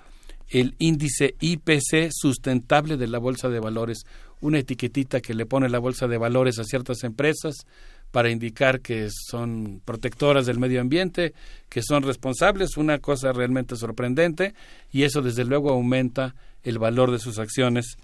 el 0.48 0.74
índice 0.78 1.34
IPC 1.40 2.10
sustentable 2.10 2.96
de 2.96 3.06
la 3.06 3.18
Bolsa 3.18 3.48
de 3.48 3.60
Valores, 3.60 4.04
una 4.40 4.58
etiquetita 4.58 5.20
que 5.20 5.34
le 5.34 5.46
pone 5.46 5.68
la 5.68 5.78
Bolsa 5.78 6.08
de 6.08 6.18
Valores 6.18 6.58
a 6.58 6.64
ciertas 6.64 7.04
empresas 7.04 7.66
para 8.10 8.30
indicar 8.30 8.80
que 8.80 9.08
son 9.10 9.80
protectoras 9.84 10.46
del 10.46 10.58
medio 10.58 10.80
ambiente, 10.80 11.32
que 11.68 11.82
son 11.82 12.02
responsables, 12.02 12.76
una 12.76 12.98
cosa 12.98 13.32
realmente 13.32 13.76
sorprendente 13.76 14.54
y 14.92 15.04
eso 15.04 15.22
desde 15.22 15.44
luego 15.44 15.70
aumenta 15.70 16.34
el 16.62 16.78
valor 16.78 17.10
de 17.10 17.18
sus 17.18 17.38
acciones 17.38 17.96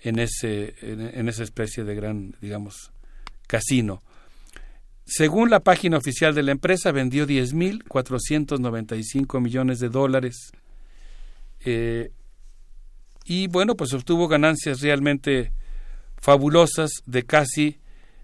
en 0.00 0.18
ese 0.18 0.74
en, 0.82 1.28
esa 1.28 1.42
especie 1.42 1.84
de 1.84 1.94
gran 1.94 2.34
digamos 2.40 2.92
casino. 3.46 4.02
Según 5.06 5.48
la 5.50 5.60
página 5.60 5.98
oficial 5.98 6.34
de 6.34 6.42
la 6.42 6.50
empresa, 6.50 6.90
vendió 6.92 7.26
10.495 7.26 9.40
millones 9.40 9.78
de 9.78 9.88
dólares. 9.88 10.50
Eh, 11.60 12.10
y 13.24 13.48
bueno, 13.48 13.76
pues 13.76 13.92
obtuvo 13.92 14.28
ganancias 14.28 14.80
realmente 14.80 15.52
fabulosas 16.16 16.90
de 17.06 17.24
casi 17.24 17.78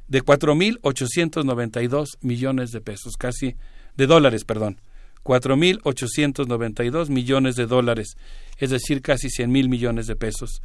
de 0.08 0.22
4.892 0.22 2.06
millones 2.20 2.70
de 2.70 2.80
pesos, 2.80 3.14
casi 3.18 3.56
de 3.96 4.06
dólares, 4.06 4.44
perdón. 4.44 4.80
4.892 5.24 7.08
millones 7.08 7.56
de 7.56 7.66
dólares, 7.66 8.16
es 8.58 8.70
decir, 8.70 9.02
casi 9.02 9.30
100 9.30 9.50
mil 9.50 9.68
millones 9.68 10.06
de 10.06 10.16
pesos. 10.16 10.62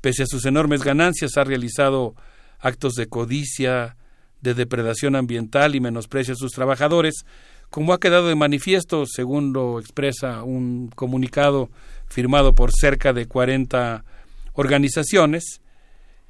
Pese 0.00 0.24
a 0.24 0.26
sus 0.26 0.44
enormes 0.44 0.82
ganancias, 0.82 1.36
ha 1.36 1.44
realizado 1.44 2.14
actos 2.60 2.94
de 2.94 3.06
codicia, 3.06 3.96
de 4.42 4.54
depredación 4.54 5.16
ambiental 5.16 5.74
y 5.74 5.80
menosprecio 5.80 6.34
a 6.34 6.36
sus 6.36 6.52
trabajadores, 6.52 7.24
como 7.70 7.92
ha 7.92 7.98
quedado 7.98 8.28
de 8.28 8.34
manifiesto, 8.34 9.04
según 9.06 9.52
lo 9.52 9.80
expresa 9.80 10.42
un 10.42 10.90
comunicado 10.94 11.70
firmado 12.14 12.54
por 12.54 12.70
cerca 12.72 13.12
de 13.12 13.26
40 13.26 14.04
organizaciones. 14.52 15.60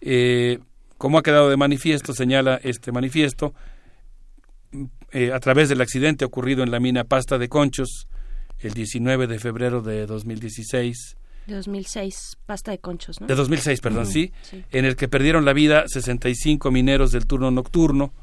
Eh, 0.00 0.58
como 0.96 1.18
ha 1.18 1.22
quedado 1.22 1.50
de 1.50 1.58
manifiesto, 1.58 2.14
señala 2.14 2.58
este 2.62 2.90
manifiesto, 2.90 3.52
eh, 5.12 5.30
a 5.32 5.38
través 5.40 5.68
del 5.68 5.82
accidente 5.82 6.24
ocurrido 6.24 6.62
en 6.62 6.70
la 6.70 6.80
mina 6.80 7.04
Pasta 7.04 7.36
de 7.36 7.48
Conchos 7.48 8.08
el 8.60 8.72
19 8.72 9.26
de 9.26 9.38
febrero 9.38 9.82
de 9.82 10.06
2016. 10.06 11.16
De 11.46 11.54
2006, 11.54 12.38
Pasta 12.46 12.70
de 12.70 12.78
Conchos, 12.78 13.20
¿no? 13.20 13.26
De 13.26 13.34
2006, 13.34 13.80
perdón, 13.82 14.06
sí, 14.06 14.32
en 14.70 14.86
el 14.86 14.96
que 14.96 15.08
perdieron 15.08 15.44
la 15.44 15.52
vida 15.52 15.84
65 15.86 16.70
mineros 16.70 17.12
del 17.12 17.26
turno 17.26 17.50
nocturno, 17.50 18.14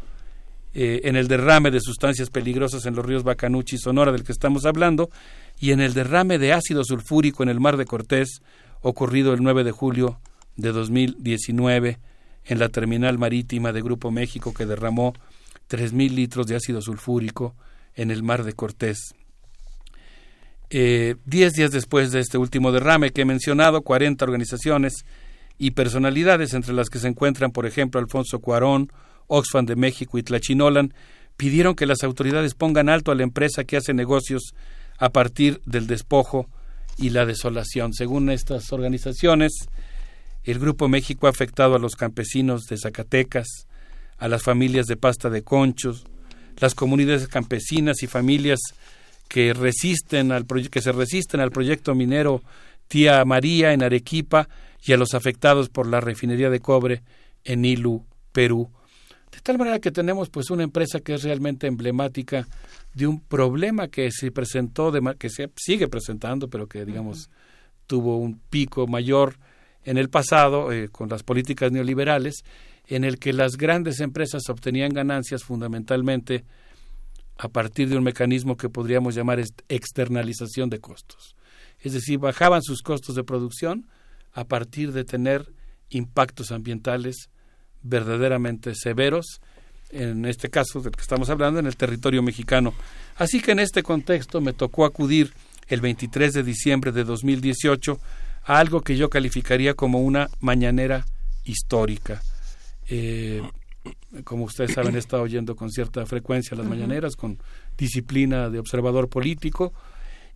eh, 0.73 1.01
en 1.03 1.15
el 1.15 1.27
derrame 1.27 1.69
de 1.69 1.81
sustancias 1.81 2.29
peligrosas 2.29 2.85
en 2.85 2.95
los 2.95 3.05
ríos 3.05 3.23
Bacanuchi 3.23 3.75
y 3.75 3.79
Sonora 3.79 4.11
del 4.11 4.23
que 4.23 4.31
estamos 4.31 4.65
hablando, 4.65 5.11
y 5.61 5.71
en 5.71 5.79
el 5.79 5.93
derrame 5.93 6.39
de 6.39 6.53
ácido 6.53 6.83
sulfúrico 6.83 7.43
en 7.43 7.49
el 7.49 7.59
mar 7.59 7.77
de 7.77 7.85
Cortés, 7.85 8.41
ocurrido 8.81 9.31
el 9.33 9.43
9 9.43 9.63
de 9.63 9.71
julio 9.71 10.19
de 10.57 10.71
2019 10.71 11.99
en 12.45 12.59
la 12.59 12.69
terminal 12.69 13.19
marítima 13.19 13.71
de 13.71 13.83
Grupo 13.83 14.09
México 14.09 14.55
que 14.55 14.65
derramó 14.65 15.13
3.000 15.69 16.15
litros 16.15 16.47
de 16.47 16.55
ácido 16.55 16.81
sulfúrico 16.81 17.55
en 17.93 18.09
el 18.09 18.23
mar 18.23 18.43
de 18.43 18.53
Cortés. 18.53 19.13
Eh, 20.71 21.15
diez 21.25 21.53
días 21.53 21.69
después 21.69 22.11
de 22.11 22.21
este 22.21 22.39
último 22.39 22.71
derrame 22.71 23.11
que 23.11 23.21
he 23.21 23.25
mencionado, 23.25 23.83
40 23.83 24.25
organizaciones 24.25 25.05
y 25.59 25.71
personalidades, 25.71 26.55
entre 26.55 26.73
las 26.73 26.89
que 26.89 26.97
se 26.97 27.07
encuentran, 27.07 27.51
por 27.51 27.67
ejemplo, 27.67 27.99
Alfonso 27.99 28.39
Cuarón, 28.39 28.91
Oxfam 29.27 29.67
de 29.67 29.75
México 29.75 30.17
y 30.17 30.23
Tlachinolan, 30.23 30.91
pidieron 31.37 31.75
que 31.75 31.85
las 31.85 32.03
autoridades 32.03 32.55
pongan 32.55 32.89
alto 32.89 33.11
a 33.11 33.15
la 33.15 33.23
empresa 33.23 33.63
que 33.63 33.77
hace 33.77 33.93
negocios 33.93 34.55
a 35.01 35.09
partir 35.09 35.61
del 35.65 35.87
despojo 35.87 36.47
y 36.95 37.09
la 37.09 37.25
desolación. 37.25 37.91
Según 37.91 38.29
estas 38.29 38.71
organizaciones, 38.71 39.51
el 40.43 40.59
Grupo 40.59 40.87
México 40.87 41.25
ha 41.25 41.31
afectado 41.31 41.75
a 41.75 41.79
los 41.79 41.95
campesinos 41.95 42.65
de 42.69 42.77
Zacatecas, 42.77 43.67
a 44.19 44.27
las 44.27 44.43
familias 44.43 44.85
de 44.85 44.97
pasta 44.97 45.31
de 45.31 45.41
conchos, 45.41 46.05
las 46.57 46.75
comunidades 46.75 47.27
campesinas 47.27 48.03
y 48.03 48.07
familias 48.07 48.59
que 49.27 49.53
resisten 49.53 50.31
al 50.31 50.45
que 50.45 50.81
se 50.81 50.91
resisten 50.91 51.39
al 51.39 51.51
proyecto 51.51 51.95
minero 51.95 52.43
Tía 52.87 53.25
María 53.25 53.73
en 53.73 53.81
Arequipa 53.81 54.49
y 54.85 54.93
a 54.93 54.97
los 54.97 55.15
afectados 55.15 55.69
por 55.69 55.87
la 55.87 55.99
refinería 55.99 56.51
de 56.51 56.59
cobre 56.59 57.01
en 57.43 57.65
Ilu, 57.65 58.05
Perú. 58.31 58.69
De 59.31 59.39
tal 59.39 59.57
manera 59.57 59.79
que 59.79 59.91
tenemos 59.91 60.29
pues 60.29 60.51
una 60.51 60.63
empresa 60.63 60.99
que 60.99 61.15
es 61.15 61.23
realmente 61.23 61.65
emblemática 61.65 62.47
de 62.93 63.07
un 63.07 63.19
problema 63.19 63.87
que 63.87 64.11
se 64.11 64.31
presentó, 64.31 64.91
de, 64.91 65.15
que 65.17 65.29
se 65.29 65.49
sigue 65.55 65.87
presentando, 65.87 66.49
pero 66.49 66.67
que 66.67 66.85
digamos 66.85 67.29
tuvo 67.87 68.17
un 68.17 68.39
pico 68.49 68.87
mayor 68.87 69.37
en 69.83 69.97
el 69.97 70.09
pasado 70.09 70.71
eh, 70.71 70.89
con 70.89 71.09
las 71.09 71.23
políticas 71.23 71.71
neoliberales, 71.71 72.43
en 72.87 73.03
el 73.03 73.19
que 73.19 73.33
las 73.33 73.57
grandes 73.57 73.99
empresas 73.99 74.43
obtenían 74.49 74.93
ganancias 74.93 75.43
fundamentalmente 75.43 76.45
a 77.37 77.49
partir 77.49 77.89
de 77.89 77.97
un 77.97 78.03
mecanismo 78.03 78.57
que 78.57 78.69
podríamos 78.69 79.15
llamar 79.15 79.41
externalización 79.67 80.69
de 80.69 80.79
costos. 80.79 81.35
Es 81.79 81.93
decir, 81.93 82.19
bajaban 82.19 82.61
sus 82.61 82.81
costos 82.81 83.15
de 83.15 83.23
producción 83.23 83.87
a 84.33 84.45
partir 84.45 84.91
de 84.91 85.03
tener 85.03 85.51
impactos 85.89 86.51
ambientales 86.51 87.29
verdaderamente 87.81 88.75
severos, 88.75 89.41
en 89.91 90.25
este 90.25 90.49
caso 90.49 90.81
del 90.81 90.93
que 90.93 91.01
estamos 91.01 91.29
hablando, 91.29 91.59
en 91.59 91.67
el 91.67 91.75
territorio 91.75 92.21
mexicano. 92.21 92.73
Así 93.17 93.41
que 93.41 93.51
en 93.51 93.59
este 93.59 93.83
contexto 93.83 94.41
me 94.41 94.53
tocó 94.53 94.85
acudir 94.85 95.33
el 95.67 95.81
23 95.81 96.33
de 96.33 96.43
diciembre 96.43 96.91
de 96.91 97.03
2018 97.03 97.99
a 98.43 98.57
algo 98.57 98.81
que 98.81 98.97
yo 98.97 99.09
calificaría 99.09 99.73
como 99.73 99.99
una 100.01 100.29
mañanera 100.39 101.05
histórica. 101.43 102.21
Eh, 102.89 103.41
como 104.23 104.45
ustedes 104.45 104.73
saben, 104.73 104.95
he 104.95 104.99
estado 104.99 105.23
oyendo 105.23 105.55
con 105.55 105.69
cierta 105.69 106.05
frecuencia 106.05 106.57
las 106.57 106.65
mañaneras, 106.65 107.15
con 107.15 107.39
disciplina 107.77 108.49
de 108.49 108.59
observador 108.59 109.09
político, 109.09 109.73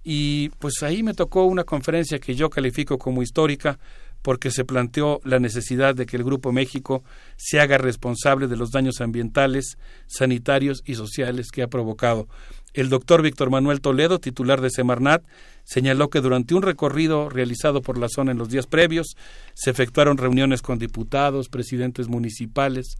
y 0.03 0.50
pues 0.59 0.84
ahí 0.84 1.03
me 1.03 1.14
tocó 1.14 1.45
una 1.45 1.64
conferencia 1.64 2.19
que 2.19 2.35
yo 2.35 2.50
califico 2.50 2.98
como 2.98 3.24
histórica 3.24 3.80
porque 4.26 4.50
se 4.50 4.66
planteó 4.66 5.22
la 5.24 5.38
necesidad 5.38 5.94
de 5.94 6.08
que 6.08 6.18
el 6.18 6.24
Grupo 6.24 6.52
México 6.52 7.04
se 7.38 7.60
haga 7.60 7.78
responsable 7.78 8.48
de 8.48 8.58
los 8.58 8.72
daños 8.72 9.00
ambientales, 9.00 9.78
sanitarios 10.08 10.82
y 10.84 10.95
sociales 10.95 11.52
que 11.52 11.62
ha 11.62 11.68
provocado. 11.68 12.28
El 12.74 12.90
doctor 12.90 13.22
Víctor 13.22 13.52
Manuel 13.52 13.82
Toledo, 13.82 14.18
titular 14.18 14.62
de 14.62 14.72
Semarnat, 14.72 15.24
señaló 15.64 16.10
que 16.10 16.22
durante 16.22 16.56
un 16.56 16.64
recorrido 16.64 17.30
realizado 17.30 17.84
por 17.84 18.00
la 18.00 18.10
zona 18.10 18.32
en 18.32 18.40
los 18.40 18.50
días 18.50 18.66
previos, 18.66 19.16
se 19.54 19.70
efectuaron 19.70 20.18
reuniones 20.18 20.64
con 20.64 20.80
diputados, 20.80 21.48
presidentes 21.48 22.08
municipales, 22.08 22.98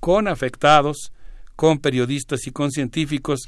con 0.00 0.26
afectados, 0.26 1.12
con 1.54 1.78
periodistas 1.78 2.44
y 2.48 2.50
con 2.50 2.72
científicos, 2.72 3.42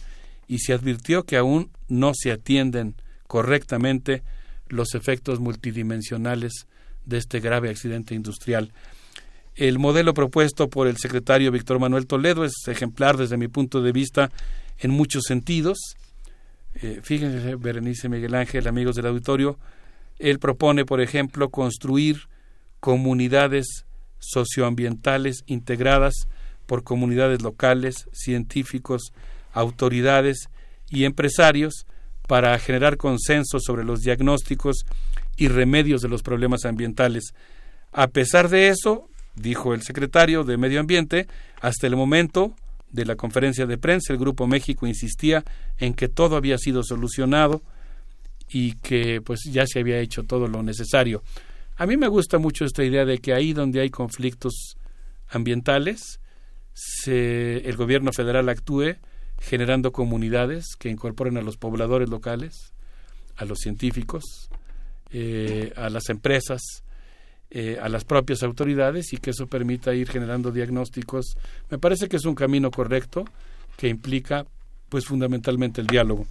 y 0.46 0.60
se 0.60 0.72
advirtió 0.72 1.24
que 1.24 1.36
aún 1.36 1.72
no 1.88 2.12
se 2.14 2.30
atienden 2.30 2.94
correctamente 3.26 4.22
los 4.68 4.94
efectos 4.94 5.40
multidimensionales 5.40 6.68
de 7.08 7.18
este 7.18 7.40
grave 7.40 7.70
accidente 7.70 8.14
industrial. 8.14 8.70
El 9.56 9.78
modelo 9.78 10.14
propuesto 10.14 10.68
por 10.68 10.86
el 10.86 10.98
secretario 10.98 11.50
Víctor 11.50 11.80
Manuel 11.80 12.06
Toledo 12.06 12.44
es 12.44 12.52
ejemplar 12.68 13.16
desde 13.16 13.36
mi 13.36 13.48
punto 13.48 13.82
de 13.82 13.90
vista 13.90 14.30
en 14.78 14.92
muchos 14.92 15.24
sentidos. 15.24 15.78
Eh, 16.74 17.00
fíjense, 17.02 17.56
Berenice 17.56 18.08
Miguel 18.08 18.34
Ángel, 18.34 18.68
amigos 18.68 18.94
del 18.94 19.06
auditorio, 19.06 19.58
él 20.18 20.38
propone, 20.38 20.84
por 20.84 21.00
ejemplo, 21.00 21.48
construir 21.48 22.28
comunidades 22.78 23.84
socioambientales 24.18 25.42
integradas 25.46 26.28
por 26.66 26.84
comunidades 26.84 27.42
locales, 27.42 28.08
científicos, 28.12 29.12
autoridades 29.52 30.50
y 30.90 31.04
empresarios 31.04 31.86
para 32.28 32.58
generar 32.58 32.96
consenso 32.98 33.58
sobre 33.58 33.84
los 33.84 34.02
diagnósticos 34.02 34.84
y 35.38 35.48
remedios 35.48 36.02
de 36.02 36.08
los 36.08 36.22
problemas 36.22 36.66
ambientales. 36.66 37.32
A 37.92 38.08
pesar 38.08 38.50
de 38.50 38.68
eso, 38.68 39.08
dijo 39.36 39.72
el 39.72 39.82
secretario 39.82 40.44
de 40.44 40.58
Medio 40.58 40.80
Ambiente, 40.80 41.28
hasta 41.60 41.86
el 41.86 41.96
momento 41.96 42.54
de 42.90 43.04
la 43.04 43.16
conferencia 43.16 43.64
de 43.66 43.78
prensa 43.78 44.12
el 44.12 44.18
Grupo 44.18 44.46
México 44.46 44.86
insistía 44.86 45.44
en 45.78 45.94
que 45.94 46.08
todo 46.08 46.36
había 46.36 46.58
sido 46.58 46.82
solucionado 46.82 47.62
y 48.50 48.72
que 48.76 49.20
pues 49.20 49.40
ya 49.50 49.66
se 49.66 49.80
había 49.80 50.00
hecho 50.00 50.24
todo 50.24 50.48
lo 50.48 50.62
necesario. 50.62 51.22
A 51.76 51.86
mí 51.86 51.96
me 51.96 52.08
gusta 52.08 52.38
mucho 52.38 52.64
esta 52.64 52.82
idea 52.82 53.04
de 53.04 53.18
que 53.18 53.32
ahí 53.32 53.52
donde 53.52 53.80
hay 53.80 53.90
conflictos 53.90 54.76
ambientales, 55.28 56.20
el 57.06 57.76
gobierno 57.76 58.12
federal 58.12 58.48
actúe 58.48 58.96
generando 59.40 59.92
comunidades 59.92 60.74
que 60.78 60.88
incorporen 60.88 61.36
a 61.36 61.42
los 61.42 61.56
pobladores 61.56 62.08
locales, 62.08 62.72
a 63.36 63.44
los 63.44 63.58
científicos, 63.58 64.50
eh, 65.12 65.72
a 65.76 65.88
las 65.88 66.08
empresas, 66.08 66.60
eh, 67.50 67.78
a 67.80 67.88
las 67.88 68.04
propias 68.04 68.42
autoridades 68.42 69.12
y 69.12 69.16
que 69.18 69.30
eso 69.30 69.46
permita 69.46 69.94
ir 69.94 70.08
generando 70.08 70.50
diagnósticos. 70.50 71.36
Me 71.70 71.78
parece 71.78 72.08
que 72.08 72.16
es 72.16 72.24
un 72.24 72.34
camino 72.34 72.70
correcto 72.70 73.24
que 73.76 73.88
implica 73.88 74.44
pues 74.88 75.06
fundamentalmente 75.06 75.80
el 75.80 75.86
diálogo. 75.86 76.26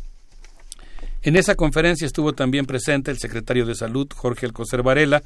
En 1.23 1.35
esa 1.35 1.55
conferencia 1.55 2.05
estuvo 2.05 2.33
también 2.33 2.65
presente 2.65 3.11
el 3.11 3.17
secretario 3.17 3.65
de 3.65 3.75
Salud, 3.75 4.07
Jorge 4.15 4.45
Alcocer 4.45 4.83
Varela, 4.83 5.23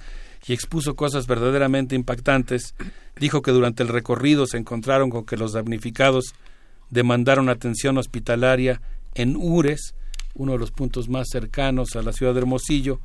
y 0.47 0.53
expuso 0.53 0.95
cosas 0.95 1.27
verdaderamente 1.27 1.95
impactantes. 1.95 2.73
Dijo 3.19 3.41
que 3.41 3.51
durante 3.51 3.83
el 3.83 3.89
recorrido 3.89 4.47
se 4.47 4.57
encontraron 4.57 5.09
con 5.09 5.25
que 5.25 5.37
los 5.37 5.53
damnificados 5.53 6.33
demandaron 6.89 7.49
atención 7.49 7.97
hospitalaria 7.97 8.81
en 9.13 9.35
Ures, 9.35 9.93
uno 10.33 10.53
de 10.53 10.59
los 10.59 10.71
puntos 10.71 11.09
más 11.09 11.27
cercanos 11.29 11.95
a 11.95 12.01
la 12.01 12.13
ciudad 12.13 12.33
de 12.33 12.39
Hermosillo, 12.39 12.99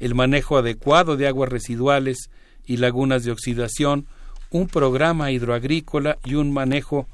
el 0.00 0.14
manejo 0.14 0.58
adecuado 0.58 1.16
de 1.16 1.28
aguas 1.28 1.50
residuales 1.50 2.30
y 2.66 2.78
lagunas 2.78 3.22
de 3.22 3.30
oxidación, 3.30 4.06
un 4.50 4.66
programa 4.66 5.30
hidroagrícola 5.30 6.18
y 6.24 6.34
un 6.34 6.52
manejo, 6.52 7.06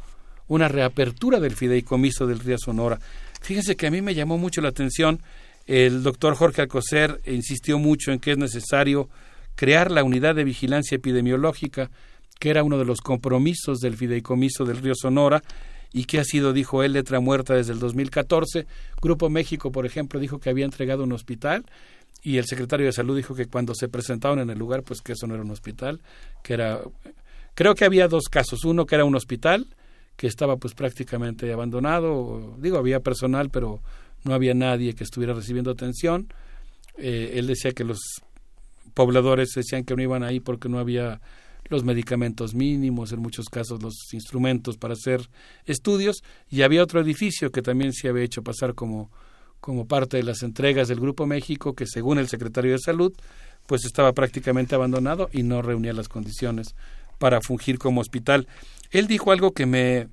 una 0.49 0.69
reapertura 0.69 1.41
del 1.41 1.55
fideicomiso 1.55 2.27
del 2.27 2.39
río 2.39 2.57
Sonora. 2.59 2.99
Fíjense 3.43 3.77
que 3.77 3.89
a 3.89 3.91
mí 3.91 4.01
me 4.01 4.15
llamó 4.15 4.39
mucho 4.39 4.61
la 4.61 4.69
atención, 4.69 5.21
el 5.67 6.05
doctor 6.05 6.37
Jorge 6.37 6.63
Alcocer 6.63 7.21
insistió 7.27 7.79
mucho 7.79 8.13
en 8.13 8.21
que 8.21 8.33
es 8.33 8.39
necesario 8.39 9.09
crear 9.57 9.91
la 9.91 10.05
unidad 10.05 10.37
de 10.37 10.45
vigilancia 10.45 10.95
epidemiológica, 10.95 11.91
que 12.39 12.51
era 12.51 12.63
uno 12.63 12.79
de 12.79 12.85
los 12.85 13.01
compromisos 13.01 13.81
del 13.81 13.97
fideicomiso 13.97 14.65
del 14.65 14.79
río 14.79 14.95
Sonora, 14.95 15.43
y 15.93 16.05
que 16.05 16.21
ha 16.21 16.25
sido, 16.25 16.53
dijo 16.53 16.83
él, 16.83 16.93
letra 16.93 17.21
muerta 17.21 17.55
desde 17.55 17.73
el 17.73 17.79
2014. 17.79 18.67
Grupo 19.01 19.31
México, 19.31 19.73
por 19.73 19.87
ejemplo, 19.87 20.21
dijo 20.21 20.39
que 20.39 20.51
había 20.51 20.65
entregado 20.65 21.05
un 21.05 21.13
hospital 21.13 21.65
y 22.27 22.39
el 22.39 22.45
secretario 22.45 22.87
de 22.87 22.93
Salud 22.93 23.15
dijo 23.15 23.37
que 23.37 23.47
cuando 23.47 23.73
se 23.73 23.89
presentaron 23.89 24.41
en 24.41 24.51
el 24.51 24.59
lugar, 24.59 24.83
pues 24.83 25.01
que 25.01 25.13
eso 25.13 25.29
no 25.29 25.35
era 25.35 25.45
un 25.45 25.51
hospital, 25.53 26.01
que 26.43 26.55
era... 26.55 26.81
Creo 27.55 27.77
que 27.77 27.85
había 27.85 28.09
dos 28.09 28.25
casos. 28.25 28.65
Uno 28.65 28.85
que 28.85 28.97
era 28.97 29.05
un 29.05 29.15
hospital, 29.15 29.69
que 30.17 30.27
estaba 30.27 30.57
pues 30.57 30.75
prácticamente 30.75 31.53
abandonado. 31.53 32.57
Digo, 32.59 32.79
había 32.79 32.99
personal, 32.99 33.49
pero 33.51 33.81
no 34.25 34.35
había 34.35 34.55
nadie 34.55 34.95
que 34.95 35.05
estuviera 35.05 35.35
recibiendo 35.35 35.71
atención. 35.71 36.27
Eh, 36.99 37.35
él 37.35 37.47
decía 37.47 37.71
que 37.71 37.85
los 37.85 38.01
pobladores 38.93 39.51
decían 39.55 39.85
que 39.85 39.95
no 39.95 40.03
iban 40.03 40.25
ahí 40.25 40.41
porque 40.41 40.69
no 40.69 40.81
había 40.81 41.21
los 41.69 41.85
medicamentos 41.85 42.55
mínimos, 42.55 43.13
en 43.13 43.21
muchos 43.21 43.47
casos 43.49 43.81
los 43.81 43.95
instrumentos 44.13 44.77
para 44.79 44.95
hacer 44.95 45.21
estudios, 45.65 46.25
y 46.51 46.63
había 46.63 46.83
otro 46.83 47.01
edificio 47.01 47.53
que 47.53 47.63
también 47.63 47.93
se 47.93 48.09
había 48.09 48.25
hecho 48.25 48.43
pasar 48.43 48.75
como, 48.75 49.13
como 49.61 49.87
parte 49.87 50.17
de 50.17 50.23
las 50.23 50.43
entregas 50.43 50.89
del 50.89 51.01
Grupo 51.01 51.27
México, 51.27 51.75
que 51.75 51.87
según 51.87 52.19
el 52.19 52.29
secretario 52.29 52.73
de 52.73 52.79
Salud, 52.79 53.13
pues 53.67 53.85
estaba 53.85 54.13
prácticamente 54.13 54.75
abandonado 54.75 55.29
y 55.33 55.43
no 55.43 55.63
reunía 55.63 55.93
las 55.93 56.09
condiciones 56.09 56.75
para 57.19 57.41
fungir 57.41 57.79
como 57.79 58.01
hospital. 58.01 58.47
Él 58.91 59.07
dijo 59.07 59.33
algo 59.33 59.53
que 59.53 59.67
me 59.67 60.09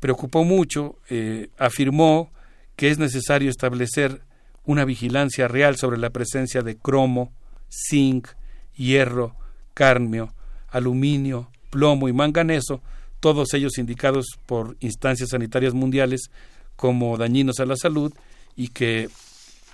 preocupó 0.00 0.44
mucho, 0.44 0.98
eh, 1.08 1.48
afirmó 1.58 2.30
que 2.76 2.90
es 2.90 2.98
necesario 2.98 3.48
establecer 3.48 4.22
una 4.66 4.84
vigilancia 4.84 5.48
real 5.48 5.76
sobre 5.76 5.98
la 5.98 6.10
presencia 6.10 6.62
de 6.62 6.76
cromo, 6.76 7.32
zinc, 7.70 8.28
hierro, 8.74 9.36
carmio, 9.72 10.34
aluminio, 10.68 11.50
plomo 11.70 12.08
y 12.08 12.12
manganeso, 12.12 12.82
todos 13.20 13.54
ellos 13.54 13.78
indicados 13.78 14.26
por 14.46 14.76
instancias 14.80 15.30
sanitarias 15.30 15.74
mundiales 15.74 16.30
como 16.76 17.16
dañinos 17.16 17.60
a 17.60 17.66
la 17.66 17.76
salud 17.76 18.12
y 18.56 18.68
que 18.68 19.08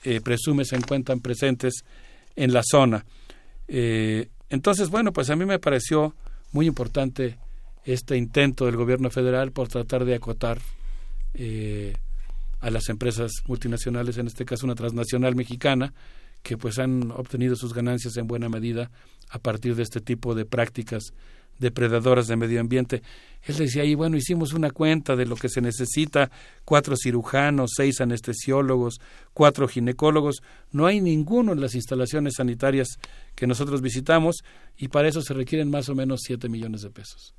eh, 0.05 0.21
presume 0.21 0.65
se 0.65 0.77
encuentran 0.77 1.21
presentes 1.21 1.85
en 2.37 2.53
la 2.53 2.63
zona. 2.65 3.05
Eh, 3.69 4.29
entonces, 4.49 4.89
bueno, 4.89 5.13
pues 5.13 5.31
a 5.31 5.37
mí 5.37 5.45
me 5.45 5.59
pareció 5.59 6.15
muy 6.53 6.67
importante 6.67 7.39
este 7.85 8.17
intento 8.17 8.67
del 8.67 8.77
gobierno 8.77 9.11
federal 9.11 9.53
por 9.53 9.69
tratar 9.69 10.05
de 10.05 10.15
acotar 10.15 10.59
eh, 11.35 11.95
a 12.61 12.71
las 12.71 12.89
empresas 12.89 13.33
multinacionales, 13.47 14.19
en 14.19 14.27
este 14.27 14.45
caso 14.45 14.67
una 14.67 14.75
transnacional 14.75 15.35
mexicana, 15.35 15.93
que 16.43 16.57
pues 16.57 16.79
han 16.79 17.11
obtenido 17.11 17.57
sus 17.57 17.75
ganancias 17.75 18.17
en 18.17 18.27
buena 18.27 18.49
medida 18.49 18.91
a 19.31 19.39
partir 19.39 19.77
de 19.77 19.83
este 19.83 20.01
tipo 20.01 20.35
de 20.35 20.45
prácticas 20.45 21.13
depredadoras 21.61 22.27
de 22.27 22.37
medio 22.37 22.61
ambiente. 22.61 23.03
Él 23.43 23.57
decía, 23.57 23.85
y 23.85 23.95
bueno, 23.95 24.17
hicimos 24.17 24.53
una 24.53 24.71
cuenta 24.71 25.15
de 25.15 25.27
lo 25.27 25.37
que 25.37 25.49
se 25.49 25.61
necesita, 25.61 26.31
cuatro 26.65 26.97
cirujanos, 26.97 27.73
seis 27.77 28.01
anestesiólogos, 28.01 29.01
cuatro 29.33 29.69
ginecólogos, 29.69 30.43
no 30.73 30.87
hay 30.87 31.01
ninguno 31.01 31.53
en 31.53 31.61
las 31.61 31.75
instalaciones 31.75 32.35
sanitarias 32.39 32.89
que 33.35 33.47
nosotros 33.47 33.83
visitamos 33.83 34.43
y 34.77 34.89
para 34.89 35.09
eso 35.09 35.23
se 35.23 35.35
requieren 35.35 35.71
más 35.71 35.89
o 35.89 35.95
menos 35.95 36.21
siete 36.25 36.49
millones 36.49 36.83
de 36.83 36.91
pesos. 36.91 37.35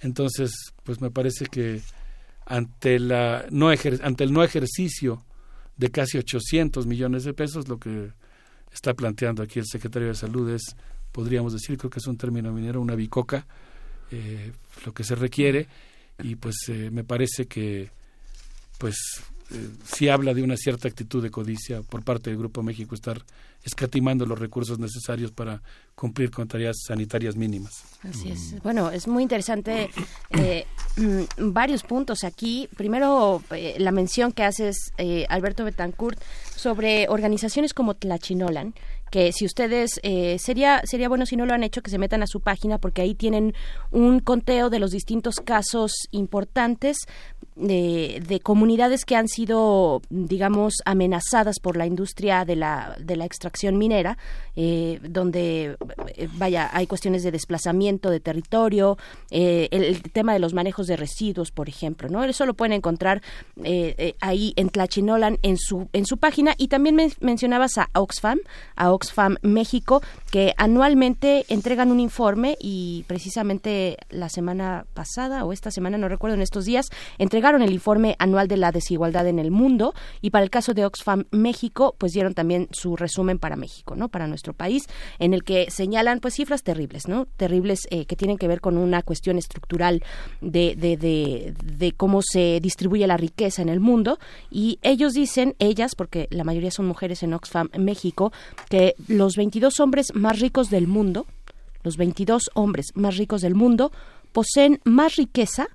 Entonces, 0.00 0.52
pues 0.84 1.00
me 1.00 1.10
parece 1.10 1.46
que 1.46 1.80
ante, 2.46 2.98
la 2.98 3.46
no 3.50 3.68
ante 3.68 4.24
el 4.24 4.32
no 4.32 4.42
ejercicio 4.42 5.24
de 5.76 5.90
casi 5.90 6.18
800 6.18 6.86
millones 6.86 7.24
de 7.24 7.32
pesos, 7.32 7.68
lo 7.68 7.78
que 7.78 8.12
está 8.72 8.94
planteando 8.94 9.42
aquí 9.42 9.58
el 9.58 9.66
secretario 9.66 10.08
de 10.08 10.14
Salud 10.14 10.50
es, 10.50 10.76
podríamos 11.12 11.52
decir, 11.52 11.76
creo 11.78 11.90
que 11.90 11.98
es 11.98 12.06
un 12.06 12.16
término 12.16 12.52
minero, 12.52 12.80
una 12.80 12.94
bicoca, 12.94 13.46
eh, 14.10 14.52
lo 14.84 14.92
que 14.92 15.04
se 15.04 15.14
requiere, 15.14 15.66
y 16.22 16.36
pues 16.36 16.56
eh, 16.68 16.90
me 16.90 17.04
parece 17.04 17.46
que 17.46 17.90
pues 18.78 18.96
eh, 19.50 19.70
sí 19.84 20.08
habla 20.08 20.34
de 20.34 20.42
una 20.42 20.56
cierta 20.56 20.88
actitud 20.88 21.22
de 21.22 21.30
codicia 21.30 21.82
por 21.82 22.02
parte 22.04 22.30
del 22.30 22.38
Grupo 22.38 22.62
México 22.62 22.94
estar 22.94 23.22
escatimando 23.64 24.24
los 24.24 24.38
recursos 24.38 24.78
necesarios 24.78 25.32
para 25.32 25.60
cumplir 25.94 26.30
con 26.30 26.48
tareas 26.48 26.76
sanitarias 26.86 27.36
mínimas. 27.36 27.84
Así 28.02 28.30
es. 28.30 28.60
Bueno, 28.62 28.90
es 28.90 29.06
muy 29.06 29.22
interesante 29.22 29.90
eh, 30.30 30.64
mm, 30.96 31.52
varios 31.52 31.82
puntos 31.82 32.24
aquí. 32.24 32.68
Primero, 32.76 33.42
eh, 33.50 33.76
la 33.78 33.92
mención 33.92 34.32
que 34.32 34.44
haces, 34.44 34.92
eh, 34.96 35.26
Alberto 35.28 35.64
Betancourt, 35.64 36.18
sobre 36.56 37.08
organizaciones 37.08 37.74
como 37.74 37.94
Tlachinolan, 37.94 38.74
que 39.10 39.32
si 39.32 39.44
ustedes 39.44 40.00
eh, 40.02 40.38
sería 40.38 40.82
sería 40.84 41.08
bueno 41.08 41.26
si 41.26 41.36
no 41.36 41.46
lo 41.46 41.54
han 41.54 41.62
hecho 41.62 41.82
que 41.82 41.90
se 41.90 41.98
metan 41.98 42.22
a 42.22 42.26
su 42.26 42.40
página 42.40 42.78
porque 42.78 43.02
ahí 43.02 43.14
tienen 43.14 43.54
un 43.90 44.20
conteo 44.20 44.70
de 44.70 44.78
los 44.78 44.92
distintos 44.92 45.36
casos 45.36 45.92
importantes 46.12 46.96
de, 47.56 48.22
de 48.26 48.40
comunidades 48.40 49.04
que 49.04 49.16
han 49.16 49.28
sido 49.28 50.00
digamos 50.08 50.74
amenazadas 50.84 51.56
por 51.60 51.76
la 51.76 51.86
industria 51.86 52.44
de 52.44 52.56
la 52.56 52.96
de 52.98 53.16
la 53.16 53.24
extracción 53.24 53.76
minera 53.76 54.16
eh, 54.56 55.00
donde 55.02 55.76
eh, 56.16 56.28
vaya 56.34 56.70
hay 56.72 56.86
cuestiones 56.86 57.22
de 57.22 57.30
desplazamiento 57.32 58.10
de 58.10 58.20
territorio 58.20 58.96
eh, 59.30 59.68
el, 59.72 60.00
tema 60.12 60.32
de 60.32 60.38
los 60.38 60.54
manejos 60.54 60.86
de 60.86 60.96
residuos 60.96 61.50
por 61.50 61.68
ejemplo 61.68 62.08
no 62.08 62.24
eso 62.24 62.46
lo 62.46 62.54
pueden 62.54 62.72
encontrar 62.72 63.22
ahí 64.20 64.52
en 64.56 64.68
Tlachinolan 64.70 65.38
en 65.42 65.56
su 65.58 65.88
en 65.92 66.06
su 66.06 66.16
página. 66.18 66.54
Y 66.56 66.68
también 66.68 66.94
men- 66.94 67.12
mencionabas 67.20 67.78
a 67.78 67.88
Oxfam 67.94 68.38
a 68.76 68.92
Oxfam 68.92 69.36
México 69.42 70.02
que 70.30 70.54
anualmente 70.56 71.44
entregan 71.48 71.90
un 71.90 72.00
informe 72.00 72.56
y 72.60 73.04
precisamente 73.06 73.96
la 74.08 74.28
semana 74.28 74.86
pasada 74.94 75.44
o 75.44 75.52
esta 75.52 75.70
semana 75.70 75.98
no 75.98 76.08
recuerdo 76.08 76.36
en 76.36 76.42
estos 76.42 76.64
días 76.64 76.86
entregaron 77.18 77.39
entregaron 77.40 77.62
el 77.62 77.72
informe 77.72 78.16
anual 78.18 78.48
de 78.48 78.58
la 78.58 78.70
desigualdad 78.70 79.26
en 79.26 79.38
el 79.38 79.50
mundo 79.50 79.94
y 80.20 80.28
para 80.28 80.44
el 80.44 80.50
caso 80.50 80.74
de 80.74 80.84
Oxfam 80.84 81.24
México, 81.30 81.94
pues 81.96 82.12
dieron 82.12 82.34
también 82.34 82.68
su 82.70 82.96
resumen 82.96 83.38
para 83.38 83.56
México, 83.56 83.96
¿no? 83.96 84.10
Para 84.10 84.26
nuestro 84.26 84.52
país, 84.52 84.84
en 85.18 85.32
el 85.32 85.42
que 85.42 85.70
señalan 85.70 86.20
pues 86.20 86.34
cifras 86.34 86.62
terribles, 86.62 87.08
¿no? 87.08 87.24
Terribles 87.38 87.88
eh, 87.90 88.04
que 88.04 88.14
tienen 88.14 88.36
que 88.36 88.46
ver 88.46 88.60
con 88.60 88.76
una 88.76 89.02
cuestión 89.02 89.38
estructural 89.38 90.02
de, 90.42 90.76
de, 90.76 90.98
de, 90.98 91.54
de 91.64 91.92
cómo 91.92 92.20
se 92.20 92.60
distribuye 92.60 93.06
la 93.06 93.16
riqueza 93.16 93.62
en 93.62 93.70
el 93.70 93.80
mundo 93.80 94.18
y 94.50 94.78
ellos 94.82 95.14
dicen, 95.14 95.56
ellas, 95.58 95.94
porque 95.94 96.28
la 96.30 96.44
mayoría 96.44 96.70
son 96.70 96.84
mujeres 96.84 97.22
en 97.22 97.32
Oxfam 97.32 97.70
México, 97.78 98.34
que 98.68 98.96
los 99.08 99.36
22 99.36 99.80
hombres 99.80 100.08
más 100.12 100.40
ricos 100.40 100.68
del 100.68 100.86
mundo, 100.86 101.24
los 101.84 101.96
22 101.96 102.50
hombres 102.52 102.88
más 102.92 103.16
ricos 103.16 103.40
del 103.40 103.54
mundo, 103.54 103.92
poseen 104.30 104.78
más 104.84 105.16
riqueza 105.16 105.68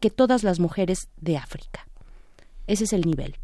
que 0.00 0.10
todas 0.10 0.42
las 0.44 0.60
mujeres 0.60 1.08
de 1.20 1.36
África. 1.36 1.86
Ese 2.66 2.84
es 2.84 2.92
el 2.92 3.02
nivel. 3.02 3.36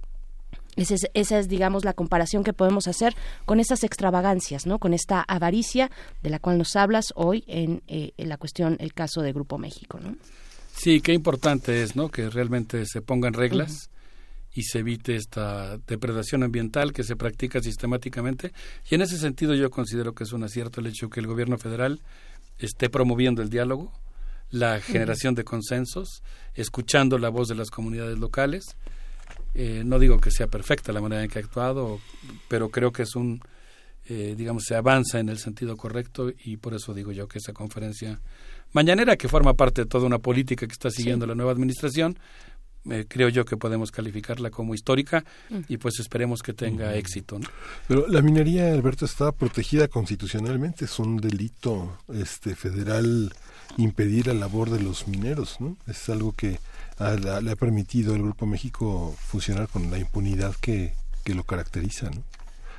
Ese 0.76 0.94
es- 0.94 1.07
esa 1.15 1.39
es, 1.39 1.49
digamos, 1.49 1.84
la 1.84 1.92
comparación 1.92 2.42
que 2.42 2.52
podemos 2.52 2.89
hacer 2.89 3.15
con 3.44 3.60
esas 3.60 3.84
extravagancias, 3.84 4.66
¿no? 4.66 4.78
Con 4.78 4.92
esta 4.92 5.24
avaricia 5.26 5.91
de 6.23 6.31
la 6.31 6.41
cual 6.41 6.58
nos 6.58 6.74
hablas 6.76 7.12
hoy 7.15 7.44
en, 7.47 7.83
eh, 7.86 8.10
en 8.16 8.28
la 8.28 8.36
cuestión, 8.39 8.76
el 8.81 8.92
caso 8.92 9.23
de 9.23 9.33
Grupo 9.33 9.57
México, 9.57 10.00
¿no? 10.02 10.16
Sí, 10.74 11.00
qué 11.00 11.12
importante 11.12 11.83
es, 11.84 11.94
¿no? 11.94 12.08
Que 12.10 12.28
realmente 12.28 12.84
se 12.86 13.00
pongan 13.00 13.34
reglas 13.34 13.89
y 14.52 14.65
se 14.65 14.81
evite 14.81 15.15
esta 15.15 15.78
depredación 15.78 16.42
ambiental 16.42 16.92
que 16.92 17.05
se 17.05 17.15
practica 17.15 17.60
sistemáticamente. 17.60 18.52
Y 18.91 18.97
en 18.97 19.02
ese 19.02 19.16
sentido 19.18 19.55
yo 19.55 19.70
considero 19.70 20.12
que 20.15 20.24
es 20.24 20.33
un 20.33 20.42
acierto 20.42 20.81
el 20.81 20.89
hecho 20.89 21.08
que 21.08 21.20
el 21.20 21.28
gobierno 21.28 21.57
federal 21.58 22.00
esté 22.58 22.91
promoviendo 22.91 23.42
el 23.42 23.50
diálogo, 23.50 23.92
la 24.55 24.81
generación 24.81 25.34
de 25.34 25.42
consensos, 25.42 26.23
escuchando 26.55 27.18
la 27.18 27.28
voz 27.28 27.49
de 27.49 27.57
las 27.57 27.70
comunidades 27.70 28.18
locales. 28.18 28.76
Eh, 29.52 29.83
no 29.84 29.99
digo 29.99 30.20
que 30.20 30.31
sea 30.31 30.47
perfecta 30.47 30.92
la 30.92 31.00
manera 31.00 31.24
en 31.24 31.28
que 31.28 31.41
ha 31.41 31.42
actuado, 31.42 31.99
pero 32.47 32.68
creo 32.68 32.92
que 32.92 33.02
es 33.02 33.16
un, 33.16 33.41
eh, 34.08 34.34
digamos, 34.36 34.62
se 34.65 34.76
avanza 34.76 35.18
en 35.18 35.28
el 35.28 35.39
sentido 35.39 35.76
correcto 35.76 36.33
y 36.44 36.57
por 36.57 36.73
eso 36.73 36.94
digo 36.94 37.10
yo 37.10 37.26
que 37.26 37.39
esa 37.39 37.52
conferencia 37.52 38.20
mañanera, 38.73 39.16
que 39.16 39.28
forma 39.28 39.55
parte 39.55 39.83
de 39.83 39.86
toda 39.86 40.07
una 40.07 40.20
política 40.20 40.68
que 40.68 40.73
está 40.73 40.89
siguiendo 40.89 41.26
la 41.26 41.34
nueva 41.34 41.50
administración, 41.50 42.16
eh, 42.89 43.07
creo 43.08 43.31
yo 43.31 43.44
que 43.44 43.57
podemos 43.57 43.91
calificarla 43.91 44.50
como 44.50 44.74
histórica 44.74 45.24
y 45.68 45.78
pues 45.78 45.99
esperemos 45.99 46.42
que 46.42 46.52
tenga 46.52 46.94
éxito. 46.94 47.41
¿no? 47.41 47.49
Pero 47.89 48.07
la 48.07 48.23
minería, 48.23 48.73
Alberto, 48.73 49.05
está 49.05 49.33
protegida 49.33 49.89
constitucionalmente. 49.89 50.84
Es 50.84 50.99
un 51.00 51.16
delito 51.16 51.99
este 52.12 52.55
federal 52.55 53.33
impedir 53.76 54.26
la 54.28 54.34
labor 54.34 54.70
de 54.70 54.81
los 54.83 55.07
mineros, 55.09 55.60
¿no? 55.60 55.76
Es 55.86 56.09
algo 56.09 56.33
que 56.33 56.59
ha- 56.99 57.15
la- 57.15 57.41
le 57.41 57.51
ha 57.52 57.57
permitido 57.57 58.15
al 58.15 58.23
Grupo 58.23 58.47
México 58.47 59.15
funcionar 59.18 59.68
con 59.68 59.91
la 59.91 59.99
impunidad 59.99 60.55
que, 60.60 60.94
que 61.25 61.34
lo 61.34 61.44
caracteriza, 61.44 62.10
¿no? 62.10 62.23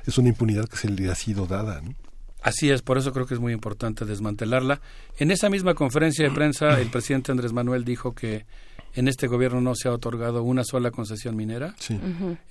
Es 0.06 0.18
una 0.18 0.28
impunidad 0.28 0.68
que 0.68 0.76
se 0.76 0.88
le 0.88 1.10
ha 1.10 1.14
sido 1.14 1.46
dada, 1.46 1.80
¿no? 1.80 1.94
Así 2.42 2.70
es, 2.70 2.80
por 2.82 2.96
eso 2.96 3.12
creo 3.12 3.26
que 3.26 3.34
es 3.34 3.40
muy 3.40 3.52
importante 3.52 4.04
desmantelarla. 4.04 4.80
En 5.18 5.32
esa 5.32 5.50
misma 5.50 5.74
conferencia 5.74 6.28
de 6.28 6.34
prensa, 6.34 6.80
el 6.80 6.88
presidente 6.90 7.32
Andrés 7.32 7.52
Manuel 7.52 7.84
dijo 7.84 8.14
que 8.14 8.46
en 8.94 9.08
este 9.08 9.26
gobierno 9.26 9.60
no 9.60 9.74
se 9.74 9.88
ha 9.88 9.92
otorgado 9.92 10.42
una 10.44 10.62
sola 10.64 10.90
concesión 10.90 11.34
minera. 11.36 11.74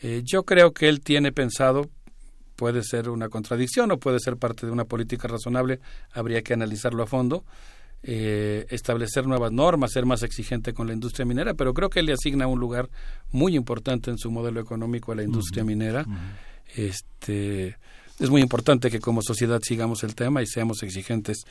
Eh, 0.02 0.22
yo 0.26 0.44
creo 0.44 0.74
que 0.74 0.90
él 0.90 1.00
tiene 1.02 1.32
pensado, 1.32 1.90
puede 2.56 2.84
ser 2.84 3.10
una 3.10 3.30
contradicción 3.30 3.92
o 3.92 3.98
puede 3.98 4.20
ser 4.20 4.38
parte 4.38 4.66
de 4.68 4.72
una 4.72 4.86
política 4.86 5.28
razonable, 5.28 5.80
habría 6.14 6.42
que 6.44 6.54
analizarlo 6.54 7.02
a 7.04 7.08
fondo, 7.08 7.44
eh, 8.08 8.68
establecer 8.70 9.26
nuevas 9.26 9.52
normas, 9.52 9.92
ser 9.92 10.06
más 10.06 10.22
exigente 10.22 10.74
con 10.74 10.86
la 10.86 10.94
industria 10.94 11.26
minera, 11.26 11.56
pero 11.56 11.74
creo 11.74 11.90
que 11.90 12.02
él 12.02 12.06
le 12.06 12.14
asigna 12.14 12.46
un 12.46 12.60
lugar 12.60 12.88
muy 13.32 13.56
importante 13.56 14.12
en 14.12 14.20
su 14.20 14.30
modelo 14.30 14.62
económico 14.62 15.12
a 15.12 15.16
la 15.16 15.24
industria 15.24 15.64
minera. 15.64 16.06
Este 16.76 17.78
es 18.20 18.30
muy 18.30 18.44
importante 18.44 18.92
que 18.92 19.00
como 19.00 19.24
sociedad 19.24 19.60
sigamos 19.64 20.04
el 20.04 20.14
tema 20.14 20.44
y 20.44 20.46
seamos 20.46 20.84
exigentes. 20.84 21.46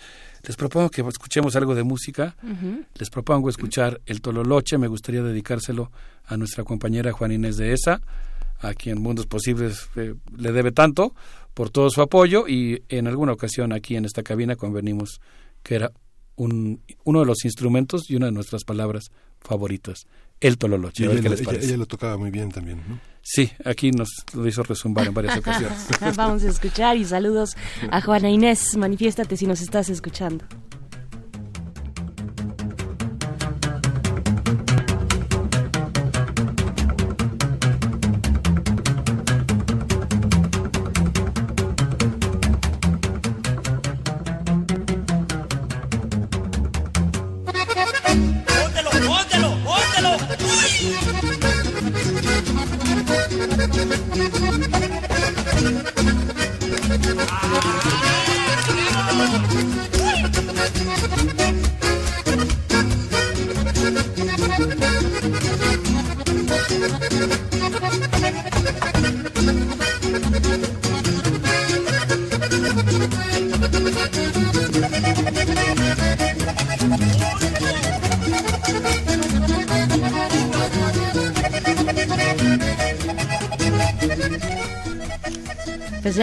Les 0.45 0.55
propongo 0.55 0.91
que 0.91 1.03
escuchemos 1.03 1.57
algo 1.57 1.75
de 1.75 1.83
música. 1.83 2.37
Les 2.95 3.11
propongo 3.11 3.51
escuchar 3.51 4.01
el 4.07 4.21
Tololoche. 4.21 4.79
Me 4.79 4.87
gustaría 4.87 5.25
dedicárselo 5.25 5.91
a 6.25 6.37
nuestra 6.37 6.63
compañera 6.63 7.11
Juan 7.11 7.33
Inés 7.33 7.57
de 7.57 7.73
ESA, 7.73 8.01
a 8.61 8.75
quien 8.75 9.03
Mundos 9.03 9.27
Posibles 9.27 9.89
eh, 9.97 10.15
le 10.39 10.53
debe 10.53 10.71
tanto 10.71 11.17
por 11.53 11.71
todo 11.71 11.91
su 11.91 12.01
apoyo 12.01 12.47
y 12.47 12.85
en 12.89 13.09
alguna 13.09 13.33
ocasión 13.33 13.73
aquí 13.73 13.97
en 13.97 14.05
esta 14.05 14.23
cabina 14.23 14.55
convenimos 14.55 15.21
que 15.65 15.75
era 15.75 15.93
un, 16.37 16.81
uno 17.05 17.21
de 17.21 17.27
los 17.27 17.45
instrumentos 17.45 18.11
y 18.11 18.17
una 18.17 18.27
de 18.27 18.33
nuestras 18.33 18.65
palabras 18.65 19.11
favoritas, 19.41 20.07
el 20.41 20.59
Tololoche. 20.59 21.05
Ella, 21.05 21.35
ella 21.61 21.77
lo 21.77 21.87
tocaba 21.87 22.17
muy 22.17 22.31
bien 22.31 22.51
también, 22.51 22.83
¿no? 22.89 22.99
Sí, 23.23 23.51
aquí 23.65 23.91
nos 23.91 24.11
lo 24.35 24.47
hizo 24.47 24.63
resumbar 24.63 25.07
en 25.07 25.15
varias 25.15 25.39
ocasiones. 25.39 25.89
Vamos 26.17 26.45
a 26.45 26.51
escuchar 26.51 26.97
y 26.97 27.05
saludos 27.05 27.57
a 27.91 28.01
Juana 28.01 28.29
Inés. 28.29 28.77
Manifiéstate 28.77 29.37
si 29.37 29.47
nos 29.47 29.61
estás 29.63 29.89
escuchando. 29.89 30.45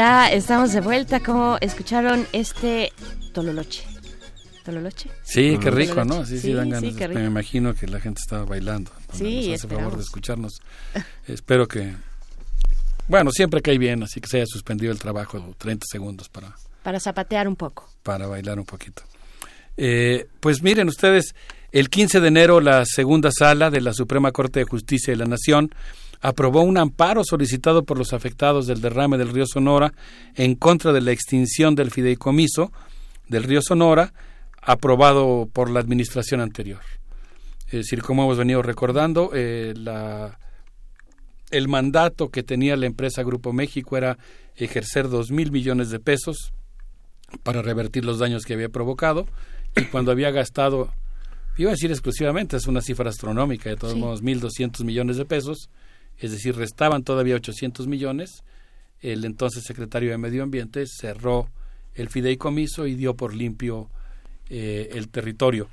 Ya 0.01 0.31
estamos 0.31 0.73
de 0.73 0.81
vuelta. 0.81 1.19
¿Cómo 1.19 1.57
escucharon 1.61 2.25
este 2.33 2.91
Tololoche? 3.33 3.83
¿Tololoche? 4.65 5.11
Sí, 5.21 5.59
qué 5.61 5.69
rico, 5.69 5.93
Tololoche. 5.93 6.19
¿no? 6.21 6.25
Sí, 6.25 6.39
sí, 6.39 6.53
dan 6.53 6.71
ganas. 6.71 6.95
me 7.09 7.23
imagino 7.23 7.75
que 7.75 7.85
la 7.85 7.99
gente 7.99 8.19
estaba 8.19 8.43
bailando. 8.45 8.89
Sí, 9.13 9.49
Nos 9.51 9.63
hace 9.63 9.67
favor 9.67 9.95
de 9.95 10.01
escucharnos. 10.01 10.59
Espero 11.27 11.67
que... 11.67 11.93
Bueno, 13.07 13.30
siempre 13.30 13.61
cae 13.61 13.77
bien, 13.77 14.01
así 14.01 14.19
que 14.19 14.27
se 14.27 14.38
haya 14.38 14.47
suspendido 14.47 14.91
el 14.91 14.97
trabajo 14.97 15.53
30 15.59 15.85
segundos 15.88 16.30
para, 16.30 16.55
Para 16.81 16.99
zapatear 16.99 17.47
un 17.47 17.55
poco. 17.55 17.88
para 18.01 18.25
bailar 18.25 18.57
un 18.57 18.65
poquito. 18.65 19.03
Eh, 19.77 20.27
pues 20.39 20.63
miren 20.63 20.88
ustedes, 20.88 21.35
el 21.71 21.91
15 21.91 22.21
de 22.21 22.27
enero 22.27 22.59
la 22.59 22.85
segunda 22.85 23.30
sala 23.31 23.69
de 23.69 23.81
la 23.81 23.93
Suprema 23.93 24.31
Corte 24.31 24.61
de 24.61 24.65
Justicia 24.65 25.13
de 25.13 25.17
la 25.17 25.25
Nación 25.25 25.69
aprobó 26.22 26.61
un 26.61 26.77
amparo 26.77 27.24
solicitado 27.25 27.83
por 27.83 27.98
los 27.98 28.14
afectados 28.14 28.67
del 28.67 28.80
derrame 28.82 29.17
del 29.17 29.30
río 29.33 29.45
Sonora 29.45 29.93
en 30.35 30.56
contra 30.56 30.93
de 30.93 31.01
la 31.01 31.11
extinción 31.11 31.75
del 31.75 31.91
fideicomiso 31.91 32.72
del 33.27 33.43
río 33.43 33.61
Sonora 33.61 34.14
aprobado 34.61 35.50
por 35.51 35.69
la 35.69 35.80
administración 35.80 36.40
anterior. 36.41 36.82
Es 37.67 37.72
decir, 37.85 38.01
como 38.03 38.24
hemos 38.24 38.38
venido 38.38 38.61
recordando, 38.61 39.32
eh, 39.33 39.74
la, 39.75 40.38
el 41.50 41.67
mandato 41.67 42.30
que 42.30 42.43
tenía 42.43 42.75
la 42.75 42.85
empresa 42.85 43.24
Grupo 43.24 43.53
México 43.53 43.98
era 43.98 44.17
ejercer 44.56 45.09
dos 45.09 45.32
mil 45.32 45.51
millones 45.51 45.90
de 45.90 46.00
pesos 46.00 46.53
para 47.43 47.61
revertir 47.61 48.03
los 48.06 48.19
daños 48.19 48.43
que 48.43 48.53
había 48.53 48.69
provocado 48.69 49.25
y 49.75 49.85
cuando 49.85 50.11
había 50.11 50.32
gastado, 50.32 50.93
iba 51.58 51.69
a 51.69 51.74
decir 51.74 51.90
exclusivamente, 51.91 52.58
es 52.58 52.67
una 52.67 52.82
cifra 52.82 53.09
astronómica, 53.09 53.69
de 53.69 53.77
todos 53.77 53.93
Sí. 53.93 54.00
modos, 54.00 54.22
1.200 54.22 54.83
millones 54.83 55.16
de 55.16 55.25
pesos, 55.25 55.69
es 56.22 56.32
decir, 56.32 56.56
restaban 56.56 57.03
todavía 57.03 57.35
800 57.35 57.88
millones, 57.88 58.43
el 59.00 59.25
entonces 59.25 59.64
secretario 59.64 60.11
de 60.11 60.19
Medio 60.19 60.43
Ambiente 60.43 60.85
cerró 60.85 61.50
el 61.95 62.09
fideicomiso 62.09 62.85
y 62.85 62.93
dio 62.93 63.16
por 63.16 63.33
limpio 63.33 63.90
eh, 64.48 64.90
el 64.93 65.09
territorio. 65.09 65.67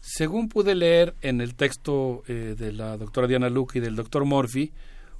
Según 0.00 0.48
pude 0.48 0.74
leer 0.74 1.14
en 1.22 1.40
el 1.40 1.54
texto 1.54 2.24
eh, 2.26 2.56
de 2.58 2.72
la 2.72 2.96
doctora 2.96 3.28
Diana 3.28 3.48
Luque 3.48 3.78
y 3.78 3.82
del 3.82 3.94
doctor 3.94 4.24
Morphy, 4.24 4.72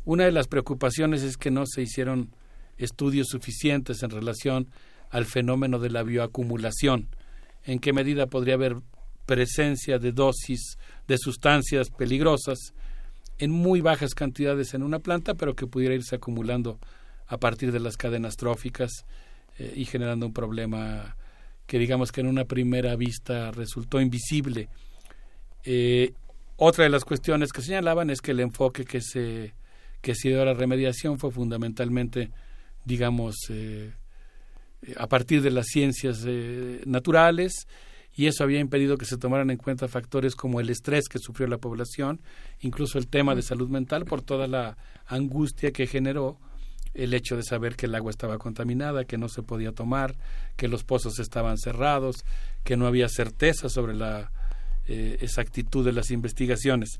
una 0.04 0.24
de 0.24 0.32
las 0.32 0.48
preocupaciones 0.48 1.22
es 1.22 1.36
que 1.36 1.52
no 1.52 1.64
se 1.64 1.82
hicieron 1.82 2.30
estudios 2.76 3.28
suficientes 3.28 4.02
en 4.02 4.10
relación 4.10 4.68
al 5.10 5.26
fenómeno 5.26 5.78
de 5.78 5.90
la 5.90 6.02
bioacumulación, 6.02 7.08
en 7.64 7.78
qué 7.78 7.92
medida 7.92 8.26
podría 8.26 8.54
haber 8.54 8.76
presencia 9.26 9.98
de 9.98 10.10
dosis 10.10 10.76
de 11.06 11.18
sustancias 11.18 11.90
peligrosas 11.90 12.74
en 13.38 13.50
muy 13.50 13.80
bajas 13.80 14.14
cantidades 14.14 14.74
en 14.74 14.82
una 14.82 14.98
planta, 14.98 15.34
pero 15.34 15.54
que 15.54 15.66
pudiera 15.66 15.94
irse 15.94 16.16
acumulando 16.16 16.78
a 17.26 17.38
partir 17.38 17.72
de 17.72 17.80
las 17.80 17.96
cadenas 17.96 18.36
tróficas 18.36 19.04
eh, 19.58 19.72
y 19.76 19.84
generando 19.84 20.26
un 20.26 20.32
problema 20.32 21.16
que 21.66 21.78
digamos 21.78 22.12
que 22.12 22.20
en 22.20 22.28
una 22.28 22.44
primera 22.44 22.94
vista 22.96 23.50
resultó 23.50 24.00
invisible. 24.00 24.68
Eh, 25.64 26.12
otra 26.56 26.84
de 26.84 26.90
las 26.90 27.04
cuestiones 27.04 27.52
que 27.52 27.62
señalaban 27.62 28.08
es 28.10 28.20
que 28.20 28.30
el 28.30 28.40
enfoque 28.40 28.84
que 28.84 29.00
se 29.00 29.54
que 30.00 30.14
se 30.14 30.28
dio 30.28 30.42
a 30.42 30.44
la 30.44 30.54
remediación 30.54 31.18
fue 31.18 31.32
fundamentalmente, 31.32 32.30
digamos, 32.84 33.34
eh, 33.50 33.92
a 34.96 35.08
partir 35.08 35.42
de 35.42 35.50
las 35.50 35.66
ciencias 35.66 36.24
naturales 36.84 37.66
y 38.16 38.26
eso 38.26 38.42
había 38.42 38.60
impedido 38.60 38.96
que 38.96 39.04
se 39.04 39.18
tomaran 39.18 39.50
en 39.50 39.58
cuenta 39.58 39.88
factores 39.88 40.34
como 40.34 40.58
el 40.60 40.70
estrés 40.70 41.06
que 41.08 41.18
sufrió 41.18 41.46
la 41.46 41.58
población, 41.58 42.20
incluso 42.60 42.98
el 42.98 43.08
tema 43.08 43.34
de 43.34 43.42
salud 43.42 43.68
mental 43.68 44.06
por 44.06 44.22
toda 44.22 44.48
la 44.48 44.78
angustia 45.06 45.70
que 45.70 45.86
generó 45.86 46.38
el 46.94 47.12
hecho 47.12 47.36
de 47.36 47.42
saber 47.42 47.76
que 47.76 47.84
el 47.84 47.94
agua 47.94 48.10
estaba 48.10 48.38
contaminada, 48.38 49.04
que 49.04 49.18
no 49.18 49.28
se 49.28 49.42
podía 49.42 49.72
tomar, 49.72 50.16
que 50.56 50.66
los 50.66 50.82
pozos 50.82 51.18
estaban 51.18 51.58
cerrados, 51.58 52.24
que 52.64 52.78
no 52.78 52.86
había 52.86 53.10
certeza 53.10 53.68
sobre 53.68 53.94
la 53.94 54.32
eh, 54.86 55.18
exactitud 55.20 55.84
de 55.84 55.92
las 55.92 56.10
investigaciones. 56.10 56.98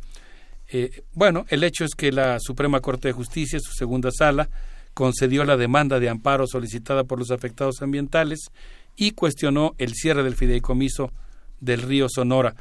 Eh, 0.69 1.03
bueno, 1.15 1.47
el 1.49 1.65
hecho 1.65 1.86
es 1.86 1.95
que 1.95 2.12
la 2.12 2.39
Suprema 2.41 2.81
Corte 2.81 3.09
de 3.09 3.12
Justicia, 3.12 3.59
su 3.59 3.73
segunda 3.73 4.11
sala, 4.11 4.51
concedió 4.93 5.45
la 5.45 5.57
demanda 5.57 5.99
de 5.99 6.11
amparo 6.11 6.47
solicitada 6.47 7.05
por 7.05 7.19
los 7.19 7.31
afectados 7.31 7.81
ambientales 7.81 8.51
y 8.97 9.12
cuestionó 9.12 9.75
el 9.78 9.94
cierre 9.94 10.23
del 10.23 10.36
fideicomiso 10.36 11.12
del 11.60 11.83
río 11.83 12.08
Sonora. 12.08 12.55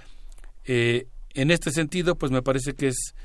Eh, 0.65 1.07
en 1.33 1.51
este 1.51 1.71
sentido, 1.71 2.15
pues 2.15 2.31
me 2.31 2.41
parece 2.41 2.73
que 2.73 2.87
es 2.89 3.15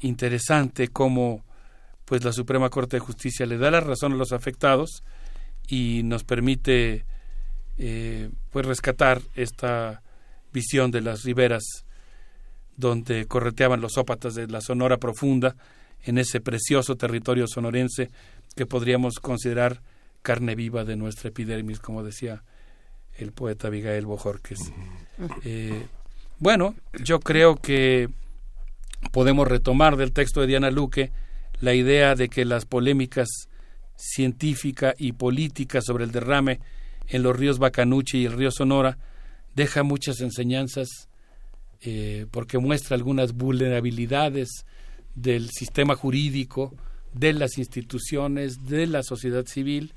interesante 0.00 0.88
cómo 0.88 1.44
pues 2.08 2.24
la 2.24 2.32
Suprema 2.32 2.70
Corte 2.70 2.96
de 2.96 3.00
Justicia 3.00 3.44
le 3.44 3.58
da 3.58 3.70
la 3.70 3.80
razón 3.80 4.14
a 4.14 4.16
los 4.16 4.32
afectados 4.32 5.02
y 5.68 6.00
nos 6.04 6.24
permite 6.24 7.04
eh, 7.76 8.30
pues 8.50 8.64
rescatar 8.64 9.20
esta 9.34 10.02
visión 10.52 10.90
de 10.90 11.02
las 11.02 11.22
riberas 11.24 11.84
donde 12.78 13.26
correteaban 13.26 13.82
los 13.82 13.98
ópatas 13.98 14.34
de 14.34 14.46
la 14.46 14.62
Sonora 14.62 14.96
profunda 14.96 15.54
en 16.02 16.16
ese 16.16 16.40
precioso 16.40 16.96
territorio 16.96 17.46
sonorense 17.46 18.10
que 18.56 18.64
podríamos 18.64 19.16
considerar 19.20 19.82
carne 20.22 20.54
viva 20.54 20.84
de 20.84 20.96
nuestra 20.96 21.28
epidermis, 21.28 21.80
como 21.80 22.02
decía 22.02 22.42
el 23.16 23.32
poeta 23.32 23.68
Abigail 23.68 24.06
Bojorques. 24.06 24.58
Eh, 25.44 25.86
bueno, 26.38 26.74
yo 27.02 27.18
creo 27.20 27.56
que 27.56 28.08
podemos 29.12 29.48
retomar 29.48 29.96
del 29.96 30.12
texto 30.12 30.40
de 30.40 30.46
Diana 30.46 30.70
Luque 30.70 31.10
la 31.60 31.74
idea 31.74 32.14
de 32.14 32.28
que 32.28 32.44
las 32.44 32.64
polémicas 32.64 33.28
científica 33.96 34.94
y 34.96 35.12
política 35.12 35.80
sobre 35.80 36.04
el 36.04 36.12
derrame 36.12 36.60
en 37.08 37.22
los 37.22 37.36
ríos 37.36 37.58
Bacanuchi 37.58 38.18
y 38.18 38.26
el 38.26 38.34
río 38.34 38.50
Sonora 38.50 38.98
deja 39.56 39.82
muchas 39.82 40.20
enseñanzas 40.20 41.08
eh, 41.80 42.26
porque 42.30 42.58
muestra 42.58 42.96
algunas 42.96 43.32
vulnerabilidades 43.32 44.64
del 45.14 45.50
sistema 45.50 45.96
jurídico, 45.96 46.74
de 47.12 47.32
las 47.32 47.58
instituciones, 47.58 48.66
de 48.66 48.86
la 48.86 49.02
sociedad 49.02 49.46
civil, 49.46 49.94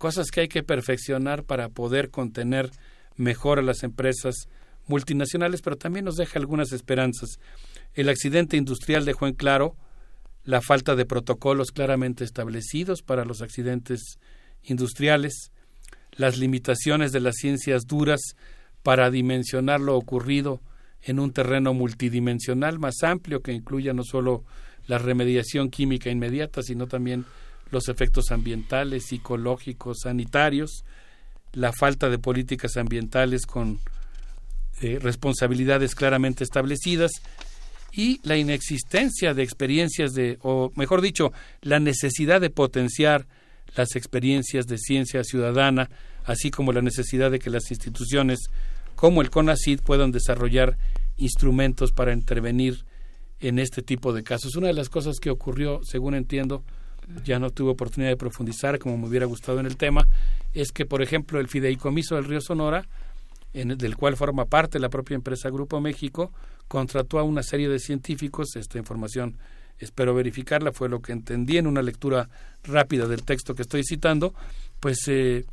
cosas 0.00 0.30
que 0.30 0.40
hay 0.40 0.48
que 0.48 0.62
perfeccionar 0.62 1.44
para 1.44 1.68
poder 1.68 2.08
contener 2.08 2.70
mejor 3.16 3.58
a 3.58 3.62
las 3.62 3.82
empresas 3.82 4.48
multinacionales, 4.86 5.60
pero 5.60 5.76
también 5.76 6.06
nos 6.06 6.16
deja 6.16 6.38
algunas 6.38 6.72
esperanzas. 6.72 7.38
El 7.92 8.08
accidente 8.08 8.56
industrial 8.56 9.04
dejó 9.04 9.26
en 9.26 9.34
claro 9.34 9.76
la 10.42 10.62
falta 10.62 10.96
de 10.96 11.04
protocolos 11.04 11.70
claramente 11.70 12.24
establecidos 12.24 13.02
para 13.02 13.26
los 13.26 13.42
accidentes 13.42 14.18
industriales, 14.62 15.52
las 16.12 16.38
limitaciones 16.38 17.12
de 17.12 17.20
las 17.20 17.36
ciencias 17.36 17.86
duras 17.86 18.20
para 18.82 19.10
dimensionar 19.10 19.82
lo 19.82 19.98
ocurrido 19.98 20.62
en 21.02 21.20
un 21.20 21.30
terreno 21.30 21.74
multidimensional 21.74 22.78
más 22.78 23.02
amplio 23.02 23.42
que 23.42 23.52
incluya 23.52 23.92
no 23.92 24.02
solo 24.02 24.44
la 24.86 24.96
remediación 24.96 25.68
química 25.68 26.08
inmediata, 26.08 26.62
sino 26.62 26.86
también 26.86 27.26
los 27.70 27.88
efectos 27.88 28.30
ambientales, 28.30 29.06
psicológicos, 29.06 30.00
sanitarios, 30.02 30.84
la 31.52 31.72
falta 31.72 32.08
de 32.08 32.18
políticas 32.18 32.76
ambientales 32.76 33.46
con 33.46 33.78
eh, 34.80 34.98
responsabilidades 35.00 35.94
claramente 35.94 36.44
establecidas 36.44 37.10
y 37.92 38.20
la 38.22 38.36
inexistencia 38.36 39.34
de 39.34 39.42
experiencias 39.42 40.12
de, 40.12 40.38
o 40.42 40.72
mejor 40.76 41.00
dicho, 41.00 41.32
la 41.60 41.80
necesidad 41.80 42.40
de 42.40 42.50
potenciar 42.50 43.26
las 43.76 43.96
experiencias 43.96 44.66
de 44.66 44.78
ciencia 44.78 45.24
ciudadana, 45.24 45.90
así 46.24 46.50
como 46.50 46.72
la 46.72 46.82
necesidad 46.82 47.30
de 47.30 47.38
que 47.38 47.50
las 47.50 47.70
instituciones 47.70 48.38
como 48.94 49.22
el 49.22 49.30
CONACID 49.30 49.80
puedan 49.80 50.12
desarrollar 50.12 50.76
instrumentos 51.16 51.92
para 51.92 52.12
intervenir 52.12 52.84
en 53.40 53.58
este 53.58 53.82
tipo 53.82 54.12
de 54.12 54.22
casos. 54.22 54.56
Una 54.56 54.68
de 54.68 54.74
las 54.74 54.88
cosas 54.88 55.18
que 55.20 55.30
ocurrió, 55.30 55.80
según 55.82 56.14
entiendo, 56.14 56.64
ya 57.24 57.38
no 57.38 57.50
tuve 57.50 57.70
oportunidad 57.70 58.10
de 58.10 58.16
profundizar 58.16 58.78
como 58.78 58.96
me 58.98 59.08
hubiera 59.08 59.26
gustado 59.26 59.60
en 59.60 59.66
el 59.66 59.76
tema, 59.76 60.06
es 60.52 60.72
que, 60.72 60.86
por 60.86 61.02
ejemplo, 61.02 61.40
el 61.40 61.48
fideicomiso 61.48 62.16
del 62.16 62.24
río 62.24 62.40
Sonora, 62.40 62.86
en 63.52 63.72
el, 63.72 63.78
del 63.78 63.96
cual 63.96 64.16
forma 64.16 64.44
parte 64.44 64.78
la 64.78 64.88
propia 64.88 65.14
empresa 65.14 65.50
Grupo 65.50 65.80
México, 65.80 66.32
contrató 66.68 67.18
a 67.18 67.22
una 67.22 67.42
serie 67.42 67.68
de 67.68 67.78
científicos, 67.78 68.56
esta 68.56 68.78
información 68.78 69.36
espero 69.78 70.14
verificarla, 70.14 70.72
fue 70.72 70.88
lo 70.88 71.00
que 71.00 71.12
entendí 71.12 71.56
en 71.56 71.66
una 71.66 71.82
lectura 71.82 72.28
rápida 72.64 73.06
del 73.06 73.22
texto 73.22 73.54
que 73.54 73.62
estoy 73.62 73.82
citando, 73.82 74.34
pues 74.78 74.98
eh, 75.08 75.46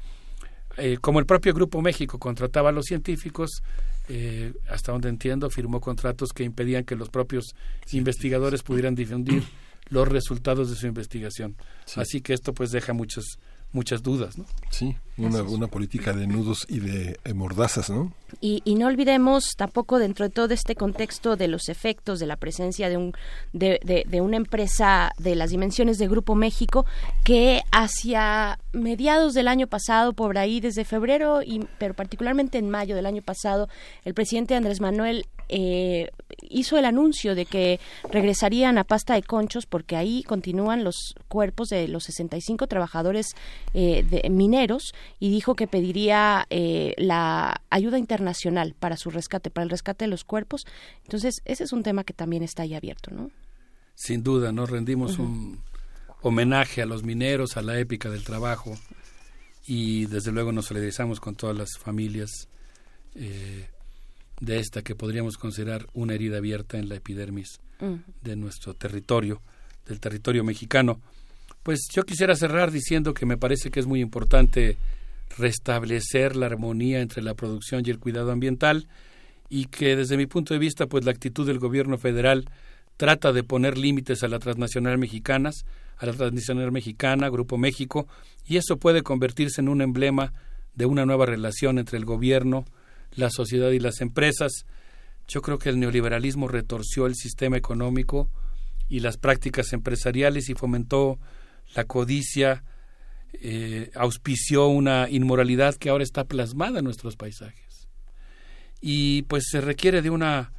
eh, 0.77 0.97
como 1.01 1.19
el 1.19 1.25
propio 1.25 1.53
Grupo 1.53 1.81
México 1.81 2.19
contrataba 2.19 2.69
a 2.69 2.71
los 2.73 2.85
científicos, 2.85 3.63
eh, 4.09 4.53
hasta 4.69 4.91
donde 4.91 5.09
entiendo, 5.09 5.49
firmó 5.49 5.81
contratos 5.81 6.33
que 6.33 6.43
impedían 6.43 6.83
que 6.83 6.95
los 6.95 7.09
propios 7.09 7.55
investigadores 7.91 8.63
pudieran 8.63 8.95
difundir 8.95 9.43
los 9.89 10.07
resultados 10.07 10.69
de 10.69 10.75
su 10.75 10.87
investigación. 10.87 11.55
Así 11.95 12.21
que 12.21 12.33
esto 12.33 12.53
pues 12.53 12.71
deja 12.71 12.93
muchas 12.93 13.37
muchas 13.71 14.01
dudas, 14.01 14.37
¿no? 14.37 14.45
Sí, 14.69 14.95
una, 15.17 15.43
una 15.43 15.67
política 15.67 16.13
de 16.13 16.25
nudos 16.25 16.65
y 16.69 16.79
de 16.79 17.19
eh, 17.23 17.33
mordazas, 17.33 17.89
¿no? 17.89 18.13
Y, 18.39 18.61
y, 18.65 18.75
no 18.75 18.87
olvidemos 18.87 19.55
tampoco 19.55 19.99
dentro 19.99 20.25
de 20.25 20.29
todo 20.29 20.53
este 20.53 20.75
contexto 20.75 21.35
de 21.35 21.47
los 21.47 21.69
efectos 21.69 22.19
de 22.19 22.27
la 22.27 22.37
presencia 22.37 22.89
de 22.89 22.97
un 22.97 23.13
de, 23.53 23.79
de, 23.83 24.03
de, 24.07 24.21
una 24.21 24.37
empresa 24.37 25.11
de 25.17 25.35
las 25.35 25.49
dimensiones 25.49 25.97
de 25.97 26.07
Grupo 26.07 26.35
México 26.35 26.85
que 27.23 27.61
hacia 27.71 28.59
mediados 28.73 29.33
del 29.33 29.47
año 29.47 29.67
pasado 29.67 30.13
por 30.13 30.37
ahí 30.37 30.59
desde 30.59 30.85
febrero 30.85 31.41
y 31.41 31.67
pero 31.77 31.93
particularmente 31.93 32.57
en 32.57 32.69
mayo 32.69 32.95
del 32.95 33.05
año 33.05 33.21
pasado 33.21 33.69
el 34.05 34.13
presidente 34.13 34.55
Andrés 34.55 34.81
Manuel 34.81 35.25
eh, 35.49 36.09
hizo 36.41 36.77
el 36.77 36.85
anuncio 36.85 37.35
de 37.35 37.45
que 37.45 37.79
regresarían 38.09 38.77
a 38.77 38.83
pasta 38.83 39.13
de 39.15 39.23
conchos 39.23 39.65
porque 39.65 39.95
ahí 39.95 40.23
continúan 40.23 40.83
los 40.83 41.15
cuerpos 41.27 41.69
de 41.69 41.87
los 41.87 42.03
65 42.05 42.67
trabajadores 42.67 43.27
eh, 43.73 44.03
de, 44.09 44.29
mineros 44.29 44.93
y 45.19 45.29
dijo 45.29 45.55
que 45.55 45.67
pediría 45.67 46.45
eh, 46.49 46.93
la 46.97 47.61
ayuda 47.69 47.97
internacional 47.97 48.75
para 48.77 48.97
su 48.97 49.09
rescate, 49.09 49.49
para 49.49 49.63
el 49.63 49.69
rescate 49.69 50.05
de 50.05 50.09
los 50.09 50.23
cuerpos. 50.23 50.65
Entonces, 51.03 51.41
ese 51.45 51.63
es 51.63 51.73
un 51.73 51.83
tema 51.83 52.03
que 52.03 52.13
también 52.13 52.43
está 52.43 52.63
ahí 52.63 52.73
abierto, 52.73 53.11
¿no? 53.11 53.31
Sin 53.95 54.23
duda, 54.23 54.51
¿no? 54.51 54.65
Rendimos 54.65 55.17
uh 55.17 55.23
-huh. 55.23 55.25
un 55.25 55.61
homenaje 56.21 56.81
a 56.81 56.85
los 56.85 57.03
mineros, 57.03 57.57
a 57.57 57.61
la 57.61 57.79
épica 57.79 58.09
del 58.09 58.23
trabajo 58.23 58.77
y 59.65 60.05
desde 60.05 60.31
luego 60.31 60.51
nos 60.51 60.67
solidarizamos 60.67 61.19
con 61.19 61.35
todas 61.35 61.55
las 61.55 61.77
familias 61.77 62.47
eh, 63.15 63.67
de 64.39 64.59
esta 64.59 64.81
que 64.81 64.95
podríamos 64.95 65.37
considerar 65.37 65.87
una 65.93 66.13
herida 66.13 66.37
abierta 66.37 66.77
en 66.77 66.89
la 66.89 66.95
epidermis 66.95 67.59
mm. 67.79 67.95
de 68.21 68.35
nuestro 68.35 68.73
territorio, 68.73 69.41
del 69.87 69.99
territorio 69.99 70.43
mexicano. 70.43 70.99
Pues 71.63 71.87
yo 71.93 72.03
quisiera 72.03 72.35
cerrar 72.35 72.71
diciendo 72.71 73.13
que 73.13 73.25
me 73.25 73.37
parece 73.37 73.71
que 73.71 73.79
es 73.79 73.85
muy 73.85 73.99
importante 73.99 74.77
restablecer 75.37 76.35
la 76.35 76.45
armonía 76.45 77.01
entre 77.01 77.21
la 77.21 77.33
producción 77.33 77.83
y 77.85 77.89
el 77.89 77.99
cuidado 77.99 78.31
ambiental 78.31 78.87
y 79.49 79.65
que 79.65 79.95
desde 79.95 80.17
mi 80.17 80.25
punto 80.25 80.53
de 80.53 80.59
vista 80.59 80.87
pues 80.87 81.05
la 81.05 81.11
actitud 81.11 81.45
del 81.45 81.59
gobierno 81.59 81.97
federal 81.97 82.49
trata 82.97 83.31
de 83.31 83.43
poner 83.43 83.77
límites 83.77 84.23
a 84.23 84.27
la 84.27 84.39
transnacional 84.39 84.97
mexicanas, 84.97 85.65
a 85.97 86.05
la 86.05 86.13
transnacional 86.13 86.71
mexicana, 86.71 87.29
Grupo 87.29 87.57
México, 87.57 88.07
y 88.45 88.57
eso 88.57 88.77
puede 88.77 89.03
convertirse 89.03 89.61
en 89.61 89.69
un 89.69 89.81
emblema 89.81 90.33
de 90.75 90.85
una 90.85 91.05
nueva 91.05 91.25
relación 91.25 91.79
entre 91.79 91.97
el 91.97 92.05
gobierno, 92.05 92.65
la 93.15 93.29
sociedad 93.29 93.71
y 93.71 93.79
las 93.79 94.01
empresas. 94.01 94.65
Yo 95.27 95.41
creo 95.41 95.59
que 95.59 95.69
el 95.69 95.79
neoliberalismo 95.79 96.47
retorció 96.47 97.05
el 97.05 97.15
sistema 97.15 97.57
económico 97.57 98.29
y 98.89 99.01
las 99.01 99.17
prácticas 99.17 99.73
empresariales 99.73 100.49
y 100.49 100.53
fomentó 100.53 101.19
la 101.75 101.83
codicia, 101.83 102.63
eh, 103.33 103.91
auspició 103.95 104.67
una 104.67 105.09
inmoralidad 105.09 105.75
que 105.75 105.89
ahora 105.89 106.03
está 106.03 106.23
plasmada 106.23 106.79
en 106.79 106.85
nuestros 106.85 107.17
paisajes. 107.17 107.87
Y 108.79 109.23
pues 109.23 109.45
se 109.49 109.59
requiere 109.59 110.01
de 110.01 110.09
una 110.09 110.53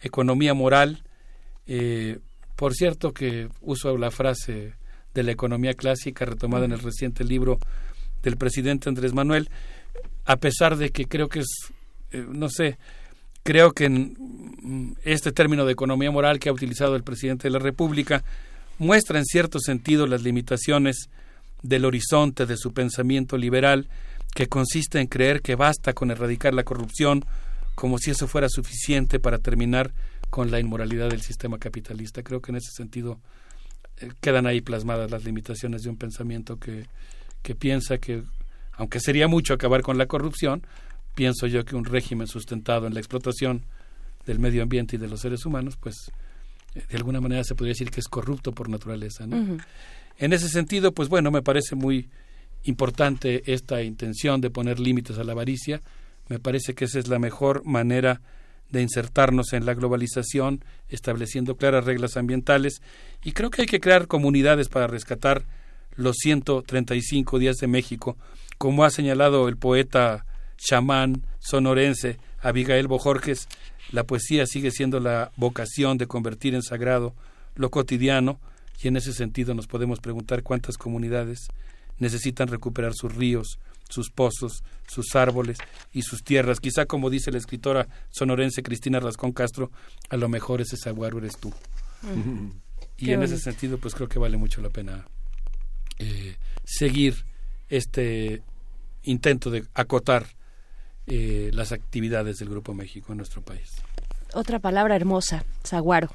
economía 0.00 0.54
moral 0.54 1.02
eh, 1.66 2.18
Por 2.56 2.74
cierto 2.74 3.12
que 3.12 3.48
uso 3.60 3.96
la 3.96 4.10
frase 4.10 4.74
de 5.12 5.22
la 5.22 5.32
economía 5.32 5.74
clásica 5.74 6.24
retomada 6.24 6.64
en 6.64 6.72
el 6.72 6.80
reciente 6.80 7.24
libro 7.24 7.58
del 8.22 8.36
presidente 8.36 8.88
Andrés 8.88 9.12
Manuel, 9.12 9.50
a 10.24 10.36
pesar 10.36 10.76
de 10.76 10.90
que 10.90 11.06
creo 11.06 11.28
que 11.28 11.40
es, 11.40 11.72
eh, 12.14 12.24
no 12.28 12.48
sé, 12.48 12.78
creo 13.42 13.72
que 13.72 13.86
en 13.86 14.16
mm, 14.62 14.92
este 15.04 15.32
término 15.32 15.66
de 15.66 15.72
economía 15.72 16.10
moral 16.10 16.38
que 16.38 16.48
ha 16.48 16.52
utilizado 16.52 16.94
el 16.94 17.02
presidente 17.02 17.48
de 17.48 17.52
la 17.52 17.58
República 17.58 18.22
muestra 18.78 19.18
en 19.18 19.24
cierto 19.24 19.58
sentido 19.58 20.06
las 20.06 20.22
limitaciones 20.22 21.08
del 21.62 21.84
horizonte 21.84 22.46
de 22.46 22.56
su 22.56 22.72
pensamiento 22.72 23.36
liberal, 23.36 23.88
que 24.34 24.46
consiste 24.46 25.00
en 25.00 25.06
creer 25.08 25.42
que 25.42 25.56
basta 25.56 25.92
con 25.92 26.10
erradicar 26.10 26.54
la 26.54 26.64
corrupción 26.64 27.24
como 27.74 27.98
si 27.98 28.10
eso 28.10 28.28
fuera 28.28 28.48
suficiente 28.48 29.18
para 29.18 29.38
terminar 29.38 29.92
con 30.30 30.50
la 30.50 30.60
inmoralidad 30.60 31.10
del 31.10 31.22
sistema 31.22 31.58
capitalista. 31.58 32.22
Creo 32.22 32.40
que 32.40 32.52
en 32.52 32.56
ese 32.56 32.70
sentido 32.72 33.18
eh, 33.98 34.10
quedan 34.20 34.46
ahí 34.46 34.60
plasmadas 34.60 35.10
las 35.10 35.24
limitaciones 35.24 35.82
de 35.82 35.90
un 35.90 35.96
pensamiento 35.96 36.58
que, 36.58 36.86
que 37.42 37.54
piensa 37.54 37.98
que, 37.98 38.22
aunque 38.72 39.00
sería 39.00 39.26
mucho 39.26 39.54
acabar 39.54 39.82
con 39.82 39.98
la 39.98 40.06
corrupción, 40.06 40.62
pienso 41.14 41.46
yo 41.46 41.64
que 41.64 41.76
un 41.76 41.84
régimen 41.84 42.26
sustentado 42.26 42.86
en 42.86 42.94
la 42.94 43.00
explotación 43.00 43.64
del 44.26 44.38
medio 44.38 44.62
ambiente 44.62 44.96
y 44.96 44.98
de 44.98 45.08
los 45.08 45.20
seres 45.20 45.44
humanos, 45.46 45.76
pues 45.76 46.10
eh, 46.74 46.82
de 46.88 46.96
alguna 46.96 47.20
manera 47.20 47.44
se 47.44 47.54
podría 47.54 47.72
decir 47.72 47.90
que 47.90 48.00
es 48.00 48.08
corrupto 48.08 48.52
por 48.52 48.68
naturaleza. 48.68 49.24
En 50.18 50.32
ese 50.32 50.48
sentido, 50.48 50.92
pues 50.92 51.08
bueno, 51.08 51.30
me 51.30 51.42
parece 51.42 51.74
muy 51.74 52.08
importante 52.64 53.52
esta 53.52 53.82
intención 53.82 54.40
de 54.40 54.50
poner 54.50 54.80
límites 54.80 55.18
a 55.18 55.24
la 55.24 55.32
avaricia. 55.32 55.82
Me 56.28 56.38
parece 56.38 56.74
que 56.74 56.86
esa 56.86 56.98
es 56.98 57.08
la 57.08 57.18
mejor 57.18 57.64
manera 57.64 58.20
de 58.70 58.82
insertarnos 58.82 59.52
en 59.52 59.66
la 59.66 59.74
globalización, 59.74 60.64
estableciendo 60.88 61.56
claras 61.56 61.84
reglas 61.84 62.16
ambientales. 62.16 62.80
Y 63.22 63.32
creo 63.32 63.50
que 63.50 63.62
hay 63.62 63.68
que 63.68 63.80
crear 63.80 64.06
comunidades 64.06 64.68
para 64.68 64.86
rescatar 64.86 65.44
los 65.96 66.16
135 66.16 67.38
días 67.38 67.56
de 67.56 67.66
México, 67.66 68.16
como 68.58 68.84
ha 68.84 68.90
señalado 68.90 69.48
el 69.48 69.56
poeta 69.56 70.24
chamán 70.56 71.22
sonorense 71.38 72.18
Abigail 72.40 72.86
Bojorges. 72.86 73.48
La 73.92 74.04
poesía 74.04 74.46
sigue 74.46 74.70
siendo 74.70 75.00
la 75.00 75.32
vocación 75.36 75.98
de 75.98 76.06
convertir 76.06 76.54
en 76.54 76.62
sagrado 76.62 77.14
lo 77.54 77.70
cotidiano 77.70 78.40
y 78.82 78.88
en 78.88 78.96
ese 78.96 79.12
sentido 79.12 79.54
nos 79.54 79.66
podemos 79.66 80.00
preguntar 80.00 80.42
cuántas 80.42 80.76
comunidades 80.76 81.48
necesitan 81.98 82.48
recuperar 82.48 82.92
sus 82.94 83.14
ríos, 83.14 83.58
sus 83.88 84.10
pozos, 84.10 84.64
sus 84.88 85.14
árboles 85.14 85.58
y 85.92 86.02
sus 86.02 86.24
tierras. 86.24 86.60
Quizá 86.60 86.86
como 86.86 87.10
dice 87.10 87.30
la 87.30 87.38
escritora 87.38 87.86
sonorense 88.10 88.62
Cristina 88.62 89.00
Rascón 89.00 89.32
Castro, 89.32 89.70
a 90.08 90.16
lo 90.16 90.28
mejor 90.28 90.60
ese 90.60 90.76
saguaro 90.76 91.18
eres 91.18 91.36
tú. 91.38 91.52
Mm. 92.02 92.50
Y 92.96 93.06
Qué 93.06 93.12
en 93.12 93.22
ese 93.22 93.38
sentido, 93.38 93.78
pues 93.78 93.94
creo 93.94 94.08
que 94.08 94.18
vale 94.18 94.36
mucho 94.36 94.60
la 94.60 94.70
pena 94.70 95.06
eh, 95.98 96.36
seguir 96.64 97.24
este 97.68 98.42
intento 99.02 99.50
de 99.50 99.64
acotar 99.74 100.26
eh, 101.06 101.50
las 101.52 101.72
actividades 101.72 102.38
del 102.38 102.48
Grupo 102.48 102.74
México 102.74 103.12
en 103.12 103.18
nuestro 103.18 103.42
país. 103.42 103.68
Otra 104.32 104.58
palabra 104.58 104.96
hermosa, 104.96 105.44
saguaro. 105.62 106.10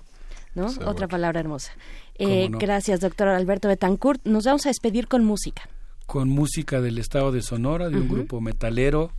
¿no? 0.55 0.69
Saguaro. 0.69 0.91
Otra 0.91 1.07
palabra 1.07 1.39
hermosa. 1.39 1.71
¿Cómo 2.17 2.29
Eh, 2.29 2.49
no? 2.49 2.57
Gracias, 2.57 2.99
doctor 2.99 3.29
Alberto 3.29 3.67
Betancourt. 3.67 4.21
Nos 4.25 4.45
vamos 4.45 4.65
a 4.65 4.69
despedir 4.69 5.07
con 5.07 5.23
música. 5.23 5.69
Con 6.05 6.29
música 6.29 6.81
del 6.81 6.97
estado 6.97 7.31
de 7.31 7.41
Sonora, 7.41 7.89
de 7.89 7.97
un 7.97 8.09
grupo 8.09 8.41
metalero 8.41 9.11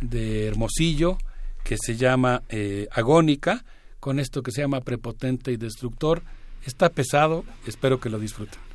de 0.00 0.46
Hermosillo 0.46 1.16
que 1.64 1.76
se 1.78 1.96
llama 1.96 2.42
eh, 2.50 2.86
Agónica, 2.92 3.64
con 4.00 4.20
esto 4.20 4.42
que 4.42 4.52
se 4.52 4.60
llama 4.60 4.82
Prepotente 4.82 5.50
y 5.50 5.56
Destructor. 5.56 6.22
Está 6.64 6.90
pesado, 6.90 7.44
espero 7.66 8.00
que 8.00 8.10
lo 8.10 8.18
disfruten. 8.18 8.65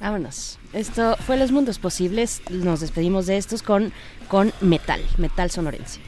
Vámonos. 0.00 0.58
Esto 0.72 1.16
fue 1.26 1.36
Los 1.36 1.50
Mundos 1.50 1.78
Posibles. 1.78 2.42
Nos 2.50 2.80
despedimos 2.80 3.26
de 3.26 3.36
estos 3.36 3.62
con, 3.62 3.92
con 4.28 4.52
metal, 4.60 5.00
metal 5.16 5.50
sonorense. 5.50 6.00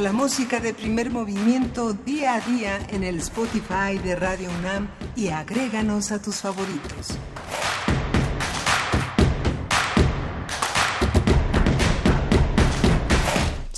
La 0.00 0.12
música 0.12 0.58
de 0.58 0.72
primer 0.72 1.10
movimiento 1.10 1.92
día 1.92 2.34
a 2.34 2.40
día 2.40 2.78
en 2.88 3.04
el 3.04 3.18
Spotify 3.18 3.98
de 4.02 4.16
Radio 4.16 4.48
UNAM 4.58 4.88
y 5.14 5.28
agréganos 5.28 6.10
a 6.12 6.20
tus 6.20 6.36
favoritos. 6.36 7.18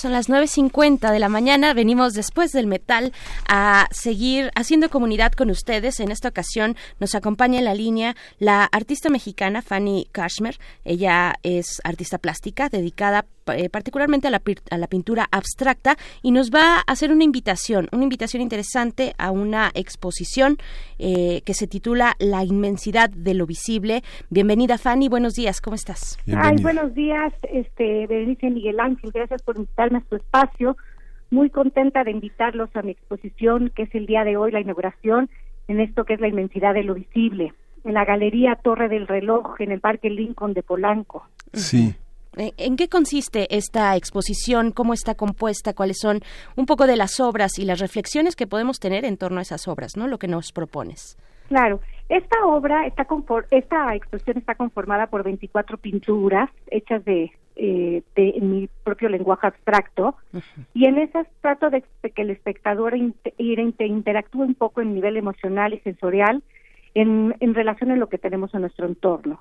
Son 0.05 0.13
las 0.13 0.29
9.50 0.29 1.11
de 1.11 1.19
la 1.19 1.29
mañana. 1.29 1.75
Venimos 1.75 2.13
después 2.13 2.53
del 2.53 2.67
metal 2.67 3.13
a 3.49 3.89
seguir 3.91 4.51
haciendo 4.55 4.91
comunidad 4.91 5.33
con 5.33 5.51
ustedes. 5.51 5.99
En 5.99 6.11
esta 6.11 6.29
ocasión 6.29 6.77
nos 7.01 7.15
acompaña 7.15 7.59
en 7.59 7.65
la 7.65 7.75
línea 7.75 8.15
la 8.39 8.65
artista 8.65 9.09
mexicana 9.09 9.63
Fanny 9.63 10.09
Kashmer. 10.13 10.59
Ella 10.85 11.35
es 11.43 11.81
artista 11.85 12.19
plástica 12.19 12.69
dedicada 12.69 13.25
eh, 13.53 13.69
particularmente 13.69 14.29
a 14.29 14.31
la, 14.31 14.41
pir- 14.41 14.63
a 14.71 14.79
la 14.79 14.87
pintura 14.87 15.27
abstracta 15.31 15.97
y 16.23 16.31
nos 16.31 16.51
va 16.51 16.77
a 16.79 16.81
hacer 16.87 17.13
una 17.13 17.25
invitación, 17.25 17.89
una 17.93 18.05
invitación 18.05 18.43
interesante 18.43 19.15
a 19.19 19.31
una 19.31 19.71
exposición 19.75 20.57
eh, 20.99 21.43
que 21.45 21.55
se 21.55 21.67
titula 21.67 22.15
La 22.19 22.45
inmensidad 22.45 23.11
de 23.11 23.35
lo 23.35 23.47
visible. 23.47 24.03
Bienvenida 24.31 24.79
Fanny, 24.79 25.09
buenos 25.09 25.35
días, 25.35 25.61
¿cómo 25.61 25.75
estás? 25.75 26.19
Ay, 26.37 26.57
buenos 26.63 26.95
días, 26.95 27.33
este, 27.53 28.07
Berenice 28.07 28.51
Miguel 28.51 28.81
Ángel, 28.81 29.11
gracias 29.13 29.43
por 29.43 29.57
invitarme 29.57 29.99
a 29.99 30.09
su 30.09 30.17
espacio. 30.17 30.77
Muy 31.31 31.51
contenta 31.51 32.05
de 32.05 32.13
invitarlos 32.13 32.71
a 32.75 32.83
mi 32.83 32.93
exposición, 32.93 33.73
que 33.75 33.85
es 33.85 33.95
el 33.95 34.07
día 34.07 34.23
de 34.25 34.37
hoy, 34.37 34.53
la 34.53 34.61
inauguración, 34.61 35.29
en 35.67 35.81
esto 35.81 36.05
que 36.05 36.15
es 36.15 36.21
la 36.21 36.29
inmensidad 36.29 36.75
de 36.75 36.85
lo 36.85 36.95
visible, 36.95 37.55
en 37.85 37.95
la 37.95 38.05
Galería 38.05 38.55
Torre 38.63 38.89
del 38.89 39.09
Reloj, 39.09 39.61
en 39.61 39.73
el 39.73 39.81
Parque 39.81 40.11
Lincoln 40.11 40.53
de 40.53 40.63
Polanco. 40.63 41.27
Sí. 41.53 41.95
Eh, 42.37 42.53
¿En 42.57 42.77
qué 42.77 42.89
consiste 42.89 43.47
esta 43.57 43.97
exposición? 43.97 44.73
¿Cómo 44.73 44.93
está 44.93 45.15
compuesta? 45.15 45.75
¿Cuáles 45.75 45.99
son 46.01 46.21
un 46.57 46.67
poco 46.67 46.87
de 46.87 46.97
las 46.97 47.21
obras 47.21 47.59
y 47.59 47.65
las 47.65 47.81
reflexiones 47.81 48.37
que 48.37 48.47
podemos 48.47 48.79
tener 48.79 49.05
en 49.05 49.17
torno 49.17 49.39
a 49.39 49.43
esas 49.43 49.69
obras, 49.69 49.97
¿no? 49.97 50.07
Lo 50.09 50.19
que 50.19 50.29
nos 50.29 50.53
propones. 50.53 51.17
Claro, 51.49 51.81
esta 52.09 52.47
obra, 52.47 52.87
está 52.87 53.07
esta 53.51 53.95
exposición 53.95 54.39
está 54.39 54.55
conformada 54.55 55.07
por 55.07 55.23
24 55.23 55.77
pinturas 55.79 56.51
hechas 56.71 57.05
de, 57.05 57.33
eh, 57.57 58.03
de 58.17 58.29
en 58.31 58.51
mi 58.51 58.69
propio 58.83 59.09
lenguaje 59.09 59.47
abstracto 59.47 60.17
y 60.73 60.87
en 60.87 60.99
esas 60.99 61.27
trato 61.41 61.71
de, 61.71 61.85
que 62.15 62.23
el 62.23 62.31
espectador 62.31 62.95
interactúe 62.97 64.43
un 64.43 64.55
poco 64.55 64.81
en 64.81 64.95
nivel 64.95 65.17
emocional 65.17 65.75
y 65.75 65.81
sensorial 65.81 66.43
en, 66.95 67.35
en 67.41 67.55
relación 67.55 67.91
a 67.91 67.97
lo 67.97 68.09
que 68.09 68.19
tenemos 68.19 68.55
en 68.55 68.63
nuestro 68.63 68.87
entorno. 68.87 69.41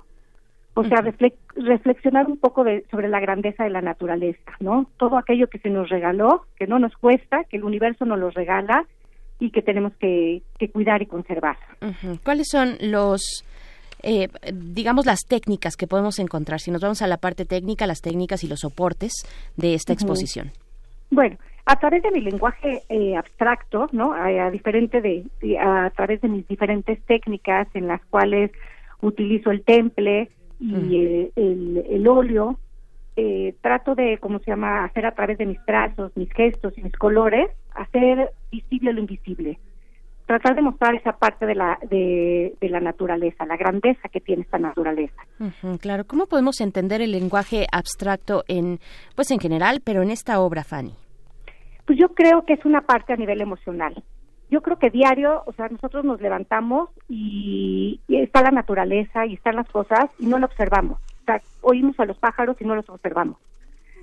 O 0.76 0.84
sea, 0.84 1.00
refle- 1.04 1.34
reflexionar 1.56 2.26
un 2.28 2.38
poco 2.38 2.64
de, 2.64 2.84
sobre 2.90 3.08
la 3.08 3.20
grandeza 3.20 3.64
de 3.64 3.70
la 3.70 3.82
naturaleza, 3.82 4.52
¿no? 4.60 4.90
Todo 4.98 5.18
aquello 5.18 5.48
que 5.48 5.60
se 5.60 5.70
nos 5.70 5.90
regaló, 5.90 6.46
que 6.58 6.66
no 6.68 6.80
nos 6.80 6.96
cuesta, 6.98 7.44
que 7.50 7.58
el 7.58 7.64
universo 7.64 8.06
nos 8.06 8.18
lo 8.20 8.32
regala 8.32 8.86
y 9.40 9.52
que 9.52 9.62
tenemos 9.62 9.94
que, 10.00 10.42
que 10.58 10.70
cuidar 10.70 11.02
y 11.02 11.06
conservar. 11.06 11.58
¿Cuáles 12.24 12.48
son 12.50 12.78
los, 12.82 13.46
eh, 14.02 14.30
digamos, 14.52 15.06
las 15.06 15.20
técnicas 15.28 15.76
que 15.76 15.86
podemos 15.86 16.18
encontrar? 16.18 16.60
Si 16.60 16.72
nos 16.72 16.82
vamos 16.82 17.02
a 17.04 17.08
la 17.08 17.18
parte 17.18 17.46
técnica, 17.46 17.86
las 17.86 18.02
técnicas 18.02 18.44
y 18.44 18.48
los 18.48 18.62
soportes 18.62 19.12
de 19.58 19.76
esta 19.76 19.94
exposición. 19.94 20.52
Bueno, 21.12 21.38
a 21.66 21.76
través 21.80 22.02
de 22.02 22.10
mi 22.12 22.22
lenguaje 22.22 22.82
eh, 22.90 23.16
abstracto, 23.16 23.90
¿no? 23.92 24.14
A, 24.14 24.26
a 24.48 24.50
diferente 24.50 25.02
de- 25.02 25.26
a 25.60 25.92
través 25.96 26.20
de 26.22 26.30
mis 26.30 26.48
diferentes 26.48 27.00
técnicas 27.06 27.68
en 27.76 27.88
las 27.88 28.04
cuales 28.06 28.50
utilizo 29.02 29.52
el 29.52 29.62
temple 29.64 30.30
y 30.60 30.98
eh, 30.98 31.32
el, 31.36 31.84
el 31.90 32.08
óleo, 32.08 32.60
eh, 33.16 33.56
trato 33.62 33.96
de, 33.96 34.18
¿cómo 34.20 34.40
se 34.40 34.52
llama?, 34.52 34.86
hacer 34.86 35.06
a 35.06 35.14
través 35.14 35.38
de 35.38 35.46
mis 35.46 35.64
trazos, 35.66 36.12
mis 36.16 36.32
gestos 36.32 36.78
y 36.78 36.82
mis 36.82 36.94
colores, 36.94 37.50
hacer 37.76 38.32
visible 38.52 38.94
lo 38.94 39.02
invisible. 39.02 39.60
Tratar 40.26 40.56
de 40.56 40.62
mostrar 40.62 40.96
esa 40.96 41.12
parte 41.12 41.46
de 41.46 41.54
la, 41.54 41.78
de, 41.90 42.56
de 42.62 42.70
la 42.70 42.80
naturaleza, 42.80 43.46
la 43.46 43.58
grandeza 43.58 44.08
que 44.08 44.22
tiene 44.22 44.44
esta 44.44 44.58
naturaleza. 44.58 45.22
Ujú, 45.40 45.78
claro, 45.80 46.06
¿cómo 46.06 46.28
podemos 46.28 46.62
entender 46.62 47.02
el 47.02 47.12
lenguaje 47.12 47.68
abstracto 47.72 48.44
en, 48.48 48.80
pues 49.16 49.32
en 49.32 49.40
general, 49.40 49.82
pero 49.84 50.02
en 50.02 50.10
esta 50.10 50.40
obra, 50.40 50.64
Fanny? 50.64 50.94
Pues 51.86 52.00
yo 52.00 52.08
creo 52.16 52.46
que 52.46 52.54
es 52.54 52.64
una 52.64 52.82
parte 52.82 53.12
a 53.12 53.18
nivel 53.18 53.42
emocional. 53.42 54.02
Yo 54.54 54.62
creo 54.62 54.78
que 54.78 54.92
diario, 54.92 55.42
o 55.48 55.54
sea, 55.54 55.68
nosotros 55.68 56.06
nos 56.06 56.22
levantamos 56.22 56.92
y, 57.10 58.00
y 58.08 58.18
está 58.18 58.44
la 58.44 58.52
naturaleza 58.52 59.26
y 59.26 59.34
están 59.34 59.56
las 59.56 59.68
cosas 59.68 60.12
y 60.20 60.28
no 60.28 60.38
lo 60.38 60.46
observamos. 60.46 61.00
O 61.00 61.26
sea, 61.26 61.42
oímos 61.62 62.00
a 62.00 62.06
los 62.06 62.20
pájaros 62.20 62.56
y 62.60 62.64
no 62.64 62.76
los 62.76 62.88
observamos. 62.88 63.38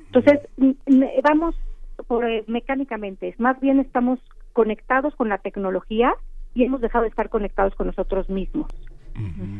Entonces, 0.06 0.40
vamos 1.22 1.54
por, 2.08 2.28
eh, 2.28 2.42
mecánicamente, 2.48 3.32
más 3.38 3.60
bien 3.60 3.78
estamos 3.78 4.18
conectados 4.52 5.14
con 5.14 5.28
la 5.28 5.38
tecnología 5.38 6.16
y 6.52 6.64
hemos 6.64 6.80
dejado 6.80 7.02
de 7.02 7.10
estar 7.10 7.28
conectados 7.28 7.76
con 7.76 7.86
nosotros 7.86 8.28
mismos. 8.28 8.66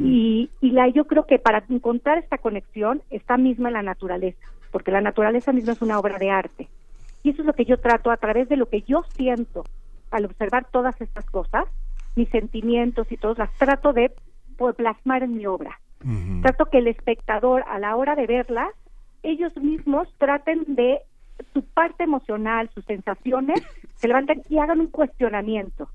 Y, 0.01 0.51
y 0.61 0.71
la, 0.73 0.89
yo 0.89 1.05
creo 1.05 1.25
que 1.25 1.39
para 1.39 1.63
encontrar 1.69 2.19
esta 2.19 2.39
conexión 2.39 3.01
está 3.11 3.37
misma 3.37 3.69
en 3.69 3.75
la 3.75 3.83
naturaleza, 3.83 4.45
porque 4.73 4.91
la 4.91 5.03
naturaleza 5.03 5.53
misma 5.53 5.75
es 5.75 5.83
una 5.83 6.01
obra 6.01 6.19
de 6.19 6.31
arte. 6.31 6.69
Y 7.23 7.31
eso 7.31 7.43
es 7.43 7.47
lo 7.47 7.53
que 7.53 7.65
yo 7.65 7.79
trato 7.79 8.11
a 8.11 8.17
través 8.17 8.49
de 8.49 8.57
lo 8.57 8.67
que 8.67 8.83
yo 8.83 9.05
siento 9.15 9.63
al 10.11 10.25
observar 10.27 10.67
todas 10.71 11.01
estas 11.01 11.25
cosas, 11.27 11.65
mis 12.17 12.29
sentimientos 12.31 13.11
y 13.11 13.17
todos, 13.17 13.39
las 13.39 13.53
trato 13.55 13.93
de 13.93 14.13
pues, 14.57 14.75
plasmar 14.77 15.23
en 15.23 15.37
mi 15.37 15.47
obra. 15.47 15.81
Trato 16.43 16.67
que 16.67 16.79
el 16.79 16.89
espectador 16.89 17.63
a 17.69 17.79
la 17.79 17.95
hora 17.95 18.17
de 18.17 18.27
verlas, 18.27 18.71
ellos 19.23 19.55
mismos 19.57 20.09
traten 20.17 20.65
de 20.67 21.01
su 21.53 21.63
parte 21.63 22.05
emocional, 22.05 22.71
sus 22.75 22.85
sensaciones, 22.87 23.63
se 23.97 24.09
levanten 24.09 24.43
y 24.49 24.59
hagan 24.59 24.81
un 24.81 24.89
cuestionamiento, 24.89 25.91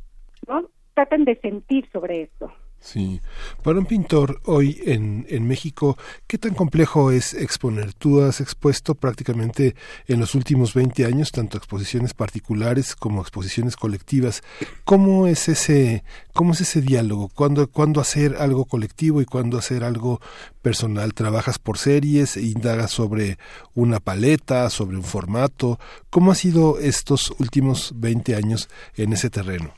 ¿no? 0.48 0.66
Traten 0.94 1.26
de 1.26 1.35
sentir 1.38 1.90
sobre 1.92 2.22
esto. 2.24 2.52
Sí. 2.85 3.19
Para 3.64 3.80
un 3.80 3.88
pintor 3.88 4.39
hoy 4.45 4.80
en, 4.85 5.25
en 5.30 5.47
México, 5.47 5.97
¿qué 6.27 6.38
tan 6.38 6.53
complejo 6.53 7.09
es 7.09 7.33
exponer? 7.33 7.93
Tú 7.93 8.22
has 8.22 8.41
expuesto 8.41 8.93
prácticamente 8.93 9.75
en 10.05 10.19
los 10.19 10.35
últimos 10.35 10.75
20 10.75 11.03
años 11.05 11.31
tanto 11.31 11.57
exposiciones 11.57 12.14
particulares 12.14 12.95
como 12.95 13.22
exposiciones 13.22 13.75
colectivas. 13.75 14.43
¿Cómo 14.83 15.25
es 15.25 15.49
ese, 15.49 16.03
cómo 16.31 16.53
es 16.53 16.61
ese 16.61 16.81
diálogo? 16.81 17.30
¿Cuándo, 17.30 17.67
¿Cuándo 17.67 18.01
hacer 18.01 18.35
algo 18.39 18.65
colectivo 18.65 19.19
y 19.19 19.25
cuándo 19.25 19.57
hacer 19.57 19.83
algo 19.83 20.22
personal? 20.61 21.15
¿Trabajas 21.15 21.57
por 21.57 21.80
series? 21.80 22.38
¿Indagas 22.38 22.91
sobre 22.91 23.39
una 23.73 23.99
paleta, 23.99 24.69
sobre 24.69 24.95
un 24.97 25.03
formato? 25.03 25.80
¿Cómo 26.11 26.31
ha 26.31 26.35
sido 26.35 26.77
estos 26.80 27.33
últimos 27.39 27.93
20 27.95 28.35
años 28.35 28.69
en 28.95 29.11
ese 29.14 29.31
terreno? 29.31 29.73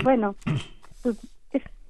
Bueno, 0.00 0.36
pues 1.02 1.16
es- 1.16 1.35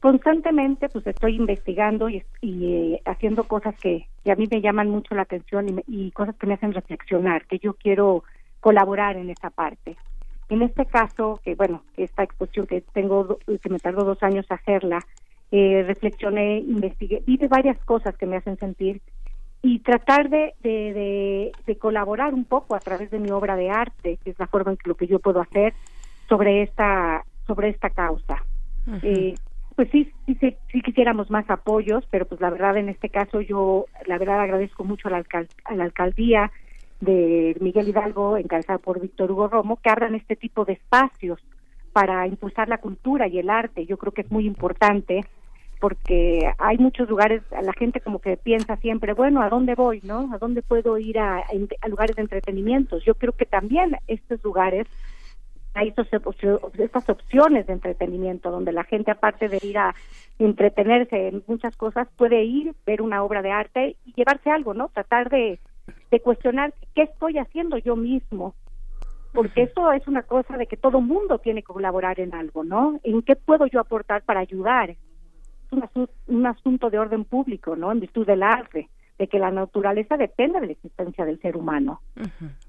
constantemente 0.06 0.88
pues 0.88 1.04
estoy 1.04 1.34
investigando 1.34 2.08
y, 2.08 2.22
y, 2.40 2.72
eh, 2.94 3.02
haciendo 3.06 3.42
cosas 3.42 3.74
que, 3.80 4.06
que 4.22 4.30
a 4.30 4.36
mí 4.36 4.46
me 4.48 4.60
llaman 4.60 4.88
mucho 4.88 5.16
la 5.16 5.22
atención 5.22 5.68
y, 5.68 5.72
me- 5.72 5.84
y 5.88 6.12
cosas 6.12 6.36
que 6.36 6.46
me 6.46 6.54
hacen 6.54 6.72
reflexionar, 6.72 7.44
que 7.46 7.58
yo 7.58 7.74
quiero 7.74 8.22
colaborar 8.60 9.16
en 9.16 9.30
esa 9.30 9.50
parte. 9.50 9.96
En 10.48 10.62
este 10.62 10.86
caso, 10.86 11.40
que 11.42 11.56
bueno, 11.56 11.82
esta 11.96 12.22
exposición 12.22 12.68
que 12.68 12.82
tengo, 12.92 13.38
que 13.60 13.68
me 13.68 13.80
tardó 13.80 14.04
dos 14.04 14.22
años 14.22 14.46
hacerla, 14.48 15.04
eh, 15.50 15.82
reflexioné, 15.84 16.58
investigué, 16.58 17.24
vi 17.26 17.36
varias 17.48 17.78
cosas 17.84 18.16
que 18.16 18.26
me 18.26 18.36
hacen 18.36 18.56
sentir 18.58 19.00
y 19.60 19.80
tratar 19.80 20.28
de, 20.30 20.54
de, 20.60 20.70
de, 20.92 21.52
de 21.66 21.78
colaborar 21.78 22.32
un 22.32 22.44
poco 22.44 22.76
a 22.76 22.80
través 22.80 23.10
de 23.10 23.18
mi 23.18 23.32
obra 23.32 23.56
de 23.56 23.70
arte, 23.70 24.20
que 24.22 24.30
es 24.30 24.38
la 24.38 24.46
forma 24.46 24.70
en 24.70 24.76
que 24.76 24.88
lo 24.88 24.94
que 24.94 25.08
yo 25.08 25.18
puedo 25.18 25.40
hacer 25.40 25.74
sobre 26.28 26.62
esta 26.62 27.24
sobre 27.44 27.70
esta 27.70 27.90
causa. 27.90 28.44
Eh, 29.02 29.34
pues 29.76 29.90
sí, 29.92 30.12
sí, 30.26 30.36
sí, 30.72 30.82
quisiéramos 30.82 31.30
más 31.30 31.48
apoyos, 31.50 32.05
pero 32.10 32.26
pues 32.26 32.40
la 32.40 32.50
verdad 32.50 32.78
en 32.78 32.88
este 32.88 33.10
caso 33.10 33.40
yo, 33.42 33.86
la 34.06 34.18
verdad 34.18 34.40
agradezco 34.40 34.84
mucho 34.84 35.08
a 35.08 35.10
la, 35.12 35.18
alcal- 35.18 35.50
a 35.64 35.74
la 35.76 35.84
alcaldía 35.84 36.50
de 37.00 37.56
Miguel 37.60 37.88
Hidalgo, 37.88 38.38
encabezada 38.38 38.78
por 38.78 39.00
Víctor 39.00 39.30
Hugo 39.32 39.48
Romo, 39.48 39.78
que 39.82 39.90
abran 39.90 40.14
este 40.14 40.36
tipo 40.36 40.64
de 40.64 40.74
espacios 40.74 41.40
para 41.92 42.26
impulsar 42.26 42.68
la 42.68 42.78
cultura 42.78 43.28
y 43.28 43.38
el 43.38 43.50
arte. 43.50 43.86
Yo 43.86 43.98
creo 43.98 44.12
que 44.12 44.22
es 44.22 44.30
muy 44.30 44.46
importante 44.46 45.26
porque 45.78 46.50
hay 46.58 46.78
muchos 46.78 47.08
lugares, 47.08 47.42
la 47.50 47.72
gente 47.74 48.00
como 48.00 48.20
que 48.20 48.38
piensa 48.38 48.76
siempre, 48.78 49.12
bueno, 49.12 49.42
¿a 49.42 49.50
dónde 49.50 49.74
voy, 49.74 50.00
no? 50.02 50.30
¿A 50.34 50.38
dónde 50.38 50.62
puedo 50.62 50.96
ir 50.98 51.18
a, 51.18 51.40
a 51.80 51.88
lugares 51.88 52.16
de 52.16 52.22
entretenimiento? 52.22 52.98
Yo 53.00 53.14
creo 53.16 53.34
que 53.34 53.44
también 53.44 53.96
estos 54.06 54.42
lugares 54.42 54.86
hay 55.76 55.88
estos 55.88 56.08
estas 56.78 57.08
opciones 57.08 57.66
de 57.66 57.74
entretenimiento 57.74 58.50
donde 58.50 58.72
la 58.72 58.84
gente 58.84 59.10
aparte 59.10 59.48
de 59.48 59.58
ir 59.62 59.78
a 59.78 59.94
entretenerse 60.38 61.28
en 61.28 61.42
muchas 61.46 61.76
cosas 61.76 62.08
puede 62.16 62.44
ir 62.44 62.74
ver 62.86 63.02
una 63.02 63.22
obra 63.22 63.42
de 63.42 63.50
arte 63.52 63.96
y 64.05 64.12
llevarse 64.14 64.50
algo 64.50 64.74
no 64.74 64.88
tratar 64.88 65.28
de, 65.30 65.60
de 66.10 66.20
cuestionar 66.20 66.72
qué 66.94 67.02
estoy 67.02 67.38
haciendo 67.38 67.78
yo 67.78 67.94
mismo. 67.94 68.55
Porque 69.32 69.64
eso 69.64 69.92
es 69.92 70.06
una 70.08 70.22
cosa 70.22 70.56
de 70.56 70.66
que 70.66 70.78
todo 70.78 71.02
mundo 71.02 71.38
tiene 71.38 71.60
que 71.62 71.72
colaborar 71.72 72.20
en 72.20 72.34
algo 72.34 72.64
no 72.64 72.98
en 73.02 73.20
qué 73.20 73.36
puedo 73.36 73.66
yo 73.66 73.80
aportar 73.80 74.22
para 74.22 74.40
ayudar 74.40 74.90
es 74.90 74.98
un, 75.72 75.82
asu- 75.82 76.08
un 76.28 76.46
asunto 76.46 76.88
de 76.88 76.98
orden 76.98 77.24
público 77.24 77.76
no 77.76 77.92
en 77.92 78.00
virtud 78.00 78.26
del 78.26 78.42
arte 78.42 78.88
de 79.18 79.28
que 79.28 79.38
la 79.38 79.50
naturaleza 79.50 80.16
depende 80.16 80.60
de 80.60 80.66
la 80.66 80.72
existencia 80.72 81.24
del 81.24 81.40
ser 81.40 81.56
humano 81.56 82.00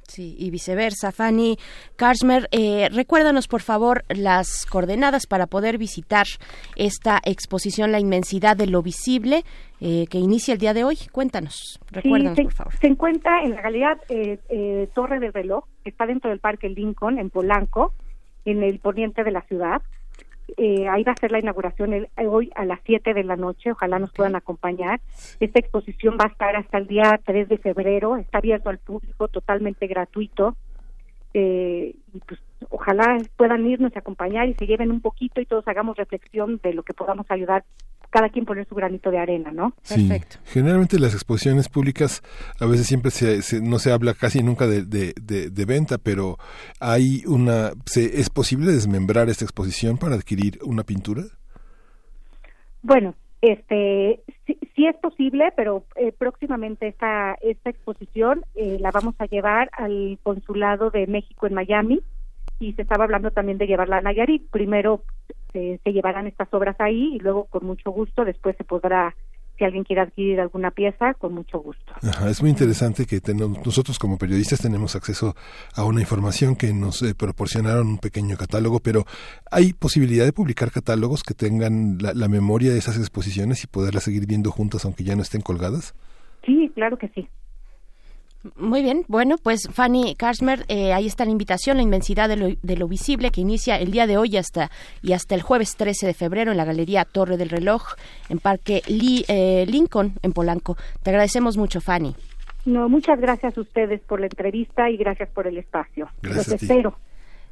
Sí, 0.03 0.35
y 0.39 0.49
viceversa. 0.51 1.11
Fanny 1.11 1.57
Karchmer, 1.97 2.47
eh, 2.51 2.87
recuérdanos 2.93 3.47
por 3.49 3.61
favor 3.61 4.03
las 4.07 4.65
coordenadas 4.65 5.27
para 5.27 5.47
poder 5.47 5.77
visitar 5.77 6.25
esta 6.77 7.19
exposición 7.25 7.91
La 7.91 7.99
inmensidad 7.99 8.55
de 8.55 8.67
lo 8.67 8.81
visible 8.81 9.43
eh, 9.81 10.05
que 10.09 10.17
inicia 10.17 10.53
el 10.53 10.59
día 10.59 10.73
de 10.73 10.83
hoy. 10.83 10.97
Cuéntanos, 11.11 11.79
recuérdanos 11.91 12.35
se, 12.35 12.43
por 12.43 12.53
favor. 12.53 12.73
se 12.77 12.87
encuentra 12.87 13.43
en 13.43 13.51
la 13.51 13.61
galería 13.61 13.97
eh, 14.09 14.39
eh, 14.49 14.89
Torre 14.95 15.19
del 15.19 15.33
Reloj, 15.33 15.65
que 15.83 15.89
está 15.89 16.05
dentro 16.05 16.29
del 16.29 16.39
Parque 16.39 16.69
Lincoln, 16.69 17.19
en 17.19 17.29
Polanco, 17.29 17.93
en 18.45 18.63
el 18.63 18.79
poniente 18.79 19.23
de 19.23 19.31
la 19.31 19.41
ciudad. 19.41 19.81
Eh, 20.55 20.87
ahí 20.87 21.03
va 21.03 21.11
a 21.11 21.17
ser 21.19 21.31
la 21.31 21.39
inauguración 21.39 21.93
el- 21.93 22.09
hoy 22.27 22.51
a 22.55 22.63
las 22.65 22.79
7 22.85 23.13
de 23.13 23.23
la 23.23 23.35
noche. 23.35 23.71
Ojalá 23.71 23.99
nos 23.99 24.13
puedan 24.13 24.35
acompañar. 24.35 25.01
Esta 25.39 25.59
exposición 25.59 26.17
va 26.19 26.25
a 26.25 26.29
estar 26.29 26.55
hasta 26.55 26.77
el 26.77 26.87
día 26.87 27.19
3 27.25 27.49
de 27.49 27.57
febrero. 27.57 28.15
Está 28.17 28.37
abierto 28.37 28.69
al 28.69 28.77
público, 28.77 29.27
totalmente 29.27 29.87
gratuito. 29.87 30.55
Eh, 31.33 31.95
y 32.13 32.19
pues 32.19 32.39
ojalá 32.69 33.17
puedan 33.35 33.67
irnos 33.67 33.95
a 33.95 33.99
acompañar 33.99 34.47
y 34.47 34.53
se 34.55 34.65
lleven 34.65 34.89
un 34.91 35.01
poquito 35.01 35.41
y 35.41 35.45
todos 35.45 35.67
hagamos 35.67 35.97
reflexión 35.97 36.59
de 36.63 36.73
lo 36.73 36.83
que 36.83 36.93
podamos 36.93 37.25
ayudar, 37.29 37.63
cada 38.09 38.29
quien 38.29 38.45
poner 38.45 38.67
su 38.67 38.75
granito 38.75 39.11
de 39.11 39.19
arena, 39.19 39.51
¿no? 39.51 39.73
Sí. 39.83 40.09
Generalmente 40.45 40.97
las 40.99 41.13
exposiciones 41.13 41.69
públicas 41.69 42.23
a 42.59 42.65
veces 42.65 42.87
siempre 42.87 43.11
se, 43.11 43.41
se- 43.41 43.61
no 43.61 43.79
se 43.79 43.91
habla 43.91 44.13
casi 44.13 44.41
nunca 44.43 44.65
de, 44.67 44.83
de, 44.85 45.13
de- 45.21 45.49
de 45.49 45.65
venta, 45.65 45.97
pero 45.97 46.37
hay 46.79 47.23
una 47.27 47.71
se, 47.85 48.19
es 48.19 48.29
posible 48.29 48.71
desmembrar 48.71 49.29
esta 49.29 49.45
exposición 49.45 49.97
para 49.97 50.15
adquirir 50.15 50.59
una 50.63 50.83
pintura. 50.83 51.23
Bueno, 52.81 53.15
este 53.41 54.23
sí, 54.45 54.57
sí 54.75 54.87
es 54.87 54.95
posible, 54.97 55.51
pero 55.55 55.83
eh, 55.95 56.11
próximamente 56.17 56.87
esta 56.87 57.35
esta 57.41 57.69
exposición 57.69 58.43
eh, 58.55 58.77
la 58.79 58.91
vamos 58.91 59.15
a 59.19 59.25
llevar 59.25 59.69
al 59.77 60.17
consulado 60.23 60.89
de 60.89 61.05
México 61.07 61.45
en 61.47 61.53
Miami 61.53 61.99
y 62.59 62.73
se 62.73 62.81
estaba 62.81 63.03
hablando 63.03 63.31
también 63.31 63.57
de 63.57 63.67
llevarla 63.67 63.97
a 63.97 64.01
Nayarit. 64.01 64.49
Primero 64.49 65.03
se, 65.57 65.79
se 65.83 65.91
llevarán 65.91 66.27
estas 66.27 66.53
obras 66.53 66.75
ahí 66.79 67.15
y 67.15 67.19
luego 67.19 67.45
con 67.45 67.65
mucho 67.65 67.89
gusto 67.91 68.23
después 68.25 68.55
se 68.57 68.63
podrá 68.63 69.15
si 69.57 69.63
alguien 69.63 69.83
quiere 69.83 70.03
adquirir 70.03 70.39
alguna 70.39 70.69
pieza, 70.69 71.15
con 71.15 71.33
mucho 71.33 71.57
gusto. 71.57 71.91
Ajá, 72.03 72.29
es 72.29 72.43
muy 72.43 72.51
interesante 72.51 73.07
que 73.07 73.19
tenemos, 73.19 73.65
nosotros 73.65 73.97
como 73.97 74.19
periodistas 74.19 74.61
tenemos 74.61 74.95
acceso 74.95 75.33
a 75.75 75.83
una 75.83 75.99
información 75.99 76.55
que 76.55 76.71
nos 76.75 77.01
eh, 77.01 77.15
proporcionaron 77.15 77.87
un 77.87 77.97
pequeño 77.97 78.37
catálogo, 78.37 78.79
pero 78.81 79.05
¿hay 79.49 79.73
posibilidad 79.73 80.25
de 80.25 80.31
publicar 80.31 80.69
catálogos 80.69 81.23
que 81.23 81.33
tengan 81.33 81.97
la, 81.99 82.13
la 82.13 82.27
memoria 82.27 82.71
de 82.71 82.77
esas 82.77 82.99
exposiciones 82.99 83.63
y 83.63 83.67
poderlas 83.67 84.03
seguir 84.03 84.27
viendo 84.27 84.51
juntas 84.51 84.85
aunque 84.85 85.03
ya 85.03 85.15
no 85.15 85.23
estén 85.23 85.41
colgadas? 85.41 85.95
Sí, 86.45 86.71
claro 86.75 86.99
que 86.99 87.07
sí. 87.09 87.27
Muy 88.55 88.81
bien, 88.81 89.03
bueno, 89.07 89.35
pues 89.41 89.67
Fanny 89.71 90.15
Karsmer, 90.15 90.65
eh, 90.67 90.93
ahí 90.93 91.05
está 91.05 91.25
la 91.25 91.31
invitación, 91.31 91.77
la 91.77 91.83
inmensidad 91.83 92.29
de 92.29 92.37
lo, 92.37 92.47
de 92.61 92.77
lo 92.77 92.87
visible 92.87 93.31
que 93.31 93.41
inicia 93.41 93.77
el 93.77 93.91
día 93.91 94.07
de 94.07 94.17
hoy 94.17 94.37
hasta 94.37 94.71
y 95.01 95.13
hasta 95.13 95.35
el 95.35 95.41
jueves 95.41 95.75
13 95.75 96.07
de 96.07 96.13
febrero 96.13 96.51
en 96.51 96.57
la 96.57 96.65
Galería 96.65 97.05
Torre 97.05 97.37
del 97.37 97.49
Reloj 97.49 97.83
en 98.29 98.39
Parque 98.39 98.81
Lee, 98.87 99.25
eh, 99.27 99.65
Lincoln 99.67 100.13
en 100.21 100.33
Polanco. 100.33 100.77
Te 101.03 101.09
agradecemos 101.09 101.57
mucho, 101.57 101.81
Fanny. 101.81 102.15
No, 102.65 102.89
muchas 102.89 103.19
gracias 103.19 103.57
a 103.57 103.61
ustedes 103.61 104.01
por 104.01 104.19
la 104.19 104.25
entrevista 104.25 104.89
y 104.89 104.97
gracias 104.97 105.29
por 105.29 105.47
el 105.47 105.57
espacio. 105.57 106.09
Gracias 106.21 106.47
Los 106.47 106.53
a 106.55 106.57
ti. 106.57 106.65
espero. 106.65 106.97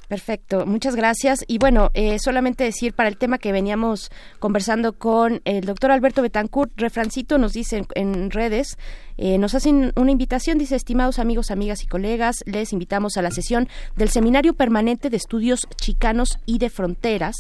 Perfecto, 0.07 0.65
muchas 0.65 0.95
gracias. 0.95 1.43
Y 1.47 1.57
bueno, 1.57 1.89
eh, 1.93 2.17
solamente 2.19 2.63
decir 2.63 2.93
para 2.93 3.09
el 3.09 3.17
tema 3.17 3.37
que 3.37 3.51
veníamos 3.51 4.11
conversando 4.39 4.93
con 4.93 5.41
el 5.45 5.65
doctor 5.65 5.91
Alberto 5.91 6.21
Betancourt, 6.21 6.71
Refrancito 6.75 7.37
nos 7.37 7.53
dice 7.53 7.77
en, 7.77 7.87
en 7.95 8.31
redes, 8.31 8.77
eh, 9.17 9.37
nos 9.37 9.55
hacen 9.55 9.93
una 9.95 10.11
invitación, 10.11 10.57
dice, 10.57 10.75
estimados 10.75 11.19
amigos, 11.19 11.49
amigas 11.49 11.83
y 11.83 11.87
colegas, 11.87 12.43
les 12.45 12.73
invitamos 12.73 13.17
a 13.17 13.21
la 13.21 13.31
sesión 13.31 13.67
del 13.95 14.09
Seminario 14.09 14.53
Permanente 14.53 15.09
de 15.09 15.17
Estudios 15.17 15.61
Chicanos 15.75 16.37
y 16.45 16.59
de 16.59 16.69
Fronteras 16.69 17.35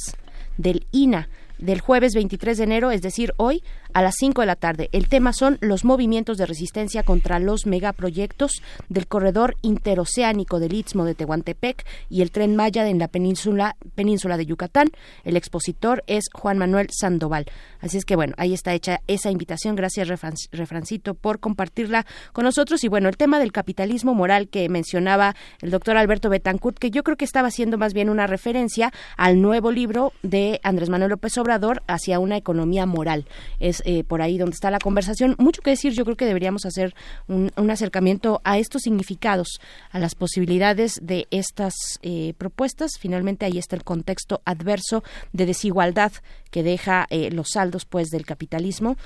del 0.57 0.87
INA 0.91 1.29
del 1.57 1.81
jueves 1.81 2.13
23 2.13 2.57
de 2.57 2.63
enero, 2.63 2.91
es 2.91 3.01
decir, 3.01 3.33
hoy 3.37 3.63
a 3.95 4.01
las 4.01 4.15
5 4.19 4.41
de 4.41 4.45
la 4.45 4.57
tarde. 4.57 4.89
El 4.91 5.07
tema 5.07 5.31
son 5.31 5.57
los 5.61 5.85
movimientos 5.85 6.37
de 6.37 6.45
resistencia 6.45 7.01
contra 7.01 7.39
los 7.39 7.65
megaproyectos 7.65 8.61
del 8.89 9.07
corredor 9.07 9.55
interoceánico 9.61 10.59
del 10.59 10.73
Istmo 10.73 11.05
de 11.05 11.15
Tehuantepec 11.15 11.85
y 12.09 12.21
el 12.21 12.31
tren 12.31 12.57
Maya 12.57 12.87
en 12.89 12.99
la 12.99 13.07
península, 13.07 13.77
península 13.95 14.35
de 14.35 14.45
Yucatán. 14.45 14.89
El 15.23 15.37
expositor 15.37 16.03
es 16.07 16.25
Juan 16.33 16.57
Manuel 16.57 16.87
Sandoval. 16.91 17.45
Así 17.79 17.97
es 17.97 18.03
que 18.03 18.17
bueno, 18.17 18.33
ahí 18.37 18.53
está 18.53 18.73
hecha 18.73 18.99
esa 19.07 19.31
invitación. 19.31 19.77
Gracias, 19.77 20.09
Refran- 20.09 20.35
Refrancito, 20.51 21.13
por 21.13 21.39
compartirla 21.39 22.05
con 22.33 22.43
nosotros. 22.43 22.83
Y 22.83 22.89
bueno, 22.89 23.07
el 23.07 23.15
tema 23.15 23.39
del 23.39 23.53
capitalismo 23.53 24.13
moral 24.13 24.49
que 24.49 24.67
mencionaba 24.67 25.35
el 25.61 25.71
doctor 25.71 25.95
Alberto 25.95 26.29
Betancourt, 26.29 26.77
que 26.79 26.91
yo 26.91 27.01
creo 27.03 27.15
que 27.15 27.23
estaba 27.23 27.47
haciendo 27.47 27.77
más 27.77 27.93
bien 27.93 28.09
una 28.09 28.27
referencia 28.27 28.91
al 29.15 29.41
nuevo 29.41 29.71
libro 29.71 30.11
de 30.21 30.59
Andrés 30.63 30.89
Manuel 30.89 31.11
López 31.11 31.37
Obrador 31.37 31.81
hacia 31.87 32.19
una 32.19 32.35
economía 32.35 32.85
moral. 32.85 33.25
Es 33.61 33.84
eh, 33.85 34.03
por 34.03 34.21
ahí 34.21 34.37
donde 34.37 34.53
está 34.53 34.71
la 34.71 34.79
conversación. 34.79 35.35
Mucho 35.37 35.61
que 35.61 35.69
decir, 35.69 35.93
yo 35.93 36.03
creo 36.03 36.17
que 36.17 36.25
deberíamos 36.25 36.65
hacer 36.65 36.93
un, 37.27 37.51
acercamiento 37.69 38.41
a 38.43 38.57
estos 38.57 38.81
significados, 38.83 39.59
a 39.91 39.99
las 39.99 40.15
posibilidades 40.15 40.99
de 41.01 41.27
estas 41.31 41.73
eh, 42.01 42.33
propuestas. 42.37 42.91
Finalmente 42.99 43.45
ahí 43.45 43.57
está 43.57 43.75
el 43.75 43.83
contexto 43.83 44.41
adverso 44.45 45.03
de 45.33 45.45
desigualdad 45.45 46.11
que 46.51 46.63
deja 46.63 47.05
eh, 47.09 47.31
los 47.31 47.49
saldos 47.53 47.85
pues 47.85 48.09
del 48.09 48.25
capitalismo 48.25 48.97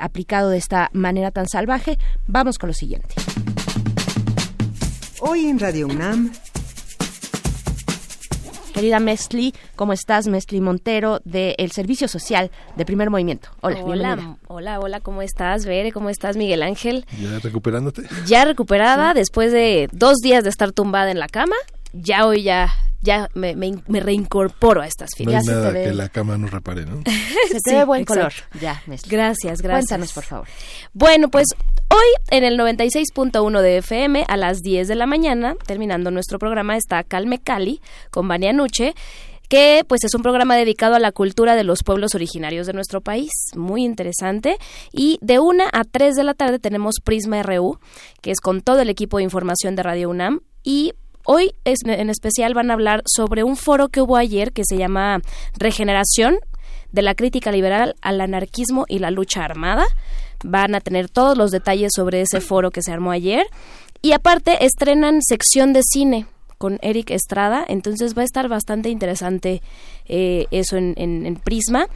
aplicado 0.00 0.50
de 0.50 0.58
esta 0.58 0.90
manera 0.92 1.30
tan 1.30 1.48
salvaje. 1.48 1.98
Vamos 2.26 2.58
con 2.58 2.68
lo 2.68 2.74
siguiente. 2.74 3.14
Hoy 5.20 5.46
en 5.46 5.58
Radio 5.58 5.86
UNAM, 5.86 6.32
Querida 8.74 8.98
Mesli, 8.98 9.54
¿cómo 9.76 9.92
estás? 9.92 10.26
Mesli 10.26 10.60
Montero 10.60 11.20
del 11.24 11.70
Servicio 11.70 12.08
Social 12.08 12.50
de 12.74 12.84
Primer 12.84 13.08
Movimiento. 13.08 13.50
Hola, 13.60 13.76
bienvenida. 13.76 14.14
Hola, 14.14 14.36
hola, 14.48 14.80
hola, 14.80 15.00
¿cómo 15.00 15.22
estás, 15.22 15.64
Bere? 15.64 15.92
¿Cómo 15.92 16.10
estás, 16.10 16.36
Miguel 16.36 16.60
Ángel? 16.60 17.06
¿Ya 17.22 17.38
recuperándote? 17.38 18.02
Ya 18.26 18.44
recuperada 18.44 19.14
después 19.14 19.52
de 19.52 19.88
dos 19.92 20.16
días 20.16 20.42
de 20.42 20.50
estar 20.50 20.72
tumbada 20.72 21.12
en 21.12 21.20
la 21.20 21.28
cama, 21.28 21.54
ya 21.94 22.26
hoy 22.26 22.42
ya, 22.42 22.72
ya 23.00 23.28
me, 23.34 23.54
me, 23.56 23.72
me 23.86 24.00
reincorporo 24.00 24.82
a 24.82 24.86
estas 24.86 25.10
No 25.18 25.24
filas. 25.24 25.48
hay 25.48 25.54
nada 25.54 25.72
que 25.72 25.92
la 25.94 26.08
cama 26.08 26.36
no 26.36 26.46
repare, 26.48 26.84
¿no? 26.86 27.02
Se 27.48 27.54
te 27.60 27.70
Sí, 27.70 27.74
ve 27.76 27.84
buen 27.84 28.02
exacto. 28.02 28.20
color. 28.50 28.60
Ya, 28.62 28.82
Mesli. 28.86 29.10
Gracias, 29.10 29.60
gracias. 29.62 29.88
Cuéntanos, 29.88 30.12
por 30.12 30.24
favor. 30.24 30.48
Bueno, 30.92 31.28
pues 31.30 31.46
hoy 31.90 32.06
en 32.30 32.44
el 32.44 32.58
96.1 32.58 33.60
de 33.60 33.78
FM 33.78 34.24
a 34.28 34.36
las 34.36 34.60
10 34.60 34.88
de 34.88 34.94
la 34.94 35.06
mañana, 35.06 35.54
terminando 35.66 36.10
nuestro 36.10 36.38
programa, 36.38 36.76
está 36.76 37.02
Calme 37.04 37.38
Cali 37.38 37.80
con 38.10 38.26
Vania 38.28 38.52
Nuche 38.52 38.94
que 39.46 39.84
pues 39.86 40.02
es 40.04 40.14
un 40.14 40.22
programa 40.22 40.56
dedicado 40.56 40.94
a 40.94 40.98
la 40.98 41.12
cultura 41.12 41.54
de 41.54 41.64
los 41.64 41.82
pueblos 41.84 42.14
originarios 42.14 42.66
de 42.66 42.72
nuestro 42.72 43.02
país, 43.02 43.28
muy 43.54 43.84
interesante. 43.84 44.56
Y 44.90 45.18
de 45.20 45.38
una 45.38 45.68
a 45.70 45.84
3 45.84 46.14
de 46.16 46.24
la 46.24 46.32
tarde 46.32 46.58
tenemos 46.58 46.94
Prisma 47.04 47.42
RU, 47.42 47.78
que 48.22 48.30
es 48.30 48.40
con 48.40 48.62
todo 48.62 48.80
el 48.80 48.88
equipo 48.88 49.18
de 49.18 49.24
información 49.24 49.76
de 49.76 49.82
Radio 49.82 50.08
UNAM. 50.08 50.40
Y 50.64 50.94
hoy 51.24 51.54
es, 51.64 51.80
en 51.84 52.10
especial 52.10 52.54
van 52.54 52.70
a 52.70 52.74
hablar 52.74 53.02
sobre 53.06 53.44
un 53.44 53.56
foro 53.56 53.88
que 53.88 54.00
hubo 54.00 54.16
ayer 54.16 54.52
que 54.52 54.64
se 54.64 54.76
llama 54.76 55.20
Regeneración 55.56 56.38
de 56.92 57.02
la 57.02 57.14
crítica 57.14 57.50
liberal 57.50 57.96
al 58.02 58.20
anarquismo 58.20 58.84
y 58.88 59.00
la 59.00 59.10
lucha 59.10 59.44
armada. 59.44 59.84
Van 60.44 60.74
a 60.74 60.80
tener 60.80 61.08
todos 61.08 61.36
los 61.36 61.50
detalles 61.50 61.92
sobre 61.94 62.20
ese 62.20 62.40
foro 62.40 62.70
que 62.70 62.82
se 62.82 62.92
armó 62.92 63.10
ayer. 63.10 63.46
Y 64.02 64.12
aparte 64.12 64.64
estrenan 64.64 65.22
sección 65.22 65.72
de 65.72 65.82
cine 65.82 66.26
con 66.58 66.78
Eric 66.82 67.10
Estrada, 67.10 67.64
entonces 67.68 68.16
va 68.16 68.22
a 68.22 68.24
estar 68.24 68.48
bastante 68.48 68.88
interesante 68.88 69.60
eh, 70.06 70.46
eso 70.50 70.76
en, 70.76 71.40
Prisma. 71.42 71.88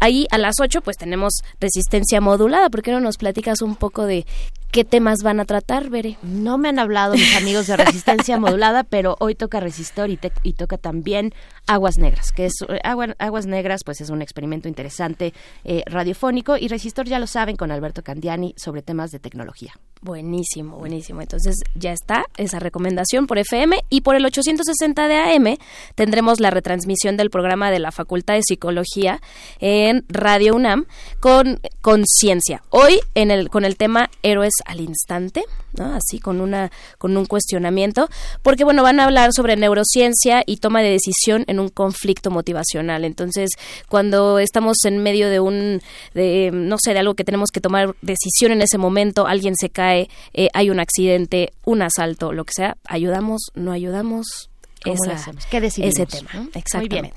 Ahí 0.00 0.26
a 0.30 0.38
las 0.38 0.56
8 0.60 0.82
pues 0.82 0.96
tenemos 0.96 1.32
resistencia 1.60 2.20
modulada, 2.20 2.68
¿por 2.68 2.82
qué 2.82 2.92
no 2.92 3.00
nos 3.00 3.16
platicas 3.16 3.62
un 3.62 3.76
poco 3.76 4.04
de 4.04 4.26
qué 4.74 4.84
temas 4.84 5.22
van 5.22 5.38
a 5.38 5.44
tratar, 5.44 5.88
Bere? 5.88 6.18
No 6.24 6.58
me 6.58 6.68
han 6.68 6.80
hablado 6.80 7.14
mis 7.14 7.36
amigos 7.36 7.68
de 7.68 7.76
resistencia 7.76 8.36
modulada, 8.40 8.82
pero 8.82 9.14
hoy 9.20 9.36
toca 9.36 9.60
resistor 9.60 10.10
y, 10.10 10.16
te- 10.16 10.32
y 10.42 10.54
toca 10.54 10.78
también 10.78 11.32
Aguas 11.68 11.96
Negras, 11.96 12.32
que 12.32 12.46
es 12.46 12.54
eh, 12.68 12.80
Agua- 12.82 13.14
Aguas 13.20 13.46
Negras, 13.46 13.82
pues 13.84 14.00
es 14.00 14.10
un 14.10 14.20
experimento 14.20 14.66
interesante 14.68 15.32
eh, 15.62 15.84
radiofónico 15.86 16.56
y 16.56 16.66
resistor 16.66 17.06
ya 17.06 17.20
lo 17.20 17.28
saben 17.28 17.54
con 17.54 17.70
Alberto 17.70 18.02
Candiani 18.02 18.52
sobre 18.56 18.82
temas 18.82 19.12
de 19.12 19.20
tecnología. 19.20 19.74
Buenísimo, 20.02 20.76
buenísimo. 20.76 21.20
Entonces 21.22 21.54
ya 21.76 21.92
está 21.92 22.26
esa 22.36 22.58
recomendación 22.58 23.26
por 23.28 23.38
FM 23.38 23.78
y 23.90 24.00
por 24.00 24.16
el 24.16 24.26
860 24.26 25.06
de 25.08 25.16
AM 25.16 25.56
tendremos 25.94 26.40
la 26.40 26.50
retransmisión 26.50 27.16
del 27.16 27.30
programa 27.30 27.70
de 27.70 27.78
la 27.78 27.92
Facultad 27.92 28.34
de 28.34 28.42
Psicología 28.42 29.20
en 29.60 30.04
Radio 30.08 30.56
UNAM 30.56 30.84
con 31.20 31.60
conciencia. 31.80 32.62
Hoy 32.70 33.00
en 33.14 33.30
el 33.30 33.48
con 33.48 33.64
el 33.64 33.76
tema 33.76 34.10
Héroes 34.22 34.52
al 34.64 34.80
instante, 34.80 35.44
¿no? 35.76 35.94
Así 35.94 36.18
con 36.18 36.40
una 36.40 36.70
con 36.98 37.16
un 37.16 37.26
cuestionamiento, 37.26 38.08
porque 38.42 38.64
bueno, 38.64 38.82
van 38.82 39.00
a 39.00 39.04
hablar 39.04 39.32
sobre 39.32 39.56
neurociencia 39.56 40.42
y 40.46 40.58
toma 40.58 40.82
de 40.82 40.90
decisión 40.90 41.44
en 41.46 41.60
un 41.60 41.68
conflicto 41.68 42.30
motivacional. 42.30 43.04
Entonces, 43.04 43.50
cuando 43.88 44.38
estamos 44.38 44.76
en 44.84 45.02
medio 45.02 45.28
de 45.28 45.40
un 45.40 45.82
de 46.14 46.50
no 46.52 46.76
sé, 46.78 46.92
de 46.92 47.00
algo 47.00 47.14
que 47.14 47.24
tenemos 47.24 47.50
que 47.50 47.60
tomar 47.60 47.94
decisión 48.02 48.52
en 48.52 48.62
ese 48.62 48.78
momento, 48.78 49.26
alguien 49.26 49.54
se 49.56 49.70
cae, 49.70 50.08
eh, 50.32 50.48
hay 50.54 50.70
un 50.70 50.80
accidente, 50.80 51.52
un 51.64 51.82
asalto, 51.82 52.32
lo 52.32 52.44
que 52.44 52.52
sea, 52.54 52.76
ayudamos, 52.86 53.50
no 53.54 53.72
ayudamos, 53.72 54.50
¿Cómo 54.84 55.04
esa-? 55.04 55.32
¿Qué 55.50 55.60
decidimos, 55.60 55.94
ese 55.94 56.06
tema, 56.06 56.30
no? 56.34 56.48
Muy 56.78 56.88
bien. 56.88 57.12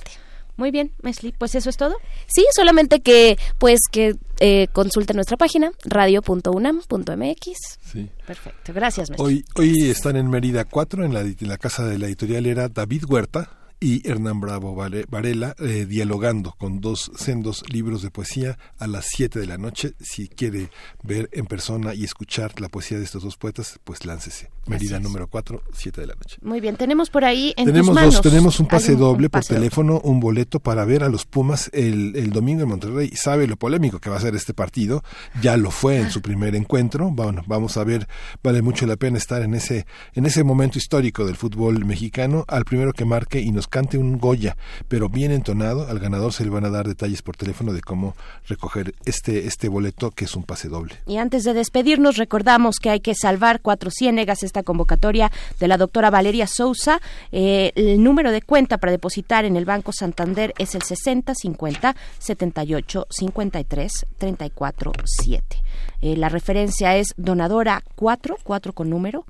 Muy 0.58 0.72
bien, 0.72 0.92
Mesli, 1.04 1.34
pues 1.38 1.56
eso 1.56 1.70
es 1.70 1.78
todo. 1.78 1.96
Sí, 2.28 2.44
solamente 2.56 3.02
que 3.02 3.38
pues 3.60 3.80
que 3.92 4.16
eh, 4.40 4.68
consulte 4.74 5.14
nuestra 5.14 5.38
página 5.38 5.72
radio.unam.mx. 5.86 7.48
Sí. 7.92 8.10
Perfecto, 8.26 8.74
gracias, 8.74 9.10
Mesli. 9.10 9.24
Hoy, 9.26 9.46
hoy 9.56 9.90
están 9.90 10.16
en 10.16 10.30
Mérida 10.30 10.66
4, 10.66 11.06
en 11.06 11.14
la, 11.14 11.22
en 11.22 11.36
la 11.48 11.58
casa 11.58 11.86
de 11.86 11.98
la 11.98 12.08
editorial 12.08 12.46
era 12.46 12.70
David 12.70 13.04
Huerta 13.08 13.52
y 13.80 14.08
Hernán 14.10 14.40
Bravo 14.40 14.74
Vare- 14.76 15.06
Varela, 15.08 15.56
eh, 15.60 15.86
dialogando 15.88 16.54
con 16.58 16.82
dos 16.82 17.12
sendos 17.16 17.64
libros 17.72 18.02
de 18.02 18.10
poesía 18.10 18.58
a 18.80 18.88
las 18.88 19.06
7 19.10 19.40
de 19.40 19.46
la 19.46 19.58
noche. 19.60 19.94
Si 20.00 20.28
quiere 20.28 20.70
ver 21.04 21.30
en 21.32 21.46
persona 21.46 21.94
y 21.94 22.04
escuchar 22.04 22.60
la 22.60 22.70
poesía 22.70 22.98
de 22.98 23.04
estos 23.04 23.22
dos 23.24 23.38
poetas, 23.38 23.80
pues 23.84 24.04
láncese. 24.06 24.50
Mérida 24.68 25.00
número 25.00 25.28
4, 25.28 25.62
7 25.74 26.02
de 26.02 26.08
la 26.08 26.16
noche. 26.16 26.38
Muy 26.42 26.62
bien, 26.62 26.78
tenemos 26.78 27.10
por 27.10 27.26
ahí 27.26 27.54
en 27.58 27.66
tenemos 27.66 27.88
tus 27.88 27.96
manos. 27.96 28.14
dos, 28.16 28.22
tenemos 28.22 28.60
un 28.60 28.68
pase 28.68 28.96
doble 28.96 29.30
por 29.30 29.42
pase 29.42 29.56
teléfono, 29.56 30.00
un 30.04 30.20
boleto 30.20 30.60
para 30.60 30.86
ver 30.86 31.04
a 31.04 31.10
los 31.10 31.26
Pumas 31.26 31.70
el, 31.74 32.16
el 32.16 32.32
domingo 32.32 32.64
en 32.64 32.70
Monterrey. 32.70 33.12
Sabe 33.16 33.48
lo 33.48 33.58
polémico 33.58 34.00
que 34.00 34.10
va 34.10 34.18
a 34.18 34.22
ser 34.22 34.36
este 34.36 34.54
partido, 34.54 35.04
ya 35.42 35.58
lo 35.58 35.72
fue 35.72 35.98
en 35.98 36.10
su 36.10 36.22
primer 36.22 36.56
encuentro. 36.56 37.10
Bueno, 37.12 37.44
vamos 37.48 37.76
a 37.76 37.84
ver, 37.84 38.08
vale 38.42 38.62
mucho 38.62 38.86
la 38.86 38.96
pena 38.96 39.18
estar 39.18 39.42
en 39.42 39.56
ese, 39.56 39.86
en 40.14 40.26
ese 40.26 40.44
momento 40.44 40.78
histórico 40.78 41.26
del 41.26 41.36
fútbol 41.36 41.84
mexicano. 41.86 42.46
Al 42.48 42.64
primero 42.64 42.94
que 42.94 43.04
marque 43.04 43.42
y 43.42 43.52
nos 43.52 43.58
nos 43.58 43.68
cante 43.68 43.98
un 43.98 44.20
Goya, 44.20 44.56
pero 44.88 45.10
bien 45.10 45.32
entonado, 45.32 45.88
al 45.88 46.00
ganador 46.00 46.32
se 46.32 46.44
le 46.44 46.52
van 46.52 46.64
a 46.64 46.70
dar 46.70 46.88
detalles 46.88 47.24
por 47.24 47.36
teléfono 47.36 47.74
de 47.74 47.82
cómo 47.82 48.16
recoger 48.48 48.94
este, 49.06 49.48
este 49.48 49.68
boleto 49.68 50.12
que 50.12 50.26
es 50.26 50.36
un 50.36 50.44
pase 50.44 50.70
doble. 50.70 50.96
Y 51.08 51.18
antes 51.18 51.44
de 51.44 51.56
despedirnos, 51.56 52.18
recordamos 52.18 52.78
que 52.78 52.92
hay 52.92 53.00
que 53.00 53.16
salvar 53.16 53.62
cuatro 53.62 53.90
ciénegas 53.90 54.44
esta 54.44 54.57
convocatoria 54.64 55.32
de 55.60 55.68
la 55.68 55.78
doctora 55.78 56.10
Valeria 56.10 56.48
Sousa. 56.48 57.02
Eh, 57.32 57.72
el 57.76 58.04
número 58.04 58.32
de 58.32 58.42
cuenta 58.42 58.78
para 58.78 58.92
depositar 58.92 59.46
en 59.46 59.56
el 59.56 59.66
Banco 59.66 59.92
Santander 59.94 60.54
es 60.58 60.76
el 60.76 60.82
60 60.82 61.34
50 61.36 61.96
78 62.20 63.08
53 63.10 64.06
34 64.18 64.92
7. 65.04 65.64
la 66.02 66.30
referencia 66.30 66.96
es 66.96 67.14
donadora 67.18 67.84
4, 67.96 68.38
4 68.44 68.74
con 68.74 68.90
número, 68.90 69.26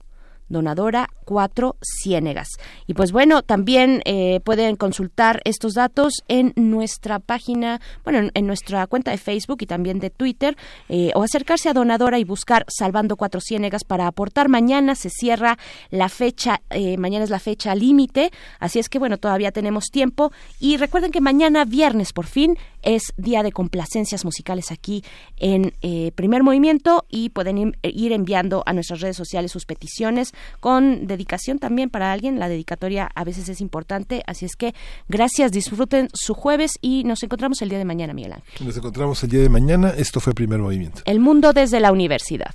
donadora 0.49 1.09
4 1.27 1.75
Ciénegas. 1.81 2.47
Y 2.87 2.93
pues 2.93 3.11
bueno, 3.11 3.43
también 3.43 4.01
eh, 4.05 4.39
pueden 4.45 4.77
consultar 4.77 5.41
estos 5.43 5.73
datos 5.73 6.23
en 6.29 6.53
nuestra 6.55 7.19
página, 7.19 7.81
bueno, 8.05 8.29
en, 8.33 8.47
nuestra 8.47 8.87
cuenta 8.87 9.11
de 9.11 9.17
Facebook 9.17 9.57
y 9.59 9.65
también 9.65 9.99
de 9.99 10.09
Twitter, 10.09 10.55
eh, 10.87 11.11
o 11.15 11.23
acercarse 11.23 11.67
a 11.67 11.73
donadora 11.73 12.17
y 12.17 12.23
buscar 12.23 12.65
Salvando 12.69 13.17
4 13.17 13.41
Ciénegas 13.41 13.83
para 13.83 14.07
aportar. 14.07 14.47
Mañana 14.47 14.95
se 14.95 15.09
cierra 15.09 15.57
la 15.89 16.07
fecha, 16.07 16.61
eh, 16.69 16.97
mañana 16.97 17.25
es 17.25 17.29
la 17.29 17.39
fecha 17.39 17.75
límite, 17.75 18.31
así 18.59 18.79
es 18.79 18.87
que 18.87 18.97
bueno, 18.97 19.17
todavía 19.17 19.51
tenemos 19.51 19.87
tiempo. 19.91 20.31
Y 20.61 20.77
recuerden 20.77 21.11
que 21.11 21.19
mañana, 21.19 21.65
viernes 21.65 22.13
por 22.13 22.25
fin, 22.25 22.57
es 22.83 23.11
día 23.17 23.43
de 23.43 23.51
complacencias 23.51 24.23
musicales 24.23 24.71
aquí 24.71 25.03
en 25.35 25.73
Primer 26.15 26.43
Movimiento 26.43 27.05
y 27.09 27.29
pueden 27.29 27.75
ir 27.83 28.11
enviando 28.13 28.63
a 28.65 28.71
nuestras 28.71 29.01
redes 29.01 29.17
sociales 29.17 29.51
sus 29.51 29.65
peticiones 29.65 30.33
con 30.61 31.05
dedicación 31.17 31.59
también 31.59 31.89
para 31.89 32.11
alguien. 32.13 32.39
La 32.39 32.47
dedicatoria 32.47 33.09
a 33.13 33.23
veces 33.23 33.49
es 33.49 33.59
importante. 33.59 34.23
Así 34.27 34.45
es 34.45 34.55
que 34.55 34.73
gracias, 35.09 35.51
disfruten 35.51 36.07
su 36.13 36.33
jueves 36.33 36.73
y 36.81 37.03
nos 37.03 37.23
encontramos 37.23 37.61
el 37.61 37.69
día 37.69 37.79
de 37.79 37.85
mañana, 37.85 38.13
Miguel 38.13 38.33
Ángel. 38.33 38.65
Nos 38.65 38.77
encontramos 38.77 39.23
el 39.23 39.29
día 39.29 39.41
de 39.41 39.49
mañana. 39.49 39.89
Esto 39.89 40.19
fue 40.19 40.33
Primer 40.33 40.59
Movimiento. 40.59 41.01
El 41.05 41.19
mundo 41.19 41.51
desde 41.51 41.79
la 41.79 41.91
universidad. 41.91 42.53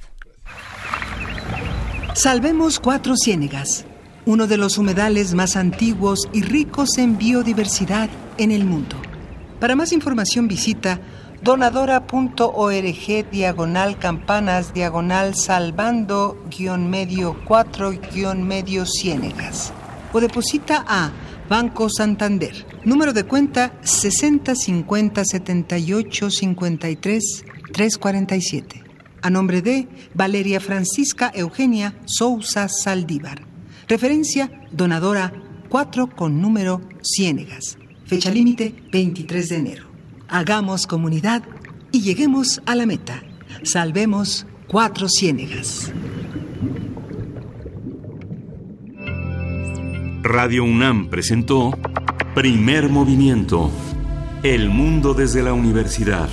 Salvemos 2.15 2.79
Cuatro 2.79 3.15
Ciénegas, 3.17 3.85
uno 4.27 4.47
de 4.47 4.59
los 4.59 4.79
humedales 4.79 5.35
más 5.35 5.57
antiguos 5.57 6.29
y 6.33 6.43
ricos 6.43 6.99
en 6.99 7.19
biodiversidad 7.19 8.11
en 8.39 8.51
el 8.51 8.65
mundo. 8.65 8.97
Para 9.59 9.77
más 9.77 9.93
información 9.93 10.47
visita 10.47 11.01
donadora.org 11.43 13.31
diagonal 13.31 13.99
campanas 13.99 14.73
diagonal 14.73 15.35
salvando 15.35 16.41
guion 16.49 16.89
medio 16.89 17.37
4 17.45 17.91
guion 18.13 18.47
medio 18.47 18.87
ciénegas 18.87 19.73
o 20.13 20.21
deposita 20.21 20.85
a 20.87 21.11
Banco 21.49 21.89
Santander, 21.91 22.65
número 22.85 23.13
de 23.13 23.25
cuenta 23.25 23.73
60 23.83 24.55
50 24.55 25.25
78 25.25 26.31
53 26.31 27.45
347. 27.73 28.85
A 29.23 29.31
nombre 29.31 29.63
de 29.63 29.89
Valeria 30.15 30.61
Francisca 30.61 31.33
Eugenia 31.35 31.95
Sousa 32.07 32.69
Saldívar. 32.69 33.43
Referencia 33.89 34.51
donadora 34.71 35.33
4 35.69 36.11
con 36.15 36.41
número 36.41 36.81
Ciénegas. 37.03 37.79
Fecha 38.07 38.31
límite 38.31 38.75
23 38.93 39.49
de 39.49 39.57
enero. 39.57 39.92
Hagamos 40.33 40.87
comunidad 40.87 41.43
y 41.93 42.01
lleguemos 42.01 42.63
a 42.65 42.75
la 42.75 42.87
meta. 42.87 43.23
Salvemos 43.65 44.47
cuatro 44.67 45.07
ciénegas. 45.07 45.93
Radio 50.23 50.65
UNAM 50.65 51.11
presentó 51.11 51.79
Primer 52.35 52.89
Movimiento. 52.89 53.71
El 54.43 54.71
mundo 54.71 55.13
desde 55.13 55.43
la 55.43 55.53
universidad. 55.53 56.31